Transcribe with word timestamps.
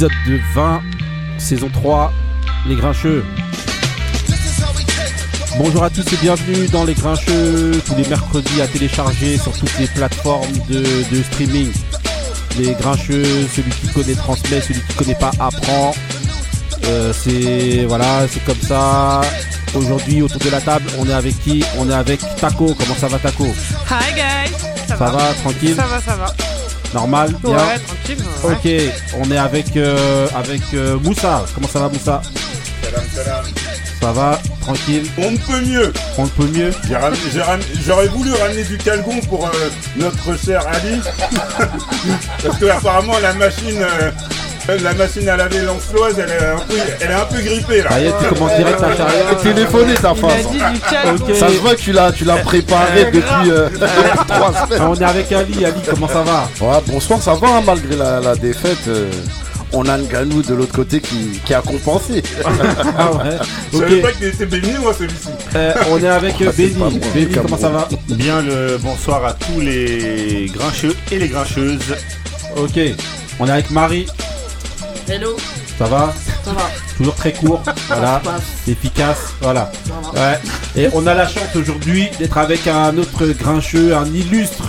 épisode 0.00 0.12
de 0.26 0.40
20, 0.54 0.82
saison 1.36 1.68
3, 1.68 2.10
Les 2.66 2.74
Grincheux. 2.74 3.22
Bonjour 5.58 5.84
à 5.84 5.90
tous 5.90 6.10
et 6.12 6.16
bienvenue 6.22 6.68
dans 6.68 6.84
Les 6.84 6.94
Grincheux, 6.94 7.82
tous 7.84 7.94
les 7.96 8.08
mercredis 8.08 8.62
à 8.62 8.66
télécharger 8.66 9.36
sur 9.36 9.52
toutes 9.52 9.78
les 9.78 9.86
plateformes 9.88 10.52
de, 10.70 10.82
de 11.14 11.22
streaming. 11.24 11.70
Les 12.58 12.72
Grincheux, 12.74 13.46
celui 13.54 13.70
qui 13.72 13.88
connaît 13.88 14.14
transmet, 14.14 14.62
celui 14.62 14.80
qui 14.80 14.94
connaît 14.94 15.14
pas 15.16 15.32
apprend. 15.38 15.92
Euh, 16.86 17.12
c'est 17.12 17.84
voilà, 17.86 18.26
c'est 18.30 18.42
comme 18.44 18.60
ça. 18.62 19.20
Aujourd'hui, 19.74 20.22
autour 20.22 20.40
de 20.40 20.48
la 20.48 20.62
table, 20.62 20.86
on 20.98 21.06
est 21.08 21.12
avec 21.12 21.38
qui? 21.40 21.62
On 21.78 21.90
est 21.90 21.94
avec 21.94 22.20
Taco. 22.36 22.74
Comment 22.74 22.94
ça 22.94 23.08
va, 23.08 23.18
Taco? 23.18 23.44
Hi 23.44 24.14
guys 24.14 24.56
Ça, 24.88 24.96
Ça 24.96 25.10
va, 25.10 25.34
tranquille? 25.42 25.74
Ça 25.76 25.84
va, 25.84 26.00
ça 26.00 26.16
va. 26.16 26.49
Normal 26.94 27.34
Bien 27.44 27.52
Ouais, 27.56 27.78
tranquille. 27.78 28.24
ouais. 28.44 28.52
Ok, 28.52 28.94
on 29.24 29.30
est 29.30 29.38
avec, 29.38 29.76
euh, 29.76 30.28
avec 30.34 30.62
euh, 30.74 30.98
Moussa. 30.98 31.44
Comment 31.54 31.68
ça 31.68 31.78
va, 31.80 31.88
Moussa? 31.88 32.20
Salam, 32.82 33.04
salam. 33.14 33.44
Ça 34.00 34.12
va 34.12 34.40
Tranquille 34.62 35.06
On 35.18 35.30
ne 35.32 35.36
peut 35.36 35.60
mieux. 35.60 35.92
On 36.16 36.26
peut 36.26 36.46
mieux 36.46 36.70
J'aurais 37.86 38.08
voulu 38.08 38.32
ramener 38.32 38.64
du 38.64 38.78
calgon 38.78 39.20
pour 39.28 39.46
euh, 39.46 39.50
notre 39.96 40.38
cher 40.42 40.62
Ali. 40.66 41.00
Parce 42.42 42.58
que 42.58 42.64
apparemment 42.66 43.18
la 43.20 43.34
machine, 43.34 43.78
euh, 43.82 44.10
la 44.82 44.94
machine 44.94 45.28
à 45.28 45.36
laver 45.36 45.60
l'enfloise, 45.62 46.14
elle 46.18 46.30
est 46.30 46.46
un 46.46 46.56
peu, 46.58 46.74
elle 47.00 47.10
est 47.10 47.14
un 47.14 47.24
peu 47.24 47.40
grippée 47.40 47.82
là. 47.82 47.90
Ça 47.90 48.00
y 48.00 48.06
est, 48.06 48.12
tu 48.22 48.28
commences 48.34 48.56
direct 48.56 48.82
à 48.82 48.96
charrier. 48.96 49.20
téléphoné 49.42 49.94
ta. 49.94 50.12
Ok. 50.12 51.34
Ça 51.34 51.48
se 51.48 51.54
voit 51.60 51.74
que 51.74 51.80
tu 51.80 51.92
l'as, 51.92 52.12
tu 52.12 52.24
l'as 52.24 52.36
préparé 52.36 53.06
depuis 53.06 53.50
euh, 53.50 53.68
trois 54.28 54.52
semaines. 54.52 54.80
Ah, 54.80 54.88
on 54.90 54.94
est 54.94 55.04
avec 55.04 55.32
Ali. 55.32 55.64
Ali, 55.64 55.80
comment 55.88 56.08
ça 56.08 56.22
va? 56.22 56.48
Ouais, 56.60 56.78
bonsoir, 56.86 57.20
ça 57.22 57.34
va 57.34 57.48
hein, 57.48 57.62
malgré 57.66 57.96
la, 57.96 58.20
la 58.20 58.34
défaite. 58.36 58.86
euh, 58.88 59.10
on 59.72 59.86
a 59.88 59.96
Nganou 59.98 60.42
de 60.42 60.52
l'autre 60.54 60.72
côté 60.72 61.00
qui, 61.00 61.40
qui 61.44 61.54
a 61.54 61.60
compensé. 61.60 62.22
Ah 62.98 63.12
ouais 63.12 63.36
Je 63.72 63.78
savais 63.78 63.94
Ok, 63.96 64.02
pas 64.02 64.12
qu'il 64.12 64.26
était 64.26 64.46
béni 64.46 64.72
moi 64.80 64.92
celui-ci. 64.98 65.28
euh, 65.54 65.72
on 65.92 66.02
est 66.02 66.08
avec 66.08 66.38
Benny, 66.38 66.72
Cameroun. 66.74 67.00
comment 67.42 67.56
ça 67.58 67.68
va? 67.68 67.88
Bien 68.08 68.42
le 68.42 68.78
bonsoir 68.78 69.24
à 69.24 69.32
tous 69.34 69.60
les 69.60 70.50
grincheux 70.52 70.94
et 71.12 71.18
les 71.20 71.28
grincheuses. 71.28 71.78
Ok, 72.56 72.80
on 73.38 73.46
est 73.46 73.50
avec 73.52 73.70
Marie. 73.70 74.06
Hello, 75.08 75.36
Ça 75.78 75.86
va 75.86 76.12
ça 76.44 76.52
va 76.52 76.70
Toujours 76.96 77.14
très 77.14 77.32
court. 77.32 77.62
Voilà. 77.88 78.22
Efficace. 78.68 79.34
Voilà. 79.40 79.70
Ça 79.86 79.92
va. 80.12 80.30
Ouais. 80.30 80.38
Et 80.76 80.88
on 80.94 81.06
a 81.06 81.14
la 81.14 81.26
chance 81.26 81.54
aujourd'hui 81.54 82.08
d'être 82.18 82.38
avec 82.38 82.66
un 82.66 82.96
autre 82.98 83.26
grincheux, 83.26 83.94
un 83.94 84.06
illustre 84.06 84.64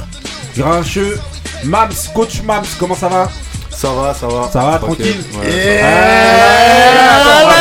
grincheux. 0.57 1.19
Mams, 1.63 1.91
coach 2.13 2.41
Mams, 2.43 2.65
comment 2.79 2.95
ça 2.95 3.07
va? 3.07 3.29
Ça 3.69 3.89
va, 3.91 4.13
ça 4.13 4.27
va. 4.27 4.49
Ça 4.51 4.63
va, 4.65 4.79
tranquille 4.79 5.23
Ouais. 5.39 5.81
Va 5.81 7.49
attends. 7.49 7.60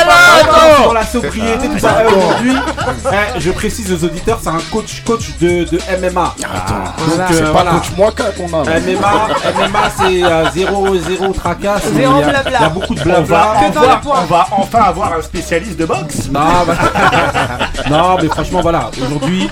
Rentrer 0.81 0.87
dans 0.89 0.93
la 0.93 1.07
sobriété, 1.07 1.69
tout 1.69 1.79
ça. 1.79 1.99
Euh, 2.01 2.09
Aujourd'hui, 2.17 2.55
eh, 3.13 3.41
je 3.41 3.51
précise 3.51 3.93
aux 3.93 4.05
auditeurs, 4.05 4.39
c'est 4.43 4.49
un 4.49 4.59
coach 4.73 5.03
coach 5.05 5.31
de, 5.41 5.65
de 5.65 5.79
MMA. 6.01 6.35
Attends, 6.43 6.75
Donc, 6.99 7.27
c'est 7.31 7.43
euh, 7.43 7.53
pas 7.53 7.65
coach 7.65 7.91
Mwaka 7.97 8.25
qu'on 8.37 8.47
a. 8.47 8.65
MMA, 8.65 9.69
MMA 9.69 9.91
c'est 9.99 10.25
euh, 10.25 10.51
zéro, 10.55 10.97
zéro 10.97 11.33
tracas. 11.33 11.79
Zéro 11.95 12.15
il 12.17 12.21
y 12.21 12.23
a- 12.23 12.29
blabla. 12.29 12.59
Il 12.59 12.63
y 12.63 12.65
a 12.65 12.69
beaucoup 12.69 12.95
de 12.95 13.01
blabla. 13.03 13.55
On 14.07 14.25
va 14.27 14.47
enfin 14.53 14.83
avoir 14.83 15.13
un 15.15 15.23
spécialiste 15.23 15.79
de 15.79 15.87
boxe. 15.87 16.29
Non, 16.31 16.41
bah- 16.67 16.75
non, 17.89 18.17
mais 18.21 18.29
franchement, 18.29 18.61
voilà. 18.61 18.91
Aujourd'hui, 19.03 19.49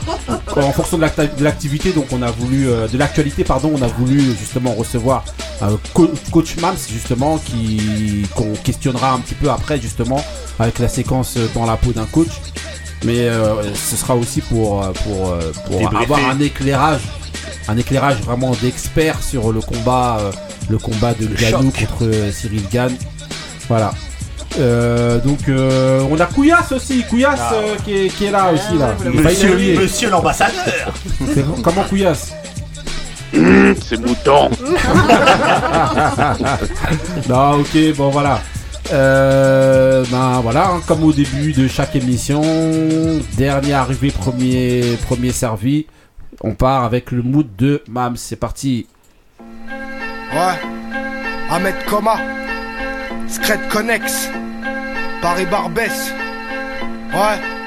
en 0.56 0.72
fonction 0.72 0.98
de 0.98 1.42
l'activité, 1.42 1.92
donc 1.92 2.06
on 2.12 2.22
a 2.22 2.30
voulu, 2.30 2.68
euh, 2.68 2.88
de 2.88 2.98
l'actualité, 2.98 3.44
pardon, 3.44 3.72
on 3.74 3.82
a 3.82 3.86
voulu 3.86 4.20
justement 4.38 4.72
recevoir 4.74 5.24
un 5.60 5.78
co- 5.94 6.10
coach 6.30 6.56
Mams, 6.56 6.76
justement, 6.90 7.38
qui 7.38 8.26
qu'on 8.34 8.52
questionnera 8.64 9.12
un 9.12 9.20
petit 9.20 9.34
peu 9.34 9.50
après, 9.50 9.80
justement, 9.80 10.22
avec 10.58 10.78
la 10.78 10.88
séquence 10.88 11.34
euh, 11.36 11.48
dans 11.54 11.64
la 11.66 11.76
peau 11.76 11.92
d'un 11.92 12.06
coach. 12.06 12.28
Mais 13.04 13.28
euh, 13.28 13.62
ce 13.74 13.96
sera 13.96 14.16
aussi 14.16 14.40
pour 14.40 14.82
euh, 14.84 14.90
pour 15.04 15.28
euh, 15.30 15.52
pour 15.66 15.80
avoir 16.00 16.18
un 16.30 16.40
éclairage, 16.40 17.00
un 17.68 17.76
éclairage 17.76 18.16
vraiment 18.22 18.50
d'expert 18.60 19.22
sur 19.22 19.52
le 19.52 19.60
combat, 19.60 20.18
euh, 20.20 20.32
le 20.68 20.78
combat 20.78 21.14
de 21.14 21.26
Ganou 21.26 21.70
choc. 21.70 21.86
contre 21.88 22.04
euh, 22.06 22.32
Cyril 22.32 22.62
Gann. 22.72 22.92
Voilà. 23.68 23.92
Euh, 24.58 25.18
donc 25.20 25.40
euh, 25.48 26.00
on 26.10 26.18
a 26.18 26.26
Couillasse 26.26 26.72
aussi, 26.72 27.04
Couillasse 27.04 27.38
Ah. 27.38 27.52
euh, 27.54 27.76
qui, 27.84 28.06
est, 28.06 28.08
qui 28.08 28.24
est 28.24 28.30
là 28.30 28.50
aussi 28.52 28.78
là. 28.78 28.94
Monsieur, 29.04 29.56
monsieur 29.78 30.10
l'ambassadeur. 30.10 30.92
Comment 31.62 31.82
Couillasse 31.84 32.32
C'est 33.32 34.00
mouton. 34.00 34.50
Non 37.28 37.60
ok 37.60 37.76
bon 37.96 38.08
voilà. 38.10 38.40
Euh, 38.90 40.02
ben 40.10 40.40
voilà, 40.42 40.68
hein, 40.70 40.80
comme 40.86 41.04
au 41.04 41.12
début 41.12 41.52
de 41.52 41.68
chaque 41.68 41.94
émission, 41.94 42.40
dernier 43.36 43.74
arrivé, 43.74 44.10
premier, 44.10 44.96
premier 45.06 45.30
servi. 45.30 45.86
On 46.40 46.54
part 46.54 46.84
avec 46.84 47.10
le 47.10 47.20
mood 47.22 47.46
de 47.58 47.82
Mams, 47.88 48.16
c'est 48.16 48.36
parti. 48.36 48.86
Ouais. 50.32 50.58
Ahmed 51.50 51.74
Koma. 51.86 52.16
Scred 53.28 53.68
Connex. 53.68 54.28
Paris 55.20 55.46
Barbès. 55.46 56.12
Ouais. 57.12 57.57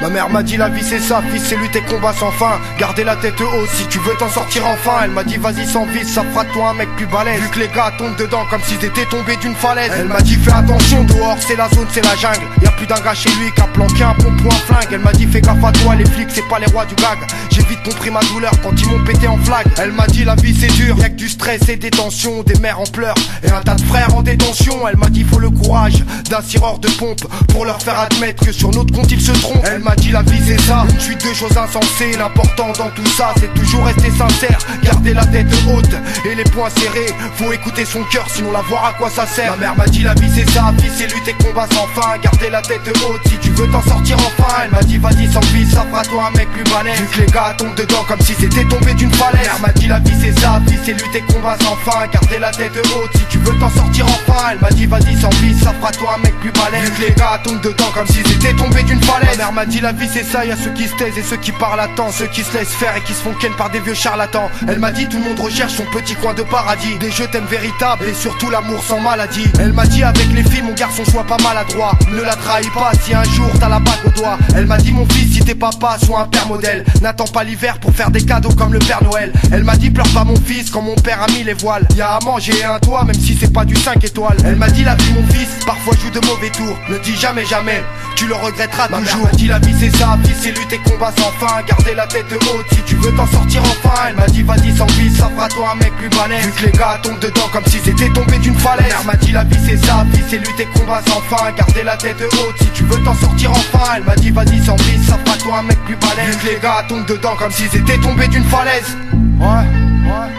Ma 0.00 0.08
mère 0.08 0.30
m'a 0.30 0.42
dit 0.42 0.56
la 0.56 0.70
vie 0.70 0.82
c'est 0.82 0.98
ça, 0.98 1.20
fils 1.30 1.44
c'est 1.46 1.56
lutter 1.56 1.82
combat 1.82 2.14
sans 2.14 2.30
fin. 2.30 2.58
Garder 2.78 3.04
la 3.04 3.16
tête 3.16 3.38
haute 3.38 3.68
si 3.74 3.86
tu 3.88 3.98
veux 3.98 4.14
t'en 4.18 4.30
sortir 4.30 4.66
enfin. 4.66 5.02
Elle 5.04 5.10
m'a 5.10 5.24
dit 5.24 5.36
vas-y 5.36 5.66
sans 5.66 5.84
vis, 5.84 6.08
ça 6.08 6.22
fera 6.24 6.44
de 6.44 6.50
toi 6.52 6.70
un 6.70 6.74
mec 6.74 6.88
plus 6.96 7.04
balèze. 7.06 7.38
Vu 7.42 7.48
que 7.50 7.58
les 7.58 7.68
gars 7.68 7.92
tombent 7.98 8.16
dedans 8.16 8.46
comme 8.48 8.62
s'ils 8.62 8.82
étaient 8.82 9.04
tombés 9.04 9.36
d'une 9.36 9.54
falaise. 9.54 9.92
Elle 9.94 10.08
m'a 10.08 10.22
dit 10.22 10.36
fais 10.36 10.52
attention 10.52 11.04
dehors 11.04 11.36
c'est 11.40 11.56
la 11.56 11.68
zone 11.68 11.86
c'est 11.92 12.02
la 12.02 12.16
jungle. 12.16 12.46
Y'a 12.62 12.70
plus 12.70 12.86
d'un 12.86 12.98
gars 13.00 13.12
chez 13.12 13.28
lui 13.28 13.52
qui 13.52 13.60
a 13.60 13.66
planqué 13.66 14.02
un 14.02 14.14
pompon 14.14 14.48
un 14.48 14.72
flingue. 14.72 14.88
Elle 14.90 15.00
m'a 15.00 15.12
dit 15.12 15.26
fais 15.26 15.42
gaffe 15.42 15.62
à 15.62 15.72
toi 15.72 15.94
les 15.94 16.06
flics 16.06 16.30
c'est 16.30 16.48
pas 16.48 16.58
les 16.58 16.72
rois 16.72 16.86
du 16.86 16.94
gag. 16.94 17.18
J'ai 17.50 17.62
vite 17.64 17.82
compris 17.82 18.10
ma 18.10 18.20
douleur 18.20 18.52
quand 18.62 18.72
ils 18.80 18.88
m'ont 18.88 19.04
pété 19.04 19.28
en 19.28 19.36
flag. 19.36 19.66
Elle 19.76 19.92
m'a 19.92 20.06
dit 20.06 20.24
la 20.24 20.34
vie 20.34 20.56
c'est 20.58 20.72
dur, 20.74 20.96
y'a 20.98 21.10
que 21.10 21.16
du 21.16 21.28
stress 21.28 21.68
et 21.68 21.76
des 21.76 21.90
tensions 21.90 22.42
Des 22.42 22.58
mères 22.60 22.80
en 22.80 22.84
pleurs. 22.84 23.16
Et 23.42 23.50
un 23.50 23.60
tas 23.60 23.74
de 23.74 23.82
frères 23.82 24.14
en 24.14 24.22
détention. 24.22 24.88
Elle 24.88 24.96
m'a 24.96 25.10
dit 25.10 25.24
faut 25.24 25.38
le 25.38 25.50
courage 25.50 26.02
d'un 26.30 26.40
tireur 26.40 26.78
de 26.78 26.88
pompe 26.88 27.20
Pour 27.48 27.66
leur 27.66 27.82
faire 27.82 27.98
admettre 27.98 28.46
que 28.46 28.52
sur 28.52 28.70
notre 28.70 28.94
compte 28.94 29.12
ils 29.12 29.20
se 29.20 29.32
trompent 29.32 29.66
m'a 29.90 29.96
dit 29.96 30.12
la 30.12 30.22
vie 30.22 30.40
c'est 30.46 30.60
ça, 30.60 30.84
une 30.88 31.00
suite 31.00 31.24
de 31.26 31.34
choses 31.34 31.56
insensées 31.56 32.12
L'important 32.16 32.70
dans 32.78 32.90
tout 32.90 33.06
ça 33.06 33.34
c'est 33.40 33.52
toujours 33.54 33.84
rester 33.84 34.10
sincère. 34.10 34.58
Garder 34.84 35.14
la 35.14 35.26
tête 35.26 35.48
haute 35.68 35.96
et 36.24 36.34
les 36.36 36.44
poings 36.44 36.70
serrés. 36.70 37.12
Faut 37.34 37.52
écouter 37.52 37.84
son 37.84 38.02
cœur 38.04 38.24
sinon 38.28 38.52
la 38.52 38.60
voir 38.62 38.84
à 38.84 38.92
quoi 38.92 39.10
ça 39.10 39.26
sert? 39.26 39.52
Ma 39.52 39.56
mère 39.56 39.76
m'a 39.76 39.86
dit 39.86 40.02
la 40.02 40.14
vie 40.14 40.30
c'est 40.32 40.48
ça, 40.50 40.72
fils 40.78 40.92
c'est 40.96 41.12
lutter 41.12 41.34
combat 41.42 41.66
sans 41.72 41.88
fin. 41.88 42.18
Garder 42.22 42.50
la 42.50 42.62
tête 42.62 42.88
haute 42.88 43.20
si 43.26 43.36
tu 43.38 43.50
veux 43.50 43.66
t'en 43.68 43.82
sortir 43.82 44.16
enfin. 44.18 44.62
Elle 44.64 44.70
m'a 44.70 44.82
dit 44.82 44.98
vas-y 44.98 45.32
sans 45.32 45.40
vie 45.52 45.68
ça 45.68 45.84
fera 45.90 46.04
toi 46.04 46.30
un 46.32 46.36
mec 46.38 46.48
plus 46.52 46.64
balèze. 46.72 47.00
Que 47.12 47.20
les 47.22 47.26
gars 47.26 47.54
tombent 47.58 47.74
dedans 47.74 48.04
comme 48.06 48.20
si 48.20 48.34
c'était 48.38 48.64
tombé 48.64 48.94
d'une 48.94 49.12
falaise. 49.12 49.46
Ma 49.46 49.52
mère 49.52 49.60
m'a 49.60 49.72
dit 49.72 49.88
la 49.88 49.98
vie 49.98 50.14
c'est 50.20 50.38
ça, 50.38 50.60
fils 50.68 50.80
c'est 50.84 50.92
lutter 50.92 51.24
combat 51.32 51.56
sans 51.62 51.76
fin. 51.90 52.06
Garder 52.06 52.38
la 52.38 52.52
tête 52.52 52.76
haute 52.76 53.10
si 53.14 53.24
tu 53.28 53.38
veux 53.38 53.58
t'en 53.58 53.70
sortir 53.70 54.06
enfin. 54.06 54.50
Elle 54.52 54.60
m'a 54.60 54.70
dit 54.70 54.86
vas-y 54.86 55.20
sans 55.20 55.30
vie 55.40 55.58
ça 55.58 55.72
fera 55.72 55.90
toi 55.92 56.14
un 56.16 56.22
mec 56.22 56.38
plus 56.40 56.52
balèze. 56.52 56.90
Que 56.90 57.00
les 57.02 57.14
gars 57.14 57.40
tombent 57.42 57.60
dedans 57.62 57.90
comme 57.92 58.06
si 58.06 58.20
c'était 58.24 58.54
tombé 58.54 58.82
d'une 58.84 59.02
falaise. 59.02 59.30
Ma 59.38 59.44
mère 59.44 59.52
m'a 59.52 59.66
dit 59.66 59.79
la 59.80 59.92
vie 59.92 60.08
c'est 60.12 60.24
ça, 60.24 60.44
y 60.44 60.50
a 60.50 60.56
ceux 60.56 60.70
qui 60.70 60.86
se 60.88 60.94
taisent 60.96 61.16
et 61.16 61.22
ceux 61.22 61.36
qui 61.36 61.52
parlent 61.52 61.80
à 61.80 61.88
temps. 61.88 62.10
Ceux 62.10 62.26
qui 62.26 62.42
se 62.42 62.52
laissent 62.56 62.74
faire 62.74 62.96
et 62.96 63.02
qui 63.02 63.12
se 63.12 63.22
font 63.22 63.34
ken 63.40 63.52
par 63.54 63.70
des 63.70 63.80
vieux 63.80 63.94
charlatans. 63.94 64.50
Elle 64.68 64.78
m'a 64.78 64.90
dit 64.90 65.06
tout 65.06 65.18
le 65.18 65.24
monde 65.24 65.40
recherche 65.40 65.74
son 65.74 65.84
petit 65.84 66.14
coin 66.14 66.34
de 66.34 66.42
paradis. 66.42 66.98
Des 66.98 67.10
jeux 67.10 67.26
thèmes 67.28 67.46
véritables 67.46 68.04
et 68.04 68.14
surtout 68.14 68.50
l'amour 68.50 68.82
sans 68.82 69.00
maladie. 69.00 69.46
Elle 69.58 69.72
m'a 69.72 69.86
dit 69.86 70.02
avec 70.02 70.26
les 70.34 70.42
filles 70.42 70.62
mon 70.62 70.72
garçon 70.72 71.04
sois 71.04 71.24
pas 71.24 71.36
maladroit. 71.42 71.92
Ne 72.12 72.22
la 72.22 72.36
trahis 72.36 72.70
pas 72.74 72.92
si 73.02 73.14
un 73.14 73.24
jour 73.24 73.48
t'as 73.58 73.68
la 73.68 73.78
bague 73.78 74.06
au 74.06 74.10
doigt. 74.10 74.38
Elle 74.54 74.66
m'a 74.66 74.78
dit 74.78 74.92
mon 74.92 75.06
fils 75.06 75.34
si 75.34 75.40
t'es 75.40 75.54
papa 75.54 75.96
sois 76.04 76.20
un 76.20 76.26
père 76.26 76.46
modèle. 76.46 76.84
N'attends 77.00 77.24
pas 77.24 77.44
l'hiver 77.44 77.78
pour 77.78 77.94
faire 77.94 78.10
des 78.10 78.24
cadeaux 78.24 78.52
comme 78.52 78.72
le 78.72 78.78
Père 78.80 79.02
Noël. 79.02 79.32
Elle 79.52 79.64
m'a 79.64 79.76
dit 79.76 79.90
pleure 79.90 80.08
pas 80.08 80.24
mon 80.24 80.36
fils 80.36 80.70
quand 80.70 80.82
mon 80.82 80.96
père 80.96 81.22
a 81.22 81.30
mis 81.32 81.44
les 81.44 81.54
voiles. 81.54 81.86
Y'a 81.96 82.16
à 82.16 82.24
manger 82.24 82.52
et 82.60 82.64
un 82.64 82.78
toit 82.78 83.04
même 83.04 83.18
si 83.18 83.36
c'est 83.38 83.52
pas 83.52 83.64
du 83.64 83.76
5 83.76 84.02
étoiles. 84.04 84.36
Elle 84.44 84.56
m'a 84.56 84.68
dit 84.68 84.84
la 84.84 84.94
vie 84.94 85.12
mon 85.12 85.26
fils 85.32 85.48
parfois 85.64 85.94
joue 85.96 86.10
de 86.10 86.24
mauvais 86.26 86.50
tours. 86.50 86.76
Ne 86.88 86.98
dis 86.98 87.16
jamais 87.16 87.44
jamais 87.44 87.82
tu 88.16 88.26
le 88.26 88.34
regretteras 88.34 88.88
toujours. 88.88 89.24
m'a 89.24 89.30
dit 89.32 89.46
la 89.46 89.58
vie 89.58 89.69
c'est 89.78 89.94
ça 89.96 90.18
vie 90.22 90.34
c'est 90.40 90.50
lutter 90.58 90.78
combat 90.78 91.12
sans 91.16 91.30
fin. 91.32 91.62
Garder 91.62 91.94
la 91.94 92.06
tête 92.06 92.32
haute 92.32 92.66
si 92.72 92.82
tu 92.82 92.96
veux 92.96 93.12
t'en 93.12 93.26
sortir 93.26 93.62
enfin. 93.62 94.08
Elle 94.08 94.16
m'a 94.16 94.26
dit 94.26 94.42
vas-y 94.42 94.76
sans 94.76 94.86
vie 94.86 95.14
ça 95.14 95.28
fera 95.28 95.48
toi 95.48 95.72
un 95.72 95.76
mec 95.76 95.92
plus 95.96 96.08
balèze. 96.08 96.46
Vu 96.46 96.52
que 96.52 96.66
les 96.66 96.72
gars 96.72 96.98
tombent 97.02 97.18
dedans 97.20 97.48
comme 97.52 97.64
si 97.66 97.78
c'était 97.84 98.08
tombé 98.10 98.38
d'une 98.38 98.58
falaise. 98.58 98.88
Mère 98.88 99.04
m'a 99.04 99.16
dit 99.16 99.32
la 99.32 99.44
vie 99.44 99.58
c'est 99.66 99.76
ça 99.84 100.04
vie 100.12 100.22
c'est 100.28 100.38
lutter 100.38 100.66
combat 100.74 101.02
sans 101.06 101.20
fin. 101.22 101.52
Garder 101.52 101.82
la 101.82 101.96
tête 101.96 102.20
haute 102.20 102.56
si 102.60 102.68
tu 102.70 102.84
veux 102.84 103.02
t'en 103.04 103.14
sortir 103.14 103.50
enfin. 103.50 103.94
Elle 103.96 104.04
m'a 104.04 104.16
dit 104.16 104.30
vas-y 104.30 104.64
sans 104.64 104.76
vie 104.76 105.04
ça 105.06 105.18
fera 105.24 105.36
toi 105.36 105.58
un 105.58 105.62
mec 105.62 105.78
plus 105.84 105.96
balèze. 105.96 106.36
Vu 106.36 106.36
que 106.36 106.54
les 106.54 106.60
gars 106.60 106.84
tombent 106.88 107.06
dedans 107.06 107.36
comme 107.38 107.52
s'ils 107.52 107.74
étaient 107.76 107.98
tombés 107.98 108.28
d'une 108.28 108.44
falaise. 108.44 108.96
Ouais, 109.12 109.46
ouais 109.46 110.30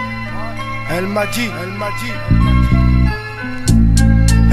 Elle 0.96 1.08
m'a 1.08 1.26
dit, 1.28 1.50
elle 1.62 1.74
m'a 1.78 1.90
dit. 2.02 2.12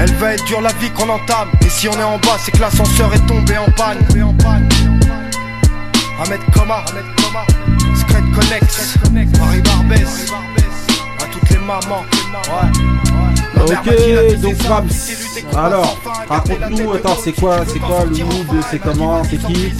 Elle 0.01 0.13
va 0.13 0.33
être 0.33 0.45
dure 0.45 0.61
la 0.61 0.71
vie 0.73 0.89
qu'on 0.91 1.09
entame. 1.09 1.49
Et 1.65 1.69
si 1.69 1.89
on 1.89 1.93
est 1.93 2.03
en 2.03 2.17
bas 2.19 2.37
c'est 2.39 2.51
que 2.51 2.61
l'ascenseur 2.61 3.13
est 3.13 3.25
tombé 3.27 3.57
en 3.57 3.69
panne 3.71 3.97
Ahmed 6.19 6.41
Koma 6.53 6.83
Scred 7.95 8.25
Connex 8.33 8.97
Marie 9.39 9.61
Barbès 9.61 10.31
À 11.17 11.25
toutes 11.31 11.49
les 11.49 11.57
mamans 11.59 12.03
Ouais 12.33 13.18
Ok, 13.61 14.41
donc 14.41 14.55
Rams. 14.67 14.87
Alors, 15.57 15.97
raconte-nous, 16.29 16.93
attends, 16.93 17.17
c'est 17.23 17.31
quoi, 17.33 17.57
c'est 17.67 17.79
quoi 17.79 18.05
le 18.05 18.11
mood, 18.23 18.63
c'est 18.69 18.79
comment, 18.79 19.21
c'est 19.23 19.37
qui 19.37 19.73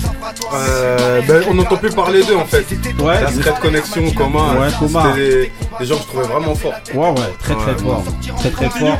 Euh, 0.53 1.21
ben, 1.27 1.43
on 1.49 1.53
n'entend 1.53 1.77
plus 1.77 1.91
parler 1.93 2.23
d'eux 2.23 2.35
en 2.35 2.45
fait. 2.45 2.65
Ouais, 2.99 3.21
La 3.21 3.31
Secret 3.31 3.53
Connection, 3.61 4.11
Coma. 4.11 4.53
Ouais. 4.59 4.67
C'était 4.79 5.13
des, 5.15 5.51
des 5.79 5.85
gens 5.85 5.95
que 5.95 6.01
je 6.03 6.07
trouvais 6.07 6.27
vraiment 6.27 6.55
forts. 6.55 6.73
ouais, 6.93 7.09
ouais, 7.09 7.15
très 7.41 7.55
très 7.55 7.71
Ouais. 7.71 7.77
fort, 7.79 8.03
très 8.37 8.49
très 8.49 8.69
fort. 8.69 8.99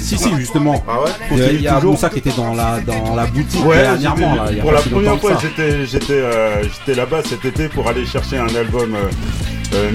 Si, 0.00 0.16
si, 0.18 0.34
justement. 0.36 0.82
Ah 0.88 1.00
ouais 1.02 1.10
Il 1.54 1.60
y 1.62 1.68
a-. 1.68 1.80
Moussa 1.80 2.10
qui 2.10 2.18
était 2.18 2.32
dans 2.36 2.54
la, 2.54 2.80
dans 2.80 3.14
la 3.14 3.26
boutique 3.26 3.64
Ouais, 3.64 3.82
dernièrement. 3.82 4.34
Là, 4.34 4.50
pour 4.60 4.72
la 4.72 4.80
première 4.80 5.18
fois, 5.18 5.32
j'étais 5.40 5.86
j'étais 5.86 6.12
euh, 6.12 6.62
j'étais 6.64 6.94
là-bas 6.98 7.22
cet 7.28 7.44
été 7.44 7.68
pour 7.68 7.88
aller 7.88 8.04
chercher 8.04 8.36
un 8.38 8.46
album 8.54 8.94
euh, 8.94 9.08
euh, 9.74 9.90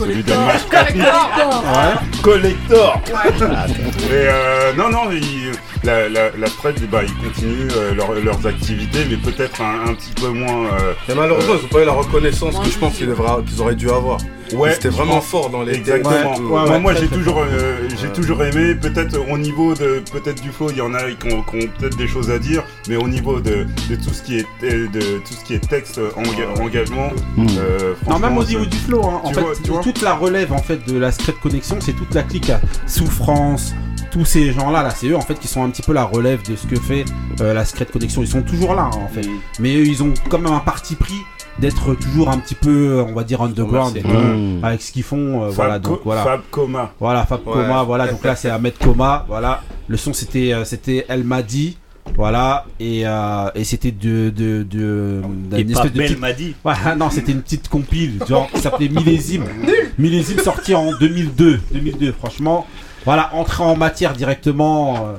celui 0.00 0.22
de 0.22 0.32
Mash 0.32 0.66
Capit. 0.70 0.98
Ouais. 0.98 2.20
Collector. 2.22 3.00
Et 3.08 4.12
euh, 4.12 4.72
non, 4.76 4.88
non, 4.90 5.10
ils- 5.12 5.52
la, 5.84 6.08
la, 6.08 6.30
la 6.36 6.46
Fred, 6.46 6.76
bah, 6.90 7.00
ils 7.02 7.14
continuent 7.28 7.68
euh, 7.76 7.94
leur- 7.94 8.12
leurs 8.14 8.46
activités, 8.46 9.00
mais 9.08 9.16
peut-être 9.16 9.60
un, 9.62 9.88
un 9.90 9.94
petit 9.94 10.12
peu 10.20 10.28
moins. 10.28 10.66
euh, 10.66 10.92
Et 11.08 11.14
malheureusement, 11.14 11.54
ils 11.58 11.62
n'ont 11.62 11.68
pas 11.68 11.82
eu 11.82 11.86
la 11.86 11.92
reconnaissance 11.92 12.58
que 12.58 12.70
je 12.70 12.78
pense 12.78 12.94
qu'ils 12.96 13.06
devraient- 13.06 13.42
qu'ils 13.46 13.60
auraient 13.62 13.74
dû 13.76 13.88
avoir. 13.90 14.18
ouais, 14.52 14.72
C'était 14.74 14.88
vraiment 14.90 15.20
fort 15.20 15.48
dans 15.50 15.62
les 15.62 15.74
Exactement. 15.76 16.34
Ouais, 16.34 16.38
moi, 16.40 16.64
ouais, 16.70 16.78
moi 16.80 16.92
très, 16.94 17.02
j'ai 17.04 17.08
toujours, 17.08 17.38
euh, 17.40 17.76
j'ai 18.00 18.08
toujours 18.08 18.42
aimé. 18.44 18.74
Peut-être 18.74 19.16
au 19.30 19.38
niveau 19.38 19.74
de, 19.74 20.02
peut-être 20.12 20.42
du 20.42 20.50
flow, 20.50 20.68
il 20.70 20.76
y 20.76 20.80
en 20.82 20.92
a 20.94 21.02
qui 21.12 21.32
ont, 21.32 21.42
peut-être 21.42 21.96
des 21.96 22.08
choses 22.08 22.30
à 22.30 22.38
dire, 22.38 22.62
mais 22.88 22.96
au 22.96 23.08
niveau 23.08 23.40
de, 23.40 23.66
de 23.88 23.94
tout 23.96 24.12
ce 24.12 24.22
qui 24.22 24.38
est, 24.38 24.46
de 24.62 25.18
tout 25.18 25.32
ce 25.38 25.44
qui 25.44 25.54
est 25.54 25.66
texte, 25.68 25.98
enga- 26.16 26.60
engagement. 26.60 27.10
euh, 27.58 27.94
Non, 28.08 28.18
même 28.18 28.36
au 28.36 28.44
niveau 28.44 28.64
du 28.66 28.76
flow, 28.76 29.02
hein. 29.04 29.20
en 29.24 29.32
fait, 29.32 29.40
vois- 29.68 29.80
toute 29.82 30.02
la 30.02 30.14
relève 30.14 30.52
en 30.52 30.58
fait 30.62 30.86
de 30.86 30.98
la 30.98 31.10
Secret 31.12 31.34
Connection, 31.42 31.76
c'est 31.80 31.92
toute 31.94 32.14
la 32.14 32.22
clique 32.22 32.50
à 32.50 32.60
Souffrance, 32.86 33.74
tous 34.10 34.24
ces 34.24 34.52
gens-là, 34.52 34.82
là, 34.82 34.90
c'est 34.90 35.06
eux 35.08 35.16
en 35.16 35.20
fait 35.20 35.38
qui 35.38 35.48
sont 35.48 35.62
un 35.62 35.70
petit 35.70 35.82
peu 35.82 35.92
la 35.92 36.04
relève 36.04 36.42
de 36.48 36.56
ce 36.56 36.66
que 36.66 36.76
fait 36.76 37.04
euh, 37.40 37.54
la 37.54 37.64
Secret 37.64 37.86
Connection. 37.86 38.22
Ils 38.22 38.28
sont 38.28 38.42
toujours 38.42 38.74
là 38.74 38.90
hein, 38.92 38.98
en 39.04 39.08
fait, 39.08 39.26
mais 39.58 39.74
eux, 39.76 39.86
ils 39.86 40.02
ont 40.02 40.12
quand 40.28 40.38
même 40.38 40.52
un 40.52 40.58
parti 40.60 40.94
pris 40.96 41.14
d'être 41.58 41.94
toujours 41.94 42.30
un 42.30 42.38
petit 42.38 42.54
peu, 42.54 43.04
on 43.06 43.12
va 43.14 43.22
dire 43.24 43.42
underground 43.42 43.94
Ouais. 43.96 44.58
avec 44.62 44.80
ce 44.82 44.92
qu'ils 44.92 45.02
font. 45.02 45.42
euh, 45.42 45.46
Fab 45.50 45.54
voilà, 45.56 45.78
Co- 45.78 45.90
donc 45.90 46.00
voilà. 46.04 46.22
Fab 46.24 46.40
Coma. 46.50 46.92
Voilà, 46.98 47.26
Fab 47.26 47.40
Ouais. 47.46 47.52
Coma, 47.52 47.82
voilà, 47.82 48.08
donc 48.08 48.24
là 48.24 48.34
c'est 48.36 48.48
Ahmed 48.50 48.74
Coma, 48.78 49.24
voilà. 49.28 49.62
Le 49.88 49.96
son 49.96 50.12
c'était 50.12 50.52
euh, 50.52 50.64
c'était 50.64 51.04
El 51.08 51.24
Madi, 51.24 51.76
voilà, 52.16 52.64
et, 52.80 53.02
euh, 53.06 53.50
et 53.54 53.64
c'était 53.64 53.90
de, 53.92 54.30
de, 54.30 54.62
de, 54.62 55.20
Et 55.56 55.64
d'une 55.64 55.74
pas 55.74 55.80
espèce 55.84 55.92
de 55.92 55.98
petite- 56.02 56.18
m'a 56.20 56.32
dit. 56.32 56.54
Ouais, 56.64 56.72
non, 56.96 57.10
c'était 57.10 57.32
une 57.32 57.42
petite 57.42 57.68
compile, 57.68 58.20
genre 58.28 58.48
qui 58.50 58.60
s'appelait 58.60 58.88
Millésime. 58.88 59.44
Millésime 59.98 60.38
sorti 60.38 60.74
en 60.74 60.92
2002, 60.98 61.60
2002, 61.72 62.12
franchement. 62.12 62.66
Voilà, 63.04 63.34
entrée 63.34 63.64
en 63.64 63.76
matière 63.76 64.12
directement 64.12 64.96
euh, 64.96 65.16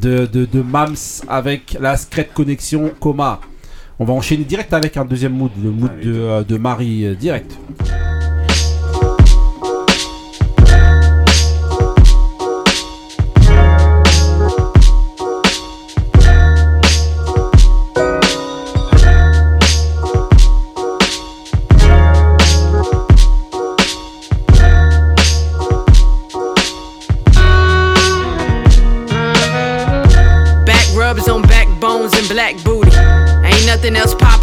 de, 0.00 0.26
de, 0.26 0.44
de 0.46 0.62
Mams 0.62 0.96
avec 1.28 1.76
la 1.78 1.96
Secret 1.96 2.28
Connexion 2.32 2.90
Coma. 2.98 3.40
On 4.00 4.04
va 4.04 4.14
enchaîner 4.14 4.44
direct 4.44 4.72
avec 4.72 4.96
un 4.96 5.04
deuxième 5.04 5.34
mood, 5.34 5.52
le 5.62 5.70
mood 5.70 5.92
de, 6.00 6.12
euh, 6.12 6.42
de 6.42 6.56
Marie 6.56 7.06
euh, 7.06 7.14
direct. 7.14 7.56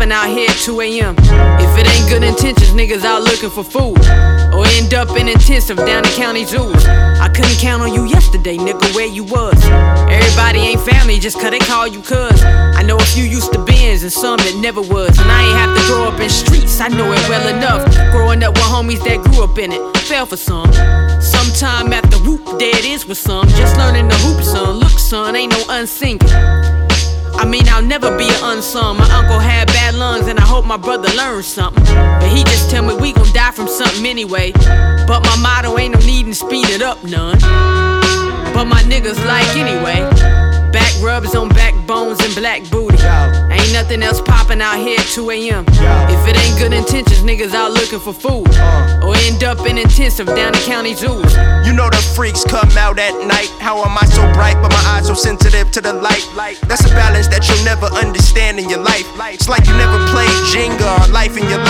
Popping 0.07 0.11
out 0.11 0.37
here 0.37 0.49
at 0.49 0.57
2 0.57 0.81
a.m. 0.81 1.15
If 1.59 1.77
it 1.77 1.87
ain't 1.87 2.09
good 2.09 2.23
intentions, 2.23 2.71
niggas 2.71 3.03
out 3.03 3.23
looking 3.23 3.49
for 3.49 3.63
food. 3.63 3.97
Or 4.53 4.65
end 4.79 4.93
up 4.93 5.15
in 5.17 5.27
intensive 5.27 5.77
down 5.77 6.05
in 6.05 6.11
county 6.11 6.45
zoos. 6.45 6.85
I 6.85 7.29
couldn't 7.29 7.57
count 7.59 7.81
on 7.81 7.93
you 7.93 8.05
yesterday, 8.05 8.57
nigga, 8.57 8.95
where 8.95 9.07
you 9.07 9.23
was. 9.23 9.57
Everybody 10.09 10.59
ain't 10.59 10.81
family 10.81 11.19
just 11.19 11.39
cause 11.39 11.51
they 11.51 11.59
call 11.59 11.87
you 11.87 12.01
cuz. 12.01 12.41
I 12.43 12.83
know 12.83 12.97
a 12.97 13.05
few 13.15 13.23
used 13.23 13.51
to 13.53 13.63
bins 13.63 14.03
and 14.03 14.11
some 14.11 14.37
that 14.37 14.55
never 14.57 14.81
was. 14.81 15.17
And 15.19 15.29
I 15.29 15.43
ain't 15.43 15.57
have 15.57 15.75
to 15.77 15.83
grow 15.87 16.07
up 16.07 16.19
in 16.19 16.29
streets, 16.29 16.79
I 16.79 16.87
know 16.87 17.11
it 17.11 17.21
well 17.29 17.47
enough. 17.55 17.83
Growing 18.11 18.43
up 18.43 18.53
with 18.53 18.63
homies 18.63 19.03
that 19.05 19.23
grew 19.23 19.43
up 19.43 19.57
in 19.57 19.71
it, 19.71 19.97
fell 19.97 20.25
for 20.25 20.37
some. 20.37 20.71
Sometime 21.21 21.91
after 21.91 22.17
whoop, 22.17 22.59
there 22.59 22.75
it 22.77 22.85
is 22.85 23.05
with 23.05 23.17
some. 23.17 23.47
Just 23.49 23.77
learning 23.77 24.07
the 24.07 24.15
hoop, 24.15 24.43
son. 24.43 24.77
Look, 24.77 24.97
son, 24.99 25.35
ain't 25.35 25.51
no 25.51 25.63
unsinging. 25.69 26.86
I 27.39 27.45
mean, 27.45 27.67
I'll 27.69 27.83
never 27.83 28.15
be 28.17 28.27
an 28.27 28.43
unsung. 28.43 28.97
My 28.97 29.09
uncle 29.15 29.39
had 29.39 29.67
bad 29.67 29.95
lungs, 29.95 30.27
and 30.27 30.39
I 30.39 30.45
hope 30.45 30.65
my 30.65 30.77
brother 30.77 31.09
learns 31.15 31.45
something. 31.45 31.83
But 31.83 32.29
he 32.29 32.43
just 32.43 32.69
tell 32.69 32.83
me 32.83 32.95
we 32.95 33.13
gon' 33.13 33.31
die 33.33 33.51
from 33.51 33.67
something 33.67 34.05
anyway. 34.05 34.51
But 34.51 35.21
my 35.23 35.37
motto 35.41 35.77
ain't 35.77 35.93
no 35.93 35.99
needin' 36.05 36.33
speed 36.33 36.69
it 36.69 36.81
up 36.81 37.03
none. 37.03 37.39
But 38.53 38.65
my 38.65 38.81
niggas 38.83 39.23
like 39.25 39.55
anyway. 39.55 40.36
Rubs 41.01 41.35
on 41.35 41.49
backbones 41.49 42.19
and 42.23 42.33
black 42.35 42.67
booty. 42.69 42.97
Ain't 42.97 43.73
nothing 43.73 44.01
else 44.01 44.21
popping 44.21 44.61
out 44.61 44.77
here 44.77 44.99
at 44.99 45.05
2 45.07 45.29
a.m. 45.31 45.65
If 45.67 46.27
it 46.27 46.35
ain't 46.37 46.57
good 46.59 46.73
intentions, 46.73 47.21
niggas 47.21 47.53
out 47.53 47.71
looking 47.71 47.99
for 47.99 48.13
food. 48.13 48.47
Uh. 48.57 49.05
Or 49.05 49.15
end 49.15 49.43
up 49.43 49.65
in 49.67 49.77
intensive 49.77 50.27
down 50.27 50.53
the 50.53 50.63
county 50.65 50.93
zoos. 50.93 51.35
You 51.65 51.73
know 51.73 51.89
the 51.89 52.01
freaks 52.15 52.43
come 52.43 52.69
out 52.77 52.99
at 52.99 53.13
night. 53.27 53.49
How 53.59 53.83
am 53.83 53.97
I 53.97 54.05
so 54.05 54.21
bright, 54.33 54.55
but 54.61 54.71
my 54.71 54.83
eyes 54.95 55.07
so 55.07 55.13
sensitive 55.13 55.71
to 55.71 55.81
the 55.81 55.93
light? 55.93 56.25
That's 56.67 56.85
a 56.85 56.89
balance 56.89 57.27
that 57.27 57.47
you'll 57.47 57.63
never 57.65 57.87
understand 57.87 58.59
in 58.59 58.69
your 58.69 58.81
life. 58.81 59.05
It's 59.33 59.49
like 59.49 59.67
you 59.67 59.73
never 59.77 59.99
played 60.09 60.33
Jenga 60.49 60.81
or 60.81 61.11
life 61.11 61.37
in 61.37 61.47
your 61.49 61.59
life. 61.59 61.66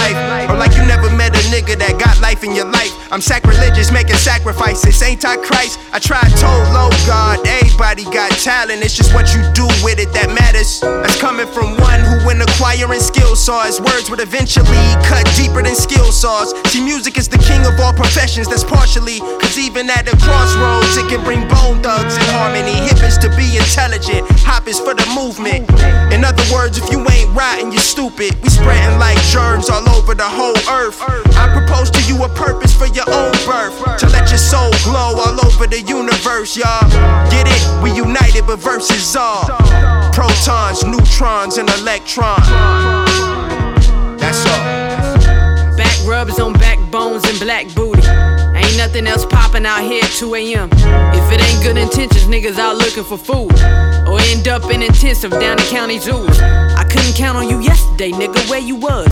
That 1.79 1.99
got 1.99 2.19
life 2.21 2.43
in 2.43 2.55
your 2.55 2.69
life. 2.69 2.93
I'm 3.11 3.21
sacrilegious, 3.21 3.91
making 3.91 4.17
sacrifices. 4.17 5.01
Ain't 5.01 5.23
I 5.25 5.99
tried 5.99 6.29
told 6.37 6.67
low 6.75 6.91
God, 7.07 7.39
everybody 7.47 8.03
got 8.05 8.31
talent. 8.43 8.83
It's 8.83 8.95
just 8.95 9.13
what 9.13 9.33
you 9.33 9.41
do 9.53 9.65
with 9.81 9.99
it 9.99 10.11
that 10.13 10.29
matters. 10.29 10.81
That's 10.81 11.19
coming 11.19 11.47
from 11.47 11.77
one 11.79 12.01
who, 12.01 12.25
when 12.27 12.41
acquiring 12.41 12.99
skill 12.99 13.35
saw 13.35 13.65
his 13.65 13.81
words 13.81 14.09
would 14.09 14.19
eventually 14.19 14.85
cut 15.07 15.25
deeper 15.35 15.63
than 15.63 15.75
skill 15.75 16.11
saws. 16.11 16.53
See, 16.69 16.83
music 16.83 17.17
is 17.17 17.27
the 17.27 17.39
king 17.39 17.65
of 17.65 17.79
all 17.79 17.93
professions, 17.93 18.47
that's 18.47 18.63
partially. 18.63 19.19
Cause 19.41 19.57
even 19.57 19.89
at 19.89 20.05
the 20.05 20.15
crossroads, 20.21 20.95
it 20.97 21.07
can 21.09 21.23
bring 21.23 21.47
bone 21.47 21.81
thugs 21.81 22.15
in 22.15 22.27
harmony. 22.35 22.75
Hip 22.87 23.01
is 23.03 23.17
to 23.19 23.29
be 23.35 23.57
intelligent, 23.57 24.27
hop 24.43 24.67
is 24.67 24.79
for 24.79 24.93
the 24.93 25.07
movement. 25.15 25.67
In 26.17 26.25
other 26.25 26.43
words, 26.51 26.79
if 26.79 26.91
you 26.91 26.97
ain't 27.11 27.29
riding, 27.37 27.71
you're 27.71 27.79
stupid. 27.79 28.33
We 28.41 28.49
spreading 28.49 28.97
like 28.97 29.21
germs 29.29 29.69
all 29.69 29.87
over 29.87 30.15
the 30.15 30.25
whole 30.25 30.57
earth. 30.67 30.97
I 31.37 31.45
propose 31.53 31.91
to 31.91 32.01
you 32.11 32.23
a 32.23 32.29
purpose 32.29 32.75
for 32.75 32.87
your 32.87 33.05
own 33.07 33.33
birth. 33.45 33.77
To 33.99 34.09
let 34.09 34.27
your 34.31 34.39
soul 34.39 34.71
glow 34.83 35.13
all 35.13 35.45
over 35.45 35.67
the 35.67 35.79
universe, 35.79 36.57
y'all. 36.57 36.89
Get 37.29 37.45
it? 37.45 37.83
We 37.83 37.93
united, 37.93 38.47
but 38.47 38.57
versus 38.57 39.15
all. 39.15 39.45
Protons, 40.11 40.83
neutrons, 40.83 41.59
and 41.59 41.69
electrons. 41.77 42.49
That's 44.17 44.43
all. 44.47 45.77
Back 45.77 45.95
rubs 46.07 46.39
on 46.39 46.53
backbones 46.53 47.25
and 47.29 47.39
black 47.39 47.71
booty. 47.75 48.01
Ain't 48.57 48.75
nothing 48.75 49.05
else 49.05 49.23
popping 49.23 49.67
out 49.67 49.83
here 49.83 50.03
at 50.03 50.09
2 50.09 50.33
a.m. 50.33 50.69
If 51.13 51.31
it 51.31 51.41
ain't 51.45 51.61
good 51.61 51.77
intentions, 51.77 52.25
niggas 52.25 52.57
out 52.57 52.75
looking 52.75 53.03
for 53.03 53.19
food. 53.19 53.53
Or 54.07 54.19
end 54.21 54.47
up 54.47 54.71
in 54.71 54.81
intensive 54.81 55.31
down 55.31 55.59
in 55.59 55.65
county 55.65 55.99
zoos. 55.99 56.39
I 56.39 56.85
couldn't 56.89 57.15
count 57.15 57.37
on 57.37 57.49
you 57.49 57.59
yesterday, 57.59 58.11
nigga, 58.11 58.49
where 58.49 58.59
you 58.59 58.75
was. 58.75 59.07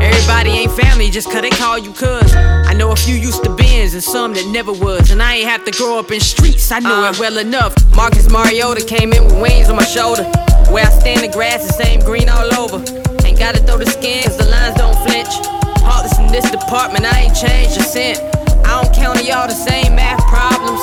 Everybody 0.00 0.50
ain't 0.50 0.72
family 0.72 1.08
just 1.08 1.30
cause 1.30 1.40
they 1.40 1.50
call 1.50 1.78
you 1.78 1.92
cuz. 1.92 2.34
I 2.34 2.74
know 2.74 2.92
a 2.92 2.96
few 2.96 3.14
used 3.14 3.42
to 3.44 3.50
bins 3.54 3.94
and 3.94 4.02
some 4.02 4.34
that 4.34 4.46
never 4.48 4.72
was. 4.72 5.10
And 5.10 5.22
I 5.22 5.36
ain't 5.36 5.48
have 5.48 5.64
to 5.64 5.70
grow 5.70 5.98
up 5.98 6.10
in 6.10 6.20
streets, 6.20 6.70
I 6.70 6.80
know 6.80 7.04
it 7.04 7.16
uh. 7.16 7.20
well 7.20 7.38
enough. 7.38 7.74
Marcus 7.94 8.30
Mariota 8.30 8.84
came 8.84 9.12
in 9.12 9.24
with 9.24 9.40
wings 9.40 9.70
on 9.70 9.76
my 9.76 9.84
shoulder. 9.84 10.24
Where 10.70 10.84
I 10.84 10.90
stand, 10.90 11.22
the 11.22 11.32
grass 11.32 11.64
is 11.64 11.76
same 11.76 12.00
green 12.00 12.28
all 12.28 12.52
over. 12.54 12.78
Ain't 13.24 13.38
gotta 13.38 13.60
throw 13.64 13.78
the 13.78 13.86
skin, 13.86 14.24
cause 14.24 14.36
the 14.36 14.48
lines 14.48 14.76
don't 14.76 14.96
flinch. 15.06 15.32
Heartless 15.80 16.18
in 16.18 16.26
this 16.28 16.50
department, 16.50 17.04
I 17.04 17.28
ain't 17.28 17.36
changed 17.36 17.78
a 17.78 17.82
cent. 17.82 18.18
I 18.66 18.82
don't 18.82 18.94
count 18.94 19.18
on 19.18 19.24
y'all 19.24 19.46
the 19.46 19.54
same 19.54 19.94
math 19.96 20.20
problems. 20.28 20.80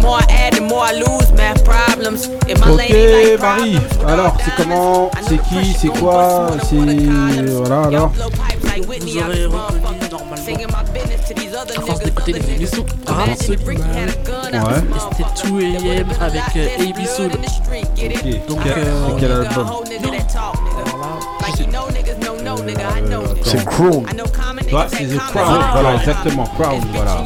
The 0.00 0.06
more 0.06 0.16
I 0.16 0.26
add, 0.30 0.54
the 0.54 0.62
more 0.62 0.82
I 0.82 0.92
lose 0.92 1.30
math 1.32 1.62
problems. 1.62 2.26
If 2.48 2.58
my 2.60 2.70
lane 2.70 2.96
ain't 2.96 3.12
like 3.12 3.26
Ok 3.26 3.42
Marie, 3.42 3.78
alors 4.06 4.34
c'est 4.42 4.54
comment, 4.56 5.10
c'est 5.28 5.36
qui, 5.42 5.74
c'est 5.74 5.88
quoi, 5.88 6.52
c'est 6.62 6.76
voilà 6.76 7.82
alors. 7.82 8.10
Vous 8.10 9.16
aurez 9.18 9.44
reconnu 9.44 10.08
normalement. 10.10 10.78
À 11.76 11.80
force 11.82 12.00
d'écouter 12.00 12.32
les 12.32 12.50
émissions. 12.54 12.86
Rap 13.06 13.28
ce 13.38 13.52
Ouais. 13.52 13.58
Et 13.58 15.00
c'était 15.16 15.50
2 15.50 15.90
AM 16.00 16.08
avec 16.18 16.42
euh, 16.56 16.88
AB 16.88 17.06
Soul. 17.06 17.30
Ok. 17.32 18.46
Donc, 18.48 18.66
euh, 18.66 19.08
quel 19.18 19.32
album? 19.32 19.66
Alors 19.66 20.98
là, 20.98 21.89
C'est 23.42 23.64
Crown. 23.64 24.04
Ouais, 24.72 24.82
c'est 24.90 25.06
The 25.06 25.18
Crown. 25.18 25.64
Voilà, 25.72 25.94
exactement. 25.96 26.44
Crown, 26.58 26.80
voilà. 26.94 27.24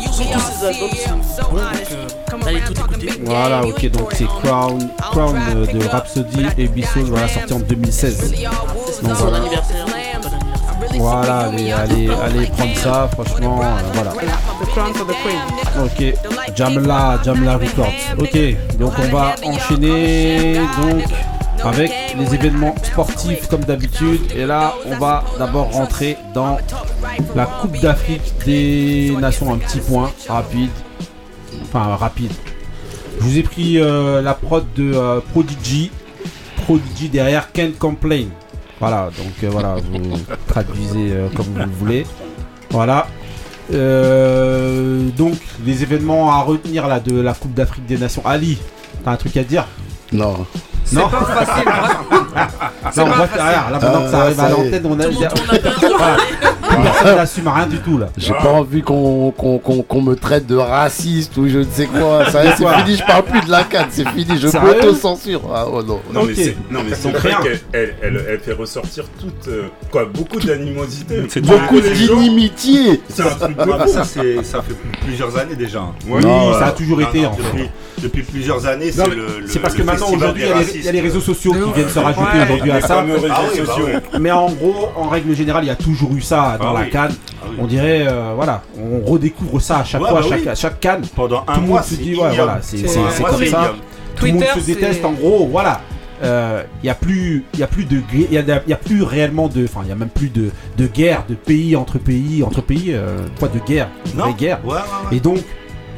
Allez 2.47 2.61
tout 2.61 2.73
écouter. 2.73 3.11
Voilà, 3.25 3.63
ok, 3.65 3.91
donc 3.91 4.13
c'est 4.15 4.27
Crown, 4.27 4.91
Crown 4.99 5.37
euh, 5.55 5.67
de 5.67 5.87
Rhapsody 5.89 6.47
et 6.59 6.69
Bissell, 6.69 7.05
voilà, 7.05 7.29
sorti 7.29 7.53
en 7.55 7.61
2016. 7.61 8.35
C'était 8.87 9.07
Donc 9.07 9.17
voilà. 9.17 9.39
Voilà, 10.97 11.39
allez, 11.39 11.73
allez, 11.73 12.11
allez 12.11 12.47
prendre 12.47 12.77
ça, 12.77 13.09
franchement, 13.13 13.61
euh, 13.63 13.91
voilà. 13.95 14.11
The 14.13 14.67
crown 14.71 14.95
for 14.95 15.07
the 15.07 15.15
queen. 15.25 15.41
Ok, 15.85 16.55
Jamla, 16.55 17.19
Jamla 17.25 17.57
Records. 17.57 17.93
Ok, 18.19 18.39
donc 18.79 18.93
on 18.99 19.17
va 19.17 19.35
enchaîner 19.45 20.59
donc 20.81 21.05
avec 21.65 21.93
les 22.19 22.35
événements 22.35 22.75
sportifs 22.83 23.49
comme 23.49 23.65
d'habitude. 23.65 24.21
Et 24.35 24.47
là, 24.47 24.75
on 24.87 24.97
va 24.97 25.25
d'abord 25.39 25.73
rentrer 25.73 26.17
dans 26.35 26.59
la 27.35 27.47
Coupe 27.47 27.79
d'Afrique 27.81 28.35
des 28.45 29.15
Nations. 29.21 29.53
Un 29.53 29.59
petit 29.59 29.81
point 29.81 30.11
rapide, 30.29 30.71
enfin 31.63 31.97
rapide. 31.97 32.33
Je 33.19 33.25
vous 33.25 33.39
ai 33.39 33.43
pris 33.43 33.81
euh, 33.81 34.21
la 34.21 34.35
prod 34.35 34.65
de 34.77 34.93
euh, 34.95 35.21
Prodigy, 35.33 35.91
Prodigy 36.65 37.09
derrière 37.09 37.53
Can't 37.53 37.79
Complain. 37.79 38.27
Voilà, 38.81 39.11
donc 39.17 39.33
euh, 39.43 39.49
voilà, 39.51 39.77
vous 39.77 40.19
traduisez 40.47 41.15
comme 41.35 41.47
vous 41.47 41.59
le 41.59 41.67
voulez. 41.67 42.07
Voilà. 42.71 43.07
Donc, 43.71 45.39
les 45.65 45.83
événements 45.83 46.33
à 46.33 46.43
retenir 46.43 46.87
là 46.87 47.01
de 47.01 47.21
la 47.21 47.33
Coupe 47.33 47.55
d'Afrique 47.55 47.87
des 47.87 47.97
Nations. 47.97 48.23
Ali, 48.27 48.59
t'as 49.05 49.13
un 49.13 49.17
truc 49.17 49.37
à 49.37 49.45
dire? 49.45 49.67
Non. 50.13 50.47
Non 50.93 51.09
Pas 51.09 51.45
facile. 51.45 51.65
Non, 52.97 53.05
on 53.05 53.07
voit 53.17 53.27
regarde, 53.27 53.73
là 53.73 53.79
maintenant 53.81 54.01
Euh, 54.01 54.05
que 54.05 54.11
ça 54.11 54.21
arrive 54.21 54.41
à 54.41 54.49
l'antenne, 54.51 54.87
on 54.87 55.01
a. 55.01 55.05
Voilà. 56.75 56.91
Personne 56.91 57.17
n'assume 57.17 57.49
rien 57.49 57.67
du 57.67 57.79
tout 57.79 57.99
là. 57.99 58.07
J'ai 58.17 58.33
pas 58.33 58.51
envie 58.53 58.83
qu'on 58.83 59.31
qu'on- 59.33 59.59
qu'on- 59.59 59.83
qu'on 59.83 60.03
me 60.03 60.15
traite 60.15 60.47
de 60.47 60.57
raciste 60.57 61.37
ou 61.37 61.49
je 61.49 61.59
ne 61.59 61.65
sais 61.65 61.87
quoi. 61.87 62.25
C'est 62.31 62.55
fini, 62.57 62.97
je 62.97 63.05
parle 63.07 63.25
plus 63.25 63.41
de 63.43 63.51
la 63.51 63.65
canne, 63.65 63.87
c'est 63.91 64.09
fini, 64.09 64.39
je 64.39 64.49
m'auto-censure. 64.59 65.43
Ah 65.55 65.67
oh 65.73 65.83
non. 65.83 66.01
Non, 66.13 66.25
mais 66.25 66.35
c'est, 66.35 66.57
non, 66.71 66.81
mais 66.89 66.95
c'est 66.95 67.09
Donc 67.11 67.21
vrai 67.21 67.35
qu'elle 67.43 67.61
elle, 67.73 67.95
elle, 68.03 68.25
elle 68.31 68.39
fait 68.41 68.53
ressortir 68.53 69.05
toute, 69.21 69.49
euh, 69.49 69.65
quoi, 69.91 70.05
beaucoup 70.07 70.41
d'animosité. 70.41 71.23
Beaucoup 71.43 71.81
d'inimitié. 71.81 73.01
C'est 73.09 73.23
un 73.23 73.27
truc 73.31 73.57
de 73.57 73.63
Ah 73.63 73.77
bah 73.79 73.87
ça, 73.87 74.05
fait 74.05 74.39
plusieurs 75.05 75.37
années 75.37 75.57
déjà. 75.57 75.81
Ouais. 75.81 76.17
Oui, 76.17 76.23
Non, 76.25 76.53
ça 76.53 76.59
a 76.59 76.69
ouais. 76.69 76.75
toujours 76.75 76.99
Non, 77.01 77.09
été 77.09 77.23
non, 77.23 77.29
en 77.29 77.33
fait. 77.35 77.43
depuis, 77.43 77.71
depuis 78.03 78.23
plusieurs 78.23 78.67
années, 78.67 78.93
c'est 78.93 79.07
le, 79.09 79.27
C'est 79.47 79.59
parce 79.59 79.75
que 79.75 79.83
maintenant 79.83 80.11
aujourd'hui 80.13 80.43
il 80.45 80.49
y, 80.49 80.51
a 80.51 80.55
les- 80.55 80.61
racistes. 80.61 80.77
il 80.81 80.85
y 80.85 80.89
a 80.89 80.93
les 80.93 81.01
réseaux 81.01 81.21
sociaux 81.21 81.53
qui 81.53 81.73
viennent 81.73 81.89
se 81.89 81.99
rajouter 81.99 82.25
Ouais. 82.39 82.45
aujourd'hui 82.45 82.71
à 82.71 82.81
ça. 82.81 82.99
Ah 83.01 83.05
oui, 83.07 83.61
bah. 84.03 84.19
Mais 84.21 84.31
en 84.31 84.51
gros, 84.51 84.89
en 84.97 85.09
règle 85.09 85.35
générale, 85.35 85.65
il 85.65 85.69
y 85.69 85.71
a 85.71 85.77
toujours 85.77 86.13
eu 86.15 86.21
ça 86.21 86.57
dans 86.65 86.71
Ah 86.77 86.81
la 86.81 86.85
oui. 86.87 86.91
canne. 86.91 87.13
Ah 87.43 87.47
oui. 87.51 87.57
On 87.61 87.67
dirait, 87.67 88.07
euh, 88.09 88.33
voilà, 88.35 88.63
on 88.79 89.05
redécouvre 89.11 89.61
ça 89.61 89.79
à 89.79 89.85
chaque 89.85 90.03
Ouais, 90.03 90.09
fois, 90.11 90.21
bah 90.21 90.27
à 90.27 90.31
chaque, 90.31 90.41
oui. 90.43 90.49
à 90.49 90.55
chaque 90.55 90.81
canne. 90.81 91.03
Pendant 91.15 91.45
un 91.47 91.55
Tout 91.55 91.61
le 91.61 91.67
mois, 91.67 91.77
monde 91.81 91.85
se 91.89 91.95
c'est 91.95 92.03
dit, 92.03 92.15
ouais, 92.17 92.35
voilà, 92.35 92.59
c'est 92.63 92.83
comme 93.23 93.47
ça. 93.47 93.73
Tout 94.17 94.27
le 94.27 94.33
monde 94.33 94.45
se 94.57 94.67
déteste 94.67 95.05
en 95.05 95.13
gros, 95.13 95.47
voilà. 95.47 95.81
Euh, 96.23 96.63
Il 96.83 96.87
y 96.87 96.91
a 96.91 96.95
plus, 96.95 97.45
il 97.55 97.61
y 97.61 97.63
a 97.65 97.67
plus 97.67 97.85
de, 97.85 98.01
y 98.31 98.39
a, 98.39 98.43
y 98.67 98.73
a 98.73 98.77
plus 98.77 99.03
réellement 99.03 99.49
de, 99.49 99.65
enfin, 99.65 99.81
il 99.83 99.89
y 99.89 99.93
a 99.93 99.97
même 99.97 100.09
plus 100.09 100.29
de, 100.31 100.51
de 100.79 100.87
guerre 100.87 101.25
de 101.29 101.35
pays 101.35 101.75
entre 101.77 101.99
pays, 101.99 102.43
entre 102.45 102.63
pays, 102.63 102.93
euh, 102.95 103.19
quoi, 103.39 103.49
de 103.49 103.59
guerre, 103.59 103.89
de 104.13 104.17
Non 104.17 104.25
vraie 104.27 104.35
guerre. 104.35 104.61
Ouais, 104.65 104.75
ouais, 104.75 104.79
ouais. 105.11 105.17
Et 105.17 105.21
donc, 105.21 105.39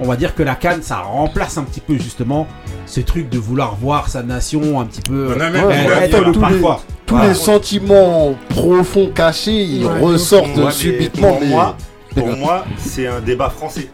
on 0.01 0.07
va 0.07 0.17
dire 0.17 0.35
que 0.35 0.43
la 0.43 0.55
canne, 0.55 0.83
ça 0.83 0.99
remplace 0.99 1.57
un 1.59 1.65
petit 1.65 1.81
peu 1.81 1.95
justement 1.97 2.47
ce 2.87 3.01
truc 3.01 3.29
de 3.29 3.39
vouloir 3.39 3.77
voir 3.77 4.09
sa 4.09 4.23
nation 4.23 4.81
un 4.81 4.85
petit 4.87 5.03
peu. 5.03 5.29
Ouais, 5.35 5.65
ouais, 5.65 6.09
tous 6.09 6.39
parfois. 6.41 6.81
Tous 7.07 7.15
Voilà. 7.15 7.31
les 7.31 7.35
sentiments 7.37 8.35
profonds 8.49 9.11
cachés, 9.15 9.63
ils 9.63 9.87
Ouais, 9.87 10.01
ressortent 10.01 10.71
subitement. 10.73 11.33
Pour 11.33 11.41
mais- 11.41 11.47
moi, 11.49 11.77
pour 12.15 12.29
moi, 12.37 12.65
c'est 12.79 13.07
un 13.07 13.21
débat 13.21 13.49
français. 13.51 13.89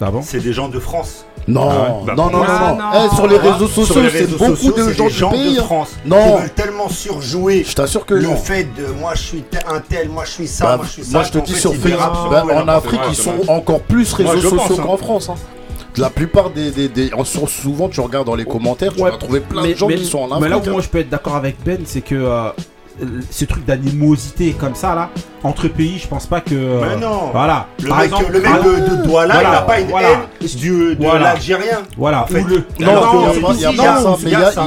Ah 0.00 0.10
bon 0.12 0.22
C'est 0.22 0.38
des 0.40 0.52
gens 0.52 0.68
de 0.68 0.78
France. 0.78 1.24
Non, 1.48 1.68
Ah 1.70 1.74
ouais. 1.76 2.06
Bah, 2.06 2.14
non, 2.16 2.30
non, 2.30 2.38
non, 2.38 2.44
non. 2.44 2.76
non. 2.76 2.84
Eh, 3.10 3.14
sur 3.16 3.26
les 3.26 3.38
réseaux 3.38 3.66
sociaux, 3.68 4.02
les 4.02 4.10
c'est 4.10 4.26
beaucoup 4.26 4.54
sociaux, 4.54 4.72
de 4.76 4.92
gens 4.92 5.08
gens 5.08 5.30
pays. 5.30 5.54
de 5.56 5.60
hein. 5.60 5.64
France 5.64 5.88
Non. 6.04 6.16
qui 6.36 6.40
veulent 6.42 6.50
tellement 6.54 6.88
surjouer 6.90 7.64
Je 7.66 7.74
t'assure 7.74 8.04
que 8.04 8.14
le 8.14 8.22
non. 8.22 8.36
fait 8.36 8.64
de 8.76 8.86
moi 9.00 9.12
je 9.14 9.22
suis 9.22 9.42
tel- 9.42 9.64
un 9.66 9.80
tel, 9.80 10.10
moi 10.10 10.24
je 10.26 10.30
suis 10.30 10.46
ça, 10.46 10.64
Bah, 10.66 10.76
moi 10.76 10.86
je 10.86 10.90
suis 10.92 11.04
ça. 11.04 11.10
moi 11.12 11.22
je 11.22 11.32
te 11.32 11.38
dis 11.38 11.54
fait, 11.54 11.60
sur 11.60 11.74
Facebook, 11.74 12.30
bah, 12.30 12.44
en 12.54 12.68
Afrique 12.68 13.00
ils 13.08 13.16
sont 13.16 13.32
vrai. 13.32 13.48
encore 13.48 13.80
plus 13.80 14.12
réseaux 14.12 14.32
Moi, 14.54 14.66
sociaux 14.68 14.76
hein. 14.78 14.84
qu'en 14.86 14.96
France. 14.98 15.28
hein. 15.30 15.34
La 15.96 16.10
plupart 16.10 16.50
des, 16.50 16.70
des, 16.70 16.88
des- 16.88 17.10
souvent 17.46 17.88
tu 17.88 18.00
regardes 18.00 18.26
dans 18.26 18.34
les 18.36 18.44
commentaires, 18.44 18.92
tu 18.94 19.02
Ouais, 19.02 19.10
vas 19.10 19.16
trouver 19.16 19.40
plein 19.40 19.62
mais, 19.62 19.72
de 19.72 19.78
gens 19.78 19.88
mais- 19.88 19.96
qui 19.96 20.04
sont 20.04 20.18
en 20.18 20.26
mais 20.38 20.46
Afrique. 20.48 20.64
là 20.66 20.70
où 20.70 20.72
moi 20.74 20.82
je 20.82 20.88
peux 20.88 20.98
être 20.98 21.08
d'accord 21.08 21.34
avec 21.34 21.56
Ben, 21.64 21.78
c'est 21.86 22.02
que 22.02 22.14
euh, 22.14 22.50
ce 23.30 23.44
truc 23.44 23.64
d'animosité 23.64 24.52
comme 24.58 24.74
ça 24.74 24.94
là, 24.94 25.10
entre 25.42 25.68
pays, 25.68 25.98
je 25.98 26.08
pense 26.08 26.26
pas 26.26 26.40
que. 26.40 26.54
euh, 26.54 26.80
Mais 26.80 26.96
non. 27.00 27.30
Voilà. 27.32 27.68
Le 27.82 27.88
Par 27.88 27.98
mec, 27.98 28.06
exemple, 28.06 28.32
le 28.32 28.40
mec 28.40 28.52
de, 28.52 28.90
de 28.96 29.02
Douala, 29.04 29.34
Voilà, 29.34 29.48
il 29.48 29.52
n'a 29.52 29.62
pas 29.62 29.80
une 29.80 29.86
voilà. 29.88 30.08
haine 30.10 30.48
du, 30.56 30.70
de 30.70 30.96
Voilà. 30.98 31.20
l'Algérien. 31.34 31.78
Voilà. 31.96 32.24
En 32.24 32.26
fait, 32.26 32.40
ou 32.42 32.46
le. 32.46 32.64
Non, 32.80 32.88
Alors, 32.90 33.34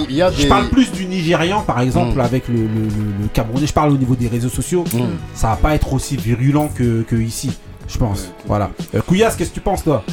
il 0.09 0.15
y 0.15 0.21
a 0.21 0.31
Je 0.31 0.47
parle 0.47 0.69
plus 0.69 0.91
du 0.91 1.05
Nigérian 1.05 1.61
par 1.61 1.79
exemple 1.81 2.17
Mm. 2.17 2.21
avec 2.21 2.47
le, 2.47 2.55
le, 2.55 2.61
le- 2.63 3.21
le 3.21 3.27
Camerounais. 3.33 3.67
Je 3.67 3.73
parle 3.73 3.91
au 3.91 3.97
niveau 3.97 4.15
des 4.15 4.27
réseaux 4.27 4.49
sociaux. 4.49 4.83
Mm. 4.93 4.99
Ça 5.33 5.47
va 5.49 5.55
pas 5.57 5.75
être 5.75 5.91
aussi 5.93 6.15
virulent 6.17 6.69
que, 6.75 7.01
que 7.03 7.15
ici, 7.15 7.51
je 7.87 7.97
pense. 7.97 8.31
Voilà. 8.47 8.69
Euh, 8.95 9.01
Couillasse, 9.01 9.35
qu'est-ce 9.35 9.49
que 9.49 9.55
tu 9.55 9.61
penses 9.61 9.83
toi? 9.83 10.03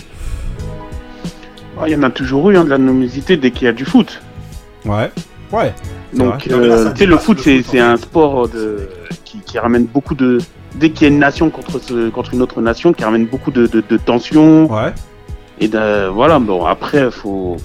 Ah, 1.80 1.84
Il 1.86 1.92
y 1.92 1.96
en 1.96 2.02
a 2.02 2.10
toujours 2.10 2.50
eu 2.50 2.56
hein, 2.56 2.64
de 2.64 2.70
la 2.70 2.78
nomosité 2.78 3.36
dès 3.36 3.50
qu'il 3.52 3.66
y 3.66 3.68
a 3.68 3.72
du 3.72 3.84
foot. 3.84 4.20
Ouais. 4.84 5.10
Ouais. 5.52 5.74
Donc, 6.12 6.48
euh, 6.48 6.90
tu 6.92 6.98
sais, 6.98 7.06
le 7.06 7.16
foot, 7.16 7.40
c'est 7.40 7.78
un 7.80 7.96
sport 7.96 8.48
de, 8.48 8.88
qui, 9.24 9.40
qui 9.40 9.58
ramène 9.58 9.84
beaucoup 9.84 10.14
de. 10.14 10.38
Dès 10.74 10.90
qu'il 10.90 11.08
y 11.08 11.10
a 11.10 11.12
une 11.12 11.18
nation 11.18 11.50
contre, 11.50 11.80
ce, 11.80 12.10
contre 12.10 12.34
une 12.34 12.42
autre 12.42 12.60
nation, 12.60 12.92
qui 12.92 13.04
ramène 13.04 13.26
beaucoup 13.26 13.50
de, 13.50 13.66
de, 13.66 13.82
de 13.86 13.96
tensions. 13.96 14.70
Ouais. 14.72 14.92
Et 15.60 15.68
de, 15.68 16.08
voilà, 16.08 16.38
bon, 16.38 16.64
après, 16.64 17.10
faut. 17.10 17.56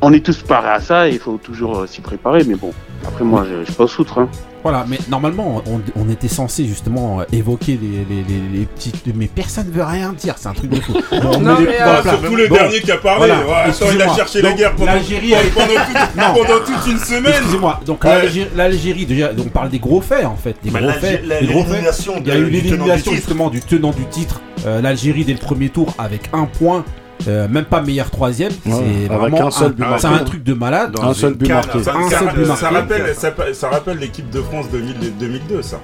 On 0.00 0.12
est 0.12 0.24
tous 0.24 0.42
parés 0.42 0.70
à 0.70 0.80
ça 0.80 1.08
et 1.08 1.12
il 1.12 1.18
faut 1.18 1.38
toujours 1.42 1.80
euh, 1.80 1.86
s'y 1.86 2.00
préparer. 2.00 2.44
Mais 2.46 2.54
bon, 2.54 2.72
après, 3.06 3.24
moi, 3.24 3.44
je, 3.48 3.60
je 3.60 3.64
suis 3.64 3.74
pas 3.74 3.86
foutre. 3.86 4.18
Hein. 4.18 4.28
Voilà, 4.64 4.84
mais 4.88 4.98
normalement, 5.10 5.62
on, 5.66 5.80
on 5.94 6.08
était 6.08 6.26
censé 6.26 6.64
justement 6.66 7.20
euh, 7.20 7.24
évoquer 7.32 7.78
les, 7.80 8.04
les, 8.08 8.22
les, 8.24 8.58
les 8.60 8.64
petites. 8.64 9.04
Mais 9.14 9.26
personne 9.26 9.70
veut 9.70 9.84
rien 9.84 10.12
dire, 10.14 10.34
c'est 10.38 10.48
un 10.48 10.54
truc 10.54 10.70
de 10.70 10.80
fou. 10.80 10.94
Bon, 11.12 11.32
on 11.34 11.40
Non, 11.40 11.54
met 11.54 11.60
les- 11.60 11.66
mais, 11.66 11.82
euh. 11.82 12.02
Surtout 12.02 12.34
le 12.36 12.48
Bon, 12.48 12.54
dernier 12.54 12.80
qui 12.80 12.90
a 12.90 12.96
parlé. 12.96 13.26
voilà, 13.26 13.46
Ouais, 13.46 13.52
attends, 13.52 13.68
il 13.68 13.84
a 13.84 13.86
excusez-moi. 14.06 14.16
cherché 14.16 14.40
la 14.42 14.48
Donc, 14.48 14.58
guerre 14.58 14.74
pendant, 14.74 14.92
l'Algérie 14.94 15.34
pendant, 15.54 15.66
toute, 15.66 16.16
Non. 16.16 16.34
pendant 16.34 16.64
toute 16.64 16.92
une 16.92 16.98
semaine. 16.98 17.32
Excusez-moi, 17.36 17.80
donc 17.84 18.02
Ouais. 18.04 18.10
l'Algérie, 18.10 18.48
l'Algérie, 18.56 19.06
déjà, 19.06 19.30
on 19.38 19.48
parle 19.50 19.68
des 19.68 19.78
gros 19.78 20.00
faits 20.00 20.24
en 20.24 20.36
fait. 20.36 20.56
Des 20.64 20.70
Bah, 20.70 20.78
gros 20.80 20.88
l'Algé- 20.88 21.00
faits. 21.00 21.26
la- 21.26 21.40
des 21.40 21.46
gros 21.46 21.60
faits. 21.60 21.68
l'élimination 21.68 22.14
Il 22.20 22.26
y 22.26 22.30
a 22.30 22.34
de- 22.36 22.40
eu 22.40 22.50
du 22.50 22.50
tenant 22.50 22.54
du 22.54 22.62
l'élimination 22.72 23.02
titre. 23.12 23.14
justement 23.16 23.50
du 23.50 23.60
tenant 23.60 23.90
du 23.90 24.04
titre. 24.06 24.40
Euh, 24.66 24.80
L'Algérie 24.80 25.24
dès 25.26 25.32
le 25.34 25.38
premier 25.38 25.68
tour 25.68 25.92
avec 25.98 26.22
un 26.32 26.46
point. 26.46 26.84
Euh, 27.28 27.48
même 27.48 27.64
pas 27.64 27.80
meilleur 27.80 28.10
troisième, 28.10 28.52
Ouais, 28.66 28.72
c'est 28.72 29.14
vraiment 29.14 29.46
un 29.46 29.50
seul 29.50 29.72
but 29.72 29.84
c'est 29.98 30.08
marqué. 30.08 30.22
un 30.22 30.24
truc 30.24 30.42
de 30.42 30.54
malade. 30.54 30.94
Un 31.00 31.14
seul 31.14 31.34
but 31.34 31.48
marqué. 31.48 31.78
Rappelle, 31.82 33.14
ça 33.54 33.68
rappelle 33.68 33.98
l'équipe 33.98 34.28
de 34.30 34.40
France 34.42 34.66
2000 34.70 35.16
2002, 35.18 35.62
ça. 35.62 35.80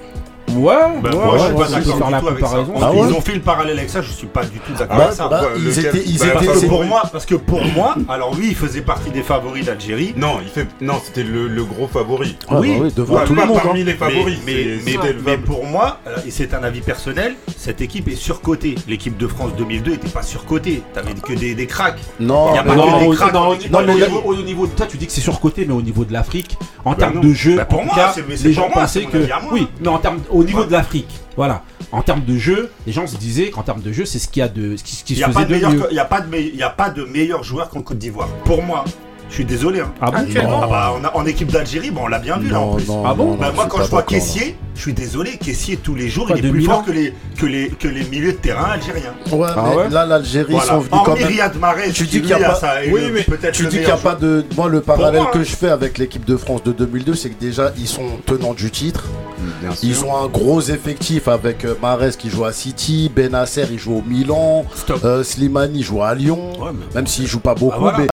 Ouais, 0.57 0.75
Bah, 1.03 1.11
ouais, 1.11 1.17
moi, 1.17 1.33
ouais, 1.35 1.39
je 1.39 1.45
suis 1.45 1.55
pas 1.55 1.69
d'accord 1.69 1.97
du 2.11 2.21
tout 2.21 2.29
avec 2.29 2.47
ça. 2.47 2.57
Ah 2.83 2.91
Ils 2.95 3.15
ont 3.15 3.21
fait 3.21 3.35
le 3.35 3.41
parallèle 3.41 3.79
avec 3.79 3.91
ça, 3.91 4.03
je 4.03 4.11
suis 4.11 4.27
pas 4.27 4.45
du 4.45 4.59
tout 4.61 4.73
d'accord 4.79 4.97
Bah, 4.97 5.05
avec 5.05 5.17
ça. 5.17 5.29
bah, 5.29 5.43
ils 5.57 5.65
lequel 5.65 5.87
étaient- 5.87 6.03
ils 6.07 6.19
Bah, 6.19 6.27
étaient- 6.35 6.47
parce 6.47 6.61
que 6.61 6.67
pour 6.67 6.85
moi, 6.85 7.03
parce 7.13 7.27
que 7.27 7.35
pour 7.37 7.65
moi, 7.65 7.95
alors 8.09 8.33
oui, 8.39 8.47
il 8.51 8.57
faisait 8.57 8.81
partie 8.83 9.11
des 9.11 9.23
favoris 9.23 9.67
d'Algérie. 9.67 10.15
Non, 10.17 10.39
il 10.43 10.49
fait, 10.49 10.67
non, 10.81 10.95
c'était 11.05 11.23
le, 11.23 11.49
le 11.49 11.65
gros 11.65 11.87
favori. 11.87 12.37
Oui. 12.51 12.75
bah 12.79 12.85
oui, 12.85 12.93
devant 12.97 13.15
Ouais, 13.17 13.25
tout 13.25 13.35
pas 13.35 13.43
le 13.43 13.49
monde. 13.49 13.61
parmi 13.63 13.81
hein. 13.81 13.85
les 13.85 13.95
favoris. 13.95 14.39
Mais, 14.47 14.67
mais, 14.85 14.97
mais, 15.25 15.39
pour 15.39 15.65
moi, 15.67 15.99
euh, 16.07 16.17
et 16.27 16.31
c'est 16.31 16.55
un 16.55 16.63
avis 16.63 16.81
personnel, 16.81 17.35
cette 17.57 17.81
équipe 17.81 18.09
est 18.09 18.17
surcotée. 18.17 18.75
L'équipe 18.89 19.17
de 19.17 19.27
France 19.27 19.53
2002 19.57 19.93
était 19.95 20.09
pas 20.09 20.23
surcotée. 20.23 20.83
T'avais 20.95 21.15
que 21.15 21.33
des, 21.33 21.55
des 21.55 21.67
cracks. 21.67 22.01
Non, 22.19 22.55
Y 22.55 22.59
a 22.59 22.63
pas 22.63 22.71
que 22.75 23.01
des 23.01 23.07
au- 23.07 23.13
cracks 23.13 23.35
au- 24.25 24.37
niveau, 24.43 24.67
de 24.67 24.73
toi, 24.73 24.87
tu 24.87 24.97
dis 24.97 25.07
que 25.07 25.13
c'est 25.13 25.21
surcoté, 25.21 25.65
mais 25.67 25.75
au 25.75 25.83
niveau 25.83 26.05
de 26.05 26.13
l'Afrique, 26.13 26.57
en 26.85 26.95
termes 26.95 27.21
de 27.21 27.33
jeu, 27.33 27.57
pour 27.69 27.81
en 27.81 27.83
tout 27.83 27.95
moi, 27.95 28.15
les 28.43 28.53
gens 28.53 28.69
pensaient 28.73 29.05
que 29.05 29.19
oui, 29.53 29.67
mais 29.81 29.89
en 29.89 29.99
termes 29.99 30.19
au 30.41 30.45
niveau 30.45 30.65
de 30.65 30.73
l'Afrique, 30.73 31.11
voilà, 31.37 31.63
en 31.93 32.03
termes 32.03 32.25
de 32.25 32.37
jeu, 32.39 32.71
les 32.87 32.93
gens 32.93 33.07
se 33.07 33.17
disaient 33.17 33.51
qu'en 33.51 33.63
termes 33.63 33.83
de 33.83 33.93
jeu, 33.93 34.05
c'est 34.05 34.19
ce 34.19 34.29
qu'il 34.29 34.41
y 34.41 34.43
a 34.45 34.49
de 34.49 34.77
ce 34.77 34.83
qui, 34.85 34.95
ce 34.97 35.05
qui 35.05 35.13
Il 35.15 35.21
se 35.21 35.27
n'y 35.27 35.33
faisait 35.33 35.45
de 35.47 35.67
mieux. 35.67 35.81
que- 35.83 35.95
y 35.95 35.99
a 35.99 36.05
pas 36.05 36.21
de 36.21 36.29
me- 36.29 36.41
y 36.55 36.63
a 36.63 36.71
pas 36.71 36.91
de 36.91 37.05
meilleur 37.05 37.43
joueur 37.43 37.69
qu'en 37.69 37.83
Côte 37.83 37.99
d'Ivoire. 37.99 38.29
Pour 38.45 38.63
moi, 38.63 38.85
je 39.31 39.35
suis 39.37 39.45
désolé. 39.45 39.81
hein. 39.81 39.93
Ah 40.01 40.11
bon 40.11 40.19
Actuellement. 40.19 40.61
Ah 40.65 40.67
bah, 40.67 40.93
on 41.01 41.05
a- 41.05 41.17
en 41.17 41.25
équipe 41.25 41.51
d'Algérie, 41.51 41.91
bon, 41.91 42.03
on 42.05 42.09
l'a 42.09 42.19
bien 42.19 42.37
vu 42.39 42.51
là 42.51 42.61
en 42.61 42.75
plus. 42.75 42.87
non, 42.89 43.03
Ah 43.07 43.15
bon 43.15 43.27
non, 43.33 43.35
Bah, 43.37 43.47
non, 43.49 43.55
moi, 43.55 43.65
je 43.65 43.71
quand 43.71 43.83
je 43.85 43.89
vois. 43.91 44.03
Caissier, 44.03 44.57
je 44.75 44.81
suis 44.83 44.93
désolé, 44.93 45.39
Caissier 45.39 45.77
tous 45.77 45.95
les 45.95 46.09
jours, 46.09 46.31
il 46.37 46.45
est 46.45 46.51
plus 46.51 46.65
fort 46.65 46.85
que 46.85 46.91
les, 46.91 47.15
que, 47.39 47.47
les, 47.47 47.69
que 47.69 47.87
les 47.89 48.05
milieux 48.05 48.33
de 48.33 48.37
terrain 48.39 48.71
algériens. 48.73 49.15
Ouais, 49.33 49.49
Ah 49.57 49.65
mais 49.71 49.77
ouais 49.77 49.89
là, 49.89 50.05
l'Algérie, 50.05 50.47
ils 50.51 50.53
Voilà. 50.53 50.67
sont 50.73 50.79
venus 50.81 51.01
quand 51.05 51.15
même. 51.17 51.27
Riyad 51.27 51.57
Mahrez, 51.59 51.93
Tu 51.93 52.05
dis 52.05 52.21
qu'il 52.21 52.31
y 52.31 52.33
a 52.35 52.39
pas- 52.51 52.61
Oui, 52.91 53.01
mais 53.13 53.23
peut-être 53.23 53.53
Tu 53.55 53.63
dis 53.65 53.69
qu'il 53.69 53.79
n'y 53.79 53.85
meilleur 53.85 53.99
a 53.99 54.03
pas 54.03 54.15
de. 54.17 54.45
Moi, 54.57 54.69
le 54.69 54.81
parallèle 54.81 55.23
que 55.33 55.39
hein. 55.39 55.43
je 55.45 55.55
fais 55.57 55.69
avec 55.71 55.99
l'équipe 55.99 56.25
de 56.25 56.37
France 56.37 56.63
de 56.65 56.73
2002, 56.73 57.15
c'est 57.15 57.31
que 57.31 57.41
déjà, 57.41 57.71
ils 57.79 57.87
sont 57.89 58.03
tenants 58.27 58.55
du 58.55 58.71
titre. 58.71 59.05
Bien 59.63 59.71
Ils 59.83 60.05
ont 60.05 60.17
un 60.17 60.27
gros 60.29 60.61
effectif 60.61 61.29
avec 61.29 61.65
euh, 61.65 61.75
Mahrez 61.81 62.11
qui 62.19 62.29
joue 62.31 62.45
à 62.45 62.53
City, 62.53 63.11
Benasser 63.15 63.65
il 63.71 63.79
joue 63.79 63.97
au 63.99 64.03
Milan, 64.07 64.65
Stop. 64.75 65.01
euh, 65.05 65.23
Slimani 65.23 65.83
joue 65.83 66.03
à 66.03 66.15
Lyon, 66.15 66.53
Ouais, 66.61 66.71
mais- 66.75 66.95
même 66.95 67.07
s'il 67.07 67.27
joue 67.27 67.41
pas 67.41 67.55
beaucoup. 67.55 67.81
voilà. 67.81 67.99
mais 67.99 68.07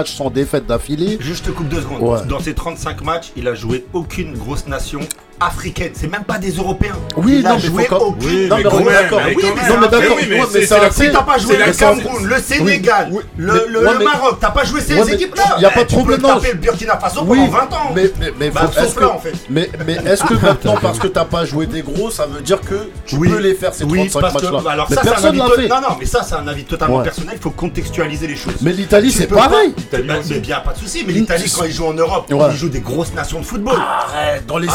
matchs 0.00 0.14
sans 0.14 0.30
défaite 0.30 0.66
d'affilée. 0.66 1.18
Juste 1.20 1.46
te 1.46 1.50
coupe 1.50 1.68
deux 1.68 1.82
secondes. 1.82 2.00
Ouais. 2.02 2.26
Dans 2.26 2.40
ces 2.40 2.54
35 2.54 3.02
matchs, 3.02 3.32
il 3.36 3.46
a 3.48 3.54
joué 3.54 3.84
aucune 3.92 4.34
grosse 4.34 4.66
nation 4.66 5.00
africaine. 5.40 5.92
C'est 5.94 6.10
même 6.10 6.24
pas 6.24 6.38
des 6.38 6.50
Européens. 6.52 6.94
Oui, 7.16 7.42
non, 7.42 7.54
mais 7.54 7.60
joué 7.60 7.84
faut 7.84 7.96
quand- 7.96 8.04
aucune. 8.04 8.28
Oui, 8.28 8.46
non, 8.48 8.56
mais 8.56 8.62
gros- 8.62 8.76
on 8.78 8.80
est 8.88 8.92
d'accord. 8.92 9.20
Oui, 9.26 9.42
non, 9.44 9.54
mais 9.80 9.88
d'accord. 9.88 10.18
fait. 10.18 10.26
Mais 10.28 10.40
c'est 10.52 10.66
c'est 10.66 10.78
la- 10.78 10.86
un 10.86 10.90
Si 10.90 11.00
fait. 11.02 11.10
t'as 11.12 11.22
pas 11.22 11.38
joué 11.38 11.56
C'est 11.58 11.66
le 11.66 11.72
Cameroun, 11.72 12.26
le. 12.26 12.36
Sénégal, 12.40 13.08
Oui. 13.12 13.22
le, 13.36 13.52
Mais- 13.52 13.58
le- 13.68 13.78
ouais, 13.86 13.92
le 13.92 13.98
mais- 13.98 14.04
Maroc, 14.04 14.38
t'as 14.40 14.50
pas 14.50 14.64
joué 14.64 14.80
ces 14.80 14.98
équipes-là. 15.12 15.56
y 15.60 15.64
a 15.64 15.70
pas 15.70 15.84
de 15.84 15.88
Eh, 15.90 15.94
problème, 15.94 16.20
non. 16.20 16.28
taper 16.34 16.52
le 16.52 16.58
Burkina 16.58 16.98
Faso 16.98 17.22
Oui, 17.26 17.38
pendant 17.38 17.50
20 17.58 17.72
ans. 17.76 17.92
Mais, 17.94 18.10
mais, 18.20 18.32
mais, 18.38 18.50
Bah, 18.50 18.62
faut- 18.66 18.72
sauf 18.72 18.84
est-ce 18.84 18.94
que, 18.94 19.00
là, 19.00 19.10
en 19.14 19.18
fait. 19.18 19.32
mais, 19.48 19.70
mais 19.86 19.94
est-ce 20.06 20.24
que 20.24 20.34
maintenant, 20.46 20.74
parce 20.80 20.98
que 20.98 21.06
t'as 21.06 21.24
pas 21.24 21.44
joué 21.44 21.66
des 21.66 21.82
gros, 21.82 22.10
ça 22.10 22.26
veut 22.26 22.40
dire 22.40 22.60
que 22.60 22.88
tu 23.06 23.16
Oui. 23.16 23.28
peux 23.28 23.38
les 23.38 23.54
faire 23.54 23.72
ces 23.74 23.84
Oui, 23.84 23.98
35 24.10 24.20
parce 24.20 24.34
que 24.34 24.46
matchs-là 24.52 24.70
alors 24.72 24.88
ça, 24.88 24.94
c'est 24.94 25.08
un 25.08 25.12
personne 25.12 25.40
avis 25.40 25.50
fait. 25.62 25.68
Non, 25.68 25.80
non, 25.80 25.96
mais 25.98 26.06
ça, 26.06 26.22
c'est 26.22 26.34
un 26.34 26.46
avis 26.48 26.64
totalement 26.64 27.00
personnel. 27.00 27.34
Il 27.36 27.42
faut 27.42 27.50
contextualiser 27.50 28.26
les 28.26 28.36
choses. 28.36 28.54
Mais 28.62 28.72
l'Italie, 28.72 29.10
c'est 29.12 29.26
pareil. 29.26 29.74
mais 29.92 30.38
bien, 30.40 30.60
pas 30.60 30.72
de 30.72 30.78
souci. 30.78 31.04
Mais 31.06 31.12
l'Italie, 31.12 31.50
quand 31.56 31.64
ils 31.64 31.72
jouent 31.72 31.86
en 31.86 31.94
Europe, 31.94 32.26
ils 32.30 32.56
jouent 32.56 32.68
des 32.68 32.80
grosses 32.80 33.14
nations 33.14 33.40
de 33.40 33.44
football. 33.44 33.76
Arrête, 33.78 34.46
dans 34.46 34.58
les 34.58 34.66
bon, 34.66 34.72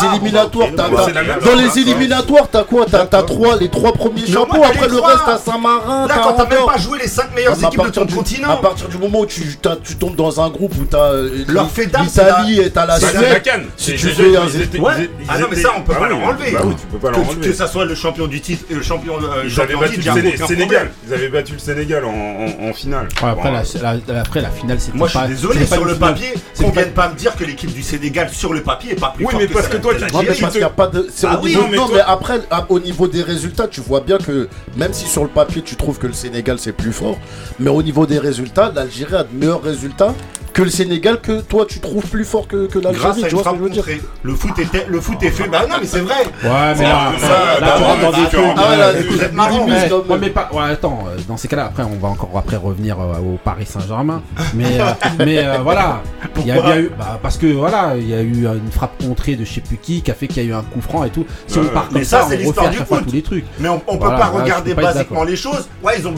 éliminatoires, 0.64 0.90
bah, 1.08 1.12
bah, 1.14 1.34
dans 1.46 1.56
les 1.56 1.64
d'accord. 1.64 1.78
éliminatoires, 1.78 2.48
t'as 2.52 2.64
quoi 2.64 2.86
T'as, 2.90 3.06
t'as 3.06 3.24
trois, 3.24 3.58
les 3.58 3.70
trois 3.70 3.94
premiers 3.94 4.28
moins, 4.30 4.68
après 4.68 4.88
le 4.88 5.00
reste, 5.00 5.20
t'as 5.26 5.38
Saint-Marin, 5.38 6.08
t'as 6.08 6.16
D'accord, 6.16 6.36
t'as 6.38 6.48
même 6.56 6.66
pas 6.66 6.78
joué 6.78 7.00
les 7.02 7.08
5 7.08 7.36
meilleures 7.36 7.54
Ah, 7.62 7.66
à 7.66 7.68
équipes 7.68 7.86
de 7.86 7.90
ton 7.90 8.06
du- 8.06 8.16
continent. 8.16 8.50
À 8.52 8.58
partir 8.58 8.88
du 8.88 8.98
moment 8.98 9.20
où 9.22 9.26
tu, 9.26 9.42
t'as- 9.62 9.78
tu 9.84 9.96
tombes 9.96 10.16
dans 10.16 10.40
un 10.42 10.50
groupe 10.50 10.74
où 10.80 10.86
t'as 10.86 11.12
euh, 11.12 11.44
Leur 11.48 11.70
fait 11.70 11.86
d'âme, 11.88 12.08
c'est 12.10 12.24
l'Italie 12.24 12.56
la- 12.58 12.64
et 12.64 12.70
t'as 12.72 12.86
la 12.86 13.00
c'est 13.00 13.14
la 13.14 13.20
Suède, 13.22 13.44
si 13.78 13.92
C'est 13.92 13.96
tu 13.98 14.08
ils 14.08 14.62
étaient- 14.62 14.80
Ah 15.28 15.40
non, 15.40 15.48
mais 15.50 15.56
ça, 15.58 15.70
on 15.78 15.82
peut 15.82 15.94
bah 15.94 16.00
pas 16.00 16.04
oui, 16.06 16.10
leur 16.10 16.28
enlever. 16.28 16.52
Bah 16.52 16.60
oui, 16.66 16.74
tu 16.80 16.88
peux 16.88 16.98
pas 16.98 17.12
leur 17.12 17.40
Que, 17.40 17.54
ça 17.54 17.68
soit 17.68 17.86
le 17.86 17.96
champion 17.96 18.28
du 18.28 18.42
titre 18.42 18.66
et 18.70 18.74
le 18.74 18.82
champion, 18.84 19.16
euh, 19.16 19.44
Ils 19.44 19.60
avaient 19.60 19.74
champion 19.74 19.80
battu 19.80 19.98
du 19.98 20.10
le 20.10 20.12
aucun 20.36 20.48
Sénégal. 20.48 20.92
Ils 21.08 21.14
avaient 21.14 21.30
battu 21.30 21.54
le 21.54 21.60
Sénégal 21.60 22.06
en, 22.06 22.74
finale. 22.74 23.08
Ouais, 23.22 23.30
après, 23.30 23.52
la, 23.52 23.64
finale, 23.64 24.80
c'était 24.80 24.98
Moi, 24.98 25.08
je 25.08 25.18
suis 25.18 25.28
désolé, 25.28 25.66
sur 25.66 25.86
le 25.86 25.96
papier, 25.96 26.34
qu'on 26.58 26.72
pas- 26.72 26.82
vienne 26.82 26.92
pas 26.94 27.10
me 27.10 27.16
dire 27.16 27.36
que 27.36 27.44
l'équipe 27.44 27.74
du 27.74 27.84
Sénégal, 27.84 28.30
sur 28.32 28.54
le 28.54 28.62
papier, 28.62 28.94
est 28.94 29.00
pas 29.00 29.14
plus 29.16 29.26
Oui, 29.26 29.32
forte 29.32 29.44
mais 29.44 29.48
parce 29.54 29.68
que 29.68 29.74
celle 29.74 29.82
toi, 29.82 29.94
de 29.94 30.00
tu- 30.00 30.06
parce 30.46 30.54
qu'il 30.54 30.62
y 30.62 30.66
a 30.66 30.70
pas 30.70 30.88
de. 30.88 31.08
Ah 31.24 31.40
oui, 31.44 31.50
niveau. 31.50 31.62
non, 31.64 31.68
mais 31.70 31.78
non, 31.78 31.86
toi- 31.88 31.96
mais 31.98 32.04
après, 32.06 32.42
au 32.70 32.80
niveau 32.80 33.08
des 33.08 33.22
résultats, 33.24 33.68
tu 33.68 33.82
vois 33.82 34.02
bien 34.02 34.18
que 34.18 34.48
même 34.78 34.94
si 34.94 35.06
sur 35.08 35.24
le 35.24 35.30
papier 35.30 35.62
tu 35.62 35.76
trouves 35.76 35.98
que 36.00 36.08
le 36.08 36.14
Sénégal 36.14 36.58
c'est 36.60 36.72
plus 36.72 36.92
fort, 36.94 37.18
mais 37.60 37.70
au 37.70 37.84
niveau 37.84 38.06
des 38.06 38.20
résultats, 38.20 38.72
l'Algérie 38.76 39.16
a 39.16 39.24
de 39.24 39.30
meilleurs 39.34 39.62
résultats 39.64 40.14
que 40.56 40.62
le 40.62 40.70
Sénégal 40.70 41.20
que 41.20 41.42
toi 41.42 41.66
tu 41.68 41.80
trouves 41.82 42.06
plus 42.08 42.24
fort 42.24 42.48
que, 42.48 42.66
que 42.68 42.80
Grâce 42.80 42.94
l'Algérie. 42.96 43.26
à 43.26 43.28
Tu 43.28 43.30
une 43.30 43.30
vois 43.30 43.30
ce 43.30 43.36
que 43.36 43.42
frappe 43.44 43.58
je 43.58 43.64
veux 43.64 43.70
dire. 43.70 43.86
Le 44.24 44.34
foot 44.36 44.58
était, 44.58 44.86
le 44.88 45.02
foot 45.02 45.22
est 45.22 45.30
fait. 45.30 45.48
Bah 45.50 45.66
non, 45.70 45.76
mais 45.82 45.86
c'est 45.86 46.00
vrai. 46.00 46.24
Ouais, 46.44 46.76
mais 46.78 46.84
là, 46.84 47.12
ça, 47.20 47.60
là, 47.60 47.74
tu 47.78 47.84
rentres 47.84 48.02
dans 48.02 48.12
des 48.24 48.30
trucs. 48.30 48.46
ah 48.58 48.70
ouais, 48.70 48.78
là, 48.78 48.86
euh, 48.88 49.04
vous 49.10 49.22
êtes 49.22 49.34
marrant, 49.34 49.66
Ouais, 49.68 49.88
quand 49.90 49.98
même. 50.00 50.12
ouais, 50.12 50.18
mais 50.22 50.30
pas. 50.30 50.50
Ouais, 50.54 50.64
attends, 50.72 51.06
euh, 51.10 51.18
dans 51.28 51.36
ces 51.36 51.50
cas-là, 51.50 51.66
après, 51.66 51.84
on 51.84 51.98
va 52.00 52.08
encore 52.08 52.32
après 52.38 52.56
revenir 52.56 52.98
euh, 53.00 53.20
au 53.20 53.38
Paris 53.44 53.66
Saint-Germain. 53.66 54.22
Mais, 54.54 54.80
euh, 54.80 54.86
mais 55.20 55.40
euh, 55.46 55.58
voilà. 55.62 56.02
Il 56.38 56.48
y 56.48 56.52
a 56.52 56.62
bien 56.62 56.78
eu. 56.80 56.92
Bah, 56.98 57.20
parce 57.22 57.38
que 57.38 57.48
voilà, 57.48 57.94
il 57.98 58.10
y 58.10 58.14
a 58.14 58.22
eu 58.22 58.46
une 58.46 58.72
frappe 58.72 58.98
contrée 59.04 59.36
de 59.36 59.44
je 59.44 59.54
sais 59.56 59.62
plus 59.62 59.76
qui 59.78 60.02
qui 60.02 60.10
a 60.10 60.14
fait 60.14 60.28
qu'il 60.28 60.42
y 60.44 60.46
a 60.48 60.50
eu 60.50 60.54
un 60.54 60.64
coup 60.64 60.80
franc 60.82 61.04
et 61.04 61.10
tout. 61.10 61.26
Si 61.48 61.60
on 61.60 61.66
part 61.66 61.88
mais 61.92 62.00
comme 62.00 62.04
ça, 62.06 62.22
ça, 62.22 62.28
c'est 62.30 62.36
on 62.36 62.40
l'histoire 62.40 62.68
refait 62.68 63.04
tous 63.06 63.12
les 63.14 63.22
trucs. 63.22 63.46
Mais 63.60 63.68
on, 63.68 63.82
on 63.88 63.98
peut 63.98 64.06
Voilà, 64.06 64.18
pas 64.20 64.26
regarder 64.28 64.74
basiquement 64.74 65.24
les 65.26 65.36
choses. 65.36 65.68
Ouais, 65.84 65.96
ils 66.00 66.08
ont. 66.08 66.14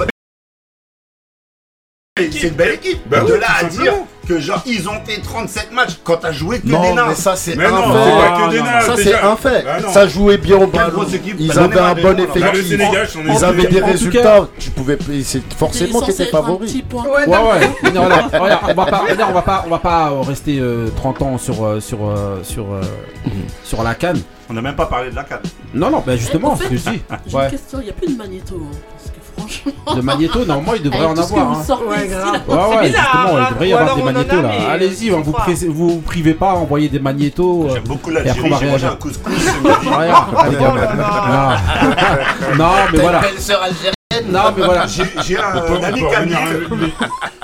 C'est 2.31 2.47
une 2.47 2.53
belle 2.55 2.73
équipe. 2.75 2.99
Bah 3.09 3.21
de 3.21 3.33
oui, 3.33 3.39
là 3.39 3.47
à 3.59 3.63
dire 3.65 3.93
que 4.27 4.39
genre 4.39 4.61
ils 4.65 4.89
ont 4.89 4.99
fait 5.05 5.21
37 5.21 5.71
matchs 5.71 5.99
quand 6.03 6.17
t'as 6.17 6.33
joué 6.33 6.59
que 6.59 6.65
des 6.65 6.73
Non, 6.73 6.93
nains. 6.93 7.05
mais 7.09 7.15
ça 7.15 7.35
c'est 7.37 7.57
un 7.57 7.69
non, 7.69 7.93
fait. 7.93 8.45
que 8.45 8.51
des 8.51 8.61
nains. 8.61 8.81
Ça 8.81 8.95
c'est 8.97 9.15
un 9.15 9.35
fait. 9.37 9.65
Ça 9.93 10.07
jouait 10.07 10.37
bien 10.37 10.57
au 10.57 10.67
ballon. 10.67 11.05
Ils 11.39 11.47
Bah, 11.47 11.63
avaient 11.63 11.79
un 11.79 11.95
bon 11.95 12.19
effectif. 12.19 12.67
Sénégal, 12.67 13.07
Ils 13.25 13.45
avaient 13.45 13.67
des 13.67 13.81
En 13.81 13.85
résultats. 13.85 14.47
Tu 14.59 14.69
pouvais. 14.71 14.97
C'est 15.23 15.41
forcément 15.53 16.01
qu'ils 16.01 16.13
étaient 16.13 16.25
favoris. 16.25 16.73
Ouais, 16.75 17.27
ouais. 17.27 17.91
Non, 17.93 18.01
on 18.05 18.07
va 18.09 18.23
pas, 18.85 19.03
on 19.29 19.33
va 19.33 19.41
pas, 19.41 19.63
on 19.65 19.69
va 19.69 19.79
pas 19.79 20.11
euh, 20.11 20.21
rester 20.21 20.59
euh, 20.59 20.89
30 20.97 21.21
ans 21.21 21.37
sur 21.37 21.63
euh, 21.65 21.79
sur 21.79 21.99
euh, 22.09 22.41
sur 22.43 22.65
sur 23.63 23.83
la 23.83 23.95
canne. 23.95 24.21
On 24.49 24.53
n'a 24.53 24.61
même 24.61 24.75
pas 24.75 24.85
parlé 24.85 25.09
de 25.11 25.15
la 25.15 25.23
canne. 25.23 25.39
Non, 25.73 25.89
non, 25.89 26.03
bah 26.05 26.15
justement, 26.15 26.57
dis. 26.69 26.77
J'ai 27.27 27.35
Ouais. 27.35 27.45
une 27.45 27.51
question, 27.51 27.79
il 27.81 27.85
n'y 27.85 27.89
a 27.89 27.93
plus 27.93 28.11
de 28.13 28.17
magnéto. 28.17 28.55
hein, 28.61 28.77
parce 28.97 29.09
que 29.11 29.19
franchement. 29.47 29.95
De 29.95 30.01
magnéto, 30.01 30.45
normalement, 30.45 30.73
il 30.75 30.83
devrait 30.83 31.05
en 31.05 31.17
avoir. 31.17 31.51
hein. 31.51 31.63
Ouais, 31.87 32.07
grave. 32.07 32.41
Ouais, 32.47 32.55
ouais, 32.77 32.87
bizarre, 32.87 33.03
justement, 33.03 33.37
hein. 33.37 33.45
il 33.49 33.53
devrait 33.53 33.69
y 33.69 33.73
avoir 33.73 33.95
des 33.95 34.01
a, 34.01 34.05
magnétos 34.05 34.41
là. 34.41 34.49
Allez-y, 34.71 35.11
on 35.11 35.17
hein, 35.19 35.21
vous, 35.23 35.35
vous 35.73 35.89
vous 35.89 36.01
privez 36.01 36.33
pas, 36.33 36.53
envoyez 36.53 36.89
des 36.89 36.99
magnétos. 36.99 37.67
euh, 37.69 37.73
J'aime 37.75 37.83
beaucoup 37.83 38.11
et 38.11 38.17
après, 38.17 38.25
l'Algérie. 38.33 38.49
on 38.51 38.53
va 38.53 38.59
J'ai 38.59 38.65
mangé 38.65 38.87
réagir. 38.87 38.91
un 38.91 38.95
couscous. 38.95 39.45
gars. 39.45 39.79
Oh 42.49 42.55
Non. 42.57 42.71
mais 42.91 42.99
voilà. 42.99 43.21
Non, 44.29 44.39
mais 44.57 44.63
voilà. 44.65 44.87
J'ai 44.87 45.03
j'ai 45.25 45.37
On 45.37 45.41
un, 45.57 45.61
peut- 45.61 45.73
un 45.79 45.83
ami 45.83 46.01
on 46.03 46.09
peut 46.09 46.15
revenir 46.17 46.39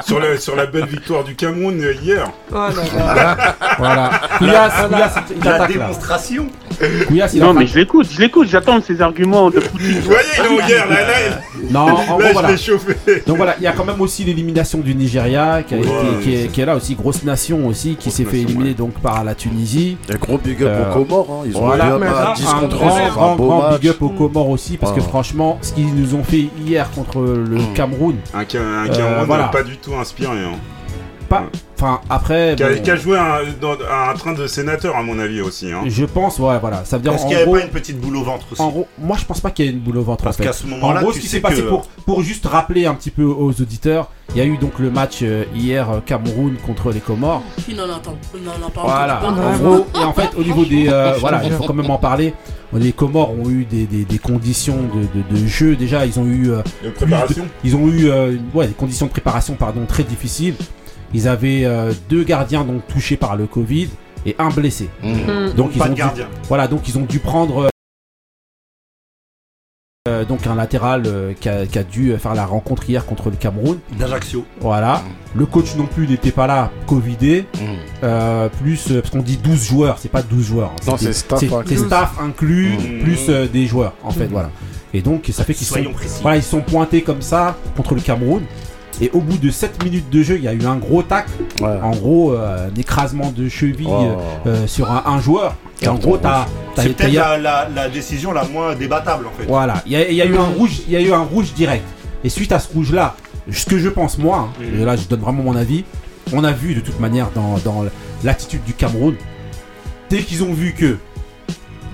sur, 0.05 0.19
la, 0.19 0.37
sur 0.37 0.55
la 0.55 0.65
belle 0.65 0.85
victoire 0.85 1.23
du 1.23 1.35
Cameroun 1.35 1.79
euh, 1.79 1.93
hier. 2.01 2.29
Oh 2.51 2.55
là 2.55 3.13
là. 3.15 3.55
Voilà. 3.77 4.09
Couillasse, 4.37 4.73
Couillasse, 4.87 5.13
il 5.35 5.43
La 5.43 5.55
attaque 5.55 5.75
là. 5.75 5.87
Couillasse, 7.07 7.33
il 7.33 7.41
Non, 7.41 7.53
mais 7.53 7.67
je 7.67 7.77
l'écoute, 7.77 8.07
je 8.11 8.19
l'écoute, 8.19 8.47
j'attends 8.49 8.81
ses 8.81 9.01
arguments 9.01 9.49
de 9.49 9.59
Poutine. 9.59 9.99
Vous 9.99 10.11
voyez, 10.11 10.27
il 10.37 10.43
est 10.43 10.63
en 10.63 10.67
guerre. 10.67 10.89
Là, 10.89 10.95
là, 10.95 11.41
Non, 11.71 11.79
en 11.81 11.85
là, 11.87 12.03
gros, 12.07 12.21
je 12.27 12.33
voilà. 12.33 12.51
l'ai 12.51 12.57
chauffé. 12.57 12.93
Donc 13.25 13.37
voilà, 13.37 13.55
il 13.59 13.63
y 13.63 13.67
a 13.67 13.71
quand 13.71 13.85
même 13.85 13.99
aussi 14.01 14.23
l'élimination 14.23 14.79
du 14.79 14.93
Nigeria 14.95 15.63
qui, 15.67 15.75
a 15.75 15.77
Ouais, 15.77 15.83
été- 15.83 16.23
qui, 16.23 16.35
est, 16.35 16.47
qui 16.47 16.61
est 16.61 16.65
là 16.65 16.75
aussi, 16.75 16.95
grosse 16.95 17.23
nation 17.23 17.67
aussi, 17.67 17.95
qui 17.95 18.11
s'est 18.11 18.25
fait 18.25 18.39
éliminer 18.41 18.69
ouais. 18.69 18.73
donc 18.75 18.93
par 18.99 19.23
la 19.23 19.35
Tunisie. 19.35 19.97
Un 20.11 20.15
gros 20.15 20.37
big 20.37 20.61
up 20.63 20.69
Euh, 20.71 20.89
aux 20.91 20.93
Comores. 21.05 21.27
hein. 21.31 21.43
Ils 21.47 21.57
ont 21.57 21.65
Voilà, 21.65 21.85
eu 21.85 21.91
un 21.91 21.99
mais 21.99 22.05
match 22.09 22.15
ça, 22.17 22.33
10 22.35 22.47
un 22.47 22.59
contre 22.59 22.77
grand, 22.77 22.85
11, 23.05 23.11
grand, 23.11 23.31
un 23.31 23.35
beau 23.35 23.47
grand 23.47 23.61
match. 23.69 23.79
big 23.81 23.89
up 23.89 24.01
aux 24.01 24.09
Comores 24.09 24.49
aussi, 24.49 24.77
parce 24.77 24.91
que 24.93 24.99
Ouais. 24.99 25.07
franchement, 25.07 25.57
ce 25.61 25.73
qu'ils 25.73 25.93
nous 25.95 26.15
ont 26.15 26.23
fait 26.23 26.47
hier 26.65 26.89
contre 26.91 27.19
le 27.21 27.57
Mm. 27.57 27.73
Cameroun, 27.73 28.15
Un, 28.33 28.41
Euh, 28.41 28.43
Cameroun 28.87 29.25
voilà. 29.25 29.45
pas 29.45 29.63
du 29.63 29.77
tout 29.77 29.93
inspiré. 29.95 30.37
Hein. 30.37 30.57
pas. 31.29 31.43
Enfin, 31.83 31.99
après. 32.09 32.53
Qui, 32.55 32.63
a, 32.63 32.69
bon, 32.73 32.81
qui 32.81 32.91
a 32.91 32.95
joué 32.95 33.17
un, 33.17 33.39
dans, 33.59 33.73
à 33.91 34.11
un 34.11 34.13
train 34.13 34.33
de 34.33 34.47
sénateur, 34.47 34.95
à 34.95 35.03
mon 35.03 35.19
avis 35.19 35.41
aussi. 35.41 35.71
Hein. 35.71 35.81
je 35.85 36.05
pense, 36.05 36.39
ouais, 36.39 36.57
voilà. 36.59 36.85
Ça 36.85 36.95
veut 36.97 37.03
dire 37.03 37.13
Est-ce 37.13 37.23
en 37.23 37.27
qu'il 37.27 37.35
n'y 37.35 37.41
avait 37.41 37.45
gros. 37.51 37.55
pas 37.59 37.63
une 37.63 37.69
petite 37.71 37.99
boule 37.99 38.15
au 38.17 38.23
ventre 38.23 38.45
aussi 38.51 38.61
En 38.61 38.69
gros, 38.69 38.87
moi 38.97 39.17
je 39.19 39.25
pense 39.25 39.41
pas 39.41 39.51
qu'il 39.51 39.65
y 39.65 39.67
ait 39.67 39.71
une 39.71 39.79
boule 39.79 39.97
au 39.97 40.03
ventre 40.03 40.23
Parce 40.23 40.35
en 40.35 40.39
fait. 40.39 40.45
qu'à 40.45 40.53
ce 40.53 40.63
En 40.65 40.69
moment-là, 40.69 41.01
ce 41.13 41.19
qui 41.19 41.27
s'est 41.27 41.41
passé 41.41 41.61
que- 41.61 41.67
pour, 41.67 41.87
pour 42.05 42.21
juste 42.21 42.45
rappeler 42.45 42.85
un 42.85 42.93
petit 42.95 43.09
peu 43.11 43.23
aux 43.25 43.49
auditeurs, 43.49 44.09
il 44.31 44.37
y 44.37 44.41
a 44.41 44.45
eu 44.45 44.57
donc 44.57 44.79
le 44.79 44.89
match 44.89 45.19
euh, 45.23 45.43
hier 45.53 45.89
euh, 45.91 45.99
Cameroun 46.05 46.55
contre 46.65 46.91
les 46.91 47.01
Comores. 47.01 47.43
Qui 47.65 47.75
n'en 47.75 47.83
entend 47.89 48.15
on 48.33 48.37
n'en 48.39 48.67
a 48.67 48.69
pas 48.71 48.81
Voilà, 48.83 49.17
en 49.25 49.33
parler. 49.33 49.57
gros, 49.59 49.85
et 50.01 50.03
en 50.05 50.13
fait, 50.13 50.29
au 50.37 50.43
niveau 50.43 50.63
des. 50.65 50.87
euh, 50.87 51.13
voilà, 51.19 51.41
il 51.43 51.51
faut 51.51 51.63
quand 51.65 51.73
même 51.73 51.91
en 51.91 51.97
parler. 51.97 52.33
Les 52.73 52.91
Comores 52.93 53.31
ont 53.37 53.49
eu 53.49 53.65
des, 53.65 53.85
des- 53.85 54.05
des 54.05 54.17
conditions 54.19 54.77
de, 54.77 55.35
de- 55.35 55.41
de 55.41 55.47
jeu. 55.47 55.75
Déjà, 55.75 56.05
ils 56.05 56.17
ont 56.19 56.25
eu. 56.25 56.49
euh, 56.49 56.61
De 56.83 56.89
préparation. 56.89 57.45
ils 57.63 57.75
ont 57.75 57.87
eu 57.87 58.09
euh, 58.09 58.35
ouais, 58.53 58.67
des 58.67 58.73
conditions 58.73 59.05
de 59.05 59.11
préparation 59.11 59.55
pardon, 59.55 59.81
très 59.87 60.03
difficiles. 60.03 60.55
Ils 61.13 61.27
avaient 61.27 61.65
euh, 61.65 61.93
deux 62.09 62.23
gardiens 62.23 62.63
donc 62.63 62.87
touchés 62.87 63.17
par 63.17 63.35
le 63.35 63.45
Covid 63.47 63.89
et 64.25 64.35
un 64.39 64.49
blessé. 64.49 64.89
Hmm. 65.01 65.51
Donc 65.55 65.71
ils 65.73 65.79
Pas 65.79 65.85
ont 65.85 65.89
de 65.89 65.93
dû- 65.93 65.99
gardien. 65.99 66.27
voilà, 66.47 66.67
donc 66.67 66.87
ils 66.87 66.97
ont 66.97 67.05
dû 67.05 67.19
prendre 67.19 67.69
euh, 70.09 70.25
donc 70.25 70.45
un 70.47 70.55
latéral 70.55 71.03
euh, 71.05 71.33
qui, 71.33 71.47
a, 71.47 71.65
qui 71.65 71.79
a 71.79 71.83
dû 71.83 72.17
faire 72.17 72.35
la 72.35 72.45
rencontre 72.45 72.89
hier 72.89 73.05
contre 73.05 73.29
le 73.29 73.37
Cameroun. 73.37 73.79
D'Ajaccio. 73.97 74.45
Voilà. 74.59 75.01
Le 75.33 75.45
coach 75.45 75.75
non 75.75 75.85
plus 75.85 76.07
n'était 76.07 76.31
pas 76.31 76.45
là, 76.45 76.71
Covidé. 76.87 77.45
Euh, 78.03 78.49
plus, 78.49 78.91
euh, 78.91 78.99
parce 79.01 79.11
qu'on 79.11 79.21
dit 79.21 79.37
12 79.37 79.63
joueurs, 79.65 79.97
c'est 79.99 80.09
pas 80.11 80.21
12 80.21 80.45
joueurs. 80.45 80.71
hein. 80.71 80.85
Non, 80.87 80.97
c'est 80.97 81.13
staff 81.13 81.39
c'est- 81.39 81.53
inclus. 81.53 81.77
C'est 81.77 81.85
staff 81.85 82.19
inclus, 82.19 82.69
Mmh. 82.77 82.99
plus 83.03 83.29
euh, 83.29 83.47
des 83.47 83.65
joueurs, 83.65 83.93
en 84.03 84.11
fait, 84.11 84.27
voilà. 84.27 84.49
Et 84.93 85.01
donc, 85.01 85.29
ça 85.31 85.43
fait 85.45 85.53
qu'ils 85.53 85.65
sont, 85.65 85.81
précis. 85.93 86.19
voilà, 86.21 86.37
ils 86.37 86.43
sont 86.43 86.61
pointés 86.61 87.01
comme 87.01 87.21
ça 87.21 87.55
contre 87.77 87.95
le 87.95 88.01
Cameroun. 88.01 88.43
Et 89.01 89.09
au 89.13 89.19
bout 89.21 89.37
de 89.37 89.49
7 89.49 89.83
minutes 89.83 90.09
de 90.09 90.21
jeu, 90.23 90.35
il 90.37 90.43
y 90.43 90.47
a 90.47 90.53
eu 90.53 90.65
un 90.65 90.75
gros 90.75 91.01
tac. 91.03 91.25
Ouais. 91.59 91.67
En 91.81 91.91
gros, 91.91 92.33
euh, 92.33 92.69
un 92.69 92.79
écrasement 92.79 93.31
de 93.35 93.49
cheville 93.49 93.87
Oh. 93.89 94.03
euh, 94.03 94.15
euh, 94.47 94.67
sur 94.67 94.89
un, 94.91 95.03
un 95.07 95.19
joueur. 95.19 95.55
Et 95.81 95.87
en 95.87 95.95
gros, 95.95 96.17
t'as. 96.17 96.45
t'as- 96.75 96.83
C'est 96.83 96.89
peut-être 96.95 97.11
la, 97.13 97.37
la- 97.37 97.69
la 97.73 97.89
décision 97.89 98.31
la 98.31 98.43
moins 98.45 98.75
débattable 98.75 99.25
en 99.27 99.31
fait. 99.31 99.45
Voilà, 99.47 99.81
il 99.85 99.91
y, 99.91 99.95
a- 99.95 100.07
il 100.09 100.15
y 100.15 100.21
a 100.21 100.25
eu 100.25 100.37
un 100.37 100.43
rouge, 100.45 100.81
il 100.87 100.93
y 100.93 100.95
a 100.95 101.01
eu 101.01 101.11
un 101.11 101.23
rouge 101.23 101.53
direct. 101.53 101.83
Et 102.23 102.29
suite 102.29 102.51
à 102.51 102.59
ce 102.59 102.71
rouge-là, 102.71 103.15
ce 103.51 103.65
que 103.65 103.77
je 103.77 103.89
pense 103.89 104.17
moi, 104.17 104.47
hein, 104.49 104.63
et 104.81 104.85
là 104.85 104.95
je 104.95 105.05
donne 105.07 105.19
vraiment 105.19 105.43
mon 105.43 105.55
avis, 105.57 105.83
on 106.31 106.43
a 106.45 106.51
vu 106.53 106.73
de 106.75 106.79
toute 106.79 106.99
manière 107.01 107.27
dans, 107.35 107.57
dans 107.65 107.83
l'attitude 108.23 108.63
du 108.63 108.73
Cameroun, 108.73 109.15
dès 110.09 110.19
qu'ils 110.19 110.43
ont 110.43 110.53
vu 110.53 110.73
que 110.73 110.97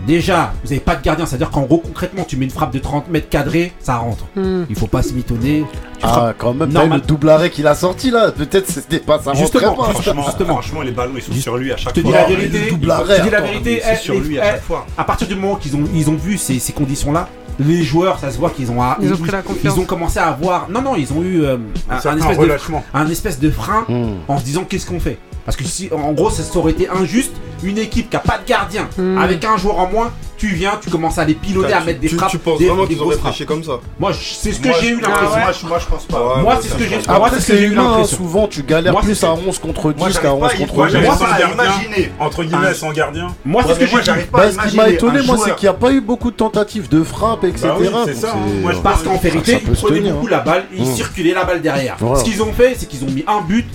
déjà 0.08 0.54
vous 0.64 0.70
n'avez 0.70 0.80
pas 0.80 0.96
de 0.96 1.04
gardien, 1.04 1.26
c'est-à-dire 1.26 1.50
qu'en 1.50 1.62
gros 1.62 1.78
concrètement 1.80 2.24
tu 2.28 2.38
mets 2.38 2.46
une 2.46 2.52
frappe 2.52 2.74
de 2.74 2.80
30 2.80 3.10
mètres 3.10 3.30
cadrés, 3.30 3.74
ça 3.80 3.98
rentre. 3.98 4.26
Hmm. 4.36 4.64
Il 4.70 4.76
faut 4.76 4.88
pas 4.88 5.02
se 5.04 5.14
mitonner. 5.14 5.66
Tu 6.00 6.00
Ah, 6.04 6.08
frappes- 6.08 6.36
quand 6.38 6.54
même, 6.54 6.72
t'as 6.72 6.86
le 6.86 7.02
double 7.02 7.30
arrêt 7.30 7.50
qu'il 7.50 7.68
a 7.68 7.76
sorti 7.76 8.10
là. 8.12 8.32
Peut-être 8.32 8.68
c'était 8.70 9.00
pas 9.00 9.20
ça. 9.20 9.34
Justement, 9.34 9.74
pas. 9.76 9.84
Franchement, 9.92 10.24
Justement. 10.26 10.54
franchement, 10.54 10.82
les 10.82 10.92
ballons 10.92 11.14
ils 11.16 11.22
sont 11.22 11.32
Juste- 11.32 11.44
sur 11.44 11.58
lui 11.58 11.72
à 11.74 11.78
chaque 11.78 11.90
Je 11.96 12.02
te 12.02 12.06
dis 12.06 12.12
fois. 12.12 12.22
la 12.22 12.28
vérité, 12.28 12.60
le 12.66 12.70
double 12.72 12.86
je 12.86 12.92
arrêt, 12.92 13.18
te 13.20 13.24
dis 13.24 13.30
la 13.30 13.42
vérité, 13.42 13.82
C'est 13.84 13.94
eh, 13.94 13.98
sur 13.98 14.14
les- 14.16 14.20
lui 14.22 14.40
à 14.40 14.44
eh, 14.44 14.52
chaque 14.52 14.64
fois. 14.64 14.86
à 14.98 15.04
partir 15.04 15.28
du 15.28 15.36
moment 15.36 15.56
qu'ils 15.56 15.76
ont, 15.76 15.84
ils 15.94 16.10
ont 16.10 16.16
vu 16.16 16.38
ces, 16.38 16.60
ces 16.60 16.74
conditions-là, 16.74 17.28
les 17.60 17.84
joueurs, 17.84 18.20
ça 18.20 18.32
se 18.32 18.38
voit 18.38 18.52
qu'ils 18.52 18.72
ont, 18.72 18.78
Ils 19.02 19.12
ont 19.14 19.18
pris 19.18 19.32
la 19.32 19.42
confiance. 19.42 19.76
ils 19.76 19.80
ont 19.82 19.84
commencé 19.86 20.18
à 20.18 20.28
avoir, 20.28 20.70
non 20.70 20.82
non, 20.82 20.96
ils 20.96 21.12
ont 21.12 21.22
eu 21.22 21.44
euh, 21.44 21.58
un, 21.90 21.94
Un 21.94 21.98
un 21.98 22.00
certain 22.00 22.18
espèce 22.30 22.38
de, 22.48 22.76
un 22.94 23.08
espèce 23.10 23.40
de 23.40 23.50
frein 23.52 23.86
Hmm. 23.90 24.14
en 24.30 24.38
se 24.40 24.46
disant 24.46 24.64
qu'est-ce 24.64 24.86
qu'on 24.86 25.00
fait? 25.02 25.18
Parce 25.50 25.58
que 25.58 25.64
si, 25.64 25.90
en 25.92 26.12
gros, 26.12 26.30
ça, 26.30 26.44
ça 26.44 26.60
aurait 26.60 26.74
été 26.74 26.88
injuste, 26.90 27.32
une 27.64 27.80
équipe 27.80 28.12
qui 28.12 28.16
a 28.16 28.20
pas 28.20 28.38
de 28.38 28.48
gardien, 28.48 28.88
Hmm. 29.00 29.18
avec 29.18 29.44
un 29.44 29.58
joueur 29.58 29.80
en 29.80 29.88
moins, 29.90 30.12
tu 30.38 30.46
viens, 30.50 30.74
tu 30.80 30.92
commences 30.92 31.18
à 31.18 31.26
les 31.26 31.34
piloter, 31.34 31.74
à 31.74 31.80
Tu- 31.80 31.86
mettre 31.88 32.00
des 32.02 32.08
tu- 32.08 32.16
frappes. 32.18 32.30
tu 32.30 32.38
penses 32.38 32.60
des- 32.60 32.68
vraiment 32.68 32.86
qu'ils 32.86 33.02
réfléchi 33.02 33.20
frappes. 33.44 33.48
comme 33.48 33.64
ça 33.64 33.80
Moi, 34.00 34.12
c'est 34.14 34.52
ce 34.54 34.60
que 34.60 34.70
j'ai 34.80 34.90
eu 34.90 35.02
l'impression. 35.02 35.40
moi, 35.40 35.52
je- 35.60 35.66
moi, 35.68 35.80
je 35.80 35.86
pense 35.88 36.06
pas. 36.06 36.36
Ouais, 36.36 36.42
Moi, 36.44 36.60
c'est 36.62 36.70
ce 36.70 36.76
que 36.76 36.84
j'ai. 36.84 36.96
Après, 37.08 37.30
c'est 37.32 37.36
ce 37.36 37.36
que 37.36 37.42
c'est 37.42 37.58
j'ai 37.58 37.64
eu 37.64 37.72
humain, 37.72 37.82
hein, 37.82 37.90
l'impression. 37.98 38.18
souvent 38.18 38.48
tu 38.48 38.62
galères 38.62 38.94
Moi, 38.94 39.02
plus 39.02 39.16
c'est- 39.16 39.26
à 39.26 39.34
11 39.34 39.58
contre 39.58 39.82
Moi, 39.82 39.94
10 39.94 40.00
j'arrive 40.14 40.22
qu'à 40.22 40.34
11 40.36 40.40
pas 40.42 40.48
à- 40.48 40.58
contre 40.58 40.74
moi, 40.76 40.86
10. 40.86 40.92
j'arrive 40.94 41.08
Moi, 41.08 41.18
à 41.28 41.52
imaginer. 41.66 42.12
Entre 42.20 42.44
guillemets, 42.44 42.74
sans 42.76 42.92
gardien. 42.92 43.28
Moi, 43.44 43.64
c'est 43.66 43.74
ce 43.74 43.80
que 43.80 43.86
j'ai 43.88 44.04
j'arrive 44.04 44.24
dit. 44.26 44.30
pas 44.30 44.42
à 44.44 44.46
Bah, 44.46 44.52
ce 44.66 44.70
qui 44.70 44.78
m'a 44.78 44.90
étonné, 44.90 45.22
moi, 45.24 45.38
c'est 45.44 45.56
qu'il 45.56 45.64
n'y 45.66 45.70
a 45.70 45.74
pas 45.74 45.92
eu 45.92 46.00
beaucoup 46.02 46.30
de 46.30 46.36
tentatives 46.38 46.88
de 46.90 47.04
frappe, 47.04 47.44
etc. 47.44 47.70
Bah 47.70 48.06
ça, 48.14 48.34
hein. 48.36 48.72
je 48.72 48.78
Parce 48.82 49.02
qu'en 49.02 49.18
vérité, 49.18 49.58
ils 49.68 49.72
prenaient 49.74 50.12
beaucoup 50.12 50.28
la 50.28 50.40
balle 50.42 50.66
et 50.72 50.78
ils 50.78 50.84
Mmh. 50.88 50.96
circulaient 50.96 51.34
la 51.34 51.44
balle 51.44 51.62
derrière. 51.64 51.98
Ce 52.16 52.24
qu'ils 52.24 52.42
ont 52.44 52.54
fait, 52.54 52.76
c'est 52.78 52.86
qu'ils 52.88 53.04
ont 53.04 53.10
mis 53.12 53.26
un 53.28 53.42
but. 53.42 53.66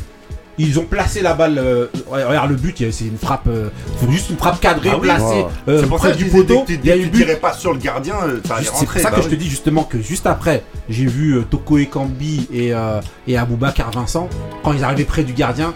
Ils 0.57 0.79
ont 0.79 0.85
placé 0.85 1.21
la 1.21 1.35
balle. 1.35 1.59
euh, 1.59 1.87
regarde 2.11 2.51
le 2.51 2.57
but, 2.57 2.77
c'est 2.93 3.05
une 3.07 3.19
frappe. 3.19 3.49
euh, 3.49 3.71
faut 3.99 4.11
juste 4.11 4.31
une 4.31 4.37
frappe 4.37 4.61
cadrée, 4.61 4.91
Ah 4.93 4.97
oui. 5.01 5.09
placée 5.09 5.45
euh, 5.69 5.81
C'est 5.81 5.89
pour 5.89 5.99
près 5.99 6.09
ça 6.11 6.15
que 6.15 6.19
du 6.23 6.27
poteau. 6.31 6.65
Il 6.69 6.85
y 6.87 6.91
a 6.93 6.95
tu- 6.95 7.01
eu 7.01 7.07
but. 7.07 7.19
tirais 7.25 7.37
pas 7.37 7.53
sur 7.53 7.73
le 7.73 7.79
gardien, 7.81 8.15
euh, 8.23 8.41
ça 8.47 8.55
allait 8.55 8.63
Juste- 8.65 8.77
C'est 8.79 8.87
pour 8.87 8.95
ça 9.01 9.11
bah 9.11 9.17
que 9.17 9.23
je 9.23 9.29
te 9.29 9.35
dis 9.35 9.49
justement 9.51 9.83
que 9.83 10.01
juste 10.01 10.27
après, 10.27 10.63
j'ai 10.89 11.07
vu 11.07 11.33
euh, 11.39 11.43
Toko 11.43 11.79
Ekambi 11.79 12.47
et, 12.53 12.73
euh, 12.73 13.01
et 13.27 13.37
Aboubacar 13.37 13.91
Vincent. 13.91 14.29
Quand 14.63 14.73
ils 14.73 14.85
arrivaient 14.85 15.05
près 15.05 15.25
du 15.25 15.33
gardien, 15.33 15.75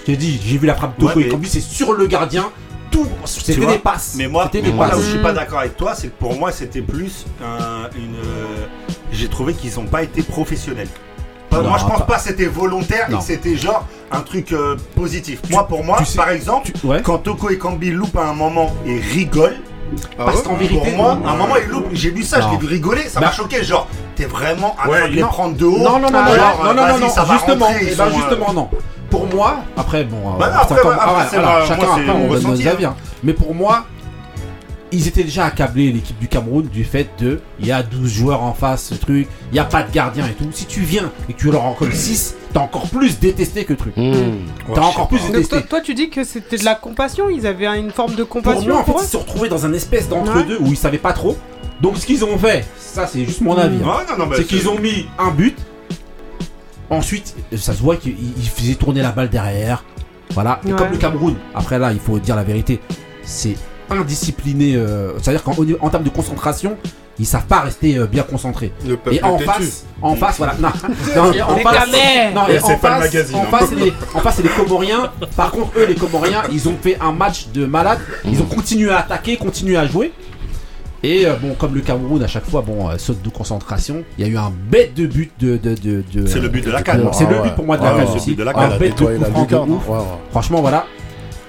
je 0.00 0.12
te 0.12 0.16
dis, 0.18 0.40
j'ai 0.44 0.58
vu 0.58 0.66
la 0.66 0.74
frappe 0.74 0.98
Toko 0.98 1.06
Ouais, 1.10 1.14
mais- 1.24 1.28
Ekambi, 1.28 1.48
c'est 1.48 1.60
sur 1.60 1.92
le 1.92 2.06
gardien. 2.06 2.50
Tout, 2.90 3.06
c'était 3.24 3.54
des 3.64 3.78
passes. 3.78 4.16
Mais 4.18 4.26
moi, 4.28 4.50
des 4.52 4.60
moi, 4.72 4.86
là 4.88 4.94
où 4.94 4.96
passes. 4.98 5.06
je 5.06 5.10
suis 5.12 5.22
pas 5.22 5.32
d'accord 5.32 5.60
avec 5.60 5.76
toi, 5.78 5.94
c'est 5.94 6.08
que 6.08 6.18
pour 6.18 6.36
moi, 6.38 6.50
c'était 6.52 6.82
plus 6.82 7.24
un- 7.42 7.88
une. 7.96 8.16
euh, 8.16 8.66
J'ai 9.12 9.28
trouvé 9.28 9.54
qu'ils 9.54 9.78
ont 9.78 9.84
pas 9.84 10.02
été 10.02 10.22
professionnels. 10.22 10.88
Moi, 11.60 11.76
je 11.78 11.84
pense 11.84 11.98
pas- 11.98 12.04
pas 12.04 12.16
que 12.16 12.22
c'était 12.22 12.46
volontaire 12.46 13.06
et 13.08 13.12
Non. 13.12 13.18
que 13.18 13.24
c'était 13.24 13.56
genre 13.56 13.86
un 14.10 14.20
truc 14.20 14.52
euh, 14.52 14.76
positif. 14.96 15.40
moi, 15.50 15.66
pour 15.66 15.84
moi, 15.84 15.96
tu 15.98 16.04
sais- 16.06 16.16
par 16.16 16.30
exemple, 16.30 16.70
tu- 16.72 16.86
ouais. 16.86 17.02
quand 17.02 17.18
Toko 17.18 17.50
et 17.50 17.58
Kambi 17.58 17.90
loupent 17.90 18.16
à 18.16 18.24
un 18.26 18.34
moment 18.34 18.70
et 18.86 18.98
rigolent, 18.98 19.52
Ah 20.18 20.24
Parce 20.24 20.38
ouais 20.38 20.42
qu'en 20.44 20.54
vérité, 20.54 20.80
pour 20.90 20.96
moi, 20.96 21.18
à 21.26 21.32
un 21.32 21.36
moment, 21.36 21.54
ils 21.62 21.68
loupent. 21.70 21.88
J'ai 21.92 22.08
vu 22.10 22.22
ça, 22.22 22.40
je 22.40 22.48
l'ai 22.48 22.56
vu 22.56 22.66
rigoler, 22.66 23.02
ça 23.10 23.20
Bah- 23.20 23.26
m'a 23.26 23.32
choqué. 23.32 23.62
Genre, 23.62 23.86
t'es 24.16 24.24
vraiment 24.24 24.74
en 24.82 24.88
Ouais, 24.88 25.00
train 25.00 25.08
de 25.08 25.12
les 25.14 25.20
non. 25.20 25.28
prendre 25.28 25.54
de 25.54 25.64
haut. 25.66 25.76
Non, 25.78 25.98
non, 25.98 26.10
non, 26.10 26.22
non, 26.24 26.34
genre, 26.34 26.60
non, 26.64 26.64
non, 26.64 26.74
non, 26.74 26.82
vas-y, 26.94 27.00
non, 27.02 27.08
ça 27.10 27.24
va 27.24 27.34
justement, 27.34 27.66
rentrer, 27.66 27.88
eh 27.92 27.94
ben, 27.94 28.04
euh, 28.06 28.10
justement, 28.14 28.52
non. 28.54 28.68
Pour 29.10 29.26
moi, 29.26 29.56
après, 29.76 30.04
bon, 30.04 30.16
euh, 30.16 30.38
Bah 30.38 30.48
non, 30.48 30.56
après, 30.62 30.76
chacun, 30.76 30.88
ouais, 30.88 30.94
après, 30.94 31.04
ah 31.04 31.12
ouais, 31.12 31.70
après, 31.70 31.86
mon 32.06 32.14
on 32.14 32.18
donne 32.18 32.28
nos 32.28 32.32
ressenti, 32.32 32.68
avis, 32.68 32.84
hein. 32.86 32.94
Mais 33.22 33.34
pour 33.34 33.54
moi, 33.54 33.84
ils 34.92 35.08
étaient 35.08 35.24
déjà 35.24 35.46
accablés, 35.46 35.90
l'équipe 35.90 36.18
du 36.18 36.28
Cameroun, 36.28 36.66
du 36.68 36.84
fait 36.84 37.08
de, 37.18 37.40
il 37.60 37.66
y 37.66 37.72
a 37.72 37.82
12 37.82 38.10
joueurs 38.12 38.42
en 38.42 38.52
face, 38.54 38.84
ce 38.90 38.94
truc, 38.94 39.26
il 39.50 39.54
n'y 39.54 39.58
a 39.58 39.64
pas 39.64 39.82
de 39.82 39.90
gardien 39.92 40.26
et 40.26 40.32
tout. 40.32 40.48
Si 40.52 40.66
tu 40.66 40.80
viens 40.80 41.10
et 41.28 41.32
que 41.32 41.38
tu 41.38 41.50
leur 41.50 41.64
en 41.64 41.72
colles 41.74 41.94
6, 41.94 42.34
t'as 42.52 42.60
encore 42.60 42.86
plus 42.88 43.18
détesté 43.18 43.64
que 43.64 43.72
le 43.72 43.78
truc. 43.78 43.96
Mmh. 43.96 44.12
T'as 44.74 44.82
encore 44.82 45.08
plus 45.08 45.20
détesté. 45.26 45.48
toi, 45.56 45.62
toi, 45.62 45.80
tu 45.80 45.94
dis 45.94 46.10
que 46.10 46.24
c'était 46.24 46.58
de 46.58 46.64
la 46.64 46.74
compassion, 46.74 47.28
ils 47.30 47.46
avaient 47.46 47.66
une 47.66 47.90
forme 47.90 48.14
de 48.14 48.24
Pour 48.24 48.42
compassion 48.42 48.68
moi, 48.72 48.80
en 48.80 48.84
fait, 48.84 48.92
pour 48.92 49.00
ils 49.00 49.04
eux 49.04 49.08
se 49.08 49.16
retrouvés 49.16 49.48
dans 49.48 49.64
un 49.66 49.72
espèce 49.72 50.08
d'entre-deux 50.08 50.58
où 50.60 50.66
ils 50.68 50.76
savaient 50.76 50.98
pas 50.98 51.12
trop. 51.12 51.36
Donc, 51.80 51.96
ce 51.96 52.06
qu'ils 52.06 52.24
ont 52.24 52.38
fait, 52.38 52.64
ça, 52.78 53.06
c'est 53.06 53.24
juste 53.24 53.40
mon 53.40 53.56
avis. 53.56 53.76
hein. 53.82 53.86
Ouais, 53.86 54.04
non, 54.12 54.18
non, 54.18 54.26
bah, 54.30 54.36
c'est 54.38 54.44
qu'ils 54.44 54.68
ont 54.68 54.78
mis 54.78 55.06
un 55.18 55.30
but. 55.30 55.56
Ensuite, 56.90 57.34
ça 57.56 57.72
se 57.72 57.80
voit 57.82 57.96
qu'ils 57.96 58.14
ils 58.36 58.48
faisaient 58.48 58.74
tourner 58.74 59.00
la 59.02 59.12
balle 59.12 59.30
derrière. 59.30 59.82
Voilà. 60.30 60.60
Et 60.66 60.72
Ouais. 60.72 60.78
comme 60.78 60.90
le 60.92 60.98
Cameroun, 60.98 61.36
après 61.54 61.78
là, 61.78 61.92
il 61.92 61.98
faut 61.98 62.18
dire 62.18 62.36
la 62.36 62.44
vérité, 62.44 62.80
c'est 63.22 63.54
indiscipliné. 64.00 64.74
euh, 64.76 65.12
C'est-à-dire 65.20 65.42
qu'en 65.42 65.54
en 65.80 65.88
termes 65.90 66.04
de 66.04 66.08
concentration, 66.10 66.76
ils 67.18 67.26
savent 67.26 67.46
pas 67.46 67.60
rester 67.60 67.98
euh, 67.98 68.06
bien 68.06 68.22
concentrés. 68.22 68.72
Le 68.86 68.98
Et 69.12 69.22
en 69.22 69.38
face, 69.38 69.84
en 70.00 70.16
face, 70.16 70.38
voilà. 70.38 70.54
Non, 70.60 70.68
non, 71.16 71.22
en 71.22 71.56
face, 71.58 71.88
non, 72.34 72.42
Et 72.48 72.54
et 72.54 72.58
en 72.60 72.68
face, 72.78 73.00
magazine, 73.00 73.36
en 73.36 73.42
hein. 73.42 73.46
face, 73.50 73.68
c'est 73.68 73.74
les, 73.76 73.92
en 74.14 74.20
face, 74.20 74.36
c'est 74.36 74.42
les 74.42 74.48
Comoriens. 74.48 75.10
Par 75.36 75.50
contre, 75.50 75.70
eux, 75.78 75.86
les 75.86 75.94
Comoriens, 75.94 76.42
ils 76.50 76.68
ont 76.68 76.76
fait 76.80 76.96
un 77.00 77.12
match 77.12 77.48
de 77.54 77.66
malade. 77.66 77.98
Ils 78.24 78.40
ont 78.40 78.46
continué 78.46 78.90
à 78.90 78.98
attaquer, 79.00 79.36
continué 79.36 79.76
à 79.76 79.86
jouer. 79.86 80.12
Et 81.04 81.26
euh, 81.26 81.34
bon, 81.34 81.54
comme 81.58 81.74
le 81.74 81.80
Cameroun 81.80 82.22
à 82.22 82.28
chaque 82.28 82.48
fois, 82.48 82.62
bon, 82.62 82.88
euh, 82.88 82.94
saute 82.96 83.20
de 83.22 83.28
concentration. 83.28 84.04
Il 84.18 84.24
y 84.24 84.28
a 84.28 84.30
eu 84.32 84.36
un 84.36 84.52
bête 84.70 84.94
de 84.94 85.06
but 85.06 85.32
de. 85.40 85.56
de, 85.56 85.74
de, 85.74 86.04
de- 86.14 86.26
C'est 86.26 86.38
le 86.38 86.48
but 86.48 86.64
de 86.64 86.70
la 86.70 86.80
CAN. 86.82 87.10
C'est 87.12 87.24
Ah 87.26 87.30
le 87.30 87.36
ouais. 87.38 87.42
but 87.42 87.54
pour 87.56 87.64
moi 87.66 87.76
de 87.76 87.82
Ah 87.82 87.86
la 87.86 87.94
ouais, 87.96 88.00
CAN 88.04 88.06
c'est 88.06 88.12
le 88.14 88.20
aussi. 88.20 88.30
but 88.36 88.44
de 88.44 88.48
Un 88.48 88.78
bête 88.78 88.94
coup 88.94 89.08
la 89.08 89.18
franc 89.26 89.38
de 89.40 89.40
lucarne. 89.40 89.70
ouf. 89.72 89.88
Ouais, 89.88 89.96
ouais. 89.96 90.02
Franchement, 90.30 90.60
voilà. 90.60 90.86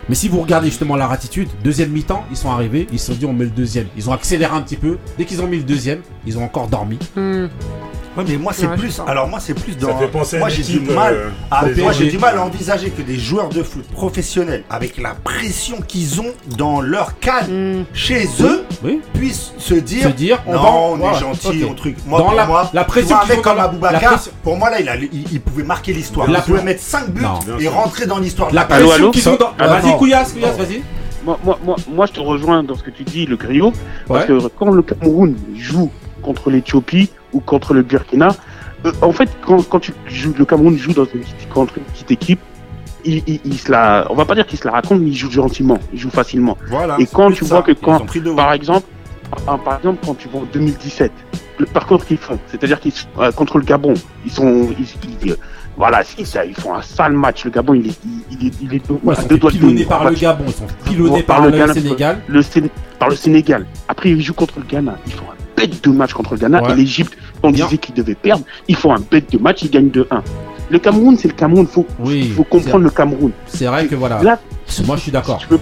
Mais 0.09 0.15
si 0.15 0.27
vous 0.27 0.41
regardez 0.41 0.67
justement 0.67 0.95
la 0.95 1.07
ratitude, 1.07 1.47
deuxième 1.63 1.91
mi-temps, 1.91 2.25
ils 2.29 2.37
sont 2.37 2.49
arrivés, 2.49 2.87
ils 2.91 2.99
se 2.99 3.13
sont 3.13 3.17
dit 3.17 3.25
on 3.25 3.33
met 3.33 3.45
le 3.45 3.51
deuxième. 3.51 3.87
Ils 3.95 4.09
ont 4.09 4.13
accéléré 4.13 4.53
un 4.53 4.61
petit 4.61 4.75
peu. 4.75 4.97
Dès 5.17 5.25
qu'ils 5.25 5.41
ont 5.41 5.47
mis 5.47 5.57
le 5.57 5.63
deuxième, 5.63 6.01
ils 6.25 6.37
ont 6.37 6.43
encore 6.43 6.67
dormi. 6.67 6.99
Hmm. 7.15 7.47
Ouais, 8.15 8.23
mais 8.27 8.37
moi 8.37 8.53
c'est 8.53 8.67
Ouais, 8.67 8.77
plus. 8.77 9.01
Alors 9.07 9.27
moi 9.27 9.39
c'est 9.39 9.53
plus 9.53 9.75
dans. 9.77 9.87
Ça 9.89 9.95
fait 9.95 10.07
penser 10.07 10.35
à 10.35 10.39
moi 10.39 10.49
j'ai 10.49 10.61
du 10.63 10.79
mal. 10.81 11.13
euh, 11.15 11.29
à- 11.49 11.65
moi 11.81 11.91
j'ai 11.93 12.07
du 12.09 12.17
mal 12.19 12.37
à 12.37 12.43
envisager 12.43 12.89
que 12.91 13.01
des 13.01 13.17
joueurs 13.17 13.49
de 13.49 13.63
foot 13.63 13.83
professionnels, 13.91 14.63
avec 14.69 14.97
la 15.01 15.15
pression 15.15 15.77
qu'ils 15.87 16.21
ont 16.21 16.31
dans 16.57 16.79
leur 16.81 17.17
cadre 17.19 17.49
Hmm. 17.49 17.83
chez 17.93 18.27
eux, 18.41 18.65
Oui. 18.83 19.01
puissent 19.13 19.53
se 19.57 19.73
dire. 19.73 20.03
Se 20.03 20.07
dire, 20.09 20.39
on 20.45 20.53
non, 20.53 20.61
va- 20.61 20.69
on 20.69 21.11
est 21.15 21.19
gentil, 21.19 21.65
on 21.69 21.73
truc. 21.73 21.97
Moi, 22.05 22.19
Dans 22.19 22.25
pour 22.25 22.35
la- 22.35 22.45
moi, 22.45 22.69
la 22.73 22.83
pression 22.83 23.15
vois, 23.15 23.23
qu'ils 23.25 23.31
un 23.31 23.35
mec 23.35 23.45
ont 23.47 23.49
comme 23.49 23.59
Aboubacar, 23.59 24.19
pour 24.43 24.57
moi 24.57 24.69
là, 24.69 24.79
il, 24.79 24.89
a, 24.89 24.95
il, 24.95 25.09
il 25.31 25.41
pouvait 25.41 25.63
marquer 25.63 25.93
l'histoire. 25.93 26.29
Il 26.29 26.35
pouvait 26.41 26.61
mettre 26.63 26.81
5 26.81 27.09
buts 27.09 27.23
Non. 27.23 27.39
et 27.59 27.67
rentrer 27.67 28.05
dans 28.05 28.19
l'histoire. 28.19 28.51
La 28.53 28.65
pression 28.65 29.09
qu'ils 29.11 29.27
ont 29.29 29.35
dans. 29.37 29.51
Ah, 29.57 29.67
vas-y. 29.79 29.97
Couillasse, 29.97 30.35
vas-y. 30.35 30.83
Moi, 31.25 31.39
moi, 31.43 31.57
moi, 31.63 31.75
moi, 31.89 32.05
je 32.05 32.11
te 32.11 32.19
rejoins 32.19 32.63
dans 32.63 32.75
ce 32.75 32.83
que 32.83 32.91
tu 32.91 33.03
dis, 33.03 33.25
le 33.25 33.37
griot. 33.37 33.73
Parce 34.07 34.25
que 34.25 34.39
quand 34.59 34.69
le 34.71 34.81
Cameroun 34.83 35.35
joue 35.57 35.89
contre 36.21 36.49
l'Éthiopie 36.49 37.09
ou 37.33 37.39
contre 37.39 37.73
le 37.73 37.81
Burkina, 37.81 38.29
euh, 38.85 38.91
en 39.01 39.11
fait, 39.11 39.29
quand, 39.45 39.61
quand 39.69 39.79
tu 39.79 39.93
joues, 40.07 40.33
le 40.37 40.45
Cameroun 40.45 40.77
joue 40.77 40.93
dans 40.93 41.05
une 41.05 41.21
petite, 41.21 41.49
contre 41.53 41.77
une 41.77 41.83
petite 41.85 42.11
équipe, 42.11 42.39
il, 43.05 43.21
il- 43.27 43.41
il 43.45 43.57
se 43.57 43.71
la, 43.71 44.07
on 44.09 44.15
va 44.15 44.25
pas 44.25 44.35
dire 44.35 44.45
qu'il 44.45 44.59
se 44.59 44.65
la 44.65 44.71
raconte, 44.73 44.99
mais 45.01 45.07
il 45.09 45.15
joue 45.15 45.31
gentiment, 45.31 45.77
il 45.93 45.99
joue 45.99 46.09
facilement. 46.09 46.57
Voilà, 46.69 46.95
Et 46.99 47.05
quand 47.05 47.31
tu 47.31 47.45
ça. 47.45 47.55
vois 47.55 47.63
que 47.63 47.71
quand, 47.73 48.05
par 48.35 48.53
exemple, 48.53 48.87
ah, 49.47 49.57
par 49.63 49.77
exemple, 49.77 49.99
quand 50.05 50.15
tu 50.15 50.27
vois 50.29 50.41
en 50.41 50.45
2017, 50.53 51.11
le 51.59 51.65
parcours 51.65 52.03
qu'ils 52.05 52.17
font, 52.17 52.39
c'est-à-dire 52.47 52.79
qu'ils 52.79 52.91
sont, 52.91 53.07
euh, 53.19 53.31
contre 53.31 53.57
le 53.57 53.63
Gabon, 53.65 53.93
ils 54.25 54.31
sont, 54.31 54.69
ils, 54.79 54.87
ils- 55.25 55.31
euh, 55.31 55.35
voilà, 55.75 56.01
ils 56.17 56.55
font 56.55 56.75
un 56.75 56.81
sale 56.83 57.13
match. 57.13 57.45
Le 57.45 57.51
Gabon, 57.51 57.73
il 57.73 57.87
est, 57.87 57.99
il, 58.05 58.37
il 58.39 58.47
est, 58.47 58.53
il 58.61 58.73
est 58.75 58.91
Ouais, 58.91 59.15
à 59.15 59.17
ils 59.17 59.21
sont 59.23 59.27
deux 59.27 59.37
doigts 59.39 59.49
pilonnés 59.51 59.85
par 59.85 60.03
le. 60.07 60.15
Gabon, 60.15 60.43
ils 60.47 60.53
sont 60.53 60.67
pilonnés 60.85 61.23
Par 61.23 61.37
par, 61.37 61.45
le 61.47 61.51
Ghana. 61.51 61.73
Sénégal. 61.73 62.21
le 62.27 62.41
par 62.99 63.09
le 63.09 63.15
Sénégal. 63.15 63.65
Après, 63.87 64.09
ils 64.11 64.21
jouent 64.21 64.33
contre 64.35 64.59
le 64.59 64.65
Ghana. 64.65 64.97
Ils 65.07 65.13
font 65.13 65.25
un 65.31 65.42
bête 65.67 65.83
de 65.83 65.89
match 65.91 66.13
contre 66.13 66.33
le 66.33 66.39
Ghana. 66.39 66.61
Ouais. 66.63 66.71
Et 66.71 66.75
l'Égypte, 66.75 67.13
on 67.41 67.51
Bien. 67.51 67.65
disait 67.65 67.77
qu'ils 67.77 67.95
devaient 67.95 68.15
perdre. 68.15 68.43
Ils 68.67 68.75
font 68.75 68.93
un 68.93 68.99
bête 69.11 69.31
de 69.31 69.37
match. 69.37 69.61
Ils 69.63 69.69
gagnent 69.71 69.89
de 69.91 70.07
1. 70.11 70.21
Le 70.69 70.79
Cameroun, 70.79 71.17
c'est 71.17 71.27
le 71.27 71.33
Cameroun. 71.33 71.67
Faut, 71.67 71.85
Oui, 71.99 72.31
faut 72.35 72.43
comprendre 72.43 72.83
le 72.83 72.89
Cameroun. 72.89 73.31
C'est 73.47 73.65
vrai 73.65 73.85
que 73.87 73.95
voilà. 73.95 74.21
Là, 74.23 74.39
Moi, 74.85 74.95
je 74.97 75.01
suis 75.01 75.11
d'accord. 75.11 75.43
Pour 75.47 75.59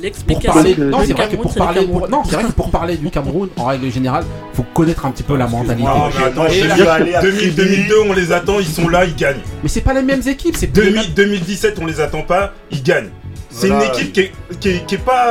L'explication. 0.00 0.52
parler, 0.52 0.74
le- 0.74 0.90
non, 0.90 0.98
c'est 1.06 1.12
vrai 1.14 1.28
que 1.28 1.36
pour 1.36 1.54
parler, 1.54 1.80
Cameroun. 1.80 2.00
pour- 2.00 2.08
non, 2.10 2.22
c'est 2.24 2.34
vrai 2.34 2.44
que 2.44 2.52
pour 2.52 2.70
parler 2.70 2.96
du 2.96 3.08
Cameroun, 3.10 3.48
en 3.56 3.64
règle 3.66 3.90
générale, 3.90 4.24
faut 4.52 4.64
connaître 4.74 5.06
un 5.06 5.10
petit 5.10 5.22
peu 5.22 5.36
la 5.36 5.46
mentalité. 5.46 5.88
Attends, 5.88 6.46
Et 6.46 6.50
je 6.60 6.66
là, 6.68 6.74
suis 6.74 6.86
allé 6.86 7.14
à 7.14 7.22
2000, 7.22 7.54
Tribi. 7.54 7.54
2002, 7.56 7.94
on 8.08 8.12
les 8.12 8.32
attend, 8.32 8.58
ils 8.60 8.66
sont 8.66 8.88
là, 8.88 9.04
ils 9.06 9.14
gagnent. 9.14 9.40
Mais 9.62 9.68
c'est 9.68 9.80
pas 9.80 9.94
les 9.94 10.02
mêmes 10.02 10.20
équipes, 10.26 10.56
c'est 10.56 10.66
plus 10.66 10.82
les 10.84 10.90
2000, 10.92 11.14
2017, 11.14 11.78
on 11.80 11.86
les 11.86 12.00
attend 12.00 12.22
pas, 12.22 12.52
ils 12.70 12.82
gagnent. 12.82 13.08
C'est 13.50 13.68
Voilà. 13.68 13.84
une 13.86 13.90
équipe 13.92 14.12
qui 14.12 14.20
est, 14.20 14.32
qui 14.60 14.68
est, 14.70 14.86
qui 14.86 14.94
est 14.96 14.98
pas. 14.98 15.30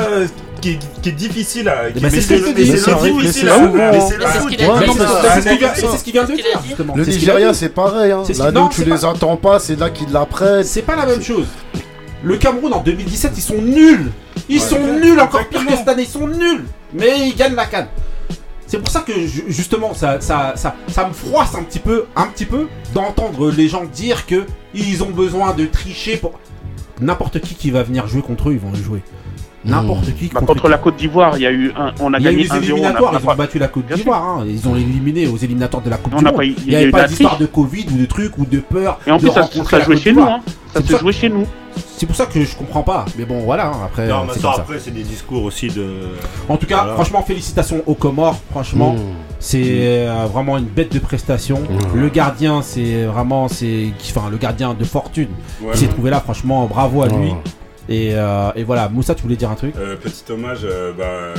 Qui 0.63 0.69
est, 0.71 0.79
qui 1.01 1.09
est 1.09 1.11
difficile 1.11 1.67
à. 1.67 1.91
qui 1.91 1.99
est- 2.05 2.09
c'est 2.09 2.15
mais 2.15 2.21
ce 2.21 2.27
que 2.27 2.33
c'est- 2.37 2.53
mais 2.53 2.77
c'est 2.77 2.91
mais 3.01 3.11
difficile 3.21 3.49
à- 3.49 3.59
mais 3.91 3.91
mais 3.91 3.99
ce 4.39 4.47
qu'il 4.47 5.57
vient- 5.59 5.71
c'est 5.75 5.81
c'est 5.91 5.97
ce 5.97 6.03
qu'il 6.05 6.13
vient 6.13 6.23
de 6.23 6.27
dire. 6.35 6.45
Le 6.95 7.03
Nigeria, 7.17 7.53
c'est 7.53 7.69
pareil. 7.69 8.11
Hein. 8.13 8.23
Là 8.45 8.51
tu 8.71 8.83
les 8.85 9.05
attends 9.05 9.35
pas, 9.37 9.59
c'est 9.59 9.77
là 9.77 9.89
qu'ils 9.89 10.11
la 10.11 10.25
prennent. 10.25 10.63
C'est 10.63 10.81
pas 10.83 10.95
la 10.95 11.05
même 11.05 11.21
chose. 11.21 11.47
Le 12.23 12.37
Cameroun 12.37 12.71
en 12.73 12.79
2017, 12.81 13.33
ils 13.35 13.41
sont 13.41 13.61
nuls. 13.61 14.09
Ils 14.47 14.61
sont 14.61 14.79
nuls, 14.79 15.19
encore 15.19 15.45
pire 15.49 15.65
que 15.65 15.75
cette 15.75 15.87
année, 15.89 16.03
ils 16.03 16.07
sont 16.07 16.27
nuls. 16.27 16.63
Mais 16.93 17.27
ils 17.27 17.35
gagnent 17.35 17.55
la 17.55 17.65
canne. 17.65 17.87
C'est 18.65 18.77
pour 18.77 18.89
ça 18.89 19.01
que 19.01 19.11
ju- 19.13 19.43
justement, 19.49 19.93
ça, 19.93 20.21
ça, 20.21 20.53
ça, 20.55 20.75
ça 20.87 21.07
me 21.07 21.13
froisse 21.13 21.53
un 21.55 21.63
petit 21.63 21.79
peu, 21.79 22.05
un 22.15 22.27
petit 22.27 22.45
peu, 22.45 22.67
d'entendre 22.93 23.51
les 23.51 23.67
gens 23.67 23.83
dire 23.83 24.25
que 24.25 24.45
ils 24.73 25.03
ont 25.03 25.09
besoin 25.09 25.53
de 25.53 25.65
tricher 25.65 26.15
pour 26.15 26.39
n'importe 27.01 27.39
qui 27.41 27.55
qui 27.55 27.69
va 27.71 27.83
venir 27.83 28.07
jouer 28.07 28.21
contre 28.21 28.49
eux, 28.49 28.53
ils 28.53 28.59
vont 28.59 28.71
le 28.71 28.81
jouer. 28.81 29.01
N'importe 29.65 30.13
qui 30.15 30.27
bah, 30.27 30.39
contre 30.41 30.53
contre 30.53 30.67
la 30.69 30.77
Côte 30.77 30.97
d'Ivoire, 30.97 31.37
il 31.37 31.41
y 31.43 31.47
a 31.47 31.51
eu 31.51 31.71
un, 31.77 31.93
on 32.01 32.13
a 32.13 32.19
Il 32.19 32.23
y 32.23 32.27
a 32.27 32.31
eu 32.31 32.35
gagné 32.35 32.43
les 32.43 32.49
1-0. 32.49 32.53
on 32.53 32.55
a- 32.55 32.63
éliminatoires, 32.63 33.11
on 33.11 33.15
a 33.15 33.19
ils 33.19 33.23
ont 33.23 33.25
pas- 33.27 33.35
battu 33.35 33.59
la 33.59 33.67
Côte 33.69 33.85
d'Ivoire, 33.93 34.23
hein. 34.23 34.45
ils 34.47 34.67
ont 34.67 34.75
éliminé 34.75 35.27
aux 35.27 35.37
éliminatoires 35.37 35.81
de 35.83 35.89
la 35.89 35.97
Coupe 35.97 36.13
On 36.13 36.17
du 36.17 36.23
n'a 36.25 36.31
Monde. 36.31 36.37
pas 36.39 36.45
eu- 36.45 36.55
Il 36.59 36.65
n'y 36.65 36.71
y 36.71 36.75
a 36.75 36.79
avait 36.79 36.87
eu 36.87 36.91
pas 36.91 37.07
d'histoire 37.07 37.37
de 37.37 37.45
Covid 37.45 37.85
ou 37.93 37.97
de 37.97 38.05
trucs 38.05 38.37
ou 38.37 38.45
de 38.45 38.59
peur. 38.59 38.99
Et 39.07 39.11
en 39.11 39.19
plus, 39.19 39.29
ça, 39.31 39.47
ça 39.69 39.79
jouait 39.79 39.95
chez 39.97 40.11
nous. 40.11 40.17
d'Ivoire. 40.21 40.39
Hein. 40.39 40.41
C'est 40.45 40.73
Ça 40.73 40.79
pour 40.79 40.87
se 40.87 40.93
ça- 40.93 40.99
jouait 40.99 41.13
chez 41.13 41.29
nous. 41.29 41.45
C'est 41.97 42.05
pour 42.05 42.15
ça 42.15 42.25
que 42.25 42.43
je 42.43 42.55
comprends 42.55 42.83
pas. 42.83 43.05
Mais 43.17 43.25
bon, 43.25 43.39
voilà, 43.39 43.67
hein, 43.67 43.77
après. 43.85 44.07
Non, 44.07 44.25
mais 44.27 44.33
c'est 44.33 44.41
ça, 44.41 44.51
après, 44.57 44.77
c'est 44.79 44.91
des 44.91 45.03
discours 45.03 45.43
aussi 45.43 45.67
de. 45.69 45.85
En 46.49 46.57
tout 46.57 46.65
cas, 46.67 46.77
Voilà. 46.79 46.93
franchement, 46.95 47.23
félicitations 47.23 47.81
aux 47.87 47.93
Comores. 47.95 48.37
Franchement, 48.51 48.93
Mmh. 48.93 48.97
c'est 49.39 49.63
euh, 49.65 50.25
vraiment 50.31 50.57
une 50.57 50.65
bête 50.65 50.91
de 50.93 50.99
prestation. 50.99 51.59
Mmh. 51.59 51.97
Le 51.99 52.09
gardien, 52.09 52.61
c'est 52.61 53.03
vraiment, 53.05 53.47
c'est, 53.47 53.91
enfin, 54.15 54.29
le 54.29 54.37
gardien 54.37 54.73
de 54.77 54.83
fortune 54.83 55.29
Ouais. 55.63 55.71
qui 55.73 55.79
s'est 55.79 55.87
trouvé 55.87 56.09
là. 56.11 56.19
Franchement, 56.19 56.65
bravo 56.65 57.01
à 57.03 57.07
lui. 57.07 57.33
Et, 57.89 58.11
euh, 58.13 58.49
et 58.55 58.63
voilà, 58.63 58.87
Moussa, 58.89 59.13
tu 59.13 59.23
voulais 59.23 59.35
dire 59.35 59.49
un 59.51 59.55
truc 59.55 59.73
Euh, 59.77 59.95
petit 59.97 60.23
hommage 60.31 60.59
euh, 60.63 60.93
bah, 60.97 61.03
euh, 61.03 61.33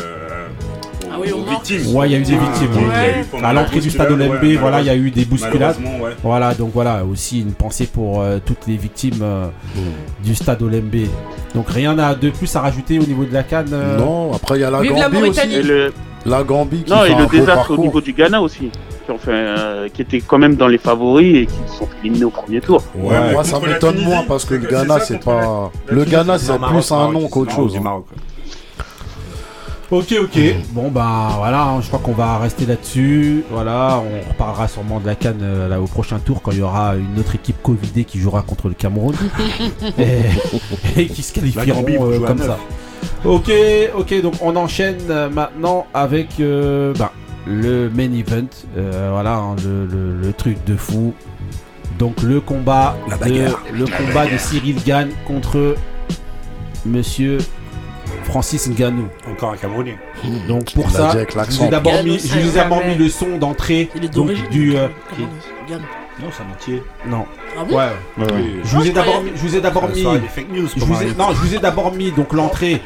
Ah 1.11 1.17
oui, 1.19 1.33
aux 1.33 1.43
victimes. 1.43 1.95
Ouais, 1.95 2.09
il 2.09 2.13
y 2.13 2.15
a 2.17 2.19
eu 2.19 2.23
des 2.23 2.35
Ah, 2.39 2.45
victimes. 2.45 2.71
qu'il 2.71 2.83
y 2.83 2.85
a 2.85 2.89
ouais. 2.89 3.21
eu 3.21 3.25
pendant 3.31 3.45
À 3.49 3.53
la 3.55 3.61
l'entrée 3.63 3.81
du 3.81 3.91
stade 3.91 4.11
Olembe, 4.13 4.43
ouais, 4.43 4.57
voilà, 4.57 4.81
il 4.81 4.87
y 4.87 4.91
a 4.91 4.95
eu 4.97 5.11
des 5.11 5.25
bousculades. 5.25 5.77
Voilà, 6.23 6.53
donc 6.55 6.71
voilà, 6.75 7.03
aussi 7.05 7.41
une 7.41 7.53
pensée 7.53 7.87
pour 7.87 8.21
euh, 8.21 8.39
toutes 8.45 8.67
les 8.67 8.77
victimes 8.77 9.21
euh, 9.23 9.47
du 10.23 10.35
stade 10.35 10.61
Olembe. 10.63 11.07
Donc 11.55 11.69
rien 11.71 11.99
à- 11.99 12.15
de 12.15 12.31
plus 12.31 12.55
à 12.57 12.61
rajouter 12.61 12.99
au 12.99 13.05
niveau 13.05 13.25
de 13.25 13.33
la 13.33 13.43
canne. 13.43 13.71
euh, 13.73 13.99
Non, 13.99 14.33
après 14.35 14.59
il 14.59 14.61
y 14.61 14.65
a 14.65 14.71
la 14.71 14.81
Vive 14.83 14.93
la 14.93 15.09
Gambie 15.09 15.29
aussi. 15.29 15.51
Et 15.55 15.63
le... 15.63 15.93
La 16.27 16.43
Gambie 16.43 16.83
qui 16.85 16.91
Non, 16.93 17.03
fait 17.03 17.11
et 17.11 17.15
un 17.15 17.19
le 17.21 17.27
désastre 17.27 17.71
au 17.73 17.77
niveau 17.79 18.01
du 18.01 18.13
Ghana 18.13 18.41
aussi. 18.43 18.71
Qui, 19.07 19.11
ont 19.11 19.19
fait, 19.19 19.31
euh, 19.33 19.89
qui 19.93 20.01
était 20.01 20.21
quand 20.23 20.39
même 20.39 20.57
dans 20.57 20.67
les 20.67 20.79
favoris 20.79 21.37
et 21.43 21.47
qui 21.47 21.53
se 21.71 21.79
sont 21.79 21.89
éliminés 22.03 22.25
au 22.25 22.31
premier 22.31 22.61
tour. 22.63 22.83
Ouais, 22.95 23.11
Ouais, 23.11 23.33
moi 23.33 23.45
ça 23.45 23.61
m'étonne 23.61 24.01
moins 24.01 24.23
parce 24.27 24.47
que 24.47 24.55
le 24.55 24.67
Ghana 24.67 24.99
c'est 25.01 25.23
pas. 25.23 25.71
Le 25.89 26.05
Ghana 26.05 26.39
c'est 26.39 26.59
plus 26.59 26.91
un 26.93 27.13
nom 27.13 27.29
qu'autre 27.29 27.53
chose. 27.55 27.77
hein. 27.77 27.81
Maroc. 27.83 28.07
Ok, 29.91 30.15
ok. 30.23 30.39
Bon, 30.71 30.89
bah 30.91 31.29
voilà, 31.37 31.65
hein, 31.65 31.81
je 31.83 31.87
crois 31.89 32.01
qu'on 32.03 32.13
va 32.15 32.39
rester 32.39 32.65
là-dessus. 32.65 33.45
Voilà, 33.51 34.01
on 34.01 34.29
reparlera 34.31 34.67
sûrement 34.67 34.99
de 34.99 35.07
la 35.07 35.15
canne 35.15 35.41
euh, 35.43 35.69
là, 35.69 35.81
au 35.81 35.85
prochain 35.85 36.19
tour 36.19 36.41
quand 36.43 36.51
il 36.53 36.59
y 36.59 36.63
aura 36.63 36.95
une 36.97 37.19
autre 37.21 37.35
équipe 37.35 37.63
Covidée 37.63 38.05
qui 38.05 38.19
jouera 38.19 38.41
contre 38.43 38.69
le 38.69 38.75
Cameroun 38.75 39.15
et, 39.99 40.21
et 41.01 41.07
qui 41.07 41.23
se 41.23 41.33
qualifieront 41.35 42.11
euh, 42.11 42.19
comme 42.21 42.39
ça. 42.39 42.59
Ok, 43.25 43.53
ok, 43.97 44.23
donc 44.23 44.35
on 44.41 44.57
enchaîne 44.57 44.97
euh, 45.11 45.29
maintenant 45.29 45.87
avec 45.93 46.41
euh, 46.41 46.95
bah, 46.99 47.13
le 47.47 47.89
main 47.91 48.13
event. 48.13 48.47
Euh, 48.77 49.11
voilà, 49.13 49.37
hein, 49.37 49.57
le, 49.65 49.87
le- 49.87 50.17
le 50.21 50.33
truc 50.33 50.63
de 50.65 50.77
fou. 50.77 51.15
Donc 51.99 52.23
le 52.23 52.41
combat, 52.41 52.97
La 53.09 53.17
de, 53.17 53.21
bagarre. 53.21 53.63
le 53.73 53.85
combat 53.87 54.27
de 54.27 54.37
Cyril 54.37 54.77
Gann 54.85 55.09
contre 55.27 55.77
Monsieur 56.85 57.39
Francis 58.25 58.69
Ngannou. 58.69 59.07
Encore 59.31 59.53
un 59.53 59.57
Camerounais. 59.57 59.97
Donc 60.49 60.73
pour 60.73 60.87
l'a 60.87 60.91
ça, 60.91 61.17
je 61.51 61.57
vous 61.59 61.65
ai 61.65 61.69
d'abord 61.69 62.03
mis, 62.03 62.19
je 62.19 62.39
vous 62.41 62.59
ai 62.59 62.89
mis 62.89 62.95
le 62.97 63.09
son 63.09 63.39
d'entrée 63.39 63.91
donc, 64.13 64.33
du. 64.51 64.77
euh. 64.77 64.89
Non, 66.21 66.29
c'est 66.31 66.43
un 66.43 66.53
entier. 66.53 66.83
non. 67.09 67.27
Ah 67.59 67.65
bon 67.65 67.77
Ouais. 67.77 67.89
Oui. 68.19 68.57
Je 68.65 68.77
vous 68.77 68.87
ai 68.87 68.91
d'abord 68.91 69.23
je 69.35 69.41
vous 69.41 69.57
ai 69.57 69.61
d'abord 69.61 69.89
mis. 69.89 70.03
fake 70.29 70.51
news 70.53 70.69
Je 70.77 70.85
vous 70.85 71.03
ai, 71.03 71.07
non, 71.15 71.29
je 71.33 71.39
vous 71.41 71.55
ai 71.55 71.59
d'abord 71.59 71.93
mis 71.93 72.11
donc 72.13 72.33
l'entrée, 72.33 72.81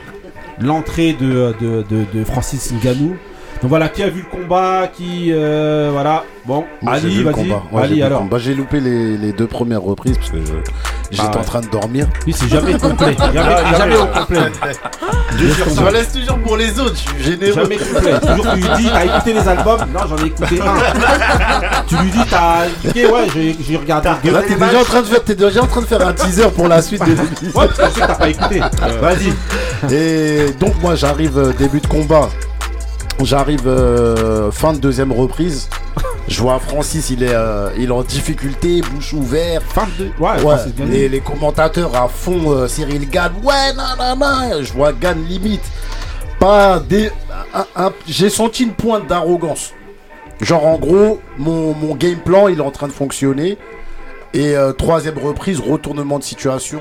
l'entrée 0.60 1.12
de, 1.14 1.54
de, 1.60 1.84
de, 1.88 2.04
de 2.12 2.24
Francis 2.24 2.72
Ngannou. 2.72 3.16
Donc 3.60 3.70
voilà, 3.70 3.88
qui 3.88 4.02
a 4.04 4.08
vu 4.08 4.24
le 4.30 4.38
combat, 4.38 4.86
qui 4.86 5.30
euh, 5.32 5.88
voilà. 5.92 6.22
Bon, 6.46 6.64
Moi, 6.80 6.94
Ali, 6.94 7.22
vas-y. 7.24 7.52
Ali 7.76 8.02
alors. 8.02 8.20
combat. 8.20 8.38
J'ai 8.38 8.54
loupé 8.54 8.78
les, 8.80 9.16
les 9.18 9.32
deux 9.32 9.48
premières 9.48 9.82
reprises 9.82 10.16
parce 10.16 10.30
que 10.30 10.38
je- 10.38 10.52
j'étais 11.10 11.28
Ah 11.34 11.38
en 11.38 11.42
train 11.42 11.60
de 11.60 11.66
dormir. 11.68 12.06
Oui, 12.26 12.32
c'est 12.32 12.48
jamais 12.48 12.72
complet. 12.78 13.16
Jamais, 13.18 13.38
Ah, 13.38 13.76
jamais 13.76 13.78
jamais. 13.78 13.96
au 13.96 14.06
complet. 14.06 14.38
Je 15.36 15.80
me 15.82 15.92
laisse 15.92 16.12
toujours 16.12 16.38
pour 16.38 16.56
les 16.56 16.78
autres, 16.80 16.94
je 16.94 17.00
suis 17.10 17.22
généreux. 17.24 17.54
Jamais 17.62 17.76
complet. 17.76 18.20
Toujours 18.20 18.52
tu 18.54 18.60
lui 18.60 18.68
dis, 18.76 18.88
t'as 18.92 19.04
écouté 19.04 19.32
les 19.34 19.48
albums? 19.48 19.80
Non, 19.92 20.00
j'en 20.08 20.16
ai 20.24 20.26
écouté 20.28 20.60
un. 20.60 21.82
tu 21.88 21.96
lui 21.96 22.10
dis, 22.10 22.24
t'as 22.30 22.66
écouté, 22.66 23.06
ouais, 23.06 23.26
j'ai 23.60 23.76
regardé. 23.76 24.08
Là, 24.30 24.42
t'es 24.42 24.54
déjà, 24.54 24.78
en 24.80 24.84
train 24.84 25.00
de 25.02 25.06
faire- 25.06 25.24
t'es 25.24 25.34
déjà 25.34 25.62
en 25.62 25.66
train 25.66 25.80
de 25.80 25.86
faire 25.86 26.06
un 26.06 26.12
teaser 26.12 26.48
pour 26.54 26.68
la 26.68 26.80
suite 26.80 27.04
des 27.04 27.12
émissions. 27.12 27.60
Ouais, 27.60 27.66
parce 27.66 27.76
que 27.78 27.84
je 27.86 27.90
sais 27.90 28.00
que 28.00 28.06
t'as 28.06 28.14
pas 28.14 28.28
écouté. 28.28 28.60
Vas-y. 29.00 29.92
Et 29.94 30.52
donc 30.60 30.80
moi 30.80 30.94
j'arrive 30.94 31.36
euh, 31.38 31.52
début 31.58 31.80
de 31.80 31.86
combat. 31.88 32.28
J'arrive 33.22 33.66
euh, 33.66 34.50
fin 34.50 34.72
de 34.72 34.78
deuxième 34.78 35.12
reprise. 35.12 35.68
Je 36.28 36.40
vois 36.40 36.58
Francis, 36.58 37.10
il 37.10 37.22
est, 37.22 37.32
euh, 37.34 37.70
il 37.76 37.88
est 37.88 37.92
en 37.92 38.02
difficulté, 38.02 38.80
bouche 38.82 39.12
ouverte. 39.14 39.64
Fin 39.66 39.86
de. 39.98 40.10
Ouais, 40.22 40.42
Ouais, 40.42 40.56
les, 40.86 41.08
les 41.08 41.20
commentateurs 41.20 41.96
à 41.96 42.06
fond, 42.08 42.52
euh, 42.52 42.68
Cyril 42.68 43.08
Gann, 43.08 43.32
ouais, 43.42 43.72
non. 43.74 44.62
Je 44.62 44.72
vois 44.72 44.92
Gann 44.92 45.18
limite. 45.26 45.64
Pas 46.38 46.78
des. 46.80 47.10
J'ai 48.06 48.30
senti 48.30 48.64
une 48.64 48.74
pointe 48.74 49.06
d'arrogance. 49.06 49.72
Genre 50.40 50.64
en 50.66 50.78
gros, 50.78 51.20
mon, 51.38 51.74
mon 51.74 51.96
game 51.96 52.18
plan, 52.18 52.46
il 52.48 52.58
est 52.58 52.62
en 52.62 52.70
train 52.70 52.86
de 52.86 52.92
fonctionner. 52.92 53.58
Et 54.34 54.54
euh, 54.56 54.72
troisième 54.72 55.18
reprise, 55.18 55.58
retournement 55.58 56.18
de 56.18 56.24
situation, 56.24 56.80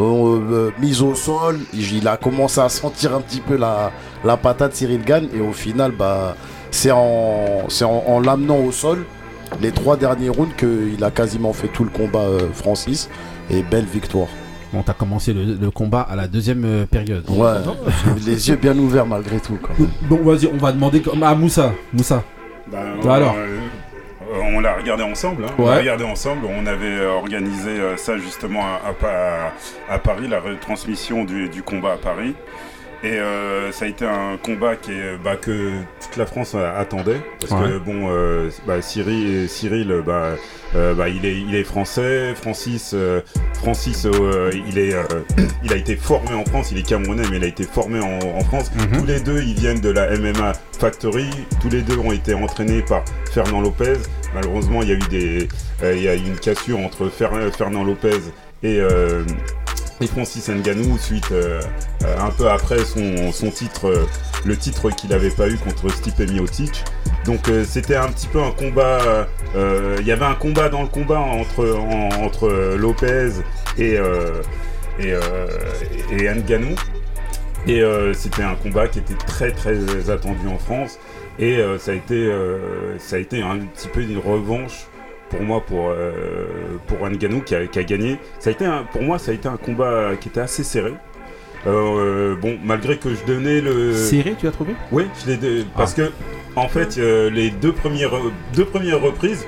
euh, 0.00 0.40
euh, 0.50 0.70
mise 0.80 1.02
au 1.02 1.14
sol. 1.14 1.58
Il 1.74 2.06
a 2.08 2.16
commencé 2.16 2.60
à 2.60 2.68
sentir 2.68 3.14
un 3.14 3.20
petit 3.20 3.40
peu 3.40 3.56
la, 3.56 3.90
la 4.24 4.36
patate 4.36 4.74
Cyril 4.74 5.02
Gann. 5.04 5.26
Et 5.34 5.40
au 5.40 5.52
final, 5.52 5.92
bah, 5.92 6.36
c'est 6.70 6.90
en, 6.92 7.64
c'est 7.68 7.84
en, 7.84 8.04
en 8.06 8.20
l'amenant 8.20 8.58
au 8.58 8.72
sol, 8.72 9.04
les 9.60 9.72
trois 9.72 9.96
derniers 9.96 10.28
rounds, 10.28 10.54
qu'il 10.56 11.02
a 11.02 11.10
quasiment 11.10 11.52
fait 11.52 11.68
tout 11.68 11.84
le 11.84 11.90
combat, 11.90 12.20
euh, 12.20 12.48
Francis. 12.52 13.08
Et 13.50 13.62
belle 13.62 13.86
victoire. 13.86 14.28
Bon, 14.74 14.82
t'as 14.82 14.92
commencé 14.92 15.32
le, 15.32 15.54
le 15.54 15.70
combat 15.70 16.02
à 16.02 16.14
la 16.14 16.28
deuxième 16.28 16.62
euh, 16.66 16.84
période. 16.84 17.24
Ouais, 17.30 17.54
les 18.26 18.50
yeux 18.50 18.56
bien 18.56 18.76
ouverts 18.78 19.06
malgré 19.06 19.40
tout. 19.40 19.58
Quand 19.62 19.70
même. 19.78 19.88
Bon, 20.10 20.18
vas-y, 20.22 20.46
on 20.52 20.58
va 20.58 20.72
demander 20.72 21.02
à 21.22 21.34
Moussa. 21.34 21.72
Moussa. 21.94 22.22
Bah, 22.70 22.80
alors. 23.14 23.34
euh, 23.38 23.60
on 24.32 24.60
l'a 24.60 24.74
regardé 24.74 25.02
ensemble. 25.02 25.44
hein. 25.44 25.54
On 25.58 25.62
l'a 25.66 25.78
regardé 25.78 26.04
ensemble. 26.04 26.46
On 26.46 26.66
avait 26.66 26.86
euh, 26.86 27.10
organisé 27.10 27.70
euh, 27.70 27.96
ça 27.96 28.16
justement 28.18 28.62
à, 28.62 28.88
à 28.88 28.92
Pa- 28.92 29.52
à 29.88 29.98
Paris, 29.98 30.28
la 30.28 30.40
retransmission 30.40 31.24
du, 31.24 31.48
du 31.48 31.62
combat 31.62 31.92
à 31.92 31.96
Paris. 31.96 32.34
Et 33.04 33.12
euh, 33.12 33.70
ça 33.70 33.84
a 33.84 33.88
été 33.88 34.04
un 34.04 34.36
combat 34.42 34.74
qui 34.74 34.90
est, 34.90 35.16
bah, 35.22 35.36
que 35.36 35.70
toute 36.02 36.16
la 36.16 36.26
France 36.26 36.54
euh, 36.56 36.80
attendait. 36.80 37.20
Parce 37.40 37.52
Ouais. 37.52 37.68
que 37.70 37.78
bon, 37.78 38.08
euh, 38.10 38.50
bah, 38.66 38.82
Cyril, 38.82 39.48
Cyril 39.48 40.02
bah, 40.04 40.30
euh, 40.74 40.94
bah, 40.94 41.08
il, 41.08 41.24
est, 41.24 41.40
il 41.40 41.54
est 41.54 41.62
français. 41.62 42.34
Francis, 42.34 42.90
euh, 42.94 43.20
Francis 43.54 44.04
euh, 44.04 44.50
il, 44.68 44.78
est, 44.78 44.94
euh, 44.94 45.04
il 45.62 45.72
a 45.72 45.76
été 45.76 45.94
formé 45.94 46.34
en 46.34 46.44
France. 46.44 46.70
Il 46.72 46.78
est 46.78 46.82
camerounais, 46.88 47.22
mais 47.30 47.36
il 47.36 47.44
a 47.44 47.46
été 47.46 47.62
formé 47.62 48.00
en, 48.00 48.18
en 48.18 48.40
France. 48.40 48.72
Mhm. 48.74 48.98
Tous 49.00 49.06
les 49.06 49.20
deux, 49.20 49.42
ils 49.42 49.54
viennent 49.54 49.80
de 49.80 49.90
la 49.90 50.10
MMA 50.18 50.54
Factory. 50.80 51.30
Tous 51.62 51.68
les 51.68 51.82
deux 51.82 51.98
ont 51.98 52.10
été 52.12 52.34
entraînés 52.34 52.82
par 52.82 53.04
Fernand 53.32 53.60
Lopez. 53.60 53.94
Malheureusement, 54.34 54.82
il 54.82 54.88
y 54.88 54.92
a 54.92 54.96
eu 54.96 55.08
des, 55.08 55.48
euh, 55.84 55.94
il 55.96 56.02
y 56.02 56.08
a 56.08 56.16
eu 56.16 56.18
une 56.18 56.36
cassure 56.36 56.80
entre 56.80 57.08
Fer- 57.08 57.30
Fernand 57.56 57.84
Lopez 57.84 58.18
et 58.64 58.80
euh, 58.80 59.22
et 59.22 59.67
Francis 60.06 60.48
Ngannou 60.48 60.96
suite 60.98 61.32
euh, 61.32 61.60
un 62.20 62.30
peu 62.30 62.48
après 62.48 62.78
son, 62.84 63.32
son 63.32 63.50
titre, 63.50 63.88
euh, 63.88 64.06
le 64.44 64.56
titre 64.56 64.90
qu'il 64.90 65.10
n'avait 65.10 65.30
pas 65.30 65.48
eu 65.48 65.56
contre 65.56 65.88
Stipe 65.90 66.20
Miocic. 66.20 66.84
Donc 67.24 67.48
euh, 67.48 67.64
c'était 67.68 67.96
un 67.96 68.08
petit 68.08 68.28
peu 68.28 68.40
un 68.40 68.52
combat. 68.52 69.26
Il 69.98 70.06
y 70.06 70.12
avait 70.12 70.24
un 70.24 70.34
combat 70.34 70.68
dans 70.68 70.82
le 70.82 70.88
combat 70.88 71.18
entre 71.18 71.68
en- 71.76 72.22
entre 72.24 72.48
Lopez 72.76 73.30
et 73.78 73.94
et, 75.00 75.12
euh, 75.12 75.50
et 77.70 78.14
c'était 78.14 78.42
un 78.42 78.54
combat 78.54 78.88
qui 78.88 79.00
était 79.00 79.14
très 79.26 79.50
très 79.52 80.10
attendu 80.10 80.46
en 80.48 80.58
France. 80.58 80.98
Et 81.38 81.58
ça 81.78 81.90
a 81.92 81.94
été 81.94 82.32
ça 82.98 83.16
a 83.16 83.18
été 83.18 83.42
un 83.42 83.58
petit 83.58 83.88
peu 83.88 84.00
une 84.02 84.18
revanche 84.18 84.86
pour 85.30 85.42
moi 85.42 85.62
pour 85.66 85.90
euh, 85.90 86.12
pour 86.86 86.98
qui 87.44 87.54
a, 87.54 87.66
qui 87.66 87.78
a 87.78 87.82
gagné. 87.84 88.18
Ça 88.38 88.50
a 88.50 88.52
été 88.52 88.64
un- 88.64 88.84
pour 88.92 89.02
moi 89.02 89.18
ça 89.18 89.30
a 89.30 89.34
été 89.34 89.48
un 89.48 89.56
combat 89.56 90.12
qui 90.20 90.28
était 90.28 90.40
assez 90.40 90.64
serré. 90.64 90.92
Euh, 91.66 92.36
bon 92.36 92.56
malgré 92.64 92.98
que 92.98 93.10
je 93.10 93.24
donnais 93.26 93.60
le 93.60 93.92
Serré, 93.92 94.34
tu 94.38 94.46
as 94.46 94.52
trouvé? 94.52 94.74
Oui, 94.92 95.06
je 95.24 95.32
l'ai 95.32 95.64
parce 95.76 95.92
que 95.92 96.10
en 96.56 96.68
fait 96.68 96.96
euh, 96.98 97.30
les 97.30 97.50
deux 97.50 97.72
premières 97.72 98.12
deux 98.54 98.64
premières 98.64 99.00
reprises, 99.00 99.44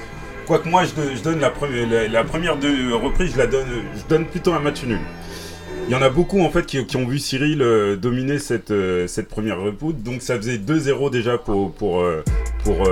quoique 0.46 0.68
moi 0.68 0.82
je, 0.84 0.94
do- 1.00 1.08
je 1.16 1.22
donne 1.22 1.38
la 1.40 1.50
première 1.50 1.88
la, 1.88 2.08
la 2.08 2.24
première 2.24 2.56
deux 2.56 2.92
reprises, 2.94 3.32
je 3.34 3.38
la 3.38 3.46
donne 3.46 3.66
je 3.96 4.02
donne 4.08 4.24
plutôt 4.26 4.52
un 4.52 4.58
match 4.60 4.82
nul. 4.84 4.98
Il 5.88 5.92
y 5.92 5.96
en 5.96 6.02
a 6.02 6.10
beaucoup 6.10 6.40
en 6.42 6.50
fait 6.50 6.66
qui, 6.66 6.84
qui 6.84 6.96
ont 6.96 7.06
vu 7.06 7.18
Cyril 7.18 7.62
euh, 7.62 7.96
dominer 7.96 8.38
cette 8.40 8.72
cette 9.06 9.28
première 9.28 9.60
repoute, 9.60 10.02
donc 10.02 10.20
ça 10.20 10.36
faisait 10.36 10.56
2-0 10.58 11.10
déjà 11.10 11.38
pour 11.38 11.72
pour 11.72 12.04
pour 12.64 12.88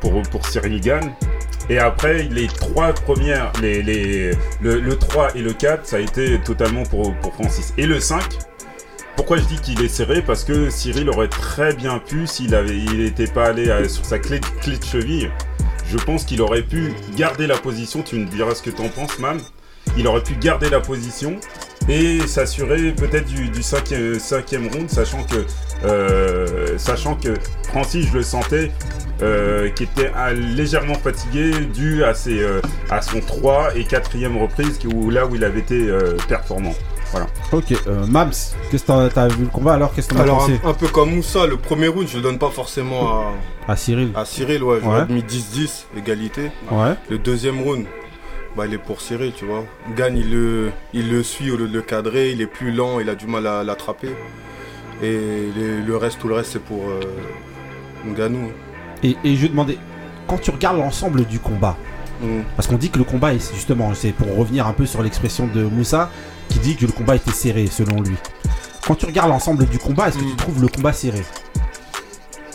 pour, 0.00 0.22
pour 0.22 0.46
Cyril 0.46 0.80
Gann. 0.80 1.12
Et 1.70 1.78
après, 1.78 2.24
les 2.24 2.46
trois 2.46 2.92
premières, 2.92 3.52
le, 3.62 4.34
le 4.60 4.96
3 4.96 5.36
et 5.36 5.40
le 5.40 5.52
4, 5.52 5.86
ça 5.86 5.96
a 5.96 6.00
été 6.00 6.38
totalement 6.40 6.82
pour, 6.82 7.14
Francis. 7.34 7.72
Et 7.78 7.86
le 7.86 8.00
5, 8.00 8.22
pourquoi 9.16 9.38
je 9.38 9.44
dis 9.44 9.58
qu'il 9.60 9.82
est 9.82 9.88
serré? 9.88 10.22
Parce 10.22 10.44
que 10.44 10.68
Cyril 10.68 11.08
aurait 11.08 11.28
très 11.28 11.74
bien 11.74 11.98
pu, 11.98 12.26
s'il 12.26 12.54
avait, 12.54 12.76
il 12.76 12.98
n'était 12.98 13.26
pas 13.26 13.46
allé 13.46 13.68
euh, 13.68 13.88
sur 13.88 14.04
sa 14.04 14.18
clé, 14.18 14.40
clé 14.60 14.76
de 14.76 14.84
cheville, 14.84 15.30
je 15.90 15.98
pense 15.98 16.24
qu'il 16.24 16.42
aurait 16.42 16.62
pu 16.62 16.92
garder 17.16 17.46
la 17.46 17.56
position. 17.56 18.02
Tu 18.02 18.16
me 18.16 18.26
diras 18.26 18.54
ce 18.54 18.62
que 18.62 18.70
tu 18.70 18.82
en 18.82 18.88
penses, 18.88 19.18
Mam. 19.18 19.40
Il 19.96 20.06
aurait 20.06 20.22
pu 20.22 20.34
garder 20.34 20.70
la 20.70 20.80
position 20.80 21.38
et 21.88 22.26
s'assurer 22.26 22.92
peut-être 22.92 23.26
du, 23.26 23.48
du 23.48 23.62
cinquième, 23.62 24.18
cinquième 24.18 24.68
round, 24.68 24.88
sachant 24.88 25.22
que, 25.24 25.44
euh, 25.86 26.78
sachant 26.78 27.14
que 27.16 27.34
Francis, 27.68 28.06
je 28.08 28.14
le 28.14 28.22
sentais, 28.22 28.72
euh, 29.22 29.68
qui 29.70 29.84
était 29.84 30.10
ah, 30.16 30.32
légèrement 30.32 30.94
fatigué 30.94 31.50
dû 31.72 32.04
à, 32.04 32.14
ses, 32.14 32.40
euh, 32.42 32.60
à 32.90 33.00
son 33.02 33.20
3 33.20 33.76
et 33.76 33.82
4ème 33.84 34.40
reprise, 34.40 34.78
où, 34.92 35.10
là 35.10 35.26
où 35.26 35.36
il 35.36 35.44
avait 35.44 35.60
été 35.60 35.88
euh, 35.88 36.16
performant. 36.28 36.74
Voilà. 37.10 37.26
Ok, 37.52 37.72
euh, 37.86 38.06
Mams, 38.06 38.32
qu'est-ce 38.70 38.82
que 38.84 39.08
t'as 39.08 39.28
vu 39.28 39.44
le 39.44 39.48
combat 39.50 39.74
alors 39.74 39.94
Qu'est-ce 39.94 40.08
que 40.08 40.14
t'en 40.16 40.24
pensé 40.24 40.58
un, 40.64 40.70
un 40.70 40.72
peu 40.74 40.88
comme 40.88 41.14
Moussa, 41.14 41.46
le 41.46 41.56
premier 41.58 41.86
round, 41.86 42.08
je 42.08 42.16
le 42.16 42.22
donne 42.24 42.38
pas 42.38 42.50
forcément 42.50 43.20
à, 43.20 43.32
À 43.72 43.76
Cyril 43.76 44.10
à 44.16 44.24
Cyril, 44.24 44.62
ouais, 44.64 44.78
j'aurais 44.82 45.02
Ouais. 45.02 45.06
mis 45.14 45.22
10-10, 45.22 45.84
égalité. 45.96 46.50
Ouais. 46.72 46.94
Le 47.08 47.18
deuxième 47.18 47.60
round, 47.62 47.84
bah, 48.56 48.66
il 48.66 48.74
est 48.74 48.78
pour 48.78 49.00
Cyril, 49.00 49.32
tu 49.36 49.44
vois. 49.44 49.64
Gagne, 49.96 50.18
il 50.18 50.30
le, 50.30 50.70
il 50.92 51.10
le 51.10 51.22
suit 51.22 51.50
au 51.50 51.56
lieu 51.56 51.66
de 51.68 51.74
le 51.74 51.82
cadrer, 51.82 52.30
il 52.32 52.40
est 52.40 52.46
plus 52.46 52.70
lent, 52.72 53.00
il 53.00 53.08
a 53.10 53.14
du 53.14 53.26
mal 53.26 53.46
à 53.46 53.64
l'attraper. 53.64 54.10
Et 55.02 55.18
les- 55.56 55.80
le 55.82 55.96
reste, 55.96 56.18
tout 56.20 56.28
le 56.28 56.34
reste, 56.34 56.52
c'est 56.52 56.62
pour 56.62 56.88
euh, 56.88 57.00
Ngannou. 58.06 58.50
Et, 59.02 59.16
et 59.24 59.34
je 59.36 59.42
vais 59.42 59.48
demander, 59.48 59.78
quand 60.28 60.38
tu 60.38 60.50
regardes 60.50 60.78
l'ensemble 60.78 61.24
du 61.24 61.38
combat, 61.40 61.76
Mm. 62.22 62.42
parce 62.54 62.68
qu'on 62.68 62.76
dit 62.76 62.90
que 62.90 62.98
le 62.98 63.02
combat, 63.04 63.34
est 63.34 63.52
justement, 63.54 63.92
c'est 63.92 64.12
pour 64.12 64.36
revenir 64.36 64.68
un 64.68 64.72
peu 64.72 64.86
sur 64.86 65.02
l'expression 65.02 65.48
de 65.48 65.64
Moussa, 65.64 66.10
qui 66.48 66.60
dit 66.60 66.76
que 66.76 66.86
le 66.86 66.92
combat 66.92 67.16
était 67.16 67.32
serré 67.32 67.66
selon 67.66 68.00
lui. 68.00 68.14
Quand 68.86 68.94
tu 68.94 69.06
regardes 69.06 69.30
l'ensemble 69.30 69.66
du 69.66 69.78
combat, 69.78 70.08
est-ce 70.08 70.18
que 70.18 70.22
Mm. 70.22 70.30
tu 70.30 70.36
trouves 70.36 70.62
le 70.62 70.68
combat 70.68 70.92
serré? 70.92 71.22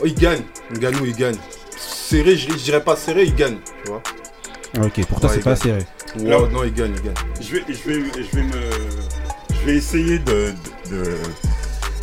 Oh, 0.02 0.06
il 0.06 0.16
gagne. 0.16 0.44
Ngannou, 0.74 1.06
il 1.06 1.14
gagne. 1.14 1.36
Serré, 1.78 2.38
je 2.38 2.50
je 2.52 2.56
dirais 2.58 2.82
pas 2.82 2.96
serré, 2.96 3.24
il 3.26 3.36
gagne. 3.36 3.58
Tu 3.84 3.92
vois 3.92 4.02
Ok, 4.78 5.06
pour 5.08 5.20
toi 5.20 5.30
Ouais, 5.30 5.36
c'est 5.38 5.44
pas 5.44 5.56
serré. 5.56 5.86
Alors- 6.26 6.50
non, 6.50 6.64
il 6.64 6.74
gagne, 6.74 6.94
il 6.96 7.02
gagne. 7.04 7.14
Je 7.42 7.54
vais, 7.56 7.64
je 7.68 7.90
vais, 7.90 8.06
je 8.18 8.36
vais 8.38 8.44
me, 8.44 8.54
je 9.60 9.66
vais 9.66 9.76
essayer 9.76 10.20
de, 10.20 10.54
de, 10.92 11.04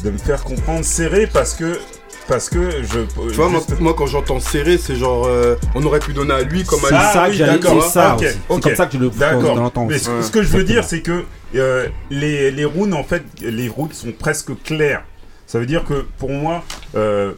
de 0.04 0.10
me 0.10 0.18
faire 0.18 0.42
comprendre 0.42 0.84
serré 0.84 1.26
parce 1.28 1.54
que, 1.54 1.78
parce 2.26 2.48
que 2.50 2.82
je. 2.82 3.00
Tu 3.28 3.34
vois, 3.36 3.48
moi, 3.48 3.60
moi, 3.80 3.94
quand 3.96 4.06
j'entends 4.06 4.40
serré, 4.40 4.78
c'est 4.78 4.96
genre. 4.96 5.26
euh, 5.26 5.54
on 5.76 5.82
aurait 5.84 6.00
pu 6.00 6.12
donner 6.12 6.34
à 6.34 6.42
lui 6.42 6.64
comme 6.64 6.80
à 6.84 6.88
C'est 6.88 6.94
lui. 6.94 7.12
ça 7.12 7.26
oui, 7.30 7.38
d'accord. 7.38 7.82
c'est 7.84 7.90
ça 7.90 8.12
Ah. 8.12 8.16
C'est 8.20 8.36
ok. 8.48 8.62
comme 8.62 8.74
ça 8.74 8.86
que 8.86 8.92
je 8.94 8.98
le 8.98 9.10
D'accord. 9.10 9.72
Mais 9.88 9.98
ce, 9.98 10.10
Ouais. 10.10 10.22
ce 10.22 10.30
que 10.30 10.42
je 10.42 10.48
veux 10.48 10.64
dire, 10.64 10.82
c'est 10.84 11.02
que 11.02 11.24
euh, 11.54 11.86
les, 12.10 12.50
les 12.50 12.64
rounds, 12.64 12.94
en 12.96 13.04
fait, 13.04 13.22
les 13.40 13.68
rounds 13.68 13.94
sont 13.94 14.12
presque 14.12 14.50
clairs. 14.64 15.04
Ça 15.46 15.60
veut 15.60 15.66
dire 15.66 15.84
que 15.84 16.04
pour 16.18 16.30
moi, 16.30 16.64
euh, 16.96 17.32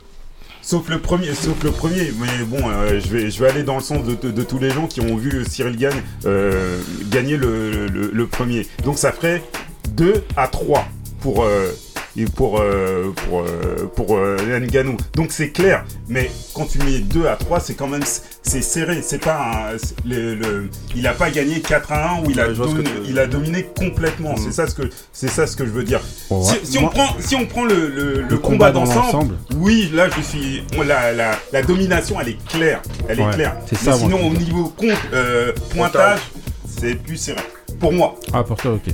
sauf 0.69 0.87
le 0.91 0.99
premier, 0.99 1.33
sauf 1.35 1.63
le 1.65 1.71
premier, 1.71 2.13
mais 2.21 2.45
bon, 2.45 2.59
euh, 2.69 3.01
je 3.01 3.09
vais, 3.09 3.31
je 3.31 3.43
vais 3.43 3.49
aller 3.49 3.63
dans 3.63 3.77
le 3.77 3.83
sens 3.83 4.05
de, 4.05 4.43
tous 4.43 4.59
les 4.59 4.69
gens 4.71 4.87
qui 4.87 5.01
ont 5.01 5.17
vu 5.17 5.43
Cyril 5.49 5.77
Gagne 5.79 6.03
euh, 6.27 6.79
gagner 7.11 7.39
le, 7.39 7.87
le- 7.87 8.11
le 8.13 8.27
premier. 8.27 8.67
Donc 8.85 8.99
ça 8.99 9.11
ferait 9.13 9.43
2 9.93 10.23
à 10.37 10.47
3 10.47 10.87
pour. 11.21 11.43
euh, 11.43 11.71
et 12.17 12.25
pour 12.25 12.61
euh, 12.61 13.13
pour 13.29 13.41
euh, 13.43 13.91
pour 13.95 14.17
euh, 14.17 14.37
Ngannou. 14.61 14.97
Donc 15.15 15.29
c'est 15.31 15.51
clair, 15.51 15.85
mais 16.09 16.31
quand 16.55 16.67
tu 16.67 16.79
mets 16.79 16.99
2 17.01 17.27
à 17.27 17.37
3, 17.37 17.61
c'est 17.61 17.75
quand 17.75 17.87
même 17.89 18.03
c'est 18.43 18.63
serré, 18.63 19.03
c'est 19.03 19.23
pas 19.23 19.39
un, 19.73 19.77
le, 20.09 20.35
le- 20.35 20.71
il 20.97 21.07
a 21.07 21.13
pas 21.13 21.31
gagné 21.31 21.61
4 21.61 21.93
à 21.93 22.13
1 22.15 22.23
où 22.25 22.31
il 22.31 22.41
a 22.41 22.49
dominé, 22.49 22.85
tu 22.85 22.91
il 23.11 23.19
a 23.19 23.27
dominé 23.27 23.69
complètement. 23.77 24.37
C'est 24.37 24.53
ça 24.53 24.67
ce 24.67 24.75
que 24.75 24.89
c'est 25.13 25.29
ça 25.29 25.47
ce 25.47 25.57
que 25.57 25.65
je 25.67 25.71
veux 25.71 25.85
dire. 25.85 26.01
Bon, 26.31 26.43
si, 26.43 26.79
on 26.79 26.83
Moi- 26.83 26.91
prend 26.91 27.17
si 27.21 27.35
on 27.37 27.47
prend 27.47 27.65
le, 27.65 27.75
le, 27.89 28.15
le 28.15 28.23
Le 28.29 28.39
combat, 28.39 28.71
combat 28.71 28.73
dans 28.73 28.85
d'ensemble, 28.85 29.35
oui, 29.57 29.91
là 29.93 30.09
je 30.17 30.21
suis 30.23 30.63
on- 30.77 30.83
la, 30.83 31.13
la, 31.13 31.33
la 31.53 31.63
domination 31.63 32.21
elle 32.21 32.31
est 32.31 32.45
claire, 32.49 32.81
elle 33.09 33.21
est 33.21 33.31
claire. 33.33 33.57
c'est 33.67 33.81
Mais 33.85 33.93
ça, 33.93 33.99
sinon 33.99 34.27
au 34.27 34.33
niveau 34.33 34.73
compte 34.77 34.91
euh, 35.13 35.53
pointage, 35.75 36.21
c'est 36.67 36.95
plus 36.95 37.17
serré. 37.17 37.41
Pour 37.79 37.93
moi. 37.93 38.15
Ah 38.33 38.43
pour 38.43 38.57
toi 38.57 38.73
ok. 38.73 38.93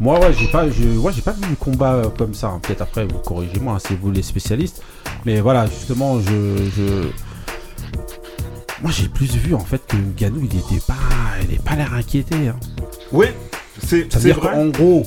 Moi 0.00 0.18
ouais 0.18 0.32
j'ai 0.32 0.48
pas 0.48 0.68
je 0.70 0.82
ouais, 0.98 1.12
j'ai 1.14 1.20
pas 1.22 1.32
vu 1.32 1.42
le 1.50 1.56
combat 1.56 1.92
euh, 1.94 2.08
comme 2.08 2.32
ça. 2.34 2.48
hein. 2.48 2.60
Peut-être 2.62 2.80
après 2.80 3.04
vous 3.06 3.18
corrigez-moi, 3.18 3.74
hein, 3.74 3.78
c'est 3.86 3.94
vous 4.00 4.10
les 4.10 4.22
spécialistes. 4.22 4.82
Mais 5.26 5.40
voilà 5.40 5.66
justement 5.66 6.18
je, 6.20 6.56
je... 6.76 7.08
moi 8.82 8.90
j'ai 8.90 9.08
plus 9.08 9.34
vu 9.36 9.54
en 9.54 9.60
fait 9.60 9.82
que 9.86 9.96
Ganou 10.16 10.40
il 10.50 10.58
était 10.58 10.80
pas 10.86 10.94
il 11.46 11.54
est 11.54 11.62
pas 11.62 11.74
l'air 11.76 11.92
inquiété. 11.94 12.48
Hein. 12.48 12.56
Oui, 13.12 13.26
c'est 13.82 14.10
Ça 14.12 14.18
veut 14.18 14.22
c'est 14.22 14.32
dire 14.34 14.38
vrai. 14.40 14.52
qu'en 14.54 14.66
gros 14.68 15.02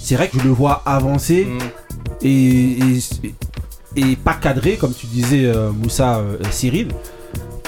c'est 0.00 0.16
vrai 0.16 0.28
que 0.28 0.38
je 0.38 0.44
le 0.44 0.50
vois 0.50 0.82
avancer 0.84 1.46
Mm. 1.46 1.58
et, 2.22 2.78
et, 2.78 3.00
et 3.96 4.16
pas 4.16 4.34
cadré 4.34 4.76
comme 4.76 4.92
tu 4.92 5.06
disais 5.06 5.46
euh, 5.46 5.70
Moussa 5.72 6.18
euh, 6.18 6.36
Cyril. 6.50 6.88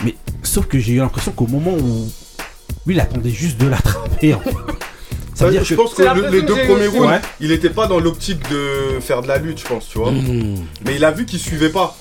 Mais 0.05 0.15
sauf 0.43 0.67
que 0.67 0.79
j'ai 0.79 0.93
eu 0.93 0.99
l'impression 0.99 1.33
qu'au 1.33 1.47
moment 1.47 1.73
où 1.73 2.07
lui 2.87 2.95
il 2.95 3.01
attendait 3.01 3.31
juste 3.31 3.59
de 3.59 3.67
l'attraper. 3.69 4.35
en 4.35 4.41
fait. 4.41 4.51
Ça 5.37 5.44
veut 5.44 5.51
Ouais, 5.51 5.59
dire 5.59 5.64
je 5.64 5.75
que 5.75 5.81
pense 5.81 5.92
que 5.92 6.03
le- 6.03 6.31
les 6.31 6.40
deux 6.42 6.55
premiers 6.66 6.87
rounds, 6.87 7.09
Ouais. 7.09 7.20
il 7.40 7.53
était 7.53 7.68
pas 7.68 7.87
dans 7.87 8.01
l'optique 8.01 8.40
de 8.51 8.99
faire 9.01 9.20
de 9.20 9.29
la 9.29 9.37
lutte, 9.37 9.61
je 9.61 9.66
pense, 9.66 9.87
tu 9.87 9.99
vois. 9.99 10.11
Mais 10.11 10.96
il 10.96 11.05
a 11.05 11.11
vu 11.11 11.27
qu'il 11.27 11.38
suivait 11.38 11.68
pas. 11.68 11.94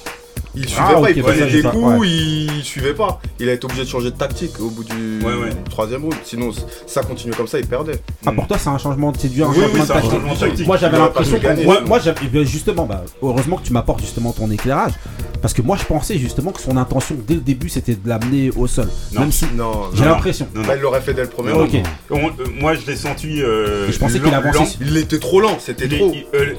Il 0.55 0.67
suivait 0.67 0.81
Ah, 0.87 0.93
pas, 0.93 0.99
ok, 1.01 1.09
il 1.15 1.21
bah 1.21 1.29
prenait 1.31 1.49
j'ai 1.49 1.57
des 1.57 1.63
pas- 1.63 1.69
coups, 1.71 1.99
ouais. 1.99 2.07
il 2.07 2.63
suivait 2.63 2.93
pas. 2.93 3.19
Il 3.39 3.49
a 3.49 3.53
été 3.53 3.65
obligé 3.65 3.83
de 3.83 3.89
changer 3.89 4.11
de 4.11 4.15
tactique 4.15 4.59
au 4.59 4.69
bout 4.69 4.83
du 4.83 5.19
Ouais, 5.25 5.33
ouais. 5.33 5.49
troisième 5.69 6.01
round. 6.03 6.15
Sinon, 6.23 6.51
ça 6.87 7.01
continuait 7.03 7.35
comme 7.35 7.47
ça, 7.47 7.59
il 7.59 7.67
perdait. 7.67 7.99
Ah, 8.25 8.31
pour 8.31 8.47
toi, 8.47 8.57
c'est 8.57 8.69
un 8.69 8.77
changement 8.77 9.11
de 9.11 9.17
séduire, 9.17 9.47
un 9.47 9.51
Oui, 9.51 9.55
changement 9.61 9.77
de 9.77 9.81
un 9.83 9.85
tactique. 9.95 10.11
changement 10.11 10.35
tactique. 10.35 10.67
Moi, 10.67 10.77
j'avais 10.77 10.97
pas 10.97 11.03
l'impression 11.03 11.39
que. 11.39 11.63
Moi, 11.63 11.81
moi, 11.85 11.99
j'avais- 11.99 12.27
bien, 12.27 12.43
justement, 12.43 12.85
bah, 12.85 13.03
heureusement 13.21 13.57
que 13.57 13.63
tu 13.63 13.73
m'apportes 13.73 14.01
justement 14.01 14.31
ton 14.31 14.49
éclairage. 14.51 14.93
Parce 15.41 15.53
que 15.53 15.61
moi, 15.61 15.77
je 15.79 15.83
pensais 15.85 16.17
justement 16.17 16.51
que 16.51 16.61
son 16.61 16.75
intention 16.77 17.15
dès 17.27 17.35
le 17.35 17.41
début, 17.41 17.69
c'était 17.69 17.93
de 17.93 18.07
l'amener 18.09 18.49
au 18.55 18.65
sol. 18.65 18.87
Non. 19.13 19.21
Même 19.21 19.31
si. 19.31 19.45
Non, 19.55 19.83
J'ai 19.93 20.05
l'impression. 20.05 20.47
Non, 20.55 20.61
non. 20.61 20.67
Bah, 20.67 20.75
il 20.75 20.81
l'aurait 20.81 21.01
fait 21.01 21.13
dès 21.13 21.21
le 21.21 21.27
premier 21.29 21.51
round. 21.51 21.69
On- 22.09 22.15
euh, 22.29 22.31
moi 22.59 22.73
je 22.73 22.85
l'ai 22.87 22.95
senti. 22.95 23.41
euh, 23.43 23.91
je 23.91 23.97
pensais 23.99 24.19
qu'il 24.19 24.33
avançait 24.33 24.77
Il 24.81 24.97
était 24.97 25.19
trop 25.19 25.39
lent, 25.41 25.57
c'était 25.59 25.87
trop. 25.87 26.11
euh, 26.33 26.53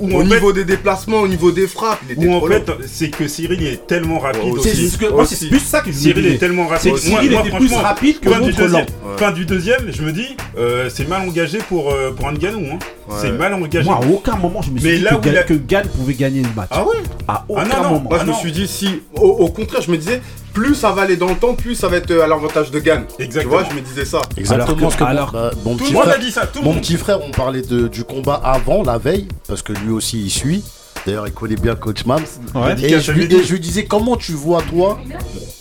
Au 0.00 0.22
niveau 0.24 0.52
des 0.52 0.64
déplacements, 0.64 1.18
au 1.20 1.28
niveau 1.28 1.50
des 1.52 1.66
frappes, 1.66 2.00
il 2.08 2.12
était 2.12 2.26
où 2.26 2.32
en 2.34 2.38
trop 2.38 2.48
fait, 2.48 2.64
c'est 2.86 3.10
que 3.10 3.25
Cyril 3.28 3.62
est 3.66 3.86
tellement 3.86 4.18
rapide 4.18 4.42
aussi. 4.58 4.88
ce 4.88 4.98
c'est 4.98 5.12
Aussi. 5.12 5.48
plus 5.48 5.60
ça 5.60 5.80
que 5.80 5.90
je 5.92 5.96
Cyril 5.96 6.26
est 6.26 6.38
tellement 6.38 6.66
C'est 6.78 6.90
rapide. 6.90 6.92
que 6.94 6.98
Cyril 6.98 7.32
était 7.34 7.50
plus 7.56 7.74
rapide 7.74 8.20
que 8.20 8.30
fin 8.30 8.40
du 8.40 8.46
l'autre 8.46 8.58
deuxième, 8.58 8.80
lent. 8.86 9.10
Ouais. 9.10 9.18
Fin 9.18 9.32
du 9.32 9.44
deuxième, 9.46 9.92
je 9.92 10.02
me 10.02 10.12
dis, 10.12 10.36
euh, 10.58 10.88
c'est 10.92 11.08
mal 11.08 11.22
engagé 11.28 11.58
pour, 11.58 11.90
euh, 11.92 12.12
pour 12.12 12.30
Ngannou. 12.30 12.66
Hein. 12.72 12.78
Ouais. 13.08 13.16
C'est 13.20 13.32
mal 13.32 13.54
engagé. 13.54 13.84
Moi, 13.88 14.00
à 14.02 14.06
aucun 14.06 14.36
moment, 14.36 14.60
je 14.62 14.70
me 14.70 14.78
suis 14.78 14.88
Mais 14.88 14.96
dit 14.98 15.02
là 15.04 15.10
que, 15.10 15.16
où 15.28 15.32
Ga- 15.32 15.40
a- 15.40 15.42
que 15.44 15.54
Gann 15.54 15.86
pouvait 15.88 16.14
gagner 16.14 16.42
le 16.42 16.48
match. 16.56 16.68
Ah 16.70 16.84
ouais 16.84 16.96
À 17.28 17.44
aucun 17.48 17.64
non, 17.64 17.76
non. 17.76 17.82
moment. 17.90 18.00
Moi, 18.00 18.10
Ah 18.14 18.18
je 18.22 18.26
me 18.26 18.32
non. 18.32 18.38
suis 18.38 18.52
dit, 18.52 18.66
si, 18.66 18.88
au, 19.14 19.20
au 19.28 19.48
contraire, 19.48 19.80
je 19.82 19.90
me 19.90 19.96
disais, 19.96 20.20
plus 20.52 20.74
ça 20.74 20.90
va 20.92 21.02
aller 21.02 21.16
dans 21.16 21.28
le 21.28 21.34
temps, 21.36 21.54
plus 21.54 21.74
ça 21.74 21.88
va 21.88 21.98
être 21.98 22.10
euh, 22.10 22.22
à 22.24 22.26
l'avantage 22.26 22.70
de 22.70 22.78
Gann. 22.80 23.04
Tu 23.16 23.24
Exactement. 23.24 23.58
vois, 23.60 23.68
je 23.70 23.76
me 23.76 23.80
disais 23.80 24.04
ça. 24.04 24.20
Exactement 24.36 24.76
Alors 24.78 24.90
que- 24.96 24.98
ce 24.98 25.04
alors- 25.04 25.32
bah, 25.32 25.50
Tout 25.62 25.76
petit 25.76 25.92
frère, 25.92 26.18
dit 26.18 26.30
ça. 26.32 26.46
Tout 26.46 26.60
le 26.60 26.64
mon 26.64 26.74
petit 26.74 26.96
frère, 26.96 27.20
on 27.22 27.30
parlait 27.30 27.62
de- 27.62 27.88
du 27.88 28.04
combat 28.04 28.40
avant, 28.42 28.82
la 28.82 28.98
veille, 28.98 29.28
parce 29.46 29.62
que 29.62 29.72
lui 29.72 29.92
aussi 29.92 30.22
il 30.24 30.30
suit. 30.30 30.64
D'ailleurs, 31.06 31.26
il 31.28 31.32
connaît 31.32 31.54
bien 31.56 31.76
Coach 31.76 32.04
Mams. 32.04 32.20
Ouais. 32.54 32.72
Et 32.82 32.88
je, 33.00 33.12
et 33.12 33.44
je 33.44 33.52
lui 33.52 33.60
disais 33.60 33.84
comment 33.84 34.16
tu 34.16 34.32
vois 34.32 34.60
toi, 34.62 34.98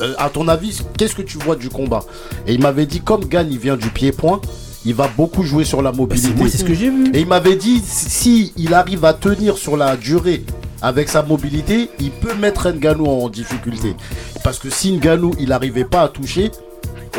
euh, 0.01 0.13
à 0.17 0.29
ton 0.29 0.47
avis, 0.47 0.81
qu'est-ce 0.97 1.13
que 1.15 1.21
tu 1.21 1.38
vois 1.38 1.55
du 1.55 1.69
combat? 1.69 2.03
Et 2.47 2.53
il 2.55 2.62
m'avait 2.62 2.88
dit 2.88 2.99
comme 2.99 3.23
Gann 3.25 3.47
il 3.51 3.60
vient 3.60 3.77
du 3.77 3.89
pied-point, 3.89 4.41
il 4.86 4.95
va 4.95 5.08
beaucoup 5.15 5.43
jouer 5.43 5.63
sur 5.63 5.81
la 5.84 5.91
Bah, 5.91 5.97
mobilité. 5.97 6.49
c'est- 6.49 6.58
ce 6.58 6.63
que 6.63 6.73
j'ai 6.73 6.89
vu. 6.89 7.12
Et 7.13 7.19
il 7.21 7.27
m'avait 7.27 7.55
dit 7.55 7.81
si 7.86 8.53
il 8.58 8.73
arrive 8.73 9.05
à 9.05 9.13
tenir 9.13 9.58
sur 9.58 9.77
la 9.77 9.95
durée 9.95 10.43
avec 10.81 11.10
sa 11.10 11.21
mobilité, 11.23 11.89
il 11.99 12.10
peut 12.12 12.34
mettre 12.34 12.71
Ngannou 12.71 13.05
en 13.08 13.29
difficulté. 13.29 13.95
Parce 14.43 14.58
que 14.60 14.69
si 14.71 14.93
Ngannou 14.93 15.31
il 15.39 15.49
n'arrivait 15.49 15.86
pas 15.86 16.01
à 16.01 16.08
toucher, 16.10 16.51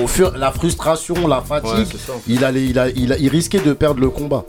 au 0.03 0.07
fur 0.07 0.33
la 0.37 0.51
frustration, 0.53 1.27
la 1.27 1.41
fatigue, 1.41 1.87
il 2.29 2.45
allait, 2.45 2.65
il, 2.65 2.79
a- 2.79 2.89
il, 2.89 3.13
a- 3.13 3.19
il 3.19 3.29
risquait 3.29 3.61
de 3.61 3.73
perdre 3.73 4.01
le 4.01 4.11
combat. 4.11 4.45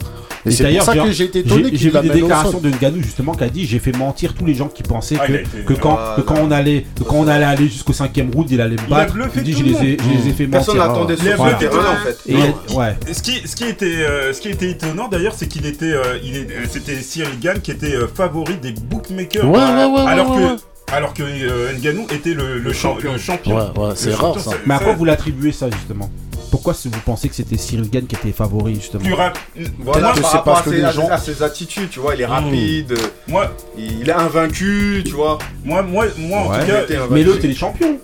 Et, 0.46 0.50
Et 0.50 0.52
c'est 0.52 0.58
pour 0.62 0.66
d'ailleurs, 0.70 0.84
ça 0.84 0.94
que 0.94 1.10
j'ai 1.10 1.24
été 1.24 1.40
étonné 1.40 1.64
J'ai 1.64 1.70
qu'il 1.70 1.78
j'ai 1.80 1.90
vu 1.90 2.00
des 2.00 2.08
déclarations 2.10 2.60
de 2.60 2.70
Nganou 2.70 3.02
justement 3.02 3.34
qui 3.34 3.42
a 3.44 3.48
dit 3.48 3.66
j'ai 3.66 3.80
fait 3.80 3.90
mentir 3.96 4.34
tous 4.34 4.46
les 4.46 4.54
gens 4.54 4.68
qui 4.68 4.84
pensaient 4.84 5.16
Ah, 5.20 5.26
que, 5.26 5.32
été- 5.32 5.48
que 5.66 5.72
quand, 5.74 5.94
Voilà. 5.94 6.14
que 6.16 6.20
quand 6.22 6.36
on 6.40 6.50
allait 6.52 6.86
que 6.96 7.02
quand 7.02 7.16
on 7.16 7.26
allait 7.28 7.44
aller 7.44 7.64
jusqu'au 7.68 7.92
cinquième 7.92 8.30
round 8.30 8.48
il 8.50 8.60
allait 8.60 8.76
me 8.76 8.80
Il 8.86 8.94
a 8.94 8.96
battre. 8.98 9.14
bluffé 9.14 9.30
Il 9.38 9.42
dit 9.42 9.52
tout 9.52 9.58
je 9.58 9.64
le 9.64 9.70
les 9.70 9.76
ai, 9.76 9.96
monde. 9.96 10.00
je 10.00 10.18
les 10.22 10.28
ai 10.28 10.32
fait 10.32 10.46
Personne 10.46 10.76
mentir. 10.76 10.92
n'attendait 10.92 11.14
voilà. 11.16 11.28
sur 11.34 11.36
Voilà. 11.36 11.54
ce 11.54 11.64
terrain 11.64 11.92
en 11.92 11.96
fait. 12.06 12.18
Et 12.28 12.74
ouais. 12.74 13.14
Ce 13.14 13.22
qui, 13.22 13.48
ce 13.48 13.56
qui 13.56 13.64
était, 13.64 13.84
euh, 13.86 14.32
ce 14.32 14.40
qui 14.40 14.48
était 14.48 14.70
étonnant 14.70 15.08
d'ailleurs, 15.08 15.34
c'est 15.36 15.48
qu'il 15.48 15.66
était, 15.66 15.92
euh, 15.92 16.18
il 16.22 16.36
euh, 16.36 16.44
c'était 16.70 16.96
Cyril 17.02 17.38
Gann 17.40 17.60
qui 17.60 17.72
était 17.72 17.96
euh, 17.96 18.06
favori 18.06 18.56
des 18.62 18.72
bookmakers. 18.72 19.44
Ouais, 19.44 19.58
ouais, 19.58 19.84
ouais, 19.86 20.00
alors 20.08 20.30
ouais, 20.30 20.36
que, 20.36 20.42
ouais. 20.52 20.56
Alors 20.92 21.14
que 21.14 21.22
euh, 21.22 21.72
Ngannou 21.78 22.06
était 22.12 22.34
le, 22.34 22.58
le 22.58 22.72
champion. 22.72 23.12
Le 23.12 23.18
champion. 23.18 23.56
Ouais, 23.56 23.78
ouais, 23.78 23.92
c'est 23.96 24.14
rare, 24.14 24.38
ça. 24.38 24.52
Mais 24.66 24.74
à 24.74 24.78
quoi 24.78 24.92
vous 24.94 25.04
l'attribuez 25.04 25.52
ça 25.52 25.68
justement? 25.70 26.10
Pourquoi 26.50 26.72
si 26.72 26.88
vous 26.88 26.98
pensez 27.04 27.28
que 27.28 27.34
c'était 27.34 27.58
Cyril 27.58 27.90
Gann 27.90 28.06
qui 28.06 28.14
était 28.16 28.32
favori 28.32 28.74
justement? 28.76 29.04
Plus 29.04 29.12
rapide. 29.12 29.68
Voilà, 29.80 30.12
que 30.12 30.20
par 30.20 30.30
c'est 30.30 30.36
rapport 30.38 30.54
parce 30.54 30.66
à 30.66 30.70
que 30.70 30.76
ses, 30.76 30.82
les 30.86 30.92
gens- 30.92 31.08
à 31.10 31.18
ses 31.18 31.42
attitudes, 31.42 31.90
tu 31.90 32.00
vois, 32.00 32.14
il 32.14 32.22
est 32.22 32.26
rapide, 32.26 32.92
euh, 32.92 32.96
Moi, 33.28 33.52
il 33.76 34.08
est 34.08 34.12
invaincu, 34.12 35.02
tu 35.04 35.12
vois. 35.12 35.36
moi, 35.64 35.82
moi, 35.82 36.06
moi, 36.16 36.38
en 36.40 36.58
tout 36.58 36.66
cas. 36.66 36.82
Mais 37.10 37.22
l'autre 37.22 37.40
il 37.44 37.50
est 37.50 37.54
champion. 37.54 37.98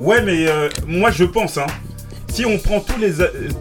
Ouais, 0.00 0.22
mais 0.22 0.48
euh, 0.48 0.68
moi 0.86 1.10
je 1.10 1.24
pense, 1.24 1.58
hein, 1.58 1.66
si 2.32 2.46
on 2.46 2.56
prend 2.58 2.80
tous 2.80 2.98
les, 2.98 3.12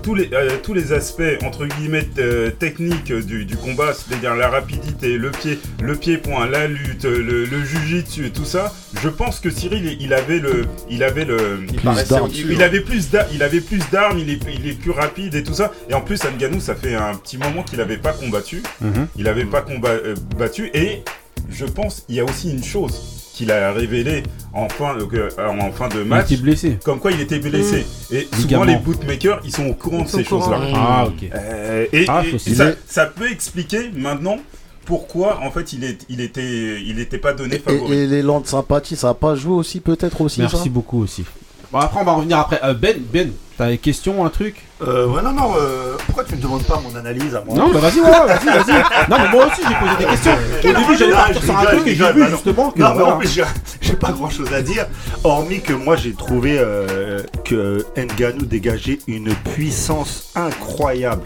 tous 0.02 0.16
les, 0.16 0.30
euh, 0.34 0.52
tous 0.64 0.74
les 0.74 0.94
aspects 0.94 1.22
entre 1.44 1.66
guillemets 1.66 2.08
euh, 2.20 2.50
techniques 2.52 3.12
du, 3.12 3.44
du 3.46 3.58
combat, 3.58 3.94
c'est-à-dire 3.94 4.34
la 4.36 4.50
rapidité, 4.50 5.18
le 5.18 5.30
pied, 5.32 5.60
le 5.82 5.96
pied-point, 5.96 6.48
la 6.48 6.68
lutte, 6.68 7.04
le, 7.04 7.44
le 7.46 7.64
jujitsu 7.66 8.28
et 8.28 8.30
tout 8.32 8.46
ça, 8.46 8.74
je 9.02 9.10
pense 9.10 9.40
que 9.42 9.50
Cyril 9.50 9.98
il- 10.00 10.14
avait 10.14 10.40
le, 10.40 10.66
il 10.90 11.04
avait 11.04 11.26
le, 11.26 11.60
Il 11.74 11.80
d'armes. 12.10 12.30
il 12.54 12.64
avait 12.64 12.80
plus 12.82 13.10
d'a- 13.10 13.28
il 13.34 13.44
avait 13.44 13.62
plus 13.62 13.82
d'armes, 13.92 14.20
il 14.20 14.30
est, 14.30 14.40
il 14.54 14.68
est 14.70 14.74
plus 14.80 14.92
rapide 14.92 15.36
et 15.36 15.44
tout 15.44 15.54
ça. 15.54 15.72
Et 15.90 15.94
en 15.94 16.02
plus, 16.02 16.20
Ngannou, 16.24 16.60
ça 16.62 16.76
fait 16.76 16.96
un 16.96 17.16
petit 17.16 17.38
moment 17.38 17.64
qu'il 17.64 17.78
n'avait 17.80 17.98
pas 17.98 18.14
combattu. 18.14 18.62
Mhm. 18.82 19.08
Il 19.18 19.24
n'avait 19.26 19.46
pas 19.46 19.62
combattu 19.62 20.70
et 20.74 21.02
je 21.50 21.66
pense 21.66 22.06
il 22.10 22.16
y 22.16 22.20
a 22.20 22.24
aussi 22.26 22.52
une 22.52 22.64
chose 22.64 23.21
qu'il 23.42 23.52
a 23.52 23.72
révélé 23.72 24.22
en 24.54 24.70
fin, 24.70 24.96
euh, 25.00 25.30
en 25.48 25.72
fin 25.72 25.88
de 25.90 26.02
Il 26.02 26.06
match. 26.08 26.32
était 26.32 26.42
blessé. 26.42 26.78
Comme 26.84 27.00
quoi 27.00 27.12
il 27.12 27.22
était 27.22 27.40
blessé. 27.40 27.86
Et 28.12 28.26
souvent 28.26 28.38
Ligament. 28.64 28.66
les 28.66 28.76
bootmakers, 28.76 29.42
ils 29.44 29.52
sont 29.56 29.66
au 29.66 29.74
courant 29.74 30.04
de 30.04 30.08
ces 30.08 30.24
choses-là. 30.24 30.60
Ah 30.76 31.06
ok. 31.08 31.28
Euh, 31.34 31.86
et 31.92 32.06
Ah, 32.08 32.22
et 32.24 32.38
ça, 32.86 33.06
peut 33.08 33.32
expliquer 33.32 33.90
maintenant 33.96 34.38
pourquoi 34.86 35.40
en 35.44 35.50
fait 35.52 35.74
il, 35.74 35.84
est, 35.84 36.06
il, 36.10 36.22
était, 36.22 36.82
il 36.86 37.00
était 37.00 37.18
pas 37.18 37.34
donné 37.34 37.56
Et, 37.56 37.60
favori. 37.60 37.94
et 37.98 38.08
l'élan 38.08 38.42
de 38.42 38.48
sympathie, 38.48 38.96
ça 38.96 39.08
n'a 39.08 39.14
pas 39.16 39.34
joué 39.36 39.54
aussi 39.54 39.80
peut-être 39.80 40.22
aussi 40.22 40.40
Merci 40.42 40.58
ça? 40.58 40.70
beaucoup 40.70 41.02
aussi. 41.02 41.24
Bon 41.72 41.80
après 41.80 42.00
on 42.02 42.04
va 42.04 42.14
revenir 42.14 42.38
après. 42.40 42.60
Euh, 42.64 42.74
ben 42.74 42.98
Ben, 43.14 43.32
t'as 43.58 43.70
des 43.70 43.78
questions 43.78 44.26
un 44.26 44.30
truc 44.30 44.56
Euh, 44.82 45.08
ouais, 45.08 45.22
non, 45.22 45.32
non. 45.32 45.54
euh, 45.58 45.96
pourquoi 46.06 46.24
tu 46.26 46.36
me 46.36 46.42
demandes 46.42 46.64
pas 46.64 46.82
mon 46.84 46.94
analyse 46.98 47.34
à 47.36 47.44
moi 47.46 47.56
Non, 47.56 47.72
bah 47.72 47.80
vas-y, 47.80 48.00
ouais, 48.02 48.10
vas-y, 48.10 48.46
vas-y. 48.46 49.10
Non, 49.10 49.18
mais 49.20 49.30
moi 49.32 49.46
aussi, 49.48 49.62
j'ai 49.68 49.76
posé 49.76 49.96
des 50.00 50.06
questions. 50.06 50.32
Au 50.34 50.68
début, 50.68 50.98
j'allais 50.98 51.12
partir 51.14 51.44
sur 51.44 51.58
un 51.58 51.64
truc 51.66 51.88
et 51.88 51.96
j'ai 51.96 52.12
vu 52.14 52.26
justement 52.30 52.72
que. 52.72 52.80
Non, 52.80 52.90
mais 52.90 52.94
voilà. 52.96 53.16
en 53.16 53.18
plus, 53.18 53.32
j'ai- 53.32 53.44
j'ai 53.82 53.94
pas 53.94 54.12
grand 54.12 54.30
chose 54.30 54.52
à 54.54 54.62
dire. 54.62 54.88
Hormis 55.24 55.62
que 55.62 55.74
moi, 55.74 55.96
j'ai 55.96 56.14
trouvé 56.14 56.58
euh, 56.60 57.22
que 57.46 57.86
Nganou 57.96 58.46
dégageait 58.46 59.00
une 59.08 59.34
puissance 59.54 60.32
incroyable. 60.36 61.22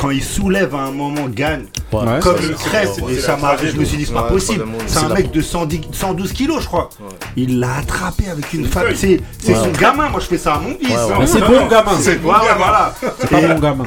Quand 0.00 0.08
il 0.10 0.24
soulève 0.24 0.74
à 0.74 0.78
un 0.78 0.92
moment 0.92 1.28
Gann, 1.28 1.66
Ouais, 2.02 2.20
comme 2.20 2.36
il 2.42 2.54
crève, 2.54 2.88
c'est 2.94 3.12
et 3.12 3.18
ça 3.20 3.36
m'a, 3.36 3.56
je 3.56 3.76
me 3.76 3.84
suis 3.84 3.96
dit, 3.98 4.06
c'est 4.06 4.12
pas 4.12 4.22
possible. 4.24 4.64
C'est 4.86 4.98
un 4.98 5.08
mec 5.14 5.30
de 5.30 5.40
110, 5.40 5.80
112 5.92 6.32
kilos, 6.32 6.62
je 6.62 6.66
crois. 6.66 6.88
Il 7.36 7.60
l'a 7.60 7.76
attrapé 7.76 8.24
avec 8.28 8.52
une 8.52 8.66
femme. 8.66 8.86
C'est, 8.94 9.20
son 9.44 9.70
gamin. 9.80 10.08
Moi, 10.08 10.20
je 10.20 10.26
fais 10.26 10.38
ça 10.38 10.54
à 10.54 10.58
mon 10.58 10.76
fils. 10.78 10.92
Hein. 10.94 11.26
C'est 11.26 11.40
non, 11.40 11.66
gamin. 11.68 11.92
C'est 12.00 12.16
voilà. 12.20 12.94
C'est 13.20 13.30
pas 13.30 13.40
mon 13.40 13.58
gamin. 13.60 13.84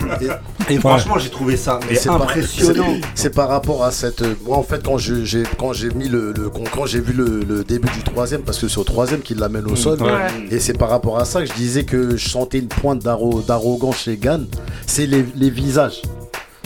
Et 0.70 0.78
franchement, 0.80 1.18
j'ai 1.18 1.30
trouvé 1.30 1.56
ça 1.56 1.80
mais 1.90 1.96
c'est 1.96 2.10
par- 2.10 2.22
impressionnant. 2.24 2.86
c'est- 3.16 3.30
par 3.30 3.48
rapport 3.48 3.84
à 3.86 3.92
cette. 3.92 4.22
euh, 4.22 4.34
Moi, 4.46 4.58
en 4.58 4.64
fait, 4.64 4.84
quand 4.84 4.98
je- 4.98 5.24
j'ai 5.24 5.44
quand 5.58 5.72
j'ai 5.72 5.90
mis 5.92 6.10
le, 6.10 6.34
le- 6.34 6.50
quand, 6.50 6.86
j'ai 6.86 7.00
vu 7.00 7.14
le, 7.14 7.40
le 7.48 7.64
début 7.64 7.88
du 7.92 8.04
troisième, 8.04 8.42
parce 8.42 8.58
que 8.60 8.68
c'est 8.68 8.78
au 8.78 8.84
troisième 8.84 9.22
qu'il 9.22 9.38
l'amène 9.40 9.66
au 9.72 9.76
sol, 9.78 10.02
Ouais. 10.02 10.10
et 10.52 10.60
c'est 10.60 10.74
par 10.78 10.90
rapport 10.90 11.20
à 11.20 11.26
ça 11.26 11.40
que 11.42 11.46
je 11.48 11.54
disais 11.54 11.84
que 11.84 12.18
je 12.18 12.30
sentais 12.30 12.60
une 12.60 12.68
pointe 12.68 13.00
d'arro- 13.00 13.42
d'arrogance 13.42 14.00
chez 14.00 14.18
Gann. 14.18 14.46
C'est 14.86 15.06
les 15.06 15.50
visages. 15.50 16.02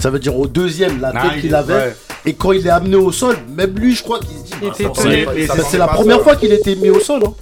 Ça 0.01 0.09
veut 0.09 0.19
dire 0.19 0.37
au 0.37 0.47
deuxième, 0.47 0.99
la 0.99 1.11
Ah, 1.15 1.21
tête 1.21 1.31
il- 1.35 1.41
qu'il 1.41 1.55
avait. 1.55 1.73
ouais. 1.73 1.95
Et 2.25 2.33
quand 2.33 2.51
il 2.51 2.65
est 2.65 2.69
amené 2.71 2.95
au 2.95 3.11
sol, 3.11 3.35
même 3.55 3.77
lui, 3.77 3.95
je 3.95 4.03
crois 4.03 4.19
qu'il 4.19 4.35
se 4.37 4.43
dit. 4.43 4.51
Bah, 4.61 4.67
ça- 4.75 4.83
ça- 4.83 4.93
ça 4.93 5.55
ça- 5.55 5.63
C'est 5.69 5.75
est 5.77 5.79
la 5.79 5.87
première 5.87 6.17
ça. 6.17 6.23
fois 6.23 6.35
qu'il 6.35 6.51
était 6.51 6.75
mis 6.75 6.89
au 6.89 6.99
sol. 6.99 7.21
hein. 7.25 7.33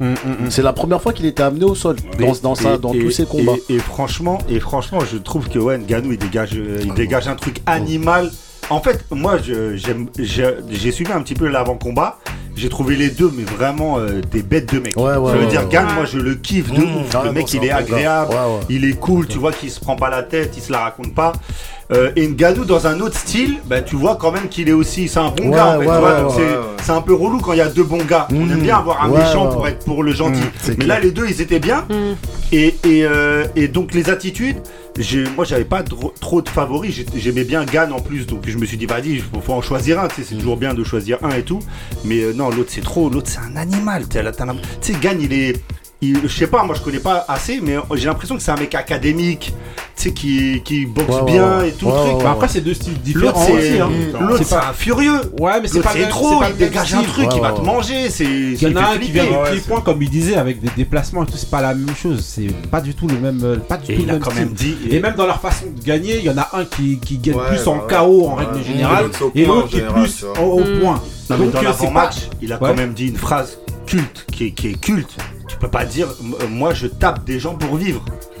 Hum, 0.00 0.14
hum, 0.24 0.36
hum. 0.44 0.50
C'est 0.50 0.62
la 0.62 0.72
première 0.72 1.00
fois 1.00 1.12
qu'il 1.12 1.26
était 1.26 1.42
amené 1.44 1.64
au 1.64 1.76
sol 1.76 1.94
dans, 2.18 2.32
dans, 2.42 2.54
sa- 2.56 2.74
Et- 2.74 2.78
dans 2.78 2.92
et- 2.92 2.98
tous 2.98 3.10
ses 3.12 3.24
combats. 3.24 3.52
Et, 3.68 3.74
et 3.74 3.78
franchement, 3.78 4.38
et 4.48 4.58
franchement, 4.58 4.98
je 5.10 5.16
trouve 5.16 5.48
que 5.48 5.58
ouais, 5.60 5.78
Ngannou, 5.78 6.10
il 6.12 6.18
dégage, 6.18 6.50
euh, 6.56 6.80
il 6.82 6.92
dégage 6.94 7.28
un 7.28 7.36
truc 7.36 7.58
animal. 7.66 8.30
En 8.70 8.80
fait, 8.80 9.04
moi, 9.10 9.36
j'ai 9.42 9.76
j'ai 9.76 10.90
suivi 10.92 11.12
un 11.12 11.20
petit 11.22 11.34
peu 11.34 11.46
l'avant-combat. 11.46 12.18
J'ai 12.54 12.68
trouvé 12.68 12.96
les 12.96 13.08
deux, 13.10 13.30
mais 13.34 13.44
vraiment 13.44 13.98
euh, 13.98 14.20
des 14.30 14.42
bêtes 14.42 14.72
de 14.74 14.78
mecs. 14.80 14.96
Ouais, 14.96 15.16
ouais, 15.16 15.30
ça 15.32 15.36
veut 15.38 15.44
ouais, 15.44 15.50
dire, 15.50 15.62
ouais. 15.62 15.68
Gann, 15.70 15.86
moi, 15.94 16.04
je 16.04 16.18
le 16.18 16.34
kiffe 16.34 16.70
de 16.70 16.80
Mmh, 16.82 16.96
ouf. 17.00 17.14
ah, 17.14 17.22
le 17.24 17.32
mec, 17.32 17.52
il 17.54 17.64
est 17.64 17.70
agréable, 17.70 18.30
Ouais, 18.30 18.36
ouais. 18.36 18.60
il 18.68 18.84
est 18.84 18.98
cool, 18.98 19.26
tu 19.26 19.38
vois 19.38 19.52
qu'il 19.52 19.70
se 19.70 19.80
prend 19.80 19.96
pas 19.96 20.10
la 20.10 20.22
tête, 20.22 20.52
il 20.56 20.62
se 20.62 20.70
la 20.70 20.80
raconte 20.80 21.14
pas. 21.14 21.32
Euh, 21.92 22.10
et 22.16 22.26
Ngannou, 22.28 22.64
dans 22.64 22.86
un 22.86 23.00
autre 23.00 23.16
style, 23.18 23.56
bah, 23.66 23.82
tu 23.82 23.96
vois 23.96 24.16
quand 24.16 24.32
même 24.32 24.48
qu'il 24.48 24.68
est 24.68 24.72
aussi, 24.72 25.08
c'est 25.08 25.18
un 25.18 25.28
bon 25.30 25.50
Ouais, 25.50 25.56
gars. 25.56 25.76
En 25.76 25.80
fait, 25.80 25.86
ouais, 25.86 26.44
ouais, 26.44 26.58
c'est 26.82 26.92
un 26.92 27.00
peu 27.00 27.14
relou 27.14 27.38
quand 27.38 27.52
il 27.52 27.58
y 27.58 27.62
a 27.62 27.68
deux 27.68 27.84
bons 27.84 28.02
gars. 28.04 28.26
On 28.32 28.48
aime 28.50 28.60
bien 28.62 28.78
avoir 28.78 29.04
un 29.04 29.10
Ouais, 29.10 29.18
méchant 29.18 29.46
ouais, 29.46 29.52
pour 29.52 29.68
être 29.68 29.84
pour 29.84 30.02
le 30.02 30.12
gentil. 30.12 30.40
Mmh, 30.40 30.50
c'est 30.60 30.78
mais 30.78 30.84
clair. 30.84 30.96
là, 30.98 31.00
les 31.00 31.10
deux, 31.10 31.26
ils 31.28 31.40
étaient 31.40 31.60
bien. 31.60 31.84
Et, 32.52 32.74
et, 32.84 33.04
euh, 33.04 33.44
et 33.56 33.68
donc 33.68 33.94
les 33.94 34.10
attitudes, 34.10 34.56
moi 35.36 35.44
j'avais 35.46 35.64
pas 35.64 35.82
trop 36.20 36.42
de 36.42 36.48
favoris, 36.50 36.94
J'ai- 36.94 37.06
j'aimais 37.16 37.44
bien 37.44 37.64
Gann 37.64 37.92
en 37.92 38.00
plus, 38.00 38.26
donc 38.26 38.40
je 38.46 38.58
me 38.58 38.66
suis 38.66 38.76
dit 38.76 38.84
vas-y, 38.84 39.12
il 39.14 39.22
faut, 39.22 39.52
en 39.54 39.62
choisir 39.62 39.98
un, 40.00 40.08
c'est 40.14 40.34
toujours 40.36 40.58
bien 40.58 40.74
de 40.74 40.84
choisir 40.84 41.16
un 41.22 41.30
et 41.30 41.42
tout, 41.42 41.60
mais 42.04 42.20
euh, 42.22 42.34
non, 42.34 42.50
l'autre 42.50 42.68
c'est 42.68 42.82
trop, 42.82 43.08
l'autre 43.08 43.30
c'est 43.30 43.38
un 43.38 43.56
animal, 43.56 44.04
tu 44.06 44.18
sais, 44.82 44.92
Gann 45.00 45.16
il 45.18 45.32
est, 45.32 45.62
il- 46.02 46.20
je 46.24 46.28
sais 46.28 46.46
pas, 46.48 46.64
moi 46.64 46.74
je 46.74 46.80
connais 46.82 46.98
pas 46.98 47.24
assez, 47.28 47.60
mais 47.62 47.76
j'ai 47.94 48.06
l'impression 48.06 48.36
que 48.36 48.42
c'est 48.42 48.50
un 48.50 48.56
mec 48.56 48.74
académique, 48.74 49.54
tu 49.96 50.02
sais, 50.02 50.12
qui, 50.12 50.60
qui 50.64 50.84
boxe 50.84 51.08
Ouais, 51.08 51.14
ouais, 51.20 51.24
bien 51.32 51.58
ouais. 51.60 51.68
et 51.68 51.72
tout 51.72 51.86
Ouais, 51.86 51.92
le 51.92 51.98
truc. 52.00 52.16
ouais, 52.18 52.24
Bah, 52.24 52.30
après, 52.32 52.48
c'est 52.48 52.60
deux 52.60 52.74
styles 52.74 53.00
différents 53.00 53.26
L'autre 53.26 53.40
c'est 53.46 53.52
aussi. 53.72 53.80
Hein. 53.80 53.90
l'autre, 54.20 54.38
C'est 54.38 54.44
c'est 54.44 54.54
pas- 54.56 54.68
un 54.70 54.72
furieux. 54.72 55.20
Ouais, 55.40 55.60
mais 55.62 55.68
c'est 55.68 55.80
pas 55.80 55.90
c'est 55.92 56.08
trop, 56.08 56.30
c'est 56.32 56.38
pas 56.40 56.46
il 56.48 56.52
le 56.54 56.58
même 56.58 56.68
dégage 56.68 56.94
un 56.94 57.02
truc, 57.02 57.28
Ouais, 57.28 57.34
il 57.36 57.40
va 57.40 57.52
ouais, 57.52 57.60
te 57.60 57.64
manger, 57.64 58.10
c'est. 58.10 58.24
Il 58.24 58.62
y 58.62 58.66
en 58.66 58.76
a 58.76 58.90
un 58.94 58.98
qui 58.98 59.10
vient 59.12 59.24
Ouais, 59.24 59.50
de 59.50 59.54
pied-point, 59.54 59.80
comme 59.82 60.02
il 60.02 60.10
disait, 60.10 60.34
avec 60.36 60.60
des 60.60 60.70
déplacements 60.76 61.22
et 61.22 61.26
tout, 61.26 61.36
c'est 61.36 61.50
pas 61.50 61.60
la 61.62 61.74
même 61.74 61.94
chose. 61.94 62.24
C'est 62.24 62.48
pas 62.70 62.80
du 62.80 62.94
tout 62.94 63.06
le 63.06 63.18
même, 63.18 63.40
euh, 63.44 63.56
pas 63.58 63.76
du 63.76 63.92
Et 63.92 63.94
tout 63.96 64.00
il 64.02 64.06
le 64.06 64.10
a 64.10 64.12
même 64.14 64.22
quand 64.22 64.30
style. 64.32 64.44
même 64.44 64.54
dit. 64.54 64.76
Et 64.90 64.98
même 65.00 65.14
dans 65.14 65.26
leur 65.26 65.40
façon 65.40 65.66
de 65.66 65.84
gagner, 65.84 66.18
il 66.18 66.24
y 66.24 66.30
en 66.30 66.38
a 66.38 66.48
un 66.54 66.64
qui, 66.64 66.98
qui 66.98 67.18
gagne 67.18 67.36
Ouais, 67.36 67.48
plus 67.50 67.66
en. 67.68 67.78
KO 67.78 68.26
en 68.28 68.34
règle 68.34 68.62
générale, 68.64 69.06
et 69.36 69.44
l'autre 69.46 69.68
qui 69.68 69.76
est 69.78 69.86
plus 69.86 70.24
au, 70.42 70.60
Mm. 70.60 70.80
point. 70.80 70.94
Non, 71.30 71.36
mais 71.38 71.44
Donc 71.44 71.52
dans 71.52 71.58
euh, 71.58 71.60
c'est 71.60 71.62
l'avant-match, 71.64 72.14
il 72.42 72.52
a 72.52 72.56
quand 72.56 72.74
même 72.74 72.92
dit 72.92 73.06
une 73.08 73.16
phrase 73.16 73.58
culte, 73.86 74.26
qui 74.32 74.46
est 74.46 74.80
culte. 74.80 75.16
Tu 75.52 75.58
peux 75.58 75.68
pas 75.68 75.84
dire, 75.84 76.08
euh, 76.08 76.48
moi 76.48 76.72
je 76.72 76.86
tape 76.86 77.24
des 77.24 77.38
gens 77.38 77.54
pour 77.54 77.76
vivre. 77.76 78.02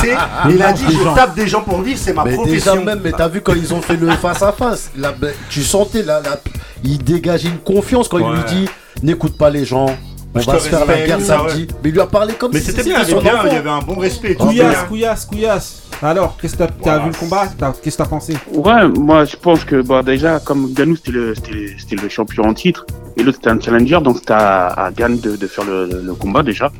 c'est, 0.00 0.16
il 0.50 0.62
a 0.62 0.72
dit, 0.72 0.84
je 0.90 1.14
tape 1.14 1.34
des 1.34 1.46
gens 1.46 1.60
pour 1.62 1.82
vivre, 1.82 1.98
c'est 2.02 2.14
ma 2.14 2.24
Mais 2.24 2.34
profession. 2.34 2.74
déjà 2.74 2.84
même, 2.84 3.00
mais 3.04 3.12
t'as 3.12 3.28
vu 3.28 3.40
quand 3.42 3.54
ils 3.54 3.72
ont 3.74 3.82
fait 3.82 3.96
le 3.96 4.08
face 4.12 4.42
à 4.42 4.52
face, 4.52 4.90
là, 4.96 5.12
ben, 5.12 5.32
tu 5.50 5.62
sentais 5.62 6.02
là, 6.02 6.20
là, 6.20 6.40
il 6.82 6.98
dégageait 7.04 7.48
une 7.48 7.58
confiance 7.58 8.08
quand 8.08 8.18
il 8.18 8.34
lui 8.36 8.44
dit 8.48 8.68
n'écoute 9.02 9.36
pas 9.36 9.50
les 9.50 9.64
gens, 9.64 9.86
on 10.34 10.40
Je 10.40 10.46
va 10.46 10.58
se 10.58 10.68
faire 10.68 10.84
la 10.86 11.06
guerre 11.06 11.20
ça, 11.20 11.38
samedi. 11.38 11.66
Mais 11.82 11.88
il 11.90 11.92
lui 11.92 12.00
a 12.00 12.06
parlé 12.06 12.34
comme 12.34 12.52
Mais 12.52 12.60
si 12.60 12.66
c'était 12.66 12.82
bien, 12.84 12.98
il 13.02 13.08
y 13.08 13.10
son 13.10 13.16
avait 13.18 13.22
bien, 13.30 13.34
enfant. 13.38 13.48
il 13.48 13.52
y 13.54 13.56
avait 13.56 13.70
un 13.70 13.78
bon 13.80 13.94
respect. 13.96 14.34
Couillasse, 14.34 14.84
couillasse, 14.88 15.24
couillasse. 15.26 15.82
Alors, 16.02 16.36
qu'est-ce 16.40 16.52
que 16.54 16.58
t'as 16.58 16.66
t'as 16.68 16.74
Voilà. 16.82 16.98
vu 17.04 17.10
le 17.10 17.16
combat? 17.16 17.48
Qu'est-ce 17.82 17.96
que 17.96 18.02
t'as 18.02 18.08
pensé? 18.08 18.36
Ouais, 18.52 18.86
moi 18.88 19.24
je 19.24 19.36
pense 19.36 19.64
que 19.64 19.82
bah, 19.82 20.02
déjà, 20.02 20.38
comme 20.40 20.72
Ganou 20.72 20.94
c'était 20.96 21.12
le, 21.12 22.08
champion 22.08 22.44
en 22.44 22.54
titre, 22.54 22.86
et 23.16 23.22
l'autre 23.24 23.38
c'était 23.38 23.50
un 23.50 23.60
challenger, 23.60 23.98
donc 24.02 24.18
c'était 24.18 24.32
à, 24.34 24.66
à 24.68 24.90
Gann 24.92 25.18
de, 25.18 25.34
de 25.36 25.46
faire 25.48 25.64
le, 25.64 26.02
le 26.04 26.14
combat 26.14 26.42
déjà. 26.44 26.70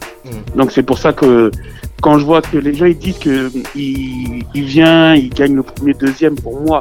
Donc 0.55 0.71
c'est 0.71 0.85
pour 0.85 0.99
ça 0.99 1.13
que 1.13 1.51
quand 2.01 2.19
je 2.21 2.25
vois 2.25 2.43
que 2.43 2.59
les 2.59 2.75
gens 2.75 2.87
ils 2.87 2.97
disent 2.97 3.19
que 3.19 3.51
il, 3.75 4.45
il 4.55 4.65
vient, 4.65 5.15
il 5.17 5.31
gagne 5.31 5.57
le 5.57 5.65
premier, 5.65 5.95
deuxième, 5.95 6.37
pour 6.37 6.61
moi, 6.61 6.81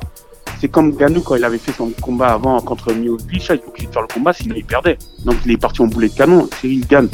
c'est 0.60 0.68
comme 0.68 0.96
Ganou 0.96 1.22
quand 1.22 1.36
il 1.36 1.44
avait 1.44 1.58
fait 1.58 1.72
son 1.72 1.92
combat 2.02 2.30
avant 2.30 2.60
contre 2.62 2.94
Miocic, 2.94 3.28
il 3.32 3.56
est 3.56 3.68
obligé 3.68 3.88
de 3.88 3.92
faire 3.92 4.02
le 4.02 4.14
combat, 4.14 4.34
sinon 4.34 4.56
il 4.58 4.66
perdait. 4.66 4.98
Donc 5.26 5.36
il 5.46 5.52
est 5.52 5.58
parti 5.58 5.82
en 5.82 5.88
boulet 5.88 6.10
de 6.10 6.14
canon, 6.14 6.50
Cyril 6.60 6.86
Gann. 6.88 7.08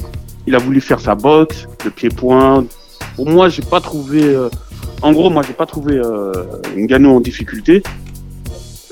Il 0.47 0.55
a 0.55 0.57
voulu 0.59 0.81
faire 0.81 0.99
sa 0.99 1.15
boxe, 1.15 1.67
le 1.85 1.91
pied-point. 1.91 2.65
Pour 3.15 3.29
moi, 3.29 3.49
j'ai 3.49 3.61
pas 3.61 3.79
trouvé. 3.79 4.23
euh, 4.23 4.49
en 5.01 5.11
gros, 5.11 5.29
moi, 5.29 5.43
j'ai 5.45 5.53
pas 5.53 5.65
trouvé 5.65 5.95
euh, 5.97 6.31
Ngannou 6.75 7.17
en 7.17 7.19
difficulté. 7.19 7.83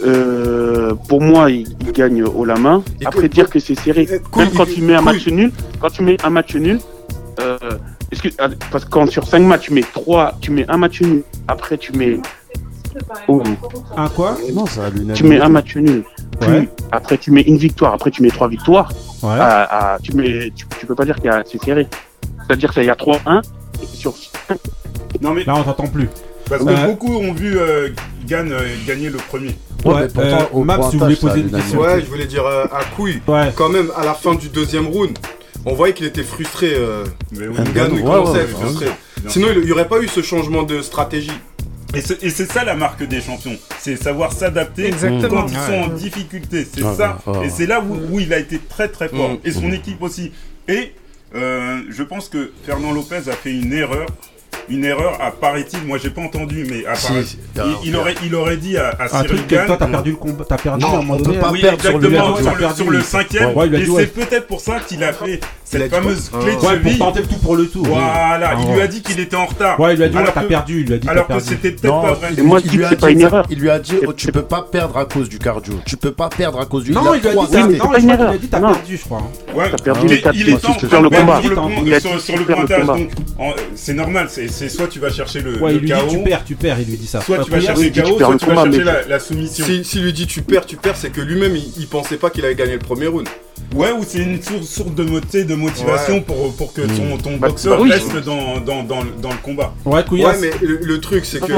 Euh, 0.03 0.93
pour 1.07 1.21
moi, 1.21 1.51
il, 1.51 1.67
il 1.81 1.91
gagne 1.91 2.23
haut 2.23 2.45
la 2.45 2.55
main. 2.55 2.83
Et 2.99 3.05
Après, 3.05 3.29
dire 3.29 3.49
que 3.49 3.59
c'est 3.59 3.75
serré, 3.75 4.07
couille, 4.31 4.45
même 4.45 4.53
quand 4.53 4.65
tu 4.65 4.81
mets 4.81 4.95
un 4.95 5.01
match 5.01 5.27
nul, 5.27 5.51
quand 5.79 5.89
tu 5.89 6.01
mets 6.03 6.17
un 6.23 6.29
match 6.29 6.55
nul, 6.55 6.79
euh, 7.39 7.57
ah, 8.39 8.49
parce 8.71 8.85
que 8.85 8.89
quand 8.89 9.09
sur 9.09 9.25
5 9.27 9.39
matchs, 9.39 9.65
tu 9.65 9.73
mets 9.73 9.83
3, 9.93 10.37
tu 10.41 10.51
mets 10.51 10.65
un 10.69 10.77
match 10.77 11.01
nul. 11.01 11.23
Après, 11.47 11.77
tu 11.77 11.93
mets. 11.93 12.19
Oh, 13.27 13.41
Un 13.97 14.07
quoi 14.09 14.37
Non, 14.53 14.65
ça 14.65 14.85
a 14.85 14.91
tu 15.13 15.23
mets 15.23 15.39
un 15.39 15.49
match 15.49 15.75
nul. 15.75 16.03
Puis, 16.39 16.49
Ouais. 16.49 16.69
après, 16.91 17.17
tu 17.17 17.31
mets 17.31 17.41
une 17.41 17.57
victoire. 17.57 17.93
Après, 17.93 18.11
tu 18.11 18.21
mets 18.21 18.29
trois 18.29 18.47
victoires. 18.47 18.91
Ouais. 19.23 19.37
Tu, 20.03 20.13
mets, 20.13 20.51
tu, 20.55 20.65
tu 20.79 20.85
peux 20.85 20.95
pas 20.95 21.05
dire 21.05 21.15
qu'il 21.15 21.25
y 21.25 21.29
a 21.29 21.43
c'est 21.49 21.61
serré. 21.63 21.87
C'est-à-dire 22.47 22.73
qu'il 22.73 22.83
y 22.85 22.89
a 22.89 22.95
3-1 22.95 23.41
et 23.81 23.85
sur 23.85 24.13
Non 25.21 25.31
mais 25.33 25.43
Là, 25.43 25.55
on 25.57 25.63
t'entend 25.63 25.87
plus. 25.87 26.09
parce 26.49 26.63
que 26.63 26.69
Euh, 26.69 26.85
beaucoup 26.87 27.15
ont 27.15 27.33
vu 27.33 27.57
euh, 27.57 27.89
Gann 28.27 28.51
euh, 28.51 28.61
gagner 28.87 29.09
le 29.09 29.17
premier. 29.17 29.55
Ouais, 29.85 29.93
Ouais, 29.93 30.01
mais 30.01 30.07
pourtant, 30.09 30.41
euh, 30.41 30.45
au 30.53 30.63
Maps, 30.63 30.89
si 30.89 30.97
vous 30.97 31.03
voulez 31.05 31.15
poser 31.15 31.39
une 31.39 31.45
l'unanimité. 31.47 31.57
question. 31.61 31.79
Ouais, 31.81 32.01
je 32.01 32.05
voulais 32.07 32.25
dire 32.25 32.45
euh, 32.45 32.65
à 32.65 32.83
couille. 32.95 33.21
Ouais. 33.27 33.51
Quand 33.55 33.69
même, 33.69 33.91
à 33.95 34.03
la 34.03 34.13
fin 34.13 34.35
du 34.35 34.49
deuxième 34.49 34.87
round, 34.87 35.17
on 35.65 35.73
voyait 35.75 35.93
qu'il 35.93 36.05
était 36.07 36.23
frustré. 36.23 36.73
Euh, 36.75 37.05
Mais 37.31 37.47
oui. 37.47 37.55
Il 37.59 37.73
commençait 37.73 38.31
ouais, 38.33 38.39
à 38.39 38.43
être 38.43 38.49
ouais. 38.59 38.65
frustré. 38.65 38.87
Sinon, 39.27 39.47
il 39.55 39.61
n'y 39.61 39.71
aurait 39.71 39.87
pas 39.87 39.99
eu 40.01 40.07
ce 40.07 40.21
changement 40.21 40.63
de 40.63 40.81
stratégie. 40.81 41.31
Et 41.93 42.01
c'est 42.01 42.23
et 42.23 42.29
c'est 42.29 42.49
ça 42.51 42.63
la 42.63 42.75
marque 42.75 43.03
des 43.03 43.21
champions, 43.21 43.57
c'est 43.79 43.95
savoir 43.97 44.31
s'adapter 44.31 44.87
Exactement. 44.87 45.41
quand 45.41 45.47
ils 45.47 45.57
sont 45.57 45.91
en 45.91 45.93
difficulté. 45.93 46.65
C'est 46.71 46.83
ça, 46.83 47.19
et 47.43 47.49
c'est 47.49 47.65
là 47.65 47.81
où, 47.81 48.15
où 48.15 48.19
il 48.19 48.33
a 48.33 48.39
été 48.39 48.59
très 48.59 48.87
très 48.87 49.09
fort. 49.09 49.31
Mm. 49.31 49.37
Et 49.43 49.51
son 49.51 49.71
équipe 49.71 50.01
aussi. 50.01 50.31
Et 50.67 50.93
euh, 51.35 51.81
je 51.89 52.03
pense 52.03 52.29
que 52.29 52.51
Fernand 52.63 52.91
Lopez 52.91 53.29
a 53.29 53.33
fait 53.33 53.53
une 53.53 53.73
erreur. 53.73 54.07
Une 54.69 54.85
erreur 54.85 55.17
à 55.21 55.31
paraît-il, 55.31 55.85
moi 55.85 55.97
j'ai 56.01 56.09
pas 56.09 56.21
entendu, 56.21 56.65
mais 56.69 56.85
à 56.85 56.95
Si, 56.95 57.11
il, 57.55 57.89
il 57.89 57.95
aurait, 57.95 58.15
il 58.23 58.33
aurait 58.35 58.57
dit 58.57 58.77
à, 58.77 58.89
à 58.99 59.05
Un 59.05 59.07
Cyril 59.23 59.27
truc 59.27 59.47
Gann- 59.49 59.65
toi, 59.65 59.77
t'as 59.77 59.87
perdu 59.87 60.11
le 60.11 60.15
combat. 60.17 60.45
T'as 60.47 60.57
perdu 60.57 60.83
Non, 60.85 60.91
à 60.91 60.97
un 60.97 61.01
moment 61.01 61.13
on 61.15 61.17
peut 61.17 61.23
donné. 61.23 61.37
pas 61.39 61.47
hein. 61.47 61.51
oui, 61.53 61.61
perdre 61.61 61.81
sur 61.81 61.97
le 61.99 62.07
exactement, 62.07 62.35
sur, 62.37 62.51
le, 62.51 62.57
perdu. 62.57 62.75
sur 62.75 62.89
le 62.91 63.01
cinquième. 63.01 63.53
Ouais, 63.57 63.67
il 63.67 63.75
et 63.75 63.89
ouais. 63.89 64.01
c'est 64.03 64.13
peut-être 64.13 64.47
pour 64.47 64.61
ça 64.61 64.79
qu'il 64.79 65.03
a 65.03 65.11
fait 65.13 65.39
cette 65.65 65.89
fameuse 65.93 66.29
quoi 66.29 66.39
clé 66.41 66.51
de 66.51 66.57
Ouais, 66.57 66.61
pour 66.61 66.71
cheville. 66.71 66.97
tenter 66.99 67.19
le 67.21 67.27
tout 67.27 67.35
pour 67.39 67.55
le 67.55 67.67
tout. 67.67 67.83
Voilà, 67.83 68.51
Ah, 68.51 68.55
il 68.59 68.67
ouais. 68.67 68.73
lui 68.75 68.81
a 68.81 68.87
dit 68.87 69.01
qu'il 69.01 69.19
était 69.19 69.35
en 69.35 69.45
retard. 69.45 69.79
Ouais, 69.79 69.93
il 69.93 69.97
lui 69.97 70.03
a 70.05 70.09
dit, 70.09 70.17
t'as 70.33 70.41
que- 70.41 70.47
perdu. 70.47 70.81
Il 70.81 70.87
lui 70.87 70.93
a 70.93 70.97
dit, 70.99 71.09
Alors 71.09 71.27
que 71.27 71.39
c'était 71.39 71.71
peut-être 71.71 72.01
pas 72.01 72.13
vrai. 72.13 72.29
Et 72.37 72.41
moi, 72.41 72.59
il 72.63 72.71
lui 72.71 72.85
a 72.85 72.89
dit, 72.95 73.05
une 73.13 73.19
ça- 73.19 73.25
erreur. 73.25 73.45
il 73.49 73.59
lui 73.59 73.69
a 73.69 73.79
dit, 73.79 73.95
oh, 74.07 74.13
tu 74.13 74.31
peux 74.31 74.41
pas 74.43 74.65
perdre 74.71 74.97
à 74.97 75.05
cause 75.05 75.27
du 75.27 75.39
cardio. 75.39 75.73
Tu 75.85 75.97
peux 75.97 76.11
pas 76.11 76.29
perdre 76.29 76.59
à 76.61 76.65
cause 76.65 76.83
du. 76.85 76.91
Non, 76.91 77.13
il 77.13 77.21
lui 77.21 77.27
a 77.27 77.31
dit, 77.31 77.35
non, 77.77 77.89
qu'il 77.89 78.09
erreur. 78.09 78.29
a 78.29 78.37
dit, 78.37 78.47
t'as 78.47 78.59
perdu, 78.59 78.97
je 78.97 79.03
crois. 79.03 79.19
hein. 79.19 79.57
Ouais, 79.57 79.69
T'as 79.69 79.77
perdu 79.83 80.01
il 80.05 80.09
les 80.09 80.15
est, 80.15 80.53
il 80.55 80.59
temps 80.59 80.73
tu 80.79 80.87
perds 80.87 81.01
le 81.01 81.09
combat. 81.09 81.41
sur 81.41 81.49
le, 81.49 82.41
Il 82.41 82.45
pointage, 82.45 82.85
donc 82.85 83.09
c'est 83.75 83.93
normal, 83.93 84.27
c'est 84.29 84.47
c'est 84.51 84.69
soit 84.69 84.87
tu 84.87 84.99
vas 84.99 85.09
chercher 85.11 85.41
le, 85.41 85.57
Ouais, 85.61 85.71
le 85.71 85.77
il 85.77 85.81
lui 85.81 85.87
dit, 85.87 85.93
KO, 85.99 86.07
tu 86.09 86.23
perds, 86.23 86.43
tu 86.45 86.55
perds. 86.55 86.79
Il 86.79 86.87
lui 86.87 86.97
dit 86.97 87.07
ça. 87.07 87.21
soit 87.21 87.39
tu 87.43 87.49
vas 87.51 87.59
chercher 87.61 87.83
le 87.85 87.91
tu 87.91 88.01
perds 88.01 88.07
soit 88.07 88.33
le 88.33 88.37
tu 88.39 88.45
vas 88.45 88.55
chercher 88.63 88.77
mais- 88.79 88.83
la, 88.83 89.07
la 89.07 89.19
soumission. 89.19 89.65
Si, 89.65 89.83
s'il 89.83 90.03
lui 90.03 90.13
dit 90.13 90.27
tu 90.27 90.41
perds, 90.41 90.65
tu 90.65 90.75
perds, 90.77 90.97
c'est 90.97 91.09
que 91.11 91.21
lui-même 91.21 91.55
il, 91.55 91.71
il 91.79 91.87
pensait 91.87 92.17
pas 92.17 92.29
qu'il 92.29 92.45
avait 92.45 92.55
gagné 92.55 92.73
le 92.73 92.79
premier 92.79 93.07
round. 93.07 93.27
Ouais, 93.75 93.91
ou 93.91 94.03
c'est 94.07 94.19
une 94.19 94.41
source, 94.41 94.67
source 94.67 94.91
de, 94.95 95.03
de 95.43 95.55
motivation 95.55 96.15
Ouais. 96.15 96.21
pour, 96.21 96.53
pour 96.55 96.73
que 96.73 96.81
ton, 96.81 97.17
ton 97.17 97.37
Bah, 97.37 97.47
boxeur 97.49 97.77
bah 97.77 97.83
oui. 97.83 97.91
reste 97.91 98.15
dans, 98.25 98.59
dans, 98.59 98.83
dans, 98.83 99.03
dans 99.21 99.29
le 99.29 99.37
combat. 99.43 99.73
Ouais, 99.85 100.03
mais 100.41 100.51
le, 100.61 100.77
le 100.81 100.99
truc 100.99 101.25
c'est 101.25 101.39
que 101.39 101.53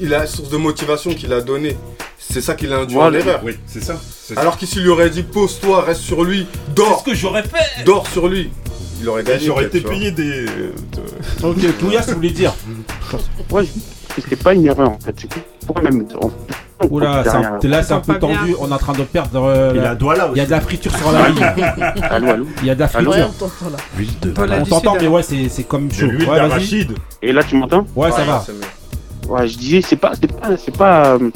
il 0.00 0.12
a 0.12 0.18
la 0.20 0.26
source 0.26 0.50
de 0.50 0.56
motivation 0.56 1.14
qu'il 1.14 1.32
a 1.32 1.40
donnée. 1.40 1.76
C'est 2.18 2.40
ça 2.40 2.54
qu'il 2.54 2.72
a 2.72 2.78
induit 2.78 2.94
Voilà. 2.96 3.18
en 3.18 3.20
erreur. 3.20 3.40
Oui, 3.44 3.52
c'est 3.66 3.82
ça. 3.82 4.00
Alors 4.34 4.58
qu'il 4.58 4.66
s'il 4.66 4.82
lui 4.82 4.88
aurait 4.88 5.10
dit 5.10 5.22
pose-toi, 5.22 5.82
reste 5.82 6.00
sur 6.00 6.24
lui, 6.24 6.46
c'est 6.66 6.74
dors, 6.74 7.00
ce 7.00 7.10
que 7.10 7.14
j'aurais 7.16 7.44
fait. 7.44 7.84
dors 7.84 8.06
sur 8.08 8.26
lui, 8.28 8.50
il 9.00 9.08
aurait 9.08 9.22
gagné. 9.24 9.44
J'aurais 9.46 9.64
été 9.66 9.80
payé 9.80 10.10
des. 10.10 10.46
euh, 10.46 10.72
Ok, 11.42 11.56
Couillasse, 11.78 12.06
tu 12.06 12.14
voulais 12.14 12.30
dire. 12.30 12.54
Ouais, 13.50 13.64
que 13.64 14.22
c'était 14.22 14.36
pas 14.36 14.54
une 14.54 14.66
erreur 14.66 14.90
en 14.90 14.98
fait. 14.98 15.14
C'est 15.18 15.28
que 15.28 15.38
toi-même. 15.66 16.06
en- 16.20 16.30
Oula, 16.90 17.22
c'est 17.24 17.30
un- 17.30 17.58
t'es 17.58 17.68
là, 17.68 17.82
c'est 17.82 17.94
un 17.94 18.00
peu 18.00 18.18
tendu. 18.18 18.54
On 18.60 18.68
est 18.68 18.72
en 18.72 18.78
train 18.78 18.92
de 18.92 19.02
perdre. 19.02 19.42
euh, 19.44 19.72
Il 20.34 20.38
y 20.38 20.40
a 20.40 20.46
de 20.46 20.50
la 20.50 20.60
friture 20.60 20.94
sur 20.96 21.10
la 21.10 21.28
ligne. 21.30 21.42
Allô, 22.10 22.28
allô 22.30 22.46
Il 22.60 22.66
y 22.68 22.70
a 22.70 22.74
de 22.74 22.80
la 22.80 22.88
friture. 22.88 23.12
On 24.60 24.64
t'entend, 24.68 24.94
de- 24.94 25.00
mais 25.00 25.08
ouais, 25.08 25.22
c'est 25.22 25.48
c'est 25.48 25.62
comme 25.64 25.90
chaud. 25.90 26.06
Ouais. 26.06 26.38
Et 27.22 27.32
là, 27.32 27.42
tu 27.42 27.56
m'entends? 27.56 27.86
Ouais, 27.96 28.10
ça 28.10 28.24
va. 28.24 28.44
Ouais, 29.28 29.48
je 29.48 29.56
disais, 29.58 29.80
c'est 29.82 29.96
pas, 29.96 30.12
c'est 30.20 30.30
pas, 30.32 30.56
c'est 30.56 30.76
pas, 30.76 31.14
euh, 31.14 31.30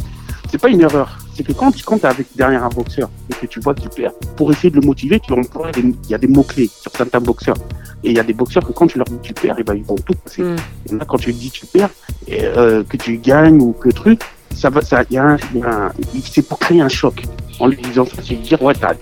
c'est 0.51 0.59
pas 0.59 0.69
une 0.69 0.83
erreur. 0.83 1.19
C'est 1.41 1.47
que 1.47 1.53
quand, 1.59 1.73
quand 1.87 1.97
t'es 1.99 2.07
avec 2.07 2.27
derrière 2.37 2.63
un 2.65 2.69
boxeur 2.69 3.09
et 3.31 3.33
que 3.35 3.47
tu 3.47 3.61
vois 3.61 3.75
que 3.75 3.81
tu 3.81 3.89
perds, 3.89 4.13
pour 4.37 4.53
essayer 4.53 4.69
de 4.69 4.77
le 4.79 4.87
motiver, 4.87 5.19
tu 5.21 5.33
emploies 5.33 5.73
des, 5.73 5.81
il 5.81 6.11
y 6.11 6.15
a 6.15 6.19
des 6.19 6.27
mots-clés 6.29 6.69
sur 6.69 6.93
certains 6.95 7.19
boxeurs. 7.21 7.57
Et 8.05 8.11
il 8.11 8.17
y 8.17 8.21
a 8.21 8.23
des 8.23 8.35
boxeurs 8.35 8.63
que 8.67 8.73
quand 8.73 8.87
tu 8.87 8.99
leur 8.99 9.07
dis 9.07 9.17
tu 9.23 9.33
perds, 9.33 9.59
et 9.59 9.63
ben, 9.63 9.75
ils 9.75 9.83
vont 9.85 9.95
tout 9.97 10.13
passer. 10.23 10.43
Et 10.43 10.95
là, 10.95 11.07
quand 11.09 11.17
tu 11.17 11.33
dis 11.33 11.51
tu 11.51 11.65
perds, 11.65 11.89
et, 12.29 12.45
euh, 12.45 12.83
que 12.85 12.99
tu 12.99 13.17
gagnes 13.17 13.59
ou 13.63 13.73
que 13.73 13.89
truc, 13.89 14.21
ça 14.55 14.69
va, 14.69 14.83
ça, 14.83 15.03
il 15.09 15.15
y 15.15 15.19
a 15.19 15.25
un, 15.25 15.37
il 15.55 15.61
y 15.61 15.63
a 15.63 15.69
un- 15.87 15.93
c'est 16.31 16.43
pour 16.47 16.59
créer 16.59 16.83
un 16.83 16.91
choc. 16.91 17.23
En 17.59 17.69
lui 17.69 17.79
disant 17.79 18.05
ça, 18.05 18.17
c'est 18.23 18.35
dire, 18.35 18.61
ouais, 18.63 18.75
t'as, 18.79 18.93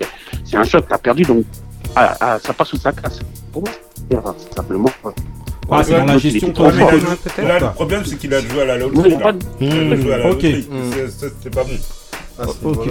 c'est 0.44 0.56
un 0.56 0.62
choc, 0.64 0.84
t'as 0.88 0.98
perdu, 0.98 1.24
donc, 1.24 1.44
ah, 1.96 2.16
ah, 2.20 2.38
ça 2.40 2.52
passe 2.52 2.72
ou 2.72 2.76
ça 2.76 2.92
casse. 2.92 3.18
Pour 3.52 3.62
moi, 3.62 4.34
c'est 4.38 4.54
simplement. 4.54 4.90
ouais. 5.02 5.12
Ah, 5.70 5.82
c'est 5.84 5.98
dans 5.98 6.04
la 6.06 6.18
gestion, 6.18 6.52
il 6.56 7.44
Là, 7.44 7.58
le 7.58 7.66
problème, 7.74 8.02
c'est 8.06 8.16
qu'il 8.16 8.32
a 8.32 8.40
joué 8.40 8.62
à 8.62 8.64
la 8.64 8.78
loterie. 8.78 9.10
Là. 9.18 9.32
Il 9.60 9.92
a 9.92 9.96
joué 9.96 10.14
à 10.14 10.18
la 10.18 10.30
Ok. 10.30 10.42
loterie. 10.42 10.68
C'est- 10.92 11.08
c'est- 11.10 11.32
C'est 11.42 11.54
pas 11.54 11.64
bon. 11.64 11.70
Ah, 12.38 12.44
Ok. 12.64 12.88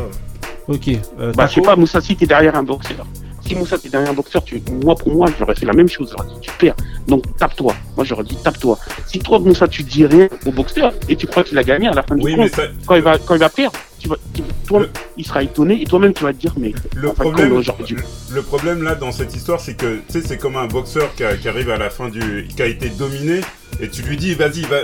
Ok. 0.68 0.89
euh, 1.20 1.32
Bah, 1.34 1.48
je 1.48 1.54
sais 1.56 1.62
pas, 1.62 1.76
Moussa, 1.76 2.02
si 2.02 2.16
t'es 2.16 2.26
derrière 2.26 2.56
un 2.56 2.64
boxeur. 2.64 3.06
Si 3.45 3.56
Moussa, 3.56 3.78
t'es 3.78 3.88
derrière 3.88 4.10
un 4.10 4.14
boxeur, 4.14 4.43
tu, 4.43 4.62
moi, 4.84 4.93
pour 4.95 5.10
moi, 5.14 5.28
j'aurais 5.39 5.56
fait 5.56 5.66
la 5.66 5.72
même 5.72 5.88
chose. 5.88 6.14
J'aurais 6.18 6.28
dit, 6.28 6.39
tu 6.41 6.52
perds. 6.60 6.76
Donc, 7.08 7.24
tape-toi. 7.38 7.74
Moi, 7.95 8.06
j'aurais 8.06 8.26
dit, 8.26 8.36
tape-toi. 8.43 8.78
Si 9.06 9.20
toi, 9.20 9.39
Moussa, 9.39 9.68
tu 9.70 9.84
dis 9.84 10.06
rien 10.06 10.28
au 10.45 10.52
boxeur 10.52 10.91
et 11.08 11.16
tu 11.16 11.26
crois 11.28 11.45
qu'il 11.45 11.58
a 11.58 11.64
gagné 11.64 11.88
à 11.88 11.93
la 11.93 12.04
fin 12.04 12.16
Oui, 12.18 12.34
du 12.34 12.38
compte, 12.41 12.50
ça- 12.50 12.64
quand, 12.86 12.95
il 12.95 13.02
va, 13.02 13.18
quand 13.18 13.36
il 13.36 13.39
va 13.39 13.48
perdre, 13.50 13.78
tu 14.00 14.08
vas, 14.10 14.18
tu- 14.34 14.43
toi, 14.68 14.86
il 15.18 15.26
sera 15.26 15.43
étonné 15.43 15.82
et 15.82 15.86
toi-même, 15.86 16.14
tu 16.14 16.24
vas 16.24 16.34
te 16.34 16.38
dire, 16.39 16.54
mais 16.58 16.74
Le 16.95 17.12
problème, 17.14 17.62
dû. 17.86 17.98
le 18.32 18.41
problème 18.41 18.84
là 18.84 18.95
dans 18.95 19.12
cette 19.12 19.36
histoire, 19.36 19.60
c'est 19.60 19.76
que 19.76 19.98
tu 20.08 20.22
sais, 20.22 20.28
c'est 20.28 20.38
comme 20.38 20.56
un 20.58 20.68
boxeur 20.68 21.14
qui, 21.16 21.24
a- 21.24 21.36
qui 21.38 21.48
arrive 21.50 21.70
à 21.70 21.78
la 21.78 21.89
fin 21.89 22.10
du, 22.10 22.48
qui 22.56 22.62
a 22.62 22.66
été 22.66 22.89
dominé, 22.89 23.41
et 23.80 23.89
tu 23.89 24.02
lui 24.04 24.18
dis, 24.18 24.34
vas-y, 24.34 24.62
va, 24.62 24.78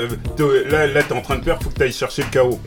là, 0.70 0.88
là, 0.88 1.04
t'es 1.04 1.14
en 1.14 1.22
train 1.22 1.38
de 1.38 1.44
perdre, 1.44 1.64
faut 1.64 1.70
que 1.70 1.76
t'ailles 1.76 1.92
chercher 1.94 2.24
le 2.24 2.30
chaos. 2.30 2.60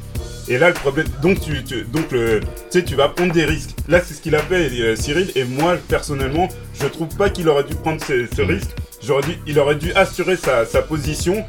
Et 0.48 0.58
là, 0.58 0.68
le 0.68 0.74
problème, 0.74 1.06
donc 1.22 1.40
tu, 1.40 1.64
tu- 1.64 1.82
donc 1.84 2.12
le, 2.12 2.40
sais, 2.70 2.84
tu 2.84 2.94
vas 2.94 3.08
prendre 3.08 3.32
des 3.32 3.44
risques. 3.44 3.70
Là, 3.88 4.00
c'est 4.00 4.14
ce 4.14 4.20
qu'il 4.20 4.34
a 4.36 4.38
fait, 4.40 4.70
euh, 4.80 4.94
Cyril, 4.94 5.32
et 5.34 5.42
moi, 5.44 5.76
personnellement, 5.88 6.48
je 6.80 6.86
trouve 6.86 7.08
pas 7.16 7.30
qu'il 7.30 7.48
aurait 7.48 7.64
dû 7.64 7.74
prendre 7.74 8.00
ce, 8.04 8.26
ce 8.34 8.42
risque. 8.42 8.70
J'aurais 9.04 9.22
dû, 9.22 9.38
il 9.46 9.58
aurait 9.58 9.74
dû 9.74 9.92
assurer 9.94 10.36
sa, 10.36 10.64
sa 10.64 10.82
position 10.82 11.44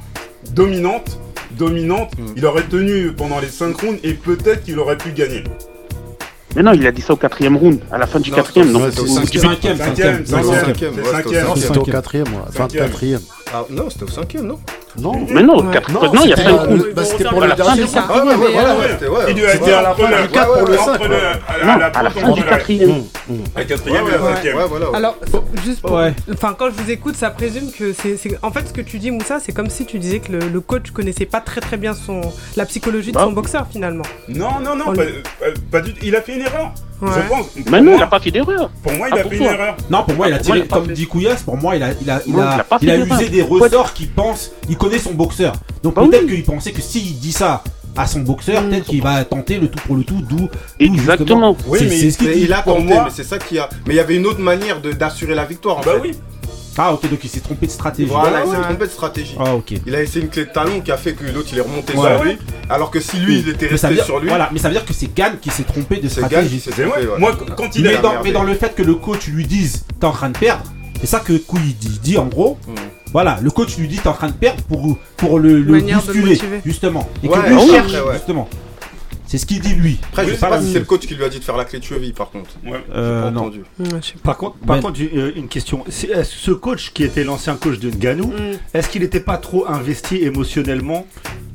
dominante, 0.52 1.20
dominante. 1.52 2.12
Il 2.36 2.46
aurait 2.46 2.64
tenu 2.64 3.12
pendant 3.14 3.40
les 3.40 3.48
5 3.48 3.80
rounds, 3.80 4.00
et 4.04 4.14
peut-être 4.14 4.64
qu'il 4.64 4.80
aurait 4.80 4.98
pu 4.98 5.12
gagner. 5.12 5.44
Mais 6.56 6.64
non, 6.64 6.72
il 6.74 6.88
a 6.88 6.92
dit 6.92 7.02
ça 7.02 7.14
au 7.14 7.18
quatrième 7.18 7.56
round, 7.58 7.80
à 7.92 7.98
la 8.00 8.08
fin 8.08 8.20
du 8.20 8.32
Non, 8.32 8.38
quatrième. 8.38 8.76
au 8.76 8.90
cinquième. 8.90 9.44
Cinquième, 9.44 9.78
cinquième. 9.78 10.18
Non, 10.18 10.26
c'est 10.26 10.34
cinquième. 10.34 10.66
cinquième. 10.66 10.94
Ouais, 10.96 11.04
cinquième. 11.04 11.24
c'était 11.24 11.52
au 11.52 11.56
C'était 11.56 11.70
au 11.70 11.74
cinquième. 11.76 11.94
quatrième, 11.96 12.28
ouais. 12.28 12.42
Cinquième. 12.56 12.88
24ème. 12.88 13.22
Ah, 13.54 13.66
non, 13.70 13.90
c'était 13.90 14.04
au 14.06 14.08
cinquième, 14.08 14.46
non 14.48 14.60
Non. 15.00 15.14
Mais 15.30 15.44
non, 15.44 15.62
non, 15.62 15.72
il 16.24 16.30
y 16.30 16.34
a 16.34 16.36
c'était, 16.36 16.50
cinq 16.50 16.50
euh, 16.50 16.66
rounds. 16.66 16.86
bah, 16.96 17.04
c'était 17.06 17.24
pour 17.26 17.40
la 17.42 17.48
le 17.48 17.52
fin 17.56 17.64
dernier. 17.76 17.84
du 17.84 17.88
ouais, 17.88 18.36
ouais, 18.36 18.52
voilà, 18.52 18.76
ouais, 18.76 18.86
c'était, 18.90 19.08
ouais. 19.08 19.20
Il 19.30 19.36
lui 19.38 19.46
a 19.46 19.56
été 19.56 19.74
à 19.74 19.82
la 19.84 19.94
fin 19.94 20.08
du 20.24 20.28
4 20.30 20.54
pour 20.60 20.68
le 20.68 20.80
entre 20.80 20.86
5. 20.86 21.04
le- 21.04 21.66
Non, 21.66 21.72
à 21.74 21.78
la 21.78 21.86
à 21.86 22.04
la 22.04 22.10
fin 22.10 22.32
du 22.32 22.44
et. 22.44 23.04
Alors, 24.94 25.16
juste 25.64 25.82
pour. 25.82 26.00
Enfin, 26.34 26.56
quand 26.58 26.70
je 26.70 26.82
vous 26.84 26.90
écoute, 26.92 27.16
ça 27.16 27.30
présume 27.30 27.72
que 27.72 27.94
c'est. 27.94 28.18
En 28.42 28.52
fait, 28.52 28.68
ce 28.68 28.74
que 28.74 28.82
tu 28.82 28.98
dis, 29.00 29.12
Moussa, 29.12 29.40
c'est 29.40 29.52
comme 29.52 29.70
si 29.70 29.86
tu 29.86 30.00
disais 30.00 30.20
que 30.20 30.32
le, 30.32 30.60
coach 30.62 30.92
connaissait 30.92 31.26
pas 31.26 31.40
très 31.40 31.62
très 31.62 31.78
bien 31.78 31.94
son, 31.94 32.22
la 32.56 32.66
psychologie 32.66 33.12
de 33.12 33.16
Bah. 33.16 33.24
son 33.26 33.32
boxeur 33.32 33.68
finalement. 33.72 34.04
Non, 34.28 34.60
non, 34.64 34.76
non, 34.76 34.86
On- 34.88 34.94
pas, 34.96 35.04
pas- 35.04 35.46
pas 35.72 35.82
du 35.82 35.94
tout. 35.94 36.00
Il 36.04 36.16
a 36.16 36.22
fait 36.22 36.34
une 36.36 36.42
erreur. 36.42 36.72
Ouais. 37.02 37.10
Je 37.16 37.30
pense. 37.30 37.46
Mais 37.72 37.82
non, 37.82 37.96
il 37.98 38.02
a 38.04 38.08
pas 38.08 38.20
fait 38.20 38.32
d'erreur. 38.32 38.70
Pour 38.82 38.92
moi, 38.94 39.08
il 39.10 39.14
Ah, 39.18 39.22
a 39.22 39.30
fait 39.30 39.36
une 39.38 39.44
erreur. 39.44 39.78
Non, 39.90 40.04
pour 40.04 40.16
moi, 40.16 40.28
il 40.28 40.34
a 40.34 40.38
Moi, 40.38 40.44
tiré, 40.44 40.58
il 40.60 40.62
a 40.64 40.66
pas 40.66 40.76
comme 40.78 40.88
fait- 40.88 40.94
dit 40.94 41.06
Couillasse, 41.06 41.44
pour 41.44 41.58
moi, 41.58 41.76
il 41.76 41.84
a, 41.84 41.90
il 42.02 42.10
a, 42.10 42.22
il 42.26 42.40
a, 42.40 42.66
il 42.82 42.90
a 42.90 42.96
il 42.96 43.02
usé 43.02 43.30
d'erreur. 43.30 43.30
des 43.30 43.42
ressorts 43.66 43.94
qu'il 43.94 44.10
pense, 44.10 44.52
il 44.68 44.78
connaît 44.78 44.98
son 45.00 45.14
boxeur. 45.14 45.54
Donc 45.84 45.94
Bah 45.96 46.04
peut-être 46.10 46.26
oui. 46.26 46.36
qu'il 46.36 46.44
pensait 46.44 46.72
que 46.72 46.82
s'il 46.82 47.20
dit 47.20 47.32
ça 47.32 47.64
à 47.96 48.06
son 48.08 48.22
boxeur, 48.22 48.62
Mm. 48.64 48.70
peut-être 48.70 48.86
qu'il 48.86 49.02
va 49.02 49.24
tenter 49.26 49.58
le 49.60 49.68
tout 49.70 49.80
pour 49.86 49.96
le 49.96 50.04
tout, 50.04 50.22
d'où. 50.28 50.48
Exactement. 50.80 51.56
Oui, 51.68 51.80
c'est- 51.80 51.86
mais, 51.86 51.98
c'est 51.98 52.12
ce 52.12 52.18
qu'il 52.18 52.54
a 52.54 52.62
Pour 52.62 52.76
tenté, 52.78 52.86
moi- 52.94 53.04
mais 53.06 53.12
c'est 53.14 53.24
ça 53.24 53.38
qui 53.38 53.58
a. 53.60 53.70
Mais 53.88 53.94
il 53.94 53.98
y 53.98 54.00
avait 54.00 54.16
une 54.16 54.26
autre 54.26 54.40
manière 54.40 54.82
de- 54.82 54.92
d'assurer 54.92 55.36
la 55.36 55.46
victoire 55.46 55.78
en 55.78 55.82
Bah 55.82 55.94
fait. 56.02 56.10
oui. 56.10 56.12
Ah, 56.78 56.94
ok, 56.94 57.10
donc 57.10 57.20
il 57.24 57.30
s'est 57.30 57.40
trompé 57.40 57.66
de 57.66 57.72
stratégie. 57.72 58.10
Voilà, 58.10 58.42
il 58.42 58.46
Ouais, 58.48 58.52
s'est 58.52 58.58
ouais. 58.60 58.64
trompé 58.66 58.86
de 58.86 58.92
stratégie. 58.92 59.36
Ah, 59.40 59.56
ok. 59.56 59.74
Il 59.86 59.96
a 59.96 60.02
essayé 60.04 60.24
une 60.24 60.30
clé 60.30 60.46
de 60.46 60.52
talon 60.52 60.80
qui 60.82 60.92
a 60.92 60.98
fait 60.98 61.14
que 61.14 61.24
l'autre 61.26 61.50
il 61.52 61.58
est 61.58 61.62
remonté 61.62 61.94
Ouais. 61.98 62.16
sur 62.16 62.24
lui. 62.24 62.38
Alors 62.70 62.92
que 62.92 63.00
si 63.00 63.18
lui 63.18 63.40
il 63.40 63.50
était 63.50 63.68
resté 63.68 63.94
dire, 63.94 64.04
sur 64.06 64.20
lui, 64.20 64.28
voilà, 64.30 64.50
mais 64.52 64.60
ça 64.60 64.68
veut 64.68 64.74
dire 64.76 64.86
que 64.86 64.94
c'est 64.94 65.14
Gann 65.14 65.38
qui 65.42 65.50
s'est 65.50 65.64
trompé 65.64 65.96
de 65.98 66.02
Gann 66.02 66.10
stratégie. 66.10 66.60
qui 66.60 66.70
trompé. 66.70 66.86
ouais. 66.86 67.18
Moi, 67.20 67.36
quand 67.58 67.76
il 67.76 67.84
Mais 67.84 67.96
a. 67.96 68.02
dans, 68.02 68.24
mais 68.24 68.32
dans 68.32 68.44
le 68.44 68.54
fait 68.54 68.76
que 68.76 68.84
le 68.84 68.96
coach 68.96 69.28
lui 69.28 69.46
dise 69.46 69.86
t'es 70.00 70.06
en 70.06 70.12
train 70.12 70.30
de 70.30 70.38
perdre, 70.38 70.64
c'est 71.00 71.08
ça 71.08 71.20
que 71.20 71.34
Couille 71.38 71.74
dit, 71.80 72.00
dit 72.04 72.18
en 72.18 72.26
gros. 72.28 72.58
Mm. 72.68 72.74
Voilà, 73.14 73.40
le 73.42 73.50
coach 73.52 73.78
lui 73.78 73.88
dit 73.88 73.98
t'es 73.98 74.10
en 74.10 74.14
train 74.14 74.28
de 74.28 74.34
perdre 74.34 74.62
pour, 74.64 74.98
pour 75.16 75.40
le, 75.40 75.62
le 75.62 75.80
bousculer, 75.82 76.38
justement. 76.66 77.08
Et 77.24 77.28
Ouais, 77.30 77.38
que 77.40 77.48
lui 77.50 77.56
ah 77.58 77.66
cherche, 77.72 77.94
après, 77.96 78.08
ouais. 78.10 78.14
justement. 78.16 78.50
C'est 79.28 79.38
ce 79.38 79.46
qu'il 79.46 79.60
dit 79.60 79.76
lui. 79.76 80.00
Après, 80.10 80.24
je 80.26 80.30
C'est 80.32 80.36
sais 80.38 80.48
pas 80.50 80.62
si 80.62 80.72
c'est 80.72 80.80
le 80.80 80.86
coach 80.86 81.06
qui 81.06 81.14
lui 81.14 81.24
a 81.24 81.30
dit 81.30 81.40
de 81.40 81.44
faire 81.44 81.58
la 81.58 81.66
clé 81.66 81.80
de 81.80 81.84
cheville 81.84 82.14
par 82.14 82.30
contre. 82.32 82.50
Ouais. 82.66 82.82
Euh, 82.96 83.18
J'ai 83.20 83.24
pas 83.26 83.32
non. 83.32 83.42
entendu. 83.42 83.60
Ouais, 83.78 83.86
je 84.02 84.08
sais 84.08 84.14
pas. 84.14 84.20
Par 84.24 84.38
contre, 84.38 84.58
par 84.60 84.76
Ben- 84.78 84.82
contre 84.82 85.00
euh, 85.02 85.32
une 85.36 85.48
question. 85.50 85.80
Que 85.80 85.92
ce 85.92 86.52
coach 86.52 86.92
qui 86.94 87.04
était 87.04 87.24
l'ancien 87.26 87.56
coach 87.58 87.78
de 87.80 87.90
Nganou, 87.92 88.28
Mm. 88.28 88.58
est-ce 88.74 88.88
qu'il 88.90 89.02
n'était 89.02 89.20
pas 89.20 89.38
trop 89.38 89.68
investi 89.68 90.16
émotionnellement 90.24 91.06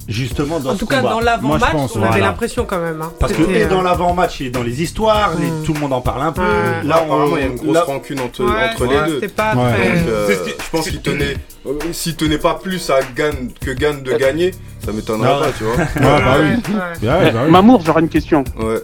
justement 0.08 0.58
dans 0.60 0.70
En 0.70 0.74
ce 0.74 0.78
tout 0.80 0.86
cas, 0.86 0.96
combat 0.98 1.10
dans 1.10 1.20
l'avant-match, 1.20 1.72
on 1.94 2.02
avait 2.02 2.20
l'impression 2.20 2.64
quand 2.64 2.80
même. 2.80 3.00
hein. 3.02 3.12
Parce 3.20 3.32
que 3.32 3.42
et 3.50 3.66
dans 3.66 3.80
euh, 3.80 3.82
l'avant-match 3.82 4.40
et 4.40 4.50
dans 4.50 4.62
les 4.62 4.82
histoires, 4.82 5.32
les- 5.38 5.46
Mm. 5.46 5.62
tout 5.64 5.72
le 5.74 5.80
monde 5.80 5.92
en 5.92 6.00
parle 6.00 6.22
un 6.22 6.32
peu. 6.32 6.42
Ouais. 6.42 6.82
Là, 6.84 6.96
apparemment, 6.96 7.36
il 7.36 7.40
y 7.42 7.44
a 7.44 7.48
une 7.48 7.56
grosse 7.56 7.74
là- 7.74 7.84
rancune 7.84 8.20
entre, 8.20 8.44
ouais, 8.44 8.70
entre 8.72 8.86
ouais, 8.86 9.00
les 9.00 9.06
deux. 9.08 9.14
C'était 9.20 9.28
pas 9.28 9.54
Ouais. 9.54 9.72
très. 9.74 9.88
Donc, 10.00 10.08
euh, 10.08 10.36
je 10.58 10.70
pense 10.70 10.88
qu'il 10.88 11.00
tenait. 11.02 11.36
euh, 11.66 11.72
S'il 11.92 12.16
tenait 12.16 12.38
pas 12.38 12.54
plus 12.54 12.90
à 12.90 13.00
Gann 13.14 13.50
que 13.60 13.70
Gann 13.70 14.02
de 14.02 14.12
gagner, 14.16 14.52
ça 14.84 14.92
m'étonnerait 14.92 15.38
pas, 15.46 15.52
tu 15.56 15.64
vois. 15.64 15.74
Ah, 15.96 16.00
bah 16.00 16.36
oui. 16.40 16.48
Ouais, 16.48 17.08
ouais. 17.08 17.24
Ouais, 17.24 17.30
bah 17.32 17.40
oui. 17.44 17.50
Mamour, 17.50 17.82
j'aurais 17.84 18.00
une 18.00 18.08
question. 18.08 18.42
Ouais. 18.58 18.80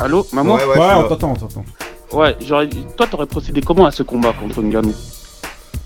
Allô, 0.00 0.26
Mamour 0.32 0.56
Ouais, 0.56 0.80
on 0.96 1.04
t'entend, 1.08 1.30
on 1.32 1.34
t'entend. 1.34 1.64
Ouais, 2.12 2.36
j'aurais 2.46 2.68
toi, 2.96 3.06
t'aurais 3.10 3.26
procédé 3.26 3.60
comment 3.60 3.86
à 3.86 3.90
ce 3.90 4.02
combat 4.02 4.32
contre 4.32 4.60
Ngannou? 4.62 4.94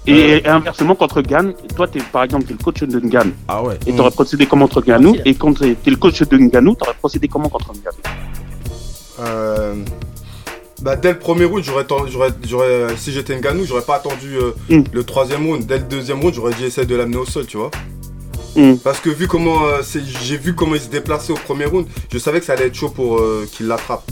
Et, 0.09 0.46
inversement 0.46 0.94
contre 0.94 1.22
Gann, 1.22 1.52
toi, 1.76 1.86
t'es 1.86 2.00
par 2.12 2.24
exemple, 2.24 2.44
t'es 2.46 2.54
le 2.54 2.59
coach 2.62 2.82
de 2.82 3.00
Ngannou. 3.00 3.32
Ah 3.48 3.62
ouais. 3.62 3.78
Et 3.86 3.92
t'aurais 3.94 4.11
procédé 4.11 4.46
comment 4.46 4.66
contre 4.66 4.82
Ngannou 4.86 5.16
Et 5.24 5.34
quand 5.34 5.54
t'es 5.59 5.74
t'es 5.74 5.90
le 5.90 5.96
coach 5.96 6.20
de 6.22 6.36
Ngannou, 6.36 6.74
t'aurais 6.74 6.94
procédé 6.94 7.28
comment 7.28 7.48
contre 7.48 7.72
Ngannou 7.72 7.98
Euh, 9.20 9.74
bah, 10.82 10.94
dès 10.96 11.12
le 11.12 11.18
premier 11.18 11.44
round, 11.44 11.64
j'aurais, 11.64 11.84
j'aurais, 12.09 12.30
j'aurais, 12.46 12.96
si 12.96 13.12
j'étais 13.12 13.36
Ngannou, 13.36 13.64
j'aurais 13.64 13.82
pas 13.82 13.96
attendu 13.96 14.36
euh, 14.36 14.52
Mm. 14.68 14.84
le 14.92 15.04
troisième 15.04 15.46
round. 15.46 15.66
Dès 15.66 15.78
le 15.78 15.84
deuxième 15.84 16.20
round, 16.20 16.34
j'aurais 16.34 16.54
dit 16.54 16.64
essayer 16.64 16.86
de 16.86 16.94
l'amener 16.94 17.16
au 17.16 17.24
sol, 17.24 17.46
tu 17.46 17.56
vois. 17.56 17.70
Mm. 18.56 18.76
Parce 18.84 19.00
que 19.00 19.11
vu 19.11 19.26
comment, 19.26 19.66
euh, 19.66 19.82
j'ai 20.22 20.36
vu 20.36 20.54
comment 20.54 20.74
il 20.74 20.80
se 20.80 20.88
déplaçait 20.88 21.32
au 21.32 21.36
premier 21.36 21.64
round, 21.64 21.86
je 22.12 22.18
savais 22.18 22.40
que 22.40 22.46
ça 22.46 22.52
allait 22.54 22.66
être 22.66 22.74
chaud 22.74 22.90
pour 22.90 23.18
euh, 23.18 23.46
qu'il 23.50 23.66
l'attrape. 23.66 24.04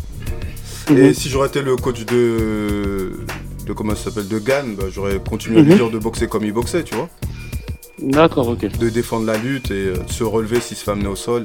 Mhm. 0.91 0.99
Et 0.99 1.15
si 1.15 1.29
j'aurais 1.29 1.49
été 1.49 1.63
le 1.63 1.77
coach 1.77 2.05
de, 2.05 3.13
de 3.67 3.73
comment 3.73 3.95
ça 3.95 4.05
s'appelle, 4.05 4.29
de 4.29 4.39
Gann, 4.39 4.75
bah, 4.77 4.85
j'aurais 4.93 5.19
continué 5.19 5.59
à 5.59 5.63
lui 5.63 5.71
Mhm. 5.73 5.77
dire 5.77 5.91
de 5.91 5.99
boxer 5.99 6.29
comme 6.29 6.45
il 6.45 6.53
boxait, 6.53 6.85
tu 6.85 6.95
vois. 6.95 7.09
D'accord, 8.01 8.49
ok. 8.49 8.79
De 8.79 8.89
défendre 8.89 9.27
la 9.27 9.37
lutte 9.37 9.71
et 9.71 9.89
euh, 9.89 9.97
de 9.97 10.13
se 10.13 10.23
relever 10.25 10.61
s'il 10.61 10.77
se 10.77 10.85
fait 10.85 10.91
amener 10.93 11.09
au 11.09 11.17
sol. 11.17 11.45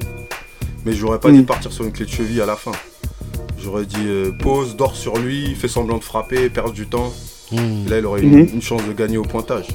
Mais 0.85 0.93
j'aurais 0.93 1.19
pas 1.19 1.29
Mhm. 1.29 1.35
dit 1.35 1.41
de 1.41 1.47
partir 1.47 1.71
sur 1.71 1.83
une 1.85 1.91
clé 1.91 2.05
de 2.05 2.09
cheville 2.11 2.41
à 2.41 2.45
la 2.45 2.55
fin. 2.55 2.71
J'aurais 3.63 3.85
dit 3.85 3.95
euh, 4.05 4.31
pose, 4.31 4.75
dors 4.75 4.95
sur 4.95 5.17
lui, 5.17 5.55
fais 5.55 5.67
semblant 5.67 5.97
de 5.97 6.03
frapper, 6.03 6.49
perd 6.49 6.73
du 6.73 6.87
temps. 6.87 7.11
Là, 7.87 7.97
il 7.99 8.05
aurait 8.05 8.21
eu 8.21 8.25
Mhm. 8.27 8.37
une, 8.39 8.49
une 8.55 8.61
chance 8.61 8.81
de 8.87 8.93
gagner 8.93 9.17
au 9.17 9.23
pointage. 9.23 9.67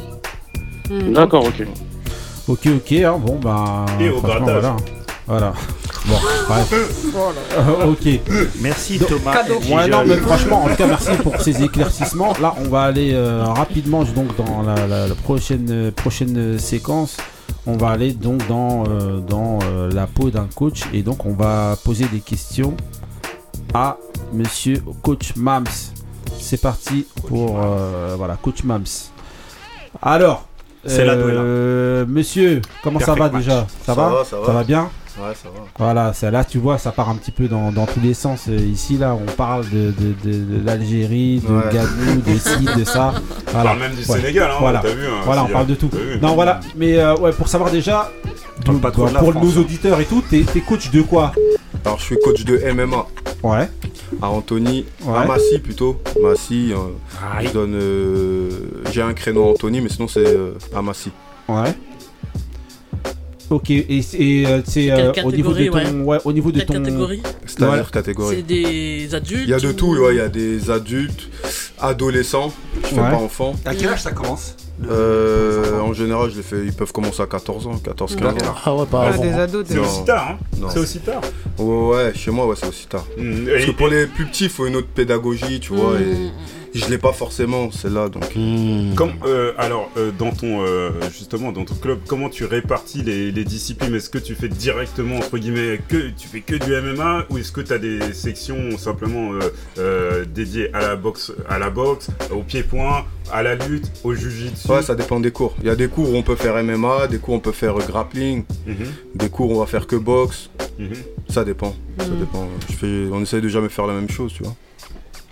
Mm. 0.90 1.12
D'accord, 1.12 1.44
ok. 1.46 1.66
Ok, 2.48 2.66
ok, 2.76 2.92
hein, 2.92 3.18
bon 3.18 3.38
bah. 3.42 3.84
Et 4.00 4.08
au 4.08 4.18
franchement, 4.18 4.46
grattage. 4.46 4.60
voilà. 4.62 4.76
Voilà. 5.26 5.52
Bon, 6.06 6.14
bref. 6.48 6.72
Euh, 7.56 7.86
ok. 7.86 8.20
Merci 8.60 8.98
Donc, 8.98 9.08
Thomas. 9.08 9.34
Ouais, 9.68 9.88
non, 9.88 10.04
mais 10.06 10.16
franchement, 10.18 10.64
en 10.64 10.68
tout 10.68 10.76
cas, 10.76 10.86
merci 10.86 11.10
pour 11.22 11.40
ces 11.40 11.62
éclaircissements. 11.64 12.32
Là, 12.40 12.54
on 12.64 12.68
va 12.68 12.82
aller 12.82 13.12
euh, 13.12 13.42
rapidement 13.44 14.04
donc 14.04 14.36
dans 14.36 14.62
la, 14.62 14.86
la- 14.86 15.08
la 15.08 15.14
prochaine, 15.16 15.66
euh, 15.70 15.90
prochaine 15.90 16.36
euh, 16.38 16.58
séquence. 16.58 17.16
On 17.66 17.76
va 17.76 17.88
aller 17.90 18.12
donc 18.12 18.46
dans, 18.46 18.84
euh, 18.88 19.18
dans 19.18 19.58
euh, 19.64 19.90
la 19.92 20.06
peau 20.06 20.30
d'un 20.30 20.46
coach 20.54 20.82
et 20.92 21.02
donc 21.02 21.26
on 21.26 21.32
va 21.32 21.76
poser 21.84 22.04
des 22.06 22.20
questions 22.20 22.76
à 23.74 23.96
Monsieur 24.32 24.80
Coach 25.02 25.34
Mams. 25.34 25.64
C'est 26.38 26.60
parti 26.60 27.04
pour 27.26 27.58
euh, 27.60 28.14
voilà 28.16 28.36
Coach 28.40 28.62
Mams. 28.62 28.84
Alors, 30.00 30.46
C'est 30.84 31.04
la 31.04 31.14
euh, 31.14 32.04
Monsieur, 32.06 32.62
comment 32.84 33.00
ça 33.00 33.14
va 33.14 33.28
match. 33.28 33.42
déjà? 33.42 33.66
Ça 33.84 33.86
ça, 33.86 33.94
va? 33.94 34.08
va, 34.10 34.24
ça 34.24 34.38
va. 34.38 34.46
Ça 34.46 34.52
va 34.52 34.62
bien? 34.62 34.88
Ouais, 35.18 35.32
ça 35.34 35.48
va. 35.48 35.60
voilà, 35.78 36.12
ça, 36.12 36.30
là 36.30 36.44
tu 36.44 36.58
vois, 36.58 36.76
ça 36.78 36.92
part 36.92 37.08
un 37.08 37.14
petit 37.14 37.30
peu 37.30 37.48
dans, 37.48 37.72
dans 37.72 37.86
tous 37.86 38.00
les 38.00 38.12
sens. 38.12 38.48
Ici, 38.48 38.98
là, 38.98 39.14
on 39.14 39.24
parle 39.32 39.64
de, 39.70 39.92
de, 39.98 40.14
de- 40.30 40.58
de 40.58 40.64
l'Algérie, 40.66 41.40
de 41.40 41.52
Ouais. 41.52 41.72
Gabou, 41.72 42.20
de 42.26 42.38
ci, 42.38 42.78
de 42.78 42.84
ça. 42.84 43.14
On 43.48 43.62
parle 43.62 43.78
même 43.78 43.92
du 43.94 43.98
Ouais. 44.10 44.20
Sénégal, 44.20 44.50
hein, 44.50 44.56
Voilà, 44.60 44.80
t'as 44.82 44.92
vu, 44.94 45.06
hein, 45.06 45.20
voilà 45.24 45.44
on 45.44 45.48
parle 45.48 45.66
de 45.66 45.74
tout. 45.74 45.88
Non, 46.20 46.34
voilà, 46.34 46.60
mais 46.76 46.98
euh, 46.98 47.16
ouais, 47.16 47.32
pour 47.32 47.48
savoir 47.48 47.70
déjà, 47.70 48.12
Donc, 48.66 48.80
pas 48.82 48.90
trop 48.90 49.08
de 49.08 49.14
la 49.14 49.20
pour 49.20 49.32
France, 49.32 49.42
nos 49.44 49.58
hein. 49.58 49.62
auditeurs 49.62 50.00
et 50.00 50.04
tout, 50.04 50.22
t'es 50.28 50.44
coach 50.60 50.90
de 50.90 51.00
quoi? 51.02 51.32
Alors, 51.84 51.98
je 51.98 52.04
suis 52.04 52.16
coach 52.22 52.44
de 52.44 52.58
MMA. 52.72 53.06
Ouais. 53.42 53.68
À 54.20 54.28
Anthony, 54.28 54.84
Ouais. 55.04 55.16
à 55.18 55.24
Massy 55.24 55.58
plutôt. 55.60 56.00
Massy, 56.22 56.72
euh, 56.72 57.38
Aïe. 57.38 57.46
je 57.48 57.52
donne. 57.52 57.74
euh, 57.74 58.50
J'ai 58.92 59.02
un 59.02 59.14
créneau 59.14 59.44
à 59.44 59.50
Anthony, 59.52 59.80
mais 59.80 59.88
sinon 59.88 60.08
c'est 60.08 60.26
euh, 60.26 60.52
à 60.74 60.82
Massy. 60.82 61.10
Ouais. 61.48 61.72
Ok, 63.48 63.70
et 63.70 64.02
c'est 64.02 64.44
euh, 64.46 64.60
c'est, 64.66 64.90
euh, 64.90 65.12
au 65.24 65.30
niveau 65.30 65.52
de 65.52 65.64
ton, 65.66 65.72
catégorie, 65.72 66.00
ouais, 66.02 66.18
au 66.24 66.32
niveau 66.32 66.50
de 66.50 66.60
ton. 66.62 66.72
catégorie 66.74 67.22
C'est-à-dire 67.46 67.84
Ouais. 67.84 67.90
catégorie. 67.92 68.36
C'est 68.36 68.42
des 68.42 69.14
adultes 69.14 69.42
Il 69.44 69.50
y 69.50 69.54
a 69.54 69.60
de 69.60 69.68
ou- 69.68 69.72
tout, 69.72 69.94
ouais, 69.96 70.14
il 70.14 70.18
y 70.18 70.20
a 70.20 70.28
des 70.28 70.68
adultes, 70.70 71.28
adolescents, 71.78 72.52
je 72.82 72.88
fais 72.88 72.96
pas 72.96 73.14
enfants. 73.14 73.54
À 73.64 73.74
quel 73.74 73.88
âge 73.90 74.02
ça 74.02 74.10
commence 74.12 74.56
Euh, 74.90 75.80
en 75.80 75.94
général, 75.94 76.30
je 76.30 76.36
les 76.36 76.42
fais, 76.42 76.56
ils 76.64 76.72
peuvent 76.72 76.92
commencer 76.92 77.22
à 77.22 77.26
14 77.26 77.66
ans, 77.66 77.76
14-15 77.82 78.42
ans. 78.46 78.54
Ah 78.66 78.74
ouais, 78.74 78.84
pas 78.86 79.04
Ah, 79.04 79.08
avant. 79.14 79.22
des 79.22 79.32
ados, 79.32 79.64
C'est 79.66 79.74
des 79.74 79.80
Non. 79.80 79.86
aussi 79.86 80.04
tard, 80.04 80.28
hein 80.32 80.38
Non. 80.60 80.68
C'est 80.70 80.78
aussi 80.80 80.98
tard. 80.98 81.22
Ouais, 81.58 81.88
ouais, 81.96 82.12
chez 82.14 82.30
moi, 82.30 82.46
ouais, 82.46 82.56
c'est 82.60 82.68
aussi 82.68 82.86
tard. 82.86 83.06
Mm, 83.16 83.46
Parce 83.46 83.62
et- 83.62 83.66
que 83.66 83.70
pour 83.70 83.88
les 83.88 84.06
plus 84.06 84.26
petits, 84.26 84.44
il 84.44 84.50
faut 84.50 84.66
une 84.66 84.76
autre 84.76 84.88
pédagogie, 84.94 85.60
tu 85.60 85.72
vois, 85.72 85.94
et 85.98 86.30
je 86.78 86.88
l'ai 86.90 86.98
pas 86.98 87.12
forcément, 87.12 87.70
celle-là, 87.70 88.08
donc. 88.08 88.24
Comme, 88.96 89.12
euh, 89.24 89.52
alors, 89.58 89.90
euh, 89.96 90.10
dans 90.18 90.30
ton, 90.32 90.64
euh, 90.64 90.90
justement, 91.12 91.52
dans 91.52 91.64
ton 91.64 91.74
club, 91.74 92.00
comment 92.06 92.28
tu 92.28 92.44
répartis 92.44 93.02
les, 93.02 93.30
les 93.32 93.44
disciplines? 93.44 93.94
Est-ce 93.94 94.10
que 94.10 94.18
tu 94.18 94.34
fais 94.34 94.48
directement, 94.48 95.16
entre 95.18 95.38
guillemets, 95.38 95.80
que 95.88 96.10
tu 96.16 96.28
fais 96.28 96.40
que 96.40 96.54
du 96.56 96.72
MMA 96.94 97.26
ou 97.30 97.38
est-ce 97.38 97.52
que 97.52 97.60
tu 97.60 97.72
as 97.72 97.78
des 97.78 98.12
sections 98.12 98.76
simplement 98.78 99.32
euh, 99.32 99.40
euh, 99.78 100.24
dédiées 100.24 100.70
à 100.74 100.80
la 100.80 100.96
boxe, 100.96 101.32
à 101.48 101.58
la 101.58 101.70
boxe, 101.70 102.08
au 102.30 102.42
pied-point, 102.42 103.04
à 103.32 103.42
la 103.42 103.54
lutte, 103.54 103.90
au 104.04 104.14
jujitsu 104.14 104.68
Ouais, 104.70 104.82
ça 104.82 104.94
dépend 104.94 105.20
des 105.20 105.30
cours. 105.32 105.54
Il 105.60 105.66
y 105.66 105.70
a 105.70 105.76
des 105.76 105.88
cours 105.88 106.10
où 106.12 106.16
on 106.16 106.22
peut 106.22 106.36
faire 106.36 106.62
MMA, 106.62 107.06
des 107.08 107.18
cours 107.18 107.34
où 107.34 107.36
on 107.38 107.40
peut 107.40 107.52
faire 107.52 107.74
grappling, 107.74 108.44
Mhm, 108.66 108.74
des 109.14 109.28
cours 109.28 109.50
où 109.50 109.54
on 109.56 109.60
va 109.60 109.66
faire 109.66 109.86
que 109.86 109.96
boxe. 109.96 110.50
mhm. 110.78 110.92
Ça 111.28 111.44
dépend. 111.44 111.74
Ça 111.98 112.06
Mhm. 112.06 112.18
dépend. 112.20 112.48
Je 112.70 112.74
fais, 112.76 113.08
on 113.12 113.20
essaye 113.22 113.40
de 113.40 113.48
jamais 113.48 113.68
faire 113.68 113.86
la 113.86 113.94
même 113.94 114.08
chose, 114.10 114.32
tu 114.32 114.42
vois. 114.44 114.54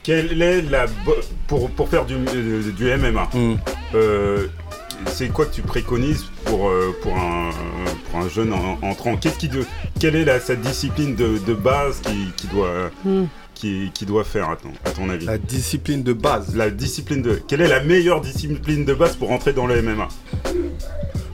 Quelle 0.05 0.40
est 0.42 0.62
la 0.62 0.86
pour, 1.48 1.70
pour 1.70 1.88
faire 1.88 2.05
du, 2.05 2.14
euh, 2.14 2.70
du 2.72 2.84
MMA 2.96 3.28
Mm. 3.34 3.55
euh, 3.96 4.46
c'est 5.07 5.28
quoi 5.28 5.46
que 5.46 5.55
tu 5.55 5.62
préconises 5.62 6.24
pour, 6.44 6.68
euh, 6.68 6.94
pour, 7.02 7.16
un, 7.16 7.50
pour 8.11 8.20
un 8.20 8.28
jeune 8.28 8.52
en- 8.52 8.78
entrant? 8.82 9.16
Qu'est-ce 9.16 9.38
qui 9.38 9.48
de, 9.48 9.64
Quelle 9.98 10.14
est 10.16 10.24
la, 10.24 10.38
sa 10.40 10.55
discipline 10.57 11.14
de, 11.16 11.38
de 11.38 11.55
base 11.55 12.00
qui, 12.00 12.28
qui 12.36 12.46
doit, 12.48 12.90
Hmm. 13.05 13.24
qui, 13.55 13.90
qui 13.94 14.05
doit 14.07 14.24
faire, 14.24 14.50
à 14.50 14.57
ton, 14.57 14.70
à 14.84 14.90
ton 14.90 15.09
avis? 15.09 15.24
La 15.26 15.38
discipline 15.38 16.02
de 16.02 16.12
base. 16.12 16.55
La 16.55 16.70
discipline 16.70 17.22
de. 17.22 17.40
Quelle 17.48 17.62
est 17.62 17.68
la 17.68 17.82
meilleure 17.82 18.20
discipline 18.20 18.84
de 18.84 18.94
base 18.94 19.16
pour 19.16 19.30
entrer 19.32 19.52
dans 19.52 19.66
le 19.66 19.80
MMA 19.82 20.09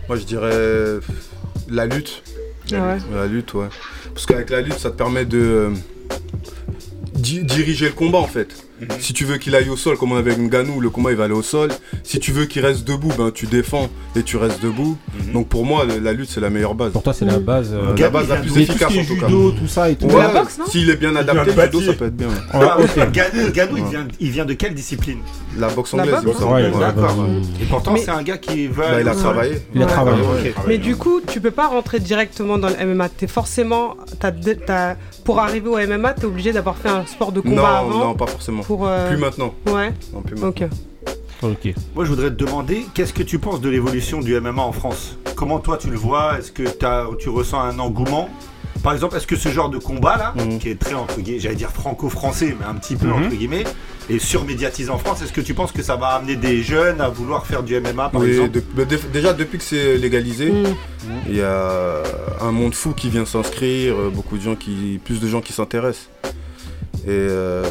Moi, 0.09 0.17
je 0.17 0.25
dirais 0.25 0.99
la 1.69 1.87
lutte. 1.87 2.23
Ah 2.73 2.95
ouais. 2.95 2.99
La 3.15 3.27
lutte, 3.27 3.53
ouais. 3.55 3.67
Parce 4.15 4.27
qu'avec 4.27 4.49
la 4.51 4.61
lutte, 4.61 4.79
ça 4.79 4.91
te 4.91 4.97
permet 4.97 5.25
de 5.25 5.39
euh, 5.39 5.71
diriger 7.21 7.87
le 7.87 7.93
combat 7.93 8.19
en 8.19 8.27
fait. 8.27 8.70
Mhm. 8.81 8.89
Si 9.01 9.13
tu 9.13 9.25
veux 9.25 9.37
qu'il 9.39 9.55
aille 9.55 9.69
au 9.69 9.77
sol, 9.77 9.97
comme 9.97 10.13
on 10.13 10.17
avait 10.17 10.33
avec 10.33 10.43
Nganou, 10.43 10.81
le 10.81 10.91
combat 10.91 11.11
il 11.11 11.17
va 11.17 11.25
aller 11.25 11.35
au 11.35 11.43
sol. 11.43 11.71
Si 12.03 12.19
tu 12.19 12.33
veux 12.33 12.47
qu'il 12.47 12.65
reste 12.65 12.85
debout, 12.87 13.13
ben 13.17 13.31
tu 13.31 13.47
défends 13.47 13.89
et 14.17 14.23
tu 14.23 14.37
restes 14.37 14.63
debout. 14.63 14.97
Mhm. 15.27 15.33
Donc 15.33 15.49
pour 15.49 15.65
moi, 15.67 15.85
la 15.85 16.13
lutte 16.13 16.31
c'est 16.31 16.41
la 16.41 16.51
meilleure 16.51 16.75
base. 16.75 16.93
Pour 16.93 17.03
toi, 17.03 17.13
c'est 17.13 17.25
la 17.25 17.39
base. 17.39 17.73
euh, 17.75 17.91
Euh, 17.91 17.97
la 17.97 18.11
base 18.11 18.29
la 18.29 18.37
plus 18.37 18.45
mais 18.45 18.49
tout 18.49 18.55
ce 18.55 18.61
efficace 18.73 18.89
qui 18.93 18.99
est 18.99 19.03
en 19.03 19.05
tout 19.05 19.21
cas. 19.21 19.27
judo, 19.29 19.51
tout 19.53 19.67
ça 19.69 19.91
et 19.91 19.97
tout. 19.97 20.07
Ouais, 20.07 20.19
la 20.19 20.29
boxe, 20.29 20.59
non 20.59 20.67
S'il 20.67 20.89
est 20.91 20.97
bien 20.97 21.15
adapté, 21.17 21.53
le 21.55 21.63
judo 21.63 21.81
ça 21.83 21.93
peut 21.95 22.07
être 22.07 22.17
bien. 22.17 22.29
ouais. 22.29 22.35
Ah, 22.53 22.79
ok. 22.81 23.11
Ga- 23.13 23.51
Gadou, 23.53 23.77
il 23.77 23.85
vient, 23.85 24.07
il 24.21 24.31
vient 24.31 24.45
de 24.45 24.55
quelle 24.55 24.75
discipline? 24.75 25.19
La 25.59 25.69
boxe 25.69 25.95
La 25.95 26.03
anglaise, 26.05 26.23
boxe. 26.25 26.41
Ouais, 26.41 26.71
D'accord. 26.71 27.17
Et 27.61 27.65
pourtant, 27.65 27.93
Mais- 27.93 28.01
c'est 28.01 28.11
un 28.11 28.23
gars 28.23 28.39
qui 28.39 28.67
va. 28.69 28.93
Bah, 28.93 29.01
il 29.01 29.09
a 29.09 29.15
travaillé. 29.15 29.63
Il 29.75 29.83
a 29.83 29.87
travaillé. 29.87 30.23
Mais 30.67 30.79
du 30.79 30.97
coup, 30.97 31.21
tu 31.27 31.41
peux 31.41 31.51
pas 31.51 31.67
rentrer 31.69 32.01
directement 32.01 32.57
dans 32.59 32.69
le 32.69 32.77
MMA. 32.77 33.09
T'es 33.09 33.27
forcément, 33.27 33.97
t'as, 34.19 34.31
de- 34.31 34.53
t'as- 34.55 34.97
pour 35.25 35.39
arriver 35.41 35.69
au 35.69 35.79
MMA, 35.79 36.15
t'es 36.15 36.25
obligé 36.25 36.53
d'avoir 36.53 36.77
fait 36.77 36.89
un 36.89 37.05
sport 37.07 37.33
de 37.33 37.41
combat 37.41 37.57
Non, 37.63 37.67
avant. 37.67 37.99
non, 38.09 38.15
pas 38.15 38.27
forcément. 38.27 38.63
Pour, 38.71 38.87
euh, 38.87 39.09
Plus 39.09 39.17
maintenant. 39.17 39.53
Ouais. 39.67 39.93
Non, 40.13 40.21
plus 40.23 40.37
maintenant. 40.37 40.49
Ok. 40.51 40.63
Ok. 41.43 41.75
Moi, 41.97 42.05
je 42.05 42.11
voudrais 42.11 42.31
te 42.31 42.37
demander, 42.37 42.87
qu'est-ce 42.95 43.13
que 43.13 43.25
tu 43.25 43.41
penses 43.41 43.61
de 43.61 43.69
l'évolution 43.69 44.21
du 44.21 44.33
MMA 44.41 44.63
en 44.63 44.71
France? 44.71 45.17
Comment 45.35 45.59
toi 45.59 45.77
tu 45.77 45.91
le 45.91 45.97
vois? 45.97 46.39
Est-ce 46.39 46.53
que 46.53 46.63
t'as- 46.69 47.09
tu 47.19 47.31
ressens 47.31 47.59
un 47.61 47.81
engouement? 47.81 48.29
Par 48.85 48.93
exemple, 48.93 49.17
est-ce 49.17 49.27
que 49.27 49.35
ce 49.35 49.49
genre 49.49 49.71
de 49.71 49.79
combat 49.79 50.17
là, 50.17 50.35
Mhm. 50.37 50.61
qui 50.61 50.69
est 50.69 50.79
très 50.79 50.95
entre 50.95 51.21
guillemets, 51.21 51.41
j'allais 51.41 51.57
dire 51.57 51.71
franco-français, 51.73 52.55
mais 52.61 52.65
un 52.65 52.75
petit 52.75 52.95
peu 52.95 53.09
Mhm. 53.09 53.13
entre 53.25 53.35
guillemets, 53.35 53.65
est 54.09 54.21
surmédiatisé 54.21 54.89
en 54.89 54.99
France, 54.99 55.21
est-ce 55.21 55.33
que 55.33 55.41
tu 55.41 55.53
penses 55.53 55.73
que 55.73 55.83
ça 55.83 55.97
va 55.97 56.07
amener 56.11 56.37
des 56.37 56.63
jeunes 56.63 57.01
à 57.01 57.09
vouloir 57.09 57.47
faire 57.47 57.65
du 57.65 57.75
MMA 57.75 58.09
par 58.11 58.21
Oui, 58.21 58.29
exemple? 58.31 58.51
de- 58.53 58.63
bah, 58.77 58.85
dé- 58.85 59.01
déjà 59.13 59.33
depuis 59.33 59.59
que 59.59 59.65
c'est 59.65 59.99
légalisé, 59.99 60.53
Mm. 60.53 60.65
il 61.29 61.35
y 61.35 61.43
a 61.43 62.05
un 62.41 62.53
monde 62.53 62.75
fou 62.75 62.93
qui 62.93 63.11
vient 63.11 63.25
s'inscrire, 63.27 63.95
euh, 63.99 64.11
beaucoup 64.15 64.39
de 64.39 64.43
gens 64.43 64.55
qui, 64.55 65.01
plus 65.05 65.19
de 65.21 65.27
gens 65.27 65.41
qui 65.41 65.53
s'intéressent. 65.53 66.09
Et 67.07 67.09
euh, 67.11 67.65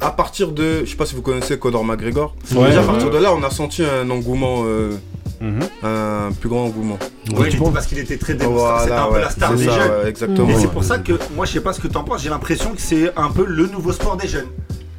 à 0.00 0.10
partir 0.10 0.52
de, 0.52 0.84
je 0.84 0.90
sais 0.90 0.96
pas 0.96 1.06
si 1.06 1.14
vous 1.14 1.22
connaissez 1.22 1.58
Conor 1.58 1.84
McGregor, 1.84 2.34
Ouais, 2.54 2.68
déjà 2.68 2.80
à 2.80 2.84
partir 2.84 3.10
de 3.10 3.18
là, 3.18 3.32
on 3.34 3.42
a 3.42 3.50
senti 3.50 3.82
un 3.84 4.08
engouement, 4.10 4.62
euh, 4.64 4.92
Mhm. 5.40 5.60
un 5.84 6.30
plus 6.40 6.48
grand 6.48 6.64
engouement. 6.64 6.98
Oui, 7.36 7.48
parce 7.72 7.86
qu'il 7.86 7.98
était 7.98 8.16
très 8.16 8.34
démonstratif, 8.34 8.82
c'était 8.88 8.94
un 9.00 9.06
peu 9.12 9.20
la 9.20 9.30
star 9.30 9.50
c'est 9.52 9.56
des 9.58 9.64
ça, 9.66 9.70
jeunes. 9.78 9.90
ouais, 10.02 10.08
exactement. 10.08 10.48
Et 10.50 10.54
c'est 10.60 10.70
pour 10.72 10.82
ça 10.84 10.98
que 10.98 11.12
moi 11.36 11.46
je 11.46 11.52
sais 11.52 11.60
pas 11.60 11.72
ce 11.72 11.80
que 11.80 11.86
t'en 11.88 12.02
penses, 12.02 12.22
j'ai 12.22 12.28
l'impression 12.30 12.70
que 12.74 12.80
c'est 12.80 13.12
un 13.16 13.30
peu 13.30 13.44
le 13.46 13.66
nouveau 13.66 13.92
sport 13.92 14.16
des 14.16 14.26
jeunes. 14.26 14.48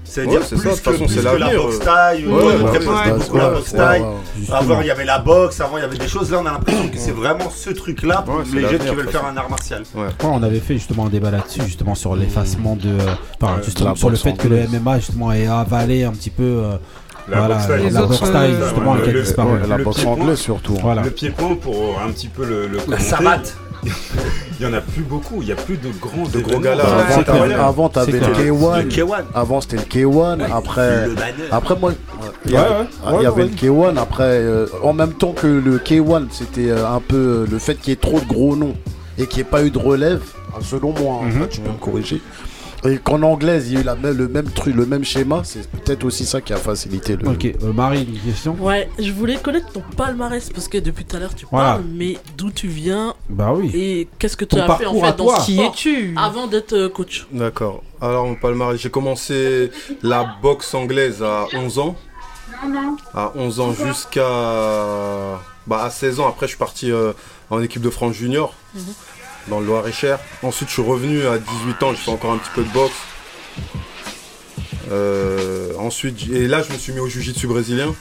C'est-à-dire 0.10 0.39
Ouais, 0.39 0.45
c'est 0.49 0.55
plus, 0.55 0.70
ça, 0.70 0.76
de 0.76 0.80
que, 0.80 0.91
façon, 0.91 1.05
plus 1.05 1.14
c'est 1.16 1.22
que 1.22 1.36
la 1.38 1.55
boxe 1.55 1.76
euh. 1.76 1.86
taille, 1.86 2.26
Ouais, 2.26 2.32
beaucoup 2.32 2.74
ouais, 2.74 2.80
la 3.39 3.49
boxe 3.49 3.72
ouais, 3.72 3.78
taille. 3.78 4.01
ouais, 4.01 4.07
justement. 4.38 4.57
Avant 4.57 4.82
il 4.82 4.88
y 4.88 4.91
avait 4.91 5.05
la 5.05 5.20
boxe, 5.20 5.62
avant 5.62 5.78
il 5.78 5.82
y 5.82 5.84
avait 5.84 5.97
des 5.97 6.07
choses, 6.07 6.32
là 6.32 6.39
on 6.41 6.45
a 6.45 6.51
l'impression 6.51 6.89
que 6.89 6.97
c'est 6.97 7.12
vraiment 7.12 7.49
ce 7.49 7.70
truc 7.70 8.03
là 8.03 8.24
pour 8.26 8.41
les 8.53 8.62
jeunes 8.62 8.80
qui 8.80 8.95
veulent 8.95 9.10
faire 9.10 9.26
un 9.26 9.38
art 9.38 9.49
martial. 9.49 9.84
Ouais. 9.95 10.03
Ouais, 10.03 10.10
on 10.24 10.41
avait 10.43 10.60
fait 10.60 10.74
justement 10.76 11.05
un 11.05 11.10
débat 11.10 11.32
là-dessus, 11.32 11.62
justement 11.66 11.95
sur 11.95 12.16
l'effacement 12.16 12.76
de. 12.76 12.89
euh, 12.89 13.14
Enfin, 13.41 13.62
justement 13.64 13.95
sur 13.95 14.10
le 14.10 14.16
fait 14.18 14.34
que 14.34 14.47
le. 14.47 14.68
MMA 14.68 14.99
justement 14.99 15.32
ait 15.32 15.47
avalé 15.47 16.03
un 16.03 16.12
petit 16.12 16.30
peu. 16.32 16.43
euh, 16.43 16.78
La 17.30 17.38
voilà, 17.39 17.55
boxe 17.55 17.68
la 17.93 18.01
boxe 18.01 18.22
euh, 18.24 18.64
justement 18.66 18.95
qui 18.95 19.10
a 19.10 19.14
disparu. 19.14 19.60
La 19.68 19.78
boxe 19.78 20.05
anglaise 20.05 20.39
surtout. 20.39 20.76
Voilà. 20.82 21.03
Le 21.03 21.12
pied-point, 21.12 21.55
pour 21.55 21.76
euh, 21.76 22.07
un 22.07 22.12
petit 22.12 22.28
peu 22.28 22.43
le, 22.45 22.68
le. 22.68 22.78
Il 23.84 24.65
y 24.65 24.65
en 24.65 24.73
a 24.73 24.82
plus 24.82 25.01
beaucoup, 25.03 25.41
il 25.41 25.47
y 25.47 25.51
a 25.51 25.55
plus 25.55 25.77
de 25.77 25.89
grands 26.01 26.27
De 26.27 26.39
gros 26.39 26.59
galas. 26.59 26.84
Avant, 27.59 27.89
t'avais- 27.89 28.11
le 28.13 28.19
clair. 28.19 28.36
K1. 28.53 28.84
Le 28.84 28.89
K1. 28.89 29.23
Avant, 29.34 29.61
c'était 29.61 29.77
le 29.77 29.84
K1. 29.84 30.39
Après, 30.53 31.07
après 31.51 31.75
moi, 31.80 31.93
il 32.45 32.51
y 32.51 32.53
Ouais, 32.55 32.59
avait, 32.59 32.69
ouais. 32.69 32.86
il 33.05 33.09
y 33.09 33.13
Ouais, 33.17 33.25
avait 33.25 33.43
ouais. 33.43 33.49
le 33.49 33.55
K1. 33.55 33.97
Après, 33.97 34.23
euh, 34.23 34.65
en 34.84 34.93
même 34.93 35.13
temps 35.13 35.32
que 35.34 35.47
le 35.47 35.77
K1, 35.80 36.27
c'était 36.32 36.69
euh, 36.69 36.88
un 36.88 36.99
peu 36.99 37.15
euh, 37.15 37.47
le 37.49 37.59
fait 37.59 37.75
qu'il 37.75 37.89
y 37.89 37.93
ait 37.93 37.95
trop 37.95 38.19
de 38.19 38.25
gros 38.25 38.55
noms 38.55 38.75
et 39.17 39.27
qu'il 39.27 39.38
n'y 39.38 39.47
ait 39.47 39.51
pas 39.51 39.63
eu 39.63 39.71
de 39.71 39.80
relève, 39.80 40.21
selon 40.61 40.93
moi, 40.99 41.21
hein, 41.23 41.27
Mhm. 41.30 41.36
après, 41.38 41.49
tu 41.49 41.61
peux 41.61 41.69
me 41.69 41.77
corriger. 41.77 42.21
Et 42.86 42.97
qu'en 42.97 43.21
anglaise, 43.23 43.67
il 43.69 43.73
y 43.73 43.77
a 43.77 43.82
eu 43.82 43.84
la 43.84 43.95
même- 43.95 44.15
le 44.17 44.27
même 44.30 44.49
truc, 44.49 44.73
le 44.73 44.86
même 44.86 45.03
schéma, 45.03 45.41
c'est 45.43 45.69
peut-être 45.69 46.05
aussi 46.05 46.25
ça 46.25 46.39
qui 46.39 46.53
a 46.53 46.57
facilité 46.57 47.17
le. 47.17 47.27
Ok, 47.27 47.45
euh, 47.45 47.73
Marie, 47.73 48.03
une 48.03 48.17
question 48.32 48.55
Ouais, 48.59 48.89
je 48.97 49.11
voulais 49.11 49.36
connaître 49.36 49.69
ton 49.73 49.82
palmarès 49.97 50.49
parce 50.49 50.69
que 50.69 50.77
depuis 50.77 51.03
tout 51.03 51.17
à 51.17 51.19
l'heure 51.19 51.36
tu 51.36 51.45
Voilà. 51.51 51.71
parles, 51.73 51.84
mais 51.93 52.17
d'où 52.38 52.51
tu 52.51 52.67
viens 52.69 53.15
Bah 53.30 53.51
oui. 53.53 53.69
et 53.73 54.07
qu'est-ce 54.17 54.38
que 54.38 54.45
tu 54.45 54.55
Ton 54.55 54.61
as 54.61 54.77
fait 54.77 54.86
en 54.86 54.93
fait 55.01 55.15
dans 55.17 55.39
ce 55.39 55.45
Qui 55.45 55.59
es-tu 55.59 56.15
avant 56.17 56.47
d'être 56.47 56.71
euh, 56.73 56.88
coach 56.89 57.27
D'accord. 57.34 57.84
Alors, 57.99 58.25
mon 58.25 58.36
palmarès, 58.36 58.80
j'ai 58.80 58.89
commencé 58.89 59.71
la 60.01 60.36
boxe 60.41 60.73
anglaise 60.73 61.21
à 61.21 61.47
11 61.53 61.80
ans. 61.80 61.95
À 63.13 63.34
11 63.36 63.59
ans 63.59 63.73
jusqu'à. 63.73 65.39
Bah, 65.67 65.84
à 65.84 65.89
16 65.89 66.19
ans, 66.19 66.27
après, 66.27 66.47
je 66.47 66.51
suis 66.51 66.57
parti 66.57 66.91
euh, 66.91 67.11
en 67.49 67.61
équipe 67.61 67.82
de 67.82 67.89
France 67.89 68.15
junior, 68.15 68.53
Mhm. 68.73 68.82
Dans 69.48 69.60
le 69.60 69.66
Loir-et-Cher. 69.66 70.20
Ensuite, 70.44 70.70
je 70.70 70.74
suis 70.74 70.82
revenu 70.82 71.26
à 71.28 71.38
18 71.38 71.84
ans, 71.84 71.92
j'ai 71.92 71.98
fait 71.98 72.12
encore 72.12 72.34
un 72.34 72.38
petit 72.38 72.52
peu 72.54 72.64
de 72.64 72.70
boxe. 72.70 72.94
Euh, 74.92 75.72
ensuite, 75.78 76.30
et 76.32 76.48
là, 76.48 76.62
je 76.62 76.74
me 76.74 76.78
suis 76.78 76.94
mis 76.94 77.00
au 77.00 77.08
jiu-jitsu 77.08 77.48
brésilien. 77.48 77.94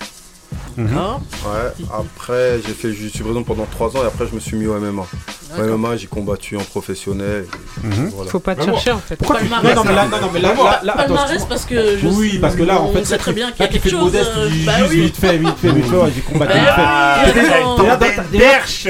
D'accord. 0.78 1.20
Ouais, 1.45 1.84
après, 1.93 2.61
j'ai 2.66 2.72
fait 2.72 2.93
jiu-jitsu 2.93 3.22
brésilien 3.22 3.43
pendant 3.43 3.66
3 3.66 3.97
ans 3.97 4.03
et 4.05 4.07
après, 4.07 4.26
je 4.28 4.34
me 4.34 4.41
suis 4.41 4.57
mis 4.57 4.66
au 4.66 4.78
MMA. 4.78 5.03
Au. 5.03 5.62
MMA, 5.62 5.97
j'ai 5.97 6.07
combattu 6.07 6.57
en 6.57 6.61
professionnel. 6.62 7.47
Mhm. 7.82 8.11
Voilà. 8.14 8.30
Faut 8.30 8.39
pas 8.39 8.55
te 8.55 8.64
chercher 8.64 8.93
en 8.93 8.99
fait. 8.99 9.16
Pourquoi 9.16 9.41
tu 9.41 9.47
Palmarès. 9.47 9.74
non, 9.74 9.82
mais 9.84 9.95
là, 9.95 10.07
non, 10.07 10.30
mais 10.32 10.41
là, 10.41 10.55
là, 10.55 10.80
là, 10.82 10.93
attends, 10.93 11.14
Palmarès 11.14 11.45
parce 11.47 11.64
que 11.64 11.97
je 11.99 12.07
Oui, 12.07 12.39
parce 12.39 12.55
que 12.55 12.62
là, 12.62 12.80
en 12.80 12.93
fait, 12.93 13.09
là, 13.09 13.18
très 13.18 13.32
bien 13.32 13.51
qu'il 13.53 13.61
y 13.64 13.68
a 13.68 13.68
quelque 13.68 13.89
chose. 13.89 14.01
modeste, 14.01 14.30
euh, 14.36 14.49
tu 14.51 14.64
bah 14.64 14.78
juste 14.78 14.91
oui. 14.91 15.01
vite 15.01 15.16
fait, 15.16 15.39
vite 15.39 15.57
fait, 15.59 15.72
vite 15.72 15.84
fait, 15.86 16.12
j'ai 16.14 16.20
combattu 16.20 16.59
vite 16.59 16.68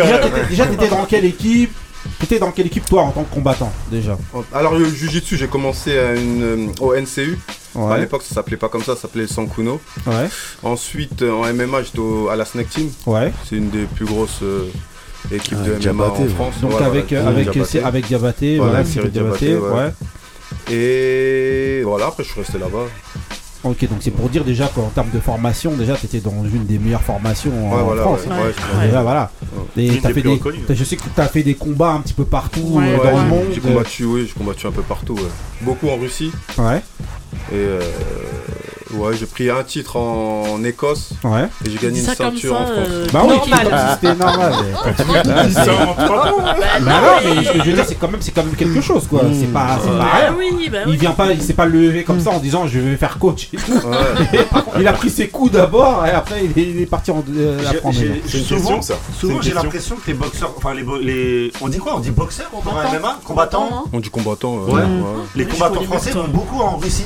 fait. 0.02 0.50
Déjà, 0.50 0.66
t'étais 0.66 0.88
dans 0.88 1.04
quelle 1.04 1.24
équipe? 1.24 1.72
T'étais 2.18 2.38
dans 2.40 2.50
quelle 2.50 2.66
équipe 2.66 2.84
toi 2.84 3.02
en 3.02 3.10
tant 3.12 3.22
que 3.24 3.32
combattant 3.32 3.72
déjà 3.90 4.18
Alors, 4.52 4.74
le 4.74 4.84
jiu-jitsu, 4.88 5.36
j'ai 5.36 5.46
commencé 5.46 5.96
à 5.98 6.14
une, 6.14 6.42
euh, 6.42 6.66
au 6.80 6.94
NCU. 6.94 7.38
À 7.76 7.96
l'époque, 7.96 8.22
ça 8.22 8.34
s'appelait 8.34 8.56
pas 8.56 8.68
comme 8.68 8.82
ça, 8.82 8.96
ça 8.96 9.02
s'appelait 9.02 9.28
Sankuno. 9.28 9.80
Ouais. 10.06 10.28
Ensuite, 10.64 11.22
euh, 11.22 11.30
en 11.32 11.44
MMA, 11.52 11.84
j'étais 11.84 12.00
à 12.30 12.34
la 12.34 12.44
Snake 12.44 12.70
Team. 12.70 12.90
Ouais. 13.06 13.32
C'est 13.48 13.54
une 13.56 13.70
des 13.70 13.84
plus 13.84 14.04
grosses 14.04 14.40
euh, 14.42 14.68
équipes 15.30 15.58
Ah, 15.60 15.64
de 15.66 15.70
MMA 15.74 15.78
Diabaté, 15.78 16.18
en 16.18 16.22
ouais. 16.24 16.28
France. 16.28 16.54
Donc 16.60 16.70
Voilà, 16.72 16.86
avec, 16.86 17.12
voilà, 17.12 17.26
euh, 17.26 17.30
avec, 17.30 17.50
Diabaté. 17.50 17.82
avec 17.84 18.06
Diabaté, 18.06 18.56
Voilà, 18.58 18.82
Diabaté, 18.82 19.10
Diabaté, 19.12 19.56
ouais. 19.56 19.70
ouais. 19.70 20.74
Et 20.74 21.82
voilà, 21.84 22.06
après, 22.06 22.24
je 22.24 22.30
suis 22.30 22.40
resté 22.40 22.58
là-bas. 22.58 22.86
Ok, 23.64 23.80
donc 23.88 23.98
c'est 24.00 24.12
pour 24.12 24.28
dire 24.28 24.44
déjà 24.44 24.68
qu'en 24.68 24.86
termes 24.88 25.10
de 25.12 25.18
formation, 25.18 25.72
déjà 25.72 25.96
tu 25.96 26.06
étais 26.06 26.20
dans 26.20 26.44
une 26.44 26.64
des 26.64 26.78
meilleures 26.78 27.02
formations 27.02 27.50
en 27.72 27.82
voilà, 27.84 28.02
France. 28.02 28.20
ouais, 28.26 28.86
Déjà, 28.86 29.02
voilà. 29.02 29.30
Ouais. 29.76 29.82
Et 29.84 29.88
Une 29.88 30.00
t'as 30.00 30.08
des 30.08 30.14
fait 30.14 30.20
plus 30.20 30.22
des, 30.22 30.28
reconnues. 30.36 30.60
t'as- 30.66 30.74
je 30.74 30.84
sais 30.84 30.96
que 30.96 31.02
tu 31.02 31.20
as 31.20 31.26
fait 31.26 31.42
des 31.42 31.54
combats 31.54 31.90
un 31.90 32.00
petit 32.00 32.14
peu 32.14 32.24
partout 32.24 32.60
Ouais, 32.60 32.84
euh, 32.92 32.98
ouais, 32.98 33.12
dans 33.12 33.22
le 33.22 33.28
monde. 33.28 33.44
J'ai 33.52 33.60
combattu, 33.60 34.04
oui, 34.04 34.26
j'ai 34.28 34.32
combattu 34.38 34.66
un 34.68 34.70
peu 34.70 34.82
partout. 34.82 35.14
ouais. 35.14 35.22
Beaucoup 35.62 35.88
en 35.88 35.96
Russie. 35.96 36.30
Ouais. 36.56 36.80
Et 37.50 37.56
euh, 37.56 37.80
ouais, 38.94 39.16
j'ai 39.16 39.26
pris 39.26 39.50
un 39.50 39.62
titre 39.64 39.96
en, 39.96 40.44
en 40.54 40.64
Écosse. 40.64 41.10
Ouais. 41.24 41.48
Et 41.64 41.70
j'ai 41.70 41.78
gagné 41.78 42.00
une 42.00 42.06
ceinture 42.06 42.54
ça, 42.56 42.60
en 42.62 42.66
France. 42.66 42.88
euh, 42.90 43.06
Bah 43.12 43.22
oui, 43.24 43.36
normal. 43.36 43.68
comme 43.68 43.78
si 43.78 43.94
c'était 43.94 44.14
normal. 44.14 44.52
mots. 45.06 46.42
Bah 46.82 47.00
non, 47.02 47.34
mais 47.36 47.44
ce 47.44 47.52
que 47.52 47.58
je 47.58 47.64
veux 47.64 47.72
dire, 47.74 47.84
c'est 47.86 47.94
quand 47.96 48.08
même, 48.10 48.20
c'est 48.20 48.32
quand 48.32 48.44
même 48.44 48.54
quelque 48.54 48.80
chose, 48.80 49.06
quoi. 49.06 49.22
C'est 49.32 49.46
pas, 49.52 49.78
c'est 49.82 49.88
pas 49.90 49.98
Bah 49.98 50.06
rien. 50.20 50.34
oui, 50.38 50.68
bah 50.70 50.78
Il 50.86 50.96
vient 50.96 51.12
pas, 51.12 51.32
il 51.32 51.42
s'est 51.42 51.52
pas 51.54 51.66
levé 51.66 52.04
comme 52.04 52.20
ça 52.20 52.30
en 52.30 52.38
disant 52.38 52.66
je 52.66 52.78
vais 52.78 52.96
faire 52.96 53.18
coach 53.18 53.48
et 53.52 53.56
tout. 53.56 53.72
il 54.78 54.86
a 54.86 54.92
pris 54.92 55.10
ses 55.10 55.28
coups 55.28 55.52
d'abord 55.52 56.04
et 56.06 56.10
après 56.10 56.44
il 56.44 56.50
est, 56.62 56.66
il 56.70 56.82
est 56.82 56.86
parti 56.86 57.10
en 57.10 57.22
euh, 57.36 57.58
J'ai- 57.60 57.76
apprendre. 57.76 57.94
j'ai- 57.98 58.22
C'est 58.26 58.38
une 58.38 58.44
souvent, 58.44 58.76
question, 58.76 58.82
ça. 58.82 58.94
C'est 59.12 59.20
Souvent, 59.20 59.42
j'ai 59.42 59.52
l'impression 59.52 59.96
que 59.96 60.06
les 60.06 60.14
boxeurs, 60.14 60.52
enfin 60.56 60.74
les, 60.74 60.82
bo- 60.82 60.98
les, 60.98 61.52
on 61.60 61.68
dit 61.68 61.78
quoi? 61.78 61.94
On 61.96 62.00
dit 62.00 62.10
boxeurs 62.10 62.50
en 62.54 62.62
MMA, 62.62 63.20
combattants? 63.24 63.84
On 63.92 64.00
dit 64.00 64.10
combattant. 64.10 64.56
euh, 64.68 64.72
Ouais. 64.72 64.82
Les 65.34 65.44
combattants 65.46 65.82
français 65.82 66.10
vont 66.12 66.28
beaucoup 66.28 66.60
en 66.60 66.76
Russie. 66.76 67.04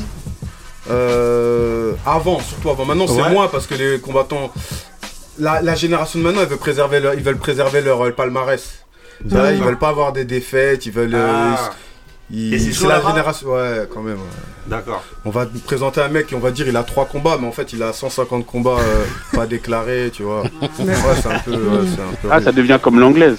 Euh, 0.91 1.93
avant, 2.07 2.41
surtout 2.41 2.71
avant. 2.71 2.85
Maintenant, 2.85 3.07
c'est 3.07 3.23
Ouais. 3.23 3.31
moins 3.31 3.49
parce 3.49 3.67
que 3.67 3.75
les 3.75 4.01
combattants. 4.01 4.53
La, 5.39 5.63
la 5.63 5.75
génération 5.75 6.19
de 6.19 6.25
maintenant, 6.25 6.43
ils 6.43 6.49
veulent 6.49 6.59
préserver 6.59 7.01
leur, 7.01 7.15
ils 7.15 7.23
veulent 7.23 7.39
préserver 7.39 7.81
leur 7.81 8.05
euh, 8.05 8.11
palmarès. 8.13 8.85
Ils 9.25 9.31
veulent 9.63 9.79
pas 9.79 9.89
avoir 9.89 10.13
des 10.13 10.25
défaites, 10.25 10.85
ils 10.87 10.93
veulent. 10.93 11.15
euh, 11.15 11.53
Ah. 11.57 11.71
ils- 11.71 11.77
C'est 12.33 12.87
la 12.89 13.01
génération. 13.01 13.49
Ouais, 13.53 13.87
quand 13.93 14.03
même. 14.03 14.17
ouais. 14.17 14.23
D'accord. 14.65 15.03
On 15.25 15.31
va 15.31 15.45
te 15.45 15.59
présenter 15.59 16.01
un 16.01 16.09
mec 16.09 16.31
et 16.33 16.37
on 16.37 16.39
va 16.39 16.53
dire 16.53 16.69
il 16.69 16.77
a 16.77 16.85
3 16.85 17.07
combats, 17.07 17.37
mais 17.41 17.49
en 17.49 17.53
fait 17.53 17.73
il 17.73 17.83
a 17.83 17.93
150 17.93 18.47
combats 18.47 18.79
euh, 18.79 19.05
pas 19.37 19.45
déclarés, 19.45 20.11
tu 20.13 20.23
vois. 20.23 20.43
Ouais, 20.43 20.49
c'est 21.21 21.27
un 21.27 21.39
peu. 21.41 21.51
ouais, 21.51 21.81
c'est 21.95 22.01
un 22.01 22.15
peu 22.23 22.29
Ah, 22.31 22.41
ça 22.41 22.53
devient 22.53 22.79
comme 22.81 23.01
l'anglaise. 23.01 23.39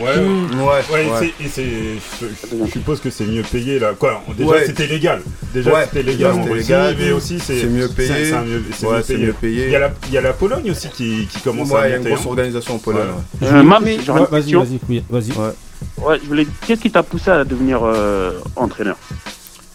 Ouais, 0.00 0.08
Ouais, 0.16 0.16
ouais, 0.16 1.10
ouais. 1.10 1.32
c'est- 1.38 1.44
et 1.44 1.48
c'est- 1.48 2.26
je, 2.66 2.70
suppose 2.70 3.00
que 3.00 3.10
c'est 3.10 3.26
mieux 3.26 3.42
payé 3.42 3.78
là. 3.78 3.92
Quoi, 3.98 4.22
déjà 4.36 4.48
Ouais. 4.50 4.64
c'était 4.66 4.86
légal. 4.86 5.20
Déjà 5.52 5.72
Ouais, 5.74 5.84
c'était 5.84 6.02
légal 6.02 6.40
déjà, 6.40 6.54
légal. 6.54 6.96
mais 6.98 7.12
aussi 7.12 7.38
c'est 7.38 7.64
mieux 7.66 7.88
payé. 7.88 8.08
c'est- 8.30 8.42
mieux- 8.42 8.88
Ouais, 8.90 9.02
payé. 9.02 9.26
mieux 9.26 9.32
payé. 9.34 9.64
Il 9.66 9.70
y, 9.72 9.76
a 9.76 9.78
la, 9.78 9.90
il 10.08 10.14
y 10.14 10.18
a 10.18 10.22
la 10.22 10.32
Pologne 10.32 10.70
aussi 10.70 10.88
qui, 10.88 11.28
qui 11.30 11.40
commence 11.40 11.68
Ouais, 11.70 11.80
à 11.80 11.88
il 11.88 11.90
y 11.90 11.94
a 11.94 11.96
une 11.98 12.04
grosse 12.04 12.20
hein. 12.20 12.28
organisation 12.28 12.74
en 12.76 12.78
Pologne. 12.78 13.08
Ouais. 13.42 13.46
ouais. 13.48 13.54
Euh, 13.54 13.62
Mam, 13.62 13.84
Mais- 13.84 13.98
j'aurais 14.04 14.20
ouais, 14.20 14.26
une 14.26 14.32
vas-y, 14.32 14.42
question. 14.44 14.60
vas-y, 14.64 14.80
oui, 14.88 15.04
vas-y. 15.10 15.32
Ouais. 15.98 16.18
Je 16.22 16.26
voulais. 16.26 16.46
Qu'est-ce 16.66 16.80
qui 16.80 16.90
t'a 16.90 17.02
poussé 17.02 17.30
à 17.30 17.44
devenir 17.44 17.80
euh, 17.84 18.32
entraîneur? 18.56 18.96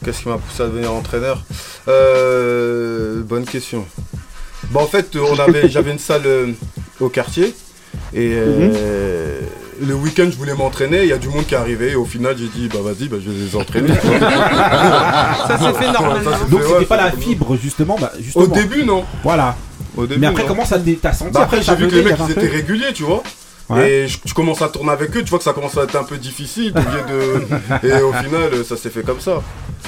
Qu'est-ce 0.03 0.21
qui 0.23 0.29
m'a 0.29 0.37
poussé 0.37 0.63
à 0.63 0.67
devenir 0.67 0.91
entraîneur? 0.93 1.43
Euh, 1.87 3.21
Bonne 3.23 3.45
question. 3.45 3.85
Bah 4.71 4.81
en 4.81 4.87
fait, 4.87 5.15
on 5.15 5.39
avait, 5.39 5.69
j'avais 5.69 5.91
une 5.91 5.99
salle 5.99 6.23
euh, 6.25 6.47
au 6.99 7.09
quartier 7.09 7.55
et 8.13 8.33
euh, 8.35 9.39
le 9.81 9.93
week-end 9.95 10.27
je 10.29 10.37
voulais 10.37 10.53
m'entraîner. 10.53 11.03
Il 11.03 11.09
y 11.09 11.13
a 11.13 11.17
du 11.17 11.29
monde 11.29 11.45
qui 11.45 11.53
est 11.53 11.57
arrivé 11.57 11.91
et 11.91 11.95
au 11.95 12.05
final 12.05 12.35
j'ai 12.37 12.47
dit 12.47 12.67
bah 12.71 12.79
vas-y, 12.83 13.07
bah, 13.07 13.17
je 13.23 13.29
vais 13.29 13.45
les 13.45 13.55
entraîner. 13.55 13.89
Ça 15.47 15.57
s'est 15.59 15.73
fait 15.73 15.91
normalement. 15.91 16.31
Ça 16.31 16.37
s'est 16.37 16.49
Donc 16.49 16.61
fait, 16.61 16.65
c'était 16.67 16.79
ouais, 16.79 16.85
pas 16.85 16.97
ça 16.97 17.05
la 17.05 17.11
fibre 17.11 17.57
justement, 17.61 17.97
bah, 17.99 18.11
justement. 18.19 18.45
Au 18.45 18.47
début 18.47 18.83
non. 18.83 19.03
Voilà. 19.23 19.55
Au 19.95 20.05
début, 20.05 20.19
Mais 20.21 20.27
après 20.27 20.43
non. 20.43 20.49
comment 20.49 20.65
ça 20.65 20.77
t'as 21.01 21.13
senti 21.13 21.31
Bah 21.31 21.41
après, 21.43 21.63
ça 21.63 21.75
j'ai 21.75 21.85
vu 21.85 21.89
que 21.89 21.95
les 21.95 22.03
mecs 22.03 22.17
ils 22.27 22.31
étaient 22.31 22.47
réguliers, 22.47 22.93
tu 22.93 23.03
vois. 23.03 23.23
Ouais. 23.69 23.89
Et 23.91 24.07
je, 24.07 24.17
je 24.25 24.33
commence 24.33 24.61
à 24.61 24.69
tourner 24.69 24.91
avec 24.91 25.15
eux, 25.15 25.23
tu 25.23 25.29
vois 25.29 25.39
que 25.39 25.43
ça 25.43 25.53
commence 25.53 25.77
à 25.77 25.83
être 25.83 25.95
un 25.95 26.03
peu 26.03 26.17
difficile. 26.17 26.73
de... 26.73 27.41
Et 27.87 28.01
au 28.01 28.13
final, 28.13 28.63
ça 28.65 28.77
s'est 28.77 28.89
fait 28.89 29.03
comme 29.03 29.19
ça. 29.19 29.41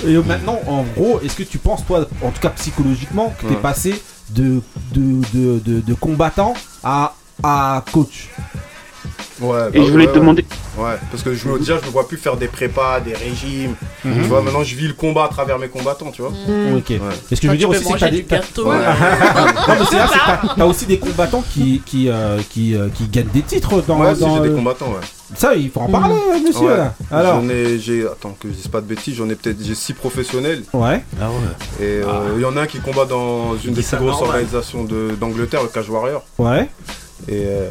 Et 0.06 0.16
euh, 0.16 0.24
maintenant, 0.24 0.60
en 0.68 0.84
gros, 0.84 1.20
est-ce 1.22 1.36
que 1.36 1.44
tu 1.44 1.58
penses, 1.60 1.86
toi, 1.86 2.08
en 2.22 2.32
tout 2.32 2.42
cas 2.42 2.50
psychologiquement, 2.50 3.34
que 3.40 3.46
t'es 3.48 3.54
Ouais. 3.56 3.62
passé 3.62 4.02
de, 4.32 4.62
de, 4.94 5.22
de, 5.34 5.60
de, 5.66 5.80
de 5.82 5.94
combattant 5.94 6.54
à, 6.84 7.16
à 7.42 7.84
coach? 7.92 8.30
Ouais, 9.42 9.60
Et 9.74 9.80
bah 9.80 9.86
je 9.86 9.92
voulais 9.92 10.08
ouais, 10.08 10.14
te 10.14 10.18
demander. 10.20 10.46
Ouais, 10.78 10.96
parce 11.12 11.24
que 11.24 11.34
je 11.34 11.48
me 11.48 11.60
déjà, 11.60 11.78
je 11.80 11.86
me 11.86 11.92
vois 11.92 12.08
plus 12.08 12.18
faire 12.18 12.36
des 12.38 12.48
prépas, 12.48 13.00
des 13.00 13.14
régimes. 13.14 13.76
Mhm. 14.04 14.14
Tu 14.16 14.22
vois, 14.28 14.42
maintenant 14.42 14.64
je 14.64 14.76
vis 14.76 14.88
le 14.88 14.94
combat 14.94 15.26
à 15.26 15.28
travers 15.30 15.58
mes 15.60 15.68
combattants, 15.70 16.12
tu 16.12 16.22
vois. 16.22 16.32
Ok. 16.32 16.90
Ouais. 16.90 17.00
Et 17.32 17.36
ce 17.36 17.42
que 17.42 17.48
je 17.48 17.52
veux 17.52 17.58
dire 17.58 17.70
aussi, 17.70 17.84
c'est 17.84 17.94
que 17.94 18.00
t'as 18.00 18.10
des. 18.10 18.24
t'as- 20.58 20.66
aussi 20.66 20.86
des 20.86 21.00
combattants 21.00 21.44
qui, 21.54 21.82
qui, 21.86 22.10
euh, 22.10 22.40
qui, 22.50 22.76
euh, 22.76 22.90
qui 22.90 23.08
gagnent 23.08 23.28
des 23.34 23.42
titres 23.42 23.82
dans. 23.88 24.00
Ouais, 24.00 24.16
si 24.16 24.24
j'ai 24.24 24.50
des 24.50 24.56
combattants, 24.56 24.88
ouais. 24.90 25.00
Ça, 25.36 25.54
il 25.54 25.70
faut 25.70 25.82
en 25.82 25.90
parler, 25.90 26.16
euh, 26.16 26.40
monsieur. 26.40 26.68
Ouais. 26.68 26.78
Là. 26.78 26.94
Alors. 27.12 27.42
J'en 27.42 27.50
ai, 27.50 27.78
j'ai, 27.78 28.04
attends 28.06 28.36
que 28.40 28.48
je 28.48 28.54
dise 28.54 28.68
pas 28.68 28.82
de 28.82 28.88
bêtises, 28.88 29.16
j'en 29.16 29.30
ai 29.30 29.36
peut-être, 29.36 29.58
j'ai 29.64 29.76
six 29.76 29.94
professionnels. 29.94 30.64
Ouais. 30.74 31.04
Ah 31.22 31.30
ouais. 31.30 31.86
Et 31.86 32.02
euh, 32.04 32.34
il 32.36 32.42
y 32.42 32.46
en 32.46 32.58
a 32.58 32.62
un 32.62 32.68
qui 32.68 32.80
combat 32.80 33.06
dans 33.06 33.56
une 33.58 33.74
des 33.74 33.84
plus 33.84 33.98
grosses 33.98 34.22
organisations 34.22 34.84
de- 34.86 35.12
d'Angleterre, 35.20 35.62
le 35.62 35.70
Cage 35.70 35.90
Warrior. 35.90 36.24
Ouais. 36.40 36.68
Et, 37.28 37.44
euh, 37.46 37.70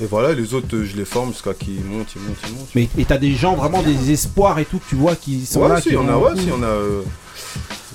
et 0.00 0.06
voilà, 0.06 0.32
les 0.32 0.54
autres, 0.54 0.68
je 0.70 0.96
les 0.96 1.04
forme 1.04 1.32
jusqu'à 1.32 1.52
qu'ils 1.54 1.84
montent, 1.84 2.14
ils 2.14 2.22
montent, 2.22 2.36
ils 2.46 2.54
montent. 2.54 2.68
Mais 2.74 2.88
et 2.96 3.04
t'as 3.04 3.18
des 3.18 3.32
gens 3.32 3.54
vraiment 3.54 3.82
des 3.82 4.12
espoirs 4.12 4.58
et 4.58 4.64
tout 4.64 4.80
tu 4.88 4.94
vois 4.94 5.16
qui 5.16 5.44
sont 5.46 5.62
ouais, 5.62 5.68
là. 5.68 5.80
si, 5.80 5.88
qui 5.88 5.94
y 5.94 5.98
en 5.98 6.08
a, 6.08 6.16
ouais, 6.16 6.36
si, 6.36 6.50
en 6.52 6.62
a 6.62 6.66
euh, 6.66 7.02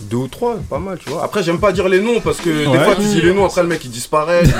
deux 0.02 0.18
ou 0.18 0.28
trois, 0.28 0.56
pas 0.70 0.80
mal, 0.80 0.98
tu 1.00 1.10
vois. 1.10 1.24
Après, 1.24 1.44
j'aime 1.44 1.60
pas 1.60 1.72
dire 1.72 1.88
les 1.88 2.00
noms 2.02 2.20
parce 2.24 2.38
que 2.38 2.50
Ouais. 2.50 2.78
des 2.78 2.84
fois, 2.84 2.96
tu 2.96 3.02
dis 3.04 3.22
les 3.22 3.34
noms, 3.34 3.46
après 3.46 3.62
le 3.64 3.68
mec 3.70 3.84
il 3.86 3.92
disparaît. 3.92 4.44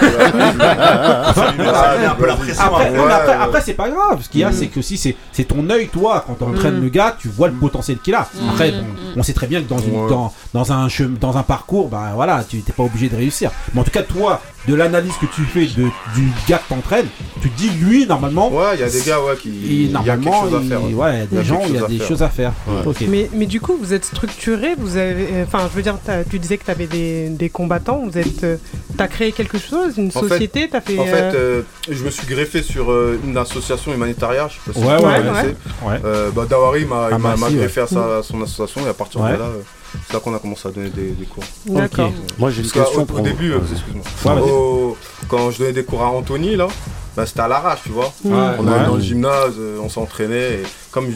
Ça 0.64 1.54
met 2.00 2.06
un 2.06 2.16
peu 2.16 2.26
la 2.28 2.36
pression. 2.36 2.64
Après, 2.64 2.90
Ouais, 2.92 2.98
non, 2.98 3.06
mais 3.06 3.14
après, 3.14 3.28
ouais. 3.36 3.42
après, 3.42 3.62
c'est 3.62 3.74
pas 3.74 3.90
grave. 3.90 4.22
Ce 4.22 4.30
qu'il 4.30 4.42
y 4.42 4.44
a, 4.44 4.50
Mm. 4.50 4.54
c'est 4.54 4.68
que 4.68 4.80
aussi 4.80 4.98
c'est 4.98 5.16
c'est 5.32 5.46
ton 5.46 5.70
œil, 5.70 5.88
toi, 5.88 6.24
quand 6.26 6.36
t'entraînes 6.36 6.80
Mm. 6.80 6.84
le 6.84 6.90
gars, 6.90 7.16
tu 7.20 7.28
vois 7.30 7.48
le 7.48 7.54
potentiel 7.54 7.98
qu'il 8.00 8.14
a. 8.16 8.28
Après, 8.50 8.72
Mm. 8.72 8.76
bon, 8.82 8.86
on 9.18 9.24
sait 9.24 9.34
très 9.34 9.48
bien 9.48 9.62
que 9.62 9.70
dans, 9.70 9.80
une, 9.80 9.96
Ouais. 10.04 10.10
dans, 10.10 10.34
dans 10.54 10.72
un 10.72 10.88
chem- 10.88 11.18
dans 11.18 11.38
un 11.38 11.44
parcours, 11.44 11.88
bah 11.90 12.12
voilà, 12.16 12.44
tu 12.48 12.62
t'es 12.62 12.74
pas 12.74 12.84
obligé 12.84 13.10
de 13.10 13.16
réussir. 13.16 13.52
Mais 13.74 13.82
en 13.82 13.84
tout 13.84 13.92
cas, 13.92 14.04
toi, 14.04 14.42
de 14.68 14.76
l'analyse 14.76 15.14
que 15.20 15.26
tu 15.26 15.42
fais 15.44 15.66
de, 15.66 15.84
du 16.16 16.32
gars 16.48 16.58
que 16.60 16.70
t'entraînes, 16.74 17.08
tu 17.42 17.50
te 17.50 17.58
dis 17.58 17.70
lui 17.70 18.06
normalement. 18.08 18.50
Ouais, 18.50 18.76
il 18.76 18.80
y 18.80 18.84
a 18.84 18.90
des 18.90 19.02
gars 19.02 19.20
ouais, 19.22 19.36
qui. 19.36 19.50
il- 19.50 19.72
Il 19.84 19.92
y 19.92 19.96
a 19.96 20.00
quelque 20.00 20.24
normalement, 20.26 20.42
chose 20.44 20.56
à 20.56 20.62
il- 20.64 20.70
faire. 20.70 20.82
ouais, 20.84 20.90
il 20.90 20.94
y 20.94 21.22
a 21.22 21.26
des 21.26 21.36
quelque 21.36 21.44
gens, 21.44 21.62
il 21.68 21.74
y 21.74 21.78
a 21.78 21.80
chose 21.80 21.84
à 21.84 21.88
des 21.90 21.98
faire. 21.98 22.08
choses 22.08 22.24
à 22.24 22.30
faire. 22.30 22.52
Ouais. 22.68 22.82
Ok. 22.86 23.04
Mais, 23.10 23.30
mais 23.34 23.46
du 23.46 23.60
coup, 23.60 23.78
vous 23.80 23.94
êtes 23.94 24.06
structuré, 24.06 24.76
vous 24.78 24.96
avez, 24.98 25.23
enfin, 25.44 25.68
je 25.72 25.76
veux 25.76 25.82
dire, 25.82 25.98
t'as- 26.06 26.24
tu 26.24 26.40
disais 26.40 26.58
que 26.58 26.66
tu 26.66 26.72
avais 26.72 26.88
des, 26.88 27.30
des 27.30 27.50
combattants, 27.50 28.04
vous 28.06 28.18
êtes, 28.18 28.44
euh, 28.44 28.58
t'as 28.98 29.08
créé 29.08 29.32
quelque 29.32 29.58
chose, 29.58 29.98
une 29.98 30.08
En 30.14 30.22
fait- 30.22 30.28
société, 30.30 30.70
t'as 30.70 30.82
fait. 30.82 30.98
En 31.00 31.06
fait, 31.06 31.12
euh, 31.14 31.34
euh, 31.36 31.62
je 31.90 32.04
me 32.04 32.10
suis 32.10 32.26
greffé 32.28 32.62
sur 32.62 32.92
euh, 32.92 33.20
une 33.24 33.38
association 33.38 33.94
humanitaire, 33.94 34.50
je 34.50 34.56
sais 34.56 34.60
pas 34.66 34.74
si 34.74 34.86
Ouais, 34.86 34.98
vous 34.98 35.06
ouais, 35.06 35.18
connaissez. 35.32 35.56
ouais. 35.84 36.00
Euh, 36.06 36.32
bah, 36.32 36.46
Dawari 36.50 36.86
m'a 36.86 37.10
Ah, 37.12 37.18
m'a- 37.18 37.30
bah, 37.32 37.36
m'a 37.38 37.50
greffé 37.52 37.82
ouais. 37.82 37.88
à 37.88 37.88
sa- 37.90 38.24
son 38.24 38.42
association 38.42 38.86
et 38.86 38.90
à 38.90 38.94
partir 38.94 39.22
Ouais. 39.22 39.34
de 39.34 39.38
là, 39.38 39.46
euh, 39.46 39.62
c'est 40.08 40.14
là 40.14 40.20
qu'on 40.20 40.34
a 40.36 40.40
commencé 40.40 40.68
à 40.68 40.72
donner 40.72 40.90
des, 40.90 41.12
des 41.12 41.26
cours. 41.26 41.44
D'accord. 41.68 42.12
Moi 42.38 42.50
j'ai 42.52 42.62
une 42.64 42.70
Parce 42.70 42.86
question 42.86 43.02
au, 43.02 43.06
pour 43.06 43.20
au 43.20 43.22
début, 43.24 43.52
euh, 43.54 43.60
excuse-moi. 43.60 44.04
Ouais, 44.36 44.42
vas-y. 44.42 44.52
Au- 44.52 44.98
quand 45.28 45.52
je 45.52 45.60
donnais 45.60 45.74
des 45.74 45.84
cours 45.84 46.02
à 46.04 46.08
Anthony, 46.10 46.56
là, 46.56 46.68
bah, 47.16 47.26
c'était 47.26 47.42
à 47.42 47.48
l'arrache, 47.48 47.80
tu 47.84 47.90
vois. 47.90 48.12
Ouais, 48.24 48.32
On 48.60 48.68
allait 48.68 48.80
ouais. 48.82 48.86
dans 48.88 48.96
le 48.96 49.02
gymnase, 49.02 49.54
euh, 49.60 49.78
on 49.84 49.90
s'entraînait. 49.90 50.54
Et 50.56 50.64
comme 50.92 51.08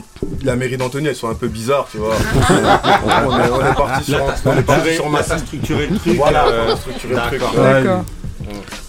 la 0.43 0.55
mairie 0.55 0.77
d'Anthony, 0.77 1.07
elles 1.07 1.15
sont 1.15 1.29
un 1.29 1.33
peu 1.35 1.47
bizarres, 1.47 1.87
tu 1.91 1.97
vois. 1.97 2.13
on, 2.49 3.39
est, 3.39 3.49
on 3.51 3.65
est 3.71 3.75
parti 3.75 4.11
sur, 4.11 4.21
on 4.45 4.57
est 4.57 4.61
parti 4.61 4.93
sur 4.95 5.09
ma 5.09 5.23
structurer 5.23 5.87
le 5.87 5.97
truc. 5.97 6.15
Voilà, 6.17 6.45
euh, 6.47 6.75
structurer 6.75 7.15
le 7.15 7.21
truc. 7.21 7.41
d'accord. 7.55 8.03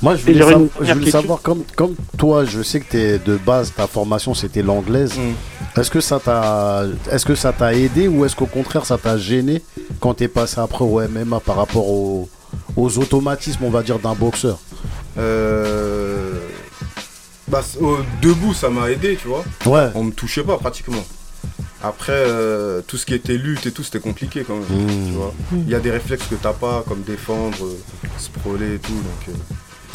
Moi, 0.01 0.15
je 0.15 0.23
voulais, 0.23 0.69
je 0.83 0.93
voulais 0.93 1.11
savoir, 1.11 1.41
comme, 1.43 1.65
comme 1.75 1.95
toi, 2.17 2.45
je 2.45 2.63
sais 2.63 2.79
que 2.81 2.91
t'es 2.91 3.19
de 3.19 3.37
base, 3.37 3.73
ta 3.75 3.87
formation 3.89 4.33
c'était 4.35 4.63
l'anglaise. 4.63 5.19
Mm. 5.19 5.33
Est-ce 5.77 5.91
que 5.91 6.01
ça 6.01 6.19
t'a, 6.19 6.85
est-ce 7.11 7.25
que 7.25 7.35
ça 7.35 7.53
t'a 7.53 7.73
aidé 7.75 8.09
ou 8.09 8.25
est-ce 8.25 8.35
qu'au 8.35 8.47
contraire 8.47 8.85
ça 8.85 8.99
t'a 8.99 9.17
gêné 9.17 9.63
quand 10.01 10.15
t'es 10.15 10.27
passé 10.29 10.59
après 10.61 10.85
au 10.85 11.01
MMA 11.01 11.41
par 11.41 11.57
rapport 11.57 11.89
au- 11.89 12.29
aux 12.77 12.99
automatismes, 12.99 13.65
on 13.65 13.71
va 13.71 13.83
dire, 13.83 13.99
d'un 13.99 14.15
boxeur? 14.15 14.59
Euh, 15.19 16.33
bah, 17.49 17.63
au 17.81 17.99
debout, 18.23 18.55
ça 18.55 18.71
m'a 18.71 18.91
aidé, 18.91 19.17
tu 19.21 19.29
vois. 19.29 19.45
Ouais. 19.67 19.91
On 19.95 20.05
me 20.05 20.13
touchait 20.13 20.43
pas 20.45 20.57
pratiquement. 20.59 21.05
Après, 21.83 22.13
euh, 22.13 22.81
tout 22.87 22.97
ce 22.97 23.07
qui 23.07 23.15
était 23.15 23.37
lutte 23.37 23.67
et 23.67 23.71
tout, 23.71 23.85
c'était 23.85 24.01
compliqué 24.01 24.45
quand 24.47 24.55
même. 24.57 24.65
Mmh. 24.85 25.07
Tu 25.07 25.13
vois. 25.13 25.33
Il 25.53 25.69
y 25.69 25.75
a 25.75 25.81
des 25.81 25.91
réflexes 25.93 26.27
que 26.27 26.35
t'as 26.35 26.53
pas, 26.53 26.83
comme 26.89 27.03
défendre, 27.03 27.57
euh, 27.65 27.79
sprawler 28.19 28.75
et 28.75 28.79
tout. 28.79 28.93
Donc, 28.93 29.29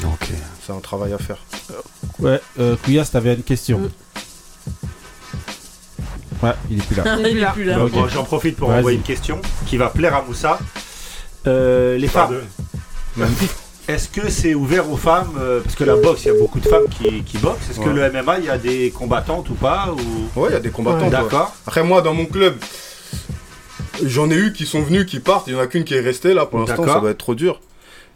euh, 0.03 0.07
Ok. 0.13 0.29
c'est 0.65 0.71
un 0.73 0.79
travail 0.79 1.11
à 1.13 1.17
faire. 1.17 1.39
Ouais, 2.19 2.39
euh, 2.59 2.75
Kouyas, 2.83 3.09
t'avais 3.11 3.33
une 3.35 3.43
question. 3.43 3.81
Ouais, 6.43 6.51
il 6.69 6.77
est 6.79 6.85
plus 6.85 6.95
là. 6.95 7.17
Il 7.29 7.37
est 7.39 7.45
plus 7.53 7.63
là. 7.63 7.75
Donc, 7.77 7.91
J'en 8.09 8.23
profite 8.23 8.57
pour 8.57 8.69
envoyer 8.69 8.97
une 8.97 9.03
question 9.03 9.39
qui 9.65 9.77
va 9.77 9.87
plaire 9.89 10.15
à 10.15 10.21
Moussa. 10.27 10.59
Euh, 11.47 11.97
les 11.97 12.07
femmes, 12.07 12.35
est-ce 13.87 14.07
que 14.07 14.29
c'est 14.29 14.53
ouvert 14.55 14.89
aux 14.89 14.95
femmes 14.97 15.33
euh, 15.39 15.59
Parce 15.61 15.75
que 15.75 15.83
la 15.83 15.95
boxe, 15.97 16.23
il 16.23 16.27
y 16.29 16.31
a 16.31 16.39
beaucoup 16.39 16.59
de 16.59 16.67
femmes 16.67 16.87
qui, 16.89 17.21
qui 17.23 17.37
boxent. 17.37 17.69
Est-ce 17.69 17.79
que 17.79 17.89
Ouais. 17.89 18.09
le 18.09 18.11
MMA, 18.23 18.39
il 18.39 18.45
y 18.45 18.49
a 18.49 18.57
des 18.57 18.91
combattantes 18.91 19.49
ou 19.49 19.55
pas 19.55 19.89
ou... 19.91 20.39
Ouais, 20.39 20.49
il 20.51 20.53
y 20.53 20.55
a 20.55 20.59
des 20.61 20.69
combattants. 20.69 21.09
quoi. 21.09 21.09
D'accord. 21.09 21.55
Après, 21.67 21.83
moi, 21.83 22.01
dans 22.01 22.13
mon 22.13 22.25
club, 22.25 22.55
j'en 24.05 24.29
ai 24.29 24.35
eu 24.35 24.53
qui 24.53 24.65
sont 24.65 24.81
venus, 24.81 25.05
qui 25.05 25.19
partent. 25.19 25.47
Il 25.47 25.53
y 25.53 25.55
en 25.55 25.59
a 25.59 25.67
qu'une 25.67 25.83
qui 25.83 25.95
est 25.95 25.99
restée 26.01 26.33
là. 26.33 26.45
Pour 26.45 26.59
l'instant, 26.59 26.77
D'accord. 26.77 26.93
ça 26.95 26.99
va 27.01 27.09
être 27.11 27.17
trop 27.17 27.35
dur. 27.35 27.59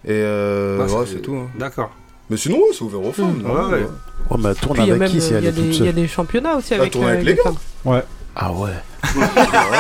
Et 0.06 0.12
euh, 0.12 0.86
Ah, 0.90 0.94
ouais, 1.00 1.06
c'est- 1.06 1.20
tout. 1.22 1.36
hein. 1.36 1.48
D'accord. 1.60 1.92
Mais 2.30 2.38
sinon, 2.38 2.58
ouais, 2.58 2.70
c'est 2.74 2.82
ouvert 2.84 3.02
aux 3.04 3.12
femmes. 3.12 3.38
Mmh. 3.38 3.42
non, 3.44 3.54
Ouais, 3.54 3.62
ouais. 3.66 3.72
ouais. 3.72 3.88
Ouais, 4.30 4.38
mais 4.40 4.50
elle 4.50 4.56
tourne 4.56 4.74
Puis 4.76 4.84
il 4.84 4.88
y 4.88 4.92
a 4.92 4.96
avec 4.96 5.00
même 5.02 5.10
qui 5.12 5.22
si 5.22 5.30
il 5.30 5.36
elle 5.36 5.44
y, 5.44 5.48
a 5.48 5.50
est 5.50 5.54
il 5.58 5.86
y 5.86 5.88
a 5.88 5.92
des 5.94 6.08
championnats 6.08 6.56
aussi 6.56 6.74
avec, 6.74 6.96
euh, 6.96 7.04
avec 7.08 7.20
les 7.20 7.32
les 7.32 7.36
gars. 7.36 7.44
femmes. 7.44 8.02
Ah 8.40 8.52
ouais. 8.52 8.70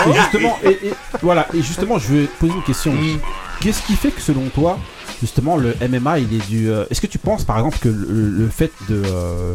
Et 0.08 0.14
justement, 0.14 0.58
et, 0.64 0.70
et- 0.88 0.94
voilà, 1.22 1.48
et 1.54 1.62
justement, 1.62 2.00
je 2.00 2.08
vais 2.14 2.26
poser 2.40 2.54
une 2.54 2.64
question. 2.64 2.92
Mm. 2.94 3.20
Qu'est-ce 3.60 3.82
qui 3.84 3.96
fait 3.96 4.10
que 4.12 4.22
selon 4.22 4.48
toi, 4.50 4.80
justement, 5.22 5.58
le 5.58 5.76
MMA, 5.88 6.20
il 6.20 6.34
est 6.34 6.48
du. 6.48 6.70
euh, 6.72 6.86
Est-ce 6.90 7.02
que 7.02 7.08
tu 7.08 7.18
penses, 7.20 7.44
par 7.44 7.58
exemple, 7.58 7.78
que 7.80 7.90
le, 7.90 8.30
le 8.30 8.48
fait 8.50 8.72
de, 8.90 9.02
euh, 9.06 9.54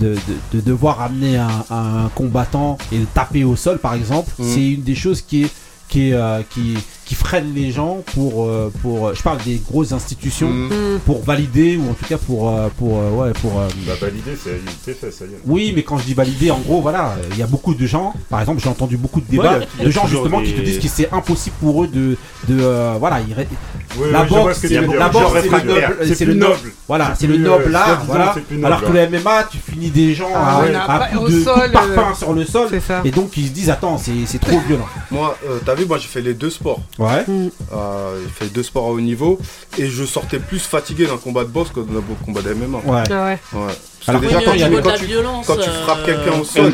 de, 0.00 0.14
de- 0.14 0.18
de 0.54 0.60
devoir 0.60 1.00
amener 1.00 1.36
un, 1.38 1.64
un 1.70 2.08
combattant 2.14 2.78
et 2.92 2.98
le 2.98 3.06
taper 3.06 3.42
au 3.44 3.56
sol, 3.56 3.78
par 3.78 3.94
exemple, 3.94 4.30
Mm. 4.38 4.44
c'est 4.54 4.70
une 4.72 4.82
des 4.82 4.94
choses 4.94 5.20
qui 5.22 5.44
est 5.44 5.50
qui, 5.88 6.10
est, 6.10 6.12
euh, 6.12 6.42
qui, 6.50 6.76
qui 7.08 7.14
freine 7.14 7.54
les 7.54 7.70
gens 7.72 8.02
pour, 8.14 8.44
euh, 8.44 8.70
pour 8.82 9.14
je 9.14 9.22
parle 9.22 9.38
des 9.42 9.62
grosses 9.66 9.92
institutions 9.92 10.50
Mm. 10.50 10.98
pour 11.06 11.22
valider 11.24 11.78
ou 11.78 11.88
en 11.90 11.94
tout 11.94 12.04
cas 12.06 12.18
pour 12.18 12.50
euh, 12.50 12.68
pour 12.78 12.98
euh, 12.98 13.10
ouais 13.12 13.32
pour 13.40 13.58
euh, 13.58 13.66
Bah, 13.86 13.94
valider, 13.98 14.32
c'est 14.36 14.60
fait, 14.94 15.10
ça 15.10 15.24
y 15.24 15.28
est. 15.28 15.38
oui, 15.46 15.72
mais 15.74 15.82
quand 15.84 15.96
je 15.96 16.04
dis 16.04 16.12
valider, 16.12 16.50
en 16.50 16.58
gros, 16.58 16.82
voilà, 16.82 17.16
il 17.32 17.38
y 17.38 17.42
a 17.42 17.46
beaucoup 17.46 17.74
de 17.74 17.86
gens. 17.86 18.12
Par 18.28 18.40
exemple, 18.40 18.60
j'ai 18.62 18.68
entendu 18.68 18.98
beaucoup 18.98 19.22
de 19.22 19.26
débats 19.30 19.56
il 19.56 19.60
y 19.60 19.64
a- 19.64 19.66
il 19.76 19.80
y 19.80 19.82
a 19.84 19.86
de 19.86 19.90
gens 19.90 20.06
justement 20.06 20.42
qui 20.42 20.52
te 20.52 20.60
disent 20.60 20.80
que 20.80 20.88
c'est 20.88 21.10
impossible 21.10 21.56
pour 21.60 21.82
eux 21.84 21.88
de, 21.88 22.16
de 22.48 22.60
euh, 22.60 22.96
voilà, 23.00 23.20
ils 23.26 23.32
Oui, 23.96 24.08
la 24.12 24.22
oui, 24.22 24.28
boxe, 24.28 24.58
c'est 24.60 24.68
le, 24.68 24.86
dire. 24.86 24.98
la 24.98 25.08
boxe, 25.08 25.22
Genre 25.22 25.30
c'est 25.30 25.36
le 25.36 25.40
réfractaire. 25.50 25.90
noble. 26.34 26.72
Voilà, 26.86 27.14
C'est 27.18 27.26
le 27.26 27.36
noble 27.38 27.64
euh, 27.66 27.70
là, 27.70 28.00
voilà. 28.06 28.34
Alors 28.64 28.80
que 28.82 28.86
ouais. 28.92 29.08
le 29.10 29.18
MMA, 29.18 29.44
tu 29.50 29.58
finis 29.58 29.90
des 29.90 30.14
gens 30.14 30.28
Ah 30.34 30.58
à, 30.58 30.62
ouais, 30.62 30.74
à 30.74 30.86
pas- 30.86 31.06
coups 31.08 31.32
de, 31.32 31.42
sol, 31.42 31.70
parpaing 31.72 32.10
euh, 32.12 32.14
sur 32.14 32.32
le 32.32 32.44
sol, 32.44 32.66
c'est 32.70 32.80
ça. 32.80 33.00
et 33.04 33.10
donc 33.10 33.36
ils 33.36 33.46
se 33.46 33.52
disent 33.52 33.70
attends, 33.70 33.98
c'est 33.98 34.12
c'est 34.26 34.38
trop 34.40 34.58
violent. 34.66 34.86
Moi, 35.10 35.36
euh, 35.48 35.58
t'as 35.64 35.74
vu, 35.74 35.86
moi 35.86 35.98
j'ai 35.98 36.08
fait 36.08 36.20
les 36.20 36.34
deux 36.34 36.50
sports. 36.50 36.80
Ouais. 36.98 37.24
Euh, 37.28 38.20
j'ai 38.22 38.44
fait 38.46 38.52
deux 38.52 38.62
sports 38.62 38.86
à 38.86 38.90
haut 38.90 39.00
niveau 39.00 39.38
et 39.78 39.88
je 39.88 40.04
sortais 40.04 40.38
plus 40.38 40.60
fatigué 40.60 41.06
d'un 41.06 41.16
combat 41.16 41.44
de 41.44 41.48
boxe 41.50 41.70
que 41.70 41.80
d'un 41.80 42.02
combat 42.24 42.42
de 42.42 42.54
MMA. 42.54 42.78
Ouais. 42.84 43.02
Ah 43.10 43.24
ouais. 43.26 43.38
Parce 43.52 44.08
Alors 44.08 44.20
déjà, 44.20 44.40
quand, 44.42 44.52
tu, 45.56 45.70
frappes 45.84 45.98
euh, 45.98 46.06
quelqu'un 46.06 46.40
au 46.40 46.44
sol, 46.44 46.72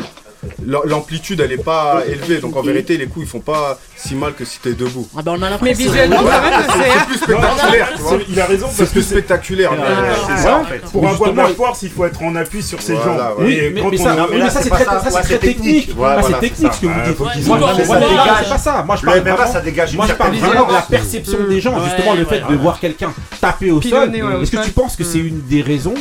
l'amplitude 0.65 1.39
elle 1.41 1.51
est 1.51 1.63
pas 1.63 2.01
élevée. 2.07 2.39
Donc 2.39 2.55
en 2.55 2.61
vérité, 2.61 2.97
les 2.97 3.07
coups 3.07 3.25
ils 3.25 3.29
font 3.29 3.39
pas 3.39 3.79
si 3.95 4.15
mal 4.15 4.33
que 4.33 4.45
si 4.45 4.59
t'es 4.59 4.73
debout. 4.73 5.07
Ah 5.17 5.21
bah 5.21 5.33
on 5.37 5.41
a 5.41 5.49
Mais 5.61 5.73
visuellement, 5.73 6.21
Ouais, 6.21 6.31
ça 6.31 6.41
va, 6.41 6.49
c'est- 6.73 7.05
plus 7.05 7.17
spectaculaire, 7.17 7.89
tu 7.95 8.01
vois. 8.01 8.17
Il 8.29 8.39
a 8.41 8.45
raison 8.45 8.67
C'est 8.71 8.77
parce 8.79 8.91
que 8.91 9.01
c'est 9.01 9.09
spectaculaire. 9.15 9.71
Mais- 9.73 10.37
ça 10.37 10.57
en 10.57 10.65
fait. 10.65 10.79
Pour 10.91 11.03
Mais 11.03 11.09
avoir 11.09 11.31
de 11.33 11.37
la 11.37 11.47
force, 11.49 11.81
il 11.83 11.89
faut 11.91 12.05
être 12.05 12.21
en 12.23 12.35
appui 12.35 12.61
sur 12.63 12.81
ses 12.81 12.93
Voilà, 12.93 13.29
jambes. 13.29 13.39
ouais. 13.39 13.45
Oui, 13.45 13.53
Et 13.53 13.69
mais, 13.69 13.97
ça, 13.97 14.11
a- 14.13 14.27
oui, 14.29 14.37
mais 14.41 14.49
ça, 14.49 14.61
c'est 14.61 14.69
très, 14.69 14.83
ça, 14.85 15.01
c'est 15.11 15.21
très 15.21 15.37
technique. 15.37 15.89
Ah, 16.03 16.21
c'est 16.25 16.39
technique 16.39 16.73
ce 16.73 16.81
que 16.81 16.87
ça. 16.87 16.93
vous 16.93 17.29
dites. 17.35 17.47
Moi, 17.47 17.59
c'est 17.77 18.49
pas 18.49 18.57
ça. 18.57 18.83
Moi, 18.85 18.95
je 18.95 19.01
Le 19.01 19.05
parle 19.07 19.19
MMA, 19.21 19.35
vraiment- 19.35 19.51
ça 19.53 19.61
dégage 19.61 19.91
une 19.91 19.97
Moi, 19.97 20.05
je 20.07 20.13
parle 20.13 20.31
certaine 20.33 20.49
vraiment 20.51 20.67
de 20.67 20.73
la 20.73 20.81
perception 20.81 21.37
des 21.49 21.61
gens, 21.61 21.83
justement, 21.83 22.13
le 22.13 22.25
fait 22.25 22.41
de 22.49 22.55
voir 22.55 22.79
quelqu'un 22.79 23.13
taper 23.41 23.71
au 23.71 23.81
sol. 23.81 24.11
Est-ce 24.41 24.51
que 24.51 24.63
tu 24.63 24.71
penses 24.71 24.95
que 24.95 25.03
c'est 25.03 25.19
une 25.19 25.41
des 25.47 25.61
raisons 25.61 25.93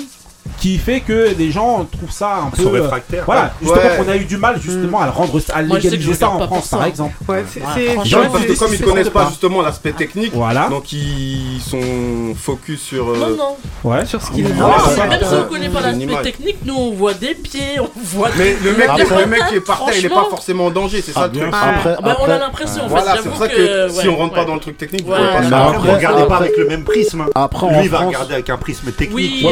qui 0.58 0.78
fait 0.78 1.00
que 1.00 1.30
les 1.38 1.50
gens 1.50 1.86
trouvent 1.90 2.10
ça 2.10 2.36
un 2.46 2.50
peu. 2.50 2.64
Euh, 2.66 2.82
réfractaires. 2.82 3.24
Voilà, 3.26 3.52
justement, 3.60 3.80
Ouais. 3.82 3.96
qu'on 4.04 4.08
a 4.10 4.16
eu 4.16 4.24
du 4.24 4.36
mal 4.36 4.60
justement 4.60 5.00
à 5.00 5.06
le 5.06 5.10
rendre, 5.10 5.38
à 5.52 5.62
légaliser 5.62 6.14
ça 6.14 6.30
en 6.30 6.40
France, 6.46 6.66
ça. 6.66 6.76
par 6.78 6.86
exemple. 6.86 7.14
Ouais, 7.28 7.44
c'est. 7.50 7.60
Parce 7.60 7.74
que 7.76 8.58
comme 8.58 8.72
ils 8.74 8.80
connaissent 8.80 9.08
pas 9.10 9.24
pas. 9.24 9.28
justement 9.30 9.62
l'aspect 9.62 9.92
technique, 9.92 10.32
Voilà. 10.34 10.68
donc 10.68 10.92
ils 10.92 11.60
sont 11.60 12.34
focus 12.36 12.80
sur. 12.82 13.08
euh, 13.10 13.16
Non, 13.18 13.36
non. 13.36 13.56
Ouais. 13.90 14.04
Sur 14.06 14.22
ce 14.22 14.30
qu'il 14.30 14.46
Ouais, 14.46 14.52
voit. 14.52 14.66
ouais, 14.68 14.74
en 14.74 14.78
fait. 14.90 15.08
Même 15.08 15.18
si 15.20 15.34
euh, 15.34 15.42
on 15.44 15.48
connaît 15.52 15.68
pas 15.68 15.80
l'aspect 15.80 16.22
technique, 16.22 16.56
nous 16.64 16.74
on 16.76 16.92
voit 16.92 17.14
des 17.14 17.34
pieds, 17.34 17.78
on 17.80 17.88
voit 18.02 18.28
Mais 18.38 18.54
des 18.54 18.70
le 18.70 18.76
mec, 18.76 18.88
des 18.96 19.02
le 19.20 19.26
mec 19.26 19.40
qui 19.48 19.54
est 19.56 19.60
par 19.60 19.84
terre, 19.84 19.94
il 19.98 20.04
est 20.06 20.08
pas 20.08 20.26
forcément 20.30 20.66
en 20.66 20.70
danger, 20.70 21.02
c'est 21.04 21.12
ça 21.12 21.22
Ah, 21.24 21.26
le 21.32 21.38
truc. 21.40 21.52
Après, 21.54 21.96
Ah 21.98 22.00
bah, 22.02 22.16
on 22.18 22.22
après- 22.22 22.32
a 22.32 22.38
l'impression, 22.38 22.82
en 22.84 22.88
fait. 22.88 23.02
C'est 23.22 23.28
pour 23.28 23.38
ça 23.38 23.48
que, 23.48 23.88
si 23.88 24.08
on 24.08 24.16
rentre 24.16 24.34
pas 24.34 24.44
dans 24.44 24.54
le 24.54 24.60
truc 24.60 24.76
technique, 24.78 25.04
vous 25.04 25.12
Ouais. 25.12 25.18
pouvez 25.18 25.28
pas 25.30 25.40
Mais 25.40 25.48
le 25.50 25.54
après- 25.56 25.68
Après, 25.76 25.86
faire. 25.86 25.96
regardez 25.96 26.18
pas 26.26 26.34
après- 26.34 26.46
avec 26.46 26.56
le 26.58 26.66
même 26.68 26.84
prisme. 26.84 27.24
Après, 27.34 27.80
Lui, 27.82 27.88
va 27.88 27.98
regarder 28.00 28.34
avec 28.34 28.50
un 28.50 28.56
prisme 28.56 28.90
technique. 28.92 29.44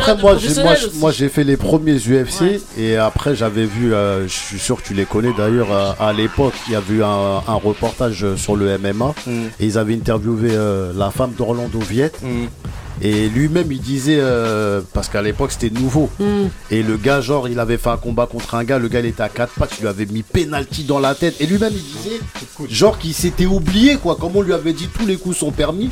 A 0.00 0.10
Après, 0.12 0.22
moi, 0.22 0.36
j'ai, 0.38 0.48
moi, 0.98 1.10
j'ai 1.12 1.28
fait 1.28 1.44
les 1.44 1.56
premiers 1.56 1.96
UFC 1.96 2.40
Ouais. 2.40 2.60
et 2.78 2.96
après, 2.96 3.34
j'avais 3.36 3.64
vu, 3.66 3.92
euh, 3.92 4.24
je 4.26 4.32
suis 4.32 4.58
sûr 4.58 4.80
que 4.80 4.86
tu 4.86 4.94
les 4.94 5.04
connais 5.04 5.32
d'ailleurs, 5.36 5.72
à, 5.72 6.08
à 6.08 6.12
l'époque, 6.12 6.54
il 6.68 6.72
y 6.72 6.76
avait 6.76 6.94
eu 6.94 7.02
un, 7.04 7.42
un 7.46 7.54
reportage 7.54 8.24
sur 8.36 8.56
le 8.56 8.78
MMA 8.78 9.14
Mm. 9.26 9.30
et 9.60 9.66
ils 9.66 9.78
avaient 9.78 9.94
interviewé 9.94 10.50
euh, 10.52 10.92
la 10.96 11.10
femme 11.10 11.32
d'Orlando 11.36 11.78
Viette 11.80 12.20
Mm. 12.22 12.46
Et 13.02 13.28
lui-même 13.28 13.70
il 13.72 13.80
disait, 13.80 14.18
euh, 14.20 14.80
parce 14.92 15.08
qu'à 15.08 15.22
l'époque 15.22 15.52
c'était 15.52 15.70
nouveau, 15.70 16.08
Hmm. 16.18 16.48
et 16.70 16.82
le 16.82 16.96
gars, 16.96 17.20
genre, 17.20 17.48
il 17.48 17.58
avait 17.58 17.78
fait 17.78 17.90
un 17.90 17.96
combat 17.96 18.26
contre 18.26 18.54
un 18.54 18.64
gars, 18.64 18.78
le 18.78 18.88
gars 18.88 19.00
il 19.00 19.06
était 19.06 19.22
à 19.22 19.28
quatre 19.28 19.52
pattes, 19.54 19.72
il 19.78 19.82
lui 19.82 19.88
avait 19.88 20.06
mis 20.06 20.22
penalty 20.22 20.84
dans 20.84 20.98
la 20.98 21.14
tête 21.14 21.36
et 21.40 21.46
lui-même 21.46 21.72
il 21.74 21.82
disait, 21.82 22.20
genre, 22.68 22.98
qu'il 22.98 23.14
s'était 23.14 23.46
oublié 23.46 23.96
quoi, 23.96 24.16
comme 24.16 24.36
on 24.36 24.42
lui 24.42 24.52
avait 24.52 24.72
dit 24.72 24.88
tous 24.88 25.06
les 25.06 25.16
coups 25.16 25.36
sont 25.38 25.50
permis. 25.52 25.90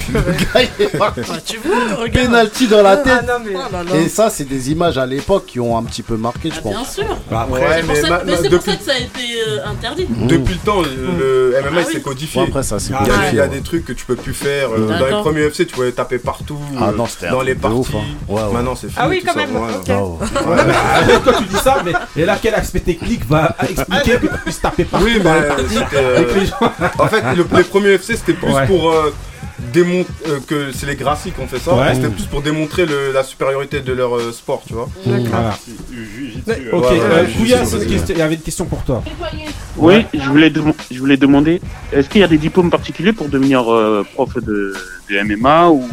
Puis 0.00 0.12
le 0.14 0.20
gars 0.20 0.66
il 0.78 0.84
est 0.84 0.96
parti. 0.96 1.20
Ah, 1.30 1.38
tu 1.44 1.58
vois, 1.58 1.96
regarde. 2.02 2.26
Penalty 2.28 2.66
dans 2.68 2.82
la 2.82 2.90
Ah 2.92 2.96
tête. 2.98 3.26
non, 3.28 3.34
mais. 3.44 3.52
Oh 3.54 3.72
là 3.72 3.82
là. 3.84 3.96
Et 4.00 4.08
ça, 4.08 4.30
c'est 4.30 4.44
des 4.44 4.70
images 4.72 4.96
à 4.98 5.04
l'époque 5.06 5.44
qui 5.46 5.60
ont 5.60 5.76
un 5.76 5.82
petit 5.82 6.02
peu 6.02 6.16
marqué, 6.16 6.48
je 6.50 6.54
Ah, 6.58 6.62
pense. 6.62 6.72
Bien 6.72 6.84
sûr. 6.84 7.16
Bah, 7.30 7.46
Ouais, 7.50 7.60
C'est 7.60 7.80
pour 7.82 7.88
mais 7.94 8.00
ça- 8.00 8.08
ma- 8.08 8.24
mais 8.24 8.32
ma- 8.32 8.38
c'est 8.38 8.48
pour 8.50 8.62
ça 8.62 8.76
que 8.76 8.82
ça 8.84 8.92
a 8.92 8.98
été 8.98 9.42
euh, 9.46 9.66
interdit. 9.66 10.06
depuis 10.26 10.54
le 10.54 10.60
temps, 10.60 10.80
le, 10.82 11.54
MMA 11.62 11.80
Ah 11.80 11.84
oui. 11.86 11.92
s'est 11.92 12.00
codifié. 12.00 12.40
Bon, 12.40 12.48
après, 12.48 12.62
ça, 12.62 12.78
c'est 12.78 12.92
Ah, 12.94 13.02
Il 13.02 13.06
y 13.08 13.10
a, 13.10 13.14
codifié, 13.14 13.32
il 13.32 13.36
y 13.36 13.40
a 13.40 13.42
ouais. 13.44 13.48
des 13.50 13.60
trucs 13.60 13.84
que 13.84 13.92
tu 13.92 14.04
peux 14.06 14.16
plus 14.16 14.34
faire. 14.34 14.70
euh, 14.72 14.88
dans 14.98 15.06
les 15.06 15.22
premiers 15.22 15.42
UFC, 15.46 15.66
tu 15.66 15.74
pouvais 15.74 15.92
taper 15.92 16.18
partout. 16.18 16.49
Ah 16.78 16.88
euh, 16.88 16.96
non, 16.96 17.06
c'était 17.06 17.26
un 17.28 17.32
dans 17.32 17.42
les 17.42 17.54
parties. 17.54 17.76
ouf, 17.78 17.94
hein. 17.94 17.98
Ouais, 18.28 18.42
ouais. 18.42 18.52
Maintenant, 18.52 18.74
c'est 18.74 18.88
fini. 18.88 18.98
Ah 18.98 19.08
oui, 19.08 19.22
quand 19.24 19.32
ça, 19.32 19.38
même. 19.38 19.54
ouais. 19.56 19.74
Ok. 19.78 19.88
Ah, 19.90 20.02
ouais. 20.04 20.56
Ouais, 20.56 20.62
mais- 20.66 20.74
Arrête 20.74 21.20
quand 21.24 21.32
tu 21.38 21.44
dis 21.44 21.56
ça, 21.56 21.82
mais 21.84 21.92
et 22.16 22.24
là, 22.24 22.38
quel 22.40 22.54
aspect 22.54 22.80
technique 22.80 23.26
va 23.28 23.54
expliquer 23.68 24.12
que 24.18 24.26
tu 24.26 24.38
puisses 24.44 24.60
taper 24.60 24.84
partout 24.84 25.06
Oui, 25.06 25.20
mais 25.22 25.30
euh, 25.30 26.44
En 26.98 27.06
fait, 27.08 27.22
le, 27.36 27.46
les 27.56 27.64
premiers 27.64 27.94
UFC, 27.96 28.16
c'était 28.16 28.32
plus 28.34 28.50
Ouais. 28.52 28.66
pour 28.66 28.90
euh, 28.90 29.14
démontrer 29.72 30.12
que 30.46 30.72
c'est 30.72 30.86
les 30.86 30.96
Gracies 30.96 31.32
qui 31.32 31.40
ont 31.40 31.46
fait 31.46 31.58
ça. 31.58 31.74
Ouais. 31.74 31.94
C'était 31.94 32.08
plus 32.08 32.24
pour 32.24 32.40
démontrer 32.42 32.86
le- 32.86 33.12
la 33.12 33.22
supériorité 33.22 33.80
de 33.80 33.92
leur 33.92 34.16
euh, 34.16 34.32
sport, 34.32 34.62
tu 34.66 34.72
vois. 34.74 34.88
Voilà. 35.04 35.56
Euh, 36.48 36.54
Ok, 36.72 36.84
euh, 36.90 37.24
Kouya, 37.36 37.62
il 38.10 38.18
y 38.18 38.22
avait 38.22 38.34
une 38.34 38.40
question 38.40 38.64
pour 38.64 38.82
toi. 38.82 39.02
Oui, 39.76 40.06
je 40.14 40.28
voulais, 40.28 40.52
je 40.90 40.98
voulais 40.98 41.16
demander, 41.16 41.60
est-ce 41.92 42.08
qu'il 42.08 42.20
y 42.20 42.24
a 42.24 42.28
des 42.28 42.38
diplômes 42.38 42.70
particuliers 42.70 43.12
pour 43.12 43.28
devenir 43.28 43.70
euh, 43.72 44.04
prof 44.14 44.34
de, 44.36 44.74
de 45.10 45.22
MMA 45.22 45.68
ou 45.70 45.88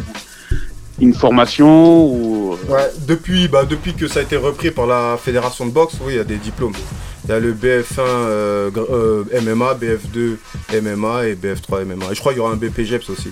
une 1.00 1.14
formation 1.14 2.06
ou 2.06 2.56
Ouais, 2.68 2.90
depuis, 3.06 3.48
bah, 3.48 3.64
depuis 3.64 3.94
que 3.94 4.08
ça 4.08 4.20
a 4.20 4.22
été 4.22 4.36
repris 4.36 4.70
par 4.70 4.86
la 4.86 5.16
fédération 5.22 5.64
de 5.66 5.70
boxe, 5.70 5.94
oui, 6.02 6.14
il 6.14 6.16
y 6.16 6.20
a 6.20 6.24
des 6.24 6.36
diplômes. 6.36 6.72
Il 7.24 7.30
y 7.30 7.32
a 7.34 7.38
le 7.40 7.52
BF1 7.52 7.98
euh, 8.00 8.70
euh, 8.90 9.24
MMA, 9.40 9.74
BF2 9.74 10.36
MMA 10.80 11.26
et 11.26 11.34
BF3 11.34 11.84
MMA. 11.84 12.06
Et 12.10 12.14
je 12.14 12.20
crois 12.20 12.32
qu'il 12.32 12.38
y 12.40 12.44
aura 12.44 12.52
un 12.52 12.56
BPGEPS 12.56 13.10
aussi. 13.10 13.30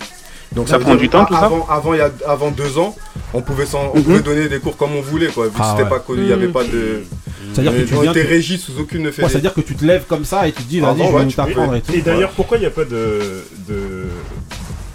Donc 0.55 0.69
Ça 0.69 0.79
prend 0.79 0.91
dire 0.93 1.01
du 1.01 1.09
temps, 1.09 1.25
tout 1.25 1.35
ça 1.35 1.41
avant, 1.47 1.67
avant, 1.69 1.93
il 1.95 1.99
y 1.99 2.01
a, 2.01 2.11
avant 2.27 2.51
deux 2.51 2.79
ans, 2.79 2.95
on 3.35 3.43
pouvait, 3.43 3.64
on 3.75 3.97
Mhm. 3.99 4.05
pouvait 4.05 4.21
donner 4.21 4.49
des 4.49 4.61
cours 4.61 4.77
comme 4.77 4.95
on 4.95 5.01
voulait, 5.03 5.27
quoi. 5.29 5.47
Vu 5.47 5.51
que 5.53 5.57
Ah 5.61 5.71
c'était 5.73 5.83
ouais. 5.83 5.89
pas, 5.89 5.99
connu, 5.99 6.23
il 6.23 6.27
n'y 6.29 6.33
avait 6.33 6.49
pas 6.49 6.62
de. 6.64 7.03
C'est-à-dire 7.53 7.73
que 7.73 7.83
tu 7.83 8.12
tu- 8.21 8.27
régis 8.27 8.61
sous 8.61 8.79
aucune 8.81 9.07
Ouais, 9.07 9.12
fédé. 9.12 9.29
C'est-à-dire 9.29 9.55
que 9.55 9.61
tu 9.61 9.75
te 9.75 9.85
lèves 9.85 10.05
comme 10.07 10.25
ça 10.25 10.47
et 10.47 10.53
tu 10.53 10.62
te 10.62 10.69
dis, 10.69 10.79
vas-y, 10.81 10.91
Avant, 11.03 11.21
je 11.21 11.25
vais 11.27 11.33
t'apprendre 11.33 11.75
et 11.75 11.81
tout. 11.81 11.93
Et 11.95 12.01
d'ailleurs, 12.01 12.31
pourquoi 12.31 12.59
il 12.59 12.61
n'y 12.61 12.67
a 12.67 12.71
pas 12.71 12.85
de, 12.85 13.45
de, 13.69 14.05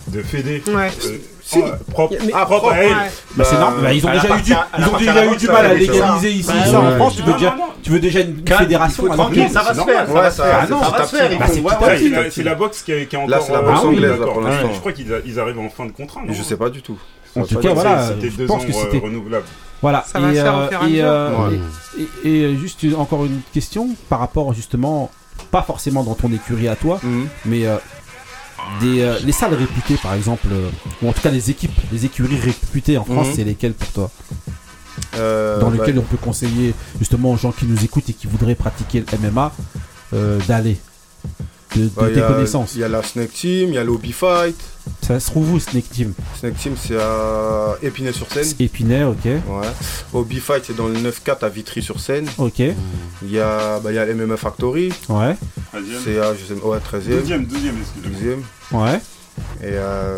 de 0.08 0.22
fédé 0.22 0.62
Ouais. 0.68 0.90
euh, 1.06 1.18
Si. 1.52 1.92
propre, 1.92 2.16
Mais- 2.26 2.32
ah, 2.34 2.46
propre 2.46 2.72
à 2.72 2.78
elle 2.78 2.90
Ouais. 2.92 2.96
Bah, 3.36 3.44
c'est 3.46 3.56
Bah, 3.56 3.60
normal, 3.62 3.82
bah, 3.84 3.94
ils 3.94 4.06
ont 4.06 4.10
à 4.10 4.14
déjà 4.14 4.38
eu 4.38 4.42
du, 4.42 4.52
ils 4.52 4.86
ont 4.88 4.98
déjà 4.98 5.14
la 5.14 5.26
eu 5.26 5.48
mal 5.48 5.66
à 5.66 5.74
légaliser 5.74 6.32
ici, 6.32 6.48
Bah, 6.48 6.66
ça 6.66 6.80
en 6.80 6.86
ouais. 6.90 6.96
France, 6.98 7.16
tu 7.16 7.22
veux 7.24 7.32
Non, 7.32 7.38
déjà, 7.38 7.50
non, 7.52 7.58
non. 7.58 7.64
tu 7.84 7.90
veux 7.92 8.00
déjà 8.00 8.20
une 8.22 8.42
Calme, 8.44 8.60
fédération 8.60 9.08
tranquille, 9.08 9.50
ça 9.50 9.62
va 9.62 9.74
se 9.74 9.82
faire, 9.82 9.86
ça 9.86 10.06
normal. 10.06 10.06
va 10.24 10.32
se 10.32 10.42
Ouais, 10.42 10.48
faire, 10.48 10.62
ça- 10.62 10.68
ça 10.68 10.70
non, 10.74 10.80
va 10.80 10.86
se 10.86 10.92
petit 10.92 11.02
à 11.02 11.06
faire. 11.06 11.28
petit. 11.30 11.34
ils 11.34 11.40
Bah, 11.40 11.46
font- 11.46 11.54
c'est 11.54 11.60
ouais, 11.60 11.64
petit 11.64 11.74
à 11.74 11.80
ouais, 11.80 11.88
Ouais, 11.88 11.96
petit. 11.98 12.04
c'est 12.10 12.24
la- 12.24 12.32
c'est 12.32 12.44
la 12.44 12.56
boxe 12.56 12.82
qui 12.84 12.92
est, 12.92 13.06
qui 13.08 13.16
est 13.16 13.20
encore. 13.20 13.30
Là, 13.30 13.40
c'est 13.42 13.52
la 13.54 13.62
boxe 13.62 13.80
oui, 13.84 13.88
anglaise, 13.90 14.02
là, 14.12 14.18
d'accord. 14.18 14.34
pour 14.34 14.44
Ouais, 14.44 14.50
l'instant. 14.50 14.70
Je 14.74 14.80
crois 14.80 14.92
qu'ils 14.94 15.14
a- 15.14 15.18
ils 15.26 15.40
arrivent 15.40 15.60
en 15.60 15.70
fin 15.70 15.86
de 15.86 15.92
contrat. 15.92 16.22
non 16.26 16.34
Je 16.34 16.42
sais 16.44 16.58
pas 16.58 16.70
du 16.70 16.82
tout. 16.82 16.98
En 17.38 17.44
tout 17.44 17.60
cas, 17.60 17.74
voilà, 17.74 18.08
C'était 18.08 18.30
je 18.30 18.38
deux 18.38 18.46
pense 18.46 18.66
que 18.66 18.72
euh, 18.72 18.74
c'était. 18.74 18.98
renouvelables. 19.06 19.46
Voilà. 19.82 20.04
Ça 20.06 20.20
va 20.20 20.30
se 20.30 20.36
faire 20.36 20.54
au 20.54 20.58
euh, 20.60 20.68
fur 20.70 20.80
et 20.82 20.84
à 20.84 20.88
et, 20.88 20.92
mesure. 20.92 21.06
euh, 21.08 21.48
Ouais. 21.50 21.60
et- 22.26 22.30
et, 22.52 22.56
juste 22.58 22.84
une- 22.84 22.96
encore 22.96 23.26
une 23.26 23.40
question 23.54 23.88
par 24.10 24.20
rapport 24.20 24.54
justement, 24.54 25.10
pas 25.50 25.62
forcément 25.64 26.04
dans 26.04 26.14
ton 26.14 26.32
écurie 26.32 26.68
à 26.68 26.76
toi, 26.76 27.00
Mhm. 27.02 27.28
mais 27.46 27.66
euh, 27.66 27.78
des, 28.80 29.02
euh, 29.02 29.18
les 29.24 29.32
salles 29.32 29.54
réputées 29.54 29.98
par 30.02 30.14
exemple, 30.14 30.48
euh, 30.52 30.70
ou 31.02 31.10
en 31.10 31.14
tout 31.14 31.22
cas 31.22 31.32
les 31.32 31.50
équipes, 31.50 31.72
les 31.92 32.06
écuries 32.06 32.40
réputées 32.40 32.98
en 32.98 33.04
France, 33.06 33.28
Mhm. 33.30 33.34
c'est 33.36 33.44
lesquelles 33.44 33.74
pour 33.74 33.90
toi 33.92 34.12
Euh, 35.16 35.60
Dans 35.60 35.70
bah, 35.72 35.78
lesquelles 35.78 36.00
on 36.00 36.04
peut 36.04 36.18
conseiller 36.18 36.74
justement 37.00 37.32
aux 37.32 37.38
gens 37.38 37.52
qui 37.52 37.66
nous 37.66 37.84
écoutent 37.84 38.10
et 38.10 38.14
qui 38.14 38.28
voudraient 38.28 38.56
pratiquer 38.56 39.00
le 39.00 39.18
MMA 39.18 39.52
d'aller 40.48 40.78
de, 41.76 41.84
de 41.84 41.90
bah, 41.96 42.08
tes 42.14 42.22
a- 42.22 42.28
connaissances. 42.28 42.76
Il 42.76 42.82
y 42.82 42.84
a 42.84 42.90
la 42.90 43.02
Snake 43.02 43.32
Team, 43.34 43.70
il 43.70 43.76
y 43.76 43.78
a 43.78 43.84
l'Obi 43.84 44.12
Fight. 44.12 44.56
Ça 45.02 45.20
se 45.20 45.28
trouve 45.32 45.54
où 45.54 45.60
Snake 45.60 45.90
Team 45.90 46.14
Snake 46.40 46.58
Team, 46.58 46.74
c'est 46.80 46.96
à 46.98 47.76
Épinay-sur-Seine. 47.82 48.48
Épinay, 48.60 49.04
ok. 49.04 49.26
Ouais. 49.26 49.68
Obi 50.14 50.40
Fight, 50.40 50.64
c'est 50.66 50.76
dans 50.76 50.88
le 50.88 50.96
9-4 50.96 51.44
à 51.46 51.50
Vitry-sur-Seine. 51.50 52.28
Ok, 52.38 52.60
Il 52.60 53.32
y 53.32 53.40
a, 53.40 53.80
bah, 53.80 53.92
il 53.92 53.96
y 53.96 54.00
a 54.00 54.06
MMA 54.06 54.38
Factory. 54.38 54.94
ouais, 55.10 55.36
C'est 56.04 56.20
à, 56.20 56.34
je 56.36 56.46
sais, 56.46 56.54
ouais, 56.62 56.78
13e. 56.78 57.08
Deuxième, 57.20 57.46
deuxième, 57.46 57.76
excusez-moi. 57.82 58.40
12e. 58.72 58.86
ouais. 58.94 59.00
Et 59.62 59.72
euh, 59.74 60.18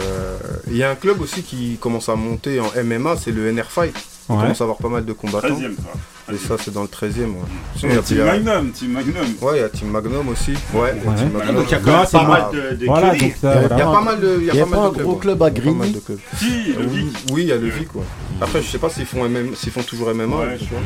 il 0.67 0.75
y 0.77 0.83
a 0.83 0.89
un 0.91 0.95
club 0.95 1.21
aussi 1.21 1.43
qui 1.43 1.77
commence 1.79 2.09
à 2.09 2.15
monter 2.15 2.59
en 2.59 2.71
MMA, 2.83 3.15
c'est 3.17 3.31
le 3.31 3.51
NR 3.51 3.69
Fight. 3.71 3.95
On 4.29 4.35
Ouais. 4.35 4.41
commence 4.43 4.61
à 4.61 4.63
avoir 4.63 4.77
pas 4.77 4.87
mal 4.89 5.03
de 5.05 5.11
combattants. 5.13 5.47
13e, 5.49 5.75
ça. 5.75 6.33
Et 6.33 6.37
ça, 6.37 6.55
c'est 6.57 6.73
dans 6.73 6.83
le 6.83 6.87
13e. 6.87 7.31
Ouais. 7.31 7.41
Sinon, 7.75 7.91
Et 7.91 7.93
il 7.93 7.95
y 7.95 7.99
a- 7.99 8.01
Team 8.03 8.25
Magnum, 8.45 8.71
Team 8.71 8.91
Magnum. 8.91 9.15
Ouais, 9.41 9.51
il 9.55 9.59
y 9.59 9.63
a 9.63 9.69
Team 9.69 9.89
Magnum 9.89 10.27
aussi. 10.29 10.51
Ouais, 10.73 10.95
il 10.95 11.09
y 11.09 11.13
a 11.13 11.15
Team 11.17 11.29
Magnum. 11.31 11.55
donc 11.55 11.65
il 11.67 11.71
y 11.71 11.75
a 11.75 11.79
quand 11.79 11.85
même 11.91 11.99
Ouais, 11.99 12.05
c'est 12.05 12.17
pas 12.17 12.23
mal 12.27 12.43
de, 12.53 12.75
de 12.77 12.85
Voilà, 12.85 13.09
curies. 13.09 13.19
donc 13.19 13.35
ça, 13.41 13.53
Il 13.55 13.61
y 13.61 13.81
a 13.81 13.85
pas 13.85 14.01
mal 14.01 14.19
de. 14.21 14.37
Il 14.39 14.45
y 14.45 14.49
a 14.49 14.53
pas 14.53 14.59
pas 14.71 14.77
mal 14.77 14.79
un 14.79 14.89
de 14.91 14.93
clubs, 15.19 15.37
gros 15.37 15.45
à 15.45 15.51
Grigny. 15.51 15.95
Si, 16.37 16.73
le 16.79 16.85
Vic. 16.85 17.17
Oui, 17.33 17.41
il 17.43 17.47
y 17.49 17.51
a 17.51 17.57
le 17.57 17.67
Vic, 17.67 17.93
ouais. 17.95 18.03
Après, 18.41 18.61
je 18.61 18.67
sais 18.71 18.77
pas 18.77 18.89
s'ils 18.89 19.05
font, 19.05 19.25
MM, 19.25 19.53
s'ils 19.55 19.71
font 19.73 19.83
toujours 19.83 20.09
MMA. 20.13 20.35
Ouais, 20.37 20.57
je 20.57 20.65
pense 20.65 20.79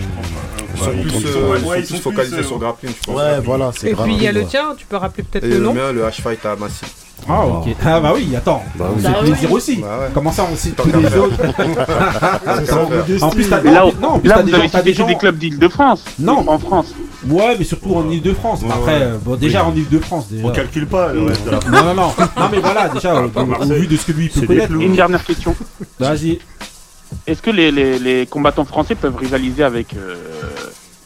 Ils 0.73 1.11
sont 1.11 1.19
plus, 1.21 1.25
euh, 1.95 1.99
focalisés 2.01 2.37
euh, 2.37 2.43
sur 2.43 2.57
grappling, 2.59 2.91
je 2.99 3.05
pense. 3.05 3.15
Ouais, 3.15 3.39
voilà, 3.43 3.71
c'est 3.77 3.91
Et 3.91 3.95
puis 3.95 4.15
il 4.15 4.23
y 4.23 4.27
a 4.27 4.31
le 4.31 4.45
tien, 4.45 4.73
tu 4.75 4.85
peux 4.87 4.97
rappeler 4.97 5.23
peut-être 5.23 5.43
Et 5.45 5.49
le 5.49 5.57
le 5.57 5.63
nom 5.63 5.73
mien, 5.73 5.91
le 5.91 6.01
H-Fight 6.03 6.43
à 6.45 6.55
Massy. 6.55 6.85
Ah, 7.29 7.45
ok. 7.45 7.75
Ah, 7.85 7.99
bah 7.99 8.11
oui, 8.15 8.33
attends. 8.35 8.63
Bah 8.75 8.89
oui. 8.95 9.03
Bah 9.03 9.13
plaisir 9.21 9.51
aussi. 9.51 9.77
Bah 9.77 9.99
ouais. 10.01 10.07
Comment 10.13 10.31
ça, 10.31 10.47
on 10.51 10.55
cite 10.55 10.75
tous 10.75 10.87
les 10.97 11.17
autres. 11.17 11.35
En 13.21 13.29
plus, 13.29 13.49
t'as 13.49 13.61
là, 13.61 13.85
non, 14.01 14.21
là 14.23 14.35
t'as 14.35 14.41
vous 14.41 14.47
des 14.49 14.53
avez 14.55 14.93
cité 14.93 15.05
des 15.05 15.15
clubs 15.15 15.37
d'Île-de-France. 15.37 16.03
Non. 16.19 16.43
En 16.47 16.59
France. 16.59 16.93
Ouais, 17.27 17.55
mais 17.57 17.65
surtout 17.65 17.95
en 17.95 18.09
Ile-de-France. 18.09 18.61
Ouais, 18.61 18.69
Après, 18.71 18.99
ouais. 18.99 19.11
bon, 19.23 19.35
déjà 19.35 19.65
en 19.65 19.73
Ile-de-France. 19.75 20.27
On 20.43 20.51
calcule 20.51 20.87
pas 20.87 21.11
le 21.13 21.23
reste 21.23 21.45
de 21.45 21.51
la 21.51 21.59
Non, 21.59 21.83
non, 21.83 21.93
non. 21.95 22.13
Non, 22.37 22.49
mais 22.51 22.59
voilà, 22.59 22.89
déjà, 22.89 23.21
au, 23.21 23.65
vu 23.73 23.87
de 23.87 23.97
ce 23.97 24.05
que 24.05 24.11
lui 24.11 24.25
il 24.33 24.41
peut 24.41 24.47
connaître. 24.47 24.73
Une 24.73 24.95
dernière 24.95 25.23
question. 25.23 25.55
Vas-y. 25.99 26.39
Est-ce 27.25 27.41
que 27.41 27.49
les, 27.51 27.71
les, 27.71 27.99
les 27.99 28.25
combattants 28.25 28.65
français 28.65 28.95
peuvent 28.95 29.15
rivaliser 29.15 29.63
avec 29.63 29.93
euh, 29.95 30.15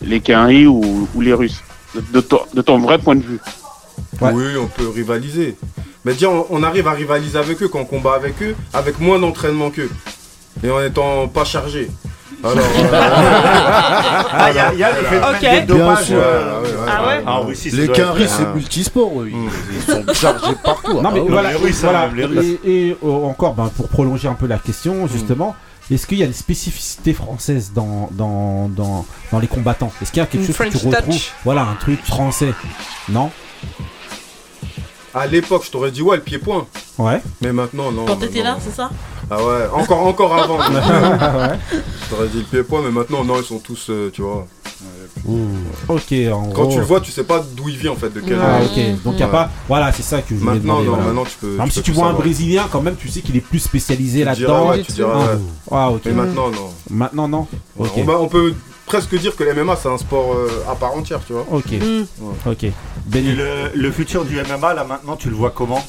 les 0.02 0.20
Quinri 0.20 0.66
ou, 0.66 1.08
ou 1.14 1.22
les 1.22 1.34
Russes 1.34 1.62
de, 1.96 2.02
de 2.14 2.22
ton, 2.22 2.40
de 2.54 2.62
ton 2.62 2.80
vrai 2.80 2.98
point 2.98 3.16
de 3.16 3.22
vue? 3.24 3.40
Ouais. 4.20 4.32
Oui, 4.34 4.44
on 4.60 4.68
peut 4.68 4.90
rivaliser. 4.90 5.56
Mais 6.06 6.14
déjà, 6.14 6.30
on, 6.30 6.46
on 6.50 6.64
arrive 6.64 6.88
à 6.88 6.92
rivaliser 6.92 7.38
avec 7.38 7.62
eux 7.62 7.68
quand 7.68 7.80
on 7.80 7.86
combat 7.86 8.14
avec 8.16 8.42
eux, 8.42 8.56
avec 8.74 9.00
moins 9.00 9.20
d'entraînement 9.20 9.70
qu'eux. 9.70 9.90
Et 10.64 10.70
en 10.72 10.82
étant 10.84 11.28
pas 11.28 11.46
chargé. 11.46 11.90
Alors, 12.44 12.58
euh, 12.58 12.88
Ah, 14.34 14.50
il 14.50 14.56
y 14.56 14.60
a, 14.60 14.74
il 14.74 14.80
y 14.80 14.84
a 14.84 14.90
le 14.90 15.06
phénomène 15.06 15.36
Ok. 15.36 15.42
des 15.42 15.62
dopages. 15.62 15.86
Bien 15.98 16.06
sûr. 16.06 16.18
euh, 16.18 16.62
ouais, 16.62 16.68
ouais, 16.70 16.76
Ah 16.88 17.08
ouais 17.08 17.24
Ah, 17.28 17.42
Les 17.72 17.84
être- 17.86 17.94
Quinry, 17.94 18.28
c'est 18.28 18.44
Ah. 18.44 18.54
multisport, 18.56 19.22
eux. 19.22 19.26
Mm. 19.32 19.50
Ils 19.76 19.94
sont 19.94 20.14
chargés 20.14 20.56
partout. 20.64 21.02
Non, 21.02 21.12
mais 21.12 21.20
Ah 21.20 21.24
oui. 21.24 21.30
voilà. 21.30 21.50
les 21.52 21.56
Russes, 21.58 21.84
hein, 21.84 21.90
voilà. 21.92 22.08
même 22.08 22.16
les 22.16 22.26
Russes. 22.26 22.60
Et, 22.66 22.88
et, 22.88 22.98
euh, 23.04 23.26
encore, 23.26 23.54
ben, 23.54 23.70
pour 23.76 23.90
prolonger 23.90 24.28
un 24.28 24.34
peu 24.34 24.48
la 24.48 24.58
question, 24.58 25.08
justement. 25.08 25.56
Est-ce 25.92 26.08
qu'il 26.08 26.18
y 26.20 26.24
a 26.24 26.28
des 26.28 26.34
spécificités 26.34 27.14
françaises 27.14 27.74
dans, 27.76 28.08
dans, 28.14 28.70
dans, 28.70 29.06
dans 29.32 29.40
les 29.40 29.48
combattants? 29.48 29.92
Est-ce 30.02 30.12
qu'il 30.12 30.22
y 30.22 30.24
a 30.24 30.26
quelque 30.26 30.48
Une 30.48 30.54
chose 30.56 30.58
que 30.72 30.78
tu 30.78 30.88
retrouves? 30.88 31.14
touch. 31.14 31.32
Voilà, 31.44 31.62
un 31.64 31.76
truc 31.80 32.04
français. 32.06 32.54
Non? 33.10 33.30
À 35.14 35.28
l'époque, 35.28 35.64
je 35.66 35.72
t'aurais 35.72 35.92
dit 35.92 36.02
ouais, 36.02 36.18
le 36.18 36.22
pied-point. 36.24 36.66
Ouais. 36.98 37.22
Mais 37.42 37.52
maintenant, 37.52 37.92
non. 37.92 38.06
Quand 38.06 38.16
t'étais 38.18 38.44
là, 38.44 38.58
c'est 38.64 38.74
ça 38.76 38.90
Ah 39.30 39.38
ouais, 39.44 39.68
encore, 39.74 40.06
encore 40.06 40.36
avant. 40.38 40.58
ouais. 40.60 41.58
Je 41.74 42.10
t'aurais 42.10 42.28
dit 42.30 42.40
le 42.40 42.44
pied-point, 42.44 42.82
mais 42.84 42.92
maintenant, 42.92 43.24
non, 43.24 43.36
ils 43.40 43.46
sont 43.46 43.60
tous, 43.60 43.88
euh, 43.90 44.10
tu 44.14 44.22
vois. 44.22 44.48
Ok, 45.88 46.14
en 46.32 46.44
Quand 46.54 46.64
gros. 46.64 46.72
tu 46.72 46.78
le 46.80 46.84
vois, 46.84 47.00
tu 47.02 47.12
sais 47.12 47.24
pas 47.24 47.44
d'où 47.56 47.70
il 47.70 47.78
vient 47.78 47.92
en 47.92 47.96
fait, 47.96 48.10
de 48.10 48.20
quel. 48.22 48.40
Ah, 48.42 48.60
ok. 48.64 49.04
Donc, 49.04 49.14
il 49.14 49.18
n'y 49.18 49.22
a 49.24 49.26
Ouais. 49.28 49.32
pas. 49.32 49.50
Voilà, 49.68 49.92
c'est 49.92 50.02
ça 50.02 50.22
que 50.22 50.30
je 50.34 50.36
voulais 50.40 50.54
Maintenant, 50.56 50.82
demander, 50.82 50.86
non, 50.88 50.92
voilà. 50.96 51.06
maintenant 51.08 51.24
tu 51.26 51.38
peux. 51.40 51.56
Même 51.58 51.68
tu 51.68 51.72
si 51.74 51.80
peux 51.80 51.84
tu 51.86 51.92
vois 51.92 52.08
un. 52.08 52.14
Brésilien, 52.14 52.68
quand 52.72 52.82
même, 52.82 52.96
tu 52.96 53.08
sais 53.10 53.22
qu'il 53.22 53.36
est 53.38 53.42
plus 53.42 53.60
spécialisé 53.60 54.24
là-dedans. 54.24 54.70
ouais, 54.70 54.82
tu 54.82 54.92
diras, 54.94 55.18
ouais. 55.20 55.40
Ah, 55.70 55.92
ok. 55.92 56.02
Mais 56.06 56.12
maintenant, 56.14 56.50
non. 56.50 56.70
Maintenant, 56.90 57.28
non. 57.28 57.48
Ouais, 57.78 57.88
Ok. 57.88 57.94
on, 57.98 58.04
va- 58.06 58.20
on 58.20 58.28
peut 58.28 58.54
presque 58.92 59.16
dire 59.18 59.36
que 59.38 59.44
le 59.46 59.54
MMA 59.64 59.78
c'est 59.82 59.88
un 59.88 59.98
sport 59.98 60.34
euh, 60.34 60.50
à 60.70 60.76
part 60.76 60.94
entière, 60.98 61.22
tu 61.26 61.32
vois. 61.34 61.46
Ok. 61.50 61.72
Hmm. 61.72 62.04
Ok. 62.50 62.66
Benny. 63.06 63.32
le, 63.34 63.72
le 63.74 63.92
futur 63.92 64.26
du 64.26 64.36
MMA, 64.36 64.74
là 64.74 64.84
maintenant, 64.84 65.16
tu 65.16 65.30
le 65.30 65.36
vois 65.36 65.52
comment? 65.52 65.82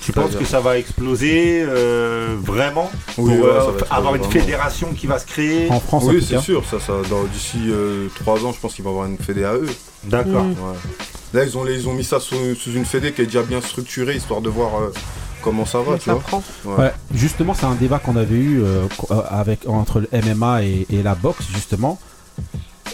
Tu 0.00 0.12
penses 0.12 0.36
que 0.36 0.44
ça 0.44 0.60
va 0.60 0.78
exploser 0.78 1.62
euh, 1.66 2.36
vraiment? 2.42 2.90
Oui, 3.16 3.34
Pour 3.36 3.44
ouais, 3.46 3.50
euh, 3.50 3.72
avoir 3.90 4.14
une 4.14 4.22
vraiment. 4.22 4.40
fédération 4.40 4.88
qui 4.94 5.06
va 5.06 5.18
se 5.18 5.26
créer? 5.26 5.70
En 5.70 5.80
France, 5.80 6.04
Oui, 6.06 6.24
c'est 6.26 6.38
sûr, 6.40 6.62
ça, 6.70 6.78
ça, 6.80 6.92
dans- 7.10 7.24
d'ici 7.24 7.58
3 8.20 8.44
ans, 8.44 8.52
je 8.52 8.60
pense 8.60 8.74
qu'il 8.74 8.84
va 8.84 8.90
y 8.90 8.92
avoir 8.92 9.06
une 9.06 9.18
fédé 9.18 9.44
à 9.44 9.54
eux. 9.54 9.68
D'accord. 10.04 10.44
Mm. 10.44 10.50
Ouais. 10.52 10.78
Là, 11.34 11.44
ils 11.44 11.56
ont, 11.58 11.66
ils 11.66 11.88
ont 11.88 11.92
mis 11.94 12.04
ça 12.04 12.20
sous, 12.20 12.54
sous 12.54 12.72
une 12.72 12.84
fédé 12.86 13.12
qui 13.12 13.22
est 13.22 13.26
déjà 13.26 13.42
bien 13.42 13.60
structurée, 13.60 14.16
histoire 14.16 14.40
de 14.40 14.48
voir 14.48 14.70
euh, 14.80 14.92
comment 15.42 15.66
ça 15.66 15.80
va, 15.80 15.98
tu 15.98 16.04
ça 16.04 16.12
vois. 16.14 16.22
prend 16.22 16.42
Ouais. 16.64 16.76
Ouais, 16.84 16.92
justement, 17.14 17.52
c'est 17.54 17.66
un 17.66 17.74
débat 17.74 17.98
qu'on 17.98 18.16
avait 18.16 18.36
eu 18.36 18.62
euh, 18.62 18.86
avec, 19.30 19.66
entre 19.66 20.00
le 20.00 20.08
MMA 20.12 20.62
et, 20.64 20.86
et 20.90 21.02
la 21.02 21.14
boxe, 21.14 21.44
justement. 21.54 21.98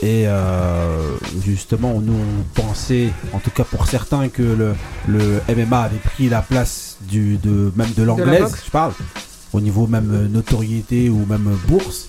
Et 0.03 0.27
euh, 0.27 1.17
justement, 1.43 2.01
nous, 2.01 2.13
on 2.15 2.61
pensait, 2.61 3.11
en 3.33 3.39
tout 3.39 3.51
cas 3.51 3.65
pour 3.65 3.87
certains, 3.87 4.29
que 4.29 4.43
le, 4.43 4.75
le 5.09 5.41
MMA 5.49 5.79
avait 5.81 5.97
pris 5.97 6.29
la 6.29 6.43
place 6.43 6.99
du, 7.09 7.37
de, 7.39 7.73
même 7.77 7.91
de 7.97 8.03
l'anglaise, 8.03 8.55
je 8.67 8.71
parle, 8.71 8.93
au 9.53 9.61
niveau 9.61 9.87
même 9.87 10.11
euh, 10.13 10.29
notoriété 10.29 11.09
ou 11.09 11.25
même 11.27 11.47
euh, 11.49 11.69
bourse. 11.69 12.09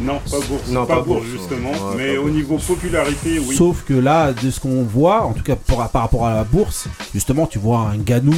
Non, 0.00 0.18
pas 0.18 0.38
bourse. 0.48 0.68
Non, 0.68 0.86
pas, 0.86 0.96
pas 0.96 1.02
bourse, 1.02 1.24
bourse, 1.24 1.40
justement. 1.40 1.70
ouais, 1.70 1.94
mais 1.96 2.16
au 2.18 2.24
bourse. 2.24 2.34
niveau 2.34 2.58
popularité, 2.58 3.38
oui. 3.38 3.56
Sauf 3.56 3.84
que 3.84 3.94
là, 3.94 4.32
de 4.32 4.50
ce 4.50 4.60
qu'on 4.60 4.82
voit, 4.82 5.24
en 5.24 5.32
tout 5.32 5.42
cas 5.42 5.56
par, 5.56 5.88
par 5.88 6.02
rapport 6.02 6.26
à 6.26 6.34
la 6.34 6.44
bourse, 6.44 6.86
justement, 7.14 7.46
tu 7.46 7.58
vois 7.58 7.90
un 7.92 7.96
Ganou 7.96 8.34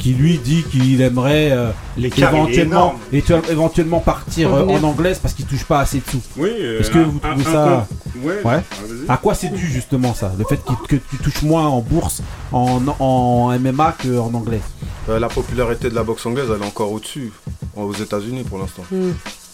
qui 0.00 0.14
lui 0.14 0.38
dit 0.38 0.64
qu'il 0.64 1.00
aimerait 1.02 1.52
euh, 1.52 1.70
éventuellement, 1.98 2.48
énorme. 2.48 2.96
et 3.12 3.22
tu- 3.22 3.32
éventuellement 3.50 4.00
partir 4.00 4.52
euh, 4.54 4.64
en 4.66 4.82
anglaise 4.82 5.18
parce 5.20 5.34
qu'il 5.34 5.44
touche 5.46 5.64
pas 5.64 5.80
assez 5.80 5.98
de 5.98 6.04
sous. 6.10 6.20
Oui, 6.36 6.50
euh, 6.58 6.80
Est-ce 6.80 6.90
que 6.90 6.98
un- 6.98 7.04
vous 7.04 7.18
trouvez 7.20 7.46
un 7.46 7.52
ça- 7.52 7.86
Ouais. 8.22 8.42
Ouais. 8.44 8.60
Ah. 9.08 9.12
À 9.14 9.16
quoi 9.18 9.34
c'est 9.34 9.50
dû 9.50 9.66
justement 9.66 10.14
ça 10.14 10.32
Le 10.38 10.44
fait 10.44 10.58
que 10.88 10.96
tu 10.96 11.16
touches 11.18 11.42
moins 11.42 11.66
en 11.68 11.80
bourse 11.80 12.22
en, 12.50 12.80
en 12.98 13.50
MMA 13.58 13.94
qu'en 14.02 14.32
anglais? 14.34 14.60
Euh, 15.08 15.18
la 15.18 15.28
popularité 15.28 15.88
de 15.90 15.94
la 15.94 16.02
boxe 16.02 16.24
anglaise, 16.26 16.46
elle 16.54 16.62
est 16.62 16.66
encore 16.66 16.90
au-dessus, 16.92 17.32
aux 17.76 17.92
États-Unis 17.94 18.42
pour 18.44 18.58
l'instant. 18.58 18.82
Hmm. 18.90 19.12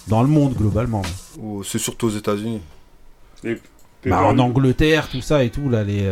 Dans 0.08 0.22
le 0.22 0.28
monde 0.28 0.54
globalement. 0.54 1.02
Ou 1.40 1.64
C'est 1.64 1.78
surtout 1.78 2.06
aux 2.06 2.16
États-Unis. 2.16 2.60
Bah, 4.06 4.22
en 4.22 4.38
Angleterre, 4.38 5.08
tout 5.10 5.20
ça 5.20 5.42
et 5.42 5.50
tout, 5.50 5.68
là, 5.68 5.82
les. 5.82 6.06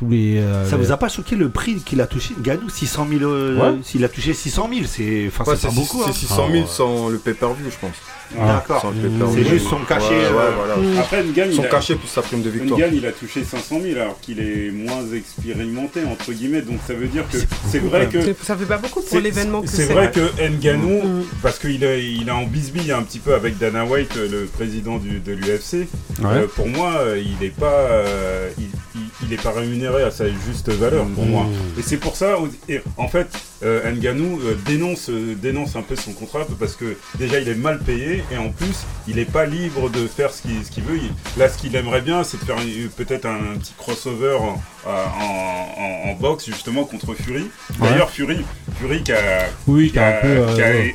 Tous 0.00 0.08
les. 0.10 0.38
euh, 0.38 0.64
Ça 0.68 0.76
les- 0.76 0.82
vous 0.84 0.92
a 0.92 0.96
pas 0.96 1.08
choqué 1.08 1.36
le 1.36 1.48
prix 1.50 1.76
qu'il 1.76 2.00
a 2.00 2.06
touché 2.06 2.34
Gadou 2.42 2.68
600 2.68 3.06
000 3.08 3.22
euh, 3.30 3.56
Ouais. 3.58 3.78
S'il 3.84 4.02
a 4.04 4.08
touché 4.08 4.32
600 4.34 4.68
000, 4.72 4.86
c'est 4.86 5.26
enfin, 5.28 5.44
Ouais, 5.50 5.56
c'est 5.56 5.68
pas 5.68 5.74
beaucoup. 5.74 6.02
c'est 6.02 6.10
hein. 6.10 6.14
600 6.14 6.48
000 6.50 6.66
sans 6.66 7.08
le 7.08 7.18
pay-per-view, 7.18 7.66
je 7.70 7.76
pense. 7.86 7.96
D'accord. 8.32 8.92
Le 8.94 9.08
pay-per-view. 9.08 9.42
C'est 9.44 9.50
juste 9.50 9.68
son 9.68 9.78
cachet. 9.80 10.08
Ouais, 10.10 10.20
ouais, 10.20 10.28
euh, 10.28 10.50
voilà. 10.76 11.00
Après, 11.00 11.24
Ngagne, 11.24 11.50
Son 11.52 11.62
il 11.62 11.66
a- 11.66 11.68
cachet 11.68 11.96
plus 11.96 12.06
sa 12.08 12.22
prime 12.22 12.42
de 12.42 12.48
victoire. 12.50 12.78
Ngagne, 12.78 12.94
il 12.94 13.06
a 13.06 13.10
touché 13.12 13.42
500 13.44 13.80
000 13.82 13.98
alors 14.00 14.20
qu'il 14.20 14.38
est 14.40 14.70
moins 14.70 15.02
expérimenté, 15.14 16.02
entre 16.04 16.32
guillemets. 16.32 16.62
Donc 16.62 16.78
ça 16.86 16.94
veut 16.94 17.08
dire 17.08 17.24
que 17.28 17.36
c'est 17.68 17.80
vrai 17.80 18.08
que. 18.08 18.18
Ça 18.42 18.56
fait 18.56 18.66
pas 18.66 18.78
beaucoup 18.78 19.02
pour 19.02 19.18
l'événement 19.20 19.62
que 19.62 19.68
C'est 19.68 19.86
vrai 19.86 20.10
que 20.12 20.20
Nganou, 20.48 21.02
Mm. 21.02 21.22
parce 21.42 21.58
qu'il 21.58 21.82
est, 21.82 22.04
il 22.08 22.28
est 22.28 22.32
en 22.32 22.44
bisbille 22.44 22.92
un 22.92 23.02
petit 23.02 23.18
peu 23.18 23.34
avec 23.34 23.58
Dana 23.58 23.84
White, 23.84 24.14
le 24.16 24.44
président 24.46 24.98
du- 24.98 25.18
de 25.18 25.32
l'UFC. 25.32 25.88
Ouais. 26.20 26.26
Euh, 26.26 26.46
pour 26.54 26.68
moi, 26.68 27.00
il 27.16 27.36
n'est 27.44 27.50
pas, 27.52 27.66
euh, 27.66 28.48
il, 28.58 28.64
il- 28.94 29.00
il 29.22 29.32
est 29.32 29.42
pas 29.42 29.50
rémunéré 29.52 30.02
à 30.02 30.10
sa 30.10 30.24
juste 30.28 30.68
valeur 30.70 31.06
pour 31.06 31.24
moi. 31.26 31.46
Et 31.78 31.82
c'est 31.82 31.96
pour 31.98 32.16
ça, 32.16 32.36
et 32.68 32.80
en 32.96 33.08
fait, 33.08 33.28
euh, 33.62 33.90
Ngannou 33.92 34.40
euh, 34.42 34.54
dénonce, 34.66 35.10
euh, 35.10 35.34
dénonce 35.34 35.76
un 35.76 35.82
peu 35.82 35.94
son 35.96 36.12
contrat 36.12 36.46
parce 36.58 36.74
que 36.76 36.96
déjà 37.18 37.38
il 37.40 37.48
est 37.48 37.54
mal 37.54 37.78
payé 37.80 38.24
et 38.32 38.38
en 38.38 38.48
plus 38.48 38.86
il 39.06 39.16
n'est 39.16 39.26
pas 39.26 39.44
libre 39.44 39.90
de 39.90 40.06
faire 40.06 40.30
ce 40.32 40.40
qu'il 40.42 40.82
veut. 40.84 40.96
Il- 40.96 41.38
là, 41.38 41.48
ce 41.50 41.58
qu'il 41.58 41.76
aimerait 41.76 42.00
bien, 42.00 42.24
c'est 42.24 42.38
de 42.40 42.44
faire 42.44 42.56
peut-être 42.96 43.26
un, 43.26 43.58
petit 43.58 43.74
crossover 43.76 44.36
en, 44.40 44.62
en- 44.86 44.90
en- 44.90 46.10
en 46.10 46.14
boxe 46.14 46.46
justement 46.46 46.84
contre 46.84 47.14
Fury. 47.14 47.50
D'ailleurs, 47.78 48.08
Fury, 48.10 48.38
Fury 48.80 49.02
qui 49.02 49.12
a, 49.12 49.46
Oui, 49.66 49.90
qui 49.92 49.98
a 49.98 50.06
a, 50.06 50.18
un 50.18 50.20
peu. 50.22 50.54
qui 50.54 50.62
a- 50.62 50.70
ouais. 50.70 50.94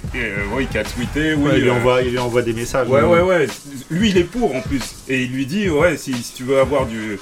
oui, 0.55 0.65
qui 0.67 0.78
a 0.80 0.84
tweeté, 0.84 1.34
oui, 1.36 1.51
il, 1.55 1.61
lui 1.61 1.69
euh, 1.69 1.73
envoie, 1.73 2.01
il 2.01 2.11
lui 2.11 2.19
envoie 2.19 2.41
des 2.41 2.53
messages. 2.53 2.88
Ouais, 2.89 3.01
ouais, 3.03 3.21
ouais. 3.21 3.47
Lui, 3.91 4.09
il 4.09 4.17
est 4.17 4.23
pour 4.23 4.55
en 4.55 4.61
plus. 4.61 4.82
Et 5.07 5.23
il 5.23 5.32
lui 5.32 5.45
dit, 5.45 5.69
ouais, 5.69 5.97
si, 5.97 6.13
si 6.13 6.34
tu 6.34 6.43
veux 6.43 6.59
avoir 6.59 6.88
du. 6.88 7.19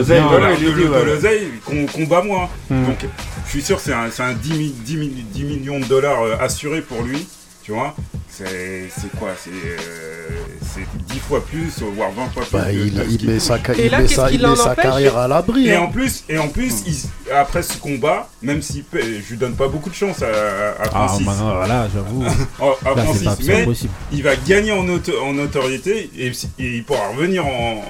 L'oseille, 0.00 0.22
voilà, 0.28 0.54
de 0.56 0.88
ouais. 0.88 1.04
l'oseille, 1.04 1.48
qu'on 1.64 1.86
combat 1.86 2.22
moi. 2.22 2.48
Hmm. 2.70 2.84
Donc, 2.86 3.06
je 3.46 3.50
suis 3.50 3.62
sûr 3.62 3.76
que 3.76 3.82
c'est 3.82 3.92
un, 3.92 4.10
c'est 4.10 4.22
un 4.22 4.32
10, 4.32 4.52
mi- 4.54 4.74
10 4.84 4.96
mi- 4.96 5.08
10 5.32 5.44
millions 5.44 5.80
de 5.80 5.84
dollars 5.84 6.22
euh, 6.22 6.36
assuré 6.40 6.80
pour 6.82 7.02
lui. 7.02 7.26
Tu 7.64 7.72
vois 7.72 7.94
C'est 8.28 8.90
c'est 8.94 9.10
quoi 9.18 9.30
C'est 9.42 9.48
euh, 9.50 10.28
c'est 10.74 10.86
10 11.14 11.18
fois 11.20 11.42
plus, 11.42 11.80
voire 11.96 12.10
20 12.10 12.28
fois 12.30 12.42
plus. 12.42 12.52
Bah, 12.52 12.64
que- 12.66 12.72
il, 13.22 13.26
met 13.26 13.38
sa, 13.38 13.56
il 13.78 13.90
là, 13.90 14.00
met 14.00 14.06
sa, 14.08 14.30
il 14.30 14.42
met 14.46 14.54
sa 14.56 14.76
carrière 14.76 15.16
à 15.16 15.26
l'abri. 15.28 15.68
Et 15.68 15.74
hein. 15.74 15.80
en 15.80 15.86
plus, 15.86 16.24
et 16.28 16.36
en 16.36 16.48
plus 16.48 16.82
il- 16.86 17.32
après 17.34 17.62
ce 17.62 17.78
combat, 17.78 18.28
même 18.42 18.60
si 18.60 18.84
je 18.92 19.30
lui 19.30 19.38
donne 19.38 19.54
pas 19.54 19.68
beaucoup 19.68 19.88
de 19.88 19.94
chance 19.94 20.20
à, 20.22 20.26
à 20.26 20.74
Ah, 20.82 20.88
Francis, 20.90 21.26
bah, 21.26 21.32
non, 21.38 21.54
voilà, 21.54 21.88
j'avoue. 21.94 22.24
À 22.84 22.94
Là, 22.94 23.02
Francis, 23.04 23.28
mais 23.46 23.62
impossible. 23.62 23.92
il 24.12 24.22
va 24.22 24.36
gagner 24.36 24.72
en, 24.72 24.86
auto- 24.86 25.18
en 25.24 25.32
notoriété 25.32 26.10
et, 26.18 26.26
et 26.58 26.76
il 26.76 26.84
pourra 26.84 27.08
revenir 27.16 27.46
en, 27.46 27.82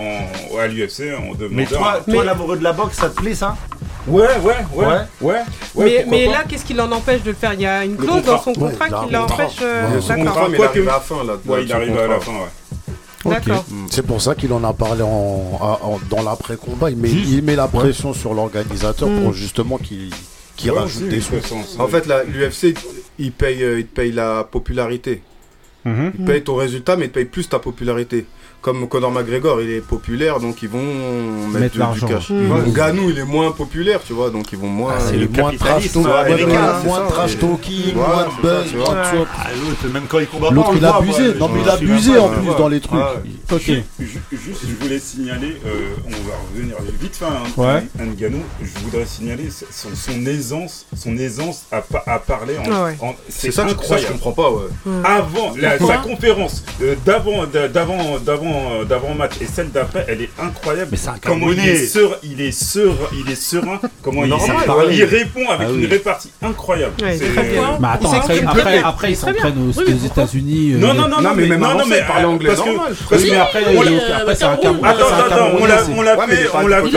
en- 0.52 0.58
à 0.58 0.68
l'UFC 0.68 1.12
en 1.18 1.34
demandant. 1.34 1.48
Mais 1.50 1.66
toi, 1.66 2.00
Mais- 2.06 2.12
toi 2.14 2.24
l'amoureux 2.24 2.58
de 2.58 2.62
la 2.62 2.72
boxe, 2.72 2.96
ça 2.98 3.08
te 3.08 3.20
plaît 3.20 3.34
ça? 3.34 3.56
Ouais, 4.08 4.22
ouais, 4.42 4.54
ouais, 4.74 4.86
ouais, 4.86 4.86
Ouais. 5.20 5.34
ouais, 5.74 5.84
mais 5.84 6.06
mais 6.08 6.26
là, 6.26 6.44
qu'est-ce 6.48 6.64
qui 6.64 6.74
l'en 6.74 6.90
empêche 6.92 7.22
de 7.22 7.30
le 7.30 7.36
faire? 7.36 7.54
Il 7.54 7.60
y 7.60 7.66
a 7.66 7.84
une 7.84 7.96
clause 7.96 8.22
dans 8.24 8.40
son 8.40 8.52
contrat 8.52 8.86
il 8.88 9.06
qui 9.06 9.12
l'empêche. 9.12 9.56
euh, 9.62 10.00
D'accord. 10.08 10.48
il 10.50 10.56
Quoi 10.56 10.66
arrive 10.68 10.84
que- 10.84 10.88
à 10.88 10.92
la 10.92 11.00
fin 11.00 11.24
là. 11.24 11.32
Ouais, 11.46 11.64
il 11.64 11.72
arrive 11.72 11.98
à 11.98 12.06
la 12.06 12.20
fin, 12.20 12.32
ouais. 12.32 13.32
D'accord. 13.32 13.64
C'est 13.90 14.06
pour 14.06 14.20
ça 14.20 14.34
qu'il 14.34 14.52
en 14.52 14.62
a 14.64 14.72
parlé 14.74 15.02
en, 15.02 15.98
dans 16.10 16.22
l'après-combat. 16.22 16.90
Il 16.90 16.96
met, 16.98 17.08
Juste. 17.08 17.30
il 17.32 17.42
met 17.42 17.56
la 17.56 17.68
pression 17.68 18.12
sur 18.12 18.34
l'organisateur 18.34 19.08
pour 19.08 19.32
justement 19.32 19.78
qu'il 19.78 20.10
Ouais, 20.64 20.70
rajoute 20.78 21.08
des 21.08 21.16
de 21.16 21.20
sous. 21.20 21.34
En 21.78 21.88
fait, 21.88 22.06
l'UFC, 22.06 22.74
il 23.18 23.32
paye, 23.32 23.62
euh, 23.62 23.80
il 23.80 23.86
paye 23.86 24.12
la 24.12 24.44
popularité. 24.44 25.22
Mhm. 25.86 26.12
Ils 26.18 26.24
payent 26.24 26.42
ton 26.44 26.54
résultat, 26.56 26.96
mais 26.96 27.06
ils 27.06 27.08
te 27.08 27.14
payent 27.14 27.24
plus 27.24 27.48
ta 27.48 27.58
popularité. 27.58 28.26
Comme 28.64 28.88
Conor 28.88 29.12
McGregor, 29.12 29.60
il 29.60 29.70
est 29.72 29.80
populaire, 29.82 30.40
donc 30.40 30.62
ils 30.62 30.70
vont 30.70 30.80
mettre, 31.48 31.58
Mettre 31.60 31.72
du- 31.74 31.78
l'argent. 31.80 32.06
du 32.06 32.14
cash. 32.14 32.30
Mhm. 32.30 32.72
Ganou, 32.72 33.10
il 33.10 33.18
est 33.18 33.24
moins 33.24 33.52
populaire, 33.52 34.00
tu 34.02 34.14
vois, 34.14 34.30
donc 34.30 34.50
ils 34.52 34.58
vont 34.58 34.68
moins. 34.68 34.94
Ah, 34.96 35.00
c'est 35.06 35.18
le 35.18 35.28
moins 35.28 35.52
trash 35.54 35.92
talk, 35.92 36.06
Ouais, 36.06 36.10
ouais, 36.10 36.44
voilà, 36.46 36.72
ouais, 36.72 36.78
c'est 36.80 36.86
moins 36.88 37.06
trash 37.08 37.38
talking, 37.38 37.94
moins 37.94 38.24
de 38.24 38.40
buzz, 38.42 38.64
ça, 38.64 38.70
tu 38.70 38.76
vois. 38.78 38.94
moins 38.94 39.02
de 39.02 39.06
swap. 39.16 39.28
Ah, 39.38 39.48
même 39.92 40.02
quand 40.08 40.18
il 40.18 40.26
combat 40.28 40.48
L'autre, 40.50 40.70
il 40.76 40.84
a 40.86 40.96
abusé. 40.96 41.28
ouais, 41.28 41.34
Non, 41.38 41.48
mais 41.50 41.60
il 41.62 41.68
a 41.68 41.72
abusé 41.74 42.18
en 42.18 42.28
plus 42.30 42.48
ouais. 42.48 42.56
dans 42.56 42.68
les 42.68 42.80
trucs. 42.80 42.94
Ouais. 42.98 43.52
Ok. 43.52 43.60
Ju- 43.66 43.82
ju- 44.00 44.20
Juste, 44.32 44.60
je 44.66 44.82
voulais 44.82 44.98
signaler, 44.98 45.56
euh, 45.66 45.70
on 46.06 46.10
va 46.10 46.34
revenir 46.54 46.76
vite 47.02 47.16
fait 47.16 47.26
à 47.26 47.60
Ouais. 47.60 47.82
Nganou. 47.98 48.40
Je 48.62 48.78
voudrais 48.82 49.04
signaler 49.04 49.50
son, 49.50 49.88
son 49.94 50.24
aisance, 50.26 50.86
son 50.96 51.14
aisance 51.18 51.64
à, 51.70 51.82
pa- 51.82 52.02
à 52.06 52.18
parler. 52.18 52.56
En, 52.56 52.62
Ah 52.72 52.84
ouais. 52.84 52.96
en- 53.02 53.14
C'est 53.28 53.50
ça 53.50 53.64
que 53.64 53.70
je- 53.82 53.86
ça, 53.86 53.98
je 53.98 54.06
comprends 54.06 54.32
pas, 54.32 54.50
ouais. 54.50 54.64
Avant 55.04 55.52
sa 55.86 55.98
conférence 55.98 56.64
euh, 56.82 56.94
d'avant, 57.04 57.44
d'a- 57.46 57.68
d'avant, 57.68 58.18
d'avant, 58.54 58.80
euh, 58.80 58.84
d'avant 58.84 59.14
match 59.14 59.32
et 59.40 59.46
celle 59.46 59.70
d'après, 59.70 60.04
elle 60.08 60.22
est 60.22 60.30
incroyable. 60.40 60.88
Mais 60.92 60.96
c'est 60.96 61.08
un 61.08 61.14
comment 61.22 61.50
il 61.50 61.58
est 61.68 61.76
serein, 61.86 62.16
il 62.22 62.40
est 62.40 62.52
serein, 62.52 62.94
il 63.24 63.30
est 63.30 63.34
serein. 63.34 63.80
Comment 64.02 64.24
il, 64.24 64.30
Normal, 64.30 64.56
il- 64.90 65.04
répond 65.04 65.48
avec 65.48 65.68
Ah 65.68 65.72
oui. 65.72 65.84
une 65.84 65.90
répartie 65.90 66.30
incroyable. 66.42 66.92
Ouais, 67.02 67.16
C'est- 67.18 67.32
très 67.32 67.42
bien. 67.50 67.78
Mais 67.80 67.88
attends, 67.88 68.12
Il 68.12 68.16
après, 68.18 68.42
après, 68.46 68.72
bien. 68.78 68.82
après, 68.88 69.10
ils 69.12 69.16
s'entraînent 69.16 69.58
aux, 69.58 69.78
Oui, 69.78 69.84
mais 69.88 69.94
aux 69.94 70.06
États-Unis. 70.06 70.72
euh, 70.74 70.78
Non, 70.78 70.94
non, 70.94 71.08
non, 71.08 71.20
Non, 71.20 71.30
mais 71.34 71.46
même 71.46 71.60
non, 71.60 71.66
avant 71.68 71.78
non, 71.80 71.84
mais 71.88 72.02
parlait 72.06 72.24
euh, 72.24 72.28
anglais 72.28 72.48
parce 72.50 72.60
que- 72.62 72.76
parce 73.10 73.22
Oui, 73.22 73.28
mais 73.30 73.36
après, 73.38 73.60
après, 73.64 74.34
c'est 74.34 74.44
un 74.44 74.56
Cameroun. 74.56 74.84
Attends, 74.88 75.06
on 75.60 75.64
l'a, 75.66 75.76
on 75.96 76.02
l'a 76.02 76.16
mais 76.26 76.36
fait, 76.36 76.48
on 76.54 76.66
l'a 76.66 76.82
fait, 76.82 76.88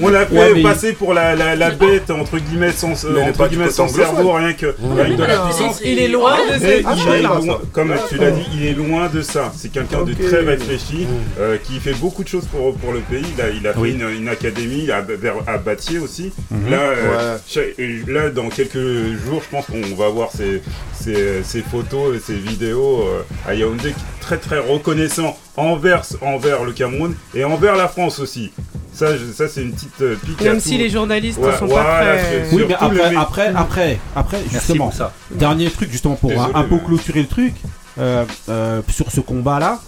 on 0.00 0.08
l'a 0.08 0.26
fait 0.26 0.34
Ouais, 0.38 0.52
mais- 0.54 0.62
passer 0.62 0.92
pour 0.92 1.14
la, 1.14 1.34
la, 1.36 1.54
la 1.56 1.70
bête 1.70 2.10
entre 2.10 2.38
guillemets 2.38 2.72
sans, 2.72 2.92
Mais 3.10 3.22
entre 3.22 3.48
guillemets 3.48 3.70
sans 3.70 3.88
cerveau, 3.88 4.32
rien 4.32 4.52
que 4.54 4.66
de 4.66 5.24
la 5.24 5.38
puissance. 5.46 5.80
Il 5.84 5.98
est 5.98 6.08
loin 6.08 6.36
de 6.36 6.58
ça. 6.58 7.58
comme 7.72 7.94
tu 8.08 8.16
l'as 8.16 8.30
dit, 8.30 8.42
il 8.54 8.66
est 8.66 8.72
loin 8.74 9.08
de 9.12 9.22
ça. 9.22 9.52
C'est 9.56 9.70
quelqu'un 9.70 10.02
de 10.02 10.14
très 10.14 10.42
réfléchi, 10.72 11.06
euh, 11.38 11.56
qui 11.62 11.78
fait 11.80 11.94
beaucoup 11.94 12.22
de 12.24 12.28
choses 12.28 12.46
pour, 12.46 12.74
pour 12.76 12.92
le 12.92 13.00
pays. 13.00 13.24
Là, 13.38 13.44
il 13.50 13.66
a 13.66 13.72
fait 13.72 13.78
Oui. 13.78 13.92
une, 13.92 14.08
une 14.08 14.28
académie 14.28 14.90
à, 14.90 15.00
vers, 15.02 15.34
à 15.46 15.58
Batier 15.58 15.98
aussi. 15.98 16.32
Mhm. 16.50 16.70
Là, 16.70 16.78
euh, 16.78 17.36
Ouais. 17.76 18.04
là, 18.08 18.30
dans 18.30 18.48
quelques 18.48 18.74
jours, 18.74 19.42
je 19.42 19.48
pense 19.50 19.66
qu'on 19.66 19.94
va 19.96 20.08
voir 20.08 20.30
ses, 20.30 20.62
ses, 20.98 21.42
ses 21.42 21.62
photos 21.62 22.16
et 22.16 22.20
ses 22.20 22.34
vidéos 22.34 23.02
euh, 23.02 23.22
à 23.48 23.54
Yaoundé, 23.54 23.90
qui 23.90 24.00
est 24.00 24.20
très 24.20 24.38
très 24.38 24.58
reconnaissant 24.58 25.36
envers, 25.56 26.02
envers 26.22 26.64
le 26.64 26.72
Cameroun 26.72 27.14
et 27.34 27.44
envers 27.44 27.76
la 27.76 27.88
France 27.88 28.18
aussi. 28.18 28.50
Ça, 28.94 29.06
ça 29.34 29.48
c'est 29.48 29.62
une 29.62 29.72
petite 29.72 30.00
euh, 30.02 30.16
pique 30.22 30.40
à 30.42 30.44
Même 30.44 30.54
tout. 30.60 30.68
si 30.68 30.76
les 30.78 30.90
journalistes 30.90 31.38
Ouais, 31.38 31.56
sont 31.58 31.66
pas 31.68 32.02
très. 32.02 32.44
Oui, 32.52 32.64
mais 32.68 32.74
après, 32.74 33.10
le- 33.10 33.18
après, 33.18 33.52
après, 33.54 33.98
après, 34.14 34.38
justement, 34.50 34.90
ça. 34.90 35.12
dernier 35.30 35.70
truc, 35.70 35.90
justement, 35.90 36.14
pour 36.14 36.28
Désolé, 36.30 36.50
un, 36.54 36.58
un 36.60 36.64
peu 36.64 36.74
mais- 36.76 36.86
clôturer 36.86 37.20
le 37.22 37.26
truc, 37.26 37.54
euh, 37.98 38.24
euh, 38.50 38.82
sur 38.90 39.10
ce 39.10 39.20
combat-là, 39.20 39.80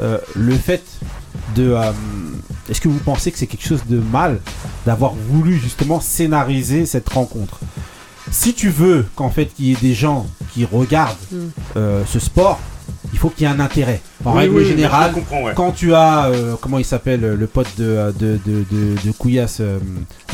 euh, 0.00 0.18
le 0.34 0.54
fait 0.54 0.82
de. 1.56 1.70
euh, 1.70 1.92
Est-ce 2.68 2.80
que 2.80 2.88
vous 2.88 2.98
pensez 2.98 3.30
que 3.32 3.38
c'est 3.38 3.46
quelque 3.46 3.66
chose 3.66 3.82
de 3.88 3.98
mal 3.98 4.40
d'avoir 4.86 5.12
voulu 5.14 5.58
justement 5.58 6.00
scénariser 6.00 6.86
cette 6.86 7.08
rencontre? 7.08 7.60
Si 8.30 8.54
tu 8.54 8.68
veux 8.68 9.06
qu'en 9.16 9.30
fait 9.30 9.50
il 9.58 9.66
y 9.66 9.72
ait 9.72 9.76
des 9.80 9.94
gens 9.94 10.26
qui 10.52 10.64
regardent 10.64 11.16
Mm. 11.32 11.36
euh, 11.76 12.02
ce 12.06 12.18
sport, 12.18 12.58
il 13.12 13.18
faut 13.18 13.30
qu'il 13.30 13.46
y 13.46 13.50
ait 13.50 13.52
un 13.54 13.60
intérêt. 13.60 14.00
En 14.24 14.32
Oui, 14.32 14.38
règle 14.40 14.54
oui, 14.56 14.64
générale, 14.66 15.12
ouais. 15.14 15.52
quand 15.54 15.72
tu 15.72 15.94
as, 15.94 16.26
euh, 16.26 16.54
comment 16.60 16.78
il 16.78 16.84
s'appelle, 16.84 17.20
le 17.20 17.46
pote 17.46 17.68
de, 17.78 18.12
de, 18.18 18.38
de, 18.46 18.64
de, 18.70 18.94
de 19.06 19.12
Couillasse, 19.12 19.58
euh, 19.60 19.78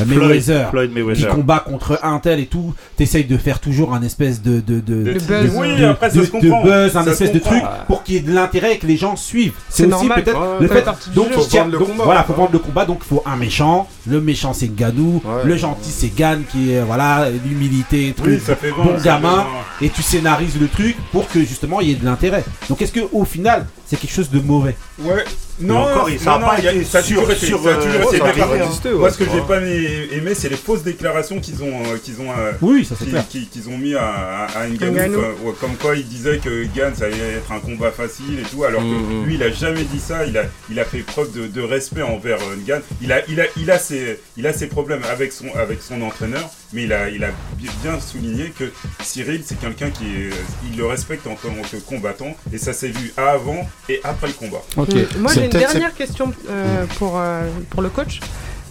Mayweather, 0.05 0.69
Floyd 0.69 0.89
qui 0.89 0.95
Mayweather. 0.95 1.29
combat 1.29 1.59
contre 1.59 1.99
un 2.03 2.19
tel 2.19 2.39
et 2.39 2.45
tout, 2.47 2.73
t'essayes 2.97 3.23
de 3.25 3.37
faire 3.37 3.59
toujours 3.59 3.93
un 3.93 4.01
espèce 4.01 4.41
de 4.41 4.59
de 4.59 4.79
de 4.81 5.03
buzz. 5.13 5.51
Oui, 5.55 5.83
après, 5.83 6.09
ça 6.09 6.23
se 6.25 6.31
buzz, 6.31 6.95
un 6.97 7.03
Ça 7.03 7.11
espèce 7.11 7.31
de 7.33 7.39
truc 7.39 7.63
pour 7.87 8.03
qu'il 8.03 8.15
y 8.15 8.17
ait 8.17 8.21
de 8.21 8.33
l'intérêt 8.33 8.75
et 8.75 8.77
que 8.77 8.87
les 8.87 8.97
gens 8.97 9.15
suivent. 9.15 9.53
C'est 9.69 9.91
aussi 9.91 10.07
peut-être 10.09 10.37
Ouais, 10.39 10.57
le 10.61 10.67
fait. 10.67 10.85
Donc. 11.15 11.31
Faut 11.31 11.43
tiens, 11.47 11.65
le 11.65 11.77
donc, 11.77 11.87
combat. 11.89 12.03
voilà, 12.03 12.23
faut 12.23 12.33
vendre 12.33 12.51
le 12.53 12.59
combat. 12.59 12.85
Donc, 12.85 12.99
il 13.03 13.07
faut 13.07 13.23
un 13.25 13.35
méchant. 13.35 13.87
Le 14.07 14.21
méchant, 14.21 14.53
c'est 14.53 14.73
Ganou. 14.73 15.21
Ouais. 15.25 15.43
Le 15.45 15.55
gentil, 15.57 15.89
c'est 15.91 16.13
Gann 16.15 16.43
qui 16.51 16.71
est 16.73 16.81
voilà 16.81 17.27
l'humilité, 17.45 18.13
truc, 18.15 18.41
bon 18.77 18.97
gamin. 19.03 19.45
Et 19.81 19.89
tu 19.89 20.01
scénarises 20.01 20.59
le 20.59 20.67
truc 20.67 20.95
pour 21.11 21.27
que 21.27 21.39
justement 21.39 21.81
il 21.81 21.89
y 21.89 21.91
ait 21.91 21.95
de 21.95 22.05
l'intérêt. 22.05 22.43
Donc, 22.69 22.81
est-ce 22.81 22.91
que 22.91 23.07
au 23.11 23.25
final, 23.25 23.65
c'est 23.87 23.97
quelque 23.99 24.13
chose 24.13 24.29
de 24.29 24.39
mauvais 24.39 24.75
Ouais. 24.99 25.23
Mais 25.59 25.69
Non, 25.69 25.79
encore, 25.79 26.07
il- 26.09 26.19
ça 26.19 26.35
a 26.35 26.39
non, 26.39 26.45
pas 26.45 26.51
non, 26.53 26.57
il 26.59 26.65
y 26.65 26.67
a- 26.67 26.73
été 26.73 26.83
ça 26.85 26.99
a 26.99 27.01
toujours 27.01 27.23
sur- 27.23 27.31
été, 27.31 27.45
sur, 27.47 27.63
ça 27.63 27.69
a 27.71 27.75
toujours 27.77 27.91
euh, 27.95 28.11
été 28.13 28.17
ça 28.19 28.25
déclaré. 28.27 28.59
existé, 28.61 28.89
ouais, 28.89 28.95
Moi, 28.99 29.09
ce 29.11 29.17
que 29.17 29.23
j'ai 29.25 29.41
pas 29.41 29.57
aimé, 29.57 30.35
c'est 30.35 30.49
les 30.49 30.55
fausses 30.55 30.83
déclarations 30.83 31.39
qu'ils 31.39 31.63
ont, 31.63 31.81
euh, 31.83 31.97
qu'ils 31.97 32.21
ont, 32.21 32.29
euh, 32.29 32.51
Oui, 32.61 32.85
ça 32.85 32.93
c'est 32.97 33.05
qui- 33.05 33.11
clair. 33.11 33.27
qui- 33.27 33.47
qu'ils 33.47 33.67
ont 33.69 33.77
mis 33.77 33.95
à, 33.95 34.45
à, 34.55 34.67
Ngannou, 34.67 34.91
Ngannou. 34.93 35.19
quoi. 35.19 35.29
Ouais, 35.49 35.53
comme 35.59 35.75
quoi 35.77 35.95
il 35.95 36.07
disait 36.07 36.37
que 36.37 36.65
Gann 36.75 36.93
ça 36.95 37.05
allait 37.05 37.17
être 37.37 37.51
un 37.51 37.59
combat 37.59 37.89
facile 37.89 38.37
et 38.39 38.43
tout, 38.43 38.65
alors 38.65 38.81
que 38.81 38.85
Mhm. 38.85 39.25
lui 39.25 39.33
il 39.35 39.41
a 39.43 39.49
jamais 39.51 39.81
dit 39.83 39.99
ça, 39.99 40.25
il 40.27 40.37
a, 40.37 40.43
il 40.69 40.79
a 40.79 40.85
fait 40.85 40.99
preuve 40.99 41.31
de, 41.31 41.47
de 41.47 41.61
respect 41.61 42.03
envers 42.03 42.37
euh, 42.41 42.55
Ngannou. 42.63 42.83
Il 43.01 43.11
a, 43.11 43.21
il, 43.27 43.41
a, 43.41 43.45
il, 43.57 43.71
a 43.71 43.79
ses, 43.79 44.19
il 44.37 44.45
a 44.45 44.53
ses 44.53 44.67
problèmes 44.67 45.01
avec 45.11 45.31
son, 45.33 45.47
avec 45.55 45.81
son 45.81 46.03
entraîneur, 46.03 46.47
mais 46.71 46.83
il 46.83 46.93
a, 46.93 47.09
il 47.09 47.23
a 47.23 47.29
bi- 47.57 47.67
bien 47.81 47.99
souligné 47.99 48.51
que 48.57 48.65
Cyril 49.01 49.41
c'est 49.43 49.59
quelqu'un 49.59 49.89
qui 49.89 50.03
est, 50.05 50.29
il 50.71 50.77
le 50.77 50.85
respecte 50.85 51.25
en 51.25 51.33
tant 51.35 51.49
que 51.71 51.77
combattant 51.77 52.35
et 52.53 52.59
ça 52.59 52.73
s'est 52.73 52.89
vu 52.89 53.11
avant 53.17 53.67
et 53.89 54.01
après 54.03 54.27
le 54.27 54.33
combat. 54.33 54.61
Ok. 54.75 54.93
Mm. 54.93 55.19
Moi 55.19 55.31
j'ai 55.33 55.45
une 55.45 55.49
dernière 55.51 55.93
question 55.93 56.33
euh, 56.49 56.85
pour, 56.97 57.13
euh, 57.17 57.47
pour 57.69 57.81
le 57.81 57.89
coach. 57.89 58.19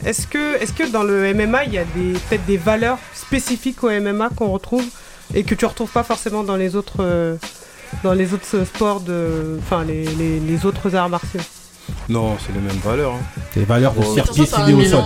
Est-ce 0.04 0.26
que, 0.26 0.56
est 0.62 0.74
que 0.74 0.90
dans 0.90 1.02
le 1.02 1.32
MMA 1.34 1.64
il 1.64 1.72
y 1.72 1.78
a 1.78 1.84
des- 1.84 2.12
peut-être 2.28 2.44
des 2.46 2.58
valeurs 2.58 2.98
spécifiques 3.14 3.82
au 3.82 3.88
MMA 3.90 4.28
qu'on 4.36 4.50
retrouve 4.50 4.84
et 5.34 5.42
que 5.42 5.54
tu 5.54 5.64
retrouves 5.64 5.90
pas 5.90 6.02
forcément 6.04 6.44
dans 6.44 6.56
les 6.56 6.76
autres, 6.76 6.98
euh, 7.00 7.36
dans 8.04 8.12
les 8.12 8.34
autres 8.34 8.64
sports, 8.66 9.00
de, 9.00 9.58
enfin 9.62 9.84
les, 9.84 10.04
les, 10.04 10.38
les 10.38 10.66
autres 10.66 10.94
arts 10.94 11.08
martiaux? 11.08 11.40
Non, 12.08 12.36
c'est 12.44 12.52
les 12.52 12.60
mêmes 12.60 12.80
valeurs. 12.84 13.12
hein. 13.12 13.40
C'est 13.54 13.60
les 13.60 13.66
valeurs 13.66 13.94
de 13.94 14.00
un 14.00 14.02
filé 14.04 14.74
au 14.74 14.84
sol. 14.84 15.04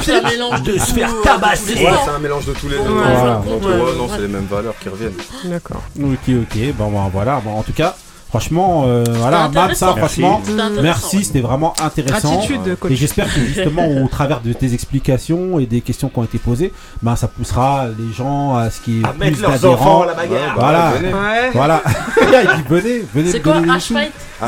c'est 0.00 0.14
un 0.14 0.22
mélange 0.22 0.62
De 0.62 0.78
se 0.78 0.92
faire 0.92 1.10
tabasser. 1.22 1.72
tous 1.74 1.78
les 1.78 1.84
Ouais, 1.84 1.92
c'est 2.04 2.10
un 2.10 2.18
mélange 2.18 2.46
de 2.46 2.52
tous 2.54 2.68
les 2.68 2.76
Ouais, 2.78 2.84
deux. 2.84 2.90
voilà. 2.92 3.34
Donc, 3.46 3.62
Ouais, 3.62 3.68
ouais, 3.68 3.82
ouais. 3.82 3.96
non, 3.98 4.08
c'est 4.14 4.20
les 4.22 4.28
mêmes 4.28 4.46
valeurs 4.50 4.74
qui 4.80 4.88
reviennent. 4.88 5.12
D'accord. 5.44 5.82
Ok, 6.02 6.28
ok. 6.28 6.74
Bon, 6.76 6.88
bon, 6.90 7.08
voilà. 7.08 7.40
Bon, 7.44 7.58
en 7.58 7.62
tout 7.62 7.72
cas, 7.72 7.94
franchement, 8.32 8.84
euh, 8.86 9.04
voilà, 9.06 9.50
ça, 9.74 9.94
franchement, 9.94 10.40
merci. 10.80 11.22
C'était 11.22 11.42
vraiment 11.42 11.74
intéressant. 11.82 12.36
Gratitude, 12.36 12.78
coach. 12.80 12.90
Et 12.90 12.96
j'espère 12.96 13.32
que 13.32 13.40
justement, 13.40 13.86
au 14.02 14.08
travers 14.08 14.40
de 14.40 14.54
tes 14.54 14.72
explications 14.72 15.58
et 15.58 15.66
des 15.66 15.82
questions 15.82 16.08
qui 16.08 16.18
ont 16.18 16.24
été 16.24 16.38
posées, 16.38 16.72
ben, 17.02 17.14
ça 17.14 17.28
poussera 17.28 17.88
les 17.98 18.10
gens 18.14 18.56
à 18.56 18.70
ce 18.70 18.80
qui 18.80 19.00
est 19.00 19.04
À 19.04 19.12
mettre 19.12 19.36
plus 19.36 19.42
leurs 19.42 19.66
enfants 19.66 20.02
à 20.04 20.06
d'adhérents. 20.06 20.06
la 20.06 20.14
bagarre. 20.14 20.54
Voilà. 20.56 20.92
Ouais. 20.92 21.50
Voilà. 21.52 21.82
Il 22.22 22.56
dit 22.56 22.68
venez, 22.70 23.04
venez. 23.14 23.30
C'est 23.32 23.40
quoi 23.42 23.60
des 23.60 23.66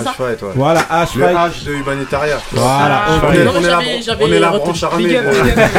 H 0.02 0.22
ouais. 0.22 0.36
Voilà, 0.54 0.80
H 0.80 1.16
Le. 1.18 1.24
H 1.24 1.64
de 1.66 1.72
Humanitaria. 1.74 2.36
Voilà, 2.52 3.02
Ah. 3.06 3.20
On 3.28 3.32
est, 3.32 3.44
Non, 3.44 3.52
on 3.56 3.60
est 3.62 3.68
la, 3.68 3.78
on 4.20 4.26
est 4.32 4.38
la 4.40 4.50
branche 4.50 4.82
armée. 4.82 5.04
Big 5.06 5.16
up, 5.16 5.24
big 5.44 5.58
up. 5.58 5.70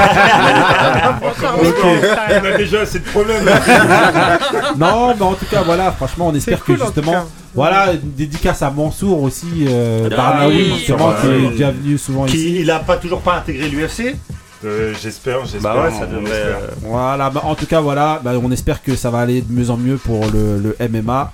On 2.41 2.45
a 2.45 2.57
déjà 2.57 2.82
assez 2.82 2.99
de 2.99 3.05
problèmes. 3.05 3.45
Non, 4.78 5.13
mais 5.16 5.22
en 5.22 5.34
tout 5.34 5.45
cas, 5.49 5.61
voilà, 5.63 5.91
franchement, 5.91 6.28
on 6.28 6.36
espère 6.36 6.63
cool, 6.63 6.78
que 6.78 6.84
justement, 6.86 7.26
voilà, 7.53 7.93
une 7.93 8.11
dédicace 8.13 8.61
à 8.61 8.70
Mansour 8.70 9.22
aussi, 9.24 9.66
euh, 9.68 10.09
Ah 10.11 10.16
Barnaoui, 10.16 10.55
oui, 10.55 10.74
justement, 10.78 11.13
qui 11.22 11.28
est 11.28 11.49
déjà 11.51 11.72
venu 11.72 11.97
souvent 11.97 12.26
ici. 12.26 12.36
Qui, 12.38 12.59
il 12.61 12.72
a 12.72 12.80
pas 12.80 12.97
toujours 12.97 13.22
pas 13.22 13.36
intégré 13.38 13.68
l'UFC 13.70 14.16
Euh, 14.63 14.93
j'espère, 15.01 15.45
j'espère. 15.45 15.76
Bah 15.76 15.84
ouais, 15.84 15.91
ça 15.91 16.05
devrait. 16.05 16.32
euh, 16.34 16.68
Voilà, 16.82 17.30
bah, 17.30 17.41
en 17.45 17.55
tout 17.55 17.66
cas, 17.68 17.82
voilà, 17.82 18.20
bah, 18.24 18.32
on 18.41 18.51
espère 18.51 18.82
que 18.82 18.95
ça 18.95 19.09
va 19.09 19.20
aller 19.20 19.41
de 19.41 19.51
mieux 19.53 19.70
en 19.70 19.78
mieux 19.78 19.97
pour 19.97 20.26
le, 20.32 20.57
le 20.57 20.76
MMA. 20.89 21.32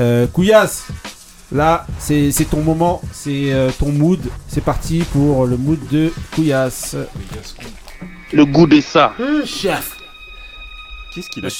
Euh, 0.00 0.26
Couillasse, 0.26 0.86
là, 1.52 1.86
c'est 1.98 2.48
ton 2.50 2.62
moment, 2.62 3.00
c'est 3.12 3.52
euh, 3.52 3.70
ton 3.78 3.92
mood. 3.92 4.20
C'est 4.48 4.64
parti 4.64 5.04
pour 5.12 5.46
le 5.46 5.56
mood 5.56 5.78
de 5.90 6.12
Couillasse. 6.34 6.96
Le 8.32 8.44
goût 8.44 8.66
de 8.66 8.80
ça. 8.80 9.12
Chef, 9.44 9.96
Qu'est-ce 11.14 11.30
qu'il 11.30 11.46
a 11.46 11.50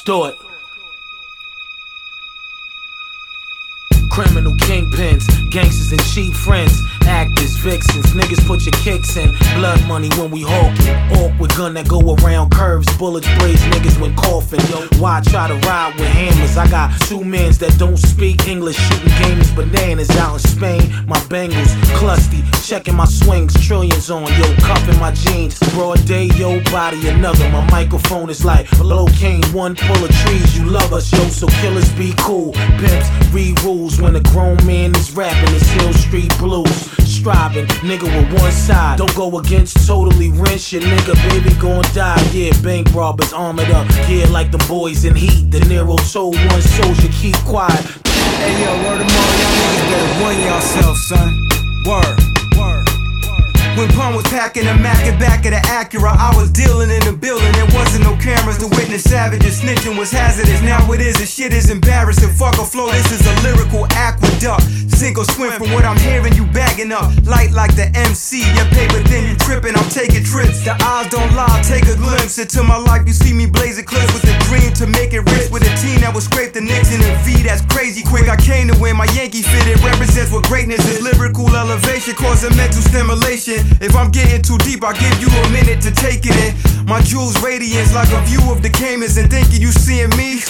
Criminal 4.14 4.52
kingpins, 4.58 5.26
gangsters 5.50 5.90
and 5.90 6.00
cheap 6.04 6.32
friends, 6.34 6.72
actors, 7.02 7.56
vixens, 7.56 8.06
niggas 8.14 8.46
put 8.46 8.64
your 8.64 8.72
kicks 8.74 9.16
in. 9.16 9.28
Blood 9.56 9.84
money 9.88 10.08
when 10.10 10.30
we 10.30 10.40
hawking. 10.46 10.94
Awkward 11.18 11.50
gun 11.56 11.74
that 11.74 11.88
go 11.88 11.98
around 12.14 12.52
curves, 12.52 12.86
bullets 12.96 13.26
braze 13.38 13.60
niggas 13.74 14.00
when 14.00 14.14
coughing. 14.14 14.60
Yo, 14.70 14.86
why 15.02 15.20
try 15.20 15.48
to 15.48 15.56
ride 15.66 15.94
with 15.98 16.06
hammers? 16.06 16.56
I 16.56 16.68
got 16.70 16.96
two 17.08 17.24
mans 17.24 17.58
that 17.58 17.76
don't 17.76 17.96
speak 17.96 18.46
English, 18.46 18.76
shooting 18.76 19.08
gamers 19.18 19.52
bananas 19.56 20.10
out 20.10 20.34
in 20.34 20.38
Spain. 20.38 20.94
My 21.08 21.18
bangles 21.26 21.74
clusty, 21.98 22.44
checking 22.64 22.94
my 22.94 23.06
swings, 23.06 23.52
trillions 23.66 24.10
on. 24.10 24.30
Yo, 24.38 24.54
cuffing 24.60 25.00
my 25.00 25.10
jeans, 25.10 25.58
broad 25.74 26.04
day, 26.06 26.26
yo, 26.36 26.62
body 26.70 27.08
another. 27.08 27.50
My 27.50 27.68
microphone 27.72 28.30
is 28.30 28.44
like 28.44 28.70
below 28.78 29.06
cane, 29.18 29.42
one 29.46 29.74
pull 29.74 30.04
of 30.04 30.10
trees. 30.22 30.56
You 30.56 30.66
love 30.66 30.92
us, 30.92 31.10
yo, 31.10 31.26
so 31.26 31.48
killers 31.60 31.92
be 31.94 32.14
cool. 32.18 32.52
Pimps 32.78 33.10
read 33.34 33.60
rules 33.64 34.03
when 34.04 34.16
a 34.16 34.20
grown 34.20 34.56
man 34.66 34.94
is 34.94 35.12
rapping. 35.16 35.54
It's 35.54 35.68
Hill 35.70 35.92
Street 35.94 36.32
Blues. 36.38 36.70
Striving, 37.08 37.66
nigga 37.88 38.04
with 38.04 38.40
one 38.40 38.52
side. 38.52 38.98
Don't 38.98 39.14
go 39.16 39.38
against 39.38 39.86
totally 39.86 40.30
wrench 40.30 40.72
your 40.72 40.82
nigga, 40.82 41.14
baby 41.30 41.54
gon' 41.58 41.82
die. 41.94 42.22
Yeah, 42.32 42.52
bank 42.62 42.92
robbers 42.94 43.32
armored 43.32 43.70
up. 43.70 43.88
Yeah, 44.08 44.28
like 44.28 44.50
the 44.50 44.62
boys 44.68 45.04
in 45.04 45.16
heat. 45.16 45.50
The 45.50 45.60
Nero 45.60 45.96
told 45.96 46.36
one 46.36 46.62
soldier, 46.62 47.08
keep 47.12 47.36
quiet. 47.46 47.84
Hey 48.04 48.62
yo, 48.62 48.70
word 48.84 49.00
of 49.00 49.06
mouth, 49.06 49.40
y'all 49.40 49.56
niggas 49.58 49.90
better 49.90 50.22
warn 50.22 50.38
yourself, 50.38 50.96
son. 51.08 51.48
Word. 51.86 52.33
When 53.74 53.88
Pun 53.88 54.14
was 54.14 54.22
packing 54.30 54.68
a 54.68 54.74
Mac 54.78 55.02
and 55.02 55.18
back 55.18 55.44
of 55.46 55.50
the 55.50 55.58
Acura, 55.66 56.14
I 56.14 56.30
was 56.38 56.48
dealing 56.50 56.94
in 56.94 57.02
the 57.02 57.12
building. 57.12 57.50
There 57.58 57.66
wasn't 57.74 58.04
no 58.06 58.14
cameras 58.22 58.58
to 58.58 58.68
witness 58.70 59.02
savages. 59.02 59.60
Snitching 59.60 59.98
was 59.98 60.12
hazardous. 60.12 60.62
Now 60.62 60.86
it 60.92 61.00
is, 61.00 61.18
and 61.18 61.28
shit 61.28 61.52
is 61.52 61.70
embarrassing. 61.70 62.30
Fuck 62.38 62.54
a 62.58 62.64
flow, 62.64 62.86
this 62.92 63.10
is 63.10 63.26
a 63.26 63.34
lyrical 63.42 63.90
aqueduct. 63.98 64.62
Sink 64.94 65.18
or 65.18 65.24
swim 65.24 65.50
from 65.58 65.72
what 65.74 65.84
I'm 65.84 65.98
hearing, 65.98 66.34
you 66.34 66.46
bagging 66.54 66.92
up. 66.92 67.10
Light 67.26 67.50
like 67.50 67.74
the 67.74 67.90
MC, 67.98 68.46
your 68.54 68.68
paper 68.70 69.02
thin, 69.10 69.26
you 69.26 69.34
tripping. 69.42 69.74
I'm 69.74 69.90
taking 69.90 70.22
trips. 70.22 70.62
The 70.62 70.78
eyes 70.78 71.10
don't 71.10 71.34
lie, 71.34 71.58
take 71.66 71.90
a 71.90 71.98
glimpse 71.98 72.38
into 72.38 72.62
my 72.62 72.78
life. 72.78 73.02
You 73.06 73.12
see 73.12 73.34
me 73.34 73.46
blazing 73.50 73.86
clips 73.86 74.14
with 74.14 74.22
a 74.22 74.38
dream 74.46 74.70
to 74.78 74.86
make 74.86 75.12
it 75.12 75.26
rich 75.34 75.50
with 75.50 75.66
a 75.66 75.74
team 75.82 75.98
that 76.06 76.14
will 76.14 76.22
scrape 76.22 76.54
the 76.54 76.62
Knicks 76.62 76.94
in 76.94 77.02
a 77.02 77.10
V. 77.26 77.42
That's 77.42 77.66
crazy 77.66 78.06
quick. 78.06 78.30
I 78.30 78.36
came 78.38 78.70
to 78.70 78.78
win, 78.78 78.94
my 78.94 79.10
Yankee 79.18 79.42
fitted 79.42 79.82
represents 79.82 80.30
what 80.30 80.46
greatness 80.46 80.86
is. 80.86 81.02
Lyrical 81.02 81.50
elevation, 81.50 82.14
causing 82.14 82.54
mental 82.54 82.80
stimulation. 82.80 83.63
If 83.80 83.94
I'm 83.94 84.10
getting 84.10 84.42
too 84.42 84.58
deep, 84.58 84.82
I'll 84.82 84.94
give 84.94 85.20
you 85.20 85.28
a 85.28 85.48
minute 85.50 85.80
to 85.82 85.90
take 85.90 86.24
it 86.24 86.36
in. 86.36 86.86
My 86.86 87.00
jewels 87.02 87.40
radiance 87.42 87.94
like 87.94 88.10
a 88.12 88.20
view 88.24 88.40
of 88.50 88.62
the 88.62 88.70
Caymans 88.70 89.16
and 89.16 89.30
thinking 89.30 89.60
you 89.60 89.72
seeing 89.72 90.10
me. 90.16 90.40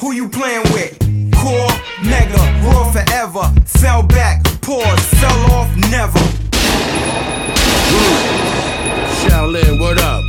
Who 0.00 0.12
you 0.12 0.28
playing 0.28 0.66
with? 0.74 0.98
Core, 1.38 1.70
mega, 2.04 2.42
raw 2.66 2.90
forever. 2.90 3.52
Fell 3.64 4.02
back, 4.02 4.44
pause, 4.60 5.04
fell 5.20 5.40
off, 5.52 5.70
never. 5.90 6.18
Shaolin, 9.22 9.80
what 9.80 10.00
up? 10.02 10.25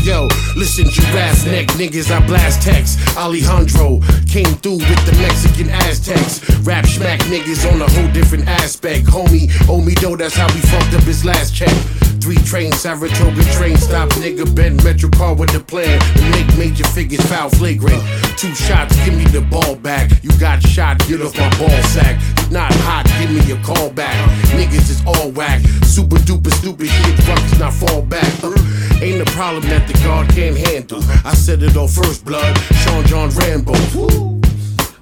Yo, 0.00 0.28
listen, 0.56 0.88
giraffe 0.88 1.46
neck 1.46 1.68
niggas, 1.78 2.10
I 2.10 2.24
blast 2.26 2.62
text. 2.62 2.98
Alejandro 3.16 4.00
came 4.26 4.54
through 4.62 4.78
with 4.78 5.06
the 5.06 5.16
Mexican 5.20 5.70
Aztecs. 5.70 6.40
Rap 6.60 6.86
smack 6.86 7.20
niggas 7.20 7.70
on 7.70 7.80
a 7.80 7.90
whole 7.90 8.10
different 8.12 8.48
aspect. 8.48 9.06
Homie, 9.06 9.50
owe 9.68 9.80
me 9.80 9.94
though, 9.94 10.16
that's 10.16 10.34
how 10.34 10.46
we 10.54 10.60
fucked 10.60 10.94
up 10.94 11.02
his 11.02 11.24
last 11.24 11.54
check. 11.54 11.72
Three 12.20 12.36
trains, 12.36 12.80
Saratoga 12.80 13.42
train 13.52 13.76
stop, 13.76 14.08
nigga. 14.10 14.46
Bend 14.54 14.82
Metro 14.84 15.10
car 15.10 15.34
with 15.34 15.50
the 15.50 15.60
plan 15.60 15.98
to 16.00 16.30
make 16.30 16.46
major 16.56 16.84
figures 16.84 17.24
foul 17.26 17.50
flagrant. 17.50 18.02
Two 18.36 18.54
shots, 18.54 18.94
give 19.04 19.14
me 19.14 19.24
the 19.24 19.40
ball 19.40 19.74
back. 19.74 20.10
You 20.22 20.30
got 20.38 20.62
shot, 20.62 20.98
get 21.08 21.20
off 21.20 21.36
my 21.36 21.50
ball 21.58 21.82
sack. 21.82 22.20
Not 22.52 22.70
hot, 22.84 23.08
give 23.18 23.32
me 23.32 23.40
a 23.50 23.56
call 23.64 23.88
back. 23.88 24.12
Niggas 24.52 24.90
is 24.90 25.02
all 25.06 25.30
whack. 25.30 25.62
Super 25.84 26.16
duper 26.16 26.52
stupid 26.52 26.88
shit, 26.88 27.16
fuckers 27.24 27.58
not 27.58 27.72
fall 27.72 28.02
back. 28.02 28.28
Uh, 28.44 28.52
ain't 29.00 29.22
a 29.22 29.30
problem 29.32 29.64
that 29.70 29.88
the 29.88 29.94
guard 30.04 30.28
can't 30.28 30.58
handle. 30.58 31.02
I 31.24 31.32
said 31.32 31.62
it 31.62 31.74
all 31.78 31.88
first 31.88 32.26
blood, 32.26 32.54
Sean 32.84 33.06
John 33.06 33.30
Rambo. 33.30 33.72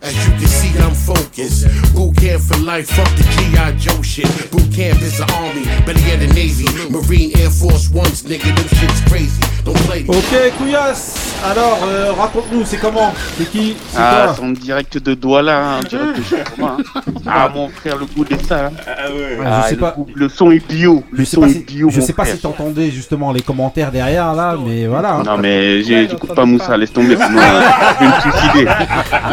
As 0.01 0.15
you 0.25 0.33
can 0.39 0.47
see, 0.47 0.79
I'm 0.79 0.95
focused. 0.95 1.67
Boot 1.93 2.17
camp 2.19 2.41
for 2.41 2.57
life, 2.59 2.89
fuck 2.89 3.11
the 3.17 3.25
G.I. 3.35 3.73
Joe 3.83 4.01
shit. 4.01 4.31
Boot 4.53 4.73
camp 4.73 5.03
is 5.03 5.19
the 5.19 5.27
army, 5.35 5.65
better 5.83 6.07
yet 6.07 6.21
the 6.21 6.29
Navy. 6.33 6.71
Marine 6.89 7.37
Air 7.37 7.51
Force 7.51 7.91
Ones, 7.91 8.23
nigga, 8.23 8.55
them 8.55 8.69
shit's 8.79 9.01
crazy. 9.11 9.50
Ok, 9.67 10.53
Couillasse, 10.59 11.35
alors 11.45 11.79
euh, 11.87 12.13
raconte-nous, 12.19 12.65
c'est 12.65 12.79
comment? 12.79 13.13
C'est 13.37 13.51
qui? 13.51 13.77
C'est 13.91 13.99
Ah, 14.01 14.23
toi? 14.27 14.35
c'est 14.37 14.43
en 14.43 14.51
direct 14.51 14.99
de 14.99 15.15
Douala, 15.15 15.59
hein, 15.77 15.81
direct 15.89 16.17
de 16.19 16.23
chez 16.23 16.37
moi. 16.59 16.77
hein. 16.97 17.01
Ah, 17.27 17.51
mon 17.55 17.69
frère, 17.69 17.97
le 17.99 18.07
goût 18.07 18.25
des 18.25 18.39
ça. 18.43 18.67
hein. 18.67 18.71
Ah, 18.87 19.63
je 19.65 19.69
sais 19.69 19.75
le, 19.75 19.81
pas. 19.81 19.91
goût- 19.97 20.09
le 20.15 20.29
son 20.29 20.51
est 20.51 20.67
bio. 20.67 21.05
Je 21.13 21.19
Le 21.19 21.25
sais 21.25 21.35
son 21.37 21.41
pas 21.43 21.49
est 21.49 21.53
si, 21.53 21.59
bio. 21.61 21.91
je 21.91 22.01
mon 22.01 22.07
sais 22.07 22.13
pas 22.15 22.23
frère. 22.25 22.37
si 22.37 22.41
t'entendais 22.43 22.91
justement 22.91 23.33
les 23.33 23.43
commentaires 23.43 23.93
derrière 23.93 24.33
là, 24.35 24.57
mais 24.65 24.87
voilà. 24.87 25.17
hein. 25.17 25.23
Non, 25.25 25.37
mais 25.39 25.83
j'ai- 25.83 26.09
j'écoute 26.09 26.35
pas 26.35 26.45
Moussa, 26.47 26.77
laisse 26.77 26.93
tomber, 26.93 27.17
sinon 27.17 27.41
euh, 27.41 27.61
je 28.01 28.05
vais 28.05 28.11
me 28.11 28.21
suicider. 28.21 28.69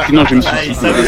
Sinon, 0.07 0.25
je 0.25 0.29
vais 0.31 0.35
me 0.35 0.41
suicider. 0.41 0.99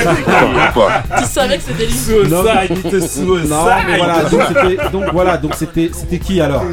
Pourquoi 0.74 0.92
Tu 1.18 1.24
savais 1.26 1.58
que 1.58 1.64
c'était 1.64 1.86
lui. 1.86 2.30
Non, 2.30 2.44
Non, 2.44 3.66
mais 3.88 3.98
voilà, 3.98 4.24
donc 4.24 4.42
c'était, 4.48 4.90
donc 4.92 5.04
voilà, 5.12 5.38
donc 5.38 5.54
c'était, 5.56 5.92
c'était 5.94 6.20
qui 6.20 6.40
alors? 6.42 6.64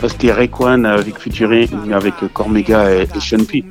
Ça, 0.00 0.08
C'était 0.08 0.32
Rayquan 0.32 0.84
avec 0.84 1.18
Futuring, 1.18 1.92
avec 1.92 2.14
Cormega 2.32 2.90
et, 2.92 3.02
et 3.02 3.20
Sean 3.20 3.44
P. 3.44 3.64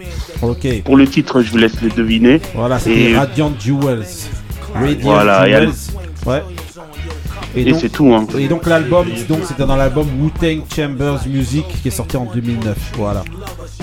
Pour 0.84 0.98
le 0.98 1.08
titre, 1.08 1.42
je 1.42 1.52
vous 1.52 1.58
laisse 1.58 1.82
le 1.82 1.90
deviner. 1.90 2.42
Voilà, 2.56 2.78
Et- 2.88 3.16
Radiant 3.16 3.52
Jewels. 3.60 4.06
Radiant 4.74 4.98
Voilà, 5.02 5.48
et 5.48 5.52
Jewels. 5.52 5.70
Ouais. 6.26 6.44
Et 7.56 7.72
c'est 7.76 7.90
tout, 7.90 8.12
hein. 8.14 8.26
Et 8.38 8.48
donc 8.48 8.66
l'album, 8.66 9.06
donc 9.30 9.40
c'était 9.48 9.66
dans 9.66 9.76
l'album 9.76 10.08
Wu-Tang 10.20 10.64
Chambers 10.76 11.20
Music 11.28 11.66
qui 11.82 11.88
est 11.90 11.92
sorti 11.92 12.18
en 12.18 12.26
2009. 12.26 12.76
Voilà. 12.98 13.24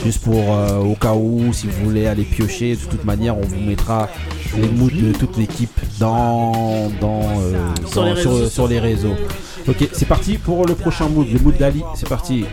Juste 0.05 0.22
pour 0.22 0.55
euh, 0.55 0.78
au 0.78 0.94
cas 0.94 1.12
où, 1.14 1.52
si 1.52 1.66
vous 1.66 1.85
voulez 1.85 2.06
aller 2.06 2.22
piocher, 2.24 2.74
de 2.74 2.81
toute 2.81 3.05
manière, 3.05 3.36
on 3.36 3.43
vous 3.43 3.60
mettra 3.60 4.09
les 4.56 4.68
moods 4.68 4.90
de 4.90 5.12
toute 5.12 5.36
l'équipe 5.36 5.70
dans, 5.98 6.90
dans, 7.01 7.20
euh, 7.40 7.52
Sur 7.86 8.01
dans- 8.02 8.05
les 8.06 8.12
réseaux 8.12 8.39
sur, 8.39 8.51
sur 8.51 8.68
les 8.68 8.81
réseaux. 8.81 9.14
Ok, 9.68 9.89
c'est 9.93 10.06
parti 10.09 10.39
pour 10.39 10.64
le 10.66 10.74
prochain 10.74 11.09
mood, 11.09 11.27
le 11.31 11.39
mood 11.39 11.56
d'Ali. 11.59 11.82
C'est 11.94 12.09
parti. 12.09 12.44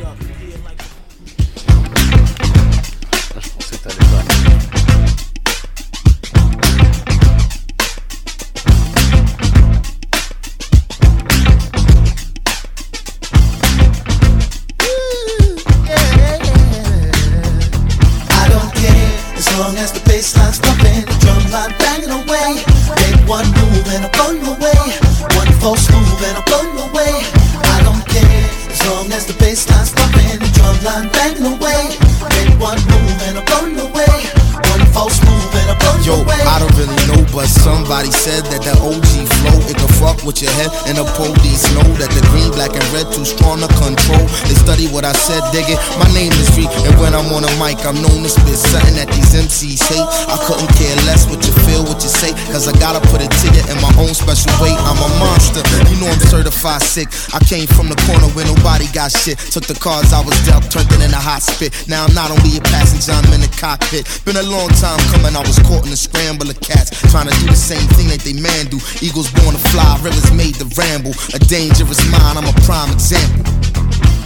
Somebody 37.87 38.11
said 38.11 38.43
that 38.51 38.61
the 38.67 38.75
OG 38.83 39.31
flow, 39.39 39.63
it 39.71 39.77
could 39.79 39.95
fuck 39.95 40.16
with 40.27 40.43
your 40.43 40.51
head, 40.59 40.67
and 40.91 40.99
the 40.99 41.07
police 41.15 41.63
know 41.71 41.87
that 41.95 42.11
the 42.11 42.19
green, 42.35 42.51
black, 42.51 42.75
and 42.75 42.83
red 42.91 43.07
too 43.15 43.23
strong 43.23 43.63
to 43.63 43.69
control. 43.79 44.27
They 44.51 44.59
study 44.59 44.91
what 44.91 45.07
I 45.07 45.15
said, 45.15 45.39
dig 45.55 45.71
it. 45.71 45.79
My 45.95 46.05
name 46.11 46.35
is 46.35 46.51
Reek, 46.59 46.67
and 46.83 46.91
when 46.99 47.15
I'm 47.15 47.31
on 47.31 47.47
a 47.47 47.53
mic, 47.55 47.79
I'm 47.87 47.95
known 48.03 48.27
to 48.27 48.29
spit 48.29 48.59
something 48.59 48.99
that 48.99 49.07
these 49.15 49.31
MCs 49.31 49.79
hate. 49.87 50.03
I 50.27 50.35
couldn't 50.43 50.67
care 50.75 50.91
less 51.07 51.23
what 51.31 51.39
you 51.47 51.55
feel, 51.63 51.87
what 51.87 52.03
you 52.03 52.11
say, 52.11 52.35
cause 52.51 52.67
I 52.67 52.75
gotta 52.75 52.99
put 53.07 53.23
to 53.23 53.47
you 53.55 53.63
in 53.71 53.79
my 53.79 53.89
own 53.95 54.11
special 54.11 54.51
way. 54.59 54.75
I'm 54.75 54.99
a 54.99 55.09
monster, 55.15 55.63
you 55.87 55.95
know 56.03 56.11
I'm 56.11 56.19
certified 56.27 56.83
sick. 56.83 57.07
I 57.31 57.39
came 57.47 57.65
from 57.65 57.87
the 57.87 57.95
corner 58.03 58.27
where 58.35 58.45
nobody 58.45 58.91
got 58.91 59.15
shit. 59.15 59.39
Took 59.55 59.63
the 59.71 59.79
cards 59.79 60.11
I 60.11 60.19
was 60.19 60.35
dealt, 60.43 60.67
turned 60.67 60.91
it 60.91 60.99
into 60.99 61.15
hot 61.15 61.39
spit. 61.39 61.71
Now 61.87 62.03
I'm 62.03 62.11
not 62.11 62.35
only 62.35 62.59
a 62.59 62.63
passenger, 62.67 63.15
I'm 63.15 63.31
in 63.31 63.39
the 63.39 63.51
cockpit. 63.55 64.03
Been 64.27 64.35
a 64.35 64.43
long 64.43 64.67
time 64.75 64.99
coming, 65.15 65.39
I 65.39 65.43
was 65.47 65.55
caught 65.63 65.87
in 65.87 65.91
a 65.95 65.99
scramble 65.99 66.51
of 66.51 66.59
cats. 66.59 66.91
Trying 67.15 67.31
to 67.31 67.35
do 67.39 67.47
the 67.47 67.55
same 67.55 67.87
thing 67.95 68.11
that 68.11 68.27
they 68.27 68.35
man 68.35 68.67
do. 68.67 68.83
Eagles 68.99 69.31
born 69.39 69.55
to 69.55 69.61
fly, 69.71 69.95
made 70.33 70.55
to 70.55 70.65
ramble. 70.77 71.13
A 71.33 71.39
dangerous 71.39 71.99
mind, 72.11 72.37
I'm 72.37 72.47
a 72.47 72.55
prime 72.65 72.91
example. 72.93 73.43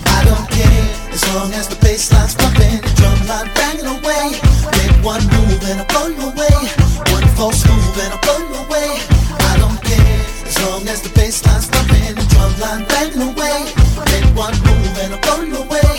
I 0.06 0.24
don't 0.28 0.48
care 0.52 0.84
as 1.12 1.24
long 1.34 1.52
as 1.54 1.68
the 1.68 1.76
bassline's 1.80 2.36
pumping, 2.36 2.80
the 2.84 2.92
drumline 3.00 3.50
banging 3.56 3.88
away. 3.88 4.38
Make 4.78 4.96
one 5.04 5.24
move 5.34 5.62
and 5.72 5.82
I 5.82 5.86
blow 5.90 6.08
you 6.08 6.24
away. 6.30 6.56
One 7.16 7.28
false 7.36 7.64
move 7.68 7.98
and 8.04 8.14
I 8.14 8.20
blow 8.22 8.40
you 8.40 8.56
away. 8.68 8.90
I 9.52 9.58
don't 9.58 9.80
care 9.82 10.20
as 10.46 10.58
long 10.64 10.88
as 10.88 11.02
the 11.02 11.10
bassline's 11.10 11.68
pumping, 11.68 12.16
the 12.16 12.26
drumline 12.30 12.88
banging 12.88 13.24
away. 13.32 13.58
Make 14.12 14.28
one 14.36 14.56
move 14.68 14.96
and 15.02 15.16
I 15.16 15.20
blow 15.26 15.42
you 15.42 15.58
away. 15.66 15.92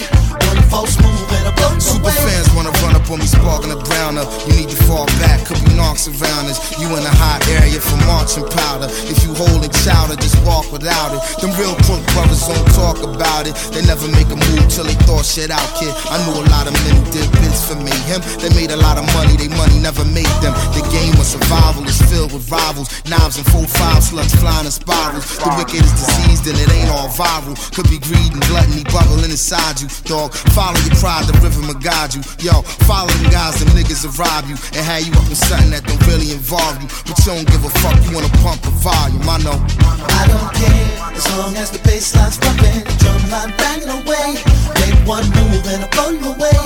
One 0.49 0.61
false 0.71 0.95
move 1.01 1.29
and 1.41 1.49
I 1.49 1.53
blow 1.57 1.75
you 1.75 1.81
Super 1.81 2.13
fans 2.13 2.49
wanna 2.55 2.73
on 3.13 3.21
me, 3.21 3.29
sparking 3.29 3.69
the 3.69 3.77
brown 3.85 4.17
up. 4.17 4.27
You 4.49 4.65
need 4.65 4.71
to 4.73 4.81
fall 4.89 5.05
back, 5.21 5.45
could 5.45 5.61
be 5.69 5.77
knocks 5.77 6.09
around 6.09 6.49
us. 6.49 6.59
You 6.81 6.89
in 6.97 7.05
a 7.05 7.15
hot 7.21 7.45
area 7.61 7.77
for 7.77 8.01
marching 8.09 8.49
powder. 8.49 8.89
If 9.05 9.21
you 9.23 9.37
holding 9.37 9.71
chowder, 9.85 10.17
just 10.17 10.41
walk 10.49 10.73
without 10.73 11.13
it. 11.13 11.21
Them 11.45 11.53
real 11.61 11.77
crook 11.85 12.01
brothers 12.17 12.49
don't 12.49 12.65
talk 12.73 12.99
about 13.05 13.45
it. 13.45 13.55
They 13.77 13.85
never 13.85 14.09
make 14.09 14.33
a 14.33 14.39
move 14.39 14.65
till 14.73 14.89
they 14.89 14.97
thought 15.05 15.29
shit 15.29 15.53
out, 15.53 15.69
kid. 15.77 15.93
I 16.09 16.17
knew 16.25 16.41
a 16.41 16.47
lot 16.49 16.65
of 16.65 16.75
men 16.89 16.97
who 16.97 17.05
did 17.13 17.29
bits 17.37 17.69
for 17.69 17.77
mayhem. 17.77 18.25
They 18.41 18.49
made 18.57 18.73
a 18.73 18.81
lot 18.81 18.97
of 18.97 19.05
money, 19.13 19.37
they 19.37 19.53
money 19.53 19.77
never 19.79 20.05
made 20.09 20.33
them. 20.41 20.57
The 20.73 20.83
game 20.89 21.13
of 21.21 21.29
survival 21.29 21.85
is 21.85 22.01
filled 22.09 22.33
with 22.33 22.49
rivals. 22.49 22.89
Knives 23.05 23.37
and 23.37 23.47
full 23.53 23.69
five 23.69 24.01
slugs 24.01 24.33
flying 24.41 24.65
in 24.65 24.73
spirals. 24.73 25.29
The 25.37 25.53
wicked 25.61 25.85
is 25.85 25.95
diseased 26.01 26.49
and 26.49 26.57
it 26.57 26.71
ain't 26.73 26.89
all 26.89 27.13
viral. 27.13 27.59
Could 27.77 27.93
be 27.93 28.01
greed 28.01 28.33
and 28.33 28.43
gluttony 28.49 28.85
bubbling 28.89 29.29
inside 29.29 29.85
you, 29.85 29.89
dog. 30.09 30.33
Follow 30.57 30.81
your 30.89 30.97
pride, 30.97 31.29
the 31.29 31.37
river 31.45 31.61
will 31.67 31.81
guide 31.83 32.15
you. 32.15 32.23
Yo, 32.39 32.63
follow 32.87 33.02
Guys 33.03 33.61
and 33.63 33.71
niggas 33.73 34.05
will 34.07 34.15
rob 34.15 34.47
you 34.47 34.55
and 34.79 34.83
have 34.87 35.03
you 35.03 35.11
up 35.19 35.27
in 35.27 35.35
something 35.35 35.75
that 35.75 35.83
don't 35.83 35.99
really 36.07 36.31
involve 36.31 36.79
you. 36.79 36.87
But 37.03 37.19
you 37.19 37.35
don't 37.35 37.49
give 37.51 37.65
a 37.65 37.73
fuck, 37.83 37.99
you 38.07 38.15
wanna 38.15 38.31
pump 38.39 38.63
the 38.63 38.71
volume, 38.79 39.27
I 39.27 39.43
know. 39.43 39.59
I 40.07 40.31
don't 40.31 40.51
care, 40.55 40.87
as 41.11 41.27
long 41.35 41.57
as 41.57 41.71
the 41.75 41.83
bass 41.83 42.15
line's 42.15 42.39
pumping, 42.39 42.87
the 42.87 42.95
drum 43.03 43.19
line 43.27 43.51
banging 43.59 43.91
away. 43.91 44.39
Make 44.79 44.95
one 45.03 45.27
move 45.35 45.67
and 45.67 45.83
I 45.83 45.89
blow 45.91 46.15
you 46.15 46.31
away. 46.31 46.61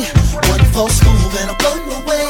One 0.52 0.64
false 0.76 1.00
move 1.08 1.32
and 1.40 1.48
I 1.48 1.56
blow 1.56 1.76
you 1.80 1.92
away. 2.04 2.26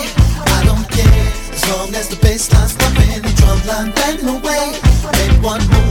I 0.54 0.62
don't 0.62 0.86
care, 0.86 1.26
as 1.50 1.66
long 1.74 1.90
as 1.98 2.06
the 2.06 2.18
bass 2.22 2.46
line's 2.54 2.78
pumping, 2.78 3.26
the 3.26 3.32
drum 3.34 3.58
line 3.66 3.90
banging 3.90 4.30
away. 4.30 4.78
Make 5.18 5.42
one 5.42 5.66
move. 5.66 5.85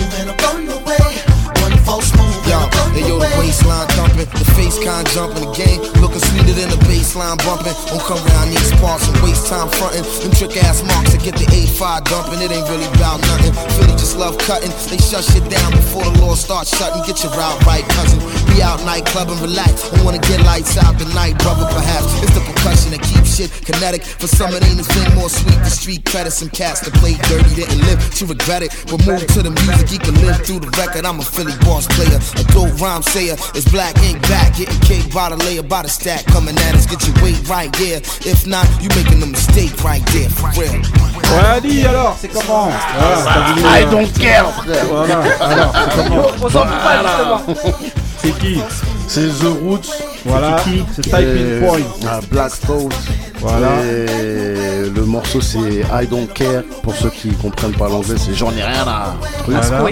In 4.16 5.44
the 5.44 5.52
game. 5.56 5.82
Looking 6.02 6.20
sweeter 6.20 6.54
than 6.54 6.72
a 6.72 6.80
baseline 6.88 7.38
bumping. 7.44 7.76
Don't 7.88 8.02
come 8.04 8.20
around 8.28 8.50
these 8.50 8.72
parts 8.80 9.08
and 9.08 9.18
waste 9.22 9.48
time 9.48 9.70
fronting. 9.70 10.04
Them 10.24 10.32
trick 10.32 10.56
ass 10.64 10.84
marks 10.84 11.12
that 11.12 11.24
get 11.24 11.36
the 11.36 11.46
8-5 11.46 12.04
dumping. 12.06 12.42
It 12.42 12.52
ain't 12.52 12.68
really 12.70 12.88
about 12.96 13.20
nothing. 13.22 13.54
Philly 13.76 13.96
just 14.00 14.18
love 14.18 14.38
cutting. 14.38 14.72
They 14.90 14.98
shut 14.98 15.24
shit 15.24 15.44
down 15.50 15.72
before 15.72 16.04
the 16.04 16.16
law 16.22 16.36
starts 16.36 16.76
shutting. 16.78 17.04
Get 17.04 17.24
your 17.24 17.32
route 17.34 17.60
right, 17.66 17.84
cousin. 17.90 18.45
Be 18.56 18.64
out 18.64 18.80
nightclub 18.86 19.27
and 19.27 19.41
relax. 19.41 19.90
Don't 19.91 20.06
wanna 20.06 20.19
get 20.19 20.40
lights 20.45 20.77
out 20.77 20.98
tonight, 20.98 21.38
brother. 21.40 21.68
Perhaps 21.68 22.07
it's 22.23 22.34
the 22.36 22.40
percussion 22.40 22.95
that 22.95 23.03
keeps 23.03 23.36
shit 23.36 23.52
kinetic. 23.52 24.02
For 24.03 24.27
some, 24.27 24.56
it 24.56 24.64
ain't 24.64 24.80
a 24.80 24.88
thing 24.88 25.11
more 25.14 25.27
sweet. 25.27 25.60
The 25.60 25.69
street 25.69 26.06
credit 26.06 26.32
some 26.32 26.48
cats 26.49 26.80
that 26.88 26.94
play 26.95 27.19
dirty 27.27 27.52
didn't 27.53 27.84
live 27.84 27.99
to 28.15 28.26
regret 28.26 28.64
it. 28.64 28.72
But 28.88 29.03
move 29.03 29.27
to 29.27 29.44
the 29.44 29.52
music, 29.52 29.90
he 29.91 29.98
can 29.98 30.15
live 30.23 30.40
through 30.48 30.64
the 30.64 30.72
record. 30.80 31.03
I'm 31.03 31.19
a 31.19 31.23
Philly 31.27 31.52
boss 31.68 31.84
player, 31.99 32.15
a 32.15 32.44
dope 32.56 32.80
rhyme 32.80 33.03
sayer. 33.03 33.36
It's 33.60 33.68
black 33.68 33.99
ink 34.07 34.23
back, 34.32 34.56
getting 34.56 34.80
cake 34.88 35.11
by 35.11 35.36
the 35.36 35.38
layer, 35.44 35.64
by 35.64 35.84
the 35.84 35.91
stack. 35.91 36.23
Coming 36.32 36.56
at 36.56 36.76
us, 36.80 36.88
get 36.88 37.03
your 37.03 37.15
weight 37.19 37.44
right, 37.52 37.76
yeah. 37.76 37.99
If 38.23 38.48
not, 38.48 38.64
you 38.80 38.88
making 38.95 39.19
a 39.19 39.27
mistake 39.27 39.76
right 39.84 40.03
there, 40.15 40.32
for 40.32 40.48
real. 40.56 40.80
Ouais, 40.80 41.60
Ali, 41.60 41.84
alors, 41.84 42.15
c'est 42.15 42.32
comment 42.32 42.72
Voilà, 42.72 43.19
t'as 43.19 43.52
voulu, 43.52 43.61
I 43.68 43.84
euh, 43.84 43.91
don't 43.91 44.11
care, 44.15 44.48
frère. 44.64 44.86
Voilà, 44.88 45.19
alors, 45.44 45.76
c'est 45.76 46.07
comment 46.07 46.27
On 46.40 46.49
s'en 46.49 46.64
fout 46.64 46.80
pas, 46.80 47.03
justement. 47.03 47.91
C'est 48.26 48.40
qui 48.40 48.60
C'est 49.08 49.28
The 49.28 49.44
Roots. 49.62 49.92
Voilà, 50.26 50.58
C'est 50.64 50.72
qui 50.72 50.84
c'est 50.96 51.02
Typing 51.04 51.58
Et- 51.58 51.66
Point. 51.66 51.80
Ah, 52.10 52.20
Black 52.32 52.52
Thought. 52.66 52.94
Voilà. 53.40 53.68
Et 53.86 54.90
le 54.90 55.06
morceau 55.06 55.42
c'est 55.42 55.60
I 55.60 56.08
Don't 56.10 56.28
Care. 56.34 56.64
Pour 56.82 56.96
ceux 56.96 57.10
qui 57.12 57.30
comprennent 57.34 57.74
pas 57.76 57.88
l'anglais, 57.88 58.16
c'est 58.18 58.34
J'en 58.34 58.52
ai 58.52 58.64
rien 58.64 58.86
à. 58.88 59.16
truc. 59.44 59.56
Voilà. 59.62 59.90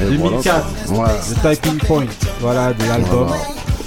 Et 0.00 0.04
voilà, 0.04 0.10
2004, 0.10 0.66
quoi. 0.88 0.98
Ouais. 0.98 1.10
The 1.20 1.40
Typing 1.60 1.78
Point, 1.78 2.06
voilà, 2.40 2.72
de 2.72 2.84
l'album. 2.86 3.26
Voilà. 3.28 3.42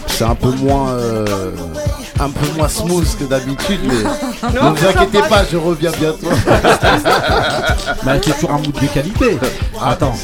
C'est 0.07 0.23
un 0.23 0.35
peu 0.35 0.49
moins. 0.51 0.89
euh, 0.91 1.51
un 2.19 2.29
peu 2.31 2.47
moins 2.57 2.67
smooth 2.67 3.05
que 3.19 3.25
d'habitude, 3.25 3.79
mais 3.83 4.49
ne 4.53 4.59
vous 4.59 4.87
inquiétez 4.87 5.19
pas, 5.29 5.43
je 5.51 5.55
reviens 5.57 5.91
bientôt. 5.99 6.29
Mais 8.03 8.19
c'est 8.23 8.33
toujours 8.33 8.51
un 8.53 8.57
mood 8.57 8.71
de 8.71 8.87
qualité. 8.87 9.37
Attends. 9.79 10.15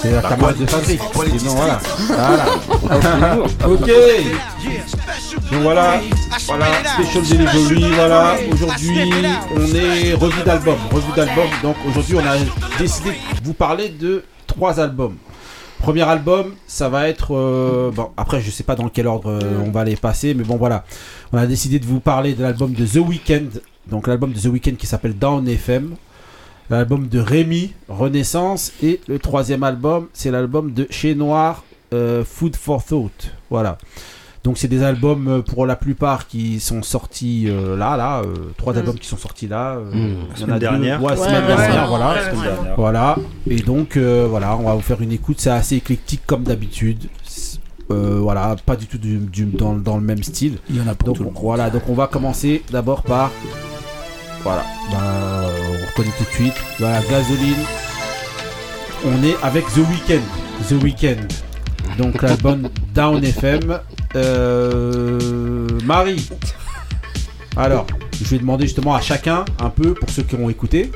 C'est 0.00 0.12
la 0.12 0.22
camarade 0.22 0.56
de 0.58 0.66
fabrique. 0.66 1.00
Sinon, 1.38 1.54
voilà. 1.54 1.80
Voilà. 2.82 3.38
ok. 3.66 3.90
Donc 5.50 5.62
voilà. 5.62 6.00
Voilà. 6.46 6.66
Special 7.02 7.22
Delivery. 7.24 7.92
Voilà. 7.94 8.36
Aujourd'hui, 8.52 9.10
on 9.56 9.74
est 9.74 10.14
revue 10.14 10.42
d'album. 10.44 10.76
Revue 10.92 11.12
d'album. 11.16 11.46
Donc 11.62 11.76
aujourd'hui, 11.88 12.16
on 12.16 12.20
a 12.26 12.36
décidé 12.78 13.10
de 13.10 13.44
vous 13.44 13.54
parler 13.54 13.88
de 13.88 14.24
trois 14.46 14.78
albums. 14.80 15.16
Premier 15.80 16.02
album, 16.02 16.54
ça 16.66 16.88
va 16.88 17.08
être. 17.08 17.34
euh, 17.36 17.90
bon, 17.92 18.10
après, 18.16 18.40
je 18.40 18.50
sais 18.50 18.64
pas 18.64 18.74
dans 18.74 18.88
quel 18.88 19.06
ordre 19.06 19.30
euh, 19.30 19.62
on 19.64 19.70
va 19.70 19.84
les 19.84 19.94
passer, 19.96 20.34
mais 20.34 20.42
bon, 20.42 20.56
voilà. 20.56 20.84
On 21.32 21.38
a 21.38 21.46
décidé 21.46 21.78
de 21.78 21.86
vous 21.86 22.00
parler 22.00 22.34
de 22.34 22.42
l'album 22.42 22.72
de 22.72 22.84
The 22.84 22.96
Weeknd. 22.96 23.60
Donc, 23.86 24.08
l'album 24.08 24.32
de 24.32 24.40
The 24.40 24.46
Weeknd 24.46 24.74
qui 24.76 24.86
s'appelle 24.86 25.16
Down 25.16 25.48
FM. 25.48 25.94
L'album 26.70 27.08
de 27.08 27.18
Rémi, 27.18 27.72
Renaissance. 27.88 28.72
Et 28.82 29.00
le 29.08 29.18
troisième 29.18 29.62
album, 29.62 30.08
c'est 30.12 30.30
l'album 30.30 30.72
de 30.72 30.86
Chez 30.90 31.14
Noir, 31.14 31.64
euh, 31.94 32.24
Food 32.24 32.56
for 32.56 32.84
Thought. 32.84 33.32
Voilà. 33.50 33.78
Donc, 34.44 34.56
c'est 34.56 34.68
des 34.68 34.82
albums 34.82 35.28
euh, 35.28 35.42
pour 35.42 35.66
la 35.66 35.76
plupart 35.76 36.26
qui 36.28 36.60
sont 36.60 36.82
sortis 36.82 37.46
euh, 37.48 37.76
là, 37.76 37.96
là. 37.96 38.20
euh, 38.20 38.34
trois 38.56 38.72
Mm. 38.74 38.78
albums 38.78 38.98
qui 38.98 39.06
sont 39.08 39.16
sortis 39.16 39.48
là. 39.48 39.76
euh, 39.76 39.90
Mm. 39.92 40.16
il 40.36 40.40
y 40.40 40.44
en 40.44 40.46
deux- 40.54 40.58
dernière. 40.58 41.02
Ouais, 41.02 41.10
Ouais, 41.12 41.16
semaine 41.16 41.44
récemment, 41.44 41.56
dernière, 41.56 41.88
voilà. 41.88 42.12
ouais, 42.14 42.20
semaine 42.30 42.42
dernière. 42.54 42.74
Voilà. 42.76 43.16
Et 43.48 43.56
donc, 43.56 43.96
euh, 43.96 44.26
voilà, 44.28 44.56
on 44.56 44.62
va 44.64 44.74
vous 44.74 44.80
faire 44.80 45.00
une 45.02 45.12
écoute. 45.12 45.40
C'est 45.40 45.50
assez 45.50 45.76
éclectique 45.76 46.20
comme 46.26 46.44
d'habitude. 46.44 47.08
Euh, 47.90 48.18
voilà, 48.20 48.54
pas 48.66 48.76
du 48.76 48.86
tout 48.86 48.98
du, 48.98 49.16
du- 49.18 49.46
dans, 49.46 49.74
dans 49.74 49.96
le 49.96 50.02
même 50.04 50.22
style. 50.22 50.58
Il 50.70 50.76
y 50.76 50.80
en 50.80 50.86
a 50.86 50.94
pour 50.94 51.06
donc, 51.08 51.16
tout 51.16 51.22
le 51.24 51.30
monde. 51.30 51.38
Voilà, 51.42 51.70
donc 51.70 51.82
on 51.88 51.94
va 51.94 52.06
commencer 52.06 52.62
d'abord 52.70 53.02
par. 53.02 53.30
Voilà, 54.42 54.64
bah, 54.90 54.98
on 55.48 55.86
reconnaît 55.88 56.14
tout 56.16 56.24
de 56.24 56.30
suite. 56.30 56.54
Voilà, 56.78 57.00
gasoline. 57.10 57.56
On 59.04 59.22
est 59.22 59.36
avec 59.42 59.64
The 59.66 59.78
Weeknd. 59.78 60.22
The 60.68 60.82
Weeknd. 60.82 61.26
Donc 61.98 62.22
l'album 62.22 62.68
Down 62.94 63.24
FM. 63.24 63.78
Euh, 64.16 65.66
Marie. 65.84 66.28
Alors, 67.56 67.86
je 68.22 68.28
vais 68.28 68.38
demander 68.38 68.66
justement 68.66 68.94
à 68.94 69.00
chacun 69.00 69.44
un 69.60 69.70
peu 69.70 69.94
pour 69.94 70.08
ceux 70.10 70.22
qui 70.22 70.34
ont 70.36 70.48
écouté. 70.48 70.92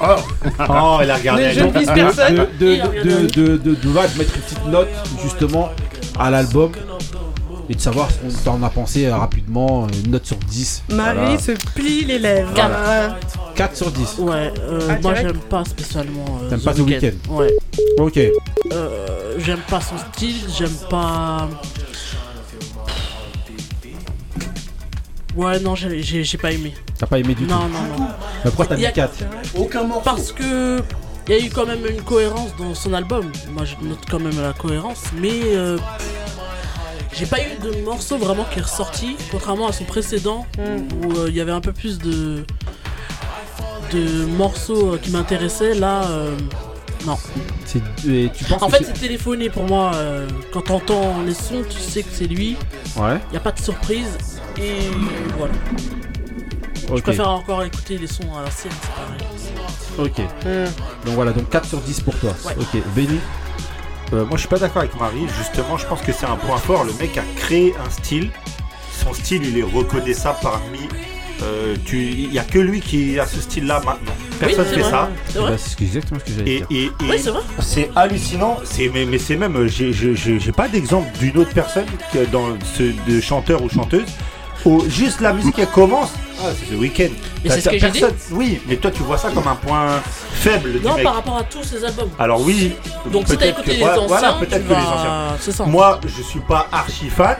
Oh, 0.00 0.98
elle 1.00 1.10
a 1.10 1.16
regardé. 1.16 1.42
Les 1.44 1.52
jeunes 1.54 1.72
De- 1.72 1.78
de-. 1.78 1.86
De, 2.34 2.46
de, 2.58 2.74
Il 2.74 3.30
de, 3.30 3.56
de, 3.56 3.56
de- 3.56 3.74
de 3.74 3.88
mettre 4.18 4.34
une 4.36 4.42
petite 4.42 4.66
note 4.66 4.88
justement 5.22 5.70
à 6.18 6.30
l'album 6.30 6.72
et 7.72 7.74
de 7.74 7.80
savoir 7.80 8.10
ce 8.10 8.16
qu'on 8.18 8.58
t'en 8.58 8.62
a 8.62 8.68
pensé 8.68 9.06
euh, 9.06 9.16
rapidement. 9.16 9.86
Une 10.04 10.10
note 10.10 10.26
sur 10.26 10.36
10. 10.36 10.82
Marie 10.90 11.16
Voilà. 11.16 11.38
se 11.38 11.52
plie 11.74 12.04
les 12.04 12.18
lèvres. 12.18 12.50
Voilà. 12.54 13.18
4 13.54 13.76
sur 13.76 13.90
10. 13.90 14.16
Ouais, 14.18 14.52
euh, 14.60 14.80
Ah, 14.90 14.98
moi 15.02 15.14
j'aime 15.14 15.38
pas 15.38 15.64
spécialement. 15.64 16.24
euh, 16.42 16.50
T'aimes 16.50 16.60
pas 16.60 16.74
The 16.74 16.78
Weeknd 16.80 17.12
Ouais. 17.30 17.56
Ok. 17.98 18.18
Euh, 18.72 19.34
j'aime 19.38 19.60
pas 19.70 19.80
son 19.80 19.94
style, 20.12 20.36
j'aime 20.56 20.76
pas. 20.90 21.48
Ouais, 25.34 25.58
non, 25.60 25.74
j'ai 25.74 26.38
pas 26.38 26.52
aimé. 26.52 26.74
T'as 26.98 27.06
pas 27.06 27.18
aimé 27.18 27.34
du 27.34 27.44
non, 27.44 27.60
tout 27.60 27.68
Non, 27.68 27.98
non, 27.98 28.06
Mais 28.44 28.50
pourquoi 28.50 28.66
t'as 28.66 28.76
mis 28.76 28.82
4 28.92 29.14
Aucun 29.56 29.84
morceau. 29.84 30.02
Parce 30.04 30.30
que. 30.32 30.80
Il 31.28 31.34
y 31.36 31.40
a 31.40 31.44
eu 31.46 31.50
quand 31.50 31.64
même 31.66 31.86
une 31.88 32.02
cohérence 32.02 32.50
dans 32.58 32.74
son 32.74 32.92
album. 32.92 33.30
Moi, 33.52 33.64
je 33.64 33.76
note 33.86 34.00
quand 34.10 34.18
même 34.18 34.38
la 34.42 34.52
cohérence, 34.52 35.04
mais. 35.18 35.40
euh, 35.54 35.78
j'ai 37.14 37.26
pas 37.26 37.38
eu 37.40 37.58
de 37.62 37.82
morceau 37.84 38.16
vraiment 38.18 38.44
qui 38.52 38.58
est 38.58 38.62
ressorti, 38.62 39.16
contrairement 39.30 39.68
à 39.68 39.72
son 39.72 39.84
précédent, 39.84 40.46
où 40.58 41.12
euh, 41.18 41.26
il 41.28 41.34
y 41.34 41.40
avait 41.40 41.52
un 41.52 41.60
peu 41.60 41.72
plus 41.72 41.98
de. 41.98 42.44
de 43.92 44.24
morceaux 44.24 44.94
euh, 44.94 44.98
qui 44.98 45.10
m'intéressaient. 45.10 45.74
Là, 45.74 46.04
euh, 46.08 46.34
non. 47.06 47.16
C'est- 47.66 47.82
et 48.08 48.30
tu 48.34 48.44
penses 48.44 48.62
En 48.62 48.68
fait, 48.70 48.84
c'est- 48.84 48.92
téléphoné 48.94 49.50
pour 49.50 49.64
moi. 49.64 49.92
euh, 49.94 50.26
quand 50.52 50.62
t'entends 50.62 51.22
les 51.26 51.34
sons, 51.34 51.62
tu 51.68 51.78
sais 51.78 52.02
que 52.02 52.08
c'est 52.12 52.26
lui. 52.26 52.56
Ouais. 52.96 53.20
Il 53.30 53.36
a 53.36 53.40
pas 53.40 53.52
de 53.52 53.60
surprise. 53.60 54.16
Et 54.58 54.88
voilà. 55.38 55.54
Je 56.94 57.00
préfère 57.00 57.28
encore 57.30 57.62
écouter 57.64 57.96
les 57.96 58.06
sons 58.06 58.34
à 58.36 58.42
l'ancienne, 58.42 58.72
c'est 58.82 60.02
pareil. 60.04 60.18
Ok. 60.18 60.66
Donc 61.06 61.14
voilà, 61.14 61.32
donc 61.32 61.48
4 61.50 61.66
sur 61.66 61.78
10 61.80 62.00
pour 62.00 62.14
toi. 62.18 62.34
Ouais. 62.46 62.54
Ok. 62.60 62.82
Benny 62.94 63.18
Euh, 64.12 64.24
moi 64.26 64.32
je 64.34 64.40
suis 64.40 64.48
pas 64.48 64.58
d'accord 64.58 64.82
avec 64.82 64.98
Marie, 65.00 65.26
justement 65.38 65.76
je 65.78 65.86
pense 65.86 66.00
que 66.02 66.12
c'est 66.12 66.26
un 66.26 66.36
point 66.36 66.58
fort, 66.58 66.84
le 66.84 66.92
mec 66.94 67.16
a 67.16 67.22
créé 67.36 67.74
un 67.84 67.90
style, 67.90 68.30
son 69.02 69.12
style 69.14 69.42
il 69.44 69.58
est 69.58 69.62
reconnaissable 69.62 70.38
parmi... 70.42 70.80
euh, 71.42 71.74
tu- 71.84 71.96
Il 72.10 72.32
y 72.32 72.38
a 72.38 72.44
que 72.44 72.58
lui 72.58 72.80
qui 72.80 73.18
a 73.18 73.26
ce 73.26 73.40
style 73.40 73.66
là 73.66 73.76
maintenant, 73.84 74.12
personne 74.38 74.66
c'est 74.68 74.74
fait 74.74 74.80
vrai, 74.82 74.90
ça. 74.90 75.08
c'est. 75.28 75.38
Bah, 75.40 75.48
c'est 75.56 75.68
ce 75.70 75.76
que- 75.76 75.84
exactement 75.84 76.20
ce 76.20 76.30
que 76.30 76.38
j'allais 76.38 76.50
Et, 76.52 76.56
dire. 76.58 76.66
et- 76.70 76.84
et 76.84 76.90
Oui, 77.10 77.18
c'est 77.18 77.30
vrai. 77.30 77.40
c'est 77.60 77.90
hallucinant, 77.96 78.58
c'est, 78.64 78.90
mais, 78.92 79.06
mais 79.06 79.18
c'est 79.18 79.36
même, 79.36 79.66
j'ai, 79.66 79.92
j'ai- 79.92 80.52
pas 80.52 80.68
d'exemple 80.68 81.08
d'une 81.18 81.38
autre 81.38 81.54
personne 81.54 81.86
que 82.12 82.26
dans 82.26 82.48
ce, 82.76 82.82
de 83.10 83.20
chanteur 83.20 83.62
ou 83.62 83.70
chanteuse, 83.70 84.04
où 84.64 84.82
juste 84.88 85.20
la 85.20 85.32
musique 85.32 85.58
elle 85.58 85.66
commence, 85.68 86.10
ah 86.40 86.46
c'est 86.68 86.74
Weeknd. 86.76 87.08
Mais 87.44 87.48
T'as- 87.50 87.54
c'est 87.56 87.60
ce 87.62 87.68
que 87.70 87.78
j'ai 87.78 87.90
dit. 87.90 88.04
Oui, 88.30 88.60
mais 88.68 88.76
toi 88.76 88.90
tu 88.90 89.02
vois 89.02 89.18
ça 89.18 89.30
comme 89.30 89.46
un 89.48 89.54
point 89.56 90.00
faible 90.32 90.80
Non, 90.82 90.96
par 91.02 91.14
rapport 91.16 91.38
à 91.38 91.44
tous 91.44 91.62
ses 91.64 91.84
albums. 91.84 92.10
Alors 92.18 92.40
oui. 92.40 92.74
Donc 93.12 93.26
si 93.26 93.32
t'as 93.36 93.38
peut-être 93.38 93.58
écouté 93.58 93.70
que- 93.70 93.76
les 93.76 93.78
voilà, 93.80 94.00
anciens, 94.00 94.06
voilà, 94.08 94.32
peut-être 94.34 94.64
que 94.68 94.72
les 94.72 94.78
anciens. 94.78 95.36
c'est 95.40 95.52
ça. 95.52 95.64
Moi, 95.64 96.00
je 96.06 96.22
suis 96.22 96.40
pas 96.40 96.66
archi 96.72 97.08
fan. 97.08 97.36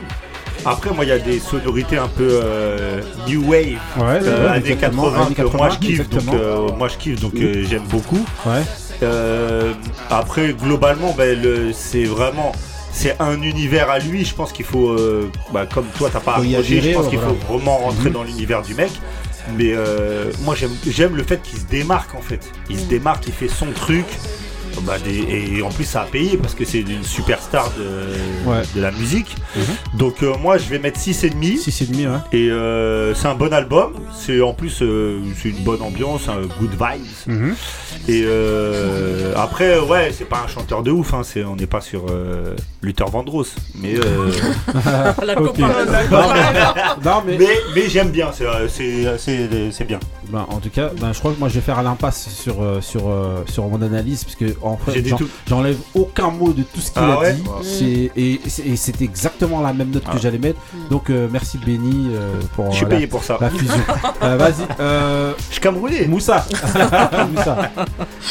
Après, 0.65 0.91
moi, 0.91 1.03
il 1.03 1.09
y 1.09 1.11
a 1.11 1.19
des 1.19 1.39
sonorités 1.39 1.97
un 1.97 2.07
peu 2.07 2.39
euh, 2.41 3.01
new 3.27 3.41
wave, 3.49 3.65
Ouais, 3.97 4.03
euh, 4.23 4.45
ouais, 4.45 4.51
années 4.55 4.69
exactement, 4.71 5.03
80, 5.11 5.25
années 5.25 5.35
que 5.35 5.41
moi 5.41 5.51
80, 5.67 5.69
je 5.71 5.77
kiffe, 5.87 6.09
donc 6.09 6.33
euh, 6.33 6.67
moi 6.77 6.87
je 6.87 6.97
kiffe, 6.97 7.19
donc 7.19 7.33
euh, 7.35 7.65
j'aime 7.69 7.83
beaucoup. 7.89 8.23
Ouais. 8.45 8.61
Euh, 9.01 9.73
après, 10.09 10.53
globalement, 10.53 11.13
ben, 11.17 11.41
le- 11.41 11.73
c'est 11.73 12.05
vraiment. 12.05 12.53
C'est 12.95 13.19
un 13.19 13.41
univers 13.41 13.89
à 13.89 13.97
lui, 13.99 14.23
je 14.23 14.33
pense 14.35 14.51
qu'il 14.53 14.65
faut, 14.65 14.89
euh, 14.91 15.29
bah, 15.51 15.65
comme 15.65 15.87
toi 15.97 16.09
t'as 16.13 16.19
pas 16.19 16.35
accroché, 16.35 16.79
je 16.81 16.93
pense 16.93 17.07
qu'il 17.09 17.17
voilà. 17.19 17.33
faut 17.33 17.53
vraiment 17.53 17.77
rentrer 17.77 18.05
Mhm. 18.09 18.13
dans 18.13 18.23
l'univers 18.23 18.61
du 18.61 18.75
mec. 18.75 18.91
Mais 19.57 19.73
euh, 19.73 20.31
moi 20.43 20.55
j'aime 20.55 20.71
j'aime 20.87 21.15
le 21.17 21.23
fait 21.23 21.41
qu'il 21.41 21.59
se 21.59 21.65
démarque 21.65 22.15
en 22.15 22.21
fait. 22.21 22.39
Il 22.69 22.79
se 22.79 22.85
démarque, 22.85 23.25
il 23.27 23.33
fait 23.33 23.49
son 23.49 23.71
truc. 23.71 24.05
Bah, 24.81 24.97
des- 25.03 25.55
et 25.57 25.61
en 25.61 25.69
plus 25.69 25.85
ça 25.85 26.01
a 26.01 26.05
payé 26.05 26.35
parce 26.37 26.55
que 26.55 26.65
c'est 26.65 26.81
une 26.81 27.03
superstar 27.03 27.71
de, 27.77 28.49
Ouais. 28.49 28.61
de 28.75 28.81
la 28.81 28.91
musique. 28.91 29.35
Donc 29.93 30.23
euh, 30.23 30.33
moi 30.41 30.57
je 30.57 30.65
vais 30.69 30.79
mettre 30.79 30.99
6,5. 30.99 31.57
6,5 31.57 32.07
ouais. 32.07 32.17
Et 32.33 32.49
euh, 32.49 33.13
c'est 33.13 33.27
un 33.27 33.35
bon 33.35 33.53
album. 33.53 33.93
C'est 34.13 34.41
en 34.41 34.53
plus 34.53 34.79
euh, 34.81 35.19
c'est 35.41 35.49
une 35.49 35.63
bonne 35.63 35.81
ambiance, 35.81 36.27
un 36.27 36.41
good 36.59 36.71
vibes. 36.71 37.05
Mhm. 37.27 37.55
Et 38.09 38.23
euh, 38.25 39.33
après 39.37 39.79
ouais 39.79 40.11
c'est 40.11 40.25
pas 40.27 40.41
un 40.43 40.47
chanteur 40.47 40.83
de 40.83 40.91
ouf. 40.91 41.13
Hein, 41.13 41.21
c'est, 41.23 41.43
on 41.45 41.55
n'est 41.55 41.67
pas 41.67 41.81
sur 41.81 42.05
euh, 42.09 42.55
Luther 42.81 43.07
Vandross. 43.07 43.55
Mais. 43.75 43.95
euh, 43.95 44.31
La 45.25 45.39
Ok. 45.39 45.47
comparaison. 45.57 45.91
Non, 47.05 47.23
mais- 47.25 47.37
mais, 47.37 47.47
mais 47.75 47.89
j'aime 47.89 48.09
bien, 48.09 48.31
c'est, 48.33 48.45
c'est, 48.69 49.17
c'est, 49.17 49.71
c'est 49.71 49.85
bien. 49.85 49.99
Ben, 50.29 50.45
en 50.49 50.57
tout 50.59 50.69
cas, 50.69 50.89
ben, 50.99 51.13
je 51.13 51.19
crois 51.19 51.31
que 51.33 51.39
moi 51.39 51.49
je 51.49 51.55
vais 51.55 51.61
faire 51.61 51.81
l'impasse 51.83 52.29
sur, 52.29 52.55
sur, 52.81 53.03
sur 53.47 53.67
mon 53.67 53.81
analyse 53.81 54.23
parce 54.23 54.35
que 54.35 54.45
en 54.63 54.79
J'ai 54.87 54.93
fait 54.93 55.01
dit 55.01 55.09
j'en- 55.09 55.17
tout. 55.17 55.29
j'enlève 55.47 55.77
aucun 55.93 56.31
mot 56.31 56.53
de 56.53 56.63
tout 56.63 56.79
ce 56.79 56.91
qu'il 56.91 57.01
Ah 57.03 57.13
a 57.13 57.19
ouais 57.19 57.33
dit 57.33 57.41
Ouais. 57.41 57.63
C'est- 57.63 58.11
et, 58.19 58.41
c'est- 58.47 58.65
et 58.65 58.75
c'est 58.75 59.01
exactement 59.01 59.61
la 59.61 59.73
même 59.73 59.89
note 59.91 60.03
que 60.03 60.09
Ah. 60.13 60.17
j'allais 60.21 60.37
mettre 60.37 60.59
donc 60.89 61.09
euh, 61.09 61.27
merci 61.31 61.57
Benny 61.57 62.09
euh, 62.13 62.31
pour 62.55 62.71
Je 62.71 62.77
suis 62.77 62.85
payé 62.85 63.01
la, 63.01 63.07
pour 63.07 63.23
ça. 63.23 63.37
la 63.41 63.49
fusion 63.49 63.73
Euh, 64.23 64.37
vas-y 64.37 64.53
euh, 64.79 65.33
Je 65.49 65.53
suis 65.53 65.61
camerounais. 65.61 66.05
Moussa 66.07 66.45
Moussa 67.35 67.57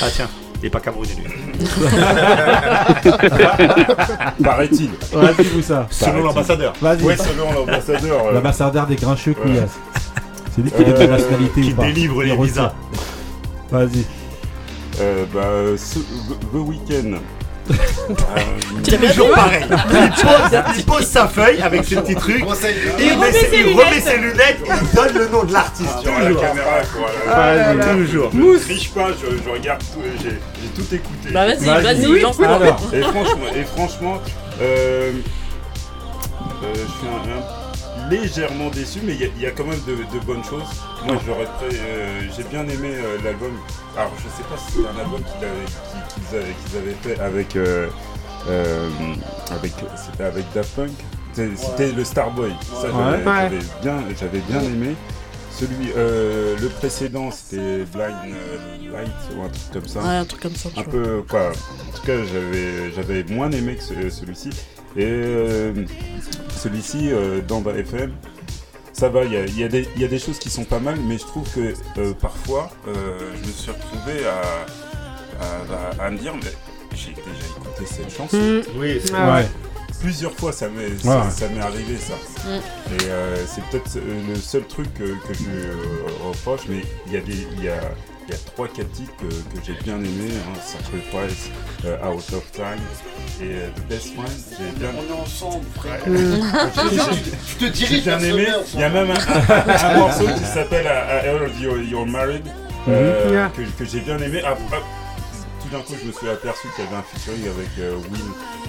Ah 0.01 0.07
tiens, 0.15 0.29
il 0.63 0.67
est 0.67 0.71
pas 0.71 0.81
camerounais 0.81 1.11
lui. 1.17 1.63
Paraît-il. 4.43 4.91
vas-y 5.13 5.55
Moussa 5.57 5.87
Selon 5.91 6.25
l'ambassadeur. 6.25 6.73
vas-y 6.81 7.03
Ouais, 7.03 7.17
selon 7.17 7.53
l'ambassadeur. 7.53 8.27
euh, 8.27 8.33
l'ambassadeur 8.33 8.87
des 8.87 8.97
grincheux 8.97 9.33
Ouais. 9.33 9.37
couillasses 9.43 9.79
c'est 10.55 10.63
lui 10.63 10.71
qui 11.55 11.73
délivre 11.75 12.23
les 12.23 12.37
visas. 12.37 12.73
vas-y 13.71 14.05
euh, 15.01 15.25
bah, 15.33 15.77
ce, 15.77 15.99
The 15.99 16.55
Weeknd. 16.55 17.19
Euh, 18.11 18.41
Tu 18.83 18.91
l'as 18.91 18.97
bien 18.99 19.11
Toujours 19.11 19.29
vu 19.29 19.33
pareil. 19.35 19.63
Il 19.71 20.25
pose, 20.25 20.61
il 20.79 20.85
pose 20.85 21.07
sa 21.07 21.29
feuille 21.29 21.63
avec 21.63 21.85
ses 21.85 21.95
petits 21.97 22.17
trucs. 22.17 22.39
Il, 22.99 23.13
remet 23.13 23.27
met 23.27 23.33
ses- 23.33 23.39
ses 23.51 23.57
il 23.57 23.63
lunettes. 23.69 23.87
remet 23.87 24.01
ses 24.01 24.17
lunettes 24.19 24.59
et 24.67 24.71
il 24.83 24.95
donne 24.97 25.15
le 25.17 25.29
nom 25.29 25.45
de 25.45 25.53
l'artiste. 25.53 25.89
la 26.05 26.11
Toujours. 26.27 26.41
caméra, 26.43 26.81
quoi. 26.93 27.09
Ah 27.33 27.55
là 27.55 27.75
là. 27.75 27.85
Toujours. 27.95 28.31
Je 28.33 28.39
ne 28.39 28.59
triche 28.59 28.91
pas, 28.91 29.09
je, 29.13 29.37
je 29.45 29.49
regarde 29.49 29.81
tout, 29.81 30.01
j'ai 30.21 30.31
j'ai 30.31 30.69
tout 30.75 30.95
écouté. 30.95 31.29
Bah 31.33 31.47
vas-y, 31.47 31.65
Vas-y. 31.83 32.07
Oui. 32.09 32.21
Alors. 32.45 32.81
Et 32.93 33.01
franchement, 33.03 33.47
et 33.57 33.63
franchement 33.65 34.19
euh, 34.61 35.13
euh, 36.65 36.75
je 36.75 36.79
suis 36.81 37.07
un, 37.09 37.39
un- 37.39 37.62
légèrement 38.17 38.71
déçu, 38.71 39.01
mais 39.03 39.15
il 39.15 39.21
y, 39.21 39.25
a- 39.25 39.29
il 39.37 39.43
y 39.43 39.47
a 39.47 39.51
quand 39.51 39.65
même 39.65 39.81
de, 39.87 39.95
de 39.97 40.25
bonnes 40.25 40.45
choses. 40.45 40.69
Moi, 41.05 41.17
j'aurais 41.27 41.47
euh, 41.73 42.21
j'ai 42.37 42.45
bien 42.45 42.63
aimé 42.63 42.91
euh, 42.95 43.19
l'album. 43.25 43.53
Alors, 43.97 44.13
je 44.19 44.23
sais 44.29 44.49
pas 44.49 44.57
si 44.59 44.73
c'était 44.77 44.89
un 44.89 44.99
album 45.05 45.21
qu'ils 45.23 46.39
avaient, 46.39 46.55
qu'ils 46.55 46.79
avaient 46.79 46.97
fait 47.17 47.21
avec, 47.21 47.57
euh, 47.57 47.89
euh, 48.49 48.89
avec, 49.51 49.73
c'était 49.97 50.25
avec 50.25 50.45
Daft 50.55 50.71
Punk. 50.77 50.91
C'était 51.57 51.93
le 51.93 52.05
Starboy. 52.05 52.53
Ça, 52.81 52.89
j'avais 52.91 53.27
Ouais. 53.27 53.59
bien, 53.83 54.03
j'avais 54.21 54.41
bien 54.41 54.61
aimé. 54.63 54.95
Celui, 55.51 55.93
euh, 55.97 56.57
le 56.61 56.69
précédent, 56.69 57.31
c'était 57.31 57.85
Blind 57.93 58.15
euh, 58.35 58.93
Light 58.93 59.11
ou 59.37 59.43
un 59.43 59.49
truc 59.49 59.71
comme 59.73 59.87
ça 59.87 60.01
Ouais, 60.01 60.17
un 60.17 60.25
truc 60.25 60.41
comme 60.41 60.57
ça, 60.57 60.71
un 60.71 60.83
vois. 60.83 60.91
peu 60.93 61.23
quoi 61.29 61.51
en 61.51 61.97
tout 61.97 62.03
cas 62.07 62.15
j'avais 62.25 62.91
j'avais 62.97 63.23
moins 63.25 63.51
aimé 63.51 63.77
que 63.77 63.83
ce- 63.83 64.09
celui-ci 64.11 64.49
et 64.97 65.05
euh, 65.07 65.73
celui-ci 66.57 67.11
euh, 67.11 67.41
dans 67.47 67.61
Bas 67.61 67.75
FM 67.75 68.13
ça 68.93 69.09
va 69.09 69.25
il 69.25 69.33
y 69.33 69.37
a, 69.37 69.45
il 69.47 69.59
y 69.59 69.65
a 69.65 69.69
des- 69.69 69.89
il 69.97 70.03
y 70.03 70.05
a 70.05 70.09
des 70.09 70.19
choses 70.19 70.39
qui 70.39 70.51
sont 70.51 70.65
pas 70.65 70.79
mal 70.79 70.97
mais 71.09 71.17
je 71.19 71.25
trouve 71.25 71.49
que 71.55 71.73
euh, 71.99 72.13
parfois 72.15 72.71
euh, 72.89 73.19
je 73.43 73.47
me 73.49 73.53
suis 73.53 73.71
retrouvé 73.71 74.27
à, 74.27 74.43
à, 75.43 76.03
à- 76.03 76.07
à 76.07 76.11
me 76.11 76.19
dire 76.19 76.35
mais 76.35 76.51
j'ai 76.95 77.11
déjà 77.13 77.47
écouté 77.57 77.85
cette 77.87 78.15
chanson 78.15 78.37
Mm. 78.37 78.61
Oui, 78.79 79.01
c'est 79.05 79.13
Ah 79.15 79.27
ouais. 79.29 79.43
ouais 79.43 79.49
plusieurs 80.01 80.33
fois 80.33 80.53
ça 80.53 80.69
m'est 80.69 80.89
Ouais. 80.89 80.99
ça, 81.03 81.31
ça 81.31 81.49
m'est 81.49 81.61
arrivé 81.61 81.97
ça 81.97 82.15
Mm. 82.47 82.51
et 83.01 83.05
euh, 83.09 83.37
c'est 83.47 83.65
peut-être 83.71 83.97
le 84.29 84.35
seul 84.37 84.65
truc 84.67 84.93
que, 84.95 85.05
que 85.05 85.33
je 85.35 85.49
euh, 85.49 85.75
reproche 86.29 86.63
mais 86.69 86.83
il 87.07 87.13
y 87.13 87.17
a 87.17 87.21
des 87.21 87.47
il 87.57 87.65
y 87.65 87.69
a 87.69 87.81
y 88.33 88.35
a 88.35 88.39
trois 88.55 88.69
quatre 88.69 88.91
titres 88.93 89.13
que, 89.21 89.27
que 89.27 89.65
j'ai 89.67 89.75
bien 89.85 89.97
aimé 89.99 90.31
hein, 90.33 90.59
Sacrifice 90.65 91.51
euh, 91.85 91.97
Out 92.09 92.25
of 92.33 92.51
Time 92.53 92.81
et 93.41 93.45
euh, 93.45 93.69
The 93.77 93.89
Best 93.89 94.09
One 94.19 94.27
j'ai 94.59 94.79
bien 94.79 94.91
On 94.99 95.17
est 95.17 95.21
ensemble, 95.21 95.65
frère. 95.75 96.01
Ouais. 96.07 96.41
Tu 97.47 97.57
te 97.57 97.65
j'ai 97.65 97.71
diriges 97.71 98.03
bien 98.05 98.19
aimé 98.21 98.47
il 98.75 98.81
y 98.81 98.85
a 98.85 98.89
même 98.89 99.11
un, 99.11 99.15
un- 99.15 99.95
un 99.95 99.99
morceau 99.99 100.25
qui 100.27 100.45
s'appelle 100.45 100.87
I 100.87 101.27
I 101.27 101.29
Heard 101.29 101.61
You're, 101.91 102.07
Married 102.07 102.43
euh, 102.89 103.27
Mhm. 103.29 103.33
Yeah. 103.33 103.51
que, 103.57 103.63
que 103.79 103.85
j'ai 103.89 104.01
bien 104.01 104.19
aimé 104.19 104.43
Ah, 104.45 104.57
ah, 104.73 104.77
d'un 105.73 105.81
coup 105.81 105.95
je 106.01 106.07
me 106.07 106.13
suis 106.13 106.29
aperçu 106.29 106.69
qu'il 106.77 106.85
y 106.85 106.89
avait 106.89 106.97
un 106.97 107.03
featuring 107.03 107.43
avec 107.49 107.69
euh, 107.81 107.95
Will 108.11 108.21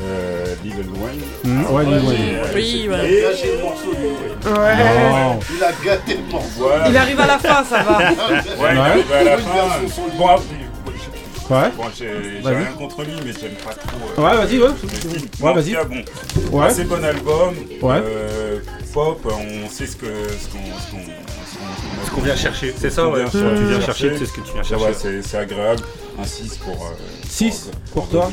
euh, 0.03 0.55
Lil 0.63 0.73
Wayne 0.73 1.21
Mhm. 1.43 1.65
Ouais, 1.71 1.83
Lil 1.85 1.93
Wayne. 2.07 2.21
Et, 2.21 2.55
Oui, 2.55 2.79
j'ai- 2.83 2.89
ouais. 2.89 3.11
et- 3.11 3.21
Gâché 3.21 3.51
le 3.57 3.61
morceau, 3.63 3.91
lui. 3.91 4.51
Ouais. 4.51 5.37
Il 5.55 5.63
a 5.63 5.71
gâté 5.85 6.17
le 6.17 6.31
morceau. 6.31 6.69
Il 6.89 6.97
arrive 6.97 7.19
à 7.19 7.27
la 7.27 7.37
fin, 7.39 7.63
ça 7.63 7.83
va. 7.83 7.97
Ouais, 8.61 8.71
il 8.73 8.77
arrive 8.79 9.11
à 9.11 9.23
la 9.23 9.37
fin. 9.37 9.49
Bon, 10.17 10.27
après, 10.27 10.45
ouais 11.49 11.69
bon, 11.75 11.83
j'ai 11.97 12.07
rien 12.45 12.71
contre 12.77 13.03
lui, 13.03 13.13
mais 13.25 13.31
j'aime 13.39 13.51
pas 13.63 13.73
trop. 13.73 13.97
euh, 14.17 14.21
Ouais, 14.21 14.37
vas-y, 14.37 14.59
ouais. 14.59 14.69
Ouais, 15.41 15.53
vas-y. 15.53 15.75
bon, 16.49 16.57
Ouais. 16.59 16.69
c'est 16.73 16.85
bon 16.85 17.03
album. 17.03 17.55
Ouais. 17.81 17.95
euh, 18.01 18.59
pop, 18.93 19.19
on 19.25 19.69
sait 19.69 19.87
ce 19.87 19.95
que 19.95 20.05
ce 20.05 20.47
qu'on 20.49 20.63
ce 20.79 20.91
qu'on 20.91 21.03
ce 22.05 22.09
qu'on- 22.09 22.15
Ce 22.15 22.15
qu'on 22.15 22.21
vient 22.21 22.35
chercher, 22.35 22.73
c'est 22.77 22.89
ça, 22.89 23.07
ouais. 23.09 23.21
vient 23.23 23.29
Ce 23.31 23.37
que 23.37 23.57
tu 23.57 23.65
viens 23.65 23.81
chercher, 23.81 24.17
c'est 24.17 24.25
ce 24.25 24.33
que 24.33 24.41
tu 24.41 24.53
viens 24.53 24.63
chercher. 24.63 25.21
c'est 25.23 25.37
agréable. 25.37 25.81
Un 26.19 26.25
6 26.25 26.57
pour. 26.57 26.73
euh, 26.85 26.95
6 27.27 27.69
pour 27.93 28.07
toi. 28.09 28.31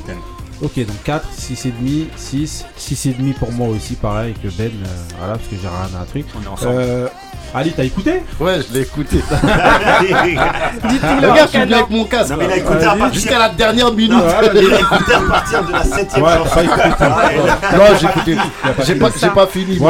Ok, 0.62 0.78
donc 0.86 1.02
4, 1.04 1.26
6,5, 1.32 2.08
6, 2.16 2.66
6,5 2.76 3.32
pour 3.38 3.50
moi 3.52 3.68
aussi, 3.68 3.94
pareil 3.94 4.34
que 4.34 4.48
Ben, 4.48 4.66
euh, 4.70 4.86
voilà, 5.18 5.34
parce 5.36 5.48
que 5.48 5.56
j'ai 5.56 5.66
rien 5.68 5.88
à 5.98 6.02
un 6.02 6.04
truc. 6.04 6.26
On 6.38 6.42
est 6.42 6.46
ensemble. 6.46 6.74
Euh, 6.78 7.08
Ali, 7.54 7.72
t'as 7.72 7.84
écouté 7.84 8.22
Ouais, 8.38 8.58
je 8.68 8.72
l'ai 8.74 8.80
écouté. 8.82 9.16
Dites-tout 9.20 11.16
Regarde, 11.16 11.38
je 11.44 11.48
suis 11.48 11.58
venu 11.60 11.74
avec 11.74 11.90
mon 11.90 12.04
casque. 12.04 12.30
Non, 12.30 12.36
mais 12.38 12.44
il 12.44 12.52
a 12.52 12.56
là. 12.56 12.56
écouté 12.62 12.84
à 12.84 12.88
partir- 12.96 13.12
Jusqu'à 13.14 13.38
la 13.38 13.48
dernière 13.48 13.92
minute. 13.92 14.12
Il 14.52 14.58
a 14.58 14.78
écouté 14.80 15.14
à 15.14 15.20
partir 15.30 15.64
de 15.64 15.72
la 15.72 15.82
septième 15.84 16.22
Ouais, 16.24 16.30
chanson. 16.32 16.50
t'as 16.54 17.10
pas 17.10 17.32
écouté 17.32 17.50
tout. 17.70 17.76
Non, 17.76 17.84
j'ai 18.00 18.06
écouté. 18.06 18.36
J'ai 18.84 18.94
pas, 18.94 19.08
j'ai 19.20 19.28
pas 19.30 19.46
fini. 19.46 19.78
Non, 19.78 19.88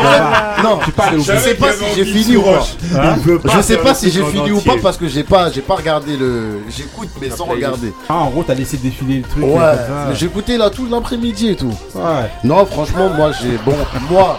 Voilà. 0.00 0.56
non, 0.62 0.78
je 1.18 1.36
sais 1.36 1.54
pas 1.54 1.72
si 1.72 1.84
j'ai 1.96 2.04
fini 2.04 2.36
ou 2.36 2.42
pas. 2.42 2.66
Hein 2.98 3.16
Je 3.56 3.60
sais 3.62 3.76
pas 3.78 3.94
si 3.94 4.10
j'ai 4.10 4.24
fini 4.24 4.50
ou 4.50 4.58
entier. 4.58 4.72
pas 4.72 4.78
parce 4.82 4.96
que 4.96 5.08
j'ai 5.08 5.24
pas, 5.24 5.50
j'ai 5.50 5.62
pas 5.62 5.74
regardé 5.76 6.16
le. 6.16 6.60
J'écoute 6.68 7.08
mais 7.20 7.30
sans 7.30 7.44
regarder. 7.44 7.92
Ah, 8.08 8.14
en 8.16 8.30
gros, 8.30 8.42
t'as 8.42 8.54
laissé 8.54 8.76
défiler 8.76 9.18
le 9.18 9.22
truc. 9.22 9.44
Ouais, 9.44 9.72
j'ai 10.14 10.26
écouté 10.26 10.56
là 10.56 10.70
tout 10.70 10.86
l'après-midi 10.90 11.48
et 11.50 11.56
tout. 11.56 11.72
Ouais. 11.94 12.30
Non, 12.44 12.64
franchement, 12.66 13.08
moi 13.10 13.30
j'ai. 13.40 13.58
Bon, 13.64 13.74
moi, 14.10 14.38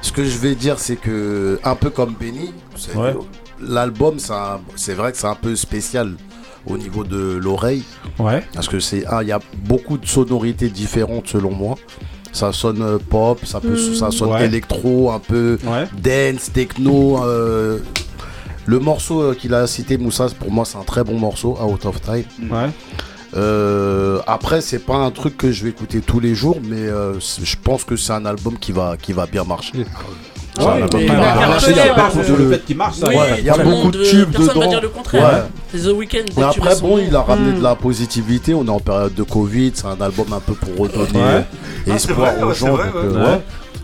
ce 0.00 0.12
que 0.12 0.24
je 0.24 0.38
vais 0.38 0.54
dire, 0.54 0.78
c'est 0.78 0.96
que, 0.96 1.58
un 1.64 1.74
peu 1.74 1.90
comme 1.90 2.14
Benny, 2.18 2.52
Ouais. 2.96 3.14
l'album, 3.60 4.18
c'est 4.18 4.32
un- 4.32 4.60
c'est 4.76 4.94
vrai 4.94 5.12
que 5.12 5.18
c'est 5.18 5.26
un 5.26 5.34
peu 5.34 5.54
spécial 5.56 6.12
au 6.66 6.76
niveau 6.78 7.04
de 7.04 7.38
l'oreille. 7.42 7.84
Ouais. 8.18 8.42
Parce 8.54 8.68
que 8.68 8.80
c'est 8.80 9.06
un, 9.06 9.22
il 9.22 9.28
y 9.28 9.32
a 9.32 9.40
beaucoup 9.64 9.98
de 9.98 10.06
sonorités 10.06 10.68
différentes 10.68 11.28
selon 11.28 11.50
moi. 11.52 11.76
Ça 12.32 12.52
sonne 12.52 12.98
pop, 13.10 13.40
ça, 13.44 13.60
peut, 13.60 13.74
Mm. 13.74 13.94
ça 13.94 14.10
sonne 14.10 14.30
Ouais. 14.30 14.46
électro, 14.46 15.10
un 15.12 15.18
peu 15.18 15.58
Ouais. 15.66 15.86
dance, 16.00 16.50
techno. 16.52 17.22
euh, 17.24 17.78
le 18.64 18.78
morceau 18.78 19.20
euh, 19.22 19.34
qu'il 19.34 19.52
a 19.54 19.66
cité, 19.66 19.98
Moussa, 19.98 20.28
pour 20.38 20.50
moi, 20.52 20.64
c'est 20.64 20.78
un 20.78 20.84
très 20.84 21.02
bon 21.04 21.18
morceau, 21.18 21.58
Out 21.60 21.84
of 21.84 22.00
Time. 22.00 22.24
Ouais. 22.50 22.70
Euh, 23.34 24.18
après, 24.26 24.60
c'est 24.60 24.78
pas 24.78 24.96
un 24.96 25.10
truc 25.10 25.36
que 25.36 25.52
je 25.52 25.64
vais 25.64 25.70
écouter 25.70 26.00
tous 26.00 26.20
les 26.20 26.34
jours, 26.34 26.58
mais 26.62 26.76
euh, 26.82 27.14
je 27.20 27.56
pense 27.62 27.84
que 27.84 27.96
c'est 27.96 28.12
un 28.12 28.26
album 28.26 28.58
qui 28.58 28.72
va, 28.72 28.96
qui 29.00 29.12
va 29.12 29.26
bien 29.26 29.44
marcher. 29.44 29.84
C'est 30.54 30.62
un 30.62 30.66
Ouais, 30.66 30.82
album 30.82 31.00
mais 31.00 31.06
qui 31.06 31.12
il 31.12 31.18
va 31.18 31.32
a 31.32 31.36
y 33.40 33.50
a 33.50 33.56
beaucoup 33.64 33.90
de 33.90 34.04
tubes 34.04 34.30
personne 34.32 34.48
va 34.48 34.54
dedans. 34.54 34.68
dire 34.68 34.80
le 34.82 34.88
contraire. 34.90 35.22
Ouais. 35.24 35.42
C'est 35.72 35.88
The 35.88 35.94
Weeknd. 35.96 36.24
Mais 36.36 36.42
après, 36.42 36.76
bon, 36.80 36.98
il 36.98 37.16
a 37.16 37.22
ramené 37.22 37.52
Mm. 37.52 37.58
de 37.58 37.62
la 37.62 37.74
positivité. 37.74 38.52
On 38.52 38.66
est 38.66 38.70
en 38.70 38.78
période 38.80 39.14
de 39.14 39.22
Covid. 39.22 39.72
C'est 39.74 39.86
un 39.86 39.98
album 40.00 40.26
un 40.32 40.40
peu 40.40 40.52
pour 40.52 40.76
redonner 40.76 41.10
Ouais. 41.14 41.20
euh, 41.24 41.42
Ah, 41.90 41.94
espoir 41.94 42.32
aux 42.42 42.52
gens. 42.52 42.76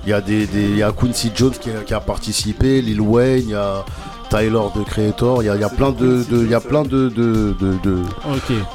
Il 0.05 0.11
y 0.11 0.13
a 0.13 0.21
des, 0.21 0.47
y 0.77 0.83
a 0.83 0.93
Quincy 0.93 1.33
Jones 1.35 1.53
qui 1.59 1.71
a, 1.71 1.83
qui 1.87 1.95
a 1.95 2.01
participé, 2.01 2.81
Lil 2.83 3.01
Wayne, 3.01 3.45
il 3.47 3.51
y 3.51 3.55
a 3.55 3.85
Tyler 4.31 4.61
de 4.77 4.83
Creator. 4.85 5.43
Il 5.43 5.47
y 5.47 5.49
a, 5.51 5.55
il 5.55 5.61
y 5.61 5.65
a 5.65 5.69
plein 5.69 5.91
de, 5.91 6.25
de- 6.25 6.45
il 6.45 6.51
y 6.51 6.55
a 6.55 6.61
plein 6.61 6.83
de, 6.83 7.09
de, 7.09 7.55
de, 7.61 7.75
de, 7.83 8.03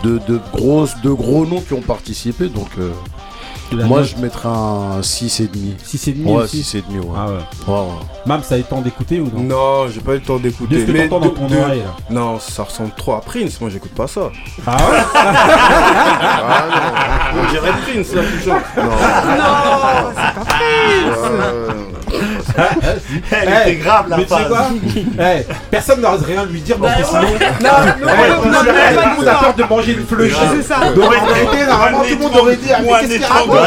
de, 0.04 0.18
de 0.28 0.40
grosses, 0.54 0.96
de 1.02 1.10
gros 1.12 1.46
noms 1.46 1.62
qui 1.62 1.74
ont 1.74 1.82
participé. 1.82 2.48
Donc, 2.48 2.70
euh, 2.80 2.92
moi, 3.72 4.02
note, 4.02 4.10
je 4.16 4.22
mettrais 4.22 4.50
un 4.50 5.00
6,5. 5.02 5.50
6,5 5.84 6.24
Ouais, 6.26 6.44
aussi. 6.44 6.62
6,5, 6.62 7.00
ouais. 7.00 7.08
Ah 7.18 7.26
ouais. 7.28 7.34
Ouais, 7.68 7.80
ouais. 7.80 7.88
Mam, 8.28 8.44
ça 8.44 8.54
a 8.56 8.58
eu 8.58 8.62
le 8.62 8.68
temps 8.68 8.82
d'écouter 8.82 9.20
ou 9.20 9.32
non 9.34 9.44
Non, 9.44 9.88
j'ai 9.90 10.00
pas 10.02 10.12
eu 10.12 10.16
le 10.16 10.22
temps 10.22 10.38
d'écouter. 10.38 10.76
Qu'est-ce 10.76 10.86
que 10.88 10.92
mais 10.92 11.08
t'entends 11.08 11.26
dans 11.26 11.32
de- 11.34 11.38
ton 11.40 11.48
de- 11.48 11.58
oreille 11.58 11.80
là 11.82 11.96
Non, 12.12 12.40
ça 12.40 12.64
ressemble 12.64 12.92
trop 12.96 13.14
à 13.14 13.22
Prince, 13.22 13.60
moi 13.60 13.70
j'écoute 13.72 13.94
pas 13.96 14.08
ça. 14.08 14.30
Ah 14.68 14.76
ouais 14.78 15.00
Ah 15.16 16.66
non, 17.36 17.42
on 17.42 17.52
dirait 17.52 17.72
Prince 17.72 18.14
là 18.14 18.22
ça. 18.44 18.52
Non. 18.82 18.90
Non, 19.38 20.14
c'est 20.16 20.36
pas 20.36 21.93
Elle 23.32 23.50
était 23.72 23.76
grave 23.76 24.06
la 24.10 24.18
Mais 24.18 24.24
tu 24.26 24.30
sais 24.30 24.36
phase. 24.36 24.48
quoi 24.48 24.68
Personne 25.72 26.02
n'ose 26.02 26.24
rien 26.24 26.46
lui 26.46 26.62
dire 26.62 26.78
parce 26.78 26.96
que 27.02 27.04
sinon. 27.08 27.22
Non, 27.22 27.28
non, 27.28 27.28
non, 27.30 28.42
tout 28.44 28.50
non, 28.50 28.62
le 28.64 28.72
non, 28.72 29.16
monde 29.16 29.28
a 29.28 29.34
non. 29.34 29.40
peur 29.40 29.54
de 29.56 29.64
manger 29.64 29.92
une 29.94 30.06
fleuche. 30.06 30.34
C'est 30.56 30.64
ça. 30.64 30.76
Donc 30.96 31.06
en 31.06 31.26
vérité, 31.34 31.66
normalement, 31.68 32.02
tout 32.04 32.10
le 32.10 32.18
monde 32.18 32.36
aurait 32.38 32.56
dit 32.56 32.70
Ah, 32.74 32.78
mais 32.82 32.86
Moi, 32.88 33.00
qu'est-ce 33.00 33.14
qu'il 33.14 33.24
un 33.24 33.28
raconte 33.28 33.58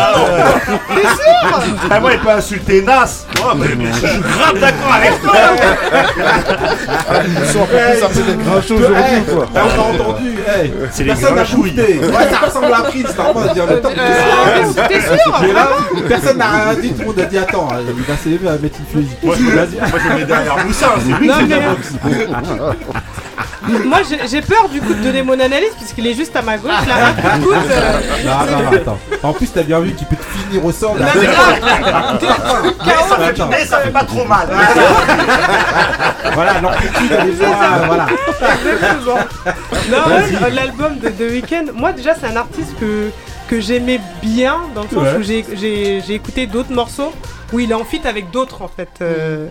T'es 0.94 1.02
sûr 1.02 1.62
Ah, 1.90 2.00
moi, 2.00 2.12
il 2.12 2.18
peut 2.20 2.30
insulter 2.30 2.82
Nas. 2.82 3.24
Mais, 3.56 3.66
je 3.92 4.06
suis 4.06 4.18
grave 4.20 4.58
d'accord 4.60 4.92
avec 4.94 5.22
toi. 5.22 5.32
Ils 7.26 7.46
sont 7.48 7.62
un 7.62 7.66
peu 7.66 7.76
plus 7.76 8.02
appelés 8.04 8.22
les 8.36 8.44
grincheux 8.44 8.74
aujourd'hui, 8.74 9.22
quoi. 9.32 9.46
Eh, 9.54 9.58
On 9.58 9.80
a 9.80 9.94
entendu, 9.94 10.36
C'est 10.90 11.02
les 11.04 11.08
personne 11.10 11.34
n'a 11.34 11.42
grinchouilles. 11.42 11.74
Ouais, 11.76 12.28
ça 12.30 12.38
ressemble 12.46 12.72
à 12.74 12.82
Prince, 12.82 13.52
dire 13.54 13.66
le 13.66 13.80
temps. 13.80 13.90
Euh, 13.96 14.82
T'es 14.88 15.00
sûr 15.00 15.38
Mais 15.42 15.52
là, 15.52 15.68
personne 16.08 16.38
n'a 16.38 16.50
rien 16.50 16.74
dit, 16.80 16.92
tout 16.92 17.00
le 17.00 17.06
monde 17.06 17.20
a 17.20 17.24
dit 17.24 17.38
attends, 17.38 17.68
il 17.96 18.02
va 18.02 18.16
s'élever 18.16 18.48
à 18.48 18.52
mettre 18.58 18.75
Moi, 19.22 19.34
je 19.36 19.42
me 19.42 20.18
mets 20.18 20.24
derrière 20.24 20.64
Moussa, 20.64 20.86
c'est 20.98 21.12
lui 21.12 21.18
qui 21.20 21.26
Non, 21.28 21.34
fait 21.34 21.44
de 21.44 21.50
la 21.50 21.56
mais- 21.60 21.66
boxe. 21.68 21.92
Moi 23.84 23.98
j'ai 24.08 24.28
j'ai 24.28 24.40
peur 24.42 24.68
du 24.68 24.80
coup 24.80 24.94
de 24.94 25.02
donner 25.02 25.22
mon 25.24 25.32
analyse 25.32 25.72
puisqu'il 25.76 26.06
est 26.06 26.14
juste 26.14 26.36
à 26.36 26.42
ma 26.42 26.56
gauche 26.56 26.70
là. 26.86 27.10
Écoute, 27.36 27.52
euh, 27.68 27.98
Non, 28.24 28.58
non, 28.58 28.62
non, 28.70 28.76
attends. 28.76 28.98
En 29.24 29.32
plus, 29.32 29.48
t'as 29.48 29.64
bien 29.64 29.80
vu 29.80 29.92
qu'il 29.92 30.06
peut 30.06 30.14
te 30.14 30.22
finir 30.22 30.64
au 30.64 30.70
sol. 30.70 30.96
là. 31.00 31.06
Non, 31.06 31.20
mais 31.20 31.26
grave. 31.26 31.54
Mais 32.86 32.92
ça 32.92 33.16
fait- 33.16 33.24
Attends. 33.24 33.48
mais 33.50 33.64
ça 33.66 33.78
fait 33.80 33.90
pas 33.90 34.04
trop 34.04 34.24
mal. 34.24 34.46
Voilà, 36.34 36.60
l'amplitude, 36.60 37.10
elle 37.18 37.28
est 37.28 37.32
C'est 37.38 37.44
fois, 37.44 37.56
ça. 37.56 37.86
voilà. 37.86 38.06
Exactement. 38.72 39.18
Non, 39.90 40.02
Vas-y. 40.08 40.32
ouais, 40.36 40.38
euh, 40.44 40.50
l'album 40.54 40.98
de 40.98 41.08
The 41.08 41.30
Weeknd, 41.32 41.64
moi 41.74 41.92
déjà 41.92 42.14
c'est 42.14 42.26
un 42.26 42.36
artiste 42.36 42.74
que, 42.78 43.10
que 43.48 43.60
j'aimais 43.60 44.00
bien 44.22 44.56
dans 44.74 44.82
le 44.82 44.88
sens 44.88 45.02
Ouais. 45.02 45.16
où 45.18 45.22
j'ai- 45.22 45.44
j'ai 45.54 46.00
j'ai 46.06 46.14
écouté 46.14 46.46
d'autres 46.46 46.72
morceaux 46.72 47.12
où 47.52 47.60
il 47.60 47.70
est 47.70 47.74
en 47.74 47.84
feat 47.84 48.04
avec 48.06 48.30
d'autres 48.30 48.62
en 48.62 48.68
fait. 48.68 48.88
euh, 49.02 49.46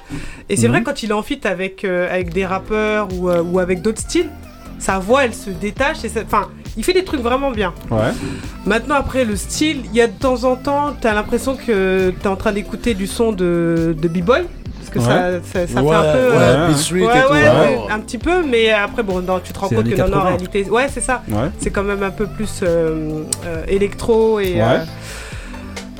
et 0.49 0.57
c'est 0.57 0.67
Mhm. 0.67 0.73
vrai 0.73 0.83
quand 0.83 1.01
il 1.03 1.09
est 1.11 1.13
en 1.13 1.23
feat 1.23 1.45
avec, 1.45 1.83
euh, 1.85 2.13
avec 2.13 2.33
des 2.33 2.45
rappeurs 2.45 3.07
ou, 3.17 3.29
euh, 3.29 3.41
ou 3.41 3.59
avec 3.59 3.81
d'autres 3.81 4.01
styles, 4.01 4.29
sa 4.79 4.99
voix 4.99 5.23
elle 5.25 5.33
se 5.33 5.49
détache 5.49 6.03
et 6.03 6.11
enfin 6.25 6.49
il 6.77 6.83
fait 6.83 6.91
des 6.93 7.05
trucs 7.05 7.21
vraiment 7.21 7.51
bien. 7.51 7.73
Ouais. 7.89 8.11
Maintenant 8.65 8.95
après 8.95 9.23
le 9.23 9.37
style, 9.37 9.81
il 9.85 9.95
y 9.95 10.01
a 10.01 10.07
de 10.07 10.17
temps 10.19 10.43
en 10.43 10.55
temps 10.57 10.93
t'as 10.99 11.13
l'impression 11.13 11.55
que 11.55 12.11
t'es 12.21 12.27
en 12.27 12.35
train 12.35 12.51
d'écouter 12.51 12.93
du 12.95 13.07
son 13.07 13.31
de, 13.31 13.95
de 13.97 14.07
B-Boy. 14.09 14.43
Que 14.95 14.99
Ouais. 14.99 15.41
ça, 15.51 15.67
ça 15.67 15.81
Ouais, 15.83 15.89
fait 15.91 15.95
un 15.95 16.13
peu... 16.13 16.29
ouais, 16.29 16.37
euh, 16.41 16.69
et 16.69 17.75
tout, 17.75 17.93
un 17.93 17.99
petit 17.99 18.17
peu, 18.17 18.43
mais 18.43 18.71
après 18.71 19.03
bon, 19.03 19.21
non, 19.21 19.39
tu 19.43 19.51
te 19.51 19.59
rends 19.59 19.67
compte 19.67 19.83
que 19.89 19.95
non, 19.95 20.07
non, 20.07 20.13
en 20.13 20.19
80. 20.19 20.23
réalité, 20.23 20.69
ouais, 20.69 20.87
c'est 20.89 21.01
ça. 21.01 21.21
Ouais. 21.27 21.49
C'est 21.59 21.69
quand 21.69 21.83
même 21.83 22.01
un 22.03 22.11
peu 22.11 22.27
plus 22.27 22.61
euh, 22.63 23.23
euh, 23.45 23.63
électro 23.67 24.39
et 24.39 24.53
Ouais. 24.55 24.61
euh, 24.61 24.77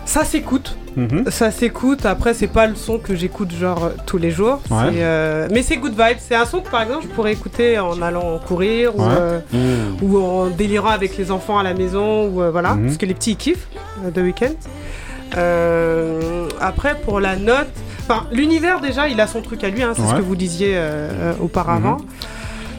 ça 0.05 0.23
s'écoute. 0.23 0.77
Mhm. 0.95 1.25
Ça 1.29 1.51
s'écoute. 1.51 2.05
Après, 2.05 2.33
c'est 2.33 2.47
pas 2.47 2.67
le 2.67 2.75
son 2.75 2.99
que 2.99 3.15
j'écoute 3.15 3.51
genre 3.51 3.91
tous 4.05 4.17
les 4.17 4.31
jours. 4.31 4.61
Ouais. 4.71 4.77
Euh, 4.95 5.49
mais 5.51 5.61
c'est 5.61 5.75
good 5.75 5.91
vibes. 5.91 6.19
C'est 6.19 6.35
un 6.35 6.45
son 6.45 6.61
que 6.61 6.69
par 6.69 6.83
exemple 6.83 7.01
je 7.03 7.07
pourrais 7.09 7.33
écouter 7.33 7.77
en 7.79 8.01
allant 8.01 8.39
courir 8.47 8.93
ou, 10.01 10.17
en 10.17 10.45
délirant 10.47 10.91
avec 10.91 11.17
les 11.17 11.31
enfants 11.31 11.59
à 11.59 11.63
la 11.63 11.73
maison 11.73 12.27
ou 12.29 12.41
euh, 12.41 12.49
voilà, 12.49 12.75
Mhm. 12.75 12.85
parce 12.85 12.97
que 12.97 13.05
les 13.05 13.13
petits 13.13 13.31
ils 13.31 13.37
kiffent 13.37 13.67
euh, 14.05 14.11
The 14.11 14.19
Weeknd. 14.19 14.53
Euh, 15.37 16.47
après 16.61 16.95
pour 17.03 17.19
la 17.19 17.35
note, 17.35 17.67
enfin 18.07 18.25
l'univers 18.31 18.79
déjà 18.81 19.07
il 19.07 19.19
a 19.19 19.27
son 19.27 19.41
truc 19.41 19.63
à 19.63 19.69
lui, 19.69 19.83
hein, 19.83 19.93
c'est 19.95 20.01
ce 20.07 20.13
que 20.15 20.21
vous 20.21 20.35
disiez 20.35 20.73
euh, 20.75 21.09
euh, 21.11 21.33
auparavant. 21.41 21.97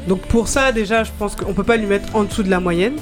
Donc 0.08 0.20
pour 0.22 0.46
ça 0.48 0.72
déjà 0.72 1.02
je 1.04 1.10
pense 1.18 1.34
qu'on 1.36 1.52
peut 1.52 1.64
pas 1.64 1.76
lui 1.76 1.86
mettre 1.86 2.14
en 2.14 2.22
dessous 2.24 2.42
de 2.42 2.50
la 2.50 2.60
moyenne. 2.60 2.94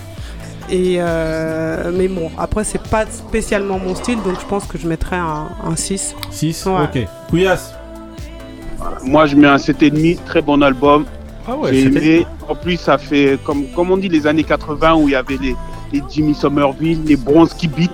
Et 0.70 0.96
euh, 0.98 1.92
mais 1.94 2.08
bon 2.08 2.30
après 2.38 2.64
c'est 2.64 2.82
pas 2.82 3.04
spécialement 3.06 3.78
mon 3.78 3.94
style 3.94 4.16
donc 4.22 4.40
je 4.40 4.46
pense 4.46 4.64
que 4.64 4.78
je 4.78 4.88
mettrais 4.88 5.16
un, 5.16 5.48
un 5.66 5.76
6. 5.76 6.14
6 6.30 6.66
Ouais. 6.66 6.72
Ok. 6.84 7.06
Couillasse. 7.28 7.74
Moi, 9.02 9.26
je 9.26 9.36
mets 9.36 9.46
un 9.46 9.56
7,5, 9.56 10.18
très 10.26 10.42
bon 10.42 10.62
album. 10.62 11.04
Ah 11.46 11.56
ouais, 11.56 11.72
J'ai 11.72 11.82
aimé. 11.82 12.26
En 12.48 12.54
plus, 12.54 12.76
ça 12.76 12.98
fait, 12.98 13.38
comme, 13.44 13.66
comme 13.74 13.90
on 13.90 13.96
dit, 13.96 14.08
les 14.08 14.26
années 14.26 14.44
80 14.44 14.94
où 14.96 15.08
il 15.08 15.12
y 15.12 15.14
avait 15.14 15.36
les, 15.40 15.56
les 15.92 16.02
Jimmy 16.10 16.34
Somerville, 16.34 17.02
les 17.04 17.16
Beats. 17.16 17.32
Hein, 17.32 17.68
donc- 17.68 17.90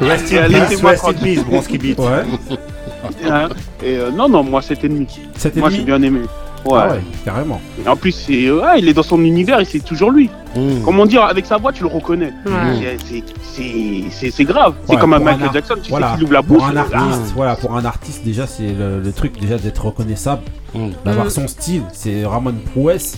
Rest 0.00 0.32
Et 0.32 0.38
in 0.38 0.48
peace, 0.48 0.82
rest 0.82 0.84
in 0.84 0.94
tranquille. 1.12 1.34
peace, 1.36 1.44
Bronski 1.44 1.78
Beat. 1.78 1.98
Ouais. 1.98 2.22
Hein, 3.28 3.48
Et 3.82 3.96
euh, 3.96 4.10
non, 4.10 4.28
non, 4.28 4.42
moi, 4.42 4.60
7,5. 4.60 5.06
7,5. 5.38 5.58
Moi, 5.60 5.70
j'ai 5.70 5.82
bien 5.82 6.00
aimé. 6.02 6.20
Ouais. 6.64 6.78
Ah 6.82 6.88
ouais, 6.92 7.00
carrément. 7.26 7.60
Et 7.84 7.88
en 7.88 7.94
plus, 7.96 8.12
c'est, 8.12 8.48
il 8.78 8.88
est 8.88 8.94
dans 8.94 9.02
son 9.02 9.22
univers 9.22 9.60
et 9.60 9.66
c'est 9.66 9.80
toujours 9.84 10.10
lui. 10.10 10.30
Comment 10.84 11.04
dire, 11.04 11.22
avec 11.24 11.44
sa 11.44 11.58
voix, 11.58 11.72
tu 11.72 11.82
le 11.82 11.88
reconnais. 11.90 12.32
C'est- 12.46 13.22
c'est- 13.42 14.04
C'est 14.10 14.30
c'est 14.30 14.44
grave. 14.44 14.74
C'est 14.88 14.96
comme 14.96 15.12
un 15.12 15.18
pour 15.18 15.26
Michael 15.26 15.50
Jackson, 15.52 15.74
tu 15.82 15.90
voilà, 15.90 16.08
sais 16.08 16.14
qu'il 16.14 16.24
ouvre 16.24 16.32
la 16.32 16.42
pour 16.42 16.56
bouche. 16.58 16.68
un 16.72 16.76
artiste, 16.76 17.32
voilà, 17.36 17.54
pour 17.56 17.76
un 17.76 17.84
artiste 17.84 18.24
déjà 18.24 18.46
c'est 18.48 18.66
le, 18.72 19.00
le 19.00 19.12
truc 19.12 19.38
déjà 19.40 19.58
d'être 19.58 19.84
reconnaissable, 19.84 20.42
d'avoir 21.04 21.26
Mm. 21.26 21.30
son 21.30 21.46
style, 21.48 21.82
c'est 21.92 22.22
une 22.22 22.54
prouesse. 22.72 23.16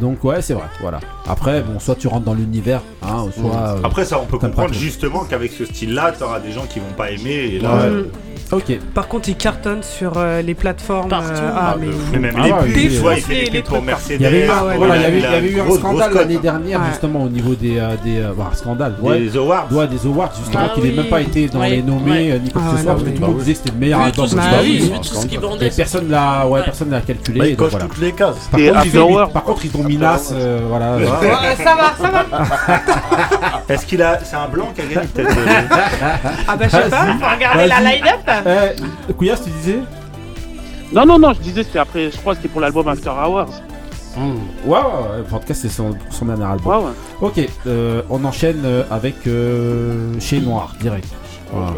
Donc 0.00 0.22
ouais, 0.24 0.40
c'est 0.42 0.54
vrai, 0.54 0.64
voilà. 0.80 1.00
Après, 1.28 1.60
bon, 1.62 1.78
soit 1.80 1.96
tu 1.96 2.06
rentres 2.08 2.24
dans 2.24 2.34
l'univers, 2.34 2.82
hein, 3.02 3.26
soit. 3.36 3.56
euh, 3.56 3.76
Après, 3.84 4.04
ça, 4.04 4.20
on 4.20 4.26
peut 4.26 4.38
comprendre 4.38 4.72
justement 4.72 5.24
qu'avec 5.24 5.52
ce 5.52 5.64
style-là, 5.64 6.12
t'auras 6.18 6.40
des 6.40 6.52
gens 6.52 6.66
qui 6.68 6.78
vont 6.78 6.92
pas 6.96 7.10
aimer. 7.10 7.30
Et 7.54 7.58
là, 7.58 7.74
Ouais. 7.74 7.80
euh, 7.82 8.02
Ok. 8.50 8.78
Par 8.94 9.08
contre, 9.08 9.28
il 9.28 9.36
cartonne 9.36 9.82
sur 9.82 10.14
euh, 10.16 10.40
les 10.40 10.54
plateformes. 10.54 11.10
Partout. 11.10 11.26
euh, 11.34 11.50
ah, 11.54 11.72
Ah, 11.74 11.76
mais. 11.78 11.88
Mais 12.12 12.18
même 12.18 12.34
Ah 12.38 12.44
les 12.46 12.52
ouais, 12.52 12.58
pubs, 12.60 13.16
il 13.16 13.22
fait 13.22 13.34
les- 13.34 13.50
pubs 13.50 13.62
pour 13.64 13.74
trucs 13.74 13.84
Mercedes. 13.84 14.16
Il 14.20 14.22
y 14.22 14.26
avait 14.26 14.46
eu, 14.46 14.48
Ah 14.50 14.64
ouais, 14.64 14.76
voilà, 14.78 14.96
il 14.96 15.02
y 15.02 15.04
avait, 15.04 15.18
il 15.18 15.50
y 15.50 15.54
eu 15.54 15.60
un 15.60 15.64
grosse, 15.64 15.78
scandale 15.80 16.14
l'année 16.14 16.38
dernière 16.38 16.80
Ouais. 16.80 16.86
justement 16.88 17.24
au 17.24 17.28
niveau 17.28 17.54
des, 17.54 17.76
euh, 17.78 17.94
des 18.02 18.20
euh, 18.20 18.32
bah, 18.34 18.50
scandales. 18.54 18.94
Ouais. 19.02 19.20
Des 19.20 19.36
awards. 19.36 19.68
Ouais, 19.70 19.86
des 19.86 20.06
awards 20.06 20.32
justement 20.38 20.64
Ah 20.64 20.70
qu'il 20.72 20.82
n'ait 20.84 20.90
oui. 20.90 20.96
même 20.96 21.06
pas 21.08 21.20
été 21.20 21.46
dans 21.48 21.60
Ouais, 21.60 21.70
les 21.70 21.82
nommés 21.82 22.38
ni 22.42 22.50
quoi 22.50 22.62
que 22.62 22.66
Ah 22.70 22.76
ce 22.78 22.82
soit 22.84 22.92
parce 22.92 23.02
que 23.04 23.08
tout 23.10 23.20
le 23.20 23.26
monde 23.26 23.38
disait 23.38 23.52
que 23.52 23.58
c'était 23.58 23.70
le 23.72 23.76
meilleur 23.78 24.00
album. 24.00 24.26
Bah 24.34 24.42
qui- 24.62 25.36
Bah 25.36 25.68
qui 25.68 25.76
personne 25.76 26.08
l'a, 26.08 26.46
personne 26.64 26.90
l'a 26.90 27.00
calculé. 27.02 27.38
Là, 27.38 27.46
il 27.48 27.50
donc 27.50 27.58
coche 27.58 27.70
voilà. 27.72 27.84
toutes 27.86 27.98
les 28.00 28.12
cases. 28.12 28.48
Par 28.50 29.44
contre, 29.44 29.64
ils 29.66 29.76
ont 29.76 29.87
mis 29.88 29.96
Nas, 29.96 30.30
euh, 30.32 30.60
voilà. 30.68 30.96
Ouais, 30.96 31.56
ça 31.56 31.74
va, 31.74 31.94
ça 31.98 32.10
va. 32.10 33.64
Est-ce 33.74 33.86
qu'il 33.86 34.02
a. 34.02 34.20
C'est 34.22 34.36
un 34.36 34.48
blanc 34.48 34.68
qui 34.74 34.82
a 34.82 34.84
gagné 34.86 35.06
peut-être 35.08 35.36
euh, 35.36 36.22
Ah 36.46 36.56
bah 36.56 36.66
je 36.66 36.70
sais 36.70 36.88
pas, 36.88 37.06
faut 37.20 37.34
regarder 37.34 37.66
la 37.66 37.80
line-up. 37.80 38.76
Eh, 39.08 39.12
Couillasse, 39.14 39.42
tu 39.44 39.50
disais 39.50 39.78
Non, 40.92 41.04
non, 41.06 41.18
non, 41.18 41.32
je 41.34 41.40
disais, 41.40 41.64
c'était 41.64 41.78
après, 41.78 42.10
je 42.10 42.16
crois 42.18 42.34
que 42.34 42.38
c'était 42.38 42.48
pour 42.52 42.60
l'album 42.60 42.86
After 42.88 43.10
Hours. 43.10 43.50
Ouais, 44.16 44.24
ouais, 44.66 44.76
ouais. 44.76 45.32
En 45.32 45.38
tout 45.38 45.46
cas, 45.46 45.54
c'est 45.54 45.68
son, 45.68 45.94
son 46.10 46.24
dernier 46.26 46.44
album. 46.44 46.66
Ouais, 46.66 46.84
ouais. 46.86 46.92
Ok, 47.20 47.48
euh, 47.66 48.02
on 48.10 48.24
enchaîne 48.24 48.62
euh, 48.64 48.82
avec 48.90 49.26
euh, 49.26 50.18
Chez 50.20 50.40
Noir, 50.40 50.74
direct. 50.80 51.08
Voilà. 51.52 51.72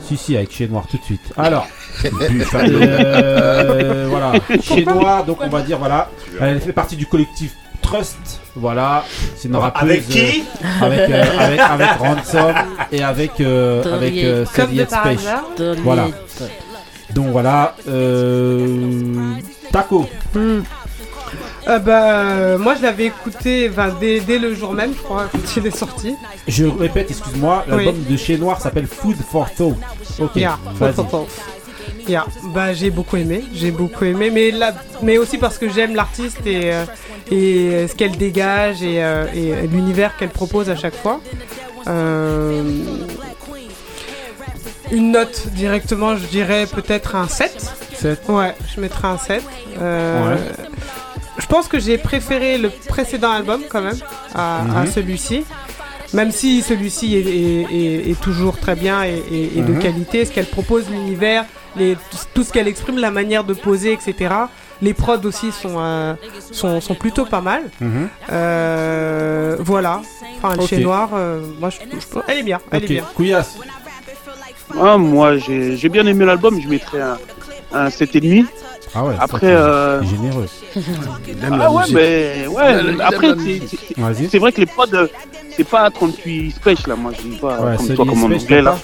Si, 0.00 0.16
si, 0.16 0.36
avec 0.36 0.52
Chez 0.52 0.68
Noir 0.68 0.84
tout 0.88 0.98
de 0.98 1.02
suite. 1.02 1.32
Alors, 1.36 1.66
euh, 2.54 4.06
voilà, 4.08 4.32
Chez 4.62 4.84
Noir, 4.84 5.24
donc 5.24 5.38
on 5.40 5.48
va 5.48 5.62
dire, 5.62 5.78
voilà, 5.78 6.10
elle 6.40 6.60
fait 6.60 6.72
partie 6.72 6.96
du 6.96 7.06
collectif 7.06 7.52
Trust, 7.82 8.40
voilà, 8.56 9.04
c'est 9.36 9.48
une 9.48 9.56
rappeuse. 9.56 9.82
Avec 9.82 10.08
qui 10.08 10.18
euh, 10.20 10.84
avec, 10.84 10.98
euh, 11.10 11.24
avec, 11.38 11.60
avec 11.60 11.88
Ransom 11.98 12.54
et 12.90 13.02
avec, 13.02 13.40
euh, 13.40 13.94
avec 13.94 14.14
euh, 14.16 14.44
Comme 14.56 14.72
de 14.72 14.76
Sally 14.76 14.86
par 14.86 15.00
Space. 15.02 15.20
hasard. 15.20 15.44
Voilà. 15.84 16.08
Donc 17.14 17.28
voilà, 17.28 17.74
euh, 17.88 19.34
Taco. 19.72 20.08
Hmm. 20.34 20.60
Euh, 21.68 21.78
bah, 21.80 22.12
euh, 22.12 22.58
moi 22.58 22.74
je 22.76 22.82
l'avais 22.82 23.06
écouté 23.06 23.70
dès, 24.00 24.20
dès 24.20 24.38
le 24.38 24.54
jour 24.54 24.72
même, 24.72 24.92
je 24.96 25.02
crois, 25.02 25.26
quand 25.30 25.56
il 25.56 25.66
est 25.66 25.76
sorti. 25.76 26.14
Je 26.46 26.64
répète, 26.64 27.10
excuse-moi, 27.10 27.64
l'album 27.68 28.02
de 28.08 28.16
Chez 28.16 28.38
Noir 28.38 28.60
s'appelle 28.60 28.86
Food 28.86 29.16
for 29.16 29.48
Thought. 29.52 29.76
Ok, 30.20 30.36
Yeah, 30.36 30.58
vas-y. 30.78 30.94
Yeah. 32.08 32.24
Bah, 32.54 32.72
j'ai 32.72 32.90
beaucoup 32.90 33.16
aimé, 33.16 33.44
j'ai 33.52 33.70
beaucoup 33.72 34.04
aimé, 34.04 34.30
mais, 34.32 34.50
là, 34.52 34.72
mais 35.02 35.18
aussi 35.18 35.38
parce 35.38 35.58
que 35.58 35.68
j'aime 35.68 35.94
l'artiste 35.96 36.46
et, 36.46 36.72
euh, 36.72 36.84
et 37.32 37.88
ce 37.88 37.94
qu'elle 37.96 38.16
dégage 38.16 38.82
et, 38.82 39.02
euh, 39.02 39.26
et 39.34 39.66
l'univers 39.66 40.16
qu'elle 40.16 40.28
propose 40.30 40.70
à 40.70 40.76
chaque 40.76 40.94
fois. 40.94 41.20
Euh, 41.88 42.62
une 44.92 45.10
note 45.12 45.48
directement, 45.48 46.16
je 46.16 46.26
dirais 46.26 46.66
peut-être 46.66 47.16
un 47.16 47.26
7. 47.28 47.72
7 47.94 48.22
Ouais, 48.28 48.54
je 48.74 48.80
mettrais 48.80 49.08
un 49.08 49.18
7. 49.18 49.42
Euh, 49.80 50.34
Ouais. 50.34 50.40
Je 51.38 51.46
pense 51.46 51.68
que 51.68 51.78
j'ai 51.78 51.98
préféré 51.98 52.56
le 52.56 52.70
précédent 52.70 53.30
album 53.30 53.60
quand 53.68 53.82
même 53.82 53.98
à, 54.34 54.60
à 54.60 54.84
Mhm. 54.84 54.90
celui-ci. 54.90 55.44
Même 56.14 56.30
si 56.30 56.62
celui-ci 56.62 57.14
est, 57.14 57.20
est- 57.20 57.66
est- 57.74 58.10
est 58.10 58.20
toujours 58.20 58.58
très 58.58 58.74
bien 58.74 59.04
et, 59.04 59.22
et- 59.30 59.58
et 59.58 59.60
de 59.60 59.72
Mhm. 59.72 59.78
qualité, 59.80 60.24
ce 60.24 60.30
qu'elle 60.32 60.46
propose, 60.46 60.84
l'univers, 60.90 61.44
les- 61.76 61.96
tout 62.34 62.42
ce 62.42 62.52
qu'elle 62.52 62.68
exprime, 62.68 62.98
la 62.98 63.10
manière 63.10 63.44
de 63.44 63.54
poser, 63.54 63.92
etc. 63.92 64.34
Les 64.82 64.92
prods 64.94 65.24
aussi 65.24 65.52
sont, 65.52 65.76
euh, 65.78 66.14
sont, 66.52 66.80
sont 66.80 66.94
plutôt 66.94 67.24
pas 67.24 67.40
mal. 67.40 67.62
Mhm. 67.80 68.08
Euh, 68.30 69.56
voilà. 69.60 70.02
Enfin, 70.38 70.54
le 70.54 70.62
Ok. 70.62 70.68
chez 70.68 70.78
Noir, 70.78 71.10
euh, 71.14 71.40
moi, 71.60 71.70
je, 71.70 71.78
je- 71.98 72.18
elle 72.28 72.38
est 72.38 72.42
bien. 72.42 72.60
Elle 72.70 72.78
Ok, 72.84 72.90
est 72.90 72.94
bien. 72.94 73.04
Couillasse. 73.14 73.56
Ah, 74.78 74.98
moi, 74.98 75.36
j'ai 75.38 75.76
j'ai 75.76 75.88
bien 75.88 76.04
aimé 76.06 76.24
l'album, 76.24 76.60
je 76.60 76.68
mettrais 76.68 77.00
un, 77.00 77.16
un 77.72 77.88
7,5. 77.88 78.46
Ah 78.94 79.04
ouais, 79.04 79.14
Après, 79.18 79.46
euh, 79.46 80.02
généreux. 80.02 80.46
Ah 81.60 81.70
ouais, 81.72 81.82
mais 81.92 82.46
ouais, 82.46 83.00
après, 83.02 83.28
c'est- 84.30 84.38
vrai 84.38 84.52
que 84.52 84.60
les 84.60 84.66
prods, 84.66 84.84
euh, 84.94 85.06
c'est 85.56 85.64
pas 85.64 85.90
38 85.90 86.50
spèches 86.52 86.86
là, 86.86 86.96
moi 86.96 87.12
je 87.16 87.22
dis 87.28 87.36
pas 87.36 87.58
Ouais, 87.60 87.76
comme 87.76 87.94
toi, 87.94 88.06
comme 88.06 88.22
en 88.24 88.26
anglais 88.26 88.62
là. 88.62 88.76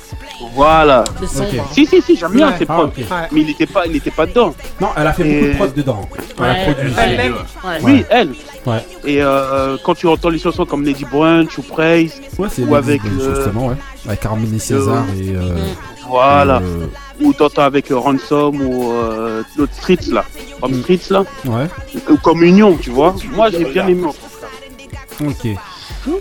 Voilà. 0.54 1.04
Si, 1.72 1.86
si, 1.86 2.02
si, 2.02 2.16
j'aime 2.16 2.32
bien 2.32 2.48
Ouais. 2.50 2.58
ses 2.58 2.66
Ah, 2.68 2.74
prods. 2.74 2.90
Mais 3.30 3.40
il 3.42 3.50
était 3.50 3.66
pas, 3.66 3.86
il 3.86 3.96
était 3.96 4.10
pas 4.10 4.26
dedans. 4.26 4.54
Non, 4.80 4.88
elle 4.96 5.06
a 5.06 5.12
fait 5.12 5.26
Et- 5.28 5.34
beaucoup 5.40 5.52
de 5.52 5.56
prod 5.56 5.74
dedans. 5.74 6.00
Elle 6.38 6.44
a 6.44 6.48
Ouais, 6.52 6.64
produit. 6.72 6.92
Elle-même. 6.98 7.34
Ouais. 7.64 7.78
Oui, 7.82 8.04
elle. 8.10 8.28
Ouais. 8.66 8.84
Et 9.04 9.22
euh, 9.22 9.76
quand 9.84 9.94
tu 9.94 10.06
entends 10.08 10.30
les 10.30 10.38
chansons 10.38 10.64
comme 10.66 10.82
Lady 10.84 11.04
Brunch 11.04 11.56
ou 11.58 11.62
Praise, 11.62 12.20
Ouais, 12.38 12.48
c'est 12.50 12.64
ou 12.64 12.74
avec. 12.74 13.02
Euh, 13.04 13.34
justement, 13.36 13.68
ouais. 13.68 13.74
Avec 14.06 14.20
Carmen 14.20 14.52
et 14.54 14.58
César 14.58 15.04
et. 15.16 15.30
euh, 15.36 15.56
Voilà. 16.08 16.56
euh, 16.58 16.86
Ou 17.20 17.32
t'entends 17.32 17.62
avec 17.62 17.90
euh, 17.92 17.98
Ransom 17.98 18.60
ou 18.60 18.90
euh, 18.92 19.42
l'autre 19.56 19.72
Streets 19.74 20.10
là. 20.10 20.24
Comme 20.60 20.72
Mm. 20.72 20.82
Streets 20.82 21.10
là. 21.10 21.24
ouais. 21.44 21.66
Ou 22.10 22.16
comme 22.16 22.42
Union, 22.42 22.76
tu 22.80 22.90
vois. 22.90 23.14
Moi 23.32 23.50
j'ai 23.50 23.64
bien 23.64 23.86
aimé. 23.86 24.08
Ok. 25.20 25.46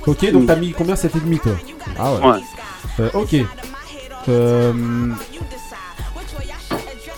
Ok, 0.08 0.32
donc 0.32 0.46
t'as 0.48 0.56
mis 0.56 0.72
combien 0.72 0.96
7,5 0.96 1.40
toi 1.42 1.52
Ah 1.98 2.14
ouais. 2.14 2.20
Ouais. 2.28 2.40
Euh, 3.00 3.10
ok. 3.14 3.36
Euh, 4.30 4.74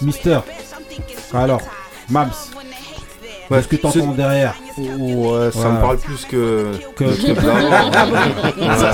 Mister. 0.02 0.40
Alors, 1.34 1.62
Mams. 2.10 2.30
Ouais, 3.50 3.58
Qu'est-ce 3.58 3.68
que 3.68 3.76
t'entends 3.76 3.92
c'est- 4.12 4.16
derrière 4.16 4.56
Ouais, 4.78 5.52
ça 5.52 5.70
me 5.70 5.82
parle 5.82 5.98
plus 5.98 6.26
que. 6.26 6.72
Que-. 6.96 7.12
Ça, 7.14 7.28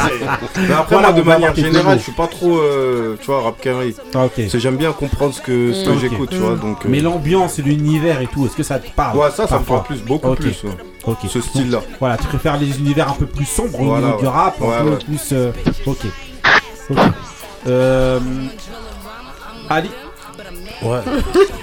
c'est- 0.07 0.61
Mais 0.61 0.73
après, 0.73 0.95
Voilà, 0.95 1.11
moi, 1.11 1.13
de 1.13 1.21
va 1.21 1.33
manière 1.33 1.55
générale, 1.55 1.97
je 1.99 2.03
suis 2.03 2.11
pas 2.11 2.27
trop, 2.27 2.57
euh, 2.57 3.15
tu 3.19 3.27
vois, 3.27 3.43
rap 3.43 3.61
carré. 3.61 3.93
Ah, 4.15 4.25
ok. 4.25 4.31
Parce 4.35 4.51
que 4.51 4.59
j'aime 4.59 4.75
bien 4.77 4.91
comprendre 4.91 5.33
ce 5.33 5.41
que, 5.41 5.71
ce 5.73 5.85
que 5.85 5.91
Ok. 5.91 5.99
j'écoute, 6.01 6.29
tu 6.31 6.37
vois. 6.37 6.55
Donc, 6.55 6.85
euh, 6.85 6.89
Mais 6.89 6.99
l'ambiance 6.99 7.59
et 7.59 7.61
l'univers 7.61 8.19
et 8.21 8.27
tout, 8.27 8.45
est-ce 8.47 8.55
que 8.55 8.63
ça 8.63 8.79
te 8.79 8.89
parle 8.89 9.17
Ouais, 9.17 9.29
ça, 9.29 9.35
ça 9.35 9.43
me 9.43 9.49
parfois 9.49 9.83
parle 9.83 9.87
plus, 9.87 10.01
beaucoup 10.05 10.29
Ok. 10.29 10.39
plus, 10.39 10.63
ouais. 10.63 10.71
Ok. 11.05 11.17
Ce 11.29 11.41
style-là. 11.41 11.79
Voilà, 11.99 12.17
tu 12.17 12.25
préfères 12.27 12.57
les 12.57 12.77
univers 12.79 13.09
un 13.09 13.13
peu 13.13 13.25
plus 13.25 13.45
sombres 13.45 13.79
au 13.79 13.85
Voilà, 13.85 14.07
niveau 14.07 14.19
du 14.19 14.25
ouais. 14.25 14.31
rap, 14.31 14.55
un 14.61 14.65
Ouais, 14.65 14.77
peu 14.83 14.89
ouais. 14.89 14.97
plus. 14.97 15.29
euh, 15.31 15.51
Ok. 15.85 15.97
Ok. 16.91 16.97
Euh, 17.67 18.19
Ali. 19.69 19.89
Ouais. 20.81 20.99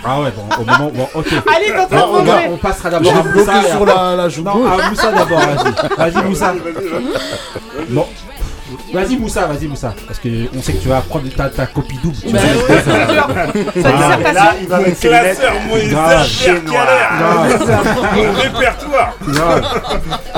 Ah 0.08 0.20
ouais, 0.20 0.30
bon, 0.36 0.42
au 0.56 0.64
moment. 0.64 0.92
Bon, 0.94 1.08
ok. 1.18 1.26
Ali, 1.32 1.66
t'es 1.66 1.78
en 1.80 1.86
train 1.88 1.96
de 1.96 2.02
on, 2.04 2.12
va- 2.22 2.32
manger. 2.34 2.48
on 2.52 2.56
passera 2.58 2.90
d'abord 2.90 3.12
J'ai 3.12 3.18
à 3.18 3.22
bloqué 3.22 3.38
Moussa. 3.40 3.58
et 3.62 3.70
sur 3.70 3.82
après- 3.82 3.94
la- 3.94 4.16
la 4.16 4.28
joue 4.28 4.42
Non, 4.44 4.52
gauche. 4.54 4.70
à 4.84 4.88
Moussa 4.88 5.12
d'abord, 5.12 5.40
vas-y. 5.40 6.10
Vas-y, 6.12 6.24
Moussa. 6.24 6.54
Bon. 7.88 8.06
Vas-y, 8.92 9.16
Moussa, 9.16 9.46
vas-y, 9.46 9.66
Moussa. 9.68 9.94
Parce 10.06 10.18
que 10.18 10.28
on 10.56 10.62
sait 10.62 10.72
que 10.74 10.82
tu 10.82 10.88
vas 10.88 11.00
prendre 11.00 11.28
ta, 11.34 11.48
ta 11.48 11.66
copie 11.66 11.98
double. 12.02 12.16
Tu 12.16 12.32
Bah 12.32 12.38
ouais, 12.68 12.82
ça. 12.82 13.28
Ah, 13.28 13.46
dissertation. 13.54 14.32
Là, 14.32 14.54
il 14.60 14.68
va 14.68 14.78
mettre 14.78 14.96
ses. 14.96 15.08
Classeur 15.08 15.52
Calère. 16.64 17.12
Mon 18.14 18.32
répertoire. 18.32 19.14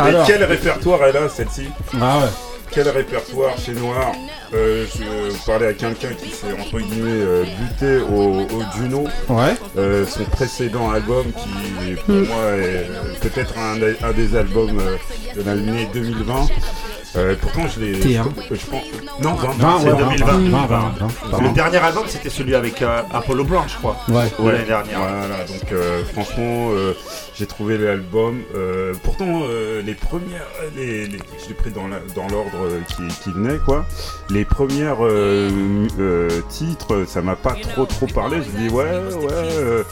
Mais 0.04 0.12
quel 0.26 0.44
répertoire 0.44 1.00
elle 1.08 1.16
a 1.16 1.28
celle-ci 1.28 1.68
Ah 2.00 2.18
ouais. 2.18 2.24
Quel 2.70 2.86
répertoire 2.90 3.54
chez 3.58 3.72
Noir 3.72 4.12
Euh, 4.54 4.84
Je 4.94 5.46
parlais 5.46 5.68
à 5.68 5.72
quelqu'un 5.72 6.10
qui 6.12 6.28
s'est 6.30 6.52
entre 6.52 6.78
guillemets 6.78 7.10
euh, 7.24 7.44
buté 7.60 7.98
au, 8.02 8.42
au 8.42 8.62
Juno. 8.76 9.04
Ouais. 9.30 9.54
Euh, 9.78 10.04
son 10.06 10.24
précédent 10.24 10.90
album 10.90 11.24
qui 11.32 11.94
pour 11.94 12.14
Mm. 12.14 12.24
moi 12.26 12.44
est 12.58 13.20
peut-être 13.20 13.54
un, 13.58 13.76
des- 13.76 13.96
un 14.02 14.12
des 14.12 14.36
albums 14.36 14.78
euh, 14.80 14.96
de 15.34 15.42
l'année 15.46 15.88
2020. 15.94 16.46
Euh, 17.16 17.34
pourtant 17.40 17.62
je 17.66 17.80
l'ai. 17.80 17.92
T1. 18.00 18.24
Je, 18.50 18.54
je 18.54 18.66
pense. 18.66 18.82
Non, 19.22 19.34
20, 19.34 19.52
Vingt, 19.56 19.78
c'est 19.80 19.90
ouais, 19.92 19.98
2020. 20.16 20.26
20, 20.26 20.66
20, 20.66 20.66
20, 20.66 20.90
pardon. 21.30 21.46
Le 21.48 21.52
dernier 21.54 21.78
album, 21.78 22.04
c'était 22.06 22.28
celui 22.30 22.54
avec 22.54 22.82
euh, 22.82 23.00
Apollo 23.12 23.44
Brown, 23.44 23.64
je 23.66 23.76
crois. 23.76 23.96
Ouais. 24.08 24.30
Ouais, 24.38 24.52
l'année 24.52 24.64
dernière. 24.66 24.98
Voilà, 25.00 25.44
donc 25.44 25.72
euh, 25.72 26.04
franchement, 26.12 26.68
euh, 26.72 26.92
j'ai 27.34 27.46
trouvé 27.46 27.78
l'album. 27.78 28.42
pourtant, 29.02 29.42
les 29.84 29.94
premières, 29.94 30.46
les, 30.76 31.06
les- 31.06 31.18
je 31.42 31.48
l'ai 31.48 31.54
pris 31.54 31.70
dans 31.70 31.86
l'ordre 31.88 32.68
qui, 32.88 33.02
qui 33.22 33.30
venait, 33.32 33.58
quoi. 33.64 33.86
Les 34.30 34.44
premières 34.44 34.98
titres, 36.48 37.04
ça 37.06 37.22
m'a 37.22 37.36
pas 37.36 37.54
trop 37.54 37.86
trop 37.86 38.06
parlé. 38.06 38.38
Je 38.42 38.58
dis 38.58 38.68
ouais, 38.68 38.84
ouais. 38.84 39.82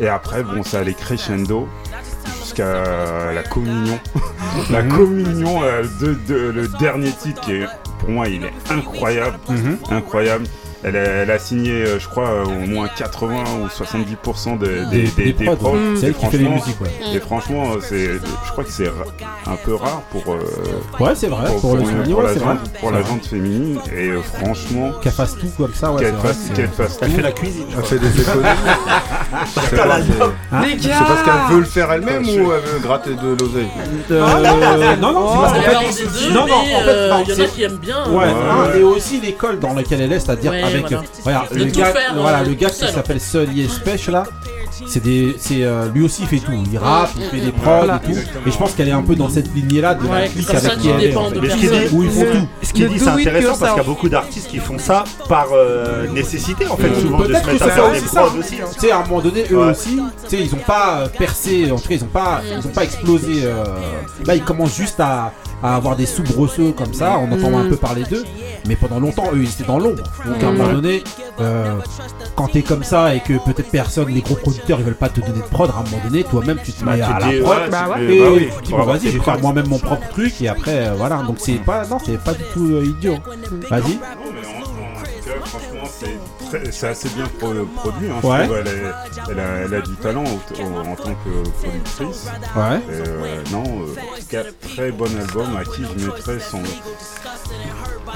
Et 0.00 0.08
après, 0.08 0.42
bon, 0.42 0.62
ça 0.62 0.80
allait 0.80 0.94
crescendo 0.94 1.68
jusqu'à 2.42 3.32
la 3.32 3.42
communion. 3.42 3.98
la 4.70 4.82
communion, 4.82 5.62
euh, 5.62 5.82
de, 6.00 6.16
de- 6.28 6.50
le 6.50 6.68
dernier 6.78 7.10
titre 7.12 7.40
qui 7.42 7.52
est, 7.52 7.66
pour 7.98 8.10
moi, 8.10 8.28
il 8.28 8.44
est 8.44 8.52
incroyable, 8.70 9.38
Mhm. 9.48 9.78
incroyable. 9.90 10.44
Elle 10.86 10.96
a, 10.96 11.00
elle 11.00 11.30
a 11.30 11.38
signé, 11.38 11.70
euh, 11.72 11.98
je 11.98 12.06
crois, 12.06 12.28
euh, 12.28 12.44
au 12.44 12.66
moins 12.66 12.88
80 12.88 13.42
ou 13.62 13.68
70% 13.68 14.56
de- 14.58 14.84
Des- 14.90 15.04
des, 15.04 15.06
des 15.06 15.32
des, 15.32 15.44
prods. 15.56 15.78
C'est 15.96 16.02
Et 16.02 16.06
elle 16.08 16.14
qui 16.14 16.26
fait 16.26 16.36
les 16.36 16.44
franchement- 16.44 16.50
musiques, 16.66 16.80
ouais. 16.82 16.90
Et 17.16 17.20
franchement, 17.20 17.64
c'est, 17.80 18.04
je 18.18 18.52
crois 18.52 18.64
que 18.64 18.70
c'est 18.70 18.88
un 19.46 19.56
peu 19.64 19.76
rare 19.76 20.02
pour. 20.12 20.34
euh, 20.34 20.40
Ouais, 21.00 21.14
c'est 21.14 21.28
vrai, 21.28 21.50
pour 21.58 21.76
le 21.76 21.80
une- 21.80 21.86
souligner, 21.86 22.12
pour 22.12 22.18
ouais, 22.18 22.28
la 22.28 22.34
c'est 22.34 22.40
gente- 22.40 22.48
vrai. 22.58 22.78
Pour 22.80 22.90
la 22.90 23.02
gente 23.02 23.26
féminine. 23.26 23.78
Et 23.96 24.08
euh, 24.10 24.20
franchement. 24.20 24.90
Qu'elle 25.00 25.12
fasse 25.12 25.38
tout 25.38 25.48
comme 25.56 25.72
ça, 25.72 25.90
ouais. 25.90 26.02
Qu'elle 26.02 26.16
fasse, 26.16 26.50
qu'elle 26.54 26.68
fasse 26.68 26.98
Elle 27.00 27.08
tout. 27.08 27.16
fait 27.16 27.22
la 27.22 27.32
cuisine. 27.32 27.64
Elle 27.78 27.84
fait 27.84 27.98
des 27.98 28.20
économies. 28.20 28.44
C'est 29.68 29.76
l'album. 29.76 30.32
Hein 30.52 30.62
C'est 30.80 30.88
parce 30.90 31.22
qu'elle 31.22 31.54
veut 31.54 31.60
le 31.60 31.64
faire 31.66 31.92
elle-même 31.92 32.22
ou 32.22 32.52
elle 32.52 32.60
veut 32.62 32.78
gratter 32.82 33.10
de 33.14 33.28
l'oseille 33.40 33.68
Euh, 34.10 34.96
non, 35.00 35.12
non, 35.12 35.28
c'est 35.32 35.40
parce 35.40 35.52
qu'en 35.52 35.80
Il 35.82 35.92
fait. 35.92 36.30
Non, 36.32 36.46
non, 36.46 36.54
en 36.54 36.64
fait, 36.64 36.88
euh, 36.88 37.10
non, 37.10 37.24
il 37.26 37.30
y 37.30 37.40
en 37.40 37.44
a 37.44 37.48
qui 37.48 37.62
aiment 37.62 37.76
bien. 37.78 38.04
Ouais, 38.10 38.26
non, 38.26 38.74
et 38.78 38.82
aussi 38.82 39.20
l'école 39.20 39.58
dans 39.58 39.74
laquelle 39.74 40.00
elle 40.02 40.12
est, 40.12 40.20
c'est-à-dire 40.20 40.52
avec 40.52 40.86
voilà. 40.86 40.98
euh, 40.98 41.02
regarde, 41.24 41.52
De 41.54 41.58
le 41.64 41.70
gars, 41.70 41.84
faire, 41.86 42.14
voilà, 42.16 42.38
euh, 42.40 42.44
le 42.44 42.54
gars 42.54 42.70
tout 42.70 42.86
qui 42.86 42.92
s'appelle 42.92 43.20
Sully 43.20 43.64
Espèche 43.64 44.08
là, 44.08 44.24
c'est 44.86 45.02
des, 45.02 45.34
c'est 45.38 45.62
euh, 45.64 45.88
lui 45.94 46.02
aussi 46.04 46.22
il 46.22 46.28
fait 46.28 46.38
tout, 46.38 46.52
il 46.70 46.78
rappe, 46.78 47.10
il 47.16 47.24
fait 47.24 47.44
des 47.44 47.52
prods 47.52 47.62
Voilà. 47.84 48.00
et 48.02 48.06
tout, 48.12 48.18
et 48.46 48.50
je 48.50 48.56
pense 48.56 48.72
qu'elle 48.72 48.88
est 48.88 48.92
un 48.92 49.02
peu 49.02 49.14
dans 49.16 49.28
cette 49.28 49.54
lignée 49.54 49.80
là 49.80 49.94
de 49.94 50.04
la 50.06 50.10
Ouais, 50.10 50.28
clique 50.28 50.50
avec 50.50 50.78
qui 50.78 50.88
elle 50.88 51.04
est. 51.04 51.16
en 51.16 51.30
fait. 51.30 51.40
Mais 51.40 51.50
ce 51.50 51.56
qu'il 51.56 51.70
dit, 51.70 51.76
Où 51.92 52.02
ils 52.02 52.10
font 52.10 52.20
Le- 52.24 52.32
tout. 52.32 52.46
ce 52.62 52.72
qu'il 52.72 52.88
dit, 52.88 52.98
c'est 52.98 53.08
intéressant 53.08 53.56
parce 53.58 53.72
qu'il 53.72 53.82
y 53.82 53.84
a 53.84 53.88
beaucoup 53.88 54.08
d'artistes 54.08 54.48
qui 54.48 54.58
font 54.58 54.78
ça 54.78 55.04
par 55.28 55.46
euh, 55.52 56.06
nécessité, 56.08 56.66
en 56.66 56.76
fait, 56.76 56.88
Euh, 56.88 57.00
souvent 57.00 57.18
de 57.20 57.24
se 57.26 57.32
mettre 57.32 57.48
à 57.64 57.68
faire 57.70 57.90
des 57.92 58.00
prods 58.00 58.38
aussi. 58.38 58.56
hein. 58.62 58.66
Tu 58.74 58.80
sais, 58.80 58.90
à 58.90 58.98
un 58.98 59.02
moment 59.06 59.20
donné, 59.20 59.44
eux 59.50 59.56
Ouais. 59.58 59.70
aussi, 59.70 59.96
tu 60.28 60.36
sais, 60.36 60.42
ils 60.42 60.54
ont 60.54 60.58
pas 60.66 61.04
percé, 61.18 61.70
en 61.70 61.76
tout 61.78 61.88
cas, 61.88 61.94
ils 61.94 62.04
ont 62.04 62.08
pas, 62.08 62.40
ils 62.60 62.66
ont 62.66 62.70
pas 62.70 62.84
explosé. 62.84 63.42
euh, 63.44 63.64
Là, 64.26 64.34
ils 64.34 64.42
commencent 64.44 64.76
juste 64.76 65.00
à, 65.00 65.32
à 65.64 65.76
avoir 65.76 65.96
des 65.96 66.04
soubresauts 66.06 66.72
comme 66.72 66.92
ça, 66.92 67.18
on 67.18 67.32
entend 67.32 67.56
un 67.58 67.68
peu 67.68 67.76
parler 67.76 68.02
d'eux, 68.04 68.22
mais 68.68 68.76
pendant 68.76 69.00
longtemps, 69.00 69.24
eux, 69.32 69.38
ils 69.42 69.48
étaient 69.48 69.64
dans 69.64 69.78
l'ombre. 69.78 70.02
Donc, 70.26 70.42
à 70.42 70.48
un 70.48 70.52
moment 70.52 70.72
donné, 70.74 71.02
euh, 71.40 71.78
quand 72.36 72.48
t'es 72.48 72.60
comme 72.62 72.84
ça 72.84 73.14
et 73.14 73.20
que 73.20 73.32
peut-être 73.44 73.70
personne, 73.70 74.08
les 74.08 74.20
gros 74.20 74.34
producteurs, 74.36 74.78
ils 74.78 74.84
veulent 74.84 74.94
pas 74.94 75.08
te 75.08 75.20
donner 75.20 75.38
de 75.40 75.44
prod, 75.50 75.70
à 75.70 75.80
un 75.80 75.84
moment 75.90 76.02
donné, 76.04 76.22
toi-même, 76.22 76.58
tu 76.62 76.70
te 76.72 76.84
Bah, 76.84 76.92
mets 76.92 76.98
tu 76.98 77.02
à 77.04 77.18
la 77.18 77.18
prod. 77.18 77.32
ouais, 77.62 77.70
Bah 77.70 77.84
tu 77.86 77.90
ouais. 78.02 78.06
fais- 78.06 78.14
Et 78.14 78.20
bah 78.20 78.26
oui, 78.34 78.48
tu 78.54 78.60
te 78.60 78.66
dis, 78.66 78.72
bah, 78.72 78.84
vas-y, 78.84 79.00
je 79.10 79.18
vais 79.18 79.24
faire 79.24 79.40
moi-même 79.40 79.68
mon 79.68 79.78
propre 79.78 80.08
truc 80.10 80.42
et 80.42 80.48
après, 80.48 80.86
euh, 80.88 80.94
voilà. 80.98 81.22
Donc, 81.26 81.36
c'est 81.38 81.54
pas, 81.64 81.86
non, 81.86 81.96
c'est 82.04 82.22
pas 82.22 82.34
du 82.34 82.44
tout 82.52 82.66
euh, 82.66 82.84
idiot. 82.84 83.16
Vas-y. 83.70 83.80
Non, 83.82 83.98
mais 84.34 84.46
en- 84.46 84.60
en 84.60 84.62
tout 84.62 84.70
cas, 85.24 85.46
franchement, 85.46 85.88
c'est 85.90 86.04
très- 86.06 86.14
c'est 86.70 86.88
assez 86.88 87.08
bien 87.10 87.26
pro- 87.38 87.52
produit. 87.76 88.10
hein, 88.10 88.16
je 88.22 88.26
Ouais. 88.26 88.44
trouve. 88.44 88.56
Elle, 88.58 88.68
est- 88.68 89.30
elle 89.30 89.40
a, 89.40 89.48
elle 89.64 89.74
a 89.74 89.80
du 89.80 89.94
talent 89.96 90.24
au- 90.24 90.62
au- 90.62 90.78
en 90.88 90.94
tant 90.96 91.14
que 91.14 91.48
productrice. 91.60 92.26
Ouais. 92.56 92.78
Et, 92.90 93.08
euh, 93.08 93.42
non, 93.52 93.64
euh, 93.64 94.44
très 94.74 94.90
bon 94.92 95.06
album 95.18 95.56
à 95.56 95.64
qui 95.64 95.82
je 95.84 96.06
mettrais 96.06 96.38
son. 96.40 96.62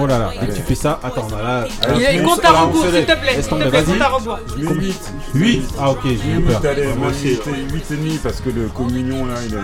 Oh 0.01 0.07
là 0.07 0.19
là, 0.19 0.31
dès 0.41 0.47
que 0.47 0.53
tu 0.53 0.63
fais 0.63 0.75
ça, 0.77 1.01
attends, 1.03 1.27
a 1.37 1.43
là. 1.43 1.65
Il 1.97 2.07
a 2.07 2.13
Mousse- 2.23 2.37
compte 2.37 2.45
à 2.45 2.51
rebours, 2.53 2.85
s'il 2.85 3.05
te 3.05 3.13
plaît. 3.21 3.35
S'il 3.35 3.45
te 3.45 3.55
plaît, 3.57 3.69
vas-y. 3.71 3.85
compte 3.85 4.01
à 4.01 4.09
rebours. 4.09 4.39
Je 4.57 4.65
mets 4.65 4.75
8. 4.75 5.13
8 5.35 5.69
Ah, 5.81 5.91
ok, 5.91 5.99
j'ai 6.05 6.11
eu 6.13 6.37
8, 6.37 6.43
peur. 6.47 6.61
allez, 6.71 6.87
Moi 6.87 6.95
moi 6.97 7.09
aussi, 7.09 7.39
aussi, 7.39 7.51
8 7.73 7.85
et 7.91 7.97
demi 7.97 8.19
parce 8.23 8.41
que 8.41 8.51
le 8.51 8.69
communion 8.69 9.27
là, 9.27 9.35
il 9.45 9.55
est. 9.55 9.59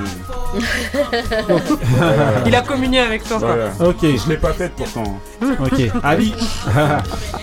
Il 2.47 2.55
a 2.55 2.61
communié 2.63 3.01
avec 3.01 3.25
toi, 3.29 3.39
quoi. 3.39 3.57
Ok, 3.89 3.99
Je 4.03 4.29
l'ai 4.29 4.37
pas 4.37 4.53
faite 4.53 4.73
pourtant. 4.77 5.21
ok. 5.43 5.81
Ali. 6.03 6.35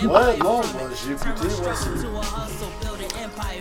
Ouais, 0.03 0.37
non, 0.43 0.59
bah, 0.61 0.89
j'ai 0.93 1.13
écouté, 1.13 1.47
ouais, 1.47 1.73
c'est- 1.75 2.80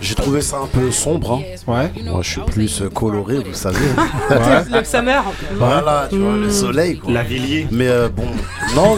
J'ai 0.01 0.15
trouvé 0.15 0.41
ça 0.41 0.59
un 0.63 0.67
peu 0.67 0.91
sombre. 0.91 1.41
Hein. 1.43 1.43
Ouais. 1.67 1.93
Moi, 2.11 2.21
je 2.23 2.31
suis 2.31 2.41
plus 2.43 2.83
coloré, 2.95 3.39
vous 3.39 3.55
savez. 3.55 3.77
Ouais. 4.31 4.79
Le 4.79 4.85
summer. 4.85 5.23
voilà, 5.57 6.07
tu 6.11 6.19
vois, 6.19 6.37
le 6.37 6.51
soleil, 6.51 6.99
quoi. 6.99 7.13
La 7.13 7.23
Villiers. 7.23 7.67
Mais 7.71 7.89
euh, 7.89 8.09
bon, 8.09 8.25
non, 8.75 8.97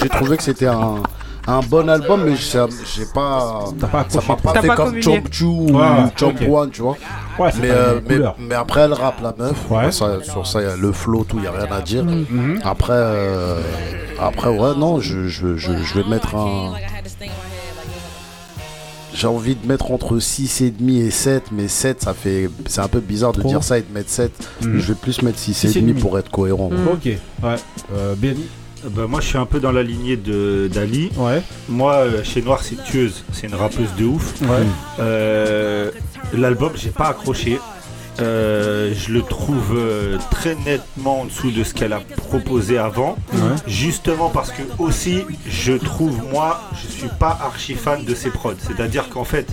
j'ai 0.00 0.08
trouvé 0.08 0.36
que 0.36 0.42
c'était 0.42 0.66
un, 0.66 0.96
un 1.46 1.60
bon 1.60 1.88
album, 1.88 2.24
mais 2.24 2.36
ça- 2.36 2.66
j'ai 2.94 3.06
pas. 3.14 3.64
T'as 3.80 3.86
pas 3.86 4.04
Ça 4.08 4.20
m'a 4.28 4.36
pas 4.36 4.60
fait 4.60 4.66
pas 4.68 4.76
comme. 4.76 5.00
Chomp 5.02 5.22
Choo 5.30 5.66
ou 5.70 5.78
Chomp. 6.16 6.34
One, 6.48 6.70
tu 6.70 6.82
vois. 6.82 6.96
Ouais, 7.38 7.50
Mais, 7.60 7.70
euh, 7.70 8.00
mais, 8.08 8.16
mais 8.38 8.54
après, 8.54 8.82
elle 8.82 8.92
rappe 8.92 9.20
la 9.22 9.34
meuf. 9.38 9.56
Ouais. 9.70 9.90
Ça, 9.90 10.18
sur 10.22 10.46
ça, 10.46 10.60
il 10.60 10.68
y 10.68 10.70
a 10.70 10.76
le 10.76 10.92
flow, 10.92 11.24
tout, 11.24 11.36
il 11.38 11.42
n'y 11.42 11.46
a 11.48 11.52
rien 11.52 11.66
à 11.76 11.80
dire. 11.80 12.04
Mhm. 12.04 12.60
Après, 12.64 12.92
euh, 12.94 13.60
après, 14.20 14.48
ouais, 14.50 14.74
non, 14.76 15.00
je, 15.00 15.26
je, 15.28 15.56
je, 15.56 15.72
je 15.82 15.94
vais 15.98 16.08
mettre 16.08 16.34
un. 16.36 16.72
J'ai 19.14 19.26
envie 19.28 19.54
de 19.54 19.66
mettre 19.66 19.92
entre 19.92 20.18
6,5 20.18 20.90
et 21.06 21.10
7, 21.10 21.44
mais 21.52 21.68
7, 21.68 22.02
ça 22.02 22.14
fait. 22.14 22.50
C'est 22.66 22.80
un 22.80 22.88
peu 22.88 23.00
bizarre 23.00 23.32
de 23.32 23.40
Trop. 23.40 23.48
dire 23.48 23.62
ça 23.62 23.78
et 23.78 23.82
de 23.82 23.92
mettre 23.94 24.10
7. 24.10 24.32
Mhm. 24.62 24.78
Je 24.78 24.88
vais 24.92 24.98
plus 24.98 25.22
mettre 25.22 25.38
6,5 25.38 25.68
6,5 25.68 25.94
pour 26.00 26.18
être 26.18 26.30
cohérent. 26.30 26.70
Mhm. 26.70 26.88
Ok, 26.88 27.04
ouais. 27.04 27.56
Euh, 27.94 28.14
Benny. 28.16 28.44
Bah, 28.90 29.06
moi, 29.08 29.20
je 29.20 29.28
suis 29.28 29.38
un 29.38 29.46
peu 29.46 29.60
dans 29.60 29.72
la 29.72 29.82
lignée 29.82 30.16
de 30.16 30.68
d'Ali. 30.72 31.10
Ouais. 31.16 31.40
Moi, 31.70 31.94
euh, 31.94 32.22
chez 32.24 32.42
Noir, 32.42 32.62
c'est 32.62 32.76
Tueuse. 32.84 33.24
C'est 33.32 33.46
une 33.46 33.54
rappeuse 33.54 33.88
de 33.98 34.04
ouf. 34.04 34.34
Ouais. 34.42 34.48
Euh, 35.00 35.90
L'album, 36.34 36.72
j'ai 36.74 36.90
pas 36.90 37.06
accroché. 37.08 37.58
Euh, 38.20 38.92
je 38.94 39.12
le 39.12 39.22
trouve 39.22 39.76
euh, 39.76 40.18
très 40.30 40.54
nettement 40.54 41.22
en 41.22 41.24
dessous 41.24 41.50
de 41.50 41.64
ce 41.64 41.74
qu'elle 41.74 41.92
a 41.92 42.00
proposé 42.00 42.78
avant. 42.78 43.16
Justement 43.66 44.30
parce 44.30 44.52
que 44.52 44.62
aussi, 44.78 45.24
je 45.48 45.72
trouve 45.72 46.20
moi, 46.30 46.62
je 46.82 46.90
suis 46.90 47.08
pas 47.18 47.38
archi 47.42 47.74
fan 47.74 48.04
de 48.04 48.14
ses 48.14 48.30
prods. 48.30 48.54
C'est-à-dire 48.58 49.08
qu'en 49.08 49.24
fait, 49.24 49.46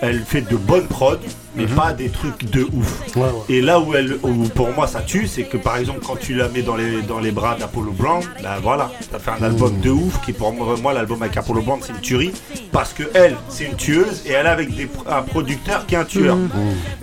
elle 0.00 0.20
fait 0.20 0.42
de 0.42 0.56
bonnes 0.56 0.86
prods, 0.86 1.16
mais 1.56 1.64
Mhm. 1.64 1.74
pas 1.74 1.92
des 1.92 2.08
trucs 2.08 2.50
de 2.50 2.66
ouf. 2.72 3.02
Et 3.48 3.60
là 3.60 3.80
où 3.80 3.94
elle, 3.94 4.18
où 4.22 4.48
pour 4.54 4.70
moi 4.74 4.86
ça 4.86 5.00
tue, 5.00 5.26
c'est 5.26 5.44
que 5.44 5.56
par 5.56 5.76
exemple 5.76 6.00
quand 6.06 6.16
tu 6.18 6.34
la 6.34 6.48
mets 6.48 6.62
dans 6.62 6.76
les 6.76 7.02
dans 7.02 7.18
les 7.20 7.30
bras 7.32 7.56
d'Apollo 7.56 7.92
Brown, 7.92 8.22
bah 8.42 8.58
voilà, 8.62 8.90
t'as 9.10 9.18
fait 9.18 9.30
un 9.30 9.42
album 9.44 9.80
de 9.80 9.90
ouf 9.90 10.20
qui 10.24 10.32
pour 10.32 10.52
moi, 10.52 10.76
moi, 10.82 10.92
l'album 10.92 11.22
avec 11.22 11.36
Apollo 11.36 11.62
Brown 11.62 11.80
c'est 11.82 11.92
une 11.92 12.00
tuerie 12.00 12.32
parce 12.72 12.92
que 12.92 13.04
elle 13.14 13.36
c'est 13.48 13.64
une 13.64 13.76
tueuse 13.76 14.22
et 14.26 14.32
elle 14.32 14.46
est 14.46 14.50
avec 14.50 14.74
des, 14.74 14.88
un 15.08 15.22
producteur 15.22 15.86
qui 15.86 15.94
est 15.94 15.98
un 15.98 16.04
tueur. 16.04 16.36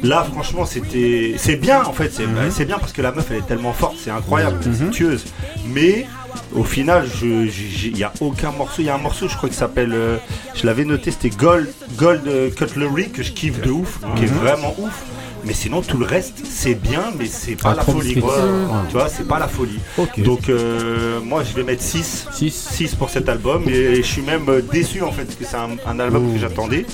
Là 0.03 0.25
franchement 0.31 0.65
c'était 0.65 1.35
c'est 1.37 1.55
bien 1.57 1.83
en 1.83 1.93
fait, 1.93 2.11
c'est 2.13 2.25
c'est 2.51 2.65
bien 2.65 2.77
parce 2.77 2.93
que 2.93 3.01
la 3.01 3.11
meuf 3.11 3.27
elle 3.31 3.37
est 3.37 3.47
tellement 3.47 3.73
forte, 3.73 3.95
c'est 4.03 4.11
incroyable, 4.11 4.57
c'est 4.61 4.83
une 4.83 4.91
tueuse. 4.91 5.25
Mais 5.67 6.05
au 6.53 6.63
final, 6.63 7.07
il 7.23 7.93
n'y 7.93 8.03
a 8.03 8.11
aucun 8.19 8.51
morceau. 8.51 8.75
Il 8.81 8.85
y 8.85 8.89
a 8.89 8.95
un 8.95 8.99
morceau, 8.99 9.27
je 9.27 9.35
crois, 9.35 9.49
qui 9.49 9.55
s'appelle. 9.55 9.91
euh, 9.93 10.17
je 10.53 10.65
l'avais 10.65 10.85
noté, 10.85 11.11
c'était 11.11 11.29
Gold, 11.29 11.67
Gold 11.97 12.27
euh, 12.27 12.49
Cutlery, 12.51 13.09
que 13.09 13.23
je 13.23 13.31
kiffe 13.31 13.61
de 13.61 13.71
ouf, 13.71 13.99
qui 14.15 14.23
est 14.23 14.27
Mhm. 14.31 14.37
vraiment 14.39 14.75
ouf. 14.79 15.03
Mais 15.45 15.53
sinon, 15.53 15.81
tout 15.81 15.97
le 15.99 16.05
reste, 16.07 16.39
c'est 16.43 16.73
bien, 16.73 17.11
mais 17.19 17.27
c'est 17.27 17.55
pas 17.55 17.71
Ah, 17.73 17.75
la 17.75 17.83
folie. 17.83 18.15
Ouais. 18.15 18.31
Tu 18.89 18.93
vois, 18.93 19.07
c'est 19.09 19.27
pas 19.27 19.37
la 19.37 19.47
folie. 19.47 19.79
Donc, 20.17 20.49
euh, 20.49 21.19
moi, 21.21 21.43
je 21.43 21.53
vais 21.55 21.63
mettre 21.63 21.83
6. 21.83 22.27
6. 22.33 22.95
pour 22.95 23.11
cet 23.11 23.29
album. 23.29 23.63
Et 23.67 23.97
je 23.97 24.01
suis 24.01 24.23
même 24.23 24.45
déçu, 24.71 25.03
en 25.03 25.11
fait, 25.11 25.25
parce 25.25 25.35
que 25.37 25.45
c'est 25.45 25.55
un, 25.57 25.77
un 25.87 25.99
album 25.99 26.33
que 26.33 26.39
j'attendais. 26.39 26.85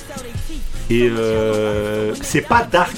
Et 0.90 1.08
euh, 1.10 2.12
c'est 2.20 2.42
pas 2.42 2.66
dark. 2.70 2.94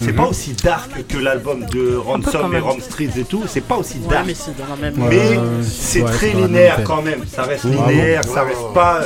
C'est 0.00 0.08
Mhm. 0.10 0.16
pas 0.16 0.26
aussi 0.26 0.52
dark 0.52 0.90
que 1.08 1.18
l'album 1.18 1.64
de 1.72 1.96
Ransom 1.96 2.54
et. 2.54 2.58
Rom 2.58 2.80
Streets 2.80 3.18
et 3.18 3.24
tout. 3.24 3.44
C'est 3.46 3.60
pas 3.62 3.76
aussi 3.76 3.98
Ouais, 3.98 4.08
dark. 4.14 4.24
mais 4.26 4.34
c'est 4.34 4.56
dans 4.56 4.66
la 4.68 4.76
même- 4.76 4.94
Mais 4.96 5.06
Ouais, 5.36 5.38
c'est 5.62 6.02
ouais, 6.02 6.10
très 6.12 6.30
linéaire 6.32 6.80
quand 6.84 7.02
même. 7.02 7.22
Ça 7.26 7.42
reste 7.44 7.64
linéaire, 7.64 8.22
ça 8.24 8.42
reste 8.42 8.72
pas. 8.74 9.00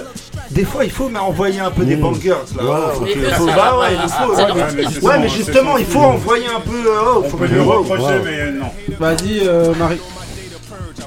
Des 0.51 0.65
fois, 0.65 0.85
il 0.85 0.91
faut 0.91 1.09
mais 1.11 1.19
envoyer 1.19 1.61
un 1.61 1.71
peu 1.71 1.85
des 1.85 1.97
bangers 1.97 2.31
là. 2.57 2.63
Ouais, 2.65 3.13
que- 3.13 3.19
Mais 3.19 3.25
faut- 3.33 3.47
ça, 3.49 3.55
bah 3.55 3.65
ça, 3.71 3.79
ouais, 3.79 3.87
ça, 3.87 3.93
il 3.93 4.01
faut. 4.01 4.09
ça, 4.09 4.27
ouais, 4.29 4.37
ça, 4.37 4.55
mais- 4.55 4.63
mais 4.83 4.89
c'est 4.91 5.03
Ouais, 5.05 5.15
son- 5.15 5.21
mais 5.21 5.29
c'est 5.29 5.35
justement, 5.37 5.77
il 5.77 5.85
faut 5.85 5.99
envoyer 6.01 6.47
un 6.47 6.61
peu. 6.61 6.83
oh, 6.89 7.23
On 7.25 7.29
faut 7.29 7.37
peut 7.37 7.47
que- 7.47 7.53
lui 7.53 7.61
oh, 7.61 7.71
reprocher, 7.83 8.21
mais 8.25 8.41
euh, 8.41 8.53
non. 8.53 8.67
Vas-y, 8.99 9.41
euh, 9.47 9.75
Marie. 9.75 10.01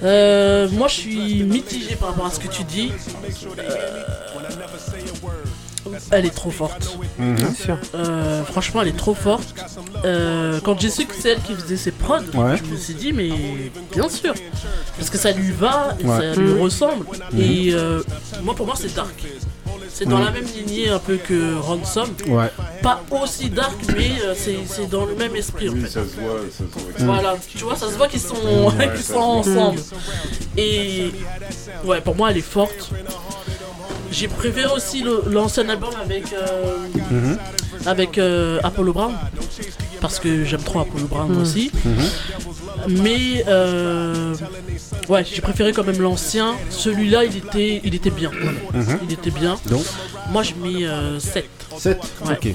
Euh, 0.03 0.67
moi, 0.71 0.87
je 0.87 0.93
suis 0.95 1.43
mitigé 1.43 1.95
par 1.95 2.09
rapport 2.09 2.25
à 2.27 2.31
ce 2.31 2.39
que 2.39 2.47
tu 2.47 2.63
dis. 2.63 2.91
Euh, 3.59 4.03
elle 6.11 6.25
est 6.25 6.29
trop 6.35 6.51
forte. 6.51 6.97
Mhm. 7.17 7.35
Bien 7.35 7.53
sûr. 7.53 7.77
Euh, 7.95 8.43
franchement, 8.43 8.81
elle 8.81 8.89
est 8.89 8.97
trop 8.97 9.13
forte. 9.13 9.53
Euh, 10.05 10.59
quand 10.63 10.79
j'ai 10.79 10.89
su 10.89 11.05
que 11.05 11.13
c'est 11.17 11.29
elle 11.29 11.41
qui 11.41 11.53
faisait 11.53 11.77
ses 11.77 11.91
prods, 11.91 12.19
Ouais. 12.33 12.57
je 12.57 12.63
me 12.71 12.77
suis 12.77 12.93
dit, 12.93 13.13
mais 13.13 13.29
bien 13.93 14.09
sûr. 14.09 14.33
Parce 14.97 15.09
que 15.09 15.17
ça 15.17 15.31
lui 15.31 15.51
va, 15.51 15.95
et 15.99 16.05
Ouais. 16.05 16.33
ça 16.33 16.35
lui 16.41 16.59
ressemble. 16.59 17.05
Mhm. 17.33 17.39
Et 17.41 17.69
euh, 17.73 18.01
moi, 18.43 18.55
pour 18.55 18.65
moi, 18.65 18.75
c'est 18.77 18.93
dark. 18.93 19.23
C'est 19.93 20.05
dans 20.07 20.17
Mhm. 20.19 20.25
la 20.25 20.31
même 20.31 20.45
lignée 20.45 20.89
un 20.89 20.99
peu 20.99 21.17
que 21.17 21.55
Ransom. 21.59 22.09
Ouais. 22.27 22.49
Pas 22.81 23.01
aussi 23.21 23.49
dark, 23.49 23.75
mais 23.95 24.11
euh, 24.23 24.33
c'est 24.35 24.57
c'est 24.67 24.89
dans 24.89 25.05
le 25.05 25.15
même 25.15 25.35
esprit 25.35 25.69
en 25.69 25.73
fait. 25.75 25.87
ça 25.89 26.01
se 26.05 26.19
voit, 26.19 26.39
ça 26.49 26.57
se 26.59 27.03
voit. 27.03 27.13
Voilà, 27.13 27.35
tu 27.47 27.57
vois, 27.59 27.75
ça 27.75 27.87
se 27.87 27.95
voit 27.97 28.07
qu'ils 28.07 28.21
sont, 28.21 28.35
Ouais, 28.35 28.89
sont 29.03 29.15
ensemble. 29.19 29.79
Et 30.57 31.11
ouais, 31.83 32.01
pour 32.01 32.15
moi, 32.15 32.31
elle 32.31 32.37
est 32.37 32.41
forte. 32.41 32.89
J'ai 34.11 34.27
préféré 34.27 34.71
aussi 34.73 35.03
l'ancien 35.29 35.67
album 35.69 35.89
avec, 36.03 36.25
euh, 36.33 36.77
Mhm. 37.11 37.37
avec 37.85 38.17
euh, 38.17 38.59
Apollo 38.63 38.93
Brown. 38.93 39.13
Parce 40.01 40.19
que 40.19 40.43
j'aime 40.43 40.61
trop 40.63 40.79
Apollo 40.81 41.07
Brown 41.07 41.31
Mhm. 41.31 41.41
aussi. 41.41 41.71
Mhm. 41.85 42.97
Mais 43.01 43.43
euh, 43.47 44.33
ouais, 45.07 45.23
j'ai 45.31 45.41
préféré 45.41 45.71
quand 45.71 45.83
même 45.85 46.01
l'ancien. 46.01 46.55
Celui-là, 46.69 47.23
il 47.25 47.37
était, 47.37 47.81
il 47.83 47.93
était 47.95 48.09
bien. 48.09 48.31
Il 49.07 49.13
était 49.13 49.31
bien. 49.31 49.57
Donc 49.67 49.83
Moi, 50.29 50.43
je 50.43 50.53
mets 50.55 50.85
euh, 50.85 51.19
7. 51.19 51.49
7 51.77 51.99
Ouais. 52.25 52.33
Ok. 52.33 52.53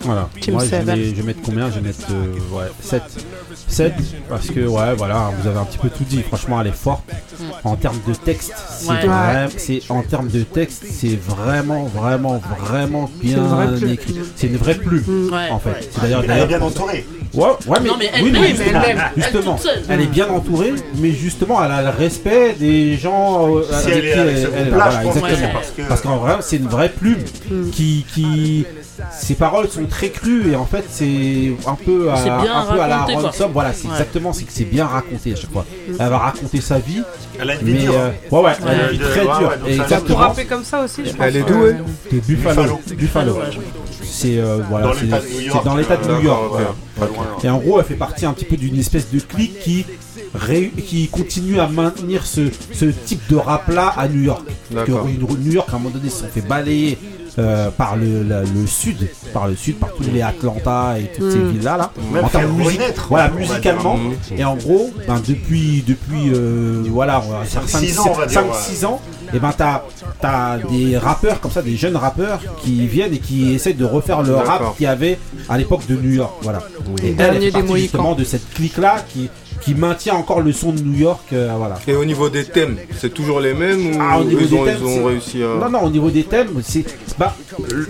Voilà. 0.00 0.28
Team 0.40 0.54
Moi, 0.54 0.64
je 0.64 0.70
seven. 0.70 0.96
vais, 0.96 1.04
je 1.10 1.14
vais 1.14 1.22
mettre 1.22 1.42
combien? 1.42 1.68
Je 1.70 1.74
vais 1.76 1.80
mettre 1.82 2.06
euh, 2.10 2.34
ouais, 2.56 2.70
7. 2.80 3.02
7 3.72 3.94
parce 4.28 4.48
que, 4.48 4.60
ouais, 4.60 4.94
voilà, 4.96 5.30
vous 5.40 5.48
avez 5.48 5.58
un 5.58 5.64
petit 5.64 5.78
peu 5.78 5.88
tout 5.88 6.04
dit. 6.04 6.22
Franchement, 6.22 6.60
elle 6.60 6.68
est 6.68 6.72
forte. 6.76 7.04
Mm. 7.38 7.44
En 7.64 7.76
termes 7.76 7.98
de 8.06 8.14
texte, 8.14 8.52
c'est 8.68 8.88
Ouais. 8.90 9.06
vrai- 9.06 9.48
c'est 9.56 9.80
en 9.88 10.02
termes 10.02 10.28
de 10.28 10.42
texte, 10.42 10.84
c'est 10.90 11.18
vraiment, 11.18 11.84
vraiment, 11.84 12.40
vraiment 12.60 13.10
bien 13.22 13.42
écrit. 13.90 14.16
C'est 14.36 14.46
une 14.48 14.56
vraie 14.56 14.74
plume, 14.74 15.30
Ouais, 15.32 15.50
en 15.50 15.58
fait. 15.58 15.70
ouais. 15.70 15.76
C'est 15.90 16.00
d'ailleurs, 16.02 16.20
Elle 16.20 16.24
est 16.24 16.28
d'ailleurs- 16.28 16.48
bien 16.48 16.62
entourée. 16.62 17.06
Ouais, 17.34 17.44
ouais, 17.66 17.78
mais, 17.82 17.88
Non, 17.88 17.94
mais 17.98 18.10
elle- 18.12 18.24
oui, 18.24 18.30
mais 18.30 18.38
oui, 18.40 18.46
mais 18.50 18.56
justement, 18.56 18.82
elle 18.86 18.98
justement, 19.16 19.54
toute 19.54 19.62
seule. 19.62 19.82
elle 19.88 20.00
est 20.02 20.06
bien 20.06 20.28
entourée, 20.28 20.72
mais 20.98 21.12
justement, 21.12 21.64
elle 21.64 21.70
a 21.70 21.82
le 21.82 21.88
respect 21.88 22.54
des 22.58 22.96
gens 22.98 23.56
euh, 23.56 23.62
Si 23.70 23.90
avec 23.90 24.04
elle 24.04 24.04
est 24.04 24.12
avec 24.20 24.36
ce 24.36 24.46
voilà, 24.70 25.04
exactement. 25.04 25.48
parce 25.54 25.70
que- 25.70 25.82
Parce 25.88 26.00
qu'en 26.02 26.16
vrai, 26.18 26.36
c'est 26.42 26.56
une 26.56 26.68
vraie 26.68 26.90
plume 26.90 27.22
qui, 27.72 28.04
qui, 28.12 28.66
ses 29.10 29.34
paroles 29.34 29.68
sont 29.68 29.84
très 29.86 30.10
crues 30.10 30.50
et 30.52 30.56
en 30.56 30.64
fait, 30.66 30.84
c'est 30.88 31.52
un 31.66 31.74
peu 31.74 32.10
à, 32.10 32.14
un 32.14 32.64
peu 32.72 32.80
à 32.80 32.88
la 32.88 32.98
raconté. 32.98 33.14
Ransom. 33.26 33.50
Voilà, 33.52 33.72
c'est 33.72 33.86
Ouais. 33.86 33.92
exactement, 33.92 34.32
c'est 34.32 34.44
que 34.44 34.52
c'est 34.52 34.64
bien 34.64 34.86
raconté 34.86 35.32
à 35.32 35.36
chaque 35.36 35.50
fois. 35.52 35.64
Elle 35.88 36.08
va 36.08 36.18
raconter 36.18 36.60
sa 36.60 36.78
vie. 36.78 37.02
Elle 37.38 37.50
a 37.50 37.54
une 37.54 37.60
vie 37.66 37.72
mais, 37.72 37.88
euh, 37.88 38.10
ouais, 38.30 38.40
ouais, 38.40 38.52
elle 38.62 38.68
a 38.68 38.84
une 38.84 38.90
vie 38.92 38.98
de- 38.98 39.04
très 39.04 39.20
dure. 39.22 39.52
exactement. 39.66 40.06
Pour 40.08 40.18
rapper 40.18 40.44
comme 40.44 40.64
ça 40.64 40.84
aussi, 40.84 41.02
je 41.04 41.10
pense. 41.10 41.16
Elle 41.26 41.36
est 41.36 41.44
elle 41.48 41.84
De 42.12 42.20
Buffalo. 42.20 42.80
Buffalo. 42.96 43.38
C'est 44.02 44.38
euh, 44.38 44.58
voilà, 44.68 44.86
Dans 44.88 44.92
c'est 44.94 45.04
l'État 45.04 45.18
de 45.20 45.26
New 45.32 45.40
York, 45.40 45.64
dans 45.64 45.76
l'état 45.76 45.96
de 45.96 46.06
New. 46.08 46.30
Et 47.44 47.48
en 47.48 47.58
gros, 47.58 47.78
elle 47.80 47.84
fait 47.86 47.94
partie 47.94 48.26
un 48.26 48.32
petit 48.32 48.44
peu 48.44 48.56
d'une 48.56 48.78
espèce 48.78 49.10
de 49.10 49.18
clique 49.20 49.58
qui 49.60 49.86
ré- 50.34 50.72
qui 50.86 51.08
continue 51.08 51.58
à 51.60 51.66
maintenir 51.68 52.24
ce, 52.26 52.42
ce 52.72 52.84
type 52.86 53.20
de 53.30 53.36
rap 53.36 53.68
là 53.68 53.88
à 53.96 54.08
New 54.08 54.22
York. 54.22 54.44
Parce 54.72 54.86
que 54.86 54.92
D'accord. 54.92 55.08
New 55.08 55.52
York, 55.52 55.68
à 55.72 55.76
un 55.76 55.78
moment 55.78 55.90
donné, 55.94 56.10
se 56.10 56.24
fait 56.24 56.40
balayer. 56.46 56.98
Euh, 57.38 57.70
par 57.70 57.96
le, 57.96 58.22
la- 58.22 58.42
le 58.42 58.66
sud, 58.66 59.08
par 59.32 59.48
le 59.48 59.56
sud, 59.56 59.76
par 59.78 59.92
tous 59.94 60.04
les 60.12 60.20
Atlanta 60.22 60.96
et 60.98 61.04
toutes 61.16 61.30
ces 61.30 61.38
Mm. 61.38 61.50
villes 61.50 61.62
là, 61.62 61.90
en 62.22 62.28
termes 62.28 62.56
de 62.58 62.62
musique, 62.62 62.80
voilà, 63.08 63.28
musicalement. 63.30 63.96
dire. 63.96 64.38
Et 64.38 64.44
en 64.44 64.56
gros, 64.56 64.90
ben, 65.08 65.20
depuis, 65.26 65.82
depuis, 65.86 66.30
euh, 66.34 66.82
voilà, 66.88 67.22
on 67.26 67.30
va 67.32 67.44
dire 67.44 67.62
Cinq, 67.66 67.80
six 67.80 67.98
ans, 67.98 68.04
on 68.10 68.18
va 68.18 68.26
dire, 68.26 68.40
5-6 68.42 68.84
ans, 68.84 69.00
et 69.34 69.38
ben 69.38 69.50
t'as 69.56 69.82
as 70.22 70.58
des 70.70 70.96
rappeurs 70.98 71.40
comme 71.40 71.50
ça, 71.50 71.62
des 71.62 71.76
jeunes 71.76 71.96
rappeurs 71.96 72.40
qui 72.62 72.86
viennent 72.86 73.14
et 73.14 73.18
qui 73.18 73.52
essaient 73.54 73.72
de 73.72 73.84
refaire 73.84 74.22
le 74.22 74.34
rap 74.36 74.76
qu'il 74.76 74.84
y 74.84 74.86
avait 74.86 75.18
à 75.48 75.56
l'époque 75.58 75.86
de 75.88 75.96
New 75.96 76.12
York, 76.12 76.34
voilà. 76.42 76.60
Et 77.02 77.08
elle, 77.08 77.16
Dernier 77.16 77.46
elle 77.46 77.52
fait 77.52 77.62
partie 77.62 77.80
justement 77.82 78.14
de 78.14 78.24
cette 78.24 78.48
clique 78.54 78.76
là 78.76 78.96
qui 79.08 79.30
qui 79.62 79.74
maintient 79.74 80.14
encore 80.14 80.40
le 80.40 80.52
son 80.52 80.72
de 80.72 80.80
New 80.80 80.98
York, 80.98 81.24
euh, 81.32 81.52
voilà. 81.56 81.76
Et 81.86 81.94
au 81.94 82.04
niveau 82.04 82.28
des 82.28 82.44
thèmes, 82.44 82.76
c'est 82.98 83.14
toujours 83.14 83.40
les 83.40 83.54
mêmes 83.54 83.94
ou 83.94 83.98
Ah, 84.00 84.18
au 84.20 84.24
niveau 84.24 84.40
ils, 84.42 84.48
des 84.50 84.56
ont, 84.56 84.64
thèmes, 84.64 84.76
ils 84.80 84.84
ont 84.86 84.88
c'est- 84.96 85.04
réussi 85.04 85.42
à. 85.42 85.46
Non, 85.60 85.70
non, 85.70 85.84
au 85.86 85.90
niveau 85.90 86.10
des 86.10 86.24
thèmes, 86.24 86.48
c'est 86.62 86.84
bah, 87.18 87.34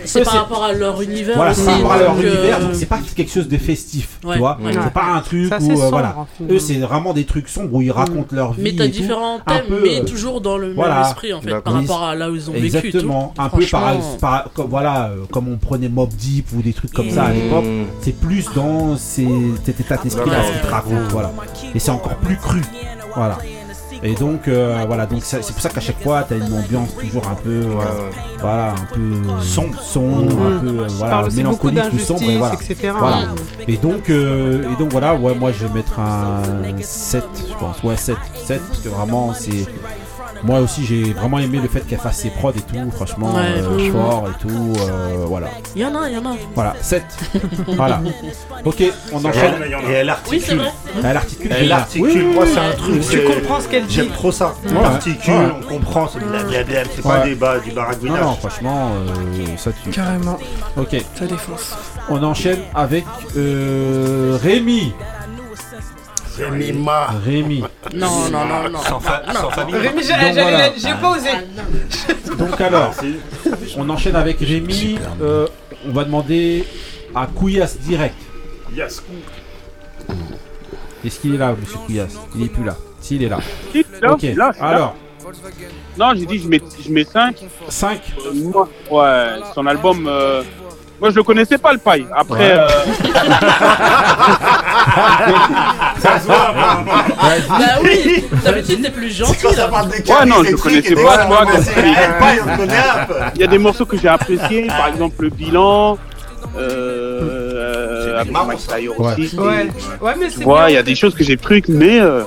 C'est 0.04 0.22
par 0.24 0.34
rapport 0.34 0.64
à 0.64 0.72
leur 0.72 1.00
univers 1.00 1.36
voilà, 1.36 1.54
c'est 1.54 1.64
par 1.64 1.74
rapport 1.76 1.92
à 1.92 1.98
leur 1.98 2.12
euh, 2.16 2.22
univers, 2.22 2.60
donc 2.60 2.70
c'est 2.74 2.86
pas 2.86 2.98
quelque 3.16 3.32
chose 3.32 3.48
de 3.48 3.56
festif, 3.56 4.18
Ouais, 4.24 4.34
tu 4.34 4.38
vois. 4.40 4.58
ouais. 4.62 4.72
C'est 4.72 4.92
pas 4.92 5.04
un 5.14 5.20
truc 5.20 5.46
C'est 5.48 5.62
où 5.64 5.70
euh, 5.72 5.76
sombre, 5.76 5.90
voilà. 5.90 6.14
finalement. 6.36 6.54
Eux, 6.54 6.58
c'est 6.58 6.74
vraiment 6.74 7.12
des 7.14 7.24
trucs 7.24 7.48
sombres 7.48 7.74
où 7.74 7.82
ils 7.82 7.90
racontent 7.92 8.34
leur 8.34 8.52
vie. 8.52 8.62
Mais 8.62 8.72
t'as 8.76 8.84
tout. 8.86 8.90
différents 8.90 9.38
thèmes, 9.46 9.64
peu, 9.68 9.80
mais 9.82 10.00
euh, 10.00 10.04
toujours 10.04 10.40
dans 10.40 10.58
le 10.58 10.74
voilà. 10.74 10.96
même 10.96 11.02
esprit 11.04 11.32
en 11.32 11.40
fait, 11.40 11.58
par 11.60 11.72
rapport 11.72 12.02
à 12.02 12.14
là 12.14 12.30
où 12.30 12.34
ils 12.34 12.50
ont 12.50 12.52
vécu. 12.52 12.66
Exactement, 12.66 13.32
un 13.38 13.48
peu 13.48 13.64
par, 14.20 14.50
voilà, 14.68 15.06
euh, 15.10 15.24
comme 15.32 15.48
on 15.48 15.56
prenait 15.56 15.88
Mob 15.88 16.10
Deep 16.10 16.48
ou 16.54 16.60
des 16.62 16.72
trucs 16.72 16.92
comme 16.92 17.10
ça 17.10 17.24
à 17.24 17.32
l'époque, 17.32 17.64
c'est 18.02 18.18
plus 18.18 18.46
dans 18.54 18.96
cet 18.96 19.80
état 19.80 19.96
d'esprit 19.96 20.28
là 20.30 20.36
D'accord. 20.36 20.46
ce 20.48 20.52
qu'ils 20.52 20.60
te 20.62 20.66
racontent, 20.72 21.08
voilà. 21.10 21.32
Et 21.74 21.78
c'est 21.78 21.90
encore 21.90 22.16
plus 22.16 22.36
cru, 22.36 22.60
voilà. 23.14 23.38
Et 24.04 24.14
donc 24.14 24.48
euh, 24.48 24.82
voilà, 24.86 25.06
donc 25.06 25.20
c'est 25.22 25.38
pour 25.38 25.60
ça 25.60 25.68
qu'à 25.68 25.80
chaque 25.80 26.02
fois 26.02 26.24
t'as 26.28 26.36
une 26.36 26.52
ambiance 26.52 26.96
toujours 26.96 27.28
un 27.28 27.34
peu, 27.36 27.50
euh, 27.62 28.10
voilà, 28.40 28.72
un 28.72 28.94
peu 28.94 29.12
Sombre. 29.40 29.80
sombre, 29.80 30.42
un 30.42 30.58
peu 30.58 30.66
euh, 30.80 30.86
voilà, 30.88 31.28
mélancolique, 31.32 31.88
plus 31.88 32.00
sombre, 32.00 32.28
et 32.28 32.36
voilà. 32.36 32.54
etc. 32.54 32.92
Voilà. 32.98 33.18
Et 33.68 33.76
donc, 33.76 34.10
euh, 34.10 34.64
et 34.72 34.76
donc 34.76 34.90
voilà, 34.90 35.14
ouais, 35.14 35.34
moi 35.36 35.52
je 35.52 35.66
vais 35.66 35.72
mettre 35.74 36.00
un 36.00 36.42
7, 36.80 37.24
je 37.48 37.54
pense. 37.54 37.80
Ouais, 37.84 37.96
7, 37.96 38.16
7, 38.44 38.60
parce 38.66 38.80
que 38.80 38.88
vraiment, 38.88 39.32
c'est. 39.34 39.66
Moi 40.44 40.58
aussi, 40.58 40.84
j'ai 40.84 41.12
vraiment 41.12 41.38
aimé 41.38 41.60
le 41.62 41.68
fait 41.68 41.86
qu'elle 41.86 42.00
fasse 42.00 42.18
ses 42.18 42.30
prods 42.30 42.50
et 42.50 42.60
tout, 42.62 42.90
franchement, 42.90 43.32
Ouais, 43.34 43.42
euh, 43.58 43.62
franchement. 43.78 44.10
fort 44.10 44.28
et 44.28 44.42
tout, 44.42 44.72
euh, 44.80 45.24
voilà. 45.26 45.46
Il 45.76 45.82
y 45.82 45.84
en 45.84 45.94
a, 45.94 46.08
il 46.08 46.14
y 46.14 46.18
en 46.18 46.26
a. 46.26 46.34
Voilà, 46.54 46.74
7. 46.80 47.04
voilà. 47.68 48.00
Ok, 48.64 48.82
on 49.12 49.24
enchaîne. 49.24 49.54
et 49.88 49.92
elle 49.92 50.06
Oui, 50.06 50.10
articule. 50.10 50.58
vrai. 50.58 50.70
Elle 51.04 51.16
articule. 51.16 51.52
Elle 51.58 51.72
articule, 51.72 52.08
Oui, 52.08 52.34
moi 52.34 52.44
oui, 52.44 52.50
c'est 52.52 52.60
oui. 52.60 52.66
un 52.66 52.76
truc. 52.76 53.08
Tu 53.08 53.40
comprends 53.40 53.60
ce 53.60 53.68
qu'elle 53.68 53.86
dit. 53.86 53.94
J'aime 53.94 54.08
trop 54.10 54.32
ça. 54.32 54.54
Ouais, 54.64 54.72
On 54.80 54.84
articule, 54.84 55.32
ouais. 55.34 55.52
on 55.60 55.62
comprend, 55.74 56.08
c'est 56.08 56.18
blablabla, 56.18 56.82
c'est 56.94 57.02
pas 57.02 57.20
des 57.20 57.34
bas, 57.36 57.58
du 57.60 57.68
Non, 57.70 57.74
baragouinage. 57.76 58.20
non, 58.22 58.32
franchement, 58.34 58.90
euh, 58.94 59.56
ça 59.56 59.70
tue. 59.84 59.90
Carrément, 59.90 60.38
Ok, 60.76 60.96
ça 61.14 61.26
défonce. 61.26 61.76
on 62.08 62.22
enchaîne 62.24 62.58
avec 62.74 63.04
euh, 63.36 64.36
Rémi. 66.38 66.72
Mima. 66.72 67.06
Rémi. 67.24 67.64
Non, 67.94 68.28
non, 68.30 68.44
non, 68.44 68.68
non. 68.70 68.78
Sans, 68.80 69.00
fa- 69.00 69.22
Non. 69.28 69.34
sans 69.40 69.50
famille. 69.50 69.76
Rémi, 69.76 70.02
j'ai 70.02 70.12
voilà. 70.40 70.70
pas 71.00 71.10
osé. 71.10 71.28
Donc 72.38 72.60
alors, 72.60 72.94
on 73.76 73.88
enchaîne 73.90 74.16
avec 74.16 74.38
Rémi. 74.40 74.98
Euh, 75.20 75.46
on 75.86 75.92
va 75.92 76.04
demander 76.04 76.64
à 77.14 77.26
Couillasse 77.26 77.78
direct. 77.78 78.14
Yes. 78.74 79.02
Est-ce 81.04 81.20
qu'il 81.20 81.34
est 81.34 81.38
là, 81.38 81.54
monsieur 81.58 81.78
Couillasse? 81.86 82.16
Il 82.36 82.44
est 82.44 82.48
plus 82.48 82.64
là. 82.64 82.76
S'il 83.00 83.22
est 83.22 83.28
là. 83.28 83.38
Si, 83.72 83.84
là, 84.00 84.12
Ok, 84.12 84.22
là, 84.36 84.52
alors. 84.60 84.94
Non, 85.98 86.12
j'ai 86.16 86.26
dit 86.26 86.38
je 86.38 86.48
mets, 86.48 86.60
je 86.84 86.90
mets 86.90 87.04
5. 87.04 87.36
5 87.68 88.00
Moi, 88.34 88.68
ouais, 88.90 89.26
son 89.54 89.66
album. 89.66 90.06
euh, 90.08 90.42
Moi, 91.02 91.10
je 91.10 91.16
le 91.16 91.24
connaissais 91.24 91.58
pas, 91.58 91.72
le 91.72 91.80
paille. 91.80 92.06
Après. 92.16 92.52
Ouais. 92.52 92.58
euh, 92.60 92.68
Bah 97.48 97.80
oui, 97.82 98.24
d'habitude 98.44 98.82
t'es 98.82 98.90
plus 98.90 99.10
gentil. 99.10 99.46
Ouais, 99.46 100.26
non, 100.26 100.44
je 100.44 100.54
connaissais 100.54 100.94
pas, 100.94 101.26
toi. 101.26 101.44
donc, 101.44 102.70
Il 103.34 103.40
y 103.40 103.44
a 103.44 103.46
des 103.48 103.58
morceaux 103.58 103.84
que 103.84 103.96
j'ai 103.98 104.06
appréciés, 104.06 104.68
par 104.68 104.86
exemple 104.86 105.16
le 105.24 105.30
bilan. 105.30 105.98
Euh, 106.56 108.20
avec 108.20 108.32
Ouais. 108.98 109.14
aussi. 109.18 109.36
Ouais. 109.36 109.70
Ouais, 110.00 110.14
mais 110.20 110.30
c'est 110.30 110.44
il 110.70 110.74
y 110.74 110.78
a 110.78 110.82
des 110.84 110.94
choses 110.94 111.14
que 111.16 111.24
j'ai 111.24 111.36
trucs, 111.36 111.66
mais 111.68 112.00
euh, 112.00 112.22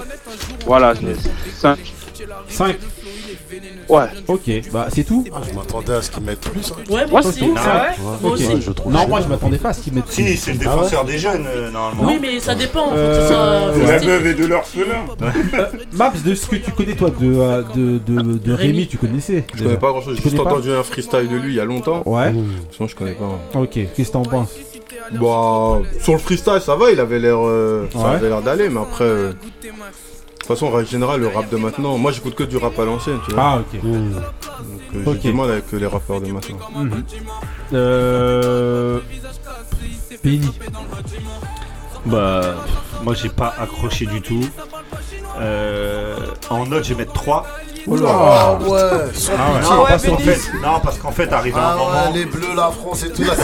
voilà, 0.65 0.93
c'est 0.95 1.15
5. 1.61 1.77
5 2.49 2.75
Ouais. 3.89 4.05
Ok, 4.27 4.49
bah 4.73 4.87
c'est 4.93 5.03
tout 5.03 5.23
Je 5.27 5.53
m'attendais 5.55 5.93
à 5.93 6.01
ce 6.01 6.09
qu'ils 6.11 6.23
mettent 6.23 6.39
plus. 6.41 6.71
hein. 6.71 6.93
Ouais, 6.93 7.05
moi 7.07 7.21
c'est 7.21 7.27
aussi. 7.29 7.39
tout. 7.39 7.53
Ah 7.57 7.61
Ah 7.65 7.85
ouais 7.89 7.95
Moi 8.21 8.31
Ok. 8.31 8.33
aussi. 8.33 8.61
Je 8.61 8.71
trouve 8.71 8.91
Non, 8.93 9.07
moi 9.07 9.21
je 9.21 9.27
m'attendais 9.27 9.57
pas 9.57 9.69
à 9.69 9.73
ce 9.73 9.81
qu'ils 9.81 9.93
mettent 9.93 10.09
Si, 10.09 10.37
c'est 10.37 10.53
le 10.53 10.57
défenseur 10.59 11.05
des 11.05 11.17
jeunes, 11.17 11.45
euh, 11.47 11.71
normalement. 11.71 12.03
Oui, 12.07 12.17
mais 12.21 12.39
ça 12.39 12.55
dépend. 12.55 12.89
Euh, 12.93 13.73
De 13.73 13.81
la 13.87 13.97
veuve 13.97 14.27
et 14.27 14.33
de 14.33 14.45
l'orphelin. 14.45 15.05
Maps, 15.93 16.11
de 16.25 16.35
ce 16.35 16.47
que 16.47 16.55
tu 16.57 16.71
connais 16.71 16.95
toi 16.95 17.09
de, 17.09 17.33
euh, 17.35 17.63
de, 17.75 17.97
de, 17.99 18.37
de 18.37 18.53
Rémi, 18.53 18.71
Rémi. 18.73 18.87
tu 18.87 18.97
connaissais 18.97 19.45
Je 19.53 19.63
connais 19.63 19.77
pas 19.77 19.89
grand 19.89 20.01
chose, 20.01 20.15
j'ai 20.17 20.23
juste 20.29 20.39
entendu 20.39 20.71
un 20.71 20.83
freestyle 20.83 21.27
de 21.29 21.35
lui 21.35 21.53
il 21.53 21.55
y 21.55 21.59
a 21.59 21.65
longtemps. 21.65 22.01
Ouais. 22.05 22.33
Sinon, 22.71 22.87
je 22.87 22.95
connais 22.95 23.13
pas. 23.13 23.59
Ok, 23.59 23.69
qu'est-ce 23.73 24.07
que 24.09 24.13
t'en 24.13 24.23
penses 24.23 24.53
Bah, 25.13 25.79
sur 26.01 26.13
le 26.13 26.19
freestyle, 26.19 26.59
ça 26.61 26.75
va, 26.75 26.91
il 26.91 26.99
avait 26.99 27.19
l'air 27.19 27.37
euh, 27.39 27.87
ça 27.93 28.11
avait 28.11 28.29
l'air 28.29 28.41
d'aller, 28.41 28.69
mais 28.69 28.79
après. 28.81 29.05
De 30.45 30.49
toute 30.49 30.59
façon, 30.59 30.71
en 30.71 30.77
règle 30.77 30.89
générale, 30.91 31.21
le 31.21 31.27
rap 31.27 31.49
de 31.49 31.57
maintenant, 31.57 31.97
moi 31.97 32.11
j'écoute 32.11 32.35
que 32.35 32.43
du 32.43 32.57
rap 32.57 32.77
à 32.77 32.85
l'ancienne, 32.85 33.17
tu 33.27 33.33
vois. 33.33 33.43
Ah, 33.43 33.59
ok. 33.61 33.81
Donc 33.81 35.07
euh, 35.07 35.17
j'ai 35.23 35.31
du 35.31 35.33
mal 35.33 35.49
avec 35.49 35.71
les 35.71 35.87
rappeurs 35.87 36.21
de 36.21 36.31
maintenant. 36.31 36.59
Mhm. 36.75 37.03
Euh. 37.73 38.99
Bah, 42.05 42.57
moi 43.01 43.15
j'ai 43.15 43.29
pas 43.29 43.55
accroché 43.57 44.05
du 44.05 44.21
tout. 44.21 44.47
Euh, 45.39 46.15
en 46.51 46.67
note, 46.67 46.83
je 46.83 46.93
vais 46.93 47.05
mettre 47.05 47.13
3. 47.13 47.47
Oh 47.87 47.95
là. 47.97 48.09
Ah 48.09 48.53
ouais, 48.53 48.79
Ah 49.37 49.51
ouais. 49.51 49.59
pitié. 49.61 49.67
Non, 49.69 49.83
ouais, 49.83 49.89
parce 49.89 50.03
qu'en 50.05 50.17
fait, 50.17 50.41
non, 50.63 50.79
parce 50.83 50.97
qu'en 50.97 51.11
fait, 51.11 51.31
arrive 51.33 51.55
un 51.57 51.61
Ah 51.61 51.75
moment. 51.75 51.91
ouais, 51.91 52.11
les 52.15 52.25
bleus, 52.25 52.55
la 52.55 52.71
France 52.71 53.03
et 53.03 53.11
tout, 53.11 53.21
la 53.23 53.35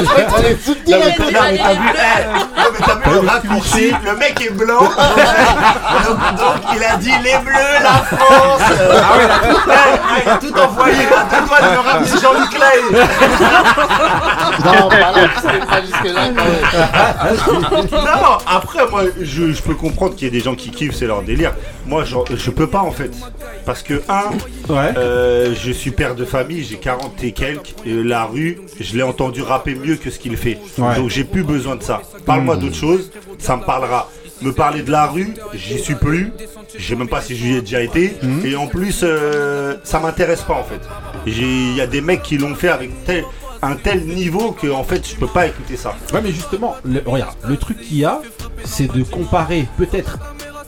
je 0.00 0.14
vais 0.14 0.26
t'aller 0.26 0.56
foutre 0.56 0.80
Non, 0.88 0.96
mais 1.00 1.14
t'as- 1.16 1.24
non, 1.24 1.40
mais 1.52 1.58
t'as 1.58 1.74
vu, 1.74 1.88
eh, 3.04 3.10
le 3.20 3.28
raccourci, 3.28 3.92
le 4.04 4.16
mec 4.16 4.40
est 4.40 4.52
blanc, 4.52 4.80
donc, 6.06 6.18
donc 6.38 6.56
il 6.74 6.82
a 6.84 6.96
dit 6.96 7.12
les 7.22 7.38
bleus, 7.38 7.82
la 7.82 8.16
France. 8.16 8.62
Ah 8.70 9.16
ouais, 9.18 9.26
il 10.24 10.30
a 10.30 10.36
tout 10.36 10.54
envoyé, 10.58 10.94
à 10.96 11.24
deux 11.40 11.46
doigts 11.46 11.60
de 11.60 11.68
me 11.68 11.80
rappeler 11.80 12.20
Jean-Luc 12.22 12.58
Lahaye. 12.58 13.06
Non, 14.64 14.88
pas 14.88 14.98
là, 14.98 15.12
c'est 15.42 15.66
pas 15.66 15.80
jusque-là, 15.82 16.22
quand 16.36 16.44
même. 17.72 17.88
Non, 17.90 18.38
après, 18.46 18.86
moi, 18.90 19.02
je, 19.20 19.52
je 19.52 19.62
peux 19.62 19.74
comprendre 19.74 20.14
qu'il 20.14 20.24
y 20.24 20.28
ait 20.28 20.30
des 20.30 20.40
gens 20.44 20.54
qui 20.54 20.70
kiffent, 20.70 20.94
c'est 20.96 21.06
leur 21.06 21.22
délire. 21.22 21.52
Moi, 21.86 22.04
genre, 22.04 22.24
je 22.34 22.50
peux 22.50 22.66
pas 22.68 22.80
en 22.82 22.92
fait. 22.92 23.10
Parce 23.66 23.82
que, 23.82 24.02
un, 24.08 24.30
Ouais. 24.72 24.92
euh, 24.96 25.54
je 25.60 25.72
suis 25.72 25.90
père 25.90 26.14
de 26.14 26.24
famille, 26.24 26.62
j'ai 26.64 26.76
40 26.76 27.22
et 27.24 27.32
quelques. 27.32 27.74
Et 27.84 27.92
la 28.02 28.24
rue, 28.24 28.60
je 28.80 28.96
l'ai 28.96 29.02
entendu 29.02 29.42
rapper 29.42 29.74
mieux 29.74 29.96
que 29.96 30.10
ce 30.10 30.18
qu'il 30.18 30.36
fait. 30.36 30.58
Ouais. 30.78 30.96
Donc, 30.96 31.10
j'ai 31.10 31.24
plus 31.24 31.42
besoin 31.44 31.76
de 31.76 31.82
ça. 31.82 32.02
Parle-moi 32.24 32.56
d'autre 32.56 32.76
chose, 32.76 33.10
ça 33.38 33.56
me 33.56 33.62
parlera. 33.64 34.08
Me 34.42 34.52
parler 34.52 34.82
de 34.82 34.90
la 34.90 35.06
rue, 35.06 35.34
j'y 35.54 35.78
suis 35.78 35.94
plus. 35.94 36.32
Je 36.76 36.84
sais 36.88 36.96
même 36.96 37.08
pas 37.08 37.20
si 37.20 37.36
j'y 37.36 37.54
ai 37.54 37.60
déjà 37.60 37.80
été. 37.82 38.16
Et 38.44 38.56
en 38.56 38.66
plus, 38.66 39.00
euh, 39.04 39.76
ça 39.84 40.00
m'intéresse 40.00 40.42
pas 40.42 40.54
en 40.54 40.64
fait. 40.64 40.80
Il 41.26 41.76
y 41.76 41.80
a 41.80 41.86
des 41.86 42.00
mecs 42.00 42.22
qui 42.22 42.38
l'ont 42.38 42.54
fait 42.56 42.68
avec 42.70 43.04
tel, 43.04 43.24
un 43.60 43.76
tel 43.76 44.04
niveau 44.04 44.50
que 44.50 44.66
en 44.68 44.82
fait, 44.82 45.08
je 45.08 45.14
peux 45.14 45.28
pas 45.28 45.46
écouter 45.46 45.76
ça. 45.76 45.94
Ouais, 46.12 46.20
mais 46.22 46.32
justement, 46.32 46.74
le, 46.84 47.02
regarde, 47.06 47.36
le 47.46 47.56
truc 47.56 47.80
qu'il 47.80 47.98
y 47.98 48.04
a, 48.04 48.20
c'est 48.64 48.90
de 48.92 49.04
comparer 49.04 49.66
peut-être 49.78 50.18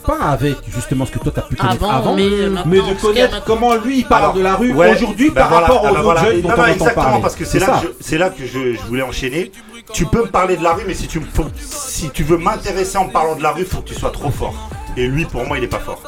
pas 0.07 0.19
avec 0.31 0.57
justement 0.69 1.07
ce 1.07 1.13
que 1.13 1.19
toi 1.19 1.33
t'as 1.35 1.43
pu 1.43 1.57
connaître 1.57 1.83
Avant, 1.85 1.91
avant, 1.91 2.15
mais, 2.15 2.25
de 2.29 3.01
connaître 3.01 3.43
comment 3.45 3.75
lui 3.77 3.99
il 4.01 4.05
parle 4.07 4.23
Alors, 4.25 4.35
de 4.35 4.43
la 4.43 4.55
rue 4.57 4.73
ouais, 4.73 4.93
aujourd'hui 4.95 5.31
ben 5.31 5.35
par 5.43 5.49
voilà, 5.51 5.67
rapport 5.67 5.85
aux 5.85 5.89
autres 5.89 6.03
voilà. 6.03 6.25
jeunes 6.25 6.41
dont 6.43 6.49
non, 6.49 6.55
on 6.55 6.57
non, 6.57 6.63
entend 6.63 6.73
exactement, 6.73 7.05
parler. 7.05 7.23
parce 7.23 7.37
que 7.37 7.45
c'est 7.45 7.59
là, 7.59 7.67
ça. 7.67 7.81
que 7.81 7.87
je- 7.89 7.93
c'est 8.01 8.19
là 8.19 8.31
que 8.31 8.47
je, 8.47 8.75
je 8.75 8.81
voulais 8.87 9.03
enchaîner. 9.03 9.53
Tu 9.93 10.07
peux 10.07 10.23
me 10.23 10.29
parler 10.29 10.57
de 10.57 10.63
la 10.63 10.73
rue, 10.73 10.85
mais 10.87 10.95
si 10.95 11.07
tu, 11.07 11.21
faut- 11.21 11.45
si 11.61 12.09
tu 12.11 12.23
veux 12.25 12.39
m'intéresser 12.39 12.97
en 12.97 13.07
parlant 13.09 13.37
de 13.37 13.43
la 13.43 13.51
rue, 13.53 13.65
faut 13.65 13.81
que 13.83 13.89
tu 13.89 13.95
sois 13.95 14.11
trop 14.11 14.31
fort. 14.31 14.55
Et 14.97 15.07
lui, 15.07 15.25
pour 15.27 15.45
moi, 15.45 15.59
il 15.59 15.65
est 15.65 15.69
pas 15.69 15.79
fort. 15.81 16.01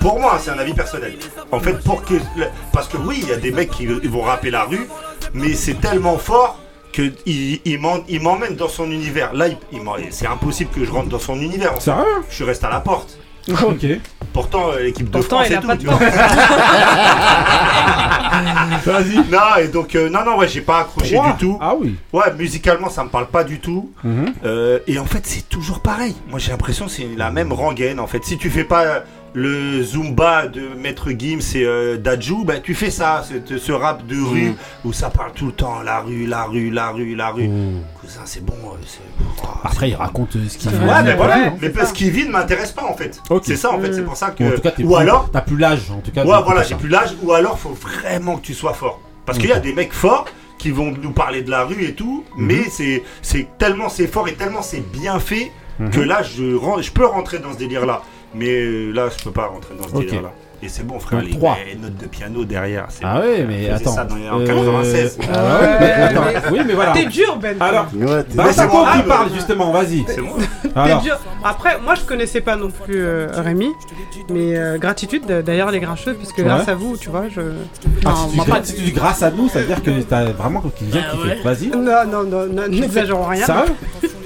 Pour 0.00 0.20
moi, 0.20 0.38
c'est 0.40 0.50
un 0.50 0.58
avis 0.58 0.72
personnel. 0.74 1.16
En 1.50 1.58
fait, 1.60 1.82
pour 1.82 2.04
que. 2.04 2.14
Parce 2.72 2.86
que 2.88 2.96
oui, 2.96 3.18
il 3.22 3.28
y 3.28 3.32
a 3.32 3.36
des 3.36 3.50
mecs 3.50 3.70
qui 3.70 3.86
vont 3.86 4.22
rapper 4.22 4.50
la 4.50 4.64
rue, 4.64 4.86
mais 5.32 5.54
c'est 5.54 5.80
tellement 5.80 6.16
fort 6.18 6.58
que 6.92 7.10
il, 7.26 7.60
il 7.64 7.80
m'en- 7.80 8.04
il 8.08 8.20
m'emmène 8.22 8.54
dans 8.54 8.68
son 8.68 8.88
univers. 8.90 9.32
Là, 9.34 9.48
il- 9.48 9.58
il 9.72 9.82
m'en- 9.82 9.96
c'est 10.10 10.28
impossible 10.28 10.70
que 10.70 10.84
je 10.84 10.90
rentre 10.92 11.08
dans 11.08 11.18
son 11.18 11.40
univers. 11.40 11.72
en 11.72 11.74
fait. 11.76 11.90
Sérieux? 11.90 12.04
Je 12.30 12.44
resté 12.44 12.66
à 12.66 12.70
la 12.70 12.80
porte. 12.80 13.18
Ok. 13.50 13.86
Pourtant, 14.32 14.72
euh, 14.72 14.80
l'équipe 14.82 15.06
de 15.06 15.12
Pourtant, 15.12 15.36
France 15.38 15.50
et 15.50 15.54
a 15.54 15.60
tout. 15.60 15.66
pas 15.68 15.76
de 15.76 15.80
tu 15.82 15.86
vois. 15.86 15.98
Vas-y. 18.84 19.16
Non, 19.30 19.56
et 19.62 19.68
donc, 19.68 19.94
euh, 19.94 20.08
non, 20.10 20.24
non, 20.24 20.36
ouais, 20.38 20.48
j'ai 20.48 20.60
pas 20.60 20.80
accroché 20.80 21.14
Trois. 21.14 21.32
du 21.32 21.38
tout. 21.38 21.58
Ah 21.60 21.74
oui. 21.78 21.94
Ouais, 22.12 22.32
musicalement, 22.36 22.88
ça 22.90 23.04
me 23.04 23.08
parle 23.10 23.26
pas 23.28 23.44
du 23.44 23.60
tout. 23.60 23.92
Mhm. 24.02 24.32
Euh, 24.44 24.78
et 24.86 24.98
en 24.98 25.04
fait, 25.04 25.26
c'est 25.26 25.48
toujours 25.48 25.80
pareil. 25.80 26.14
Moi, 26.28 26.38
j'ai 26.38 26.50
l'impression 26.50 26.86
que 26.86 26.90
c'est 26.92 27.08
la 27.16 27.30
même 27.30 27.52
rengaine. 27.52 28.00
En 28.00 28.06
fait, 28.06 28.24
si 28.24 28.36
tu 28.38 28.50
fais 28.50 28.64
pas 28.64 29.04
le 29.36 29.82
Zumba 29.82 30.46
de 30.46 30.62
Maître 30.80 31.10
Gims 31.10 31.40
et 31.56 31.64
euh, 31.64 31.96
Dajou, 31.96 32.44
bah, 32.44 32.60
tu 32.62 32.72
fais 32.74 32.90
ça, 32.90 33.24
ce, 33.28 33.58
ce 33.58 33.72
rap 33.72 34.06
de 34.06 34.14
rue 34.20 34.42
Mhm. 34.50 34.54
où 34.84 34.92
ça 34.92 35.10
parle 35.10 35.32
tout 35.32 35.46
le 35.46 35.52
temps, 35.52 35.82
la 35.82 36.00
rue, 36.00 36.24
la 36.26 36.44
rue, 36.44 36.70
la 36.70 36.90
rue, 36.90 37.14
la 37.16 37.30
rue. 37.30 37.50
Cousin, 38.00 38.20
c'est 38.24 38.44
bon. 38.44 38.54
euh, 38.54 38.76
c'est- 38.86 39.00
oh, 39.42 39.46
Après, 39.64 39.90
il 39.90 39.94
raconte 39.96 40.36
euh, 40.36 40.48
ce 40.48 40.56
qu'il 40.56 40.70
Ouais, 40.70 40.76
veut. 40.78 41.02
mais 41.04 41.14
voilà, 41.16 41.36
Ouais, 41.36 41.52
mais 41.60 41.70
parce 41.70 41.92
qu'il 41.92 42.10
vit 42.10 42.24
ne 42.26 42.30
m'intéresse 42.30 42.70
pas 42.72 42.84
en 42.84 42.94
fait. 42.96 43.20
Ok. 43.28 43.42
C'est 43.44 43.56
ça 43.56 43.72
en 43.72 43.80
fait, 43.80 43.92
c'est 43.92 44.04
pour 44.04 44.16
ça 44.16 44.30
que. 44.30 44.44
Ou 44.44 44.48
en 44.48 44.54
tout 44.54 44.60
cas, 44.60 44.70
t'es 44.70 44.84
ou 44.84 44.86
plus- 44.88 44.96
alors, 44.96 45.28
t'as 45.32 45.40
plus 45.40 45.56
l'âge. 45.58 45.90
En 45.90 45.98
tout 46.00 46.12
cas. 46.12 46.24
Ouais, 46.24 46.42
voilà, 46.44 46.62
j'ai 46.62 46.76
plus 46.76 46.88
l'âge. 46.88 47.10
Ou 47.22 47.32
alors, 47.32 47.58
faut 47.58 47.70
vraiment 47.76 48.36
que 48.36 48.42
tu 48.46 48.54
sois 48.54 48.72
fort. 48.74 49.00
Parce 49.26 49.38
qu'il 49.38 49.48
y 49.48 49.52
a 49.52 49.58
des 49.58 49.72
mecs 49.72 49.92
forts 49.94 50.26
qui 50.58 50.70
vont 50.70 50.92
nous 51.02 51.10
parler 51.10 51.42
de 51.42 51.50
la 51.50 51.64
rue 51.64 51.82
et 51.84 51.94
tout, 51.94 52.24
Mhm. 52.36 52.46
mais 52.46 52.62
c'est 52.70 53.02
c'est 53.20 53.48
tellement 53.58 53.88
c'est 53.88 54.06
fort 54.06 54.28
et 54.28 54.34
tellement 54.34 54.62
c'est 54.62 54.80
bien 54.92 55.18
fait 55.18 55.50
Mhm. 55.80 55.90
que 55.90 56.00
là, 56.00 56.22
je, 56.22 56.56
je 56.82 56.90
peux 56.92 57.04
rentrer 57.06 57.40
dans 57.40 57.52
ce 57.52 57.58
délire-là. 57.58 58.02
Mais 58.34 58.48
euh, 58.50 58.90
là, 58.92 59.08
je 59.16 59.22
peux 59.24 59.30
pas 59.30 59.46
rentrer 59.46 59.74
dans 59.76 59.88
ce 59.88 59.94
Ok. 59.94 60.00
délire-là. 60.04 60.32
Et 60.64 60.68
c'est 60.70 60.86
bon, 60.86 60.98
frère, 60.98 61.20
Donc, 61.20 61.28
les, 61.28 61.36
trois. 61.36 61.58
les 61.66 61.74
notes 61.78 61.96
de 61.98 62.06
piano 62.06 62.42
derrière. 62.46 62.86
c'est 62.88 63.04
Ah 63.04 63.16
bon. 63.20 63.26
ouais, 63.26 63.44
mais 63.46 63.68
attends. 63.68 63.92
ça 63.92 64.04
dans- 64.04 64.14
en 64.14 64.40
Euh, 64.40 64.46
96. 64.46 65.18
ah 65.22 65.60
ouais, 65.60 65.68
mais 65.80 65.90
attends. 65.92 66.22
Oui, 66.52 66.58
mais 66.66 66.72
voilà. 66.72 66.92
T'es 66.92 67.04
dur, 67.04 67.36
Ben. 67.36 67.56
Alors, 67.60 67.86
Ouais, 67.94 68.06
bah, 68.34 68.44
Mais 68.46 68.52
c'est 68.52 68.66
moi, 68.66 68.88
qui 68.96 69.02
parle 69.02 69.28
justement, 69.34 69.70
vas-y. 69.72 70.04
C'est 70.08 70.22
bon. 70.22 70.36
T'es 70.62 71.02
dur. 71.02 71.18
Après, 71.44 71.78
moi 71.84 71.94
je 71.94 72.00
connaissais 72.02 72.40
pas 72.40 72.56
non 72.56 72.70
plus 72.70 73.02
euh, 73.04 73.26
Rémi, 73.34 73.68
mais 74.30 74.56
euh, 74.56 74.78
gratitude 74.78 75.26
d'ailleurs 75.26 75.70
les 75.70 75.80
grincheuses, 75.80 76.16
puisque 76.16 76.38
Ouais. 76.38 76.44
grâce 76.44 76.66
à 76.68 76.74
vous, 76.74 76.96
tu 76.96 77.10
vois, 77.10 77.24
je. 77.28 77.40
ah, 78.06 78.08
Non, 78.08 78.16
si, 78.16 78.30
tu 78.30 78.36
moi, 78.36 78.44
dis, 78.46 78.50
pas- 78.50 78.64
si 78.64 78.74
tu 78.74 78.80
dis 78.82 78.92
grâce 78.92 79.22
à 79.22 79.30
nous, 79.30 79.48
ça 79.50 79.60
veut 79.60 79.66
dire 79.66 79.82
que 79.82 79.90
t'as 80.02 80.24
vraiment 80.32 80.62
qui 80.74 80.84
vient 80.86 81.02
Ah 81.06 81.10
kiffer. 81.14 81.28
ouais. 81.28 81.38
Vas-y. 81.44 81.66
Non, 81.68 81.82
non, 82.10 82.24
non, 82.24 82.46
non, 82.46 82.68
n'exagérons 82.68 83.24
rien. 83.26 83.44
Sérieux 83.44 83.74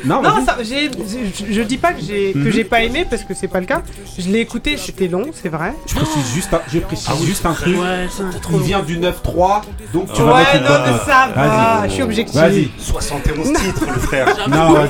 Non, 0.05 0.23
Non, 0.23 0.47
ça, 0.47 0.59
j'ai, 0.63 0.89
je, 0.93 1.53
je 1.53 1.63
dis 1.63 1.77
pas 1.77 1.93
que 1.93 2.01
j'ai 2.01 2.33
que 2.33 2.39
Mhm. 2.39 2.51
j'ai 2.53 2.63
pas 2.63 2.83
aimé 2.83 3.05
parce 3.11 3.25
que 3.25 3.35
c'est 3.35 3.49
pas 3.49 3.59
le 3.59 3.67
cas. 3.67 3.83
Je 4.17 4.29
l'ai 4.31 4.39
écouté, 4.39 4.77
c'était 4.77 5.09
long, 5.09 5.25
c'est 5.33 5.49
vrai. 5.49 5.73
Je 5.89 5.95
précise 5.97 6.28
juste 6.35 6.53
un, 6.55 6.61
je 6.73 6.79
précise 6.81 7.25
juste 7.25 7.45
un 7.47 7.53
truc. 7.53 7.77
Ouais, 7.79 8.07
Il 8.53 8.61
vient 8.61 8.81
du 8.81 8.99
9-3, 8.99 9.63
donc 9.93 10.13
tu 10.13 10.23
vas 10.23 10.33
ouais, 10.33 10.39
mettre 10.39 10.55
une 10.57 10.63
non, 10.63 10.69
bonne 10.69 10.83
mais 10.87 10.91
note. 10.93 11.01
ça 11.07 11.29
va, 11.35 11.43
Vas-y. 11.81 11.89
je 11.89 11.95
suis 11.95 12.03
objectif. 12.03 12.35
Vas-y. 12.41 12.71
71 12.79 13.53
titres, 13.53 13.85
le 13.95 14.01
frère. 14.01 14.27
Non, 14.49 14.73
vas-y. 14.73 14.89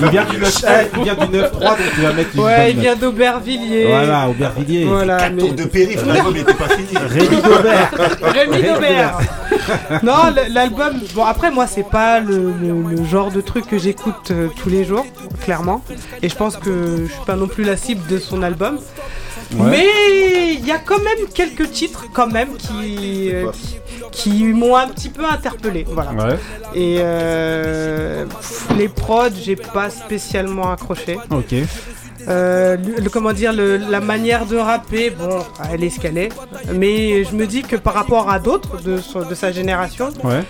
Il 0.00 0.08
vient 0.10 0.24
du 0.24 0.36
9 0.38 0.64
il 0.96 1.02
vient 1.04 1.14
du 1.14 1.20
9-3, 1.26 1.30
donc 1.60 1.76
tu 1.94 2.00
vas 2.00 2.12
mettre 2.12 2.30
une 2.34 2.40
Ouais, 2.42 2.70
il 2.70 2.74
bonne 2.74 2.82
vient 2.82 2.96
d'Aubervilliers. 2.96 3.86
Voilà, 3.88 4.28
Aubervilliers. 4.28 4.84
Voilà, 4.84 5.16
4 5.18 5.32
mais- 5.32 5.40
tours 5.42 5.52
de 5.54 5.64
périph', 5.64 6.06
l'album 6.06 6.34
n'était 6.34 6.54
pas 6.54 6.68
fini. 6.68 6.88
Rémi 7.08 7.42
Gobert. 7.42 7.90
Rémi 8.22 8.62
Daubert. 8.62 9.18
non, 10.02 10.12
l'album. 10.50 11.00
Bon, 11.14 11.24
après, 11.24 11.50
moi, 11.50 11.66
c'est 11.66 11.88
pas 11.88 12.20
le, 12.20 12.52
le- 12.60 12.96
le 12.96 13.04
genre 13.04 13.30
de 13.30 13.40
truc 13.40 13.66
que 13.66 13.78
j'écoute 13.78 14.30
euh, 14.30 14.48
tous 14.62 14.68
les 14.68 14.84
jours, 14.84 15.06
clairement. 15.44 15.82
Et 16.22 16.28
je 16.28 16.34
pense 16.34 16.56
que 16.56 17.04
je 17.06 17.12
suis 17.12 17.24
pas 17.26 17.36
non 17.36 17.46
plus 17.48 17.64
la 17.64 17.76
cible 17.76 18.06
de 18.08 18.18
son 18.18 18.42
album. 18.42 18.78
Ouais. 19.54 19.70
Mais 19.70 20.54
il 20.54 20.66
y 20.66 20.72
a 20.72 20.78
quand 20.78 20.98
même 20.98 21.26
quelques 21.32 21.70
titres, 21.70 22.06
quand 22.12 22.26
même, 22.26 22.54
qui, 22.56 23.30
euh, 23.32 23.50
qui, 24.10 24.30
qui 24.30 24.44
m'ont 24.44 24.74
un 24.76 24.88
petit 24.88 25.08
peu 25.08 25.24
interpellé. 25.24 25.86
Voilà. 25.88 26.12
Ouais, 26.12 26.38
Et 26.74 26.96
euh, 27.00 28.26
pff, 28.26 28.66
les 28.76 28.88
prods, 28.88 29.28
j'ai 29.40 29.56
pas 29.56 29.90
spécialement 29.90 30.72
accroché. 30.72 31.18
ok. 31.30 31.54
Euh, 32.28 32.76
le, 32.98 33.08
comment 33.08 33.32
dire, 33.32 33.52
le- 33.52 33.76
la 33.76 34.00
manière 34.00 34.46
de 34.46 34.56
rapper, 34.56 35.10
bon, 35.10 35.44
elle 35.72 35.84
est 35.84 35.90
ce 35.90 36.00
qu'elle 36.00 36.18
est. 36.18 36.30
Mais 36.74 37.22
je 37.22 37.36
me 37.36 37.46
dis 37.46 37.62
que 37.62 37.76
par 37.76 37.94
rapport 37.94 38.28
à 38.28 38.40
d'autres 38.40 38.78
de, 38.82 38.98
sa 39.34 39.52
génération, 39.52 40.08
Ouais. 40.24 40.42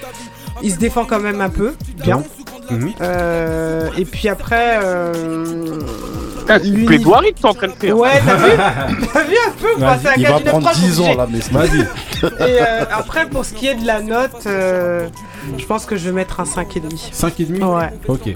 il 0.63 0.73
se 0.73 0.79
défend 0.79 1.05
quand 1.05 1.21
même 1.21 1.43
un 1.43 1.51
peu, 1.51 1.75
bien. 2.03 2.23
Mhm. 2.71 2.93
Euh, 3.03 3.91
et 3.99 4.07
puis 4.07 4.29
après. 4.31 4.81
Euh, 4.83 5.81
Ah, 6.49 6.59
c'est 6.61 6.69
une 6.69 6.85
plaidoirie 6.87 7.33
que 7.35 7.41
t'es 7.41 7.47
en 7.47 7.55
train 7.55 7.67
de 7.69 7.73
faire. 7.73 7.97
Ouais, 7.97 8.21
t'as 8.25 8.37
vu 8.37 8.51
T'as 9.13 9.23
vu 9.25 9.35
un 9.47 9.51
peu 9.61 9.81
passer 9.81 10.07
à 10.09 10.17
Il 10.17 10.27
va 10.27 10.41
prendre 10.41 10.67
Proche, 10.67 10.79
10 10.79 11.01
ans 11.01 11.15
là, 11.17 11.27
mais 11.31 11.39
Vas-y. 11.51 11.81
Et 12.23 12.63
euh, 12.63 12.85
après, 12.93 13.29
pour 13.29 13.45
ce 13.45 13.53
qui 13.55 13.67
est 13.67 13.75
de 13.75 13.87
la 13.87 14.01
note, 14.01 14.47
euh, 14.47 15.09
je 15.59 15.65
pense 15.67 15.85
que 15.87 15.97
je 15.97 16.07
vais 16.07 16.13
mettre 16.13 16.41
un 16.41 16.45
5,5. 16.45 17.13
5,5 17.13 17.65
Ouais. 17.65 17.91
Ok. 18.09 18.35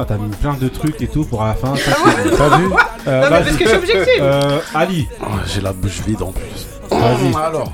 Ah, 0.00 0.04
T'as 0.06 0.16
mis 0.16 0.28
plein 0.30 0.54
de 0.54 0.68
trucs 0.68 1.00
et 1.02 1.08
tout 1.08 1.24
pour 1.24 1.42
à 1.42 1.48
la 1.48 1.54
fin. 1.54 1.74
5,5. 1.74 2.36
T'as 2.36 2.56
vu 2.58 2.64
Euh, 3.06 3.22
Non, 3.22 3.30
mais 3.30 3.30
vas-y. 3.30 3.44
parce 3.44 3.56
que 3.56 3.64
je 3.64 3.68
suis 3.68 3.78
objectif. 3.78 4.18
Euh, 4.20 4.58
Ali. 4.74 5.08
Oh, 5.22 5.24
J'ai 5.46 5.60
la 5.60 5.72
bouche 5.72 6.00
vide 6.06 6.22
en 6.22 6.32
plus. 6.32 6.66
Vas-y. 6.90 7.34
Alors, 7.34 7.72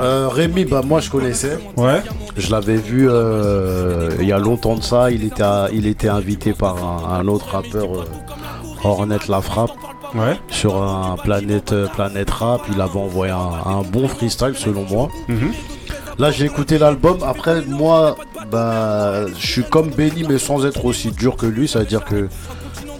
euh, 0.00 0.28
Rémi, 0.28 0.64
bah 0.64 0.80
moi 0.84 1.00
je 1.00 1.10
connaissais. 1.10 1.58
Ouais. 1.76 2.02
Je 2.36 2.50
l'avais 2.50 2.76
vu 2.76 3.08
euh, 3.10 4.10
il 4.20 4.26
y 4.26 4.32
a 4.32 4.38
longtemps 4.38 4.74
de 4.74 4.82
ça. 4.82 5.10
Il 5.10 5.24
était, 5.24 5.42
à- 5.42 5.68
il 5.72 5.86
était 5.86 6.08
invité 6.08 6.52
par 6.52 6.76
un, 6.82 7.20
un 7.20 7.28
autre 7.28 7.48
rappeur, 7.52 7.84
euh, 8.00 8.04
Hornet 8.86 9.18
La 9.28 9.40
Frappe. 9.40 9.72
Ouais. 10.14 10.38
Sur 10.50 10.82
un 10.82 11.16
planète, 11.16 11.72
euh, 11.72 11.88
planète 11.88 12.30
rap, 12.30 12.62
il 12.72 12.80
avait 12.80 12.98
envoyé 12.98 13.32
un, 13.32 13.70
un 13.70 13.82
bon 13.82 14.08
freestyle 14.08 14.54
selon 14.54 14.84
moi. 14.84 15.08
Mhm. 15.28 15.52
Là 16.18 16.30
j'ai 16.30 16.46
écouté 16.46 16.78
l'album. 16.78 17.18
Après 17.26 17.62
moi, 17.62 18.16
bah, 18.50 19.26
je 19.38 19.46
suis 19.46 19.64
comme 19.64 19.90
Benny 19.90 20.24
mais 20.28 20.38
sans 20.38 20.64
être 20.64 20.84
aussi 20.84 21.10
dur 21.10 21.36
que 21.36 21.46
lui. 21.46 21.68
Ça 21.68 21.80
veut 21.80 21.86
dire 21.86 22.04
que 22.04 22.28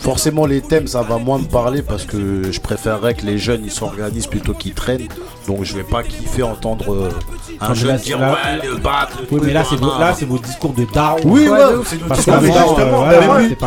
forcément 0.07 0.47
les 0.47 0.61
thèmes 0.61 0.87
ça 0.87 1.03
va 1.03 1.19
moins 1.19 1.39
me 1.39 1.47
parler 1.47 1.83
parce 1.83 2.05
que 2.05 2.53
je 2.53 2.61
préférerais 2.61 3.15
que 3.15 3.27
les 3.27 3.39
jeunes 3.39 3.63
ils 3.65 3.73
s'organisent 3.73 4.29
plutôt 4.29 4.55
qu'ils 4.55 4.73
traînent. 4.73 5.09
Donc 5.49 5.65
je 5.65 5.75
vais 5.75 5.83
pas 5.83 6.05
kiffer 6.05 6.45
entendre 6.45 6.93
euh, 6.95 7.11
un 7.61 7.75
jeune 7.75 7.89
là, 7.89 7.97
dire 7.99 8.19
là- 8.21 8.33
ouais 8.33 8.67
le 8.69 8.77
bac. 8.77 9.09
le 9.21 9.27
Oui, 9.37 9.41
mais 9.47 9.53
là, 9.53 9.65
c'est 9.69 9.81
là, 9.81 10.15
c'est 10.17 10.25
vos 10.25 10.39
discours 10.39 10.73
de 10.75 10.87
daron. 10.95 11.19
Oui, 11.25 11.49
ouais, 11.49 11.59
c'est 11.85 12.01
nos 12.01 12.07
Parce 12.07 12.21
discours 12.21 12.41
de 12.77 12.79
daron. 12.79 13.07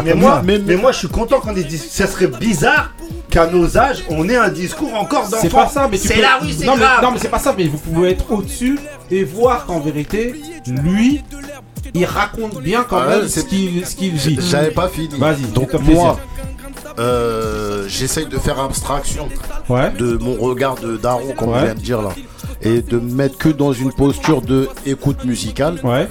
mais 0.05 0.13
moi, 0.15 0.41
mais 0.45 0.59
je 0.93 0.97
suis 0.97 1.07
content 1.09 1.41
qu'on 1.41 1.55
ait 1.57 1.63
dit. 1.63 1.77
Ça 1.77 2.07
serait 2.07 2.27
bizarre 2.27 2.91
qu'à 3.29 3.45
nos 3.47 3.77
âges, 3.77 4.05
on 4.09 4.27
ait 4.29 4.37
un 4.37 4.49
discours 4.49 4.93
encore 4.95 5.23
d'enfant. 5.23 5.37
C'est 5.41 5.49
pas 5.49 5.67
ça, 5.67 5.89
mais 5.91 5.97
tu 5.99 6.07
c'est 6.07 6.15
peux- 6.15 6.21
la 6.21 6.37
rue, 6.37 6.51
c'est 6.57 6.65
non, 6.65 6.75
mais, 6.75 6.79
grave. 6.83 7.03
non, 7.03 7.11
mais 7.11 7.19
c'est 7.19 7.27
pas 7.29 7.39
ça, 7.39 7.53
mais 7.57 7.65
vous 7.67 7.77
pouvez 7.77 8.11
être 8.11 8.31
au-dessus 8.31 8.79
et 9.11 9.23
voir 9.25 9.65
qu'en 9.65 9.79
vérité, 9.81 10.35
lui, 10.67 11.21
il 11.93 12.05
raconte 12.05 12.61
bien 12.61 12.85
quand 12.87 13.01
Ouais, 13.01 13.19
même 13.19 13.27
ce 13.27 13.41
qu'il 13.41 13.85
ce 13.85 13.95
qu'il 13.95 14.13
vit. 14.13 14.39
J'avais 14.49 14.71
pas 14.71 14.87
fini. 14.89 15.09
Vas-y, 15.17 15.41
Donc 15.53 15.73
moi, 15.73 16.19
euh, 16.97 17.85
j'essaye 17.87 18.25
de 18.27 18.37
faire 18.37 18.59
abstraction 18.59 19.27
Ouais. 19.69 19.91
de 19.91 20.17
mon 20.17 20.35
regard 20.35 20.75
de 20.75 20.97
daron, 20.97 21.33
comme 21.37 21.49
Ouais. 21.49 21.59
on 21.59 21.63
vient 21.65 21.75
de 21.75 21.79
dire 21.79 22.01
là, 22.01 22.09
et 22.61 22.81
de 22.81 22.97
me 22.99 23.11
mettre 23.13 23.37
que 23.37 23.49
dans 23.49 23.71
une 23.73 23.91
posture 23.93 24.41
de 24.41 24.67
écoute 24.85 25.23
musicale. 25.25 25.79
Ouais. 25.83 26.07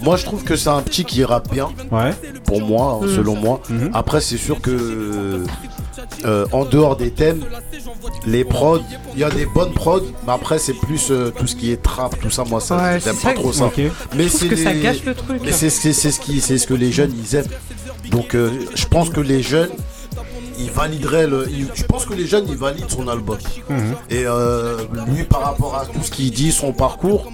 Moi, 0.00 0.16
je 0.16 0.24
trouve 0.24 0.42
que 0.42 0.56
c'est 0.56 0.70
un 0.70 0.82
petit 0.82 1.04
qui 1.04 1.24
rappe 1.24 1.50
bien. 1.52 1.68
Ouais. 1.90 2.12
Pour 2.44 2.60
moi, 2.60 2.98
hein, 3.02 3.06
Mhm. 3.06 3.14
selon 3.16 3.36
moi. 3.36 3.60
Mhm. 3.70 3.90
Après, 3.94 4.20
c'est 4.20 4.36
sûr 4.36 4.60
que 4.60 5.44
euh, 6.24 6.46
en 6.52 6.64
dehors 6.64 6.96
des 6.96 7.10
thèmes, 7.10 7.44
les 8.26 8.44
prods, 8.44 8.80
il 9.14 9.20
y 9.20 9.24
a 9.24 9.30
des 9.30 9.46
bonnes 9.46 9.72
prods, 9.72 10.00
mais 10.26 10.32
après 10.32 10.58
c'est 10.58 10.74
plus 10.74 11.10
euh, 11.10 11.30
tout 11.30 11.46
ce 11.46 11.56
qui 11.56 11.70
est 11.72 11.82
trap, 11.82 12.18
tout 12.20 12.30
ça. 12.30 12.44
Moi, 12.44 12.60
ça, 12.60 12.76
Ouais, 12.76 13.00
j'aime 13.04 13.16
pas 13.16 13.32
trop 13.32 13.52
ça. 13.52 13.70
Mais 14.16 14.28
c'est 14.28 14.48
que 14.48 14.56
ça 14.56 14.74
gâche 14.74 15.04
le 15.04 15.14
truc. 15.14 15.40
Mais 15.44 15.52
c'est 15.52 15.70
c'est- 15.70 15.92
c'est 15.92 16.10
ce 16.10 16.20
qui, 16.20 16.40
c'est 16.40 16.58
ce 16.58 16.66
que 16.66 16.74
les 16.74 16.92
jeunes 16.92 17.12
ils 17.16 17.34
aiment. 17.36 17.46
Donc, 18.10 18.34
euh, 18.34 18.50
je 18.74 18.86
pense 18.86 19.10
que 19.10 19.20
les 19.20 19.42
jeunes, 19.42 19.70
ils 20.58 20.70
valideraient 20.70 21.26
le. 21.26 21.48
je 21.74 21.84
pense 21.84 22.04
que 22.04 22.14
les 22.14 22.26
jeunes 22.26 22.46
ils 22.48 22.56
valident 22.56 22.88
son 22.90 23.08
album. 23.08 23.38
Mhm. 23.68 23.94
Et 24.10 24.24
euh, 24.26 24.78
lui, 25.08 25.24
par 25.24 25.42
rapport 25.42 25.74
à 25.76 25.86
tout 25.86 26.02
ce 26.02 26.10
qu'il 26.10 26.30
dit, 26.30 26.52
son 26.52 26.72
parcours, 26.72 27.30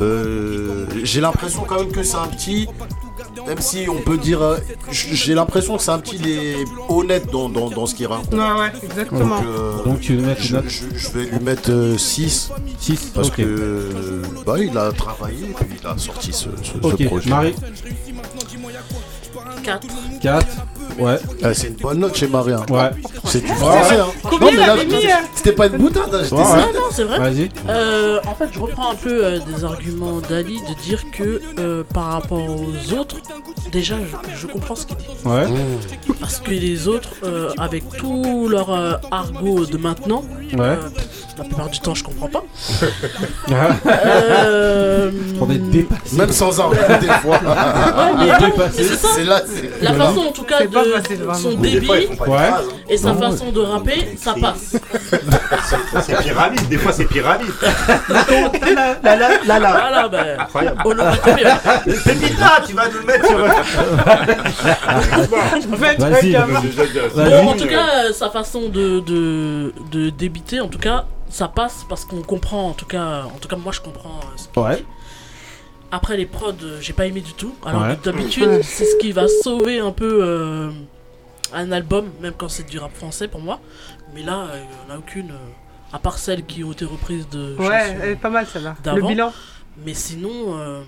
euh, 0.00 0.86
j'ai 1.04 1.20
l'impression 1.20 1.62
quand 1.66 1.78
même 1.80 1.92
que 1.92 2.02
c'est 2.02 2.16
un 2.16 2.26
petit. 2.28 2.68
Même 3.46 3.60
si 3.60 3.86
on 3.88 4.00
peut 4.00 4.16
dire. 4.18 4.42
euh, 4.42 4.56
j'ai 4.90 5.34
l'impression 5.34 5.76
que 5.76 5.82
c'est 5.82 5.90
un 5.90 5.98
petit 5.98 6.16
il 6.16 6.28
est 6.28 6.56
honnête 6.88 7.30
dans, 7.30 7.48
dans, 7.48 7.68
dans 7.70 7.86
ce 7.86 7.94
qu'il 7.94 8.06
raconte. 8.06 8.32
Ouais, 8.32 8.38
ouais, 8.40 8.72
exactement. 8.82 9.36
Donc, 9.40 9.46
euh, 9.46 9.84
Donc 9.84 10.00
tu 10.00 10.16
veux 10.16 10.26
mettre 10.26 10.42
je, 10.42 10.56
je- 10.68 10.96
je 10.98 11.08
vais 11.10 11.24
lui 11.26 11.38
mettre 11.40 11.94
6. 11.98 12.50
6 12.78 13.10
Parce 13.14 13.28
Ok. 13.28 13.36
que 13.36 13.42
euh, 13.42 14.22
bah, 14.46 14.58
il 14.58 14.76
a 14.76 14.90
travaillé 14.92 15.44
et 15.50 15.52
puis 15.64 15.76
il 15.80 15.86
a 15.86 15.96
sorti 15.98 16.32
ce, 16.32 16.48
ce- 16.62 16.72
ce 16.80 16.86
Ok, 16.86 17.04
projet. 17.06 17.30
Marie 17.30 17.54
4. 19.62 19.86
4. 20.22 20.46
Ouais. 20.98 21.18
Ah, 21.42 21.52
c'est 21.54 21.68
une 21.68 21.74
bonne 21.74 21.98
note 21.98 22.16
chez 22.16 22.26
hein. 22.26 22.64
Ouais. 22.70 22.90
C'est 23.24 23.40
du 23.44 23.52
français. 23.52 23.98
Hein. 24.00 24.06
Combien 24.22 24.46
Non, 24.50 24.52
mais 24.52 24.66
là, 24.66 24.72
avait 24.72 24.84
mis, 24.86 24.92
c'était- 24.94 25.06
euh 25.12 25.16
c'était 25.34 25.52
pas 25.52 25.66
une 25.66 25.76
boutade. 25.76 26.02
hein, 26.14 26.18
j'étais 26.22 26.34
Ouais, 26.36 26.44
sérieux. 26.44 26.64
Non, 26.74 26.80
non, 26.80 26.86
c'est 26.90 27.04
vrai. 27.04 27.18
Vas-y. 27.18 27.48
Euh, 27.68 28.18
en 28.26 28.34
fait, 28.34 28.48
je 28.52 28.58
reprends 28.60 28.90
un 28.92 28.94
peu 28.94 29.24
euh, 29.24 29.38
des 29.40 29.64
arguments 29.64 30.20
d'Ali 30.20 30.60
de 30.68 30.74
dire 30.82 31.02
que 31.12 31.40
euh, 31.58 31.82
par 31.92 32.04
rapport 32.12 32.38
aux 32.48 32.92
autres, 32.98 33.16
déjà, 33.72 33.96
je, 34.32 34.36
je 34.40 34.46
comprends 34.46 34.74
ce 34.74 34.86
qu'il 34.86 34.96
dit. 34.96 35.04
Ouais. 35.24 35.44
Parce 36.20 36.38
que 36.38 36.50
les 36.50 36.88
autres, 36.88 37.10
euh, 37.24 37.50
avec 37.58 37.84
tout 37.98 38.48
leur 38.48 38.72
euh, 38.72 38.94
argot 39.10 39.66
de 39.66 39.76
maintenant, 39.76 40.22
Ouais. 40.54 40.60
euh, 40.60 40.76
la 41.38 41.44
plupart 41.44 41.68
du 41.68 41.78
temps, 41.80 41.94
je 41.94 42.04
comprends 42.04 42.28
pas. 42.28 42.42
Euh, 43.86 45.10
On 45.40 45.50
est 45.50 45.58
dépassé. 45.58 46.16
Même 46.16 46.32
sans 46.32 46.58
argent, 46.60 46.80
des 47.00 47.06
fois. 47.06 47.36
Ouais, 47.36 48.12
mais 48.18 48.26
mais 48.56 48.64
c'est 48.72 48.84
ça. 48.96 49.08
C'est 49.14 49.24
là. 49.24 49.42
c'est- 49.46 49.82
La 49.82 49.90
voilà. 49.92 50.04
façon 50.10 50.20
en 50.28 50.32
tout 50.32 50.42
cas 50.44 50.58
pas 50.66 50.84
de 50.86 50.92
facile, 50.92 51.16
vraiment. 51.18 51.34
son 51.34 51.54
Des 51.54 51.80
fois, 51.80 51.96
ils 51.98 52.08
débit 52.08 52.20
Ouais. 52.20 52.26
phrase. 52.26 52.64
et 52.88 52.96
sa 52.96 53.12
Non, 53.12 53.30
façon 53.30 53.52
de 53.52 53.60
rapper, 53.60 54.16
ça 54.18 54.34
passe. 54.40 54.76
C'est 56.02 56.18
pyramide, 56.22 56.68
des 56.68 56.78
fois 56.78 56.92
c'est 56.92 57.04
pyramide. 57.06 57.50
Là, 58.08 58.24
là, 59.02 59.16
là, 59.16 59.28
là, 59.46 59.58
là. 59.58 59.72
Voilà, 59.72 60.08
ben, 60.08 60.40
Incroyable. 60.40 60.82
Pépite 62.04 62.38
là, 62.38 62.60
tu 62.66 62.72
vas 62.74 62.88
nous 62.88 62.98
le 63.00 63.04
mettre 63.04 63.26
sur. 63.26 63.38
En 65.72 65.76
fait, 65.76 65.96
Vas-y. 65.98 66.32
Bon, 67.14 67.48
en 67.48 67.56
tout 67.56 67.66
cas, 67.66 68.04
euh, 68.06 68.12
sa 68.12 68.30
façon 68.30 68.68
de, 68.68 69.00
de, 69.00 69.72
de 69.90 70.10
débiter, 70.10 70.60
en 70.60 70.68
tout 70.68 70.78
cas, 70.78 71.04
ça 71.28 71.48
passe 71.48 71.84
parce 71.88 72.04
qu'on 72.04 72.22
comprend, 72.22 72.68
en 72.68 72.72
tout 72.72 72.86
cas, 72.86 73.24
en 73.24 73.38
tout 73.40 73.48
cas, 73.48 73.56
moi 73.56 73.72
je 73.72 73.80
comprends 73.80 74.20
euh, 74.22 74.36
ce 74.36 74.44
qu'il 74.48 74.62
Ouais. 74.62 74.76
dit. 74.76 74.84
Après 75.90 76.16
les 76.16 76.26
prods, 76.26 76.52
euh, 76.62 76.78
j'ai 76.80 76.92
pas 76.92 77.06
aimé 77.06 77.20
du 77.20 77.32
tout. 77.34 77.54
Alors 77.64 77.82
Ouais. 77.82 77.96
que 77.96 78.04
d'habitude, 78.04 78.60
c'est 78.62 78.84
ce 78.84 78.96
qui 78.96 79.12
va 79.12 79.26
sauver 79.28 79.78
un 79.78 79.92
peu 79.92 80.20
euh, 80.22 80.70
un 81.54 81.70
album, 81.72 82.06
même 82.20 82.32
quand 82.36 82.48
c'est 82.48 82.68
du 82.68 82.78
rap 82.78 82.92
français 82.94 83.28
pour 83.28 83.40
moi. 83.40 83.60
Mais 84.14 84.22
là, 84.22 84.46
euh, 84.50 84.58
il 84.62 84.86
n'y 84.86 84.92
en 84.92 84.94
a 84.96 84.98
aucune, 84.98 85.30
euh, 85.30 85.92
à 85.92 85.98
part 85.98 86.18
celles 86.18 86.44
qui 86.44 86.64
ont 86.64 86.72
été 86.72 86.84
reprises 86.84 87.28
de 87.28 87.56
Ouais, 87.58 87.96
elle 88.02 88.10
est 88.10 88.16
pas 88.16 88.30
mal 88.30 88.46
celle-là. 88.46 88.74
Le 88.94 89.02
bilan. 89.02 89.32
Mais 89.84 89.94
sinon, 89.94 90.58
euh, 90.58 90.82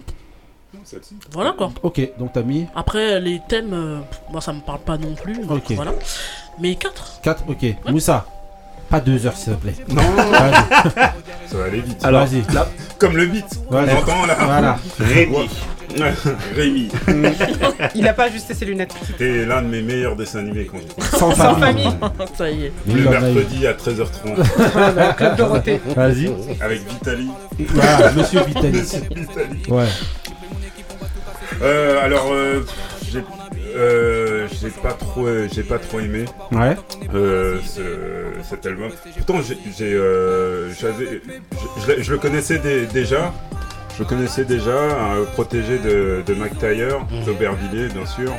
voilà 1.33 1.53
quoi. 1.53 1.71
Ok, 1.83 2.01
donc 2.19 2.33
t'as 2.33 2.43
mis 2.43 2.67
Après, 2.75 3.21
les 3.21 3.41
thèmes, 3.49 3.73
euh, 3.73 3.99
moi 4.31 4.41
ça 4.41 4.53
me 4.53 4.61
parle 4.61 4.81
pas 4.81 4.97
non 4.99 5.15
plus. 5.15 5.39
donc 5.47 5.59
Ok. 5.65 5.73
Voilà. 5.73 5.93
Mais 6.59 6.75
4. 6.75 7.21
4. 7.23 7.45
Ok. 7.49 7.65
Moussa. 7.87 8.27
Pas 8.91 9.01
2 9.01 9.27
heures 9.27 9.37
s'il 9.37 9.53
te 9.55 9.59
plaît. 9.61 9.75
Non, 9.89 10.03
ça 11.47 11.57
va 11.59 11.65
aller 11.65 11.81
vite. 11.81 12.03
Alors, 12.05 12.25
vas-y. 12.27 12.43
Là, 12.55 12.67
comme 12.99 13.17
le 13.17 13.27
beat, 13.27 13.45
on 13.71 13.77
entend 13.77 14.27
là. 14.27 14.37
Voilà. 14.41 14.79
Rémi. 14.99 15.49
Rémi. 16.55 16.89
Il 17.95 18.07
a 18.09 18.13
pas 18.15 18.25
ajusté 18.25 18.55
ses 18.55 18.65
lunettes. 18.65 18.95
C'était 19.07 19.45
l'un 19.45 19.63
de 19.63 19.67
mes 19.69 19.83
meilleurs 19.83 20.17
dessins 20.17 20.39
animés 20.41 20.67
quand 20.71 20.79
j'étais 20.79 21.03
Sans 21.19 21.35
Sans 21.35 21.55
famille. 21.57 21.85
famille. 21.85 21.99
ça 22.37 22.51
y 22.51 22.65
est. 22.67 22.73
Le 22.87 23.09
mercredi 23.11 23.67
à 23.67 23.73
13h30 23.75 24.71
Voilà, 24.73 25.13
Club 25.15 25.37
Dorothée. 25.37 25.81
Vas-y. 25.95 26.31
avec 26.61 26.89
Vitali. 26.89 27.29
Voilà, 27.69 28.13
monsieur 28.13 28.41
Vitali. 28.45 28.79
Monsieur 28.79 29.01
Vitali. 29.15 29.63
Ouais. 29.69 29.87
Euh, 31.63 32.05
alors, 32.05 32.29
euh, 32.31 32.65
j'ai 33.11 33.23
euh, 33.77 34.47
j'ai 34.61 34.71
pas 34.71 34.93
trop, 34.93 35.27
j'ai 35.53 35.63
pas 35.63 35.79
trop 35.79 36.01
aimé 36.01 36.25
Ouais. 36.53 36.77
euh, 37.15 37.59
ce- 37.65 38.43
cet 38.49 38.67
album. 38.67 38.91
Pourtant, 39.17 39.41
j'ai, 39.47 39.59
j'ai, 39.77 39.95
euh, 39.95 40.73
j'avais, 40.75 41.21
je, 41.87 42.03
je 42.03 42.13
le- 42.13 42.19
connaissais 42.19 42.59
dé- 42.59 42.87
déjà. 42.87 43.33
Je 43.95 44.05
le 44.05 44.09
connaissais 44.09 44.45
déjà, 44.45 44.79
un 45.13 45.25
protégé 45.33 45.79
de, 45.79 46.23
de 46.25 46.35
Mac 46.35 46.57
Taylor, 46.59 47.05
d'Aubervilliers, 47.27 47.89
bien 47.89 48.07
sûr. 48.07 48.33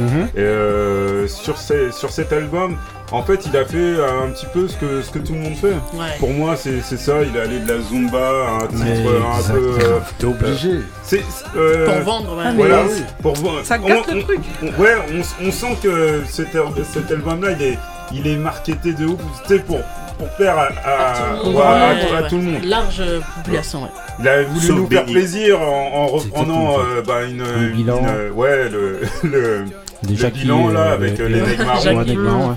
Et 0.00 0.40
euh, 0.40 1.26
sur, 1.28 1.56
ces- 1.58 1.90
sur 1.92 2.10
cet 2.10 2.32
album, 2.32 2.76
en 3.12 3.22
fait, 3.22 3.46
il 3.46 3.56
a 3.56 3.64
fait 3.64 3.94
un 4.24 4.28
petit 4.30 4.46
peu 4.52 4.66
ce 4.68 4.76
que, 4.76 5.00
ce 5.02 5.10
que 5.10 5.18
tout 5.20 5.32
le 5.34 5.38
monde 5.40 5.54
fait. 5.56 5.68
Ouais. 5.96 6.06
Pour 6.18 6.30
moi, 6.30 6.56
c'est 6.56 6.80
ça. 6.82 7.22
Il 7.22 7.36
est 7.36 7.40
allé 7.40 7.60
de 7.60 7.68
la 7.72 7.80
zumba 7.80 8.18
à 8.18 8.64
un 8.64 8.66
titre 8.66 8.82
Mais 8.84 9.06
un 9.16 9.52
peu. 9.52 9.78
euh, 9.84 9.98
T'es 10.18 10.24
obligé. 10.26 10.70
c'est, 11.02 11.22
euh, 11.56 11.86
Pour 11.86 12.12
vendre, 12.14 12.36
ouais. 12.36 12.44
Ah, 12.46 12.52
Voilà, 12.56 12.82
oui. 12.84 13.02
pour 13.22 13.34
voir. 13.36 13.64
Ça 13.64 13.78
gâte 13.78 14.12
le 14.12 14.22
truc. 14.22 14.40
on- 14.62 14.82
ouais, 14.82 14.94
on, 15.40 15.46
on 15.46 15.50
sent 15.52 15.76
que 15.82 16.22
cet, 16.28 16.54
al- 16.56 16.84
cet 16.92 17.10
album-là, 17.10 17.52
il 17.52 17.62
est, 17.62 17.78
il 18.12 18.26
est 18.26 18.36
marketé 18.36 18.92
de 18.92 19.06
ouf. 19.06 19.20
Tu 19.46 19.54
sais, 19.54 19.60
pour, 19.60 19.80
pour 20.18 20.28
plaire 20.36 20.56
à, 20.58 20.68
à- 20.84 21.36
tout 21.38 21.46
le 21.46 21.52
monde, 21.52 21.54
ouais, 21.56 21.62
à- 21.62 21.66
ouais, 21.66 22.16
à 22.18 22.22
ouais. 22.22 22.28
tout 22.28 22.36
le 22.36 22.42
monde. 22.42 22.64
Large 22.64 23.00
euh, 23.00 23.20
population, 23.36 23.82
ouais. 23.84 23.88
Il 24.18 24.26
a 24.28 24.42
voulu 24.44 24.60
Sauf 24.66 24.76
nous 24.76 24.88
faire 24.88 25.04
plaisir 25.04 25.60
en, 25.60 25.90
en 25.94 26.06
reprenant 26.06 26.78
euh, 26.80 27.02
bah, 27.06 27.22
une, 27.24 27.42
euh, 27.42 28.30
ouais, 28.30 28.68
le, 28.70 29.00
le, 29.28 29.64
Déjà 30.06 30.28
le 30.28 30.34
bilan 30.34 30.68
là 30.68 30.80
euh, 30.80 30.94
avec 30.94 31.20
euh, 31.20 31.28
les 31.28 31.40
nègres 31.42 31.64
marrons. 31.64 32.56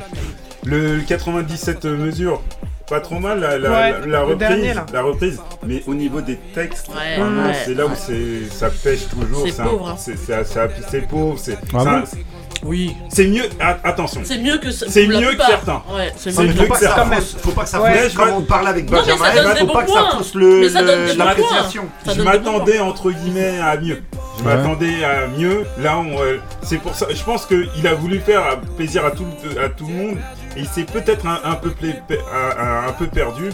Le 0.66 1.00
97 1.02 1.86
mesures. 1.86 2.42
pas 2.90 3.00
trop 3.00 3.20
mal 3.20 3.40
la, 3.40 3.58
la, 3.58 3.70
Ouais, 3.70 3.92
la- 4.02 4.06
la 4.08 4.22
reprise, 4.22 4.38
dernier, 4.40 4.74
la 4.94 5.02
reprise. 5.02 5.40
Mais 5.66 5.84
au 5.88 5.94
niveau 5.94 6.22
des 6.22 6.38
textes, 6.54 6.90
Ouais, 6.90 7.22
ouais, 7.22 7.54
c'est 7.66 7.74
là 7.76 7.86
où 7.86 7.92
c'est, 7.96 8.50
ça 8.52 8.70
pêche 8.70 9.08
toujours. 9.10 9.46
C'est 9.48 9.64
pauvre, 9.64 9.90
hein. 9.90 9.96
C'est, 9.98 10.16
pauvre. 11.08 11.38
C'est, 11.38 11.58
Oui. 12.64 12.96
c'est 13.10 13.28
mieux. 13.28 13.46
a- 13.60 13.78
attention. 13.84 14.22
C'est 14.24 14.38
mieux 14.40 14.58
que 14.58 14.72
ce- 14.72 14.90
C'est 14.90 15.08
mieux 15.08 15.34
que 15.36 15.44
certains. 15.46 15.82
Ouais, 15.94 16.12
c'est 16.18 16.38
mieux. 16.38 16.54
que 16.54 16.64
pas 16.64 16.76
que 16.76 16.82
ça 16.86 16.96
certains. 16.96 17.22
faut 17.42 17.52
pas 17.52 17.64
que 17.64 17.70
ça 17.70 17.82
Ouais, 17.82 17.98
fausse. 18.00 18.14
Comme 18.14 18.30
on 18.34 18.42
parle 18.42 18.68
avec 18.68 18.86
Benjamin, 18.90 19.16
faut 19.60 19.66
pas 19.68 19.84
que 19.84 19.92
ça 19.92 20.10
fausse 20.18 20.36
le, 20.36 20.60
Mais 20.62 20.70
ça 20.70 20.84
donne 20.84 21.02
le- 21.02 21.12
des 21.12 21.16
la 21.16 21.26
bons 21.26 21.42
points. 21.42 21.50
réalisation. 21.52 21.84
Ça 22.06 22.14
je 22.14 22.22
m'attendais 22.22 22.80
entre 22.80 23.12
guillemets 23.12 23.60
à 23.60 23.78
mieux. 23.78 24.02
Je 24.38 24.44
Ouais. 24.44 24.56
m'attendais 24.56 25.04
à 25.04 25.28
mieux. 25.28 25.66
Là, 25.80 25.98
on, 26.00 26.22
euh, 26.22 26.38
c'est 26.62 26.78
pour 26.78 26.96
ça. 26.96 27.08
Je 27.10 27.24
pense 27.24 27.46
qu'il 27.46 27.88
a 27.88 27.94
voulu 27.94 28.20
faire 28.20 28.60
plaisir 28.78 29.06
à 29.06 29.12
tout, 29.12 29.26
le- 29.44 29.62
à 29.62 29.70
tout 29.70 29.86
le 29.88 29.94
monde. 29.94 30.18
Et 30.58 30.62
il 30.62 30.68
s'est 30.68 30.84
peut-être 30.84 31.26
un, 31.28 31.40
un 31.50 31.56
peu 31.56 31.72
un 32.88 32.92
peu 32.94 33.08
perdu. 33.08 33.50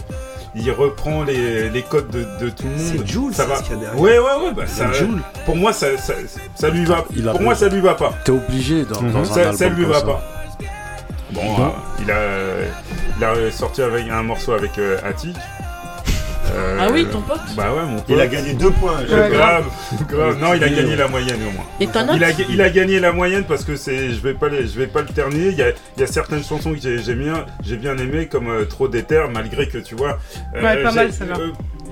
Il 0.58 0.70
reprend 0.72 1.22
les, 1.22 1.68
les 1.68 1.82
codes 1.82 2.08
de, 2.10 2.26
de 2.40 2.48
tout 2.50 2.64
le 2.64 2.70
monde. 2.70 2.78
C'est 2.80 3.06
Jules, 3.06 3.34
ça 3.34 3.44
va. 3.44 3.56
ce 3.56 3.70
y 3.70 3.74
a 3.74 3.76
derrière. 3.76 4.00
Ouais, 4.00 4.18
ouais, 4.18 4.24
ouais. 4.46 4.52
Bah, 4.56 4.62
ça, 4.66 4.86
C'est 4.92 4.98
Jules. 5.00 5.20
pour 5.44 5.54
moi, 5.56 5.72
ça, 5.72 5.96
ça, 5.98 6.14
ça 6.54 6.70
lui 6.70 6.84
va. 6.86 7.04
Il 7.14 7.24
pour 7.24 7.42
moi, 7.42 7.54
ça 7.54 7.68
lui 7.68 7.80
va 7.80 7.94
pas. 7.94 8.14
T'es 8.24 8.32
obligé 8.32 8.84
dans, 8.84 9.00
Mhm. 9.02 9.12
dans 9.12 9.20
un 9.20 9.24
Ça, 9.24 9.40
album 9.40 9.56
ça 9.56 9.68
lui 9.68 9.82
comme 9.84 9.92
va 9.92 9.98
ça. 10.00 10.06
pas. 10.06 10.22
Bon, 11.32 11.42
Bon. 11.56 11.64
euh, 11.64 11.68
il 12.00 12.10
a, 12.10 13.34
il 13.34 13.46
a 13.46 13.50
sorti 13.50 13.82
avec 13.82 14.08
un 14.08 14.22
morceau 14.22 14.52
avec 14.52 14.78
euh, 14.78 14.96
Attic. 15.04 15.36
Euh, 16.54 16.78
Ah 16.80 16.88
oui, 16.92 17.06
ton 17.10 17.20
pote 17.20 17.40
Bah 17.56 17.72
ouais, 17.74 17.82
mon 17.84 17.96
pote. 17.96 18.04
Il 18.08 18.20
a 18.20 18.26
gagné 18.26 18.54
deux 18.54 18.70
points. 18.70 18.98
Ouais, 19.00 19.30
grave, 19.30 19.64
grave. 20.08 20.38
Non, 20.38 20.54
il 20.54 20.62
a 20.64 20.68
gagné 20.68 20.96
la 20.96 21.08
moyenne 21.08 21.40
au 21.48 21.52
moins. 21.52 21.64
Et 21.80 21.84
Il 22.14 22.24
a, 22.24 22.30
il 22.48 22.62
a 22.62 22.70
gagné 22.70 23.00
la 23.00 23.12
moyenne 23.12 23.44
parce 23.44 23.64
que 23.64 23.76
c'est, 23.76 24.10
je 24.10 24.20
vais 24.20 24.34
pas, 24.34 24.48
les- 24.48 24.66
je 24.66 24.78
vais 24.78 24.86
pas 24.86 25.00
le 25.02 25.08
terner. 25.08 25.48
Il 25.48 25.56
y 25.56 25.62
a, 25.62 25.70
il 25.96 26.00
y 26.00 26.02
a 26.02 26.06
certaines 26.06 26.44
chansons 26.44 26.72
que 26.72 26.80
j'ai, 26.80 26.98
j'ai 26.98 27.14
bien, 27.14 27.44
j'ai 27.64 27.76
bien 27.76 27.96
aimé 27.98 28.26
comme 28.26 28.48
euh, 28.48 28.64
Trop 28.64 28.88
d'éther, 28.88 29.28
malgré 29.32 29.68
que 29.68 29.78
tu 29.78 29.94
vois. 29.94 30.18
euh, 30.54 30.62
Ouais, 30.62 30.82
pas 30.82 30.92
mal, 30.92 31.12
celle-là. 31.12 31.34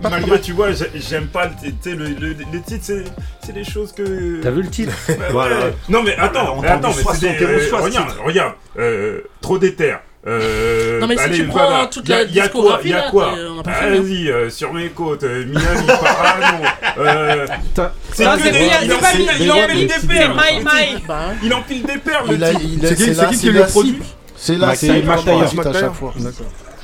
Pas 0.03 0.09
trop 0.09 0.11
malgré 0.11 0.31
mal. 0.33 0.41
tu 0.41 0.53
vois, 0.53 0.73
j'ai- 0.73 0.91
j'aime 1.01 1.27
pas 1.29 1.47
le, 1.47 1.93
le, 1.95 2.05
le- 2.09 2.37
les 2.53 2.61
titres, 2.61 2.85
c'est, 2.85 3.05
c'est 3.45 3.53
des 3.53 3.65
choses 3.65 3.93
que. 3.93 4.41
T'as 4.43 4.51
vu 4.51 4.63
le 4.63 4.69
titre 4.69 4.93
Ouais, 5.09 5.17
Voilà. 5.31 5.57
Non 5.89 6.03
mais 6.03 6.17
attends, 6.17 6.57
On 6.59 6.63
mais 6.63 6.69
attends, 6.69 6.89
mais 6.89 7.03
c'est 7.15 7.31
des, 7.31 7.39
71 7.39 7.43
euh, 7.43 7.69
fois, 7.69 7.79
ce 7.81 7.85
regarde, 7.85 8.11
regarde, 8.25 8.53
euh, 8.79 9.21
trop 9.41 9.59
d'éther. 9.59 10.01
Euh, 10.27 11.01
Non, 11.01 11.07
mais 11.07 11.17
si 11.17 11.23
allez, 11.23 11.37
tu 11.37 11.45
voilà. 11.45 11.69
prends 11.69 11.87
toute 11.89 12.09
Y 12.09 12.13
a- 12.15 12.25
la 12.25 12.31
y 12.31 12.41
a 12.41 12.49
quoi, 12.49 12.81
y 12.83 12.93
a 12.93 12.97
là, 12.97 13.11
quoi 13.11 13.33
t'es- 13.35 13.41
on 13.55 13.61
a 13.61 13.63
pas 13.63 13.73
fini, 13.75 13.97
hein. 13.97 14.01
Vas-y, 14.01 14.29
euh, 14.31 14.51
sur 14.51 14.73
mes 14.73 14.89
côtes, 14.89 15.23
euh, 15.23 15.45
Miami, 15.45 15.87
Parano. 15.87 16.65
Euh, 16.99 17.47
c'est 18.13 18.25
pas 18.25 18.37
pile- 18.39 18.53
Mia- 18.53 18.59
il 18.83 18.87
il 19.41 19.53
en 19.53 19.57
y 19.57 19.61
a 19.61 19.67
pile 19.67 19.81
des- 19.81 19.87
des 19.87 19.93
c'est 20.01 20.07
perles. 20.07 20.33
My 20.35 20.59
My. 20.61 21.03
Bah, 21.07 21.15
Il 21.43 21.53
empile 21.53 21.83
des 21.83 21.99
perles, 21.99 22.29
le 22.31 22.35
Il 22.37 22.45
a, 22.45 22.51
type. 22.55 22.61
il 22.65 22.87
a, 22.87 22.89
C'est 22.89 22.97
qui- 23.31 23.39
qui 23.39 23.51
le 23.51 23.67
produit. 23.67 23.99
C'est 24.37 24.55
cible 24.55 24.75
c'est 24.77 25.03
Mac 25.03 25.67
à 25.67 25.73
chaque 25.73 25.93
fois. 25.95 26.13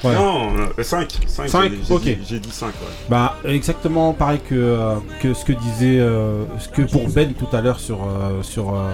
Ouais. 0.03 0.15
Non, 0.15 0.49
5. 0.83 1.09
5, 1.27 1.49
Cinq, 1.49 1.73
j'ai 1.87 1.95
ok. 1.95 2.03
dit- 2.03 2.19
j'ai 2.27 2.39
dit 2.39 2.51
5. 2.51 2.69
Ouais. 2.69 2.73
Bah 3.11 3.37
exactement 3.45 4.15
pareil 4.15 4.41
que, 4.49 4.55
euh, 4.55 4.95
que 5.23 5.35
ce 5.35 5.45
que 5.45 5.53
disait 5.53 5.99
euh, 6.01 6.45
ce 6.59 6.69
que 6.71 6.83
pour 6.91 7.07
Ben 7.11 7.35
tout 7.35 7.55
à 7.55 7.61
l'heure 7.61 7.79
sur 7.81 7.97
euh, 8.05 8.43
sur 8.43 8.75
euh, 8.75 8.93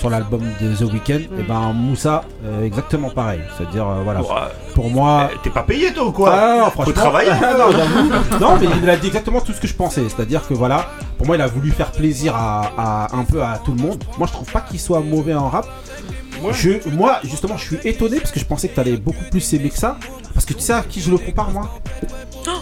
sur 0.00 0.10
l'album 0.10 0.40
de 0.60 0.74
The 0.74 0.90
Weeknd 0.92 1.20
et 1.38 1.42
ben 1.46 1.72
Moussa 1.74 2.24
euh, 2.44 2.64
exactement 2.64 3.10
pareil 3.10 3.40
c'est-à-dire 3.56 3.86
euh, 3.86 4.00
voilà 4.02 4.20
Ouais. 4.22 4.26
pour 4.74 4.90
moi 4.90 5.28
Eh, 5.32 5.38
T'es 5.42 5.50
pas 5.50 5.62
payé 5.62 5.92
toi 5.92 6.06
ou 6.06 6.12
quoi 6.12 6.32
Ah, 6.34 6.56
non, 6.76 6.84
Faut 6.84 6.92
travailler. 6.92 7.30
non, 7.30 7.70
j'avoue. 7.70 8.38
Non, 8.40 8.56
mais 8.60 8.66
il 8.82 8.88
a 8.90 8.96
dit 8.96 9.06
exactement 9.08 9.40
tout 9.40 9.52
ce 9.52 9.60
que 9.60 9.66
je 9.66 9.74
pensais. 9.74 10.02
C'est-à-dire 10.08 10.46
que 10.46 10.54
voilà, 10.54 10.86
pour 11.18 11.26
moi, 11.26 11.36
il 11.36 11.42
a 11.42 11.46
voulu 11.46 11.70
faire 11.70 11.90
plaisir 11.92 12.34
à, 12.36 12.70
à- 12.78 13.16
un 13.16 13.24
peu 13.24 13.42
à 13.42 13.58
tout 13.64 13.72
le 13.72 13.80
monde. 13.82 14.02
Moi, 14.18 14.26
je 14.26 14.32
trouve 14.32 14.50
pas 14.50 14.60
qu'il 14.60 14.78
soit 14.80 15.00
mauvais 15.00 15.34
en 15.34 15.48
rap. 15.48 15.66
Ouais. 16.42 16.52
Je, 16.52 16.88
moi, 16.90 17.20
justement, 17.24 17.56
je 17.56 17.64
suis 17.64 17.78
étonné 17.84 18.18
parce 18.20 18.30
que 18.32 18.40
je 18.40 18.44
pensais 18.44 18.68
que 18.68 18.76
t'allais 18.76 18.96
beaucoup 18.96 19.24
plus 19.30 19.52
aimer 19.54 19.70
que 19.70 19.78
ça. 19.78 19.96
Parce 20.32 20.46
que 20.46 20.54
tu 20.54 20.60
sais 20.60 20.72
à 20.72 20.82
qui 20.82 21.00
je 21.00 21.10
le 21.10 21.18
compare, 21.18 21.50
moi? 21.50 21.68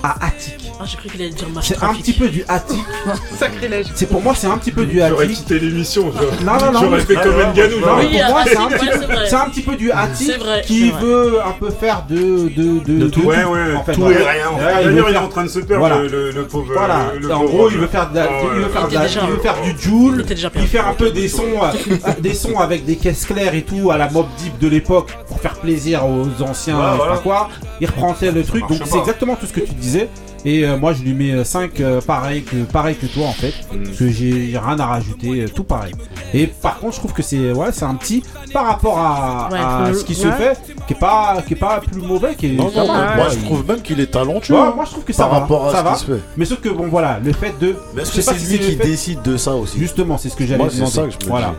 À 0.02 0.26
Attic. 0.26 0.70
Ah, 0.80 0.84
j'ai 0.86 0.96
cru 0.96 1.08
qu'il 1.08 1.22
allait 1.22 1.30
dire 1.30 1.48
match 1.50 1.66
C'est 1.68 1.82
un 1.82 1.94
petit 1.94 2.12
peu 2.12 2.28
du 2.28 2.44
Attic. 2.48 2.78
Sacrilège. 3.38 3.86
C'est 3.94 4.08
pour 4.08 4.20
moi, 4.22 4.34
c'est 4.34 4.46
un 4.46 4.56
petit 4.58 4.72
peu 4.72 4.84
du 4.86 4.98
J'aurais 4.98 5.24
Attic. 5.26 5.38
quitté 5.38 5.58
l'émission. 5.60 6.10
j'aurais- 6.12 6.44
Non, 6.44 6.64
non, 6.64 6.72
non. 6.72 6.80
J'aurais 6.80 7.00
fait 7.00 7.14
comme 7.14 7.32
non, 7.38 7.52
Nganou. 7.54 7.78
moi, 7.80 7.88
Non, 7.90 7.96
mais 7.98 8.06
Oui, 8.06 8.18
pour 8.20 8.30
moi, 8.30 8.44
c'est 8.46 8.56
un, 8.56 8.66
petit 8.68 8.86
peu- 8.86 9.04
vrai. 9.06 9.26
c'est 9.28 9.34
un 9.36 9.48
petit 9.50 9.60
peu 9.62 9.76
du 9.76 9.90
Attic 9.92 10.26
C'est 10.32 10.38
vrai, 10.38 10.62
qui 10.66 10.86
c'est 10.86 10.90
vrai. 10.92 11.02
veut 11.02 11.38
un 11.46 11.52
peu 11.52 11.70
faire 11.70 12.04
de 12.08 12.16
de 12.16 12.78
de, 12.84 12.98
De 12.98 13.08
tout. 13.08 13.22
Ouais, 13.22 13.42
tout, 13.42 13.50
ouais. 13.50 13.74
en 13.76 13.84
fait, 13.84 13.92
Tout 13.92 14.00
voilà. 14.00 14.20
et 14.20 14.28
rien, 14.28 14.48
en 14.50 14.54
Ouais, 14.58 14.60
fait. 14.60 14.66
il 14.82 14.88
veut 14.88 14.90
D'ailleurs, 14.94 15.08
il 15.08 15.10
est 15.10 15.12
faire- 15.14 15.22
en 15.22 15.28
train 15.28 15.42
de 15.44 15.48
se 15.48 15.58
perdre, 15.60 15.78
Voilà. 15.86 16.02
le, 16.02 16.08
le, 16.08 16.30
le 16.32 16.46
pauvre. 16.46 16.72
Voilà, 16.74 17.12
le- 17.14 17.28
le 17.28 17.34
en 17.34 17.40
pauvre 17.40 17.52
gros, 17.52 17.70
il 17.70 17.78
veut 17.78 17.86
faire, 17.86 18.10
de 18.10 18.16
la- 18.16 18.24
Ah, 18.24 18.28
il 18.54 18.60
veut 18.62 18.68
faire, 18.68 18.86
de 18.88 18.92
Il 18.92 18.94
la- 18.94 19.00
était 19.04 19.08
déjà- 19.14 19.20
il 19.26 19.30
veut 19.30 19.40
faire 19.42 19.60
du 19.62 19.70
Il 19.70 19.78
Joule, 19.78 20.20
était 20.22 20.34
déjà 20.34 20.48
il 20.48 20.50
perdu. 20.52 20.68
faire 20.68 20.88
un 20.88 20.94
peu 20.94 21.10
des 21.10 21.28
sons, 21.28 21.42
euh, 21.62 22.12
des 22.20 22.34
sons 22.34 22.58
avec 22.58 22.84
des 22.84 22.96
caisses 22.96 23.24
claires 23.26 23.54
et 23.54 23.62
tout 23.68 23.90
à 23.90 23.98
la 23.98 24.10
Mob 24.10 24.26
Deep 24.38 24.58
de 24.58 24.68
l'époque 24.68 25.12
pour 25.28 25.40
faire 25.40 25.54
plaisir 25.56 26.04
aux 26.06 26.42
anciens, 26.42 26.76
Ouais, 26.78 26.84
je 26.86 26.90
sais 26.92 26.96
voilà. 26.96 27.12
pas 27.14 27.18
quoi. 27.18 27.48
Il 27.80 27.86
reprend 27.86 28.12
tel 28.14 28.34
le 28.34 28.44
truc, 28.44 28.66
donc 28.68 28.80
c'est 28.84 28.98
exactement 28.98 29.36
tout 29.36 29.46
ce 29.46 29.52
que 29.52 29.60
tu 29.60 29.74
disais. 29.74 30.08
Et 30.44 30.64
euh, 30.64 30.76
moi, 30.76 30.92
je 30.92 31.02
lui 31.02 31.14
mets 31.14 31.42
5 31.44 31.82
pareil 32.06 32.42
que 32.42 32.56
pareil 32.64 32.96
que 32.96 33.06
toi 33.06 33.26
en 33.26 33.32
fait, 33.32 33.52
Mm. 33.72 33.84
parce 33.84 33.96
que 33.98 34.08
j'ai 34.08 34.58
rien 34.62 34.78
à 34.78 34.86
rajouter, 34.86 35.42
euh, 35.42 35.48
tout 35.48 35.64
pareil. 35.64 35.94
Et 36.34 36.46
par 36.46 36.78
contre, 36.78 36.94
je 36.94 36.98
trouve 37.00 37.12
que 37.12 37.22
c'est 37.22 37.52
ouais, 37.52 37.68
c'est 37.72 37.84
un 37.84 37.94
petit 37.94 38.22
par 38.52 38.66
rapport 38.66 38.98
à, 38.98 39.48
Ouais, 39.50 39.58
à 39.58 39.86
faut- 39.92 39.98
ce 39.98 40.04
qui 40.04 40.14
se 40.14 40.30
fait, 40.30 40.56
qui 40.86 40.92
est 40.94 40.98
pas 40.98 41.38
qui 41.46 41.54
est 41.54 41.56
pas 41.56 41.80
plus 41.80 42.00
mauvais, 42.02 42.34
qui 42.34 42.46
est 42.46 42.50
Non, 42.50 42.70
non, 42.74 42.86
va, 42.86 43.16
moi 43.16 43.26
je 43.30 43.38
trouve 43.44 43.66
même 43.66 43.82
qu'il 43.82 43.98
est 44.00 44.10
talentueux. 44.10 44.54
Ouais, 44.54 44.74
moi 44.74 44.84
je 44.84 44.90
trouve 44.92 45.04
que 45.04 45.12
ça 45.12 45.24
par 45.24 45.32
va, 45.34 45.38
rapport 45.40 45.68
à 45.68 45.72
ça 45.72 45.78
ce 45.78 45.84
va. 45.84 45.92
qui 45.94 45.98
se 46.00 46.04
fait. 46.06 46.20
Mais 46.36 46.44
sauf 46.44 46.60
que 46.60 46.68
bon 46.68 46.86
voilà, 46.88 47.18
le 47.24 47.32
fait 47.32 47.54
de 47.60 47.76
Mais 47.94 48.02
est-ce 48.02 48.12
je 48.12 48.16
que 48.16 48.22
c'est 48.22 48.38
si 48.38 48.52
lui 48.52 48.58
qui 48.58 48.76
fait- 48.76 48.84
décide 48.84 49.22
de 49.22 49.36
ça 49.36 49.54
aussi? 49.54 49.78
Justement, 49.78 50.18
c'est 50.18 50.28
ce 50.28 50.36
que 50.36 50.46
j'allais 50.46 50.64
c'est 50.70 50.86
ça 50.86 51.02
que 51.02 51.10
je 51.10 51.16
me 51.16 51.30
voilà. 51.30 51.54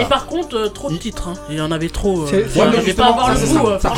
Et 0.00 0.04
par 0.06 0.26
contre, 0.26 0.56
euh, 0.56 0.68
trop 0.68 0.90
de 0.90 0.96
titres. 0.96 1.28
hein. 1.28 1.34
Il 1.50 1.56
y 1.56 1.60
en 1.60 1.70
avait 1.70 1.88
trop. 1.88 2.22
euh, 2.22 2.26
mais 2.56 2.60
avait 2.78 2.92
pas 2.92 3.06
avoir 3.06 3.30
le 3.30 3.36
ça, 3.36 3.46
goût. 3.46 3.54
ça- 3.54 3.64
euh, 3.66 3.78
ça 3.80 3.90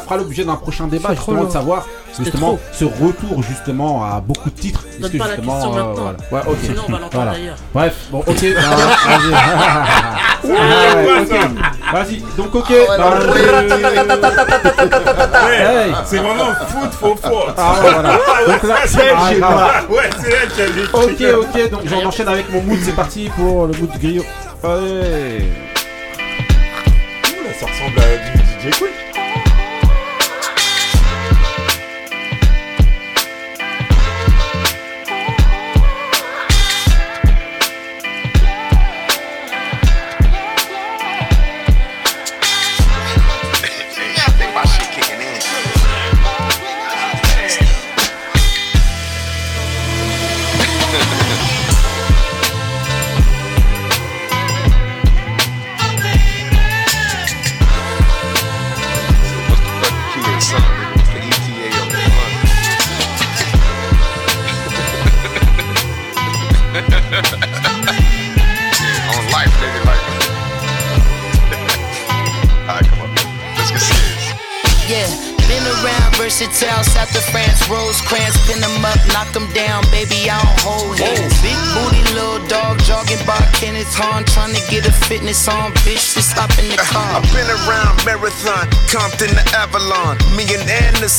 fera 0.00 0.16
l'objet 0.16 0.44
d'un- 0.44 0.56
prochain 0.56 0.86
débat 0.86 1.14
justement 1.14 1.44
de 1.44 1.50
savoir 1.50 1.86
justement 2.22 2.46
trop. 2.48 2.60
ce 2.72 2.84
retour 2.84 3.42
justement 3.42 4.04
à 4.04 4.20
beaucoup 4.20 4.50
de 4.50 4.54
titres. 4.54 4.84
Donne 5.00 5.10
pas 5.12 5.18
la 5.18 5.36
justement, 5.36 5.52
question 5.54 5.72
euh, 5.72 5.76
maintenant. 5.76 6.14
voilà. 6.30 6.48
Ouais. 6.48 6.56
Sinon, 6.62 6.82
on 6.88 6.92
va 6.92 6.98
l'entendre 6.98 7.10
Voilà. 7.14 7.32
d'ailleurs. 7.32 7.56
Bref, 7.74 7.94
bon, 8.10 8.18
ok. 8.18 8.26
bah, 8.54 8.60
vas-y. 10.44 11.34
Ah. 11.34 11.92
Vas-y, 11.92 12.22
donc 12.36 12.54
ok. 12.54 12.72
bah, 12.98 13.10
Ouais, 15.44 15.56
Hey. 15.56 15.92
C'est 16.04 16.18
vraiment 16.18 16.52
foot 16.68 16.90
for 16.92 17.18
faute. 17.18 17.54
Ah 17.56 17.74
ouais, 17.82 17.90
voilà. 17.92 18.10
Donc 18.46 18.62
là, 18.64 18.76
c'est 18.86 19.04
elle, 19.06 19.42
ah. 19.42 19.82
Ouais, 19.90 20.10
c'est 20.20 20.32
elle 20.32 20.48
qui 20.48 20.60
a 20.60 20.66
écrit. 20.66 20.88
Ok, 20.92 21.46
ok, 21.54 21.70
donc 21.70 21.80
j'en 21.86 22.04
enchaîne 22.06 22.28
avec 22.28 22.50
mon 22.52 22.62
mood, 22.62 22.78
c'est 22.82 22.94
parti 22.94 23.30
pour 23.36 23.66
le 23.66 23.72
mood 23.78 23.90
griot. 24.00 24.24
Allez. 24.62 25.48
Ouh, 27.24 27.44
là, 27.44 27.52
Ça 27.60 27.66
ressemble 27.66 27.98
à 27.98 28.02
du 28.16 28.70
DJ 28.70 28.78
Quick. 28.78 28.90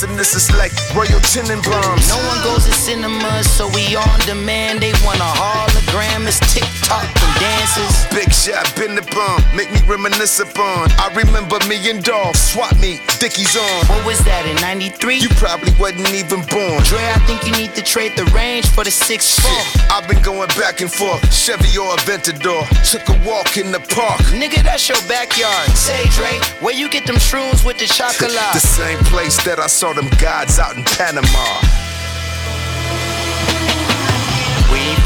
And 0.04 0.18
this 0.18 0.36
is 0.36 0.52
like 0.58 0.74
Royal 0.96 1.22
Tenenbaums. 1.22 2.10
No 2.10 2.18
one 2.28 2.42
goes 2.44 2.66
to 2.66 2.74
cinemas, 2.74 3.50
so 3.50 3.68
we 3.70 3.96
on 3.96 4.20
demand. 4.26 4.82
They 4.82 4.92
want 5.06 5.20
a 5.20 5.32
hologram, 5.38 6.28
it's 6.28 6.40
TikTok 6.52 7.06
and 7.06 7.34
dances. 7.40 8.06
Big 8.12 8.32
shot, 8.34 8.66
been 8.76 8.95
bomb, 9.16 9.42
make 9.56 9.72
me 9.72 9.80
reminisce 9.88 10.40
upon. 10.40 10.92
I 11.00 11.08
remember 11.16 11.58
me 11.66 11.80
and 11.90 12.04
Dolph, 12.04 12.36
swap 12.36 12.76
me, 12.78 13.00
Dickies 13.18 13.56
on. 13.56 13.88
What 13.88 14.06
was 14.06 14.20
that 14.28 14.46
in 14.46 14.60
93? 14.60 15.18
You 15.24 15.30
probably 15.40 15.72
wasn't 15.80 16.12
even 16.12 16.44
born. 16.52 16.84
Dre, 16.84 17.00
I 17.00 17.18
think 17.26 17.48
you 17.48 17.54
need 17.56 17.74
to 17.76 17.82
trade 17.82 18.14
the 18.20 18.26
range 18.36 18.68
for 18.68 18.84
the 18.84 18.92
6 18.92 19.40
4. 19.40 19.52
I've 19.96 20.08
been 20.08 20.22
going 20.22 20.50
back 20.60 20.82
and 20.82 20.92
forth, 20.92 21.24
Chevy 21.34 21.72
or 21.80 21.96
Aventador. 21.96 22.68
took 22.84 23.08
a 23.08 23.18
walk 23.28 23.58
in 23.58 23.72
the 23.72 23.80
park. 23.96 24.20
Nigga, 24.36 24.62
that's 24.62 24.88
your 24.90 25.00
backyard. 25.08 25.70
Say, 25.72 26.04
Dre, 26.12 26.38
where 26.60 26.76
you 26.76 26.90
get 26.90 27.08
them 27.08 27.16
shrooms 27.16 27.66
with 27.66 27.80
the 27.80 27.88
chocolate? 27.88 28.36
the 28.36 28.60
same 28.60 29.00
place 29.06 29.42
that 29.46 29.60
I 29.60 29.68
saw 29.68 29.94
them 29.94 30.10
gods 30.20 30.60
out 30.60 30.76
in 30.76 30.84
Panama. 30.84 31.85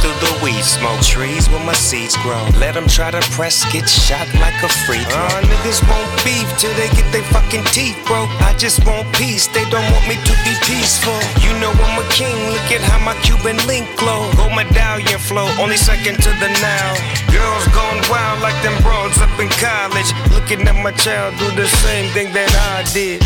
Through 0.01 0.15
the 0.23 0.33
weed 0.43 0.63
smoke, 0.63 0.99
trees 1.01 1.49
where 1.49 1.63
my 1.63 1.73
seeds 1.73 2.15
grow. 2.23 2.39
Let 2.57 2.73
them 2.73 2.87
try 2.87 3.11
to 3.11 3.21
press, 3.35 3.63
get 3.71 3.87
shot 3.87 4.27
like 4.39 4.55
a 4.63 4.69
throw. 4.85 4.99
Uh, 4.99 5.41
niggas 5.45 5.79
won't 5.87 6.09
beef 6.23 6.47
till 6.57 6.73
they 6.75 6.89
get 6.95 7.07
their 7.11 7.23
fucking 7.29 7.63
teeth 7.75 7.97
broke. 8.07 8.29
I 8.41 8.55
just 8.57 8.85
want 8.85 9.07
peace, 9.15 9.47
they 9.47 9.63
don't 9.69 9.85
want 9.91 10.05
me 10.07 10.15
to 10.15 10.33
be 10.47 10.53
peaceful. 10.65 11.19
You 11.43 11.51
know 11.59 11.71
I'm 11.71 11.99
a 11.99 12.05
king, 12.09 12.35
look 12.51 12.69
at 12.71 12.81
how 12.81 12.99
my 13.03 13.15
Cuban 13.21 13.59
link 13.67 13.85
glow. 13.97 14.31
Gold 14.35 14.55
medallion 14.55 15.19
flow, 15.19 15.47
only 15.59 15.77
second 15.77 16.17
to 16.23 16.31
the 16.41 16.49
now. 16.63 16.89
Girls 17.31 17.65
gone 17.75 18.01
wild 18.09 18.41
like 18.41 18.57
them 18.63 18.75
broads 18.81 19.19
up 19.21 19.33
in 19.39 19.49
college. 19.61 20.09
Looking 20.31 20.67
at 20.67 20.75
my 20.81 20.91
child 20.91 21.37
do 21.37 21.47
the 21.55 21.67
same 21.67 22.11
thing 22.13 22.33
that 22.33 22.51
I 22.73 22.83
did. 22.93 23.21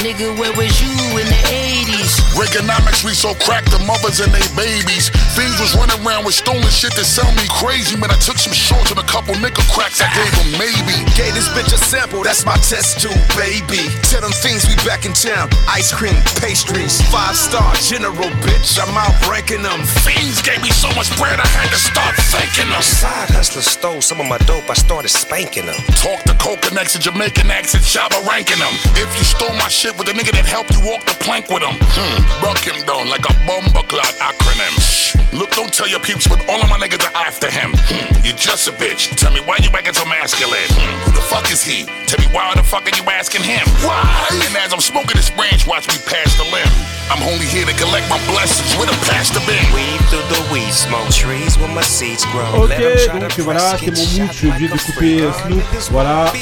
Nigga, 0.00 0.32
where 0.40 0.48
was 0.56 0.80
you 0.80 0.88
in 1.20 1.28
the 1.28 1.40
80s? 1.52 2.16
Reaganomics, 2.32 3.04
we 3.04 3.12
so 3.12 3.36
cracked 3.44 3.68
the 3.68 3.76
mothers 3.84 4.24
and 4.24 4.32
they 4.32 4.40
babies. 4.56 5.12
Fiends 5.36 5.60
was 5.60 5.76
running 5.76 6.00
around 6.00 6.24
with 6.24 6.32
stolen 6.32 6.72
shit 6.72 6.96
that 6.96 7.04
sound 7.04 7.36
me 7.36 7.44
crazy. 7.60 8.00
Man, 8.00 8.08
I 8.08 8.16
took 8.16 8.40
some 8.40 8.56
shorts 8.56 8.88
and 8.88 8.96
a 8.96 9.04
couple 9.04 9.36
nickel 9.44 9.60
cracks. 9.68 10.00
I 10.00 10.08
gave 10.16 10.32
them 10.40 10.56
maybe. 10.56 11.04
Gave 11.20 11.36
this 11.36 11.52
bitch 11.52 11.68
a 11.76 11.76
sample, 11.76 12.24
that's 12.24 12.48
my 12.48 12.56
test 12.64 13.04
tube, 13.04 13.12
baby. 13.36 13.92
Tell 14.08 14.24
them 14.24 14.32
things 14.40 14.64
we 14.64 14.72
back 14.88 15.04
in 15.04 15.12
town. 15.12 15.52
Ice 15.68 15.92
cream, 15.92 16.16
pastries, 16.40 17.04
five 17.12 17.36
star 17.36 17.68
general, 17.84 18.32
bitch. 18.40 18.80
I'm 18.80 18.96
out 18.96 19.12
ranking 19.28 19.60
them. 19.60 19.84
Fiends 20.00 20.40
gave 20.40 20.64
me 20.64 20.72
so 20.72 20.88
much 20.96 21.12
bread, 21.20 21.36
I 21.36 21.44
had 21.44 21.68
to 21.76 21.80
start 21.80 22.16
thanking 22.32 22.72
them. 22.72 22.80
Side 22.80 23.36
hustler 23.36 23.60
stole 23.60 24.00
some 24.00 24.16
of 24.16 24.24
my 24.24 24.40
dope, 24.48 24.64
I 24.72 24.80
started 24.80 25.12
spanking 25.12 25.68
them. 25.68 25.76
Talk 26.00 26.24
to 26.24 26.32
Coconuts 26.40 26.96
and 26.96 27.04
Jamaican 27.04 27.52
accent, 27.52 27.84
Shabba 27.84 28.24
ranking 28.24 28.64
them. 28.64 28.72
If 28.96 29.12
you 29.20 29.28
stole 29.28 29.52
my 29.60 29.68
shit 29.68 29.89
with 29.98 30.06
the 30.06 30.12
nigga 30.14 30.32
that 30.32 30.46
helped 30.46 30.70
you 30.74 30.80
walk 30.84 31.04
the 31.04 31.16
plank 31.24 31.48
with 31.48 31.62
him, 31.62 31.74
hmm, 31.80 32.18
broke 32.42 32.60
him 32.62 32.78
down 32.86 33.08
like 33.08 33.24
a 33.28 33.34
bomber 33.46 33.82
clot 33.88 34.12
acronym. 34.20 34.74
Shh. 34.80 35.16
Look, 35.32 35.50
don't 35.52 35.72
tell 35.72 35.88
your 35.88 36.00
peeps, 36.00 36.26
but 36.26 36.42
all 36.48 36.60
of 36.60 36.68
my 36.68 36.78
niggas 36.78 37.02
are 37.06 37.16
after 37.26 37.50
him. 37.50 37.72
Hmm, 37.88 38.24
you're 38.24 38.36
just 38.36 38.68
a 38.68 38.72
bitch. 38.72 39.14
Tell 39.16 39.32
me 39.32 39.40
why 39.40 39.58
you 39.62 39.70
acting 39.72 39.94
so 39.94 40.04
masculine. 40.04 40.58
Hmm, 40.74 40.96
who 41.06 41.10
the 41.12 41.24
fuck 41.30 41.50
is 41.50 41.62
he? 41.62 41.86
Tell 42.06 42.18
me 42.18 42.26
why 42.34 42.52
the 42.54 42.62
fuck 42.62 42.84
are 42.86 42.96
you 42.96 43.04
asking 43.10 43.42
him? 43.42 43.62
Why? 43.86 44.02
And 44.46 44.56
as 44.56 44.72
I'm 44.72 44.80
smoking 44.80 45.16
this 45.16 45.30
branch, 45.30 45.66
watch 45.66 45.86
me 45.88 45.96
pass 46.06 46.34
the 46.36 46.44
limb. 46.50 46.70
I'm 47.10 47.22
only 47.26 47.46
here 47.46 47.66
to 47.66 47.74
collect 47.74 48.08
my 48.08 48.18
blessings 48.30 48.70
with 48.78 48.86
a 48.90 48.98
pastor 49.10 49.40
bin. 49.46 49.58
Weed 49.74 49.98
through 50.10 50.22
the 50.30 50.40
weed 50.52 50.70
smoke, 50.70 51.10
trees 51.10 51.58
where 51.58 51.68
my 51.74 51.82
seeds 51.82 52.24
grow. 52.30 52.46
Ok, 52.64 52.70
Let 52.70 52.80
'em 52.80 52.96
try 52.98 53.18
to 53.18 53.18
donc 53.18 53.38
voilà, 53.40 53.76
c'est 53.78 53.90
mon 53.90 54.06
mood, 54.06 54.30
je 54.32 54.36
suis 54.38 54.48
obligé 54.48 54.68
de 54.68 54.78
couper 54.78 55.20
euh, 55.22 55.32
Snoop, 55.32 55.62
voilà. 55.90 56.32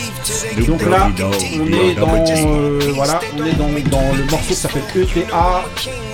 Donc 0.66 0.82
là, 0.82 1.08
on 1.08 1.66
est 1.72 1.94
dans, 1.94 2.14
euh, 2.14 2.92
voilà, 2.94 3.20
on 3.40 3.46
est 3.76 3.82
dans, 3.82 4.12
le 4.16 4.24
morceau 4.30 4.48
qui 4.48 4.54
s'appelle 4.54 4.82
ETA, 4.96 5.64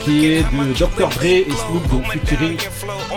qui 0.02 0.26
est 0.26 0.42
de 0.42 0.72
Dr. 0.78 1.08
Dre 1.08 1.24
et 1.24 1.46
Snoop, 1.46 1.88
donc 1.90 2.04
featuring 2.12 2.56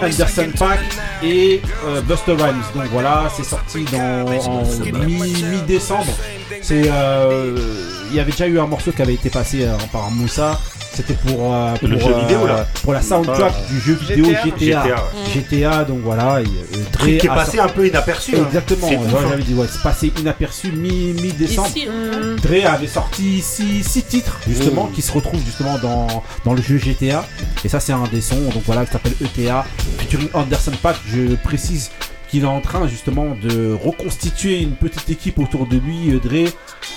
Anderson 0.02 0.48
Paak 0.58 0.80
et 1.24 1.62
euh, 1.86 2.02
Buster 2.02 2.34
Rhymes. 2.34 2.64
Donc 2.76 2.86
voilà, 2.92 3.30
c'est 3.36 3.44
sorti 3.44 3.84
dans, 3.92 4.26
en 4.48 4.64
mi- 5.06 5.34
mi-décembre. 5.44 6.14
c'est, 6.62 6.84
euh, 6.90 7.56
il 8.10 8.16
y 8.16 8.20
avait 8.20 8.32
déjà 8.32 8.48
eu 8.48 8.60
un 8.60 8.68
morceau 8.68 8.92
qui 8.92 9.02
avait 9.02 9.16
été 9.16 9.30
passé 9.30 9.64
euh, 9.64 9.76
par 9.92 10.10
Moussa. 10.12 10.60
C'était 10.98 11.14
pour, 11.14 11.54
euh, 11.54 11.76
pour, 11.76 11.88
Le 11.90 12.00
jeu 12.00 12.12
euh, 12.12 12.20
vidéo, 12.22 12.48
là. 12.48 12.66
pour 12.82 12.92
la 12.92 13.04
soundtrack 13.04 13.54
Ah. 13.56 13.72
du 13.72 13.80
jeu 13.80 13.94
vidéo 13.94 14.26
GTA. 14.26 14.84
GTA, 14.84 14.96
GTA, 15.32 15.80
ouais. 15.82 15.86
donc 15.86 16.00
voilà. 16.04 16.42
et, 16.42 16.46
euh, 16.46 16.78
Dre 16.92 17.06
qui 17.06 17.16
est 17.18 17.28
passé 17.28 17.58
sorti- 17.58 17.60
un 17.60 17.68
peu 17.68 17.88
inaperçu, 17.88 18.36
hein. 18.36 18.46
Exactement. 18.48 18.90
Hein. 18.92 19.18
J'avais 19.30 19.44
dit, 19.44 19.54
ouais, 19.54 19.68
c'est 19.72 19.84
passé 19.84 20.12
inaperçu 20.20 20.72
mi- 20.72 21.14
mi-décembre. 21.22 21.68
Ici, 21.70 21.88
hum. 21.88 22.36
Dre 22.38 22.68
avait 22.68 22.88
sorti 22.88 23.42
6 23.42 23.84
titres 24.10 24.40
justement 24.48 24.86
Mm. 24.86 24.92
qui 24.94 25.02
se 25.04 25.12
retrouvent 25.12 25.44
justement 25.46 25.78
dans, 25.78 26.08
dans 26.46 26.54
le 26.56 26.62
jeu 26.64 26.78
GTA 26.80 27.26
et 27.64 27.70
ça 27.70 27.80
c'est 27.80 27.94
un 27.94 28.04
des 28.12 28.22
sons 28.22 28.42
donc 28.54 28.64
voilà 28.66 28.86
qui 28.86 28.92
s'appelle 28.92 29.14
ETA 29.22 29.66
featuring 30.00 30.30
Anderson 30.34 30.72
Paak 30.82 30.96
je 31.14 31.36
précise 31.36 31.92
qu'il 32.30 32.44
est 32.44 32.48
en 32.48 32.62
train 32.62 32.88
justement 32.88 33.26
de 33.42 33.74
reconstituer 33.74 34.62
une 34.62 34.72
petite 34.72 35.10
équipe 35.10 35.40
autour 35.40 35.66
de 35.68 35.78
lui 35.78 36.14
euh, 36.14 36.20
Dre 36.20 36.50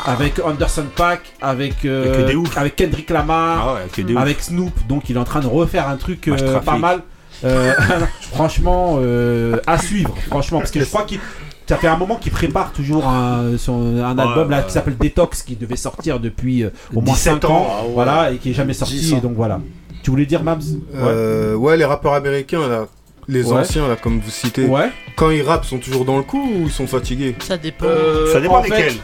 avec 0.05 0.41
Anderson 0.45 0.87
Paak 0.97 1.21
avec 1.41 1.85
euh, 1.85 2.27
Avec 2.57 2.77
Kendrick 2.77 3.11
Lamar 3.11 3.69
Ah 3.69 3.75
ouais, 3.75 4.17
avec 4.17 4.41
Snoop 4.41 4.73
donc 4.89 5.09
il 5.11 5.17
est 5.17 5.21
en 5.21 5.25
train 5.25 5.41
de 5.41 5.47
refaire 5.47 5.89
un 5.89 5.97
truc 5.97 6.29
euh, 6.29 6.59
pas 6.61 6.79
mal 6.79 7.01
Euh, 7.45 7.73
franchement 8.33 8.99
euh, 9.01 9.59
à 9.67 9.79
suivre 9.79 10.15
franchement 10.29 10.59
parce 10.59 10.71
que 10.71 10.81
je 10.81 10.85
crois 10.85 11.05
qu'il 11.05 11.21
ça 11.67 11.77
fait 11.77 11.87
un 11.87 11.97
moment 11.97 12.17
qu'il 12.17 12.33
prépare 12.33 12.73
toujours 12.73 13.07
un, 13.07 13.57
son- 13.57 13.97
un 13.99 14.19
album 14.19 14.51
là, 14.51 14.59
ouais, 14.59 14.65
qui 14.67 14.73
s'appelle 14.73 14.97
Detox 14.99 15.43
qui 15.45 15.55
devait 15.55 15.77
sortir 15.77 16.19
depuis 16.19 16.65
euh, 16.65 16.71
au 16.93 17.01
moins 17.01 17.15
17 17.15 17.43
5 17.43 17.45
ans, 17.45 17.55
ans, 17.55 17.67
ah 17.71 17.85
ouais. 17.85 17.91
voilà, 17.95 18.33
et 18.33 18.39
qui 18.39 18.51
est 18.51 18.55
jamais 18.55 18.73
sorti. 18.73 18.95
10 18.99 19.15
ans. 19.15 19.19
Et 19.19 19.21
donc 19.21 19.35
voilà. 19.37 19.61
Tu 20.03 20.11
voulais 20.11 20.27
dire 20.27 20.43
Mabs? 20.43 20.63
Euh, 20.97 21.55
ouais, 21.55 21.77
les 21.77 21.85
rappeurs 21.85 22.15
américains, 22.15 22.67
là, 22.69 22.87
les 23.31 23.45
Ouais. 23.47 23.61
anciens, 23.61 23.89
là, 23.89 23.97
comme 23.97 24.21
vous 24.21 24.31
citez, 24.31 24.65
Ouais. 24.67 24.91
quand 25.17 25.31
ils 25.31 25.43
rappent, 25.43 25.65
ils 25.65 25.69
sont 25.69 25.79
toujours 25.79 26.05
dans 26.05 26.17
le 26.17 26.23
coup 26.23 26.43
ou 26.55 26.63
ils 26.67 26.71
sont 26.73 26.87
fatigués 26.87 27.35
Ça 27.47 27.57
dépend. 27.57 27.87
Euh, 27.87 28.33
Ça 28.33 28.41
dépend 28.41 28.59
en 28.59 28.63
fait- 28.63 28.71
desquels. 28.71 28.95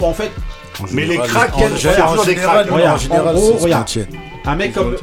En 0.00 0.12
fait, 0.14 0.30
Mais 0.92 1.04
les 1.06 1.18
cracks, 1.18 1.54
en 1.56 1.76
général, 1.76 2.02
toujours 2.08 2.20
en 2.22 2.24
des 2.24 2.34
général, 2.34 2.66
cracks. 2.66 2.74
regarde, 2.76 2.96
en 2.96 2.98
général, 2.98 3.28
en 3.28 3.32
gros, 3.38 3.52
c'est 3.52 3.58
ce 3.58 3.64
regarde, 3.64 3.82
qu'on 3.84 3.92
tient. 3.92 4.06
un 4.46 4.56
mec 4.56 4.72
comme 4.72 4.96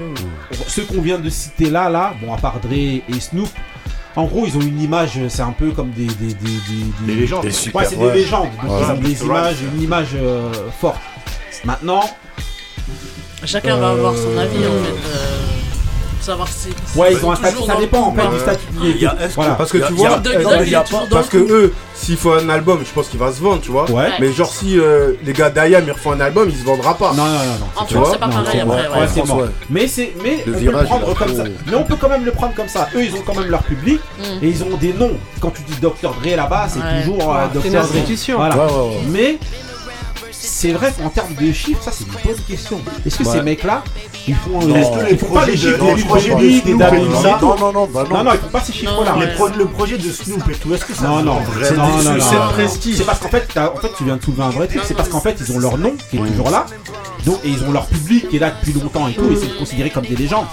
ceux 0.68 0.84
qu'on 0.84 1.02
vient 1.02 1.20
de 1.20 1.30
citer 1.30 1.70
là, 1.70 1.90
là, 1.90 2.14
bon 2.22 2.34
à 2.34 2.38
part 2.38 2.60
Dre 2.62 2.72
et 2.74 3.04
Snoop. 3.20 3.50
En 4.16 4.24
gros, 4.24 4.46
ils 4.48 4.56
ont 4.56 4.62
une 4.62 4.82
image, 4.82 5.20
c'est 5.28 5.42
un 5.42 5.52
peu 5.52 5.72
comme 5.72 5.90
des 5.92 6.06
des, 6.06 6.28
des, 6.28 6.34
des, 6.36 7.06
Des 7.14 7.16
légendes. 7.20 7.44
Ouais, 7.44 7.50
Des 7.50 7.54
super- 7.56 7.86
c'est 7.86 7.98
ouais. 7.98 8.14
des 8.14 8.20
légendes. 8.20 8.48
Donc 8.64 8.72
Ouais. 8.72 8.86
ils 8.88 8.92
ont 8.92 9.02
des 9.02 9.24
images, 9.24 9.56
une 9.76 9.82
image 9.82 10.08
euh, 10.16 10.50
forte. 10.80 11.02
Maintenant, 11.66 12.02
Chacun 13.44 13.78
va 13.78 13.90
avoir 13.92 14.14
son 14.16 14.38
avis 14.38 14.58
en 14.58 14.62
Euh, 14.72 14.84
fait. 14.84 14.92
euh, 15.10 15.55
savoir 16.26 16.48
si. 16.48 16.70
Ouais, 16.98 17.14
ils 17.14 17.26
ont 17.26 17.32
un 17.32 17.36
statut, 17.36 17.64
ça 17.66 17.76
dépend 17.76 18.02
en 18.08 18.14
fait 18.14 18.28
du 18.28 18.40
statut. 18.40 18.66
Il 18.82 18.98
y 19.02 19.06
a- 19.06 19.16
est-ce 19.20 19.28
que- 19.30 19.34
Voilà. 19.36 19.54
Parce 19.56 19.72
que 19.72 19.78
Il 19.78 19.84
tu 19.86 19.92
il 19.94 19.96
vois, 19.98 20.10
il 20.24 20.30
euh, 20.30 20.64
il 20.66 20.70
il 20.70 21.10
parce 21.10 21.30
que 21.30 21.38
eux, 21.38 21.74
s'il 21.94 22.18
faut 22.18 22.34
un 22.34 22.50
album, 22.50 22.80
je 22.86 22.92
pense 22.92 23.08
qu'il 23.08 23.20
va 23.20 23.32
se 23.32 23.42
vendre, 23.42 23.62
tu 23.62 23.72
vois. 23.72 23.90
Ouais. 23.92 24.10
Mais 24.20 24.32
genre 24.32 24.52
si 24.52 24.80
euh, 24.80 25.14
les 25.24 25.34
gars 25.34 25.50
d'Ayam 25.50 25.84
ils 25.86 25.92
refont 25.92 26.12
un 26.12 26.20
album, 26.20 26.50
ils 26.50 26.58
se 26.58 26.66
vendra 26.66 26.98
pas. 26.98 27.14
Non, 27.14 27.24
non, 27.26 27.32
non, 27.32 27.38
non. 27.38 27.68
En 27.76 27.86
Tu 27.86 27.94
France, 27.96 28.08
vois 28.08 28.14
c'est 28.14 28.20
pas 28.20 28.28
pareil 28.28 28.60
après. 28.62 28.88
Mais 29.70 29.88
c'est 29.88 30.14
mais 30.24 30.44
Le 30.46 30.54
on 30.54 30.60
peut 30.60 30.66
le 30.72 30.84
prendre 30.86 31.06
il 31.08 31.12
a 31.12 31.16
comme 31.16 31.36
ça. 31.36 31.44
Mais 31.68 31.76
on 31.76 31.84
peut 31.84 31.96
quand 32.00 32.10
même 32.10 32.26
le 32.26 32.32
prendre 32.32 32.54
comme 32.56 32.68
ça. 32.68 32.90
Eux, 32.96 33.04
ils 33.04 33.14
ont 33.16 33.24
quand 33.26 33.36
même 33.36 33.50
leur 33.50 33.64
public 33.64 34.00
Mm. 34.20 34.24
et 34.44 34.48
ils 34.48 34.64
ont 34.64 34.78
des 34.80 34.94
noms. 34.94 35.12
Quand 35.40 35.52
tu 35.52 35.62
dis 35.64 35.80
Dr 35.82 35.92
Dre 36.22 36.36
là-bas, 36.36 36.68
c'est 36.70 36.80
toujours 37.04 37.34
euh, 37.36 37.46
Dr 37.54 37.62
c'est 37.62 37.68
une 37.68 38.38
Dre. 38.38 38.92
Mais 39.10 39.38
c'est 40.46 40.72
vrai 40.74 40.94
qu'en 40.98 41.10
termes 41.10 41.34
de 41.36 41.52
chiffres, 41.52 41.82
ça 41.84 41.92
c'est 41.92 42.06
une 42.06 42.12
bonne 42.12 42.42
question. 42.48 42.80
Est-ce 43.06 43.18
que 43.18 43.24
Ouais. 43.24 43.32
ces 43.38 43.42
mecs-là, 43.42 43.84
ils 44.28 44.36
font, 44.36 44.60
Est-ce 44.76 44.92
que 45.00 45.10
les 45.10 45.18
font 45.18 45.26
pas 45.28 45.42
projets 45.42 45.52
les 45.52 45.58
de- 45.58 45.58
chiffres 45.58 45.86
les 45.86 45.96
des 45.96 46.04
projets 46.04 46.36
de 46.36 46.40
des 46.40 46.60
Snoop 46.62 46.78
Dabba 46.80 46.98
et 46.98 47.02
tout 47.06 47.16
ça 47.22 47.40
Non, 47.42 47.56
non, 47.58 47.72
non, 47.74 47.88
bah 47.92 48.04
non. 48.10 48.18
Non, 48.18 48.24
non, 48.24 48.32
ils 48.34 48.40
font 48.40 48.48
pas 48.50 48.62
ces 48.62 48.74
chiffres-là. 48.74 49.16
Les 49.20 49.28
pro- 49.34 49.48
Le 49.50 49.66
projet 49.66 49.98
de 49.98 50.10
Snoop 50.12 50.50
et 50.50 50.54
tout, 50.56 50.74
est-ce 50.74 50.86
que 50.86 50.94
ça 50.94 51.04
Non, 51.08 51.22
non, 51.22 51.34
vend 51.36 51.40
non, 51.40 51.46
vraiment 51.46 51.88
non, 51.88 51.94
non, 51.98 52.16
c'est 52.20 52.36
non. 52.36 52.46
le 52.48 52.54
prestige. 52.54 52.96
C'est 52.98 53.04
parce 53.06 53.20
qu'en 53.20 53.30
fait, 53.30 53.48
t'as- 53.54 53.72
en 53.74 53.78
fait, 53.78 53.92
tu 53.98 54.04
viens 54.04 54.18
de 54.18 54.24
soulever 54.24 54.44
un 54.44 54.50
vrai 54.50 54.68
truc. 54.68 54.82
C'est 54.86 54.94
parce 54.96 55.10
qu'en 55.10 55.22
fait, 55.22 55.36
ils 55.40 55.52
ont 55.56 55.60
leur 55.60 55.78
nom 55.78 55.94
qui 56.10 56.18
est 56.18 56.20
toujours 56.26 56.50
là. 56.50 56.66
Donc, 57.26 57.40
et 57.44 57.50
ils 57.50 57.64
ont 57.64 57.72
leur 57.72 57.88
public 57.88 58.30
qui 58.30 58.36
est 58.38 58.40
là 58.40 58.52
depuis 58.52 58.74
longtemps 58.80 59.08
et 59.08 59.14
tout. 59.14 59.32
Et 59.32 59.36
c'est 59.36 59.58
considéré 59.58 59.90
comme 59.90 60.06
des 60.06 60.16
légendes. 60.16 60.46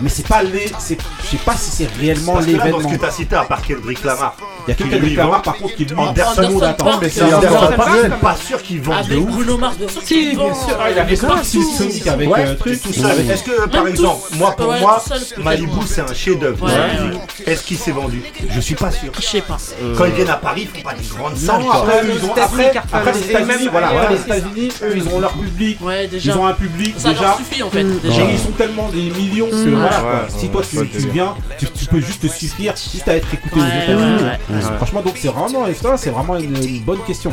Mais 0.00 0.08
c'est 0.08 0.26
pas 0.26 0.42
les. 0.42 0.70
c'est- 0.78 0.98
Je 1.24 1.26
sais 1.30 1.36
pas 1.38 1.56
si 1.56 1.70
c'est 1.70 1.88
réellement 1.98 2.34
Parce 2.34 2.46
que 2.46 2.50
l'événement. 2.52 2.90
t'as 3.00 3.10
cité, 3.10 3.34
à 3.36 3.44
part 3.44 3.62
Kendrick 3.62 4.04
Lamar, 4.04 4.36
Il 4.66 4.70
y 4.70 4.72
a 4.72 4.74
que 4.74 4.82
Kendrick 4.84 5.16
Lamar 5.16 5.36
vend- 5.36 5.40
par 5.42 5.56
contre 5.56 5.74
qui 5.76 5.84
lui 5.84 5.94
Anderson 5.96 6.42
Anderson 6.42 6.60
attend. 6.62 6.98
Mais 7.00 7.08
c'est 7.08 7.22
Anderson 7.22 7.58
suis 7.68 8.10
pas 8.20 8.36
sûr 8.36 8.62
qu'ils 8.62 8.80
vendent 8.80 9.06
de 9.08 9.16
ouf. 9.16 9.30
Bruno 9.30 9.56
Mars, 9.58 9.76
bien 9.78 9.88
sûr. 9.88 10.02
Si, 10.02 10.06
qu'il 10.14 10.30
bien 10.36 10.48
vend. 10.48 10.54
sûr. 10.54 10.76
Ah, 10.80 10.90
il 10.90 10.98
avait 10.98 11.16
sorti 11.16 11.62
Sonic 11.62 12.06
avec 12.06 12.28
Ouais, 12.30 12.44
euh, 12.46 12.54
truc. 12.54 12.82
tout 12.82 12.92
seul. 12.92 13.06
avec- 13.10 13.30
Est-ce 13.30 13.42
que, 13.44 13.66
par 13.68 13.84
Même 13.84 13.92
exemple, 13.92 14.20
moi, 14.34 14.54
pour 14.56 14.68
Ouais, 14.68 14.80
moi, 14.80 15.02
Malibu, 15.38 15.72
c'est 15.86 16.00
un 16.02 16.14
chef-d'œuvre. 16.14 16.68
Est-ce 17.46 17.62
qu'il 17.62 17.78
s'est 17.78 17.92
vendu? 17.92 18.22
Je 18.50 18.60
suis 18.60 18.74
pas 18.74 18.90
sûr. 18.90 19.12
Je 19.16 19.22
sais 19.24 19.40
pas. 19.40 19.56
Quand 19.96 20.04
ils 20.06 20.12
viennent 20.12 20.30
à 20.30 20.36
Paris, 20.36 20.68
ils 20.72 20.76
font 20.78 20.84
pas 20.84 20.94
des 20.94 21.06
grandes 21.16 21.36
salles. 21.36 21.62
Après, 21.72 22.02
les 22.02 22.08
ils 22.14 22.24
ont, 22.24 22.32
États-Unis 22.34 23.68
voilà, 23.70 23.88
les 24.10 24.16
ça. 24.18 24.36
Eux, 24.86 24.92
ils 24.96 25.08
ont 25.08 25.20
leur 25.20 25.32
public. 25.32 25.78
Ils 26.24 26.30
ont 26.32 26.46
un 26.46 26.52
public 26.54 26.94
Ça 26.98 27.10
déjà. 27.10 27.22
leur 27.22 27.36
suffit 27.38 27.62
en 27.62 27.70
fait. 27.70 27.80
Et 27.80 27.84
Déjà. 28.02 28.22
ils 28.22 28.38
sont 28.38 28.50
tellement 28.52 28.88
des 28.88 29.10
millions 29.10 29.48
Mm. 29.86 30.38
si 30.38 30.48
toi 30.48 30.62
tu, 30.68 31.08
viens, 31.10 31.34
tu, 31.58 31.66
tu 31.66 31.86
peux 31.86 32.00
juste 32.00 32.22
te 32.22 32.26
suffire 32.28 32.74
juste 32.76 33.08
à 33.08 33.16
être 33.16 33.32
écouté 33.32 33.60
aux 33.60 33.64
États-Unis. 33.64 34.30
Franchement, 34.76 35.02
donc 35.02 35.14
c'est 35.20 35.28
vraiment, 35.28 35.66
et 35.66 35.74
ça, 35.74 35.96
c'est 35.96 36.10
vraiment 36.10 36.36
une, 36.36 36.56
une 36.56 36.80
bonne 36.82 37.02
question. 37.06 37.32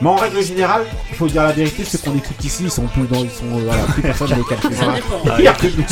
Mais 0.00 0.08
en 0.08 0.16
règle 0.16 0.42
générale, 0.42 0.82
il 1.10 1.16
faut 1.16 1.26
dire 1.26 1.42
la 1.42 1.52
vérité, 1.52 1.84
ceux 1.84 1.98
qu'on 1.98 2.16
écoute 2.16 2.42
ici, 2.44 2.64
ils 2.64 2.70
sont 2.70 2.86
plus 2.86 3.02
dans, 3.02 3.20
ils 3.20 3.30
sont, 3.30 3.44
euh, 3.52 3.62
voilà, 3.66 3.82
plus 3.84 4.02
personne 4.02 4.30
ne 4.30 4.36
les 4.36 4.44
calcule. 4.44 4.70
Il 5.38 5.44
y 5.44 5.48
a 5.48 5.52
que 5.52 5.66
nous. 5.66 5.84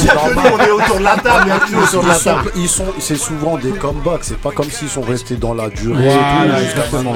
On 0.55 0.61
est 0.61 0.71
autour 0.71 0.99
de 0.99 1.05
la 1.05 1.17
table, 1.17 1.53
autour 1.83 2.03
de 2.03 2.09
la 2.09 2.15
Ils 2.15 2.19
sont, 2.19 2.31
table. 2.31 2.53
ils 2.57 2.69
sont, 2.69 2.85
c'est 2.99 3.17
souvent 3.17 3.57
des 3.59 3.71
comebacks. 3.71 4.23
C'est 4.23 4.39
pas 4.39 4.51
comme 4.51 4.71
s'ils 4.71 4.89
sont 4.89 5.03
restés 5.03 5.37
dans 5.37 5.55
la 5.55 5.69
durée. 5.69 6.09
Voilà, 6.09 6.63
exactement. 6.63 7.15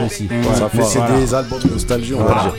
Ça 0.55 0.69
fait, 0.69 0.83
c'est 0.85 1.17
des 1.17 1.35
albums 1.35 1.61
de 1.61 1.71
nostalgie, 1.71 2.15
on 2.15 2.25
va 2.25 2.43
dire. 2.43 2.53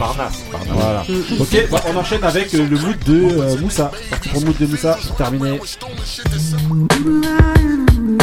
Voilà. 0.69 1.03
Ok, 1.39 1.67
bah, 1.71 1.79
on 1.93 1.97
enchaîne 1.97 2.23
avec 2.23 2.53
euh, 2.53 2.67
le 2.69 2.77
mood 2.77 2.99
de 3.05 3.39
euh, 3.39 3.57
Moussa. 3.59 3.91
Parti 4.09 4.29
pour 4.29 4.39
le 4.41 4.45
mood 4.47 4.57
de 4.57 4.65
Moussa, 4.67 4.97
pour 6.23 6.87
terminer. 6.87 8.17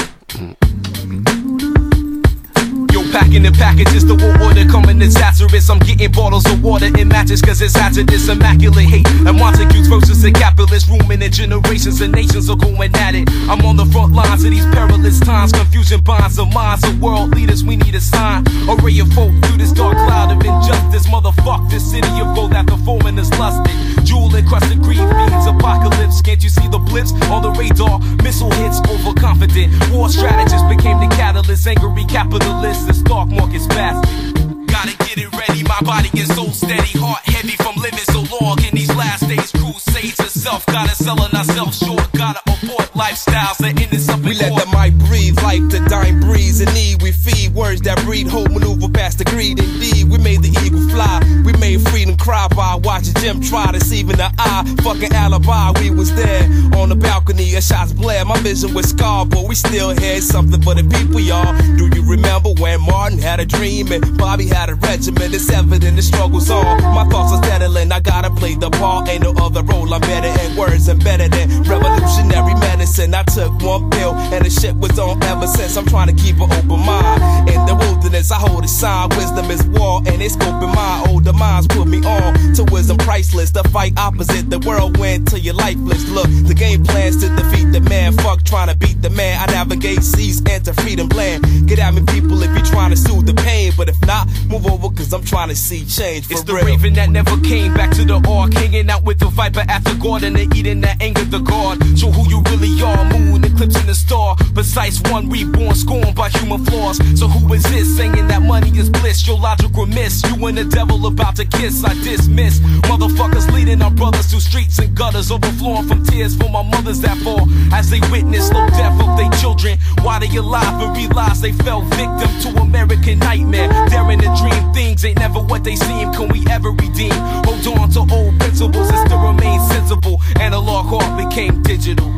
Yo, 3.28 3.40
Sending 3.40 3.54
packages 3.54 4.04
to 4.04 4.14
war 4.14 4.36
order 4.42 4.66
coming 4.66 4.98
disastrous. 4.98 5.70
I'm 5.70 5.78
getting 5.78 6.12
bottles 6.12 6.44
of 6.50 6.62
water 6.62 6.86
in 6.98 7.08
matches 7.08 7.40
cause 7.40 7.62
it's 7.62 7.74
hazardous. 7.74 8.28
Immaculate 8.28 8.84
hate 8.84 9.06
and 9.08 9.38
Montagues 9.38 9.88
versus 9.88 10.20
the 10.20 10.30
capitalist. 10.30 10.88
Rooming 10.88 11.22
in 11.22 11.32
generations 11.32 12.02
and 12.02 12.12
nations 12.12 12.50
are 12.50 12.56
going 12.56 12.94
at 12.96 13.14
it. 13.14 13.30
I'm 13.48 13.64
on 13.64 13.76
the 13.76 13.86
front 13.86 14.12
lines 14.12 14.44
of 14.44 14.50
these 14.50 14.66
perilous 14.66 15.20
times. 15.20 15.52
Confusion 15.52 16.02
bonds 16.02 16.38
of 16.38 16.52
minds 16.52 16.84
of 16.84 17.00
world 17.00 17.34
leaders. 17.34 17.64
We 17.64 17.76
need 17.76 17.94
a 17.94 18.00
sign. 18.00 18.44
Array 18.68 18.98
of 19.00 19.08
folk 19.14 19.32
through 19.44 19.56
this 19.56 19.72
dark 19.72 19.96
cloud 19.96 20.32
of 20.32 20.44
injustice. 20.44 21.06
Motherfuck 21.06 21.70
this 21.70 21.90
city 21.90 22.12
of 22.20 22.34
gold 22.34 22.52
the 22.52 22.76
foreman 22.84 23.18
is 23.18 23.30
lusted. 23.38 23.72
Jewel 24.04 24.34
encrusted 24.36 24.82
green 24.82 25.08
beans. 25.16 25.46
Apocalypse. 25.46 26.20
Can't 26.20 26.42
you 26.42 26.50
see 26.50 26.68
the 26.68 26.78
blips 26.78 27.12
on 27.32 27.40
the 27.40 27.52
radar? 27.52 28.00
Missile 28.22 28.52
hits 28.52 28.80
overconfident. 28.84 29.72
War 29.90 30.10
strategists 30.10 30.68
became 30.68 31.00
the 31.00 31.08
catalyst. 31.16 31.66
Angry 31.66 32.04
capitalists. 32.04 33.00
Stark 33.10 33.28
market's 33.30 33.66
fast. 33.66 34.39
Gotta 34.70 34.96
get 35.04 35.18
it 35.18 35.30
ready, 35.36 35.62
my 35.64 35.80
body 35.82 36.10
is 36.14 36.28
so 36.34 36.46
steady, 36.48 36.98
heart 36.98 37.22
heavy 37.24 37.56
from 37.56 37.76
living 37.76 38.06
so 38.14 38.22
long 38.40 38.62
in 38.64 38.74
these 38.74 38.94
last 38.94 39.28
days. 39.28 39.50
Crusades 39.52 40.20
itself, 40.20 40.64
gotta 40.66 40.94
selling 40.94 41.32
ourselves 41.34 41.78
short, 41.78 42.10
gotta 42.12 42.40
abort 42.46 42.88
lifestyles 42.92 43.58
that 43.58 43.80
end 43.80 43.94
us 43.94 44.08
up 44.08 44.20
We 44.20 44.34
let 44.34 44.52
the 44.54 44.66
mic 44.76 44.94
breathe, 45.08 45.36
life 45.42 45.68
the 45.70 45.80
dime 45.88 46.20
breeze. 46.20 46.60
In 46.60 46.72
need, 46.74 47.02
we 47.02 47.12
feed 47.12 47.54
words 47.54 47.80
that 47.82 47.98
breed 48.04 48.26
hope, 48.26 48.50
maneuver 48.50 48.88
past 48.88 49.18
the 49.18 49.24
greed. 49.24 49.58
Indeed, 49.58 50.10
we 50.10 50.18
made 50.18 50.42
the 50.42 50.52
eagle 50.64 50.86
fly. 50.90 51.20
We 51.44 51.52
made 51.54 51.80
freedom 51.88 52.16
cry 52.16 52.48
by 52.48 52.76
watching 52.76 53.14
Jim 53.14 53.40
try 53.40 53.72
deceiving 53.72 54.16
the 54.16 54.30
eye. 54.38 54.64
Fucking 54.82 55.12
alibi, 55.12 55.72
we 55.80 55.90
was 55.90 56.14
there 56.14 56.44
on 56.76 56.90
the 56.90 56.96
balcony. 56.96 57.54
A 57.54 57.62
shots 57.62 57.92
blare, 57.92 58.24
my 58.24 58.38
vision 58.40 58.74
was 58.74 58.90
scarred, 58.90 59.30
but 59.30 59.48
we 59.48 59.54
still 59.54 59.90
had 59.90 60.22
something 60.22 60.60
for 60.62 60.74
the 60.74 60.84
people, 60.84 61.20
y'all. 61.20 61.56
Do 61.76 61.88
you 61.94 62.08
remember 62.08 62.50
when 62.58 62.80
Martin 62.82 63.18
had 63.18 63.40
a 63.40 63.46
dream 63.46 63.90
and 63.92 64.18
Bobby 64.18 64.46
had 64.46 64.59
a 64.68 64.74
regiment? 64.74 65.34
It's 65.34 65.50
evident 65.50 65.96
the 65.96 66.02
struggle's 66.02 66.50
on. 66.50 66.82
My 66.94 67.04
thoughts 67.08 67.32
are 67.32 67.42
settling, 67.44 67.92
I 67.92 68.00
gotta 68.00 68.30
play 68.30 68.54
the 68.54 68.70
part. 68.70 69.08
Ain't 69.08 69.22
no 69.22 69.32
other 69.32 69.62
role, 69.62 69.92
I'm 69.92 70.00
better 70.02 70.28
at 70.28 70.56
words 70.56 70.88
and 70.88 71.02
better 71.02 71.28
than 71.28 71.62
revolutionary 71.62 72.54
medicine. 72.54 73.14
I 73.14 73.22
took 73.24 73.52
one 73.62 73.90
pill 73.90 74.14
and 74.14 74.44
the 74.44 74.50
shit 74.50 74.74
was 74.76 74.98
on 74.98 75.22
ever 75.24 75.46
since. 75.46 75.76
I'm 75.76 75.86
trying 75.86 76.14
to 76.14 76.22
keep 76.22 76.36
an 76.36 76.52
open 76.52 76.80
mind. 76.84 77.48
In 77.48 77.64
the 77.66 77.74
wilderness, 77.74 78.30
I 78.30 78.36
hold 78.36 78.64
a 78.64 78.68
sign. 78.68 79.08
Wisdom 79.10 79.50
is 79.50 79.62
war 79.64 80.02
and 80.06 80.20
it's 80.22 80.36
scoping 80.36 80.74
my 80.74 81.04
older 81.08 81.32
minds 81.32 81.66
put 81.68 81.86
me 81.86 81.98
on 82.04 82.54
to 82.54 82.64
wisdom 82.72 82.96
priceless. 82.98 83.50
The 83.50 83.62
fight 83.64 83.98
opposite 83.98 84.50
the 84.50 84.58
whirlwind 84.58 85.28
till 85.28 85.38
you're 85.38 85.54
lifeless. 85.54 86.08
Look, 86.08 86.28
the 86.46 86.54
game 86.54 86.84
plans 86.84 87.16
to 87.22 87.28
defeat 87.36 87.72
the 87.72 87.80
man. 87.80 88.12
Fuck 88.18 88.44
trying 88.44 88.68
to 88.68 88.76
beat 88.76 89.02
the 89.02 89.10
man. 89.10 89.36
I 89.40 89.52
navigate 89.52 90.02
seas, 90.02 90.42
enter 90.48 90.74
freedom 90.74 91.08
land. 91.10 91.68
Get 91.68 91.78
at 91.78 91.94
me, 91.94 92.02
people, 92.06 92.42
if 92.42 92.50
you're 92.56 92.64
trying 92.64 92.90
to 92.90 92.96
soothe 92.96 93.26
the 93.26 93.34
pain. 93.34 93.72
But 93.76 93.88
if 93.88 94.00
not, 94.06 94.28
move 94.50 94.66
over, 94.66 94.88
cause 94.94 95.12
I'm 95.12 95.24
trying 95.24 95.48
to 95.48 95.56
see 95.56 95.84
change. 95.86 96.26
For 96.26 96.32
It's 96.32 96.42
the 96.42 96.54
real. 96.54 96.66
raven 96.66 96.94
that 96.94 97.08
never 97.10 97.38
came 97.40 97.72
back 97.72 97.90
to 97.96 98.04
the 98.04 98.20
ark. 98.28 98.52
Hanging 98.54 98.90
out 98.90 99.04
with 99.04 99.18
the 99.20 99.26
viper 99.26 99.64
after 99.68 99.94
garden 99.94 100.36
and 100.36 100.54
eating 100.56 100.80
that 100.82 101.00
anger 101.00 101.24
the 101.24 101.38
god. 101.38 101.78
Show 101.98 102.10
who 102.10 102.28
you 102.28 102.42
really 102.50 102.82
are. 102.82 103.04
Moon 103.04 103.44
eclipsing 103.44 103.86
the 103.86 103.94
star. 103.94 104.36
Precise 104.54 105.00
one 105.10 105.30
reborn, 105.30 105.74
scorned 105.74 106.14
by 106.16 106.28
human 106.30 106.64
flaws. 106.66 106.98
So 107.18 107.28
who 107.28 107.52
is 107.54 107.62
this 107.64 107.96
saying 107.96 108.26
that 108.26 108.42
money 108.42 108.70
is 108.76 108.90
bliss? 108.90 109.26
Your 109.26 109.38
logic 109.38 109.70
remiss. 109.76 110.22
You 110.28 110.44
and 110.46 110.58
the 110.58 110.64
devil 110.64 111.06
about 111.06 111.36
to 111.36 111.44
kiss. 111.44 111.84
I 111.84 111.94
dismiss. 111.94 112.58
Motherfuckers 112.90 113.50
leading 113.52 113.80
our 113.82 113.90
brothers 113.90 114.26
through 114.26 114.40
streets 114.40 114.78
and 114.80 114.94
gutters. 114.96 115.30
Overflowing 115.30 115.86
from 115.86 116.04
tears 116.04 116.34
for 116.36 116.48
my 116.50 116.62
mothers 116.62 117.00
that 117.02 117.16
fall. 117.18 117.46
As 117.72 117.88
they 117.90 118.00
witness 118.10 118.48
slow 118.48 118.66
death 118.68 119.00
of 119.00 119.16
their 119.16 119.30
children. 119.40 119.78
Why 120.02 120.18
they 120.18 120.34
alive 120.36 120.82
and 120.82 120.96
realize 120.96 121.40
they 121.40 121.52
fell 121.52 121.82
victim 121.82 122.30
to 122.42 122.60
American 122.60 123.18
nightmare. 123.20 123.68
Daring 123.88 124.18
to 124.20 124.39
dream 124.40 124.72
things 124.72 125.04
ain't 125.04 125.18
never 125.18 125.40
what 125.40 125.64
they 125.64 125.76
seem. 125.76 126.12
Can 126.12 126.28
we 126.28 126.44
ever 126.48 126.70
redeem? 126.70 127.12
Hold 127.46 127.66
on 127.78 127.90
to 127.90 128.00
old 128.14 128.38
principles 128.40 128.88
and 128.88 129.06
still 129.06 129.20
remain 129.20 129.60
sensible. 129.68 130.20
Analog 130.40 130.86
heart 130.86 131.28
became 131.28 131.62
digital. 131.62 132.08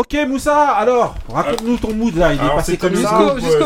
Ok 0.00 0.16
Moussa, 0.26 0.68
alors, 0.68 1.14
raconte-nous 1.30 1.76
ton 1.76 1.92
mood 1.92 2.16
là, 2.16 2.32
il 2.32 2.40
est 2.42 2.54
passé 2.54 2.78
comme 2.78 2.96
ça. 2.96 3.18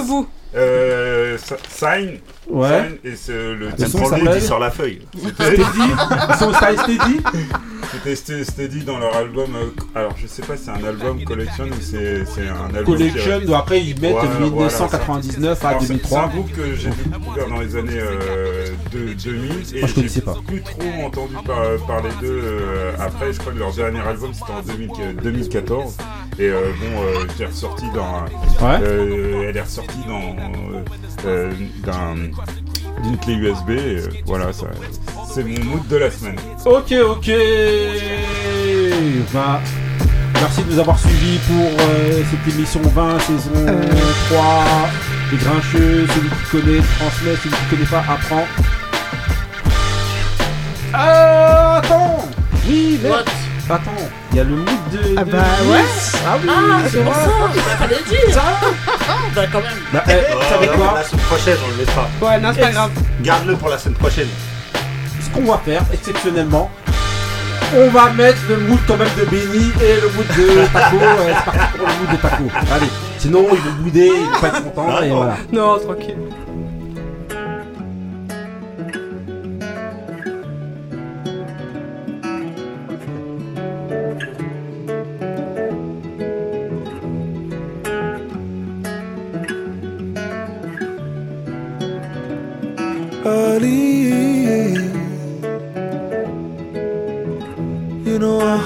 groupe, 0.05 0.28
euh, 0.56 1.14
Euh, 1.35 1.56
Sign. 1.69 2.19
Ouais. 2.48 2.69
Sign, 2.69 2.98
et 3.12 3.16
c'est 3.16 3.32
le 3.32 3.55
Le 3.78 3.86
son 3.86 4.05
s'appelle 4.05 4.43
sur 4.43 4.59
la 4.59 4.70
feuille. 4.70 5.01
C'était 5.16 5.44
Steady 5.56 5.78
Ils 6.28 6.35
sont 6.36 6.52
style 6.55 6.78
Steady 6.78 7.20
C'était 7.93 8.15
Ste- 8.15 8.44
Steady 8.44 8.81
dans 8.85 8.98
leur 8.98 9.16
album. 9.16 9.51
euh, 9.56 9.70
alors 9.94 10.15
je 10.16 10.27
sais 10.27 10.43
pas 10.43 10.56
si 10.56 10.65
c'est 10.65 10.70
un 10.70 10.85
album 10.86 11.23
collection 11.24 11.65
ou 11.65 11.81
c'est 11.81 12.24
c'est 12.27 12.48
un 12.48 12.66
album. 12.77 12.97
Collection, 12.97 13.40
qui- 13.40 13.47
donc 13.47 13.56
après, 13.56 13.81
ils 13.81 14.01
mettent 14.01 14.12
Voilà, 14.12 14.39
1999 14.40 15.65
à 15.65 15.69
Alors, 15.69 15.81
c'est- 15.81 15.86
2003. 15.89 16.19
C'est 16.19 16.24
un 16.24 16.28
groupe 16.28 16.52
que 16.52 16.74
j'ai 16.74 16.90
découvert 16.90 17.48
dans 17.48 17.61
les 17.61 17.77
années 17.77 18.01
euh, 18.01 18.66
de- 18.93 19.12
2000 19.15 19.51
et 19.77 19.81
Moi, 19.81 19.89
je 19.89 19.94
connaissais 19.94 20.15
j'ai 20.16 20.20
pas. 20.20 20.36
plus 20.47 20.62
trop 20.62 21.06
entendu 21.06 21.35
par- 21.47 21.86
parler 21.86 22.11
d'eux 22.20 22.40
euh, 22.43 22.93
après. 22.98 23.32
Je 23.32 23.39
crois 23.40 23.52
que 23.52 23.59
leur 23.59 23.73
dernier 23.73 24.01
album 24.01 24.32
c'était 24.35 24.52
en 24.52 24.62
2000 24.62 24.90
2014 25.23 25.97
et 26.39 26.48
euh, 26.48 26.61
bon, 26.81 27.02
euh, 27.02 27.24
j'ai 27.39 27.47
ressorti 27.47 27.85
dans. 27.94 28.24
Ouais. 28.66 28.78
euh, 28.82 29.47
elle 29.48 29.56
est 29.56 29.61
ressortie 29.62 29.98
dans 30.09 30.35
d'un- 31.85 32.31
d'une 33.03 33.19
clé 33.19 33.35
USB. 33.35 33.71
et, 33.71 33.97
euh, 33.99 34.09
voilà, 34.27 34.53
ça, 34.53 34.67
c'est 35.33 35.43
mon 35.45 35.65
mood 35.65 35.87
de 35.89 35.97
la 35.97 36.11
semaine. 36.11 36.37
Ok, 36.65 36.93
ok. 36.93 37.31
Ben, 39.33 39.59
merci 40.35 40.63
de 40.63 40.73
nous 40.73 40.79
avoir 40.79 40.99
suivis 40.99 41.39
pour 41.39 41.57
euh, 41.81 42.23
cette 42.31 42.55
émission 42.55 42.81
20, 42.83 43.19
saison 43.21 43.67
3. 44.31 44.65
Les 45.33 45.39
grincheux, 45.39 46.07
celui 46.15 46.29
qui 46.29 46.45
connaît 46.51 46.81
transmet, 46.99 47.37
celui 47.37 47.51
qui 47.51 47.65
connaît 47.71 47.91
pas 47.91 48.05
apprend. 48.13 48.47
Euh, 50.95 51.79
attends 51.79 52.29
Oui, 52.69 53.01
mais... 53.03 53.11
Attends, 53.69 53.91
il 54.31 54.37
y 54.37 54.41
a 54.41 54.45
le 54.45 54.57
mood 54.57 54.67
de... 54.93 55.15
Ah 55.17 55.25
de 55.25 55.31
bah 55.33 55.39
ouais. 55.71 55.81
Ah 56.27 56.37
oui, 56.41 56.49
Ah, 56.51 56.81
c'est 56.87 57.03
ça, 57.03 57.51
il 57.55 57.61
fallait 57.63 58.03
dire. 58.09 58.43
Bah 59.35 59.43
quand 59.52 59.60
même. 59.60 59.70
Bah, 59.93 60.02
eh, 60.09 60.32
vous 60.32 60.48
savez 60.48 60.66
quoi 60.68 60.93
La 60.94 61.02
semaine 61.05 61.24
prochaine, 61.26 61.56
on 61.66 61.70
le 61.70 61.76
mettra. 61.76 62.09
Ouais, 62.22 62.40
non, 62.40 62.51
c'est 62.55 62.60
pas 62.60 62.70
grave. 62.70 62.90
Garde-le 63.20 63.56
pour 63.56 63.68
la 63.68 63.78
semaine 63.78 63.97
prochaine. 63.98 64.28
Ce 65.20 65.31
qu'on 65.31 65.44
va 65.51 65.59
faire, 65.64 65.82
exceptionnellement, 65.93 66.70
on 67.76 67.89
va 67.90 68.10
mettre 68.10 68.39
le 68.48 68.59
mood 68.59 68.78
quand 68.86 68.97
même 68.97 69.09
de 69.18 69.24
Benny 69.24 69.72
et 69.82 70.01
le 70.01 70.09
mood 70.10 70.26
de 70.28 70.66
Taco. 70.72 70.97
Ouais, 70.97 71.35
c'est 71.36 71.44
parti 71.44 71.78
pour 71.78 71.86
le 71.89 71.94
mood 71.94 72.10
de 72.12 72.16
Taco. 72.22 72.44
Allez, 72.72 72.86
sinon 73.18 73.47
il 73.52 73.59
va 73.59 73.70
bouder, 73.81 74.10
il 74.14 74.31
va 74.31 74.39
pas 74.39 74.56
être 74.59 74.64
content 74.64 75.02
et 75.02 75.10
voilà. 75.10 75.36
Non, 75.52 75.78
tranquille. 75.78 76.16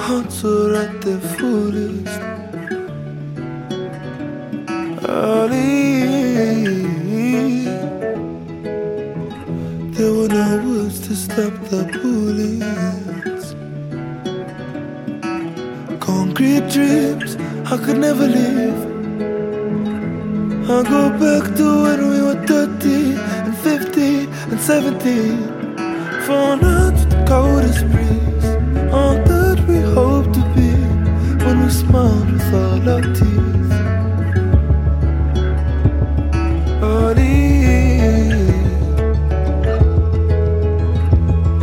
At 0.01 1.01
their 1.01 1.19
fullest. 1.19 2.21
Ali. 5.07 6.05
There 9.91 10.13
were 10.13 10.29
no 10.29 10.47
words 10.65 10.99
to 11.07 11.15
stop 11.15 11.53
the 11.69 11.83
bullets. 11.93 13.53
Concrete 15.99 16.67
dreams 16.69 17.35
I 17.65 17.77
could 17.77 17.99
never 17.99 18.25
leave. 18.25 18.81
I 20.69 20.83
go 20.95 21.09
back 21.23 21.55
to 21.57 21.65
when 21.83 21.99
we 22.09 22.21
were 22.21 22.39
30 22.47 23.15
and 23.45 23.57
50 23.57 24.27
and 24.51 24.59
17. 24.59 25.37
For 26.25 26.31
out 26.31 26.61
with 26.61 27.09
the 27.09 27.25
coldest 27.27 27.85
breeze. 27.91 28.28
smiled 31.89 32.31
with 32.31 32.53
all 32.53 33.01
tears. 33.17 33.71
Honey, 36.81 37.63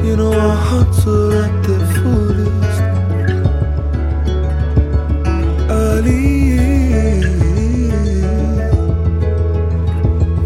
you 0.07 0.17
know 0.17 0.33
our 0.33 0.57
hearts 0.69 1.07
are 1.07 1.33
at 1.45 1.55
their 1.67 1.85
fullest. 1.95 2.83
Ali, 5.71 6.57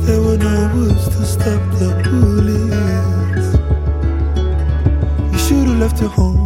there 0.05 0.21
were 0.21 0.39
no 0.47 0.89
to 1.15 1.25
stop 1.35 1.63
the 1.81 1.91
bullets. 2.05 3.49
You 5.33 5.39
should've 5.39 5.79
left 5.79 6.01
your 6.01 6.11
home. 6.11 6.39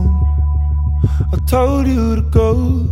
I 1.32 1.36
told 1.47 1.89
you 1.89 2.16
to 2.16 2.23
go. 2.23 2.84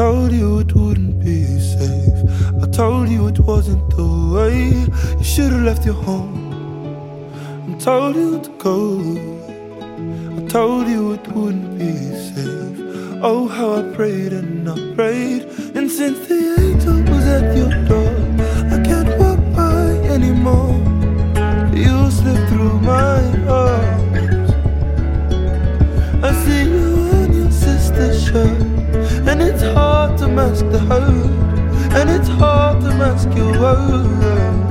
I 0.00 0.02
told 0.02 0.32
you 0.32 0.60
it 0.60 0.74
wouldn't 0.74 1.20
be 1.20 1.44
safe. 1.60 2.20
I 2.62 2.66
told 2.70 3.10
you 3.10 3.28
it 3.28 3.38
wasn't 3.40 3.84
the 3.94 4.08
way. 4.34 4.70
You 5.18 5.22
should 5.22 5.52
have 5.52 5.60
left 5.60 5.84
your 5.84 6.00
home. 6.08 6.40
I 7.70 7.78
told 7.78 8.16
you 8.16 8.40
to 8.40 8.50
go. 8.56 8.78
I 10.38 10.48
told 10.48 10.88
you 10.88 11.12
it 11.12 11.28
wouldn't 11.28 11.78
be 11.78 11.92
safe. 12.28 12.78
Oh, 13.22 13.46
how 13.46 13.74
I 13.74 13.82
prayed 13.94 14.32
and 14.32 14.70
I 14.70 14.94
prayed. 14.94 15.42
And 15.76 15.90
since 15.90 16.26
the 16.28 16.40
angel 16.58 17.02
was 17.12 17.26
at 17.36 17.54
your 17.54 17.68
door, 17.84 18.14
I 18.74 18.82
can't 18.82 19.12
walk 19.20 19.40
by 19.54 19.84
anymore. 20.16 20.80
You 21.76 22.10
slipped 22.10 22.48
through 22.48 22.80
my 22.80 23.20
arms. 23.46 24.50
I 26.24 26.32
see 26.42 26.70
you 26.74 26.88
on 27.20 27.34
your 27.34 27.50
sister's 27.50 28.24
shirt. 28.24 28.62
And 29.28 29.42
it's 29.42 29.62
hard 29.62 29.89
mask 30.30 30.64
the 30.70 30.78
hurt. 30.78 31.30
And 31.92 32.08
it's 32.08 32.28
hard 32.28 32.80
to 32.82 32.88
mask 32.94 33.28
your 33.36 33.52
words. 33.60 34.69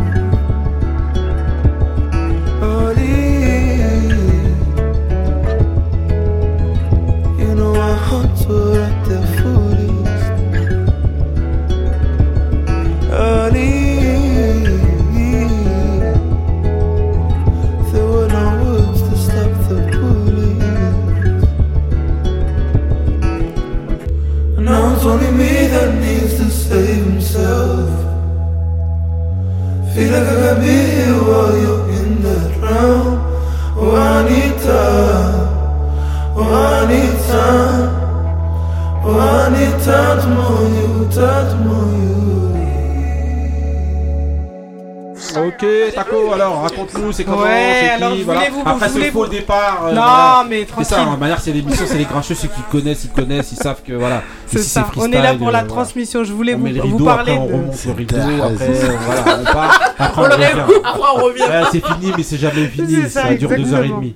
C'est 47.19 47.23
comment 47.25 47.41
Ouais, 47.43 47.77
c'est 47.81 47.89
alors, 47.89 48.11
qui, 48.13 48.19
je 48.19 48.23
voilà. 48.23 48.39
voulais 48.41 48.51
vous- 48.51 48.61
Après 48.69 48.87
je 48.89 48.93
ce 48.93 49.11
faux 49.11 49.23
vous- 49.23 49.27
départ. 49.27 49.79
euh, 49.85 49.87
Non, 49.89 50.01
voilà. 50.01 50.45
mais 50.49 50.67
C'est 50.77 50.83
ça, 50.83 50.95
tranquille. 50.97 51.13
de 51.15 51.19
manière, 51.19 51.39
c'est 51.41 51.51
l'émission, 51.51 51.85
c'est 51.87 51.97
les 51.97 52.05
grincheux, 52.05 52.35
ceux 52.35 52.47
qui 52.47 52.61
connaissent, 52.71 53.03
ils 53.03 53.09
connaissent, 53.11 53.51
ils 53.51 53.57
savent 53.57 53.81
que 53.85 53.93
voilà. 53.93 54.21
C'est 54.47 54.59
Ici, 54.59 54.69
ça, 54.69 54.87
on 54.97 55.11
est 55.11 55.21
là 55.21 55.33
pour 55.35 55.51
la 55.51 55.59
euh, 55.59 55.61
voilà. 55.61 55.63
transmission. 55.63 56.23
Je 56.23 56.33
voulais 56.33 56.55
On 56.55 56.57
vous, 56.59 56.63
met 56.63 56.71
le 56.71 56.81
vous 56.81 56.87
rideau, 56.97 57.05
parler 57.05 57.33
après 57.33 57.43
on 57.43 57.47
de. 57.47 57.53
remonte 57.53 57.85
le 57.85 57.91
rideau, 57.91 58.17
après 58.17 58.69
euh, 58.69 58.91
voilà, 59.05 59.39
on 59.39 59.43
part, 59.45 59.81
après 59.99 60.21
on 60.21 60.25
On 60.25 60.27
le 60.27 60.33
revient. 60.33 60.45
réouvre, 60.45 60.81
après 60.85 61.09
on 61.15 61.23
revient. 61.23 61.41
Ouais, 61.41 61.63
c'est 61.71 61.85
fini, 61.85 62.13
mais 62.17 62.23
c'est 62.23 62.37
jamais 62.37 62.65
fini, 62.67 62.95
C'est 63.03 63.09
ça, 63.09 63.21
ça, 63.23 63.33
dure 63.35 63.49
deux 63.49 63.73
heures 63.73 63.83
et 63.83 63.89
demie. 63.89 64.15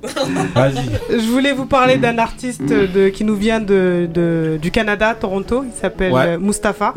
Vas-y. 0.55 1.19
Je 1.19 1.29
voulais 1.29 1.53
vous 1.53 1.65
parler 1.65 1.97
d'un 1.97 2.17
artiste 2.17 2.63
de, 2.63 3.09
qui 3.09 3.23
nous 3.23 3.35
vient 3.35 3.59
de, 3.59 4.07
de- 4.13 4.57
du 4.61 4.71
Canada, 4.71 5.13
Toronto. 5.19 5.63
Il 5.65 5.79
s'appelle 5.79 6.11
Ouais. 6.13 6.21
euh, 6.29 6.37
Mustapha. 6.39 6.93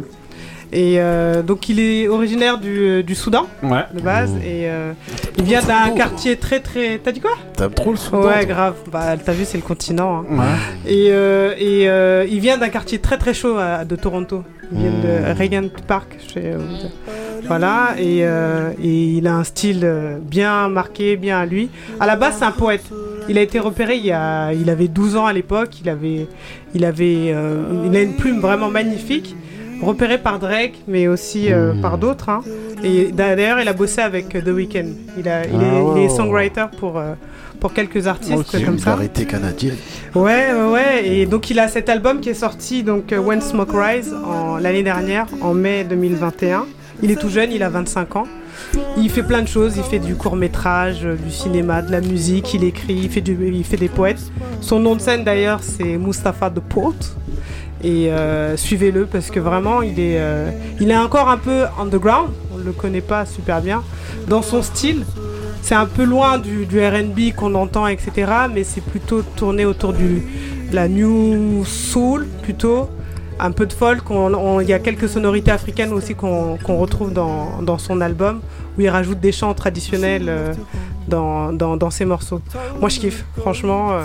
Et 0.79 0.97
euh, 1.01 1.43
donc 1.43 1.71
il 1.71 1.81
est 1.81 2.07
originaire 2.07 2.59
du, 2.59 3.03
du 3.03 3.15
Soudan 3.15 3.47
Ouais. 3.63 3.85
de 3.95 4.01
base 4.03 4.35
et 4.45 4.69
euh, 4.69 4.93
il 5.39 5.45
vient 5.45 5.63
d'un 5.63 5.89
quartier 5.97 6.37
très 6.37 6.61
très. 6.61 6.99
T'as 7.03 7.13
dit 7.13 7.21
quoi? 7.21 7.31
T'aimes 7.57 7.71
trop 7.73 7.93
le 7.93 7.97
Soudan 7.97 8.25
Ouais, 8.27 8.41
toi 8.41 8.45
grave. 8.45 8.75
Bah, 8.93 9.17
t'as 9.17 9.33
vu, 9.33 9.45
c'est 9.47 9.57
le 9.57 9.63
continent. 9.63 10.19
hein. 10.31 10.37
Ouais. 10.39 10.93
Et, 10.93 11.07
euh, 11.13 11.55
et 11.59 11.89
euh, 11.89 12.27
il 12.31 12.41
vient 12.41 12.59
d'un 12.59 12.69
quartier 12.69 12.99
très 12.99 13.17
très 13.17 13.33
chaud 13.33 13.57
à- 13.57 13.87
de 13.87 13.97
Toronto. 13.97 14.43
Il 14.71 14.79
vient 14.81 14.91
de 14.91 15.33
Hmm. 15.33 15.39
Regent 15.41 15.71
Park. 15.87 16.09
je 16.29 16.33
sais, 16.35 16.41
euh, 16.45 16.59
voilà. 17.47 17.95
Et, 17.99 18.19
euh, 18.27 18.71
et 18.83 19.05
il 19.19 19.27
a 19.29 19.35
un 19.37 19.45
style 19.45 19.81
euh, 19.85 20.19
bien 20.21 20.69
marqué, 20.69 21.17
bien 21.17 21.39
à 21.39 21.47
lui. 21.47 21.71
À 22.01 22.07
la 22.07 22.17
base, 22.17 22.35
c'est 22.39 22.45
un 22.45 22.51
poète. 22.53 22.85
Il 23.29 23.39
a 23.39 23.41
été 23.41 23.59
repéré 23.59 23.97
il, 23.97 24.05
y 24.07 24.13
a, 24.13 24.53
il 24.53 24.69
avait 24.69 24.89
12 24.89 25.17
ans 25.17 25.27
à 25.27 25.33
l'époque. 25.33 25.71
Il 25.83 25.89
avait, 25.89 26.27
il 26.75 26.85
avait, 26.85 27.33
euh, 27.33 27.63
il 27.87 27.97
a 27.97 28.03
une 28.03 28.15
plume 28.17 28.41
vraiment 28.41 28.69
magnifique. 28.69 29.35
Repéré 29.83 30.19
par 30.19 30.39
Drake, 30.39 30.75
mais 30.89 31.07
aussi 31.09 31.53
euh, 31.53 31.73
Hmm. 31.75 31.81
par 31.81 31.99
d'autres. 31.99 32.29
hein. 32.29 32.43
Et 32.83 33.11
d'ailleurs, 33.13 33.61
il 33.61 33.69
a 33.69 33.73
bossé 33.73 34.01
avec 34.01 34.35
euh, 34.35 34.41
The 34.41 34.49
Weeknd. 34.49 34.87
Il, 35.19 35.29
a, 35.29 35.45
il, 35.47 35.51
Ah 35.61 35.99
est, 35.99 36.05
il 36.05 36.11
songwriter 36.11 36.65
pour, 36.79 36.99
euh, 36.99 37.13
pour 37.61 37.73
quelques 37.73 38.07
artistes 38.07 38.33
Ok, 38.39 38.53
comme 38.65 38.79
ça. 38.79 38.91
Vulgarité 38.97 39.25
canadienne. 39.27 39.77
Ouais, 40.15 40.49
ouais, 40.53 40.73
ouais. 40.73 41.07
Et 41.09 41.27
donc 41.27 41.51
il 41.51 41.59
a 41.59 41.69
cet 41.69 41.89
album 41.89 42.21
qui 42.21 42.31
est 42.31 42.35
sorti 42.35 42.83
donc 42.83 43.13
When 43.17 43.41
Smoke 43.41 43.73
Rise 43.77 44.15
l'année 44.61 44.83
dernière, 44.83 45.27
en 45.41 45.53
mai 45.55 45.85
2021. 45.85 46.65
Il 47.03 47.11
est 47.11 47.17
tout 47.17 47.29
jeune, 47.29 47.53
il 47.53 47.63
a 47.63 47.69
25 47.69 48.17
ans. 48.17 48.25
Il 48.97 49.11
fait 49.11 49.23
plein 49.23 49.43
de 49.43 49.49
choses. 49.49 49.77
Il 49.77 49.83
fait 49.85 49.99
du 49.99 50.15
court 50.15 50.37
métrage, 50.37 51.03
du 51.03 51.31
cinéma, 51.31 51.83
de 51.83 51.93
la 51.93 52.01
musique. 52.01 52.55
Il 52.55 52.65
écrit, 52.65 52.95
il 52.95 53.11
fait, 53.11 53.21
du, 53.21 53.37
il 53.53 53.65
fait 53.65 53.77
des 53.77 53.89
poètes. 53.89 54.23
Son 54.63 54.79
nom 54.81 54.97
de 54.97 55.01
scène 55.01 55.23
d'ailleurs, 55.23 55.61
c'est 55.63 55.99
Mustapha 55.99 56.49
Poet. 56.51 56.95
Et 57.83 58.11
euh, 58.11 58.57
suivez-le 58.57 59.07
parce 59.07 59.31
que 59.31 59.41
vraiment, 59.41 59.83
il 59.83 60.01
est, 60.01 60.19
euh, 60.19 60.51
il 60.81 60.91
est 60.91 60.97
encore 60.97 61.29
un 61.29 61.39
peu 61.39 61.65
underground. 61.81 62.31
On 62.55 62.59
le 62.59 62.73
connaît 62.73 63.01
pas 63.01 63.27
super 63.27 63.61
bien 63.61 63.83
dans 64.29 64.43
son 64.43 64.63
style. 64.63 65.05
C'est 65.63 65.75
un 65.75 65.87
peu 65.87 66.05
loin 66.05 66.39
du, 66.39 66.65
du 66.65 66.81
RB 66.81 67.35
qu'on 67.37 67.55
entend, 67.55 67.87
etc. 67.87 68.33
Mais 68.53 68.65
c'est 68.65 68.81
plutôt 68.81 69.23
tourné 69.23 69.65
autour 69.65 69.93
du 69.93 70.23
de 70.71 70.75
la 70.75 70.89
new 70.89 71.65
soul, 71.65 72.27
plutôt. 72.43 72.89
Un 73.39 73.51
peu 73.51 73.67
de 73.67 73.73
folk. 73.73 74.03
Il 74.63 74.69
y 74.69 74.73
a 74.73 74.79
quelques 74.79 75.09
sonorités 75.09 75.51
africaines 75.51 75.93
aussi 75.93 76.15
qu'on 76.15 76.57
retrouve 76.57 77.13
dans, 77.13 77.79
son 77.79 78.01
album, 78.01 78.41
où 78.79 78.81
il 78.81 78.89
rajoute 78.89 79.21
des 79.21 79.33
chants 79.33 79.53
traditionnels 79.53 80.27
euh, 80.29 80.55
dans, 81.09 81.91
ses 81.91 82.07
morceaux. 82.07 82.41
Moi, 82.81 82.89
je 82.89 82.99
kiffe. 82.99 83.25
Franchement, 83.39 84.01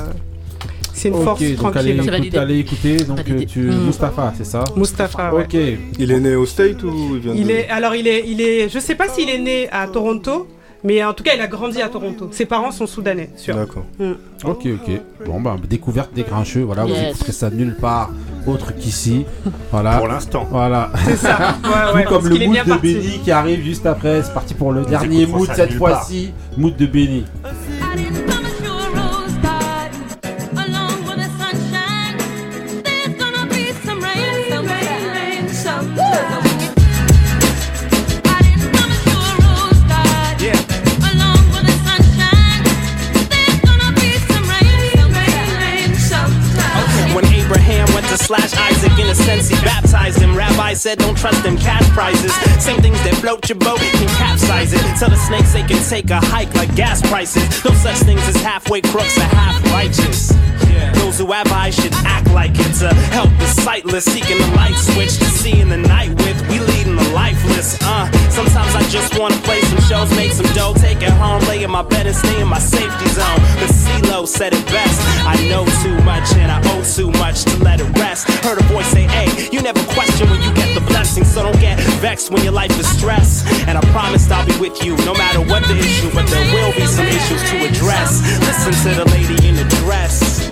c'est 0.93 1.09
une 1.09 1.23
force 1.23 1.39
donc 1.41 1.75
allez, 1.75 1.95
tranquille. 1.95 2.25
écoute- 2.25 2.37
allez 2.39 2.59
écouter, 2.59 2.97
donc 3.03 3.19
euh, 3.29 3.45
tu... 3.47 3.59
Mm. 3.61 3.85
Mustapha, 3.87 4.33
c'est 4.37 4.45
ça 4.45 4.63
Mustapha, 4.75 5.33
ouais. 5.33 5.43
Ok. 5.43 5.55
Il 5.99 6.11
est 6.11 6.19
né 6.19 6.35
au 6.35 6.45
State 6.45 6.83
ou 6.83 7.15
il 7.15 7.19
vient 7.19 7.33
Il 7.35 7.47
de... 7.47 7.51
est, 7.51 7.69
alors 7.69 7.95
il 7.95 8.07
est, 8.07 8.23
il 8.27 8.41
est, 8.41 8.69
je 8.69 8.79
sais 8.79 8.95
pas 8.95 9.07
s'il 9.09 9.29
est 9.29 9.39
né 9.39 9.69
à 9.71 9.87
Toronto, 9.87 10.47
mais 10.83 11.03
en 11.03 11.13
tout 11.13 11.23
cas 11.23 11.31
il 11.35 11.41
a 11.41 11.47
grandi 11.47 11.81
à 11.81 11.89
Toronto. 11.89 12.29
Ses 12.31 12.45
parents 12.45 12.71
sont 12.71 12.87
soudanais, 12.87 13.29
sûr. 13.35 13.55
D'accord. 13.55 13.85
Mm. 13.99 14.11
Ok, 14.43 14.65
ok. 14.65 15.01
Bon, 15.27 15.39
bah, 15.39 15.55
découverte 15.69 16.13
des 16.13 16.23
grincheux, 16.23 16.61
voilà, 16.63 16.83
vous 16.83 16.89
Yes. 16.89 17.09
écouterez 17.11 17.31
ça 17.31 17.49
nulle 17.51 17.75
part 17.79 18.09
autre 18.47 18.73
qu'ici. 18.75 19.25
Voilà. 19.71 19.97
Pour 19.97 20.07
l'instant. 20.07 20.47
Voilà. 20.49 20.91
C'est 21.05 21.15
ça. 21.17 21.55
Ouais, 21.63 21.93
ouais, 21.99 22.03
comme 22.05 22.27
le 22.27 22.35
mood 22.47 22.57
de 22.57 22.69
parti. 22.69 22.93
Benny 22.95 23.19
qui 23.23 23.29
arrive 23.31 23.63
juste 23.63 23.85
après. 23.85 24.23
C'est 24.23 24.33
parti 24.33 24.55
pour 24.55 24.71
le 24.71 24.83
dernier 24.83 25.27
mood 25.27 25.47
cette 25.55 25.73
fois-ci. 25.73 26.31
Mood 26.57 26.75
de 26.75 26.85
Benny. 26.87 27.23
Rabbi 50.71 50.77
said, 50.77 50.99
don't 50.99 51.17
trust 51.17 51.43
them 51.43 51.57
cash 51.57 51.83
prizes. 51.89 52.33
Same 52.63 52.81
things 52.81 52.95
that 53.03 53.15
float 53.15 53.49
your 53.49 53.57
boat 53.57 53.79
can 53.79 54.07
capsize 54.15 54.71
it. 54.71 54.79
Tell 54.97 55.09
the 55.09 55.17
snakes 55.17 55.51
they 55.51 55.63
can 55.63 55.83
take 55.89 56.09
a 56.09 56.21
hike 56.23 56.55
like 56.55 56.73
gas 56.75 57.01
prices. 57.01 57.43
No 57.65 57.71
such 57.73 57.97
things 58.07 58.25
as 58.29 58.37
halfway 58.37 58.79
crooks 58.79 59.17
or 59.17 59.27
half 59.35 59.61
righteous. 59.65 60.29
Those 60.95 61.00
who 61.21 61.31
have 61.31 61.51
eyes 61.51 61.75
should 61.75 61.93
act 62.03 62.27
like 62.31 62.49
it 62.55 62.73
to 62.73 62.89
help 63.13 63.29
the 63.37 63.45
sightless 63.45 64.05
seeking 64.05 64.39
the 64.39 64.47
light 64.55 64.73
switch 64.73 65.19
to 65.19 65.25
see 65.25 65.61
in 65.61 65.69
the 65.69 65.77
night 65.77 66.09
with. 66.09 66.41
We 66.49 66.57
leading 66.59 66.95
the 66.95 67.09
lifeless. 67.13 67.77
Uh, 67.81 68.09
sometimes 68.31 68.73
I 68.73 68.81
just 68.89 69.19
wanna 69.19 69.37
play 69.45 69.61
some 69.61 69.81
shows, 69.81 70.09
make 70.15 70.31
some 70.31 70.49
dough, 70.55 70.73
take 70.73 71.01
it 71.03 71.13
home, 71.21 71.39
lay 71.45 71.63
in 71.63 71.69
my 71.69 71.83
bed 71.83 72.07
and 72.07 72.15
stay 72.15 72.41
in 72.41 72.47
my 72.47 72.57
safety 72.57 73.07
zone. 73.09 73.39
But 73.61 73.69
CeeLo 73.69 74.27
said 74.27 74.53
it 74.53 74.65
best. 74.65 74.99
I 75.27 75.37
know 75.47 75.63
too 75.83 75.95
much 76.01 76.33
and 76.41 76.51
I 76.51 76.57
owe 76.73 76.83
too 76.83 77.11
much 77.21 77.45
to 77.45 77.55
let 77.63 77.79
it 77.79 77.89
rest. 77.99 78.27
Heard 78.43 78.59
a 78.59 78.63
voice 78.73 78.87
say, 78.87 79.05
hey, 79.05 79.29
you 79.51 79.61
never 79.61 79.83
question 79.93 80.27
when 80.27 80.41
you 80.41 80.51
get 80.55 80.73
the 80.73 80.81
blessing, 80.81 81.23
so 81.23 81.43
don't 81.43 81.59
get 81.61 81.79
vexed 82.01 82.31
when 82.31 82.43
your 82.43 82.53
life 82.53 82.73
is 82.79 82.89
stressed. 82.97 83.45
And 83.67 83.77
I 83.77 83.81
promised 83.93 84.31
I'll 84.31 84.45
be 84.45 84.57
with 84.57 84.83
you 84.83 84.97
no 85.05 85.13
matter 85.13 85.41
what 85.41 85.61
the 85.67 85.77
issue, 85.77 86.09
but 86.15 86.25
there 86.33 86.45
will 86.49 86.73
be 86.73 86.87
some 86.87 87.05
issues 87.05 87.43
to 87.51 87.57
address. 87.69 88.25
Listen 88.39 88.73
to 88.89 89.03
the 89.03 89.05
lady 89.11 89.47
in 89.47 89.53
the 89.53 89.67
dress. 89.85 90.49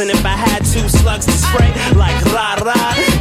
And 0.00 0.08
if 0.08 0.24
I 0.24 0.32
had 0.32 0.64
two 0.64 0.88
slugs 0.88 1.26
to 1.26 1.32
spray, 1.32 1.68
like 1.92 2.16
La 2.32 2.56
La, 2.64 2.72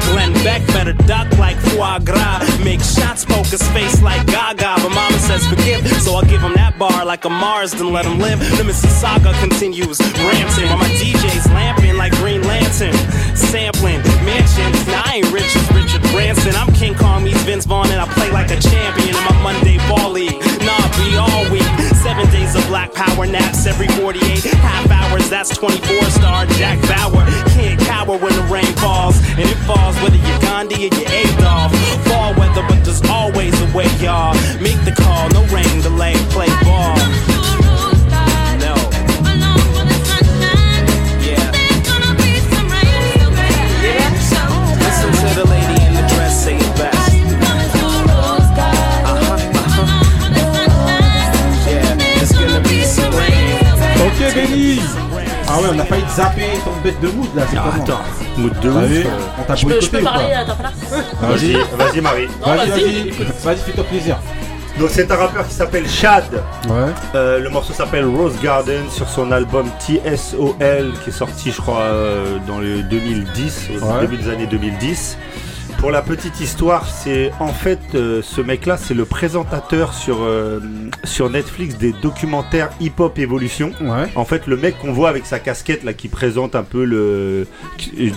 Glenn 0.07 0.31
Beck 0.47 0.65
better 0.67 0.93
duck 0.93 1.27
like 1.37 1.57
foie 1.57 1.99
gras. 1.99 2.39
Make 2.63 2.79
shots, 2.79 3.25
poke 3.25 3.47
his 3.47 3.61
face 3.75 4.01
like 4.01 4.25
Gaga. 4.27 4.79
But 4.79 4.95
mama 4.95 5.19
says 5.19 5.45
forgive, 5.45 5.85
so 5.99 6.15
I'll 6.15 6.23
give 6.23 6.39
him 6.39 6.53
that 6.53 6.79
bar 6.79 7.03
like 7.03 7.25
a 7.25 7.29
Mars, 7.29 7.71
then 7.73 7.91
let 7.91 8.05
him 8.05 8.17
live. 8.19 8.39
The 8.39 8.63
Mississauga 8.63 9.35
continues, 9.41 9.99
ranting. 9.99 10.71
While 10.71 10.79
my 10.79 10.91
DJ's 10.95 11.47
lamping 11.51 11.97
like 11.97 12.13
Green 12.13 12.43
Lantern. 12.43 12.95
Sampling 13.35 13.99
mansions, 14.23 14.87
now 14.87 15.03
I 15.03 15.19
ain't 15.19 15.31
rich 15.33 15.51
as 15.55 15.67
Richard 15.75 16.03
Branson. 16.15 16.55
I'm 16.55 16.71
King 16.73 16.95
Kong, 16.95 17.25
meets 17.25 17.41
Vince 17.43 17.65
Vaughn, 17.65 17.91
and 17.91 17.99
I 17.99 18.07
play 18.13 18.31
like 18.31 18.51
a 18.51 18.59
champion 18.59 19.09
in 19.09 19.23
my 19.27 19.35
Monday 19.43 19.77
ball 19.89 20.11
league. 20.11 20.39
Nah, 20.63 20.87
be 20.95 21.17
all 21.19 21.43
week. 21.51 21.78
Seven 22.01 22.31
days 22.31 22.55
of 22.55 22.65
black 22.67 22.93
power 22.93 23.27
naps 23.27 23.65
every 23.65 23.89
48 23.89 24.43
half 24.63 24.89
hours. 24.89 25.29
That's 25.29 25.55
24 25.55 26.01
star 26.09 26.45
Jack 26.55 26.79
Bauer. 26.87 27.25
Can't 27.51 27.79
cower 27.81 28.17
when 28.17 28.33
the 28.33 28.43
rain 28.43 28.71
falls. 28.77 29.17
And 29.31 29.41
it 29.41 29.57
falls 29.67 29.95
whether 30.01 30.15
you're 30.15 30.39
Gandhi 30.39 30.87
or 30.87 30.95
you're 30.95 31.11
Adolf. 31.11 31.75
Fall 32.07 32.33
weather, 32.35 32.63
but 32.69 32.85
there's 32.85 33.03
always 33.09 33.53
a 33.61 33.77
way, 33.77 33.87
y'all. 33.99 34.33
Make 34.61 34.79
the 34.85 34.95
call, 34.95 35.27
no 35.31 35.43
rain 35.53 35.81
delay, 35.81 36.15
play 36.31 36.47
ball. 36.63 37.18
Ouais, 55.61 55.69
on 55.75 55.79
a 55.79 55.85
failli 55.85 56.03
te 56.03 56.09
zapper 56.11 56.41
ton 56.63 56.71
bête 56.83 56.99
de 57.01 57.07
mood 57.09 57.27
là, 57.35 57.43
c'est 57.49 57.57
comment 57.57 57.71
attends, 57.83 58.01
mood 58.37 58.59
de 58.59 58.69
ouf, 58.69 58.83
vu 58.85 59.05
euh. 59.05 59.09
On 59.39 59.43
t'a 59.43 59.55
Je 59.55 59.65
peux, 59.65 59.71
je 59.81 59.89
boycotté 59.89 59.97
peux 59.97 60.03
pas 60.03 60.11
parler 60.11 60.33
à 60.33 60.45
ta 60.45 60.53
place 60.55 60.73
Vas-y, 61.21 61.53
vas-y 61.77 62.01
Marie. 62.01 62.27
Non, 62.45 62.55
Vas-y, 62.55 62.69
vas-y, 62.69 63.09
vas-y, 63.43 63.57
fais-toi 63.57 63.83
plaisir. 63.85 64.17
Donc 64.79 64.89
c'est 64.93 65.11
un 65.11 65.15
rappeur 65.15 65.45
qui 65.45 65.53
s'appelle 65.53 65.89
Chad. 65.89 66.23
Ouais. 66.69 66.71
Euh, 67.13 67.39
le 67.39 67.49
morceau 67.49 67.73
s'appelle 67.73 68.05
Rose 68.05 68.35
Garden 68.41 68.89
sur 68.89 69.09
son 69.09 69.31
album 69.33 69.65
TSOL 69.79 70.93
qui 71.03 71.09
est 71.09 71.11
sorti 71.11 71.51
je 71.51 71.59
crois 71.59 71.81
euh, 71.81 72.37
dans 72.47 72.59
le 72.59 72.81
2010, 72.83 73.69
au 73.81 73.85
Ouais. 73.85 73.99
début 74.01 74.17
des 74.17 74.29
années 74.29 74.47
2010. 74.47 75.17
Pour 75.79 75.91
la 75.91 76.01
petite 76.01 76.41
histoire, 76.41 76.85
c'est 76.89 77.31
en 77.39 77.53
fait 77.53 77.79
euh, 77.95 78.21
ce 78.21 78.41
mec-là, 78.41 78.75
c'est 78.75 78.93
le 78.93 79.05
présentateur 79.05 79.93
sur 79.93 80.17
euh, 80.23 80.59
sur 81.05 81.29
Netflix 81.29 81.77
des 81.77 81.93
documentaires 81.93 82.69
Hip 82.81 82.95
Hop 82.99 83.17
Evolution. 83.17 83.71
En 84.15 84.25
fait, 84.25 84.45
le 84.45 84.57
mec 84.57 84.77
qu'on 84.77 84.91
voit 84.91 85.07
avec 85.07 85.25
sa 85.25 85.39
casquette 85.39 85.85
là 85.85 85.93
qui 85.93 86.09
présente 86.09 86.53
un 86.57 86.63
peu 86.63 86.83
le. 86.83 87.47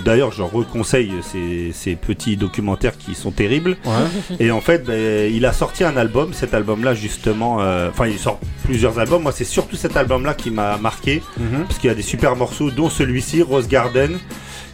D'ailleurs, 0.05 0.33
je 0.33 0.43
reconseille 0.43 1.13
ces, 1.23 1.71
ces 1.73 1.95
petits 1.95 2.37
documentaires 2.37 2.99
qui 2.99 3.15
sont 3.15 3.31
terribles. 3.31 3.77
Ouais. 3.85 4.37
Et 4.41 4.51
en 4.51 4.61
fait, 4.61 4.85
ben, 4.85 5.33
il 5.33 5.47
a 5.47 5.53
sorti 5.53 5.85
un 5.85 5.97
album. 5.97 6.33
Cet 6.33 6.55
album-là, 6.55 6.95
justement, 6.95 7.59
euh, 7.61 7.91
enfin, 7.91 8.09
il 8.09 8.19
sort 8.19 8.41
plusieurs 8.65 8.99
albums. 8.99 9.23
Moi, 9.23 9.33
c'est 9.33 9.45
surtout 9.45 9.77
cet 9.77 9.97
album-là 9.97 10.35
qui 10.35 10.51
m'a 10.51 10.79
marqué 10.79 11.23
Mhm. 11.39 11.63
parce 11.69 11.79
qu'il 11.79 11.89
y 11.89 11.93
a 11.93 11.95
des 11.97 12.03
super 12.03 12.35
morceaux, 12.35 12.73
dont 12.73 12.91
celui-ci, 12.91 13.41
Rose 13.41 13.69
Garden 13.69 14.19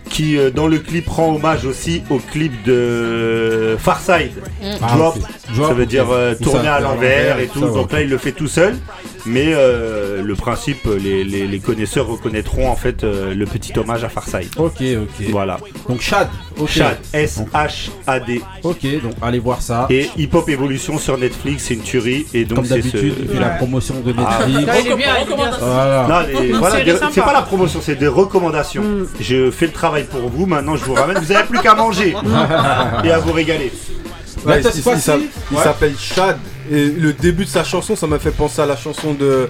qui 0.08 0.36
euh, 0.38 0.50
dans 0.50 0.66
le 0.66 0.78
clip 0.78 1.08
rend 1.08 1.34
hommage 1.34 1.64
aussi 1.64 2.02
au 2.10 2.18
clip 2.18 2.52
de 2.64 3.76
Farside. 3.78 4.32
Ah, 4.82 4.94
Drop, 4.96 5.16
ok. 5.16 5.22
Drop, 5.54 5.68
ça 5.68 5.74
veut 5.74 5.86
dire 5.86 6.06
euh, 6.10 6.34
tourner 6.34 6.64
ça, 6.64 6.74
à 6.76 6.80
l'envers 6.80 7.38
et 7.40 7.46
tout. 7.46 7.60
ça 7.60 7.66
Donc 7.72 7.92
là, 7.92 8.00
il 8.02 8.08
le 8.08 8.18
fait 8.18 8.32
tout 8.32 8.48
seul. 8.48 8.76
Mais 9.26 9.48
euh, 9.48 10.22
le 10.22 10.34
principe, 10.36 10.88
les, 11.02 11.22
les- 11.24 11.46
les 11.46 11.58
connaisseurs 11.58 12.06
reconnaîtront 12.06 12.70
en 12.70 12.76
fait 12.76 13.04
euh, 13.04 13.34
le 13.34 13.44
petit 13.44 13.72
hommage 13.78 14.02
à 14.04 14.08
Farside. 14.08 14.48
Ok, 14.56 14.76
ok. 14.80 15.26
Voilà. 15.30 15.58
Donc 15.88 16.00
Chad, 16.00 16.28
ok. 16.58 16.68
Chad, 16.68 16.96
S-H-A-D. 17.12 18.40
Ok, 18.62 18.82
donc 19.02 19.12
allez 19.20 19.38
voir 19.38 19.60
ça. 19.60 19.86
Et 19.90 20.08
Hip 20.16 20.30
Hop 20.34 20.48
Evolution 20.48 20.98
sur 20.98 21.18
Netflix, 21.18 21.64
c'est 21.64 21.74
une 21.74 21.82
tuerie. 21.82 22.26
Et 22.32 22.44
donc 22.44 22.56
Comme 22.58 22.64
c'est 22.66 22.76
d'habitude, 22.76 23.14
ce... 23.34 23.38
la 23.38 23.48
promotion 23.50 23.94
de 24.00 24.14
Ah. 24.18 24.46
Netflix. 24.46 24.88
Ah, 24.90 24.96
bien. 24.96 26.48
Voilà. 26.58 26.86
C'est 27.12 27.20
pas 27.20 27.32
la 27.32 27.42
promotion, 27.42 27.80
c'est 27.82 27.96
des 27.96 28.08
recommandations. 28.08 28.82
Je 29.20 29.50
fais 29.50 29.66
le 29.66 29.72
travail 29.72 29.97
pour 30.04 30.28
vous, 30.28 30.46
maintenant 30.46 30.76
je 30.76 30.84
vous 30.84 30.94
ramène. 30.94 31.18
Vous 31.18 31.32
avez 31.32 31.44
plus 31.44 31.58
qu'à 31.60 31.74
manger 31.74 32.14
et 33.04 33.10
à 33.10 33.18
vous 33.18 33.32
régaler. 33.32 33.72
Ouais, 34.46 34.60
il- 34.74 34.82
s'appelle 35.64 35.94
Chad 35.98 36.38
et 36.70 36.86
le 36.90 37.12
début 37.12 37.44
de 37.44 37.50
sa 37.50 37.64
chanson 37.64 37.96
ça 37.96 38.06
m'a 38.06 38.18
fait 38.18 38.30
penser 38.30 38.60
à 38.60 38.66
la 38.66 38.76
chanson 38.76 39.12
de 39.14 39.48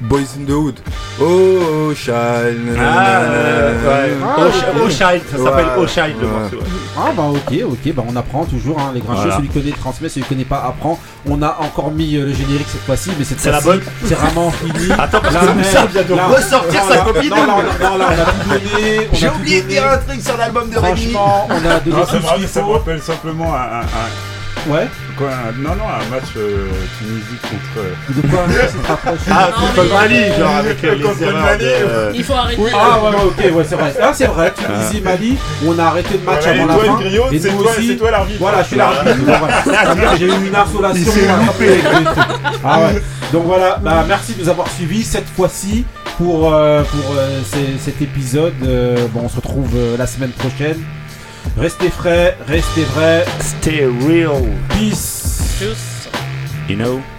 Boys 0.00 0.36
in 0.38 0.44
the 0.46 0.50
Hood. 0.50 0.80
Oh. 1.20 1.92
Ah, 2.08 2.12
euh, 2.12 4.08
ouais. 4.08 4.12
Oh, 4.36 4.50
Ch- 4.50 4.64
Oh 4.76 4.88
Child, 4.90 5.22
ça 5.30 5.38
s'appelle 5.42 5.66
Oh 5.78 5.86
Child, 5.86 6.14
le 6.20 6.26
morceau, 6.26 6.56
ouais. 6.56 6.62
Ah 6.98 7.10
bah 7.16 7.22
ok, 7.30 7.54
ok, 7.64 7.94
bah 7.94 8.02
on 8.08 8.16
apprend 8.16 8.44
toujours, 8.44 8.78
hein, 8.80 8.90
les 8.94 9.00
grincheux, 9.00 9.20
Voilà. 9.22 9.36
celui 9.36 9.48
qui 9.48 9.60
connaît 9.60 9.72
transmet, 9.76 10.08
celui 10.08 10.22
qui 10.22 10.28
connaît 10.28 10.44
pas 10.44 10.64
apprend. 10.66 10.98
On 11.28 11.40
a 11.42 11.56
encore 11.60 11.90
mis 11.92 12.16
euh, 12.16 12.26
le 12.26 12.32
générique 12.34 12.66
cette 12.68 12.82
fois-ci, 12.82 13.10
mais 13.18 13.24
cette 13.24 13.40
C'est 13.40 13.50
la 13.52 13.60
fois-ci, 13.60 13.80
bonne 13.80 13.88
c'est 14.06 14.14
vraiment 14.14 14.50
fini. 14.50 14.92
Attends, 14.98 15.20
parce 15.20 15.36
que 15.36 15.52
Moussa 15.52 15.86
vient 15.86 16.02
de 16.02 16.12
ressortir 16.34 16.82
non, 16.84 16.88
sa 16.92 16.98
copine. 16.98 17.30
Non, 17.30 17.36
non, 17.36 17.46
non, 17.46 17.98
là, 17.98 18.06
on 18.08 18.20
a 18.20 18.24
tout 18.24 18.48
donné. 18.48 19.08
on 19.10 19.14
J'ai 19.16 19.28
oublié 19.28 19.62
de 19.62 19.68
dire 19.68 19.86
un 19.88 19.98
truc 19.98 20.20
sur 20.20 20.36
l'album 20.36 20.68
de 20.68 20.78
Rémi. 20.78 21.12
Franchement, 21.12 21.48
on 21.48 21.54
a 21.70 21.80
donné 21.80 21.96
Non, 21.96 22.04
tout 22.04 22.10
ça, 22.10 22.16
me 22.16 22.20
ce 22.22 22.26
rappelle, 22.26 22.40
qu'il 22.40 22.48
ça 22.48 22.60
me 22.60 22.64
faut. 22.66 22.72
rappelle 22.72 23.02
simplement 23.02 23.54
un, 23.54 23.58
un- 23.58 23.80
un- 23.82 24.33
Ouais. 24.66 24.86
quoi, 25.18 25.28
un- 25.28 25.52
non, 25.62 25.74
non, 25.76 25.84
un 25.84 26.10
match 26.10 26.30
euh, 26.36 26.68
Tunisie 26.98 27.38
contre. 27.42 27.78
euh, 27.78 28.22
De 28.22 28.28
quoi 28.28 28.40
rapproche 28.88 29.18
Ah, 29.30 29.50
contre 29.54 29.82
le 29.82 29.88
Mali, 29.92 30.38
genre 30.38 30.56
avec 30.56 30.84
euh, 30.84 30.90
Contre 31.02 31.20
les 31.20 31.26
le 31.26 31.30
erreurs 31.32 31.42
Mali. 31.44 31.64
de- 31.64 32.12
Il 32.14 32.24
faut 32.24 32.32
arrêter. 32.32 32.62
Oui, 32.62 32.70
ah 32.74 32.98
ouais, 33.02 33.08
ouais, 33.10 33.24
ok, 33.50 33.56
ouais, 33.56 33.64
c'est 33.68 33.74
vrai. 33.74 33.94
Ah, 34.02 34.12
c'est 34.14 34.26
vrai, 34.26 34.52
Tunisie, 34.56 35.00
Mali, 35.02 35.36
on 35.66 35.78
a 35.78 35.84
arrêté 35.84 36.14
le 36.18 36.24
match 36.30 36.46
avant 36.46 36.66
la 36.66 36.74
toi, 36.74 36.84
fin. 36.84 36.94
griot, 37.00 37.24
et 37.30 37.38
c'est 37.38 37.50
nous 37.52 37.62
toi- 37.62 37.72
aussi. 37.72 37.88
c'est 37.88 37.96
toi 37.96 38.10
l'arbitre. 38.10 38.38
Voilà, 38.40 38.62
je 38.62 38.66
suis 38.68 38.76
Voilà. 38.76 39.04
l'arbitre. 39.84 40.16
J'ai 40.18 40.26
eu 40.26 40.46
une 40.48 40.56
insolation. 40.56 41.12
Ah 42.64 42.78
ouais. 42.80 43.02
Donc 43.32 43.44
voilà, 43.46 43.78
bah, 43.82 44.04
merci 44.06 44.34
de 44.34 44.42
nous 44.42 44.48
avoir 44.48 44.68
suivis 44.68 45.02
cette 45.02 45.28
fois-ci 45.28 45.84
pour, 46.18 46.52
euh, 46.54 46.82
pour 46.84 47.14
euh, 47.18 47.40
ces- 47.52 47.78
cet 47.84 48.00
épisode. 48.00 48.52
Euh, 48.64 49.06
bon, 49.12 49.22
on 49.24 49.28
se 49.28 49.36
retrouve 49.36 49.68
euh, 49.76 49.96
la 49.98 50.06
semaine 50.06 50.30
prochaine. 50.30 50.78
Restez 51.56 51.90
frais, 51.90 52.34
restez 52.48 52.84
vrais. 52.94 53.24
Stay 53.40 53.86
real. 53.86 54.46
Peace. 54.70 55.56
Tchuss. 55.58 56.08
You 56.68 56.76
know? 56.76 57.13